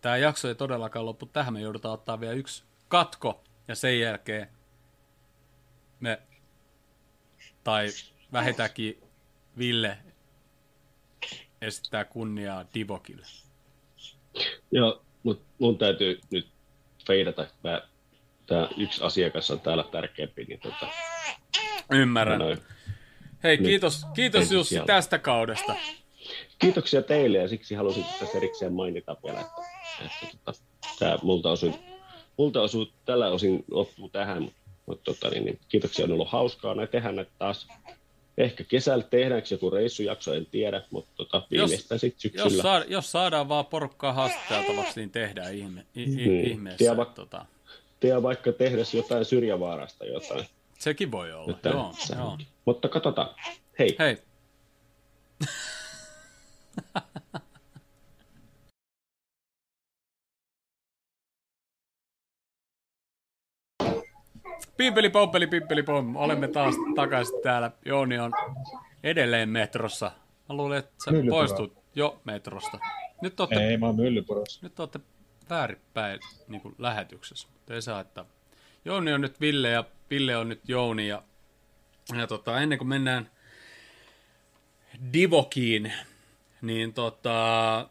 tämä 0.00 0.16
jakso 0.16 0.48
ei 0.48 0.54
todellakaan 0.54 1.06
loppu 1.06 1.26
tähän. 1.26 1.52
Me 1.52 1.60
joudutaan 1.60 1.94
ottaa 1.94 2.20
vielä 2.20 2.34
yksi 2.34 2.64
katko 2.88 3.44
ja 3.68 3.74
sen 3.74 4.00
jälkeen 4.00 4.48
me, 6.00 6.22
tai 7.64 7.88
vähintäänkin 8.32 9.02
Ville 9.58 9.98
esittää 11.60 12.04
kunniaa 12.04 12.64
Divokille. 12.74 13.26
Joo, 14.70 15.02
mutta 15.22 15.44
mun 15.58 15.78
täytyy 15.78 16.20
nyt 16.30 16.48
feidata, 17.06 17.42
että 17.42 17.88
tämä 18.52 18.68
yksi 18.76 19.04
asiakas 19.04 19.50
on 19.50 19.60
täällä 19.60 19.84
tärkeämpi, 19.92 20.44
niin 20.44 20.60
tota, 20.60 20.86
Ymmärrän. 21.90 22.38
Noin. 22.38 22.58
Hei, 23.44 23.56
Nyt 23.56 23.66
kiitos, 23.66 24.06
kiitos 24.14 24.52
Jussi 24.52 24.68
sijalla. 24.68 24.86
tästä 24.86 25.18
kaudesta. 25.18 25.74
Kiitoksia 26.58 27.02
teille 27.02 27.38
ja 27.38 27.48
siksi 27.48 27.74
halusin 27.74 28.04
tässä 28.20 28.38
erikseen 28.38 28.72
mainita 28.72 29.16
vielä, 29.26 29.40
että, 29.40 29.62
että 30.00 30.36
tota, 30.44 30.58
tämä 30.98 31.18
multa 31.22 31.50
osui, 31.50 31.74
multa 32.36 32.62
osui 32.62 32.92
tällä 33.04 33.28
osin 33.28 33.64
loppuu 33.70 34.08
tähän, 34.08 34.50
mutta 34.86 35.04
tota, 35.04 35.28
niin, 35.30 35.44
niin, 35.44 35.58
kiitoksia, 35.68 36.04
on 36.04 36.12
ollut 36.12 36.28
hauskaa 36.30 36.74
näin 36.74 36.88
tehdä 36.88 37.12
näitä 37.12 37.30
taas. 37.38 37.68
Ehkä 38.38 38.64
kesällä 38.64 39.04
tehdäänkö 39.04 39.48
joku 39.50 39.70
reissujakso, 39.70 40.34
en 40.34 40.46
tiedä, 40.46 40.82
mutta 40.90 41.10
tota, 41.16 41.46
viimeistään 41.50 41.98
sitten 41.98 42.30
Jos, 42.34 42.42
syksyllä. 42.42 42.62
saada, 42.62 42.84
jos 42.88 43.12
saadaan 43.12 43.48
vaan 43.48 43.66
porukkaa 43.66 44.12
haastateltavaksi, 44.12 45.00
niin 45.00 45.10
tehdään 45.10 45.54
ihme, 45.54 45.86
i, 45.96 46.02
i, 46.02 46.06
Niin. 46.06 46.46
ihmeessä. 46.46 46.78
Tiedä 46.78 47.04
Tota, 47.04 47.46
Tee 48.02 48.22
vaikka 48.22 48.52
tehdä 48.52 48.82
jotain 48.96 49.24
syrjävaarasta 49.24 50.04
jotain. 50.06 50.46
sekin 50.78 51.10
voi 51.12 51.32
olla, 51.32 51.48
Jotain. 51.50 51.74
joo, 51.74 51.92
joo. 52.18 52.38
Mutta 52.64 52.88
katsotaan. 52.88 53.34
Hei. 53.78 53.96
Hei. 53.98 54.18
Pimpeli 64.76 65.10
pompeli 65.10 65.46
pimpeli 65.46 65.82
pom. 65.82 66.16
Olemme 66.16 66.48
taas 66.48 66.74
takaisin 66.94 67.42
täällä. 67.42 67.70
Jouni 67.84 68.18
on 68.18 68.32
edelleen 69.02 69.48
metrossa. 69.48 70.12
Mä 70.48 70.56
luulen, 70.56 70.78
että 70.78 70.92
sä 71.04 71.10
poistut 71.30 71.76
jo 71.94 72.20
metrosta. 72.24 72.78
Nyt 73.22 73.40
olette, 73.40 73.68
Ei, 73.68 73.76
mä 73.76 73.86
oon 73.86 73.96
myllypurossa. 73.96 74.60
nyt 74.62 74.80
olette 74.80 75.00
väärinpäin 75.50 76.20
niin 76.48 76.60
kuin 76.60 76.74
lähetyksessä, 76.78 77.48
mutta 77.52 77.74
ei 77.74 77.82
saa, 77.82 78.00
että 78.00 78.24
Jouni 78.84 79.12
on 79.12 79.20
nyt 79.20 79.40
Ville 79.40 79.68
ja 79.68 79.84
Ville 80.10 80.36
on 80.36 80.48
nyt 80.48 80.68
Jouni 80.68 81.08
ja, 81.08 81.22
ja 82.18 82.26
tota, 82.26 82.60
ennen 82.60 82.78
kuin 82.78 82.88
mennään 82.88 83.30
Divokiin, 85.12 85.92
niin 86.62 86.92
tota, 86.92 87.88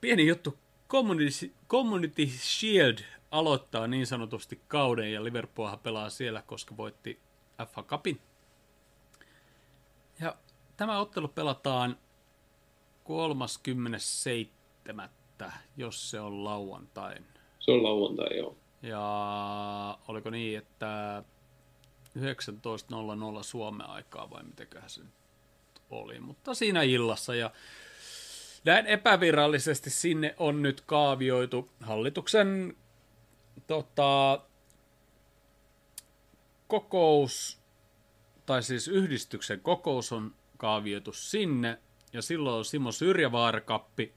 pieni 0.00 0.26
juttu, 0.26 0.58
Community, 0.88 1.54
Community 1.68 2.26
Shield 2.26 2.98
aloittaa 3.30 3.86
niin 3.86 4.06
sanotusti 4.06 4.60
kauden 4.68 5.12
ja 5.12 5.24
Liverpoolhan 5.24 5.78
pelaa 5.78 6.10
siellä, 6.10 6.42
koska 6.42 6.76
voitti 6.76 7.20
FA 7.72 7.82
Cupin. 7.82 8.20
Ja 10.20 10.36
tämä 10.76 10.98
ottelu 10.98 11.28
pelataan 11.28 11.98
37. 13.04 15.10
jos 15.76 16.10
se 16.10 16.20
on 16.20 16.44
lauantain. 16.44 17.26
Se 17.58 17.70
on 17.70 17.82
lauantai, 17.82 18.38
joo. 18.38 18.56
Ja 18.82 19.98
oliko 20.08 20.30
niin, 20.30 20.58
että 20.58 21.22
19.00 22.18 23.42
Suomen 23.42 23.86
aikaa 23.86 24.30
vai 24.30 24.42
mitenköhän 24.42 24.90
se 24.90 25.02
nyt 25.02 25.12
oli, 25.90 26.20
mutta 26.20 26.54
siinä 26.54 26.82
illassa 26.82 27.34
ja 27.34 27.50
näin 28.64 28.86
epävirallisesti 28.86 29.90
sinne 29.90 30.34
on 30.38 30.62
nyt 30.62 30.80
kaavioitu 30.80 31.70
hallituksen 31.80 32.76
tota, 33.66 34.40
kokous, 36.66 37.60
tai 38.46 38.62
siis 38.62 38.88
yhdistyksen 38.88 39.60
kokous 39.60 40.12
on 40.12 40.34
kaavioitu 40.56 41.12
sinne, 41.12 41.78
ja 42.12 42.22
silloin 42.22 42.56
on 42.56 42.64
Simo 42.64 42.92
Syrjävaara-kappi, 42.92 44.14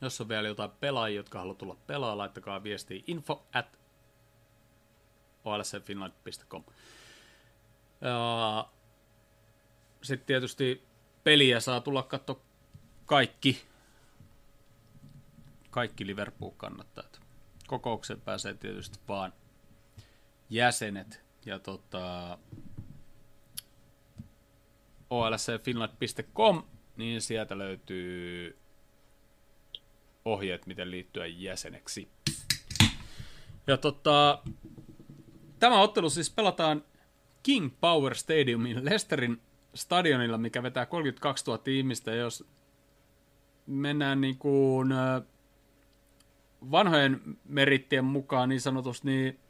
jos 0.00 0.20
on 0.20 0.28
vielä 0.28 0.48
jotain 0.48 0.70
pelaajia, 0.70 1.16
jotka 1.16 1.38
haluaa 1.38 1.54
tulla 1.54 1.76
pelaa, 1.86 2.18
laittakaa 2.18 2.62
viestiä 2.62 3.02
info 3.06 3.46
at 3.52 3.78
olsfinland.com. 5.44 6.64
Sitten 10.02 10.26
tietysti 10.26 10.86
peliä 11.24 11.60
saa 11.60 11.80
tulla 11.80 12.02
katsoa 12.02 12.40
kaikki, 13.06 13.62
kaikki 15.70 16.06
Liverpool-kannattajat. 16.06 17.20
Kokoukseen 17.66 18.20
pääsee 18.20 18.54
tietysti 18.54 18.98
vaan 19.08 19.32
jäsenet 20.50 21.24
ja 21.46 21.58
tota, 21.58 22.38
olsfinland.com, 25.10 26.62
niin 26.96 27.22
sieltä 27.22 27.58
löytyy 27.58 28.58
ohjeet, 30.26 30.66
miten 30.66 30.90
liittyä 30.90 31.26
jäseneksi. 31.26 32.08
Ja 33.66 33.76
tota, 33.76 34.42
tämä 35.58 35.80
ottelu 35.80 36.10
siis 36.10 36.30
pelataan 36.30 36.84
King 37.42 37.70
Power 37.80 38.14
Stadiumin 38.14 38.84
Leicesterin 38.84 39.40
stadionilla, 39.74 40.38
mikä 40.38 40.62
vetää 40.62 40.86
32 40.86 41.44
000 41.46 41.62
ihmistä. 41.66 42.10
Ja 42.10 42.16
jos 42.16 42.44
mennään 43.66 44.20
niin 44.20 44.38
kuin 44.38 44.94
vanhojen 46.70 47.20
merittien 47.44 48.04
mukaan 48.04 48.48
niin 48.48 48.60
sanotusti, 48.60 49.06
niin 49.06 49.40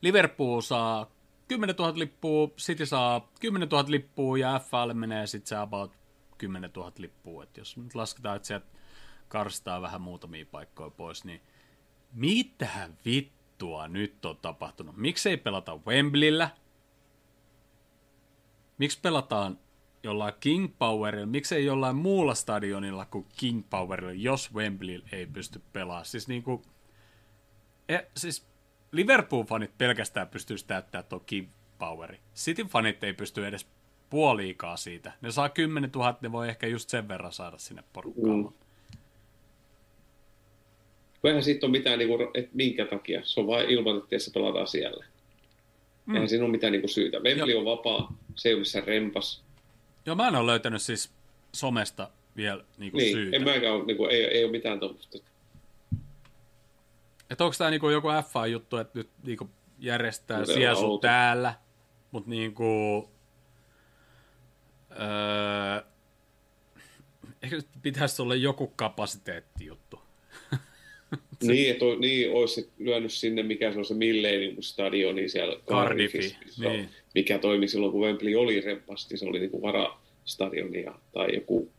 Liverpool 0.00 0.60
saa 0.60 1.10
10 1.48 1.76
000 1.78 1.98
lippua, 1.98 2.48
City 2.58 2.86
saa 2.86 3.28
10 3.40 3.68
000 3.68 3.84
lippua 3.88 4.38
ja 4.38 4.60
FAlle 4.70 4.94
menee 4.94 5.26
sitten 5.26 5.48
se 5.48 5.56
about 5.56 5.92
10 6.38 6.70
000 6.76 6.92
lippua. 6.98 7.44
Et 7.44 7.56
jos 7.56 7.76
nyt 7.76 7.94
lasketaan, 7.94 8.36
että 8.36 8.46
sieltä 8.48 8.66
karstaa 9.28 9.82
vähän 9.82 10.00
muutamia 10.00 10.46
paikkoja 10.50 10.90
pois, 10.90 11.24
niin 11.24 11.40
mitä 12.12 12.88
vittua 13.04 13.88
nyt 13.88 14.24
on 14.24 14.36
tapahtunut? 14.36 14.96
Miksei 14.96 15.36
pelata 15.36 15.78
Wembleyllä? 15.86 16.50
Miksi 18.78 19.00
pelataan 19.02 19.58
jollain 20.02 20.34
King 20.40 20.68
Powerilla? 20.78 21.26
Miksei 21.26 21.64
jollain 21.64 21.96
muulla 21.96 22.34
stadionilla 22.34 23.04
kuin 23.06 23.26
King 23.36 23.64
Powerilla, 23.70 24.12
jos 24.12 24.54
Wembley 24.54 25.02
ei 25.12 25.26
pysty 25.26 25.62
pelaamaan? 25.72 26.06
Siis 26.06 26.28
niinku, 26.28 26.62
e, 27.88 27.98
siis 28.16 28.46
Liverpool-fanit 28.92 29.72
pelkästään 29.78 30.28
pystyisi 30.28 30.66
täyttämään 30.66 31.04
tuo 31.08 31.20
King 31.20 31.48
Poweri. 31.78 32.20
City-fanit 32.34 33.04
ei 33.04 33.12
pysty 33.12 33.46
edes 33.46 33.66
puoliikaa 34.10 34.76
siitä. 34.76 35.12
Ne 35.20 35.30
saa 35.30 35.48
10 35.48 35.90
000, 35.94 36.18
ne 36.20 36.32
voi 36.32 36.48
ehkä 36.48 36.66
just 36.66 36.88
sen 36.88 37.08
verran 37.08 37.32
saada 37.32 37.58
sinne 37.58 37.84
porukkaan. 37.92 38.38
Mm. 38.38 38.63
Kun 41.24 41.28
eihän 41.28 41.44
siitä 41.44 41.66
ole 41.66 41.70
mitään, 41.70 41.98
niin 41.98 42.08
kuin, 42.08 42.28
että 42.34 42.50
minkä 42.54 42.86
takia. 42.86 43.20
Se 43.24 43.40
on 43.40 43.46
vain 43.46 43.70
ilman, 43.70 43.98
että 43.98 44.18
se 44.18 44.30
pelataan 44.30 44.66
siellä. 44.66 45.04
Mm. 46.06 46.14
Eihän 46.14 46.28
siinä 46.28 46.44
ole 46.44 46.50
mitään 46.50 46.72
niin 46.72 46.80
kuin 46.80 46.90
syytä. 46.90 47.18
Wembley 47.18 47.54
on 47.54 47.64
vapaa, 47.64 48.16
se 48.34 48.48
ei 48.48 48.54
ole 48.54 48.58
missään 48.58 48.86
rempas. 48.86 49.44
Joo, 50.06 50.16
mä 50.16 50.28
en 50.28 50.36
ole 50.36 50.46
löytänyt 50.46 50.82
siis 50.82 51.10
somesta 51.52 52.10
vielä 52.36 52.64
niinku 52.78 52.98
Niin, 52.98 53.12
syytä. 53.12 53.36
en 53.36 53.44
mäkään 53.44 53.74
ole, 53.74 53.84
niin 53.84 53.96
kuin, 53.96 54.10
ei, 54.10 54.24
ei 54.24 54.44
ole 54.44 54.50
mitään 54.52 54.80
tuommoista. 54.80 55.18
Että 57.30 57.44
onko 57.44 57.54
tämä 57.58 57.70
niinku 57.70 57.88
joku 57.88 58.08
FA-juttu, 58.32 58.76
että 58.76 58.98
nyt 58.98 59.40
järjestetään 59.78 60.40
Todella 60.40 60.58
siellä 60.58 60.74
sun 60.74 60.88
outo. 60.88 61.06
täällä, 61.08 61.54
mutta 62.10 62.30
niinku... 62.30 63.08
Öö, 64.90 65.82
eikö 67.42 67.56
nyt 67.56 67.68
pitäisi 67.82 68.22
olla 68.22 68.34
joku 68.34 68.66
kapasiteettijuttu? 68.66 70.03
Niin, 71.42 71.70
että 71.70 71.84
niin, 71.98 72.32
olisi 72.32 72.68
lyönyt 72.78 73.12
sinne, 73.12 73.42
mikä 73.42 73.72
se 73.72 73.78
on 73.78 73.84
se 73.84 73.94
Millennium 73.94 74.56
Stadioni 74.60 75.28
siellä 75.28 75.56
Cardiffi, 75.66 76.18
Cardiffissa, 76.18 76.36
missä 76.44 76.66
on- 76.68 76.72
niin. 76.76 76.88
mikä 77.14 77.38
toimi 77.38 77.68
silloin, 77.68 77.92
kun 77.92 78.00
Wembley 78.00 78.34
oli 78.34 78.60
rempasti, 78.60 79.16
se 79.16 79.26
oli 79.26 79.38
niin 79.38 79.50
kuin 79.50 79.62
varastadioni 79.62 80.84
tai 81.12 81.34
joku, 81.34 81.70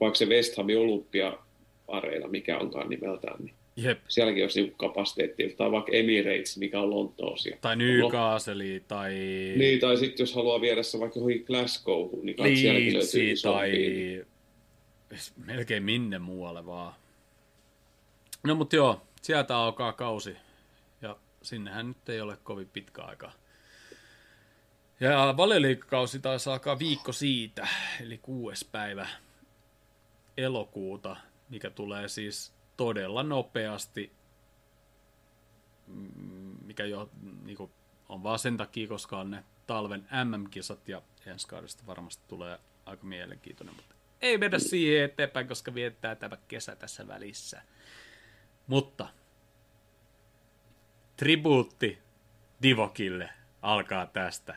vaikka 0.00 0.16
se 0.18 0.26
West 0.26 0.56
Hamin 0.56 0.78
Olympia-areena, 0.78 2.28
mikä 2.28 2.58
onkaan 2.58 2.88
nimeltään, 2.90 3.36
niin 3.44 3.54
Jep. 3.76 3.98
sielläkin 4.08 4.44
olisi 4.44 4.62
niin 4.62 4.74
kapasiteettia, 4.76 5.48
tai 5.56 5.70
vaikka 5.70 5.92
Emirates, 5.92 6.58
mikä 6.58 6.80
on 6.80 6.90
Lontoosia. 6.90 7.56
Tai 7.60 7.76
Newcastle 7.76 8.80
tai 8.88 9.12
Niin, 9.56 9.80
tai 9.80 9.96
sitten 9.96 10.22
jos 10.22 10.34
haluaa 10.34 10.60
viedä 10.60 10.82
se 10.82 11.00
vaikka 11.00 11.18
johonkin 11.18 11.44
Glasgowhun, 11.46 12.26
niin 12.26 12.36
kai 12.36 12.56
sielläkin 12.56 12.94
löytyy 12.94 13.34
tai 13.42 13.72
melkein 15.46 15.82
minne 15.82 16.18
muualle 16.18 16.66
vaan. 16.66 16.92
No 18.44 18.54
mut 18.54 18.72
joo, 18.72 19.06
sieltä 19.22 19.56
alkaa 19.56 19.92
kausi. 19.92 20.36
Ja 21.02 21.16
sinnehän 21.42 21.88
nyt 21.88 22.08
ei 22.08 22.20
ole 22.20 22.36
kovin 22.36 22.68
pitkä 22.68 23.02
aika. 23.02 23.32
Ja 25.00 25.34
valioliikakausi 25.36 26.18
taas 26.18 26.48
alkaa 26.48 26.78
viikko 26.78 27.12
siitä, 27.12 27.68
eli 28.00 28.18
kuudes 28.18 28.64
päivä 28.64 29.08
elokuuta, 30.36 31.16
mikä 31.48 31.70
tulee 31.70 32.08
siis 32.08 32.52
todella 32.76 33.22
nopeasti, 33.22 34.12
Mm, 35.86 36.56
mikä 36.66 36.84
jo 36.84 37.10
niin 37.44 37.56
kuin, 37.56 37.70
on 38.08 38.22
vaan 38.22 38.38
sen 38.38 38.56
takia, 38.56 38.88
koska 38.88 39.18
on 39.18 39.30
ne 39.30 39.44
talven 39.66 40.08
MM-kisat 40.24 40.88
ja 40.88 41.02
ensi 41.26 41.48
kaudesta 41.48 41.86
varmasti 41.86 42.22
tulee 42.28 42.58
aika 42.86 43.04
mielenkiintoinen, 43.04 43.74
mutta 43.76 43.94
ei 44.22 44.38
mennä 44.38 44.58
siihen 44.58 45.04
eteenpäin, 45.04 45.48
koska 45.48 45.74
viettää 45.74 46.14
tämä 46.14 46.36
kesä 46.48 46.76
tässä 46.76 47.08
välissä. 47.08 47.62
Mutta 48.66 49.08
tribuutti 51.16 51.98
Divokille 52.62 53.28
alkaa 53.62 54.06
tästä. 54.06 54.56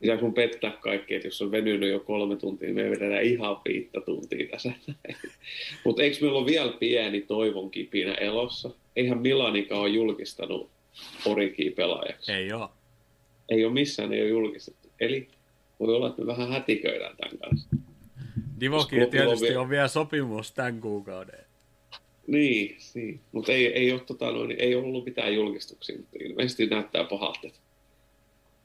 Pitääkö 0.00 0.22
mun 0.22 0.34
pettää 0.34 0.70
kaikki, 0.70 1.14
että 1.14 1.28
jos 1.28 1.42
on 1.42 1.50
venynyt 1.50 1.90
jo 1.90 2.00
kolme 2.00 2.36
tuntia, 2.36 2.66
niin 2.68 2.74
me 2.74 2.90
vedetään 2.90 3.22
ihan 3.22 3.56
viittä 3.64 4.00
tuntia 4.00 4.48
tässä. 4.50 4.72
Mutta 5.84 6.02
eikö 6.02 6.16
meillä 6.20 6.38
ole 6.38 6.46
vielä 6.46 6.72
pieni 6.72 7.20
toivon 7.20 7.70
kipinä 7.70 8.14
elossa? 8.14 8.70
Eihän 8.96 9.18
Milanika 9.18 9.76
ole 9.76 9.88
julkistanut 9.88 10.70
Orikia 11.26 11.72
pelaajaksi. 11.76 12.32
Ei 12.32 12.52
oo. 12.52 12.72
Ei 13.48 13.64
ole 13.64 13.72
missään, 13.72 14.12
ei 14.12 14.22
ole 14.22 14.28
julkistettu. 14.28 14.88
Eli 15.00 15.28
voi 15.80 15.94
olla, 15.94 16.08
että 16.08 16.22
me 16.22 16.26
vähän 16.26 16.52
hätiköidään 16.52 17.16
tämän 17.16 17.38
kanssa. 17.38 17.68
Divokin 18.60 19.10
tietysti 19.10 19.56
on 19.56 19.68
vielä 19.68 19.88
sopimus 19.88 20.52
tämän 20.52 20.80
kuukauden. 20.80 21.45
Niin, 22.26 22.76
niin. 22.94 23.20
mutta 23.32 23.52
ei, 23.52 23.66
ei, 23.66 23.92
ole, 23.92 24.00
tota, 24.00 24.32
noin, 24.32 24.56
ei 24.58 24.74
ollut 24.74 25.04
mitään 25.04 25.34
julkistuksia, 25.34 25.96
mutta 25.96 26.16
ilmeisesti 26.20 26.66
näyttää 26.66 27.04
pahalta. 27.04 27.48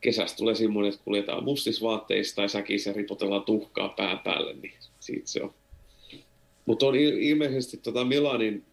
Kesästä 0.01 0.38
tulee 0.38 0.56
semmoinen, 0.56 0.93
että 0.93 1.03
kuljetaan 1.06 1.43
mustisvaatteissa 1.43 2.35
tai 2.35 2.49
säkissä 2.49 2.93
ripotellaan 2.93 3.43
tuhkaa 3.43 3.90
pään 3.90 4.19
päälle, 4.19 4.53
niin 4.53 4.73
siitä 4.99 5.27
se 5.27 5.43
on. 5.43 5.53
Mutta 6.65 6.85
on 6.85 6.93
il- 6.93 7.19
ilmeisesti 7.19 7.77
tota 7.77 8.06
Milanin 8.06 8.64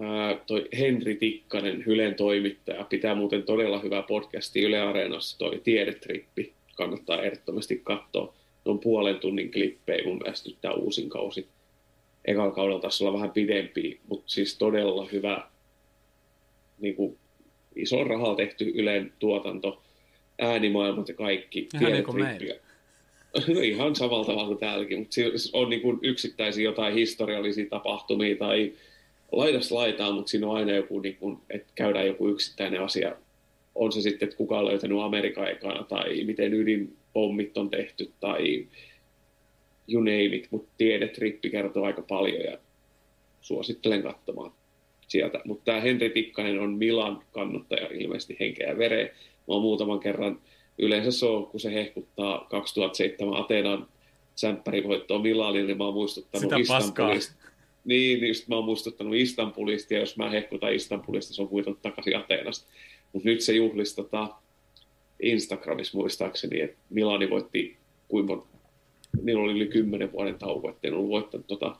ää, 0.00 0.40
toi 0.46 0.68
Henri 0.78 1.14
Tikkanen, 1.14 1.82
Ylen 1.82 2.14
toimittaja, 2.14 2.84
pitää 2.84 3.14
muuten 3.14 3.42
todella 3.42 3.80
hyvää 3.80 4.02
podcastia 4.02 4.68
Yle 4.68 4.80
Areenassa, 4.80 5.38
toi 5.38 5.60
Tiedetrippi, 5.64 6.52
kannattaa 6.76 7.22
ehdottomasti 7.22 7.80
katsoa. 7.84 8.34
Ne 8.64 8.70
on 8.70 8.78
puolen 8.78 9.16
tunnin 9.16 9.50
klippejä 9.50 10.04
mun 10.04 10.18
mielestä 10.18 10.48
nyt 10.48 10.58
tämä 10.60 10.74
uusin 10.74 11.08
kausi 11.08 11.46
ekalla 12.28 12.54
kaudella 12.54 12.80
taisi 12.80 13.04
olla 13.04 13.12
vähän 13.12 13.30
pidempi, 13.30 14.00
mutta 14.08 14.28
siis 14.30 14.58
todella 14.58 15.08
hyvä 15.12 15.48
niin 16.80 16.94
kuin, 16.94 17.18
iso 17.76 18.04
rahalla 18.04 18.36
tehty 18.36 18.72
Ylen 18.74 19.12
tuotanto, 19.18 19.82
äänimaailmat 20.38 21.08
ja 21.08 21.14
kaikki. 21.14 21.68
Ihan 21.80 21.92
niin 21.92 22.04
kuin. 22.04 22.24
No 23.54 23.60
ihan 23.60 23.96
samalla 23.96 24.24
tavalla 24.24 24.46
kuin 24.46 24.58
täälläkin, 24.58 24.98
mutta 24.98 25.14
siis 25.14 25.50
on 25.52 25.70
niin 25.70 25.82
kuin 25.82 25.98
yksittäisiä 26.02 26.64
jotain 26.64 26.94
historiallisia 26.94 27.66
tapahtumia 27.70 28.36
tai 28.36 28.72
laidasta 29.32 29.74
laitaan, 29.74 30.14
mutta 30.14 30.30
siinä 30.30 30.46
on 30.46 30.56
aina 30.56 30.72
joku, 30.72 31.00
niin 31.00 31.16
kuin, 31.16 31.38
että 31.50 31.72
käydään 31.74 32.06
joku 32.06 32.28
yksittäinen 32.28 32.80
asia. 32.80 33.16
On 33.74 33.92
se 33.92 34.00
sitten, 34.00 34.26
että 34.26 34.36
kuka 34.36 34.58
on 34.58 34.64
löytänyt 34.64 34.98
Amerikan 35.00 35.50
ekana 35.50 35.82
tai 35.82 36.24
miten 36.24 36.54
ydinpommit 36.54 37.58
on 37.58 37.70
tehty 37.70 38.12
tai 38.20 38.66
you 39.88 40.02
name 40.02 40.24
it, 40.24 40.48
mutta 40.50 40.70
tiedetrippi 40.78 41.50
kertoo 41.50 41.84
aika 41.84 42.02
paljon 42.02 42.44
ja 42.44 42.58
suosittelen 43.40 44.02
katsomaan 44.02 44.52
sieltä. 45.08 45.40
Mutta 45.44 45.64
tämä 45.64 45.80
Henri 45.80 46.10
Tikkanen 46.10 46.60
on 46.60 46.72
Milan 46.72 47.22
kannattaja 47.32 47.88
ilmeisesti 47.92 48.36
henkeä 48.40 48.68
ja 48.68 48.78
vereä. 48.78 49.04
Mä 49.04 49.14
oon 49.46 49.62
muutaman 49.62 50.00
kerran, 50.00 50.40
yleensä 50.78 51.10
se 51.10 51.26
on, 51.26 51.46
kun 51.46 51.60
se 51.60 51.74
hehkuttaa 51.74 52.46
2007 52.50 53.36
Ateenan 53.36 53.86
sämppärivoittoa 54.34 55.18
Milanille, 55.18 55.66
niin 55.66 55.78
mä 55.78 55.84
oon 55.84 55.94
muistuttanut 55.94 56.42
Sitä 56.42 56.56
paskaa. 56.68 57.12
Istanbulista. 57.12 57.34
Niin, 57.84 58.20
niin 58.20 58.34
mä 58.48 58.54
oon 58.54 58.64
muistuttanut 58.64 59.14
Istanbulista, 59.14 59.94
ja 59.94 60.00
jos 60.00 60.16
mä 60.16 60.30
hehkutan 60.30 60.74
Istanbulista, 60.74 61.34
se 61.34 61.42
on 61.42 61.48
kuitenkin 61.48 61.82
takaisin 61.82 62.16
Ateenasta. 62.16 62.68
Mutta 63.12 63.28
nyt 63.28 63.40
se 63.40 63.52
juhlisi 63.52 63.96
tota, 63.96 64.28
Instagramissa 65.22 65.98
muistaakseni, 65.98 66.60
että 66.60 66.76
Milani 66.90 67.30
voitti 67.30 67.76
kuinka 68.08 68.46
niillä 69.22 69.42
oli 69.42 69.52
yli 69.52 69.66
kymmenen 69.66 70.12
vuoden 70.12 70.38
tauko, 70.38 70.70
ettei 70.70 70.90
ollut 70.90 71.08
voittanut 71.08 71.46
tota 71.46 71.76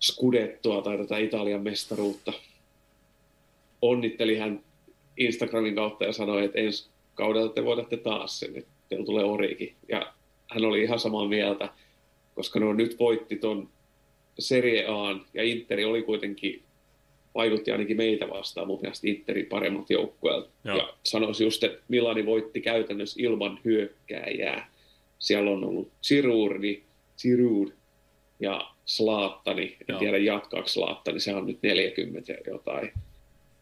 Scudettoa 0.00 0.82
tai 0.82 0.98
tätä 0.98 1.18
Italian 1.18 1.62
mestaruutta. 1.62 2.32
Onnitteli 3.82 4.36
hän 4.36 4.60
Instagramin 5.16 5.74
kautta 5.74 6.04
ja 6.04 6.12
sanoi, 6.12 6.44
että 6.44 6.58
ensi 6.58 6.88
kaudella 7.14 7.48
te 7.48 7.64
voitatte 7.64 7.96
taas 7.96 8.40
sen, 8.40 8.56
että 8.56 8.70
teillä 8.88 9.06
tulee 9.06 9.24
Orikin. 9.24 9.74
Ja 9.88 10.12
hän 10.50 10.64
oli 10.64 10.82
ihan 10.82 10.98
samaa 10.98 11.28
mieltä, 11.28 11.68
koska 12.34 12.60
ne 12.60 12.66
on 12.66 12.76
nyt 12.76 12.98
voitti 12.98 13.36
ton 13.36 13.68
Serie 14.38 14.84
A 14.86 15.16
ja 15.34 15.42
Interi 15.42 15.84
oli 15.84 16.02
kuitenkin 16.02 16.62
vaikutti 17.34 17.70
ainakin 17.70 17.96
meitä 17.96 18.28
vastaan 18.28 18.66
mun 18.66 18.80
mielestä 18.82 19.08
Interin 19.08 19.46
paremmat 19.46 19.90
joukkueet. 19.90 20.44
Joo. 20.64 20.76
Ja 20.76 20.94
sanoisi 21.02 21.44
just, 21.44 21.64
että 21.64 21.82
Milani 21.88 22.26
voitti 22.26 22.60
käytännössä 22.60 23.22
ilman 23.22 23.60
hyökkääjää. 23.64 24.73
Siellä 25.24 25.50
on 25.50 25.64
ollut 25.64 25.92
Giroudi, 26.08 26.82
Giroud 27.22 27.68
ja 28.40 28.70
Slaattani. 28.84 29.76
En 29.80 29.86
Joo. 29.88 29.98
tiedä 29.98 30.18
jatkaako 30.18 30.68
Slaattani, 30.68 31.20
se 31.20 31.34
on 31.34 31.46
nyt 31.46 31.58
40 31.62 32.32
ja 32.32 32.38
jotain. 32.46 32.92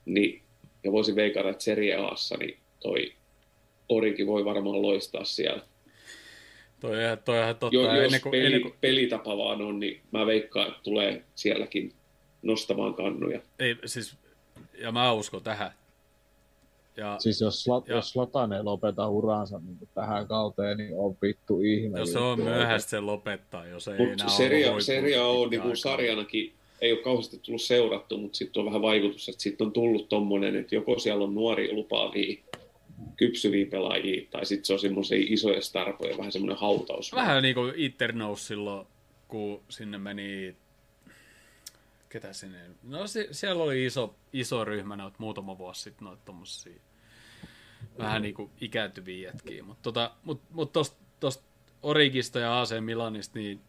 Niin, 0.04 0.42
ja 0.84 0.92
voisin 0.92 1.16
veikata, 1.16 1.50
että 1.50 1.64
Serie 1.64 1.96
Aassa 1.96 2.36
niin 2.36 2.58
toi 2.80 3.12
Origi 3.88 4.26
voi 4.26 4.44
varmaan 4.44 4.82
loistaa 4.82 5.24
siellä. 5.24 5.62
Toi, 6.80 6.96
toi 7.24 7.38
on 7.38 7.42
ihan 7.42 7.56
totta. 7.56 7.76
Jo, 7.76 7.82
jos 7.82 8.04
ennen 8.04 8.20
kuin, 8.20 8.30
peli, 8.30 8.46
ennen 8.46 8.62
kuin, 8.62 8.74
pelitapa 8.80 9.36
vaan 9.36 9.62
on, 9.62 9.80
niin 9.80 10.00
mä 10.10 10.26
veikkaan, 10.26 10.68
että 10.68 10.80
tulee 10.82 11.24
sielläkin 11.34 11.92
nostamaan 12.42 12.94
kannuja. 12.94 13.40
ei, 13.58 13.76
siis, 13.84 14.16
ja 14.78 14.92
mä 14.92 15.12
uskon 15.12 15.42
tähän. 15.42 15.70
Ja 16.96 17.16
Siis 17.18 17.40
jos, 17.40 17.62
Slat, 17.64 17.88
Ja- 17.88 17.94
jos 17.94 18.10
Slatan 18.10 18.52
ei 18.52 18.62
lopeta 18.62 19.08
uraansa 19.08 19.60
niin 19.64 19.88
tähän 19.94 20.28
kauteen, 20.28 20.76
niin 20.76 20.92
on 20.96 21.16
vittu 21.22 21.60
ihme. 21.60 21.98
jos 21.98 22.12
se 22.12 22.18
on 22.18 22.40
myöhäistä 22.40 22.90
se 22.90 23.00
lopettaa, 23.00 23.66
jos 23.66 23.88
ei 23.88 23.98
Mutta 23.98 24.12
enää 24.12 24.28
seria, 24.28 24.70
ollut 24.70 24.82
seria 24.82 25.26
on 25.26 25.50
niin 25.50 25.62
kuin 25.62 25.76
sarjanakin, 25.76 26.52
ei 26.80 26.92
ole 26.92 27.00
kauheasti 27.00 27.38
tullut 27.38 27.62
seurattu, 27.62 28.18
mutta 28.18 28.36
sitten 28.36 28.60
on 28.60 28.66
vähän 28.66 28.82
vaikutus, 28.82 29.28
että 29.28 29.42
sitten 29.42 29.66
on 29.66 29.72
tullut 29.72 30.08
tommonen, 30.08 30.56
että 30.56 30.74
joko 30.74 30.98
siellä 30.98 31.24
on 31.24 31.34
nuori 31.34 31.72
lupaavia, 31.72 32.36
kypsyviä 33.16 33.66
pelaajia, 33.66 34.26
tai 34.30 34.46
sitten 34.46 34.64
se 34.64 34.72
on 34.72 34.78
semmoisia 34.78 35.18
isoja 35.20 35.60
starpoja, 35.60 36.18
vähän 36.18 36.32
semmoinen 36.32 36.58
hautaus. 36.58 37.12
Vähän 37.12 37.42
niin 37.42 37.54
kuin 37.54 37.72
Inter 37.76 38.12
nousi 38.12 38.44
silloin, 38.44 38.86
kun 39.28 39.60
sinne 39.68 39.98
meni... 39.98 40.56
Ketä 42.12 42.32
sinne? 42.32 42.58
No 42.82 43.06
se, 43.06 43.28
siellä 43.30 43.62
oli 43.62 43.86
iso, 43.86 44.14
iso 44.32 44.64
ryhmä 44.64 44.96
noita 44.96 45.16
muutama 45.18 45.58
vuosi 45.58 45.82
sitten 45.82 46.04
noita 46.04 46.22
tommosia 46.24 46.80
vähän 47.98 48.22
niin 48.22 48.34
kuin 48.34 48.50
ikääntyviä 48.60 49.28
jätkiä. 49.28 49.62
Mutta 49.62 49.82
tota, 49.82 50.12
mut, 50.24 50.42
mut 50.50 50.72
tosta, 50.72 50.96
tosta 51.20 51.44
Origista 51.82 52.38
ja 52.38 52.60
AC 52.60 52.80
Milanista, 52.80 53.38
niin, 53.38 53.60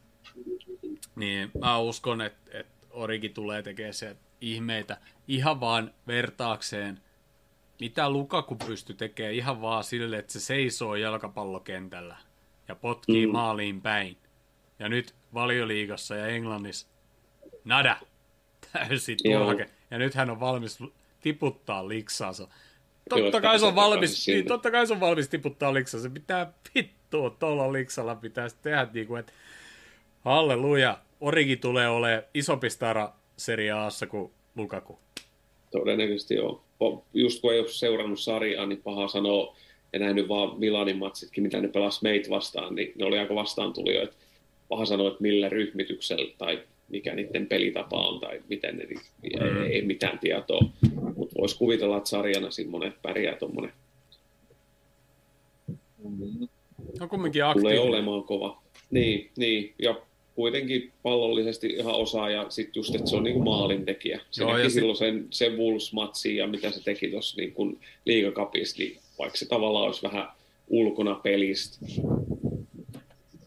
niin 1.16 1.52
mä 1.62 1.78
uskon, 1.78 2.22
että, 2.22 2.60
että 2.60 2.88
Origi 2.92 3.30
tulee 3.30 3.64
tekemään 3.64 3.94
se 3.94 4.16
ihmeitä 4.42 4.98
ihan 5.28 5.60
vaan 5.60 5.94
vertaakseen, 6.08 7.02
mitä 7.80 8.10
Lukaku 8.10 8.56
pystyi 8.56 8.96
tekemään 8.96 9.36
ihan 9.36 9.62
vaan 9.62 9.84
sille, 9.84 10.18
että 10.18 10.34
se 10.34 10.40
seisoo 10.40 10.96
jalkapallokentällä 10.96 12.18
ja 12.68 12.76
potkii 12.76 13.26
mm. 13.26 13.30
Mm. 13.30 13.34
maaliin 13.34 13.82
päin. 13.82 14.18
Ja 14.80 14.90
nyt 14.90 15.16
valioliigassa 15.34 16.16
ja 16.16 16.28
Englannissa 16.28 16.88
nada, 17.66 17.98
täysin 18.74 19.18
turhake. 19.24 19.70
Ja 19.92 19.98
nyt 19.98 20.14
hän 20.14 20.30
on 20.30 20.40
valmis 20.40 20.80
tiputtaa 21.22 21.88
liksansa. 21.88 22.48
Joo, 23.10 23.20
Totta 23.20 23.42
kai 23.42 23.60
se 23.60 23.66
on 23.66 23.76
valmis, 23.76 24.28
niin, 24.28 24.46
totta 24.46 24.72
kai 24.72 24.88
se 24.88 24.94
on 24.94 25.00
valmis 25.00 25.30
tiputtaa 25.30 25.74
liksansa. 25.74 26.10
Pitää 26.10 26.54
vittua 26.76 27.30
tuolla 27.30 27.74
liksalla 27.74 28.16
pitäisi 28.16 28.56
tehdä 28.62 28.88
niin 28.94 29.08
kuin, 29.08 29.20
että 29.20 29.34
halleluja, 30.22 30.98
Origi 31.22 31.58
tulee 31.58 31.88
olemaan 31.88 32.24
isompi 32.34 32.70
stara 32.70 33.14
Serie 33.38 33.72
Aassa 33.72 34.08
kuin 34.08 34.32
Lukaku. 34.56 35.00
Todennäköisesti 35.72 36.36
joo. 36.36 36.64
Po- 36.84 37.04
Just 37.14 37.42
kun 37.42 37.54
ei 37.54 37.60
ole 37.60 37.68
seurannut 37.68 38.20
sarjaa, 38.20 38.66
niin 38.66 38.82
paha 38.82 39.08
sanoa 39.08 39.56
ja 39.94 40.00
nähnyt 40.00 40.28
vaan 40.28 40.60
Milanin 40.60 40.98
matsitkin, 40.98 41.44
mitä 41.44 41.62
ne 41.62 41.68
pelas 41.68 42.02
meitä 42.02 42.30
vastaan, 42.30 42.76
niin 42.76 42.92
ne 42.96 43.06
oli 43.06 43.20
aika 43.20 43.36
vastaantulijoita. 43.36 44.16
Paha 44.70 44.86
sanoa, 44.86 45.08
että 45.08 45.22
millä 45.22 45.50
ryhmityksellä 45.50 46.34
tai 46.38 46.64
mikä 46.90 47.16
niiden 47.16 47.48
pelitapa 47.48 48.08
on 48.08 48.20
tai 48.20 48.42
miten 48.50 48.78
ne, 48.78 48.88
ei, 49.24 49.74
ei 49.76 49.82
mitään 49.82 50.20
tietoa. 50.20 50.62
Mutta 51.16 51.36
voisi 51.38 51.58
kuvitella, 51.58 51.98
että 51.98 52.10
sarjana 52.10 52.52
semmoinen 52.52 52.94
pärjää 53.02 53.36
tuommoinen. 53.36 53.74
On 57.02 57.10
kumminkin 57.10 57.40
Tulee 57.40 57.52
aktiivinen. 57.52 57.82
olemaan 57.82 58.24
kova. 58.24 58.62
Niin, 58.92 59.32
niin. 59.38 59.74
ja 59.80 59.96
kuitenkin 60.36 60.92
pallollisesti 61.04 61.68
ihan 61.68 61.96
osaa 61.96 62.30
ja 62.30 62.46
sitten 62.50 62.80
just, 62.80 62.96
että 62.96 63.10
se 63.10 63.16
on 63.16 63.24
niinku 63.24 63.44
maalintekijä. 63.44 64.22
Se 64.32 64.44
Joo, 64.44 64.54
näki 64.54 64.64
sit- 64.70 64.74
silloin 64.74 64.98
sen, 64.98 65.28
sen 65.30 65.52
Wolves-matsin 65.58 66.36
ja 66.36 66.48
mitä 66.48 66.72
se 66.72 66.84
teki 66.84 67.08
tuossa 67.08 67.42
niin 67.42 67.80
liigakapissa, 68.06 68.78
niin 68.78 68.98
vaikka 69.20 69.38
se 69.38 69.48
tavallaan 69.48 69.86
olisi 69.86 70.04
vähän 70.04 70.28
ulkona 70.68 71.16
pelistä, 71.16 71.78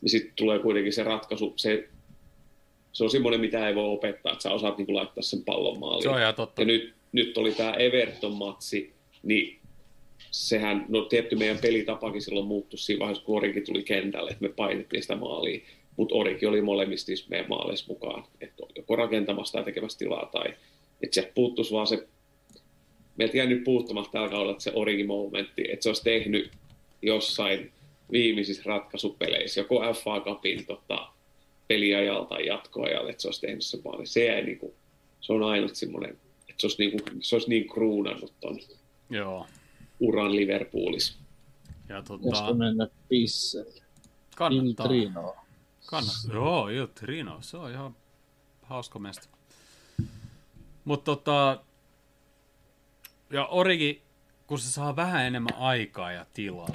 niin 0.00 0.10
sitten 0.10 0.32
tulee 0.36 0.58
kuitenkin 0.58 0.92
se 0.92 1.02
ratkaisu, 1.02 1.52
se, 1.56 1.88
se 2.96 3.04
on 3.04 3.10
semmoinen, 3.10 3.40
mitä 3.40 3.68
ei 3.68 3.74
voi 3.74 3.88
opettaa, 3.88 4.32
että 4.32 4.42
sä 4.42 4.50
osaat 4.50 4.78
niin 4.78 4.94
laittaa 4.94 5.22
sen 5.22 5.44
pallon 5.44 5.78
maaliin. 5.78 6.02
Se 6.02 6.08
on 6.08 6.20
ihan 6.20 6.34
totta. 6.34 6.62
Ja 6.62 6.66
nyt, 6.66 6.94
nyt 7.12 7.38
oli 7.38 7.52
tämä 7.52 7.72
Everton-matsi, 7.72 8.92
niin 9.22 9.58
sehän, 10.30 10.86
no 10.88 11.02
tietty 11.02 11.36
meidän 11.36 11.58
pelitapakin 11.58 12.22
silloin 12.22 12.46
muuttui 12.46 12.78
siinä 12.78 12.98
vaiheessa, 12.98 13.24
kun 13.24 13.36
Origi 13.36 13.60
tuli 13.60 13.82
kentälle, 13.82 14.30
että 14.30 14.42
me 14.42 14.48
painettiin 14.48 15.02
sitä 15.02 15.16
maaliin. 15.16 15.64
Mutta 15.96 16.14
Origi 16.14 16.46
oli 16.46 16.62
molemmissa 16.62 17.12
niissä 17.12 17.26
meidän 17.28 17.48
maaleissa 17.48 17.86
mukaan, 17.88 18.24
että 18.40 18.62
joko 18.76 18.96
rakentamassa 18.96 19.52
tai 19.52 19.64
tekemässä 19.64 19.98
tilaa, 19.98 20.28
tai 20.32 20.48
että 21.02 21.14
sieltä 21.14 21.32
puuttuisi 21.34 21.72
vaan 21.72 21.86
se 21.86 22.08
meiltä 23.16 23.36
jäänyt 23.36 23.64
puuttumatta 23.64 24.12
tällä 24.12 24.28
kaudella 24.28 24.60
se 24.60 24.72
origi-momentti, 24.74 25.64
että 25.72 25.82
se 25.82 25.88
olisi 25.88 26.04
tehnyt 26.04 26.50
jossain 27.02 27.72
viimeisissä 28.12 28.62
ratkaisupeleissä, 28.66 29.60
joko 29.60 29.80
FA 29.94 30.20
Cupin 30.20 30.66
tota, 30.66 31.15
peliajalta 31.68 32.28
tai 32.28 32.46
jatkoajalle, 32.46 33.10
että 33.10 33.22
se 33.22 33.28
olisi 33.28 33.40
tehnyt 33.40 33.64
se 33.64 33.78
maali. 33.84 34.06
Se, 34.06 34.24
jäi, 34.24 34.42
niin 34.42 34.58
kuin, 34.58 34.72
se 35.20 35.32
on 35.32 35.42
ainut 35.42 35.74
semmoinen, 35.74 36.10
että 36.48 36.54
se 36.60 36.66
olisi 36.66 36.78
niin, 36.78 37.02
kuin, 37.02 37.22
se 37.22 37.34
olisi 37.34 37.48
niin 37.48 37.68
kruunannut 37.68 38.32
ton 38.40 38.58
Joo. 39.10 39.46
uran 40.00 40.36
Liverpoolissa. 40.36 41.18
Ja 41.88 42.02
Pitäisikö 42.02 42.30
tota, 42.30 42.54
mennä 42.54 42.88
pisselle? 43.08 43.82
kannattaa. 44.36 44.86
Intrino. 44.86 45.36
Kannattaa. 45.86 46.34
Joo, 46.34 46.68
joo, 46.68 46.86
Trino, 46.86 47.38
se 47.40 47.56
on 47.56 47.70
ihan 47.70 47.96
hauska 48.62 48.98
mesta. 48.98 49.28
Mutta 50.84 51.04
tota, 51.04 51.64
ja 53.30 53.46
Origi, 53.46 54.02
kun 54.46 54.58
se 54.58 54.70
saa 54.70 54.96
vähän 54.96 55.26
enemmän 55.26 55.54
aikaa 55.58 56.12
ja 56.12 56.26
tilaa, 56.34 56.68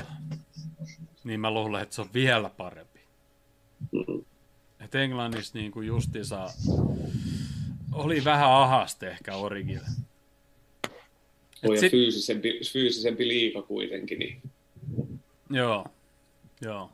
niin 1.23 1.39
mä 1.39 1.51
luulen, 1.51 1.83
että 1.83 1.95
se 1.95 2.01
on 2.01 2.09
vielä 2.13 2.49
parempi. 2.49 2.90
Mm. 4.93 4.97
Et 4.99 5.03
Englannissa 5.03 5.57
niin 5.57 5.71
kuin 5.71 5.87
justiinsa 5.87 6.49
oli 7.93 8.23
vähän 8.23 8.51
ahaste 8.51 9.09
ehkä 9.09 9.35
Origille. 9.35 9.85
Ja 11.61 11.69
sit- 11.79 11.91
fyysisempi, 11.91 12.59
fyysisempi 12.73 13.27
liika 13.27 13.61
kuitenkin, 13.61 14.19
niin 14.19 14.41
Joo, 15.49 15.85
joo. 16.61 16.91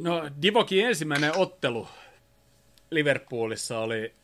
No, 0.00 0.30
Divokin 0.42 0.86
ensimmäinen 0.86 1.36
ottelu 1.36 1.88
Liverpoolissa 2.90 3.78
oli 3.78 4.14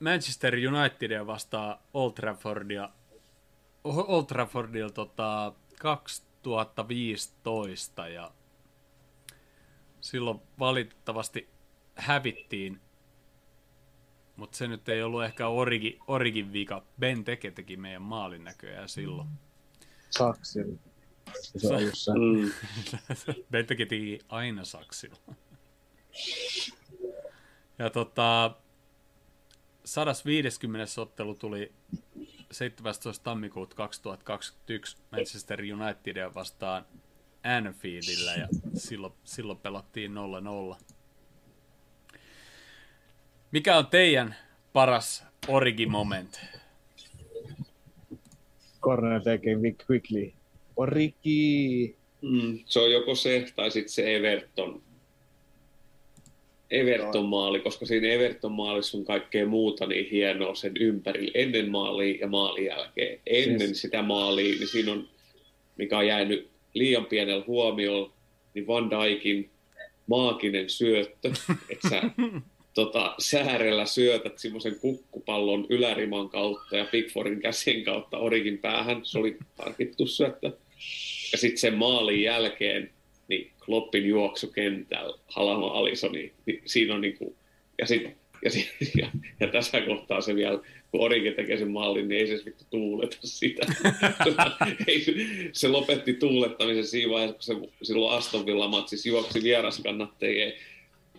Manchester 0.00 0.54
Unitedia 0.54 1.26
vastaan 1.26 1.78
Old 1.94 2.12
Traffordia, 2.12 2.90
Old 3.84 4.24
Traffordilla 4.24 4.90
tota 4.90 5.52
2015 5.78 8.08
ja 8.08 8.30
silloin 10.00 10.40
valitettavasti 10.58 11.48
hävittiin, 11.94 12.80
mutta 14.36 14.58
se 14.58 14.68
nyt 14.68 14.88
ei 14.88 15.02
ollut 15.02 15.24
ehkä 15.24 15.48
Origi, 15.48 15.98
Origin 16.06 16.52
vika. 16.52 16.82
Ben 17.00 17.24
Teke 17.24 17.50
teki 17.50 17.76
meidän 17.76 18.02
maalin 18.02 18.44
näköjään 18.44 18.88
silloin. 18.88 19.28
Saksilla. 20.10 20.78
Se 21.94 22.10
on 22.10 22.36
mm, 22.36 22.50
Bentekin 23.52 23.88
teki 23.88 24.18
aina 24.28 24.64
saksilla. 24.64 25.34
Ja 27.78 27.90
tota, 27.90 28.56
150. 29.84 31.00
ottelu 31.00 31.34
tuli 31.34 31.72
17. 32.50 33.24
tammikuuta 33.24 33.76
2021 33.76 34.96
Manchester 35.12 35.60
Unitedia 35.60 36.34
vastaan 36.34 36.86
Anfieldillä 37.44 38.32
ja 38.34 38.48
silloin, 38.74 39.12
silloin 39.24 39.58
pelattiin 39.58 40.12
0-0. 40.72 40.76
Mikä 43.52 43.76
on 43.76 43.86
teidän 43.86 44.36
paras 44.72 45.24
origi-moment? 45.48 46.40
Corner 48.80 49.20
taking 49.22 49.62
Vic 49.62 49.76
quickly. 49.90 50.32
Origi. 50.76 51.96
mm, 52.22 52.58
se 52.64 52.80
on 52.80 52.92
joko 52.92 53.14
se 53.14 53.46
tai 53.56 53.70
sitten 53.70 53.92
se 53.92 54.16
Everton. 54.16 54.82
Everton 56.70 57.24
maali, 57.28 57.60
koska 57.60 57.86
siinä 57.86 58.08
Everton 58.08 58.52
maalissa 58.52 58.98
on 58.98 59.04
kaikkea 59.04 59.46
muuta 59.46 59.86
niin 59.86 60.10
hienoa 60.10 60.54
sen 60.54 60.72
ympärillä, 60.80 61.30
ennen 61.34 61.70
maalia 61.70 62.20
ja 62.20 62.26
maalin 62.28 62.64
jälkeen. 62.64 63.20
Ennen 63.26 63.60
Siis- 63.68 63.80
sitä 63.80 64.02
maalia, 64.02 64.54
niin 64.54 64.68
siinä 64.68 64.92
on, 64.92 65.08
mikä 65.76 65.98
on 65.98 66.06
jäänyt 66.06 66.50
liian 66.78 67.06
pienellä 67.06 67.44
huomiolla, 67.46 68.12
niin 68.54 68.66
Van 68.66 68.90
Dijkin 68.90 69.50
maaginen 70.06 70.70
syöttö, 70.70 71.32
että 71.70 71.88
sä 71.88 72.02
tota, 72.74 73.14
säärellä 73.18 73.86
syötät 73.86 74.38
semmoisen 74.38 74.78
kukkupallon 74.80 75.66
yläriman 75.68 76.28
kautta 76.28 76.76
ja 76.76 76.84
Pickfordin 76.84 77.40
käsien 77.40 77.84
kautta 77.84 78.18
Origin 78.18 78.58
päähän. 78.58 79.00
Se 79.04 79.18
oli 79.18 79.36
harkittu 79.58 80.06
syöttö. 80.06 80.52
Ja 81.32 81.38
sitten 81.38 81.58
sen 81.58 81.74
maalin 81.74 82.22
jälkeen, 82.22 82.90
niin 83.28 83.50
Kloppin 83.64 84.06
juoksu 84.06 84.46
kentällä, 84.46 85.18
Halama 85.26 85.66
Alisoni, 85.66 86.32
niin 86.46 86.62
siinä 86.66 86.94
on 86.94 87.00
niinku, 87.00 87.36
ja, 87.78 87.86
sit, 87.86 88.16
ja, 88.44 88.50
sit, 88.50 88.68
ja, 89.00 89.10
ja, 89.40 89.48
tässä 89.48 89.80
kohtaa 89.80 90.20
se 90.20 90.34
vielä, 90.34 90.58
kun 90.90 91.00
Origi 91.00 91.30
tekee 91.30 91.58
sen 91.58 91.70
maalin, 91.70 92.08
niin 92.08 92.20
ei 92.20 92.38
se 92.38 92.44
vittu 92.44 92.64
tuuleta 92.70 93.16
sitä. 93.24 93.66
ei, 94.88 95.00
se- 95.00 95.12
se 95.52 95.68
lopetti 95.68 96.12
tuulettamisen 96.14 96.86
siinä 96.86 97.12
vaiheessa, 97.12 97.54
kun 97.54 97.70
se 97.82 97.84
silloin 97.84 98.18
Aston 98.18 98.46
Villa 98.46 98.68
matsissa 98.68 99.08
juoksi 99.08 99.42
vieraskannattajien 99.42 100.52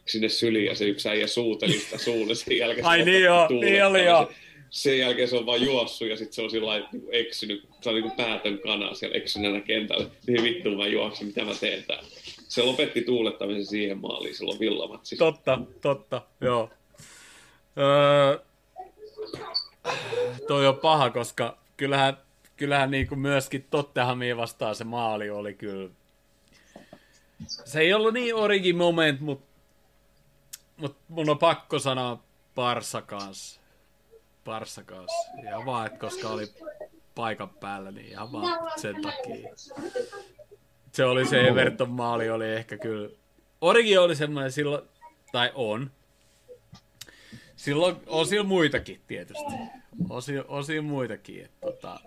sinne 0.05 0.29
syliin 0.29 0.65
ja 0.65 0.75
se 0.75 0.85
yksi 0.85 1.09
äijä 1.09 1.27
suuteli 1.27 1.73
sitä 1.73 1.97
suulle. 1.97 2.35
Sen 2.35 2.57
jälkeen 2.57 2.83
se 2.83 2.89
Ai 2.89 3.05
niin 3.05 3.23
joo, 3.23 3.47
niin 3.49 3.85
oli 3.85 4.05
joo. 4.05 4.31
Sen 4.69 4.99
jälkeen 4.99 5.27
se 5.27 5.35
on 5.35 5.45
vaan 5.45 5.61
juossut 5.61 6.07
ja 6.07 6.17
sitten 6.17 6.33
se 6.33 6.41
on 6.41 6.49
sillä 6.49 6.67
lailla 6.67 6.89
niin 6.91 7.03
eksynyt, 7.11 7.63
se 7.81 7.89
on 7.89 7.95
niin 7.95 8.03
kuin 8.03 8.15
päätön 8.17 8.59
kana 8.59 8.93
siellä 8.93 9.17
eksyneenä 9.17 9.61
kentällä. 9.61 10.05
Niin 10.27 10.43
vittuun 10.43 10.77
mä 10.77 10.87
juoksin, 10.87 11.27
mitä 11.27 11.45
mä 11.45 11.55
teen 11.59 11.83
täällä. 11.83 12.09
Se 12.47 12.63
lopetti 12.63 13.01
tuulettamisen 13.01 13.65
siihen 13.65 13.97
maaliin 13.97 14.35
silloin 14.35 14.59
villamatsissa. 14.59 15.25
Totta, 15.25 15.59
totta, 15.81 16.21
joo. 16.41 16.69
Öö, 17.77 18.39
toi 20.47 20.67
on 20.67 20.77
paha, 20.77 21.09
koska 21.09 21.57
kyllähän, 21.77 22.17
kyllähän 22.57 22.91
niin 22.91 23.07
kuin 23.07 23.19
myöskin 23.19 23.67
Tottenhamia 23.69 24.37
vastaan 24.37 24.75
se 24.75 24.83
maali 24.83 25.29
oli 25.29 25.53
kyllä... 25.53 25.89
Se 27.45 27.79
ei 27.79 27.93
ollut 27.93 28.13
niin 28.13 28.35
origi 28.35 28.73
moment, 28.73 29.19
mutta 29.19 29.45
mut 30.77 30.97
mun 31.07 31.29
on 31.29 31.37
pakko 31.37 31.79
sanoa 31.79 32.23
Barsa 32.55 33.01
kanssa. 33.01 33.61
Barsa 34.45 34.83
kanssa. 34.83 35.31
Ihan 35.43 35.65
vaan, 35.65 35.87
että 35.87 35.99
koska 35.99 36.29
oli 36.29 36.53
paikan 37.15 37.49
päällä, 37.49 37.91
niin 37.91 38.07
ihan 38.07 38.31
vaan 38.31 38.71
sen 38.81 38.95
takia. 39.01 39.49
Se 40.91 41.05
oli 41.05 41.25
se 41.25 41.47
Everton 41.47 41.89
maali, 41.89 42.29
oli 42.29 42.49
ehkä 42.49 42.77
kyllä... 42.77 43.09
Origi 43.61 43.97
oli 43.97 44.15
semmoinen 44.15 44.51
silloin, 44.51 44.89
tai 45.31 45.51
on. 45.55 45.91
Silloin 47.59 47.95
on 48.07 48.25
siellä 48.27 48.47
muitakin 48.47 48.99
tietysti. 49.07 49.43
Osi, 50.09 50.33
osi 50.47 50.81
muitakin. 50.81 51.41
Että, 51.45 51.57
tota, 51.61 51.99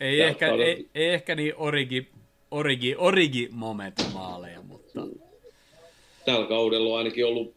ei, 0.00 0.18
Tää 0.18 0.28
ehkä, 0.28 0.52
on- 0.52 0.60
ei, 0.60 0.88
ei, 0.94 1.08
ehkä 1.08 1.34
niin 1.34 1.52
origi, 1.56 2.08
origi, 2.50 2.94
origi 2.98 3.48
moment 3.52 3.94
maaleja, 4.14 4.62
mutta 4.62 5.00
Tällä 6.24 6.46
kaudella 6.46 6.92
on 6.92 6.98
ainakin 6.98 7.26
ollut 7.26 7.54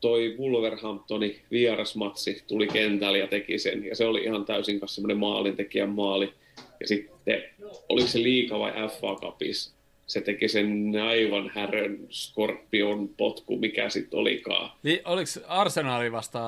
toi 0.00 0.36
Wolverhamptonin 0.38 1.40
vierasmatsi, 1.50 2.42
tuli 2.46 2.66
kentälle 2.66 3.18
ja 3.18 3.26
teki 3.26 3.58
sen. 3.58 3.84
Ja 3.84 3.96
se 3.96 4.06
oli 4.06 4.24
ihan 4.24 4.44
täysin 4.44 4.80
kanssa 4.80 4.94
semmoinen 4.94 5.16
maalintekijän 5.18 5.88
maali. 5.90 6.32
Ja 6.80 6.86
sitten, 6.88 7.42
oliko 7.88 8.08
se 8.08 8.22
liika 8.22 8.58
vai 8.58 8.72
FA 8.72 9.14
Cupissa? 9.20 9.74
Se 10.08 10.20
teki 10.20 10.48
sen 10.48 10.92
aivan 11.08 11.50
härön 11.54 11.98
skorpion 12.10 13.08
potku, 13.08 13.58
mikä 13.58 13.88
sitten 13.90 14.18
olikaan. 14.18 14.70
Li, 14.82 15.02
oliko 15.04 15.30
Arsenali 15.46 16.12
vasta 16.12 16.40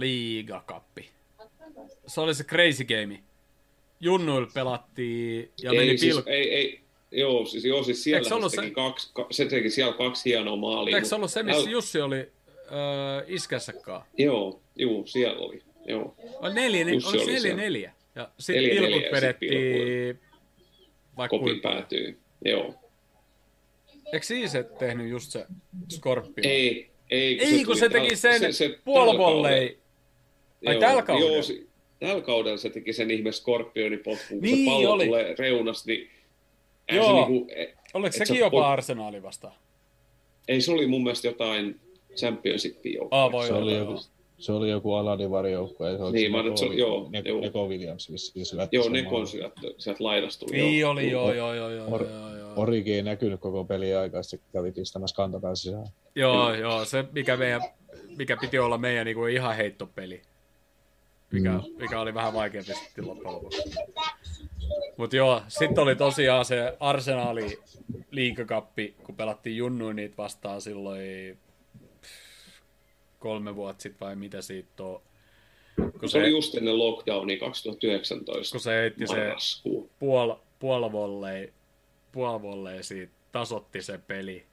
liigakappi? 0.00 1.08
Se 2.06 2.20
oli 2.20 2.34
se 2.34 2.44
crazy 2.44 2.84
game. 2.84 3.18
Junnuilla 4.00 4.48
pelattiin 4.54 5.50
ja 5.62 5.72
meni 5.72 5.90
ei, 5.90 5.98
siis, 5.98 6.14
pilk... 6.14 6.28
ei, 6.28 6.54
ei, 6.54 6.80
joo, 7.10 7.46
siis, 7.46 7.64
joo, 7.64 7.82
siis 7.82 7.98
se 7.98 8.02
siellä 8.02 8.36
ollut 8.36 8.50
se 8.50 8.56
teki, 8.56 8.68
se- 8.68 8.74
kaksi, 8.74 9.10
ka, 9.14 9.26
se 9.30 9.44
teki 9.46 9.70
siellä 9.70 9.92
kaksi 9.92 10.30
hienoa 10.30 10.56
maalia. 10.56 10.96
Eikö 10.96 11.08
se 11.08 11.14
ollut 11.14 11.30
se, 11.30 11.42
missä 11.42 11.62
täl- 11.62 11.68
Jussi 11.70 12.00
oli 12.00 12.16
öö, 12.16 12.28
iskässäkaan? 13.26 14.02
Joo, 14.18 14.60
joo, 14.76 15.02
siellä 15.06 15.38
oli. 15.38 15.62
Joo. 15.86 16.14
Oli 16.40 16.54
neljä, 16.54 16.84
ne, 16.84 16.92
oliko 16.92 17.08
oli 17.08 17.32
neljä, 17.32 17.56
neljä? 17.56 17.92
Ja 18.14 18.30
sitten 18.38 18.64
pilkut 18.70 19.02
vedettiin 19.12 20.20
vaikka 21.16 21.38
Kopin 21.38 21.60
päätyy. 21.60 22.18
Joo. 22.44 22.74
Eikö 24.12 24.34
Iise 24.34 24.62
tehnyt 24.62 25.08
just 25.10 25.30
se 25.32 25.46
Scorpio? 25.92 26.42
Ei, 26.50 26.90
ei, 27.10 27.40
Ei, 27.40 27.56
kun 27.56 27.64
tuli 27.64 27.78
se 27.78 27.88
teki 27.88 28.08
täl- 28.08 28.16
sen 28.16 28.40
tällä 28.70 28.78
puolivolley. 28.84 29.78
Ai 30.66 30.74
Joo, 30.74 30.80
tällä 30.80 31.02
kaudella? 31.02 31.32
Joo, 31.32 31.42
si- 31.42 31.68
tällä 32.00 32.20
kaudella 32.22 32.56
se 32.58 32.70
teki 32.70 32.92
sen 32.92 33.10
ihme 33.10 33.32
skorpionipotkun, 33.32 34.26
kun 34.28 34.38
Niin 34.40 34.58
se 34.58 34.64
pallo 34.70 34.92
oli. 34.92 35.06
tulee 35.06 35.34
reunasta, 35.38 35.90
niin 35.90 36.10
Joo. 36.92 37.06
se, 37.06 37.12
niinku, 37.30 37.46
e- 37.56 37.74
Oliko 37.94 38.06
et 38.06 38.12
sekin 38.12 38.26
se 38.36 38.40
jopa 38.40 38.60
po- 38.60 38.64
Arsenali 38.64 39.22
vastaan? 39.22 39.54
ei 40.48 40.60
se 40.60 40.72
oli 40.72 40.86
mun 40.86 41.02
mielestä 41.02 41.28
jotain 41.28 41.80
championshipin 42.16 42.94
joukkoa. 42.94 43.18
Aa, 43.22 43.32
voi 43.32 43.46
Se 43.46 43.52
olla. 43.52 43.64
oli 43.64 43.76
joku, 43.76 44.00
se 44.38 44.52
oli 44.52 44.70
joku 44.70 44.94
Aladivarin 44.94 45.52
joukkue. 45.52 45.96
Se 45.96 46.02
oli 46.02 46.12
Niin, 46.12 46.30
se 46.32 46.36
mä 46.36 46.42
nyt 46.42 46.56
se- 46.58 46.64
Neko- 46.66 46.72
joo, 46.78 47.06
Ne- 47.10 47.22
joo. 47.24 47.40
Neko 47.40 47.66
Williams 47.68 48.12
vissiin 48.12 48.46
syötti 48.46 48.76
Joo, 48.76 48.88
Nekon 48.88 49.12
maalin. 49.12 49.26
syöttö, 49.28 49.74
sieltä 49.78 50.04
laidasta 50.04 50.46
tuli. 50.46 50.56
Niin 50.58 50.78
joo. 50.80 50.90
oli, 50.92 51.10
joo, 51.10 51.32
joo, 51.32 51.54
joo, 51.54 51.70
joo, 51.70 51.86
joo, 52.04 52.36
joo. 52.36 52.47
Origi 52.58 52.94
ei 52.94 53.02
näkynyt 53.02 53.40
koko 53.40 53.64
peliä 53.64 54.00
aikaa, 54.00 54.22
sitten 54.22 54.52
kävi 54.52 54.72
pistämässä 54.72 55.16
kantapään 55.16 55.56
sisään. 55.56 55.86
Joo, 56.14 56.54
joo, 56.54 56.84
se 56.84 57.04
mikä, 57.12 57.36
meidän, 57.36 57.60
mikä 58.16 58.36
piti 58.36 58.58
olla 58.58 58.78
meidän 58.78 59.06
niinku 59.06 59.26
ihan 59.26 59.56
heittopeli. 59.56 60.22
mikä, 61.32 61.50
mm. 61.50 61.62
mikä 61.78 62.00
oli 62.00 62.14
vähän 62.14 62.32
vaikeampi 62.34 62.74
sitten 62.74 63.06
loppujen 63.06 63.34
lopuksi. 63.34 63.62
Mutta 64.96 65.16
joo, 65.16 65.42
sitten 65.48 65.82
oli 65.82 65.96
tosiaan 65.96 66.44
se 66.44 66.76
Arsenali 66.80 67.58
liikakappi, 68.10 68.94
kun 69.04 69.16
pelattiin 69.16 69.56
junnuin 69.56 69.96
niitä 69.96 70.16
vastaan 70.16 70.60
silloin 70.60 71.38
kolme 73.18 73.56
vuotta 73.56 73.82
sitten 73.82 74.06
vai 74.06 74.16
mitä 74.16 74.42
siitä 74.42 74.82
on. 74.84 75.00
Kun 76.00 76.08
se, 76.08 76.12
se 76.12 76.18
oli 76.18 76.30
just 76.30 76.54
ennen 76.54 76.78
lockdownia 76.78 77.38
2019. 77.38 78.52
Kun 78.52 78.60
se 78.60 78.70
heitti 78.70 79.06
se 79.06 79.34
puol, 79.98 80.34
puolvollei, 80.58 81.52
puolvollei 82.18 82.82
siitä, 82.82 83.12
tasotti 83.32 83.82
se 83.82 83.98
peli. 83.98 84.46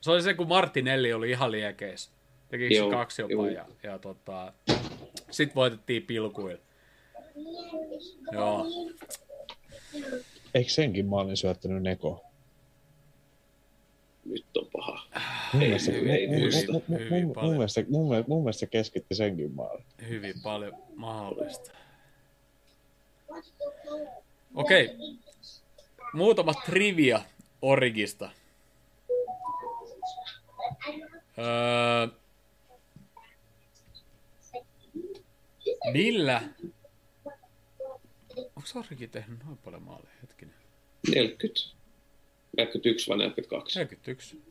Se 0.00 0.10
oli 0.10 0.22
se, 0.22 0.34
kun 0.34 0.48
Martinelli 0.48 1.12
oli 1.12 1.30
ihan 1.30 1.52
liekeis. 1.52 2.10
Teki 2.48 2.74
se 2.74 2.90
kaksi 2.90 3.22
jopa 3.22 3.32
joo. 3.32 3.46
ja, 3.46 3.66
ja 3.82 3.98
tota, 3.98 4.52
sitten 5.30 5.54
voitettiin 5.54 6.02
pilkuilla. 6.02 6.60
Joo. 8.32 8.66
Eikö 10.54 10.70
senkin 10.70 11.06
maalin 11.06 11.36
syöttänyt 11.36 11.82
Neko? 11.82 12.24
Nyt 14.24 14.56
on 14.56 14.66
paha. 14.72 15.02
Mun 17.40 17.56
mielestä, 17.56 17.84
mun 18.28 18.54
se 18.54 18.66
keskitti 18.66 19.14
senkin 19.14 19.52
maalin. 19.52 19.84
Hyvin 20.08 20.34
paljon 20.42 20.72
mahdollista. 20.94 21.70
Okei. 24.54 24.84
Okay. 24.84 25.27
Muutama 26.12 26.54
trivia 26.54 27.20
Origista. 27.62 28.30
Öö, 31.38 32.08
millä? 35.92 36.42
Onko 38.36 38.68
Origi 38.74 39.08
tehnyt 39.08 39.44
noin 39.44 39.58
paljon 39.58 39.82
maaleja? 39.82 40.12
Hetkinen. 40.22 40.54
40. 41.08 41.60
41 42.56 43.08
vai 43.08 43.18
42? 43.18 43.78
41. 43.78 44.42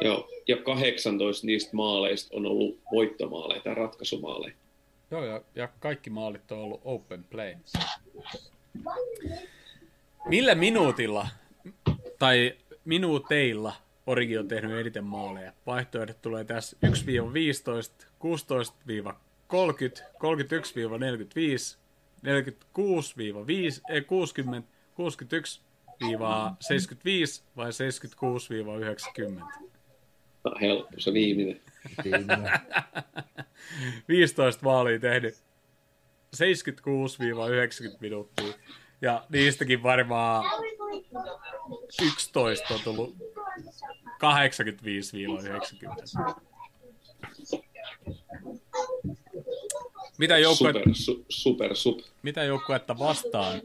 Joo, 0.00 0.28
ja 0.48 0.56
18 0.56 1.46
niistä 1.46 1.76
maaleista 1.76 2.36
on 2.36 2.46
ollut 2.46 2.80
voittomaaleja 2.92 3.60
tai 3.60 3.74
ratkaisumaaleja. 3.74 4.54
Joo, 5.10 5.24
ja, 5.24 5.42
ja 5.54 5.68
kaikki 5.68 6.10
maalit 6.10 6.52
on 6.52 6.58
ollut 6.58 6.80
open 6.84 7.24
play. 7.24 7.54
Millä 10.26 10.54
minuutilla 10.54 11.28
tai 12.18 12.56
minuuteilla 12.84 13.72
Origi 14.06 14.38
on 14.38 14.48
tehnyt 14.48 14.78
eniten 14.78 15.04
maaleja? 15.04 15.52
Vaihtoehdot 15.66 16.22
tulee 16.22 16.44
tässä 16.44 16.76
1-15, 16.86 16.88
16-30, 19.10 19.12
31-45, 19.12 20.06
46-5, 22.22 22.28
ei 23.88 24.02
60, 24.02 24.68
61 24.94 25.60
75 26.60 27.42
vai 27.56 27.70
76-90? 27.70 27.72
Tämä 30.42 30.54
on 30.54 30.60
helppo, 30.60 30.94
se 30.98 31.12
viimeinen. 31.12 31.60
15 34.08 34.64
maalia 34.64 34.98
tehnyt 34.98 35.34
76-90 36.36 37.96
minuuttia. 38.00 38.54
Ja 39.04 39.26
niistäkin 39.28 39.82
varmaan 39.82 40.44
11 42.02 42.74
on 42.74 42.80
tullut 42.84 43.16
85-90. 44.06 44.10
Mitä 50.18 50.38
joukkue... 50.38 50.72
Super, 50.72 50.94
su, 50.94 51.24
super, 51.28 51.76
super. 51.76 52.04
Mitä 52.22 52.44
joukkuetta 52.44 52.98
vastaan 52.98 53.62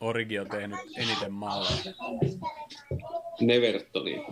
Origi 0.00 0.38
on 0.38 0.48
tehnyt 0.48 0.78
eniten 0.96 1.32
maaleja? 1.32 1.94
Nevertoni. 3.40 4.26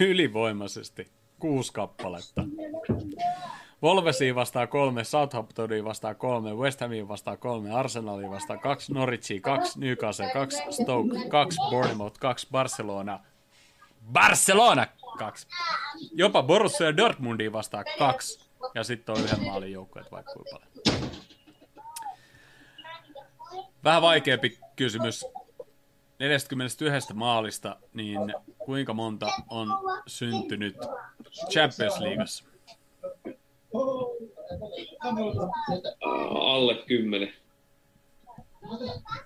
Ylivoimaisesti. 0.00 1.08
Kuusi 1.38 1.72
kappaletta. 1.72 2.44
Wolvesiin 3.82 4.34
vastaa 4.34 4.66
kolme, 4.66 5.04
Southamptoniin 5.04 5.84
vastaa 5.84 6.14
kolme, 6.14 6.54
West 6.54 6.80
Hamiin 6.80 7.08
vastaa 7.08 7.36
kolme, 7.36 7.74
Arsenaliin 7.74 8.30
vastaa 8.30 8.56
kaksi, 8.56 8.92
Norwichiin 8.92 9.42
kaksi, 9.42 9.80
Newcastle 9.80 10.30
kaksi, 10.32 10.62
Stoke 10.70 11.28
kaksi, 11.28 11.58
Bournemouth 11.70 12.18
kaksi, 12.18 12.46
Barcelona 12.50 13.20
Barcelona 14.12 14.86
kaksi. 15.18 15.46
Jopa 16.12 16.42
Borussia 16.42 16.96
Dortmundiin 16.96 17.52
vastaa 17.52 17.84
kaksi. 17.98 18.48
Ja 18.74 18.84
sitten 18.84 19.14
on 19.14 19.24
yhden 19.24 19.42
maalin 19.42 19.72
joukkueet 19.72 20.10
vaikka 20.12 20.32
kuinka 20.32 20.50
paljon. 20.50 21.10
Vähän 23.84 24.02
vaikeampi 24.02 24.58
kysymys. 24.76 25.26
41 26.18 27.14
maalista, 27.14 27.76
niin 27.94 28.34
kuinka 28.58 28.94
monta 28.94 29.26
on 29.48 29.68
syntynyt 30.06 30.76
Champions 31.50 32.00
Leagueassa? 32.00 32.44
Alle 36.34 36.74
kymmenen. 36.86 37.32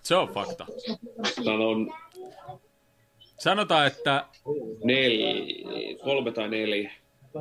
Se 0.02 0.16
on 0.16 0.28
fakta. 0.28 0.66
Sanon... 1.44 1.94
Sanotaan, 3.38 3.86
että... 3.86 4.24
Neljä, 4.84 5.34
kolme 6.04 6.32
tai 6.32 6.48
neljä. 6.48 6.92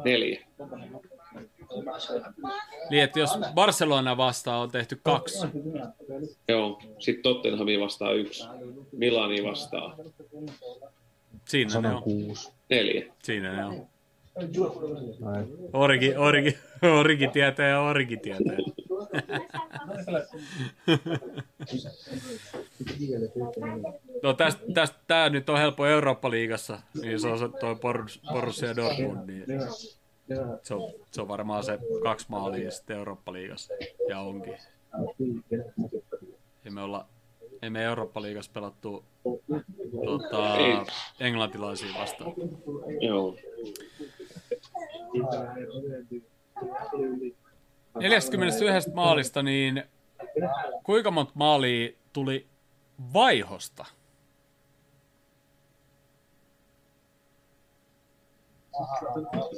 Neljä. 0.05 0.47
Niin, 2.89 3.03
että 3.03 3.19
jos 3.19 3.29
Barcelona 3.53 4.17
vastaa 4.17 4.59
on 4.61 4.71
tehty 4.71 4.99
kaksi. 5.03 5.47
Joo, 6.47 6.81
sitten 6.99 7.23
Tottenhamin 7.23 7.79
vastaa 7.79 8.11
yksi. 8.11 8.43
Milani 8.91 9.43
vastaa. 9.43 9.95
Siinä 11.47 11.81
ne 11.81 11.95
on. 11.95 12.03
Kuusi. 12.03 12.51
Neljä. 12.69 13.13
Siinä 13.23 13.53
ne 13.53 13.65
on. 13.65 13.87
Origi, 15.73 16.15
origi, 16.15 16.57
origi 16.99 17.27
tietää 17.27 17.67
ja 17.67 17.81
origi 17.81 18.17
tietää. 18.17 18.57
no 24.23 24.33
tästä, 24.33 24.61
tästä, 24.73 24.99
tää 25.07 25.29
nyt 25.29 25.49
on 25.49 25.57
helppo 25.59 25.85
Eurooppa-liigassa, 25.85 26.79
niin 27.01 27.19
se 27.19 27.27
on 27.27 27.53
tuo 27.59 27.75
Borussia 28.33 28.75
Dortmund, 28.75 29.27
niin 29.27 29.45
se 30.63 30.73
on, 30.73 30.91
se 31.11 31.21
on 31.21 31.27
varmaan 31.27 31.63
se 31.63 31.79
kaksi 32.03 32.25
maalia 32.29 32.71
sitten 32.71 32.97
Eurooppa-liigassa, 32.97 33.73
ja 34.09 34.19
onkin. 34.19 34.57
Ei 36.65 36.71
me 36.71 36.81
olla, 36.81 37.05
ei 37.61 37.69
me 37.69 37.83
Eurooppa-liigassa 37.83 38.51
pelattu 38.53 39.05
tota, 40.05 40.57
englantilaisia 41.19 41.99
vastaan. 41.99 42.33
Joo. 43.01 43.37
41 47.99 48.91
maalista, 48.93 49.43
niin 49.43 49.83
kuinka 50.83 51.11
monta 51.11 51.31
maalia 51.35 51.89
tuli 52.13 52.47
vaihosta? 53.13 53.85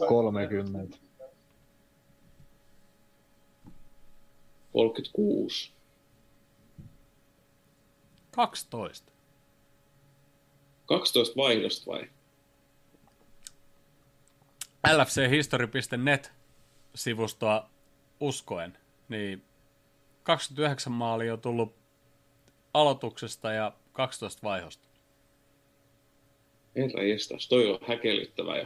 Kolmekymmentä. 0.08 0.98
36. 4.74 5.72
12. 8.32 9.12
12 10.86 11.36
vaihdosta 11.36 11.92
vai? 11.92 12.10
lfchistory.net-sivustoa 14.92 17.70
uskoen, 18.20 18.78
niin 19.10 19.44
29 20.24 20.94
maalia 20.94 21.34
on 21.34 21.42
tullut 21.42 21.76
aloituksesta 22.74 23.52
ja 23.52 23.74
12 23.92 24.40
vaihosta. 24.44 24.88
Herra 26.76 27.04
jestas, 27.04 27.48
toi 27.48 27.72
on 27.72 27.80
häkellyttävä 27.88 28.58
jo. 28.58 28.66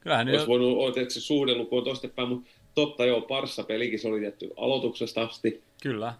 Kyllähän 0.00 0.28
Olisi 0.28 0.42
jo... 0.42 0.46
voinut 0.46 0.78
olla, 0.78 1.10
se 1.10 1.20
suhdeluku 1.20 1.76
on 1.76 1.84
tosta 1.84 2.08
päin, 2.08 2.28
mutta 2.28 2.50
totta 2.74 3.06
joo, 3.06 3.20
parssa 3.20 3.62
pelikin 3.62 3.98
se 3.98 4.08
oli 4.08 4.20
tietty 4.20 4.50
aloituksesta 4.56 5.22
asti. 5.22 5.64
Kyllä. 5.82 6.14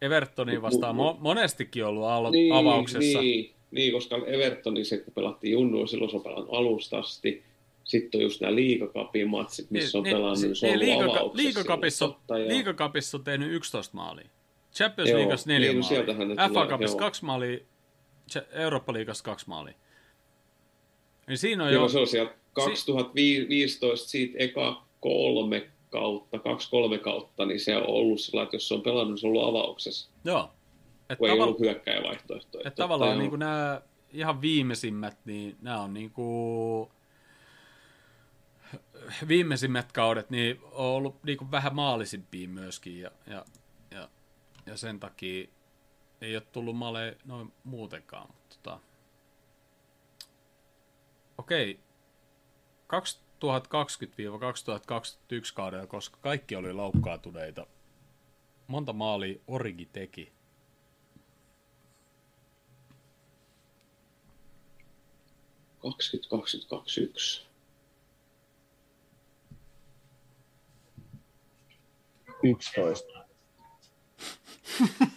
Evertoniin 0.00 0.62
vastaan 0.62 0.96
mo- 0.96 1.16
monestikin 1.18 1.84
ollut 1.84 2.04
alo- 2.04 2.30
niin, 2.30 2.54
avauksessa. 2.54 3.20
Niin, 3.20 3.54
niin, 3.74 3.92
koska 3.92 4.16
Evertonin 4.26 4.84
se, 4.84 4.98
kun 4.98 5.14
pelattiin 5.14 5.52
junnuun, 5.52 5.88
silloin 5.88 6.10
se 6.10 6.16
on 6.16 6.22
pelannut 6.22 6.54
alusta 6.54 6.98
asti. 6.98 7.42
Sitten 7.84 8.18
on 8.18 8.22
just 8.22 8.40
nämä 8.40 8.54
liikakapin 8.54 9.28
matsit, 9.28 9.70
missä 9.70 9.98
niin, 9.98 10.14
on 10.14 10.18
pelannut, 10.18 10.42
niin, 10.42 10.56
se 10.56 10.66
on 10.66 10.78
niin, 10.78 10.80
liikaka- 10.80 11.30
liikakapissa, 11.34 12.04
on, 12.04 12.48
liikakapissa 12.48 13.16
on 13.16 13.24
tehnyt 13.24 13.52
11 13.52 13.96
maalia. 13.96 14.28
Champions 14.74 15.10
Joo, 15.10 15.18
Leagueassa 15.18 15.50
4 15.50 15.72
niin, 15.72 15.84
maalia. 15.84 16.48
FA 16.54 16.66
Cupissa 16.66 16.98
2 16.98 17.24
maalia, 17.24 17.58
Eurooppa-liigassa 18.52 19.24
2 19.24 19.48
maalia. 19.48 19.74
Niin 21.28 21.38
siinä 21.38 21.64
on 21.64 21.72
Joo, 21.72 21.82
jo... 21.82 21.88
se 21.88 21.98
on 21.98 22.06
siellä 22.06 22.32
2015 22.52 24.08
siitä 24.08 24.36
eka 24.38 24.82
kolme 25.00 25.68
kautta, 25.90 26.38
kaksi-kolme 26.38 26.98
kautta, 26.98 27.46
niin 27.46 27.60
se 27.60 27.76
on 27.76 27.86
ollut 27.86 28.20
sillä, 28.20 28.42
että 28.42 28.56
jos 28.56 28.68
se 28.68 28.74
on 28.74 28.82
pelannut, 28.82 29.08
niin 29.08 29.18
se 29.18 29.26
on 29.26 29.32
ollut 29.32 29.48
avauksessa, 29.48 30.10
Joo. 30.24 30.50
Et 31.10 31.18
kun 31.18 31.28
ei 31.28 31.40
ollut 31.40 31.60
hyökkäjävaihtoehtoja. 31.60 32.60
Et 32.60 32.74
Totta 32.74 32.82
tavallaan 32.82 33.18
niin 33.18 33.38
nämä 33.38 33.82
ihan 34.12 34.40
viimeisimmät, 34.40 35.18
niin 35.24 35.56
nämä 35.62 35.80
on 35.80 35.94
niin 35.94 36.10
kuin 36.10 36.90
viimeisimmät 39.28 39.92
kaudet 39.92 40.30
niin 40.30 40.60
on 40.62 40.86
ollut 40.86 41.24
niin 41.24 41.38
kuin 41.38 41.50
vähän 41.50 41.74
maalisimpia 41.74 42.48
myöskin 42.48 43.00
ja, 43.00 43.10
ja, 43.26 43.44
ja, 43.90 44.08
ja, 44.66 44.76
sen 44.76 45.00
takia 45.00 45.48
ei 46.20 46.36
ole 46.36 46.42
tullut 46.52 46.76
male 46.76 47.16
noin 47.24 47.52
muutenkaan. 47.64 48.28
Mutta 48.28 48.56
tota. 48.62 48.80
Okei, 51.38 51.80
2020-2021 52.84 52.96
kaudella, 55.54 55.86
koska 55.86 56.18
kaikki 56.20 56.56
oli 56.56 56.72
loukkaantuneita, 56.72 57.66
monta 58.66 58.92
maalia 58.92 59.40
Origi 59.46 59.88
teki? 59.92 60.32
Kaksikymmentä, 65.90 66.28
kaksikymmentä, 66.30 66.76
kaksikymmentäyksi. 66.76 67.46
Yksitoista. 72.42 73.24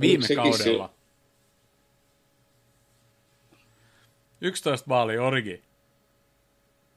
Viime 0.00 0.26
kaudella. 0.36 0.94
11 4.40 4.88
maali 4.88 5.18
Origi. 5.18 5.62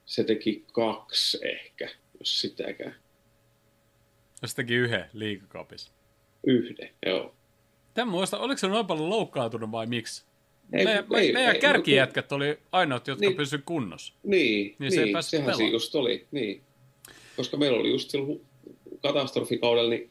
Se 0.05 0.23
teki 0.23 0.65
kaksi 0.71 1.39
ehkä, 1.43 1.89
jos 2.19 2.41
sitäkään. 2.41 2.95
Ja 4.41 4.47
se 4.47 4.55
teki 4.55 4.73
yhden 4.73 5.09
liikakapissa. 5.13 5.91
Yhden, 6.47 6.89
joo. 7.05 7.35
Tämän 7.95 8.11
muista, 8.11 8.39
oliko 8.39 8.57
se 8.57 8.67
noin 8.67 8.85
paljon 8.85 9.09
loukkaantunut 9.09 9.71
vai 9.71 9.85
miksi? 9.85 10.23
Ei, 10.73 10.85
meidän 10.85 11.05
ei, 11.15 11.33
meidän 11.33 11.55
ei, 11.55 11.61
kärkijätkät 11.61 12.31
oli 12.31 12.59
ainoat, 12.71 13.07
jotka 13.07 13.25
Niin. 13.25 13.35
pysy 13.37 13.57
kunnossa. 13.57 14.13
Niin, 14.23 14.75
Niin 14.79 14.91
se 14.91 15.01
niin 15.05 15.23
sehän 15.23 15.31
pelaamaan. 15.31 15.57
siinä 15.57 15.71
just 15.71 15.95
oli, 15.95 16.27
niin. 16.31 16.61
Koska 17.37 17.57
meillä 17.57 17.79
oli 17.79 17.89
just 17.91 18.09
silloin 18.09 18.41
katastrofikaudella, 19.01 19.89
niin 19.89 20.09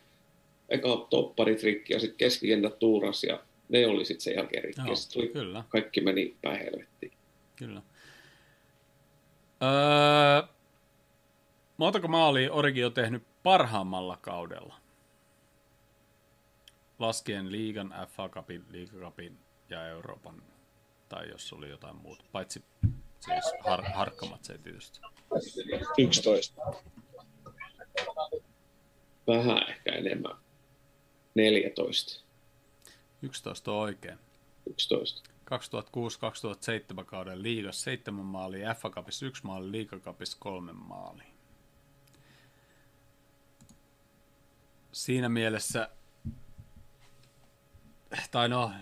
eka 0.68 1.06
topparitrikki 1.10 1.92
ja 1.92 2.00
sitten 2.00 2.16
keskikentät 2.18 2.78
tuuras 2.78 3.24
ja 3.24 3.40
ne 3.68 3.86
oli 3.86 4.04
sitten 4.04 4.20
se 4.24 4.30
jälkeen 4.30 4.72
Joo, 4.78 4.86
ja 4.86 4.94
sitten 4.96 5.20
tuli, 5.22 5.32
kyllä. 5.32 5.64
kaikki 5.68 6.00
meni 6.00 6.34
päin 6.42 6.58
helvettiin. 6.58 7.12
Kyllä. 7.56 7.82
Öö, 9.62 10.42
montako 11.76 12.08
maalia 12.08 12.52
Origi 12.52 12.84
on 12.84 12.92
tehnyt 12.92 13.22
parhaammalla 13.42 14.18
kaudella? 14.20 14.74
Laskien 16.98 17.52
liigan, 17.52 17.94
FA 18.08 18.28
Cupin, 18.28 18.64
liigakapin 18.70 19.38
ja 19.70 19.88
Euroopan, 19.88 20.42
tai 21.08 21.28
jos 21.28 21.52
oli 21.52 21.70
jotain 21.70 21.96
muuta, 21.96 22.24
paitsi 22.32 22.64
siis 23.20 23.52
har, 23.60 23.84
harkkamat 23.94 24.44
se 24.44 24.58
tietysti. 24.58 25.00
11. 25.98 26.62
Vähän 29.26 29.68
ehkä 29.68 29.92
enemmän. 29.92 30.36
14, 31.34 32.24
11 33.22 33.72
on 33.72 33.78
oikein. 33.78 34.18
11. 34.66 35.30
2006-2007 37.00 37.04
kauden 37.04 37.42
liigas 37.42 37.82
7 37.82 38.24
maalia, 38.24 38.74
FA 38.74 38.90
Cupissa 38.90 39.26
1 39.26 39.44
maali, 39.44 39.72
liigakapissa 39.72 40.36
3 40.40 40.72
maalia. 40.72 41.34
Siinä 44.92 45.28
mielessä, 45.28 45.90
tai 48.30 48.48
no, 48.48 48.72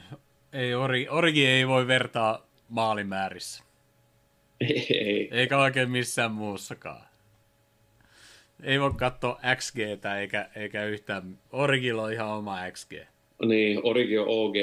ei 0.53 0.75
Origi, 0.75 1.09
Origi 1.09 1.47
ei 1.47 1.69
voi 1.69 1.87
vertaa 1.87 2.47
maalimäärissä, 2.69 3.65
Ei, 4.61 4.87
ei. 4.99 5.29
eikä 5.33 5.59
oikein 5.59 5.91
missään 5.91 6.33
muussakaan. 6.33 7.07
Ei 8.63 8.81
voi 8.81 8.93
katsoa 8.97 9.41
XGtä 9.57 10.21
eikä, 10.21 10.49
eikä 10.57 10.85
yhtään, 10.85 11.39
Origilla 11.53 12.03
on 12.03 12.13
ihan 12.13 12.29
oma 12.29 12.59
XG. 12.71 12.93
Niin, 13.49 13.81
Origi 13.83 14.19
on 14.19 14.27
OG. 14.29 14.55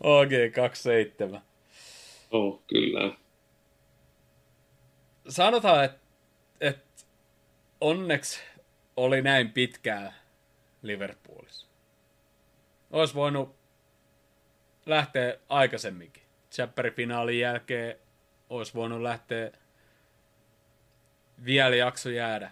OG 0.00 0.30
27. 0.54 1.42
Oh, 2.30 2.62
kyllä. 2.66 3.16
sanotaan, 5.28 5.84
että 5.84 5.98
et 6.60 7.06
onneksi 7.80 8.40
oli 9.04 9.22
näin 9.22 9.50
pitkään 9.50 10.14
Liverpoolissa. 10.82 11.66
Olisi 12.90 13.14
voinut 13.14 13.54
lähteä 14.86 15.38
aikaisemminkin. 15.48 16.22
Chapperin-finaalin 16.50 17.38
jälkeen 17.38 17.96
olisi 18.50 18.74
voinut 18.74 19.00
lähteä 19.00 19.52
vielä 21.44 21.76
jakso 21.76 22.10
jäädä. 22.10 22.50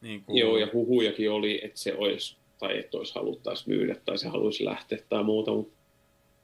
Niin 0.00 0.24
kuin, 0.24 0.38
Joo, 0.38 0.58
ja 0.58 0.68
huhujakin 0.72 1.30
oli, 1.30 1.60
että 1.64 1.78
se 1.78 1.94
olisi, 1.94 2.36
tai 2.58 2.78
että 2.78 2.98
olisi 2.98 3.14
haluttaisi 3.14 3.68
myydä, 3.68 3.96
tai 4.04 4.18
se 4.18 4.28
haluaisi 4.28 4.64
lähteä 4.64 4.98
tai 5.08 5.22
muuta, 5.22 5.50
mutta 5.50 5.76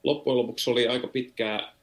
loppujen 0.05 0.36
lopuksi 0.36 0.70
oli 0.70 0.86
aika 0.86 1.07
pitkää, 1.07 1.75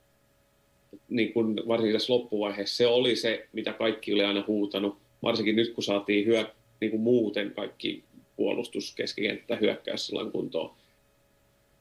niin 1.10 1.34
kuin 1.34 1.56
varsinkin 1.68 1.94
tässä 1.94 2.14
loppuvaiheessa, 2.14 2.78
se 2.78 2.88
oli 2.88 3.16
se, 3.16 3.48
mitä 3.54 3.74
kaikki 3.74 4.14
oli 4.14 4.24
aina 4.24 4.44
huutanut, 4.48 4.98
varsinkin 5.24 5.56
nyt 5.56 5.74
kun 5.74 5.84
saatiin 5.84 6.26
hyö, 6.26 6.46
niin 6.82 6.92
kuin 6.92 7.02
muuten 7.02 7.52
kaikki 7.52 8.04
puolustus, 8.36 8.96
keskikenttä, 8.96 9.56
hyökkäys 9.56 10.08
sellainen 10.08 10.32
kuntoon, 10.32 10.76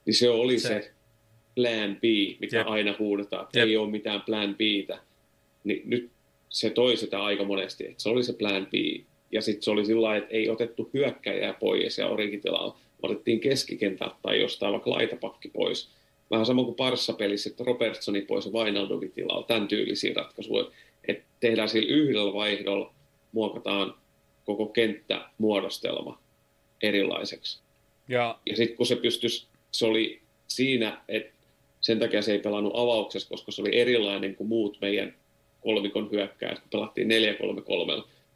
niin 0.06 0.14
se 0.14 0.30
oli 0.30 0.58
se, 0.58 0.68
Se- 0.68 0.90
plan 1.54 1.96
B, 1.96 2.02
mitä 2.40 2.56
Jep. 2.56 2.68
aina 2.68 2.94
huudetaan, 2.98 3.44
että 3.44 3.58
Jep. 3.58 3.68
ei 3.68 3.76
ole 3.76 3.90
mitään 3.90 4.20
plan 4.20 4.54
Btä, 4.54 4.98
niin 5.64 5.82
nyt 5.84 6.10
se 6.48 6.70
toi 6.70 6.96
sitä 6.96 7.24
aika 7.24 7.44
monesti, 7.44 7.86
että 7.86 8.02
se 8.02 8.08
oli 8.08 8.24
se 8.24 8.32
plan 8.32 8.66
B, 8.66 9.04
ja 9.32 9.42
sitten 9.42 9.62
se 9.62 9.70
oli 9.70 9.86
sillä 9.86 10.02
lailla, 10.02 10.24
että 10.24 10.36
ei 10.36 10.48
otettu 10.50 10.90
hyökkäjää 10.94 11.52
pois 11.52 11.98
ja 11.98 12.08
Origi 12.08 12.38
tilalla, 12.38 12.78
otettiin 13.02 13.40
keskikentältä 13.40 14.16
tai 14.22 14.40
jostain 14.40 14.72
vaikka 14.72 14.90
laitapakki 14.90 15.48
pois. 15.48 15.90
Vähän 16.30 16.46
sama 16.46 16.64
kuin 16.64 16.74
Parssa-pelissä, 16.74 17.50
että 17.50 17.64
Robertsoni 17.64 18.20
pois 18.22 18.46
ja 18.46 18.52
Vainaldovi 18.52 19.08
tilalla, 19.08 19.46
tämän 19.46 19.68
tyylisiä 19.68 20.14
ratkaisuja, 20.14 20.70
että 21.08 21.24
tehdään 21.40 21.68
sillä 21.68 21.94
yhdellä 21.94 22.32
vaihdolla, 22.32 22.94
muokataan 23.32 23.94
koko 24.48 24.66
kenttämuodostelma 24.66 26.22
erilaiseksi. 26.82 27.60
Ja 28.08 28.38
Ja 28.46 28.56
sitten 28.56 28.76
kun 28.76 28.86
se 28.86 28.96
pystyisi, 28.96 29.46
se 29.72 29.86
oli 29.86 30.20
siinä, 30.46 31.00
että 31.08 31.32
sen 31.80 31.98
takia 31.98 32.22
se 32.22 32.32
ei 32.32 32.38
pelannut 32.38 32.72
avauksessa, 32.76 33.28
koska 33.28 33.52
se 33.52 33.62
oli 33.62 33.78
erilainen 33.78 34.34
kuin 34.34 34.48
muut 34.48 34.78
meidän 34.80 35.14
kolmikon 35.60 36.10
hyökkäät, 36.12 36.58
kun 36.58 36.68
pelattiin 36.72 37.08
4-3-3. 37.08 37.12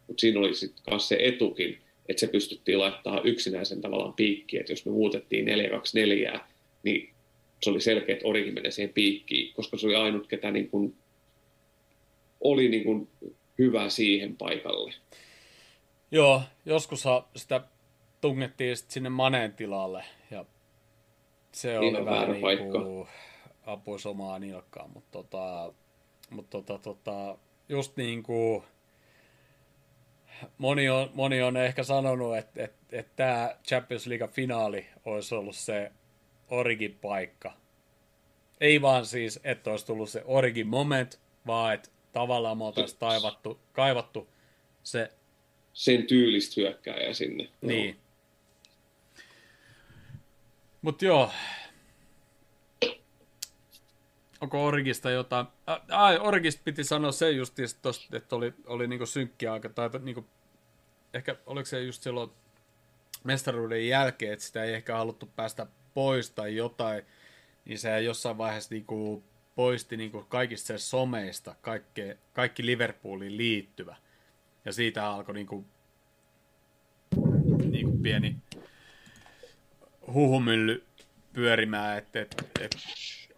Mutta 0.07 0.21
siinä 0.21 0.39
oli 0.39 0.55
sitten 0.55 0.83
myös 0.89 1.07
se 1.07 1.17
etukin, 1.19 1.77
että 2.09 2.19
se 2.19 2.27
pystyttiin 2.27 2.79
laittamaan 2.79 3.27
yksinäisen 3.27 3.81
tavallaan 3.81 4.13
piikkiin, 4.13 4.59
että 4.59 4.71
jos 4.71 4.85
me 4.85 4.91
muutettiin 4.91 5.47
4-2-4, 6.35 6.39
niin 6.83 7.09
se 7.63 7.69
oli 7.69 7.81
selkeä, 7.81 8.15
että 8.15 8.27
Origi 8.27 8.51
menee 8.51 8.71
siihen 8.71 8.93
piikkiin, 8.93 9.53
koska 9.53 9.77
se 9.77 9.87
oli 9.87 9.95
ainut, 9.95 10.27
ketä 10.27 10.51
niin 10.51 10.69
kuin 10.69 10.95
oli 12.41 12.69
niin 12.69 12.83
kuin 12.83 13.07
hyvä 13.57 13.89
siihen 13.89 14.35
paikalle. 14.37 14.93
Joo, 16.13 16.41
joskus 16.65 17.03
sitä 17.35 17.61
tungettiin 18.21 18.77
sit 18.77 18.91
sinne 18.91 19.09
Maneen 19.09 19.53
tilalle 19.53 20.05
ja 20.31 20.45
se 21.51 21.79
oli 21.79 22.05
vähän 22.05 22.31
niin 22.31 22.41
paikka. 22.41 22.81
kuin 22.83 23.07
apuisi 23.65 24.07
omaa 24.07 24.39
nilkkaan, 24.39 24.89
mutta 24.89 25.11
tota, 25.11 25.73
mut 26.29 26.49
tota, 26.49 26.77
tota, 26.77 27.37
just 27.69 27.97
niin 27.97 28.23
kuin 28.23 28.63
moni 30.57 30.89
on, 30.89 31.09
moni 31.13 31.41
on 31.41 31.57
ehkä 31.57 31.83
sanonut, 31.83 32.37
että, 32.37 32.63
että, 32.63 32.85
että 32.91 33.13
tämä 33.15 33.55
Champions 33.67 34.07
League 34.07 34.27
finaali 34.27 34.85
olisi 35.05 35.35
ollut 35.35 35.55
se 35.55 35.91
Origin 36.49 36.97
paikka. 37.01 37.53
Ei 38.61 38.81
vaan 38.81 39.05
siis, 39.05 39.39
että 39.43 39.71
olisi 39.71 39.85
tullut 39.85 40.09
se 40.09 40.21
Origin 40.25 40.67
moment, 40.67 41.19
vaan 41.47 41.73
että 41.73 41.89
tavallaan 42.11 42.57
me 42.57 42.63
oltaisiin 42.63 42.99
taivattu, 42.99 43.59
kaivattu 43.71 44.29
se 44.83 45.11
Sen 45.73 46.07
tyylistä 46.07 46.61
hyökkääjä 46.61 47.13
sinne. 47.13 47.49
niin. 47.61 47.99
Mut 50.81 51.01
joo. 51.01 51.31
Onko 54.41 54.65
Origista 54.65 55.11
jotain? 55.11 55.45
Ai, 55.89 56.17
Origista 56.17 56.61
piti 56.65 56.83
sanoa 56.83 57.11
se 57.11 57.31
just, 57.31 57.59
tosta, 57.81 58.17
että 58.17 58.35
oli, 58.35 58.53
oli 58.65 58.87
niinku 58.87 59.05
synkkiä 59.05 59.53
aika, 59.53 59.69
tai 59.69 59.89
niinku, 59.99 60.25
ehkä 61.13 61.35
oliko 61.45 61.65
se 61.65 61.81
just 61.81 62.03
silloin 62.03 62.31
mestaruuden 63.23 63.87
jälkeen, 63.87 64.33
että 64.33 64.45
sitä 64.45 64.63
ei 64.63 64.73
ehkä 64.73 64.97
haluttu 64.97 65.29
päästä 65.35 65.67
pois 65.93 66.29
tai 66.29 66.55
jotain, 66.55 67.03
niin 67.65 67.79
se 67.79 68.01
jossain 68.01 68.37
vaiheessa 68.37 68.75
niin 68.75 68.85
kuin 68.85 69.23
poisti 69.55 69.97
niin 69.97 70.11
kuin 70.11 70.25
kaikista 70.25 70.67
sen 70.67 70.79
someista 70.79 71.55
kaikki, 71.61 72.01
kaikki 72.33 72.65
Liverpooliin 72.65 73.37
liittyvä. 73.37 73.95
Ja 74.65 74.73
siitä 74.73 75.09
alkoi 75.09 75.35
niin 75.35 75.47
kuin, 75.47 75.65
niin 77.71 77.85
kuin 77.85 78.01
pieni 78.01 78.35
huhumylly 80.13 80.83
pyörimään, 81.33 81.97
että, 81.97 82.21
että, 82.21 82.43
että 82.59 82.77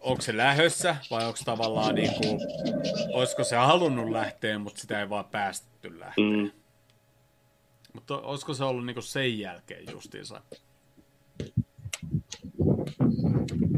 onko 0.00 0.22
se 0.22 0.36
lähössä 0.36 0.96
vai 1.10 1.26
onko 1.26 1.38
tavallaan 1.44 1.94
niin 1.94 2.14
kuin, 2.14 2.40
olisiko 3.12 3.44
se 3.44 3.56
halunnut 3.56 4.10
lähteä, 4.10 4.58
mutta 4.58 4.80
sitä 4.80 5.00
ei 5.00 5.08
vaan 5.08 5.24
päästetty 5.24 5.98
lähteä. 5.98 6.24
Mm. 6.24 6.50
Mutta 7.92 8.20
olisiko 8.20 8.54
se 8.54 8.64
ollut 8.64 8.86
niin 8.86 8.94
kuin 8.94 9.04
sen 9.04 9.38
jälkeen 9.38 9.84
justiinsa? 9.90 10.42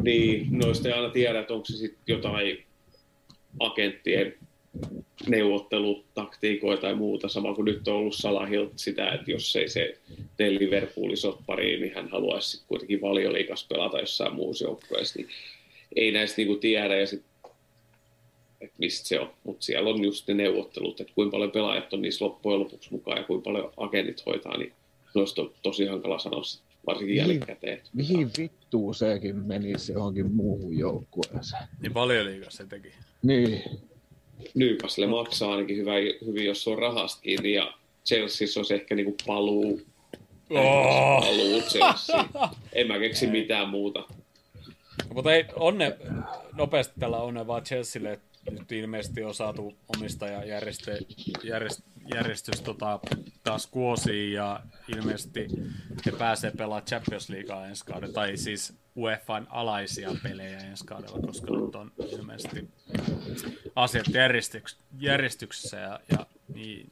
Niin, 0.02 0.58
noista 0.58 0.88
ei 0.88 0.94
aina 0.94 1.10
tiedä, 1.10 1.40
että 1.40 1.54
onko 1.54 1.64
se 1.64 1.76
sitten 1.76 2.02
jotain 2.06 2.66
agenttien 3.60 4.34
neuvottelutaktiikoita 5.26 6.80
tai 6.80 6.94
muuta, 6.94 7.28
sama 7.28 7.54
kuin 7.54 7.64
nyt 7.64 7.88
on 7.88 7.94
ollut 7.94 8.14
Salahilt 8.14 8.72
sitä, 8.76 9.12
että 9.12 9.30
jos 9.30 9.56
ei 9.56 9.68
se 9.68 9.98
tee 10.36 10.50
Liverpoolin 10.50 11.16
soppariin, 11.16 11.80
niin 11.80 11.94
hän 11.94 12.08
haluaisi 12.08 12.50
sitten 12.50 12.68
kuitenkin 12.68 13.00
valioliikas 13.00 13.66
pelata 13.68 14.00
jossain 14.00 14.34
muussa 14.34 14.64
joukkueessa, 14.64 15.18
niin 15.18 15.28
ei 15.96 16.12
näistä 16.12 16.34
niinku 16.36 16.56
tiedä 16.56 16.96
ja 16.96 17.06
sit, 17.06 17.22
että 18.60 18.76
mistä 18.78 19.08
se 19.08 19.20
on. 19.20 19.30
Mutta 19.44 19.64
siellä 19.64 19.90
on 19.90 20.04
just 20.04 20.28
ne 20.28 20.34
neuvottelut, 20.34 21.00
että 21.00 21.12
kuinka 21.14 21.30
paljon 21.30 21.50
pelaajat 21.50 21.92
on 21.92 22.02
niissä 22.02 22.24
loppujen 22.24 22.60
lopuksi 22.60 22.92
mukaan 22.92 23.18
ja 23.18 23.24
kuinka 23.24 23.44
paljon 23.44 23.72
agentit 23.76 24.26
hoitaa, 24.26 24.58
niin 24.58 24.72
noista 25.14 25.42
on 25.42 25.52
tosi 25.62 25.86
hankala 25.86 26.18
sanoa 26.18 26.42
varsinkin 26.86 27.14
mihin, 27.14 27.30
jälkikäteen. 27.30 27.80
Mihin 27.94 28.30
vittuun 28.38 28.94
sekin 28.94 29.36
menisi 29.36 29.92
johonkin 29.92 30.32
muuhun 30.32 30.78
joukkueeseen? 30.78 31.62
Niin 31.80 31.92
paljon 31.92 32.26
liikaa 32.26 32.50
se 32.50 32.66
teki. 32.66 32.88
Niin. 33.22 33.62
Newcastle 34.54 35.06
maksaa 35.06 35.50
ainakin 35.50 35.76
hyvä, 35.76 35.92
hyvin, 36.26 36.46
jos 36.46 36.64
se 36.64 36.70
on 36.70 36.78
rahasta 36.78 37.22
kiinni, 37.22 37.52
ja 37.52 37.72
Chelsea 38.06 38.48
olisi 38.56 38.74
ehkä 38.74 38.94
niinku 38.94 39.16
paluu. 39.26 39.80
Oh. 40.50 41.24
Paluu 41.24 41.62
Chelsea. 41.62 42.28
En 42.72 42.86
mä 42.86 42.98
keksi 42.98 43.26
mitään 43.26 43.68
muuta. 43.68 44.04
Mutta 45.14 45.34
ei, 45.34 45.44
onne, 45.56 45.96
nopeasti 46.52 46.94
tällä 47.00 47.18
onne 47.18 47.46
vaan 47.46 47.62
Chelsealle, 47.62 48.12
että 48.12 48.50
nyt 48.50 48.72
ilmeisesti 48.72 49.22
on 49.22 49.34
saatu 49.34 49.74
omistajajärjestö, 49.96 50.98
järjest, 51.44 51.80
järjestys 52.14 52.60
tota, 52.60 53.00
taas 53.44 53.66
kuosiin 53.66 54.32
ja 54.32 54.60
ilmeisesti 54.96 55.46
he 56.06 56.12
pääsee 56.18 56.50
pelaamaan 56.50 56.86
Champions 56.86 57.30
Leaguea 57.30 57.66
ensi 57.66 57.84
kaudella, 57.84 58.14
tai 58.14 58.36
siis 58.36 58.72
UEFAn 58.98 59.46
alaisia 59.50 60.10
pelejä 60.22 60.58
ensi 60.58 60.84
kaudella, 60.84 61.26
koska 61.26 61.46
nyt 61.50 61.74
on 61.74 61.92
ilmeisesti 62.12 62.68
asiat 63.76 64.06
järjestyks, 64.08 64.78
järjestyksessä 65.00 65.76
ja, 65.76 66.00
ja 66.12 66.26
niin 66.54 66.90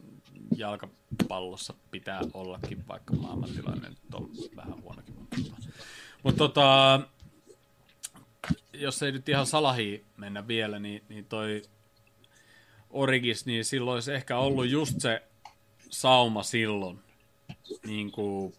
jalkapallossa 0.57 1.75
pitää 1.91 2.21
ollakin, 2.35 2.89
vaikka 2.89 3.15
maailmantilanne 3.15 3.89
nyt 3.89 4.15
on 4.15 4.31
vähän 4.57 4.83
huonokin. 4.83 5.15
Mutta 6.23 6.39
tota, 6.39 7.01
jos 8.73 9.03
ei 9.03 9.13
nyt 9.13 9.29
ihan 9.29 9.47
salahi 9.47 10.05
mennä 10.17 10.49
vielä, 10.49 10.79
niin, 10.79 11.03
niin 11.09 11.25
toi 11.25 11.63
Origis, 12.91 13.47
niin 13.47 13.65
silloin 13.65 13.95
olisi 13.95 14.13
ehkä 14.13 14.39
ollut 14.39 14.69
just 14.69 15.01
se 15.01 15.23
sauma 15.91 16.43
silloin 16.43 16.99
niin 17.87 18.13
kuin 18.13 18.55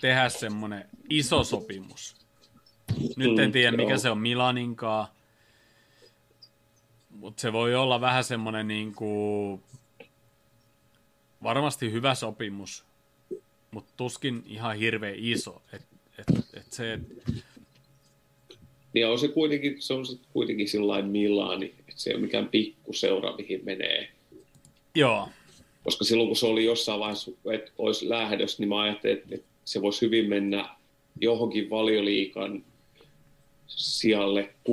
tehdä 0.00 0.28
semmoinen 0.28 0.88
iso 1.10 1.44
sopimus. 1.44 2.21
Nyt 3.16 3.38
en 3.38 3.52
tiedä, 3.52 3.76
mikä 3.76 3.98
se 3.98 4.10
on 4.10 4.18
Milaninkaan, 4.18 5.06
mutta 7.10 7.40
se 7.40 7.52
voi 7.52 7.74
olla 7.74 8.00
vähän 8.00 8.24
semmoinen 8.24 8.68
niin 8.68 8.94
kuin, 8.94 9.62
varmasti 11.42 11.92
hyvä 11.92 12.14
sopimus, 12.14 12.84
mutta 13.70 13.92
tuskin 13.96 14.42
ihan 14.46 14.76
hirveän 14.76 15.14
iso. 15.16 15.62
Et, 15.72 15.82
et, 16.18 16.26
et 16.54 16.72
se, 16.72 16.98
niin 18.92 19.06
on 19.06 19.18
se 19.18 19.28
kuitenkin, 19.28 19.82
se 19.82 19.94
on 19.94 20.06
se 20.06 20.16
kuitenkin 20.32 20.68
sillain 20.68 21.06
Milani, 21.06 21.66
että 21.66 21.92
se 21.96 22.10
ei 22.10 22.14
ole 22.14 22.22
mikään 22.22 22.48
pikkuseura, 22.48 23.36
mihin 23.36 23.60
menee. 23.64 24.12
Joo. 24.94 25.28
Koska 25.84 26.04
silloin 26.04 26.28
kun 26.28 26.36
se 26.36 26.46
oli 26.46 26.64
jossain 26.64 27.00
vaiheessa, 27.00 27.30
että 27.52 27.72
olisi 27.78 28.08
lähdössä, 28.08 28.62
niin 28.62 28.68
mä 28.68 28.80
ajattelin, 28.80 29.18
että, 29.18 29.34
että 29.34 29.46
se 29.64 29.82
voisi 29.82 30.06
hyvin 30.06 30.28
mennä 30.28 30.68
johonkin 31.20 31.70
valioliikan 31.70 32.64
sijalle 33.76 34.50
6-10 34.68 34.72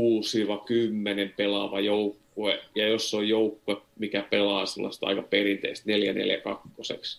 pelaava 1.37 1.79
joukkue, 1.79 2.61
ja 2.75 2.87
jos 2.87 3.13
on 3.13 3.27
joukkue, 3.27 3.77
mikä 3.99 4.27
pelaa 4.29 4.65
sellaista 4.65 5.07
aika 5.07 5.21
perinteistä 5.21 5.91
4-4-2 5.91 5.93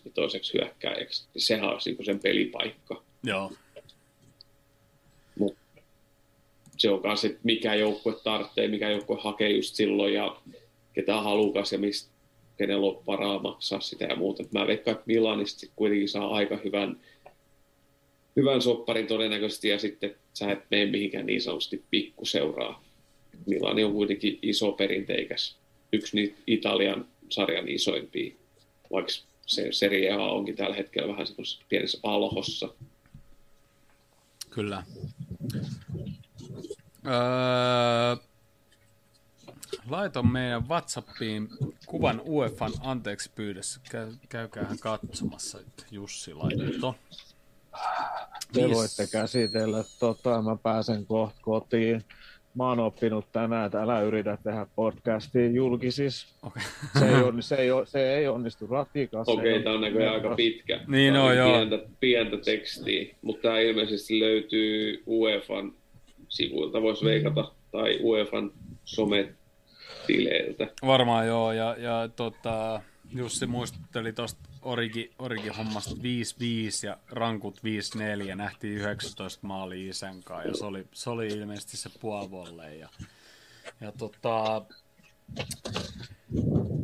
niin 0.05 0.15
toiseksi 0.15 0.55
hyökkääjäksi, 0.55 1.29
niin 1.35 1.43
sehän 1.43 1.71
olisi 1.71 1.93
niin 1.93 2.05
sen 2.05 2.21
pelipaikka. 2.21 3.03
Joo 3.23 3.53
se 6.81 6.91
on 6.91 7.03
kanssa, 7.03 7.27
että 7.27 7.41
mikä 7.43 7.75
joukkue 7.75 8.15
tarvitsee, 8.25 8.69
mikä 8.69 8.91
joukkue 8.91 9.19
hakee 9.21 9.51
just 9.51 9.75
silloin 9.75 10.15
ja 10.15 10.37
ketä 10.93 11.17
on 11.17 11.25
halukas 11.25 11.73
ja 11.73 11.79
mistä, 11.79 12.11
kenellä 12.57 12.87
on 12.87 13.03
varaa 13.07 13.39
maksaa 13.39 13.81
sitä 13.81 14.05
ja 14.05 14.17
muuta. 14.17 14.43
Mä 14.53 14.67
veikkaan, 14.67 14.93
että 14.93 15.07
Milanista 15.07 15.67
kuitenkin 15.77 16.09
saa 16.09 16.35
aika 16.35 16.59
hyvän, 16.65 17.01
hyvän 18.37 18.63
sopparin 18.63 19.07
todennäköisesti 19.07 19.69
ja 19.69 19.79
sitten 19.79 20.15
sä 20.35 20.53
et 20.53 20.59
mene 20.71 20.87
mihinkään 20.87 21.27
niin 21.27 21.43
sanotusti 21.43 21.85
pikkuseuraa. 21.91 22.85
Milani 23.47 23.85
on 23.85 23.93
kuitenkin 23.93 24.39
iso 24.43 24.73
perinteikäs, 24.73 25.57
yksi 25.93 26.17
niitä 26.17 26.39
Italian 26.47 27.09
sarjan 27.29 27.69
isoimpia, 27.69 28.35
vaikka 28.93 29.13
se 29.47 29.69
Serie 29.73 30.13
A 30.13 30.19
onkin 30.19 30.57
tällä 30.57 30.77
hetkellä 30.77 31.13
vähän 31.13 31.27
semmoisessa 31.27 31.65
pienessä 31.69 31.99
alhossa. 32.03 32.75
Kyllä. 34.51 34.83
Öö, 37.07 38.17
laiton 39.89 40.33
meidän 40.33 40.69
Whatsappiin 40.69 41.49
kuvan 41.87 42.23
UEFan 42.27 42.73
anteeksi 42.81 43.31
pyydessä. 43.35 43.81
Käy, 44.29 44.49
katsomassa, 44.81 45.61
että 45.61 45.85
Jussi 45.91 46.35
laitto. 46.35 46.97
Te 48.53 48.61
yes. 48.61 48.71
voitte 48.71 49.07
käsitellä, 49.13 49.85
tota, 50.01 50.43
mä 50.43 50.57
pääsen 50.63 51.07
kohta 51.07 51.41
kotiin. 51.43 52.05
Mä 52.55 52.69
oon 52.69 52.81
oppinut 52.81 53.33
tänään, 53.33 53.67
että 53.67 53.83
älä 53.83 54.01
yritä 54.01 54.39
tehdä 54.43 54.67
podcastia 54.77 55.51
julkisis. 55.51 56.35
Okay. 56.43 56.63
Se, 56.99 57.09
ei, 57.09 57.23
on, 57.23 57.43
se, 57.43 57.57
ei, 57.57 57.69
se 57.85 58.15
ei 58.15 58.29
onnistu 58.29 58.67
ratikassa. 58.67 59.33
Okei, 59.33 59.53
okay, 59.53 59.63
tämä 59.63 59.75
on 59.75 59.81
näköjään 59.81 60.15
aika 60.15 60.35
pitkä. 60.35 60.81
Niin 60.89 61.17
on, 61.17 61.37
joo. 61.37 61.53
Pientä, 61.53 61.79
pientä 62.01 62.37
tekstiä, 62.37 63.15
mutta 63.23 63.43
tämä 63.43 63.59
ilmeisesti 63.59 64.21
löytyy 64.21 65.03
UEFan 65.07 65.73
sivuilta 66.29 66.83
voisi 66.83 67.05
veikata, 67.05 67.53
tai 67.71 67.99
UEFan 68.03 68.53
sometileiltä. 68.85 70.67
Varmaan 70.87 71.27
joo, 71.27 71.53
ja, 71.53 71.77
ja 71.79 72.09
tota, 72.17 72.83
Jussi 73.15 73.47
muistutteli 73.47 74.13
tuosta 74.13 74.50
Origi, 74.63 75.11
Origi-hommasta 75.19 75.95
5-5 75.95 76.01
ja 76.87 76.97
rankut 77.11 77.61
5-4, 78.33 78.35
nähtiin 78.35 78.75
19 78.75 79.47
maali 79.47 79.89
isän 79.89 80.23
kanssa, 80.25 80.49
ja 80.49 80.55
se 80.55 80.65
oli, 80.65 80.85
se 80.93 81.11
oli 81.11 81.27
ilmeisesti 81.27 81.77
se 81.77 81.91
puolivolle. 82.01 82.77
Ja, 82.77 82.89
ja 83.81 83.93
tota, 83.93 84.63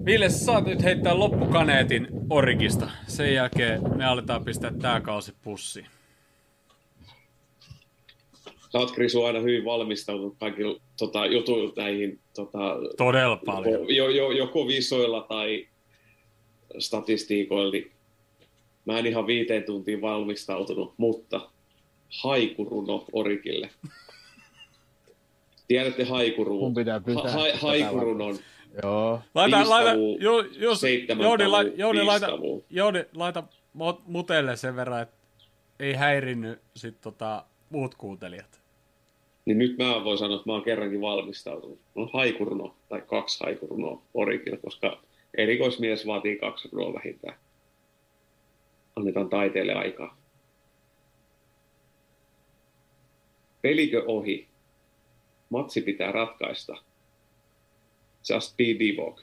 Ville, 0.05 0.31
sä 0.31 0.45
saat 0.45 0.65
nyt 0.65 0.83
heittää 0.83 1.19
loppukaneetin 1.19 2.09
Origista. 2.31 2.91
Sen 3.07 3.35
jälkeen 3.35 3.97
me 3.97 4.05
aletaan 4.05 4.45
pistää 4.45 4.73
tää 4.81 5.01
kausi 5.01 5.35
pussiin 5.43 5.87
sä 8.77 8.79
oot 8.79 8.91
Krisu 8.91 9.25
aina 9.25 9.41
hyvin 9.41 9.65
valmistautunut 9.65 10.37
kaikilla 10.39 10.81
tota, 10.99 11.27
jutuilla 11.27 11.73
näihin 11.77 12.19
tota, 12.35 12.59
Todella 12.97 13.37
paljon. 13.37 13.95
Jo, 13.95 14.09
jo, 14.09 14.31
joko 14.31 14.69
visoilla 14.69 15.21
tai 15.21 15.69
statistiikoilla, 16.79 17.73
niin 17.73 17.91
mä 18.85 18.99
en 18.99 19.07
ihan 19.07 19.27
viiteen 19.27 19.63
tuntiin 19.63 20.01
valmistautunut, 20.01 20.95
mutta 20.97 21.51
haikuruno 22.23 23.05
Orikille. 23.13 23.71
Tiedätte 25.69 26.05
haikuruun. 26.05 26.65
Mun 26.65 26.75
pitää 26.75 27.01
pitää. 27.01 27.31
Ha, 27.31 27.39
ha, 27.39 27.47
haikurunon. 27.61 28.39
Joo. 28.83 29.21
Laita, 29.35 29.69
laita, 29.69 29.91
jo, 30.21 30.41
jos, 30.59 30.83
Jouni, 31.23 31.47
la, 31.47 31.63
Jouni, 31.63 32.03
laita, 32.03 32.29
Jouni, 32.71 33.05
laita 33.15 33.43
mutelle 34.07 34.57
sen 34.57 34.77
verran, 34.77 35.03
että 35.03 35.17
ei 35.81 35.95
häirinnyt 35.95 36.59
sit 36.77 37.01
tota, 37.01 37.45
muut 37.71 37.95
kuuntelijat? 37.95 38.61
Niin 39.45 39.59
nyt 39.59 39.79
mä 39.79 40.05
voin 40.05 40.19
sanoa, 40.19 40.37
että 40.37 40.49
mä 40.49 40.53
oon 40.53 40.63
kerrankin 40.63 41.01
valmistautunut. 41.01 41.79
on 41.95 42.11
haikuruno 42.13 42.75
tai 42.89 43.03
kaksi 43.07 43.45
haikurunoa 43.45 44.03
orikilla, 44.15 44.59
koska 44.59 44.99
erikoismies 45.37 46.07
vaatii 46.07 46.37
kaksi 46.37 46.69
runoa 46.73 46.95
vähintään. 46.95 47.39
Annetaan 48.97 49.29
taiteelle 49.29 49.75
aikaa. 49.75 50.17
Pelikö 53.63 54.05
ohi? 54.07 54.49
Matsi 55.51 55.81
pitää 55.81 56.13
ratkaista. 56.13 56.77
Just 58.31 58.57
be 58.57 58.65
Divok. 58.65 59.23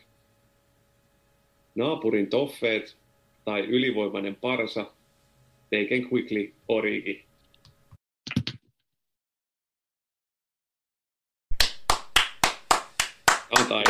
Naapurin 1.75 2.29
toffeet 2.29 2.97
tai 3.45 3.61
ylivoimainen 3.61 4.35
parsa. 4.35 4.81
Take 5.69 5.95
and 5.95 6.09
quickly 6.11 6.53
origi. 6.67 7.25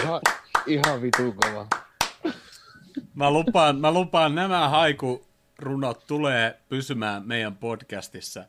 Ihan, 0.03 0.21
ihan 0.67 1.01
vitu 1.01 1.31
kova. 1.31 1.82
Mä 3.15 3.31
lupaan, 3.31 3.77
mä 3.77 3.91
lupaan 3.93 4.35
nämä 4.35 4.69
haikurunot 4.69 6.07
tulee 6.07 6.59
pysymään 6.69 7.27
meidän 7.27 7.55
podcastissa. 7.57 8.43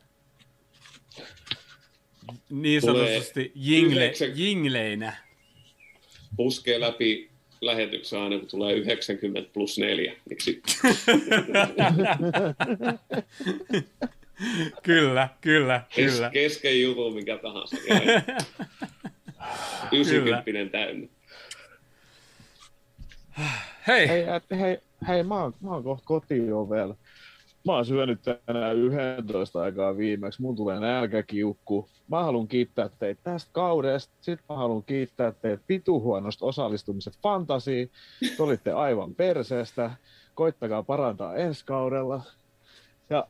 Niin 2.51 2.83
sanotusti 2.83 3.53
jingle, 3.55 4.13
jingleinä. 4.35 5.17
puskee 6.37 6.81
läpi 6.81 7.31
lähetyksen 7.61 8.19
aina, 8.21 8.39
kun 8.39 8.49
tulee 8.49 8.75
90 8.75 9.51
plus 9.53 9.79
4. 9.79 10.13
Niin 10.29 10.41
sit 10.41 10.63
Kyllä, 14.83 15.29
kyllä, 15.41 15.85
kes, 15.95 16.15
kyllä. 16.15 16.31
kesken 16.31 16.81
jutun 16.83 17.15
mikä 17.15 17.39
tahansa. 17.39 17.77
Niin 17.77 17.93
aina 17.93 18.23
90 19.93 20.73
täynnä. 20.79 21.09
Hei, 23.87 24.09
Hei, 24.09 24.27
hei, 24.51 24.79
hei 25.09 25.23
mä, 25.23 25.43
oon, 25.43 25.53
mä 25.61 25.71
oon 25.71 25.85
kohta 25.85 26.05
kotiovella. 26.07 26.97
Mä 27.67 27.73
oon 27.73 27.87
syönyt 27.87 28.21
tänään 28.47 28.77
11 28.77 29.63
aikaa 29.63 29.97
viimeksi. 29.97 30.43
Mun 30.43 30.57
tulee 30.57 30.81
nälkäkiukku. 30.81 31.89
Mä 32.09 32.25
haluan 32.25 32.49
kiittää 32.49 32.91
teitä 32.99 33.21
tästä 33.25 33.51
kaudesta. 33.53 34.15
Sitten 34.21 34.45
mä 34.49 34.57
haluan 34.57 34.83
kiittää 34.83 35.33
teitä 35.33 35.63
pituhuonosta 35.67 36.47
osallistumisesta 36.47 37.19
fantasiin. 37.23 37.91
Te 38.37 38.43
olitte 38.43 38.73
aivan 38.73 39.15
perseestä. 39.15 39.91
Koittakaa 40.35 40.83
parantaa 40.83 41.37
ensi 41.37 41.65
kaudella. 41.65 42.23
Ja 43.11 43.27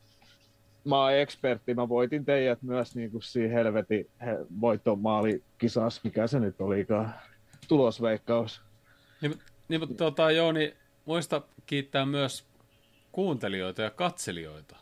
mä 0.84 1.02
oon 1.02 1.14
ekspertti. 1.14 1.74
Mä 1.74 1.88
voitin 1.88 2.24
teidät 2.24 2.62
myös 2.62 2.96
niin 2.96 3.10
kuin 3.10 3.22
siinä 3.22 3.54
helvetin 3.54 4.10
he, 4.20 4.38
voittomaalikisassa. 4.60 6.00
Mikä 6.04 6.26
se 6.26 6.40
nyt 6.40 6.60
olikaan? 6.60 7.14
Tulosveikkaus. 7.68 8.60
niin, 9.22 9.34
niin, 9.68 9.80
mutta 9.80 9.94
tota, 9.94 10.30
Jouni, 10.30 10.76
muista 11.04 11.42
kiittää 11.66 12.06
myös 12.06 12.44
kuuntelijoita 13.12 13.82
ja 13.82 13.90
katselijoita. 13.90 14.76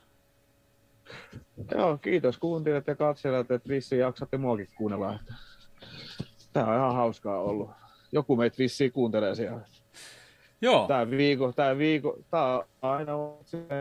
Joo, 1.75 1.99
kiitos 1.99 2.39
kuuntelijat 2.39 2.86
ja 2.86 2.97
katselijat, 2.97 3.51
että 3.51 3.69
vissiin 3.69 4.01
jaksatte 4.01 4.36
muakin 4.36 4.69
kuunnella. 4.77 5.19
Tää 6.52 6.67
on 6.67 6.77
ihan 6.77 6.94
hauskaa 6.94 7.41
ollut. 7.41 7.70
Joku 8.12 8.36
meitä 8.36 8.59
vissiin 8.59 8.93
kuuntelee 8.93 9.35
siellä. 9.35 9.61
Joo, 10.61 10.86
Tää 10.89 11.11
viikko, 11.11 11.52
tää 11.52 11.78
viikko, 11.78 12.19
tää 12.31 12.57
on 12.57 12.65
aina 12.83 13.12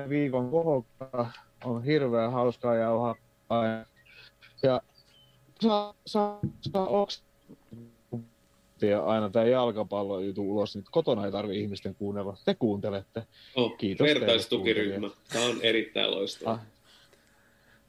viikon 0.09 0.51
kohokka. 0.51 1.27
On 1.63 1.83
hirveän 1.83 2.31
hauskaa 2.31 2.75
jauhaa. 2.75 3.15
aina. 3.49 3.85
Ja 4.63 4.81
saa, 5.61 5.93
saa, 6.05 6.39
saa 6.71 6.87
ja 8.85 9.05
aina 9.05 9.29
tämä 9.29 9.45
jalkapallo 9.45 10.19
jutu 10.19 10.51
ulos, 10.51 10.75
niin 10.75 10.85
kotona 10.91 11.25
ei 11.25 11.31
tarvi 11.31 11.61
ihmisten 11.61 11.95
kuunnella. 11.95 12.37
Te 12.45 12.53
kuuntelette. 12.53 13.23
Oh, 13.55 13.77
Kiitos 13.77 14.05
teille 14.05 14.19
vertaistukiryhmä. 14.19 15.09
Tämä 15.33 15.45
on 15.45 15.57
erittäin 15.61 16.11
loistava. 16.11 16.51
Ah. 16.51 16.59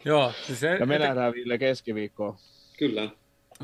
joo. 0.05 0.33
Siis 0.47 0.63
he, 0.63 0.77
Ja 0.81 0.87
me 0.87 0.99
nähdään 0.99 1.33
Ville 1.33 1.59
keskiviikkoon. 1.59 2.37
Kyllä. 2.79 3.09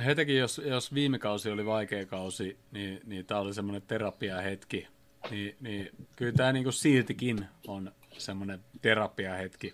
hetäkin, 0.04 0.38
jos, 0.38 0.60
jos 0.64 0.94
viime 0.94 1.18
kausi 1.18 1.50
oli 1.50 1.66
vaikea 1.66 2.06
kausi, 2.06 2.56
niin, 2.70 3.00
niin 3.04 3.26
tämä 3.26 3.40
oli 3.40 3.54
semmoinen 3.54 3.82
terapiahetki. 3.82 4.86
Niin, 5.30 5.56
niin 5.60 5.90
kyllä 6.16 6.32
tämä 6.32 6.52
niinku 6.52 6.72
siltikin 6.72 7.46
on 7.66 7.92
semmoinen 8.18 8.60
terapiahetki. 8.82 9.72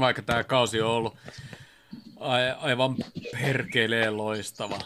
Vaikka 0.00 0.22
tämä 0.22 0.44
kausi 0.44 0.80
on 0.80 0.90
ollut 0.90 1.16
aivan 2.58 2.96
perkeleen 3.32 4.16
loistava. 4.16 4.78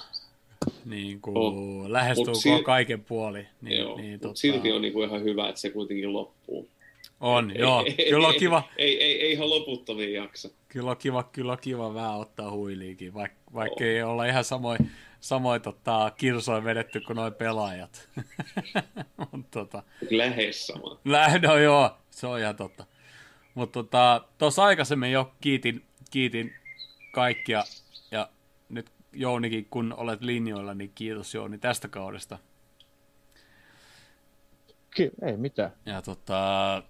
Niin 0.84 1.20
kuin 1.20 1.36
On. 1.36 1.92
lähestulkoon 1.92 2.36
sil- 2.60 2.62
kaiken 2.62 3.04
puoli. 3.04 3.46
Niin, 3.62 3.78
Joo. 3.78 3.96
niin, 3.96 4.20
Mut 4.24 4.36
silti 4.36 4.72
on 4.72 4.82
niinku 4.82 5.02
ihan 5.02 5.22
hyvä, 5.24 5.48
että 5.48 5.60
se 5.60 5.70
kuitenkin 5.70 6.12
loppuu. 6.12 6.68
on 7.20 7.50
Ei- 7.50 7.58
joo. 7.60 7.84
ei- 7.98 8.10
Kyllä 8.10 8.26
on 8.28 8.32
ei- 8.34 8.38
kiva, 8.40 8.62
Ei, 8.78 9.02
ei, 9.04 9.22
ei 9.22 9.32
ihan 9.32 9.50
loputtomiin 9.50 10.12
jaksa. 10.12 10.50
kyllä 10.68 10.90
on 10.90 10.96
kiva, 10.96 11.22
kyllä 11.22 11.52
on 11.52 11.58
kiva 11.60 11.94
vähän 11.94 12.14
ottaa 12.16 12.50
huiliikin, 12.50 13.14
vaikka 13.14 13.38
vaik 13.54 13.80
ei 13.80 14.02
olla 14.02 14.24
ihan 14.24 14.44
samoin, 14.44 14.90
samoin 15.20 15.62
tota, 15.62 16.12
kirsoin 16.16 16.64
vedetty 16.64 17.00
kuin 17.00 17.16
noin 17.16 17.34
pelaajat. 17.34 18.08
Mut 19.32 19.50
tota, 19.50 19.82
Lähes 20.10 20.66
sama. 20.66 20.98
Lä- 21.04 21.38
no 21.42 21.56
joo, 21.58 21.90
se 22.10 22.26
on 22.26 22.40
ihan 22.40 22.56
totta. 22.56 22.84
Mutta 23.54 23.82
tuossa 23.82 24.22
tota, 24.38 24.64
aikaisemmin 24.64 25.12
jo 25.12 25.32
kiitin, 25.40 25.82
kiitin 26.10 26.52
kaikkia, 27.12 27.62
Jounikin, 29.12 29.66
kun 29.70 29.94
olet 29.96 30.22
linjoilla, 30.22 30.74
niin 30.74 30.92
kiitos 30.94 31.34
Jouni 31.34 31.58
tästä 31.58 31.88
kaudesta. 31.88 32.38
Ki- 34.96 35.10
ei 35.22 35.36
mitään. 35.36 35.72
Ja 35.86 36.02
tota, 36.02 36.82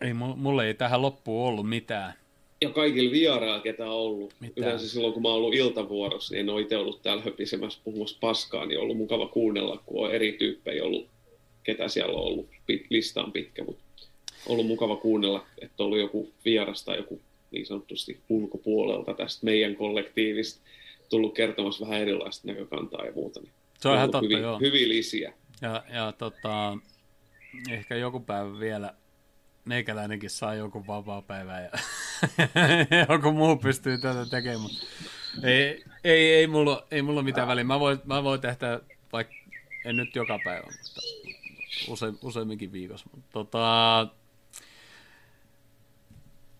ei, 0.00 0.12
mu- 0.12 0.36
mulle 0.36 0.66
ei 0.66 0.74
tähän 0.74 1.02
loppuun 1.02 1.48
ollut 1.48 1.68
mitään. 1.68 2.14
Ja 2.60 2.70
kaikilla 2.70 3.12
vierailla, 3.12 3.60
ketä 3.60 3.84
on 3.84 3.90
ollut. 3.90 4.34
Mitään. 4.40 4.66
Yleensä 4.66 4.88
silloin, 4.88 5.12
kun 5.12 5.22
mä 5.22 5.28
oon 5.28 5.36
ollut 5.36 5.54
iltavuorossa, 5.54 6.34
niin 6.34 6.40
en 6.40 6.48
ole 6.48 6.60
itse 6.60 6.76
ollut 6.76 7.02
täällä 7.02 7.22
höpisemässä 7.22 7.80
puhumassa 7.84 8.18
paskaa, 8.20 8.66
niin 8.66 8.78
on 8.78 8.82
ollut 8.82 8.96
mukava 8.96 9.26
kuunnella, 9.28 9.82
kun 9.86 10.06
on 10.06 10.14
eri 10.14 10.32
tyyppejä 10.32 10.84
ollut, 10.84 11.08
ketä 11.62 11.88
siellä 11.88 12.14
on 12.14 12.24
ollut. 12.24 12.48
Pit, 12.66 12.86
lista 12.90 13.24
on 13.24 13.32
pitkä, 13.32 13.64
mutta 13.64 13.82
on 14.46 14.52
ollut 14.52 14.66
mukava 14.66 14.96
kuunnella, 14.96 15.46
että 15.58 15.82
on 15.82 15.86
ollut 15.86 15.98
joku 15.98 16.32
vieras 16.44 16.84
tai 16.84 16.96
joku 16.96 17.20
niin 17.54 17.66
sanotusti 17.66 18.20
ulkopuolelta 18.28 19.14
tästä 19.14 19.44
meidän 19.44 19.76
kollektiivista 19.76 20.62
tullut 21.10 21.34
kertomassa 21.34 21.86
vähän 21.86 22.00
erilaista 22.00 22.48
näkökantaa 22.48 23.04
ja 23.04 23.12
muuta. 23.12 23.40
Niin 23.40 23.52
Se 23.78 23.88
on 23.88 23.96
ihan 23.96 24.10
totta, 24.10 24.26
hyviä, 24.26 24.38
joo. 24.38 24.58
hyviä 24.58 24.88
lisiä. 24.88 25.32
Ja, 25.62 25.84
ja 25.92 26.12
tota, 26.12 26.78
ehkä 27.70 27.96
joku 27.96 28.20
päivä 28.20 28.58
vielä 28.58 28.94
meikäläinenkin 29.64 30.30
saa 30.30 30.54
joku 30.54 30.86
vapaa-päivä 30.86 31.60
ja 31.60 31.70
joku 33.08 33.32
muu 33.32 33.56
pystyy 33.56 33.98
tätä 33.98 34.26
tekemään. 34.30 34.70
Ei, 35.42 35.84
ei, 36.04 36.34
ei, 36.34 36.46
mulla, 36.46 36.86
ei 36.90 37.02
mulla 37.02 37.22
mitään 37.22 37.48
väliä. 37.48 37.64
Mä 37.64 37.80
voin, 37.80 37.98
mä 38.04 38.24
voin 38.24 38.40
tehdä 38.40 38.80
vaikka, 39.12 39.34
en 39.84 39.96
nyt 39.96 40.16
joka 40.16 40.38
päivä, 40.44 40.66
mutta 40.66 41.00
use, 41.88 42.06
useamminkin 42.22 42.72
viikossa. 42.72 43.10
Mutta 43.14 43.30
tota, 43.32 44.08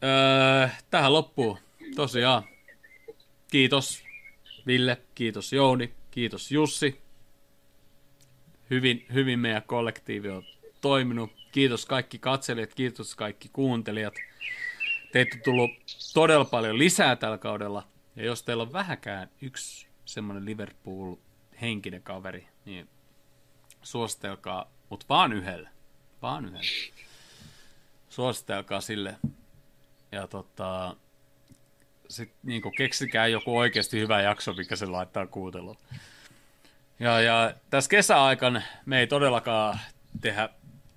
öö, 0.04 0.68
tähän 0.90 1.12
loppuu. 1.12 1.58
Tosiaan. 1.96 2.42
Kiitos 3.50 4.04
Ville, 4.66 5.02
kiitos 5.14 5.52
Jouni, 5.52 5.94
kiitos 6.10 6.52
Jussi 6.52 7.04
hyvin, 8.70 9.06
hyvin 9.12 9.38
meidän 9.38 9.62
kollektiivi 9.62 10.28
on 10.28 10.44
toiminut. 10.80 11.30
Kiitos 11.52 11.86
kaikki 11.86 12.18
katselijat, 12.18 12.74
kiitos 12.74 13.14
kaikki 13.14 13.50
kuuntelijat. 13.52 14.14
Teitä 15.12 15.36
on 15.36 15.42
tullut 15.44 15.70
todella 16.14 16.44
paljon 16.44 16.78
lisää 16.78 17.16
tällä 17.16 17.38
kaudella. 17.38 17.86
Ja 18.16 18.24
jos 18.24 18.42
teillä 18.42 18.62
on 18.62 18.72
vähäkään 18.72 19.30
yksi 19.42 19.86
semmoinen 20.04 20.44
Liverpool-henkinen 20.44 22.02
kaveri, 22.02 22.48
niin 22.64 22.88
suositelkaa, 23.82 24.70
mutta 24.88 25.06
vaan 25.08 25.32
yhdelle. 25.32 25.68
Vaan 26.22 26.44
yhdelle. 26.44 26.92
Suositelkaa 28.08 28.80
sille. 28.80 29.16
Ja 30.14 30.26
tota, 30.26 30.96
sitten 32.08 32.38
niin 32.42 32.62
keksikää 32.76 33.26
joku 33.26 33.58
oikeasti 33.58 34.00
hyvä 34.00 34.20
jakso, 34.20 34.52
mikä 34.52 34.76
se 34.76 34.86
laittaa 34.86 35.26
kuunteluun. 35.26 35.76
Ja, 37.00 37.20
ja 37.20 37.54
tässä 37.70 37.90
kesäaikana 37.90 38.62
me 38.86 39.00
ei 39.00 39.06
todellakaan 39.06 39.78
tehdä 40.20 40.48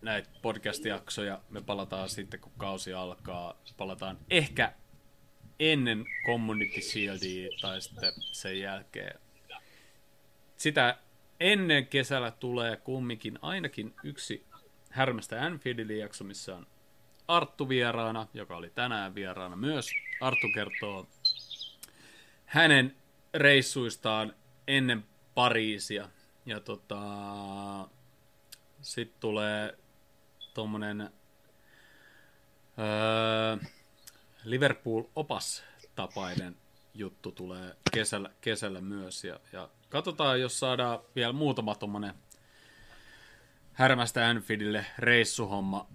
näitä 0.01 0.29
podcast-jaksoja. 0.41 1.41
Me 1.49 1.61
palataan 1.61 2.09
sitten, 2.09 2.39
kun 2.39 2.51
kausi 2.57 2.93
alkaa. 2.93 3.61
Palataan 3.77 4.17
ehkä 4.29 4.73
ennen 5.59 6.05
Community 6.25 6.81
Shieldia 6.81 7.49
tai 7.61 7.81
sitten 7.81 8.13
sen 8.17 8.59
jälkeen. 8.59 9.19
Sitä 10.57 10.97
ennen 11.39 11.87
kesällä 11.87 12.31
tulee 12.31 12.75
kumminkin 12.75 13.39
ainakin 13.41 13.93
yksi 14.03 14.45
Härmästä 14.89 15.45
Anfieldin 15.45 15.97
jakso, 15.99 16.23
missä 16.23 16.55
on 16.55 16.67
Arttu 17.27 17.69
vieraana, 17.69 18.27
joka 18.33 18.57
oli 18.57 18.69
tänään 18.69 19.15
vieraana 19.15 19.55
myös. 19.55 19.89
Arttu 20.21 20.47
kertoo 20.53 21.07
hänen 22.45 22.95
reissuistaan 23.33 24.35
ennen 24.67 25.05
Pariisia. 25.35 26.09
Ja 26.45 26.59
tota, 26.59 26.99
sitten 28.81 29.19
tulee 29.19 29.77
tuommoinen 30.53 31.01
öö, 32.79 33.57
Liverpool-opas 34.43 35.63
tapainen 35.95 36.55
juttu 36.93 37.31
tulee 37.31 37.75
kesällä, 37.93 38.29
kesällä 38.41 38.81
myös. 38.81 39.23
Ja, 39.23 39.39
ja 39.53 39.69
katsotaan, 39.89 40.41
jos 40.41 40.59
saadaan 40.59 40.99
vielä 41.15 41.33
muutama 41.33 41.75
tuommoinen 41.75 42.13
härmästä 43.73 44.29
Anfieldille 44.29 44.85
reissuhomma 44.97 45.87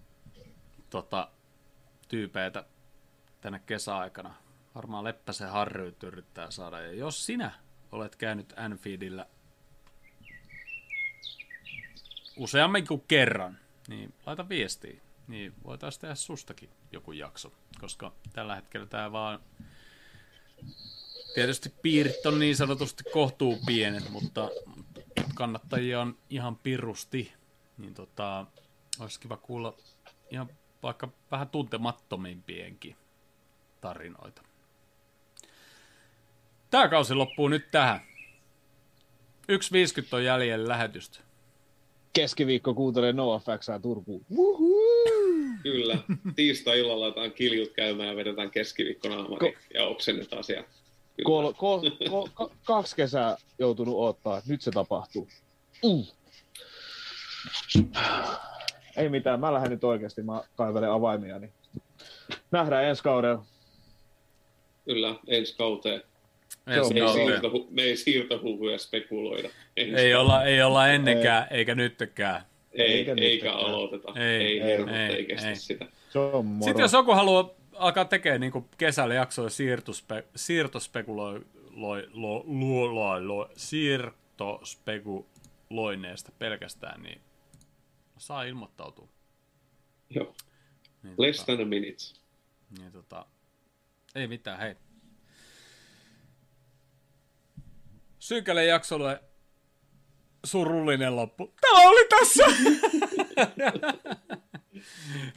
tota, 0.93 1.29
tyypeitä 2.09 2.65
tänne 3.41 3.63
kesäaikana. 3.67 4.35
Varmaan 4.75 5.05
Leppäsen 5.05 5.49
Harryt 5.49 6.03
yrittää 6.03 6.51
saada. 6.51 6.81
Ja 6.81 6.93
jos 6.93 7.27
sinä 7.27 7.53
olet 7.93 8.17
käynyt 8.17 8.55
Anfieldillä 8.57 9.27
useammin 12.37 12.87
kuin 12.87 13.05
kerran, 13.09 13.59
niin 13.89 14.15
laita 14.27 14.49
viestiä. 14.49 15.01
Niin 15.29 15.55
voitaisiin 15.65 16.01
tehdä 16.01 16.15
sustakin 16.15 16.71
joku 16.93 17.13
jakso, 17.13 17.53
koska 17.81 18.13
tällä 18.33 18.57
hetkellä 18.57 18.87
tämä 18.87 19.13
vaan... 19.13 19.41
Tietysti 21.35 21.75
piirit 21.83 22.27
on 22.27 22.39
niin 22.39 22.57
sanotusti 22.57 23.05
kohtuu 23.13 23.59
pienet, 23.67 24.11
mutta 24.11 24.51
kannattajia 25.35 26.01
on 26.01 26.19
ihan 26.31 26.57
pirusti. 26.57 27.33
Niin 27.79 27.95
tota, 27.95 28.47
olisi 29.01 29.21
kiva 29.21 29.37
kuulla 29.37 29.77
ihan 30.31 30.49
vaikka 30.83 31.09
vähän 31.31 31.49
tuntemattomimpienkin 31.49 32.97
tarinoita. 33.81 34.43
Tämä 36.71 36.89
kausi 36.89 37.15
loppuu 37.15 37.49
nyt 37.49 37.71
tähän. 37.71 38.01
1.50 39.53 40.09
on 40.13 40.25
jäljellä 40.25 40.69
lähetystä. 40.69 41.19
Keskiviikko 42.13 42.75
kuuntelee 42.75 43.13
NoFXää 43.13 43.79
Turkuun. 43.79 44.27
Kyllä. 45.63 45.99
Tiistai-illalla 46.37 47.01
laitetaan 47.01 47.33
kiljut 47.33 47.73
käymään 47.73 48.09
ja 48.09 48.17
vedetään 48.17 48.51
keskiviikkona 48.51 49.17
Ko- 49.17 49.59
ja 49.75 49.87
oksennetaan 49.87 50.45
siellä. 50.45 50.69
Kol, 51.25 51.53
kol, 51.53 51.91
kol, 52.09 52.29
kol, 52.35 52.49
kaksi 52.65 52.97
kesää 52.97 53.37
joutunut 53.59 53.97
odottaa. 53.97 54.43
Nyt 54.47 54.63
se 54.63 54.71
tapahtuu. 54.71 55.29
Mm. 55.85 56.05
Ei 58.97 59.09
mitään, 59.09 59.41
mä 59.41 59.53
lähden 59.53 59.71
nyt 59.71 59.85
oikeasti, 59.85 60.23
mä 60.23 60.43
kaivelen 60.57 60.91
avaimia, 60.91 61.39
niin 61.39 61.53
nähdään 62.51 62.85
ensi 62.85 63.03
kaudella. 63.03 63.45
Kyllä, 64.85 65.15
ensi 65.27 65.57
kauteen. 65.57 66.03
Ensi 66.67 66.95
Me 66.95 67.01
ei, 67.01 67.07
siirtohu- 67.07 67.67
me 67.71 67.83
ei 67.83 67.97
siirtohuhuja 67.97 68.79
spekuloida. 68.79 69.49
Ensi 69.77 69.95
Ei 69.97 70.15
olla, 70.15 70.45
ei 70.45 70.63
olla 70.63 70.89
ennenkään, 70.89 71.47
eikä 71.51 71.75
nytkään. 71.75 72.43
Ei, 72.73 72.93
Eikä 72.93 73.15
eikä, 73.17 73.53
aloiteta. 73.53 74.13
Ei, 74.17 74.23
Ei, 74.25 74.47
ei, 74.47 74.61
hermot, 74.61 74.95
ei, 74.95 75.15
ei, 75.17 75.25
kestä 75.25 75.49
ei. 75.49 75.57
sitä. 75.57 75.87
Se 76.11 76.19
on 76.19 76.47
moro. 76.47 76.65
Sitten 76.65 76.83
jos 76.83 76.93
joku 76.93 77.13
haluaa 77.13 77.51
alkaa 77.75 78.05
tekemään 78.05 78.41
niin 78.41 78.53
kesällä 78.79 79.15
jaksoja 79.15 79.51
siirtospe, 79.51 80.25
siirtospekuloineista, 80.37 81.59
lo, 81.75 81.97
lo, 82.15 82.45
lo, 82.95 83.29
lo, 83.29 83.49
siirtospekuloineista 83.57 86.33
pelkästään, 86.39 87.03
niin 87.03 87.21
saa 88.23 88.43
ilmoittautua. 88.43 89.09
Joo. 90.11 90.35
Niin, 91.03 91.15
Less 91.19 91.39
tota, 91.41 91.53
than 91.53 91.67
a 91.67 91.69
minute. 91.69 92.05
niin, 92.79 92.93
tota, 92.93 93.27
ei 94.15 94.27
mitään, 94.27 94.59
hei. 94.59 94.75
Synkälle 98.19 98.65
jaksolle 98.65 99.23
surullinen 100.45 101.17
loppu. 101.17 101.55
Tämä 101.61 101.89
oli 101.89 102.09
tässä! 102.09 102.45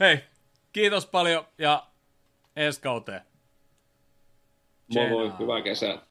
hei, 0.00 0.24
kiitos 0.72 1.06
paljon 1.06 1.46
ja 1.58 1.86
ensi 2.56 2.80
kauteen. 2.80 3.20
Moi 4.94 5.32
hyvää 5.38 5.62
kesää. 5.62 5.98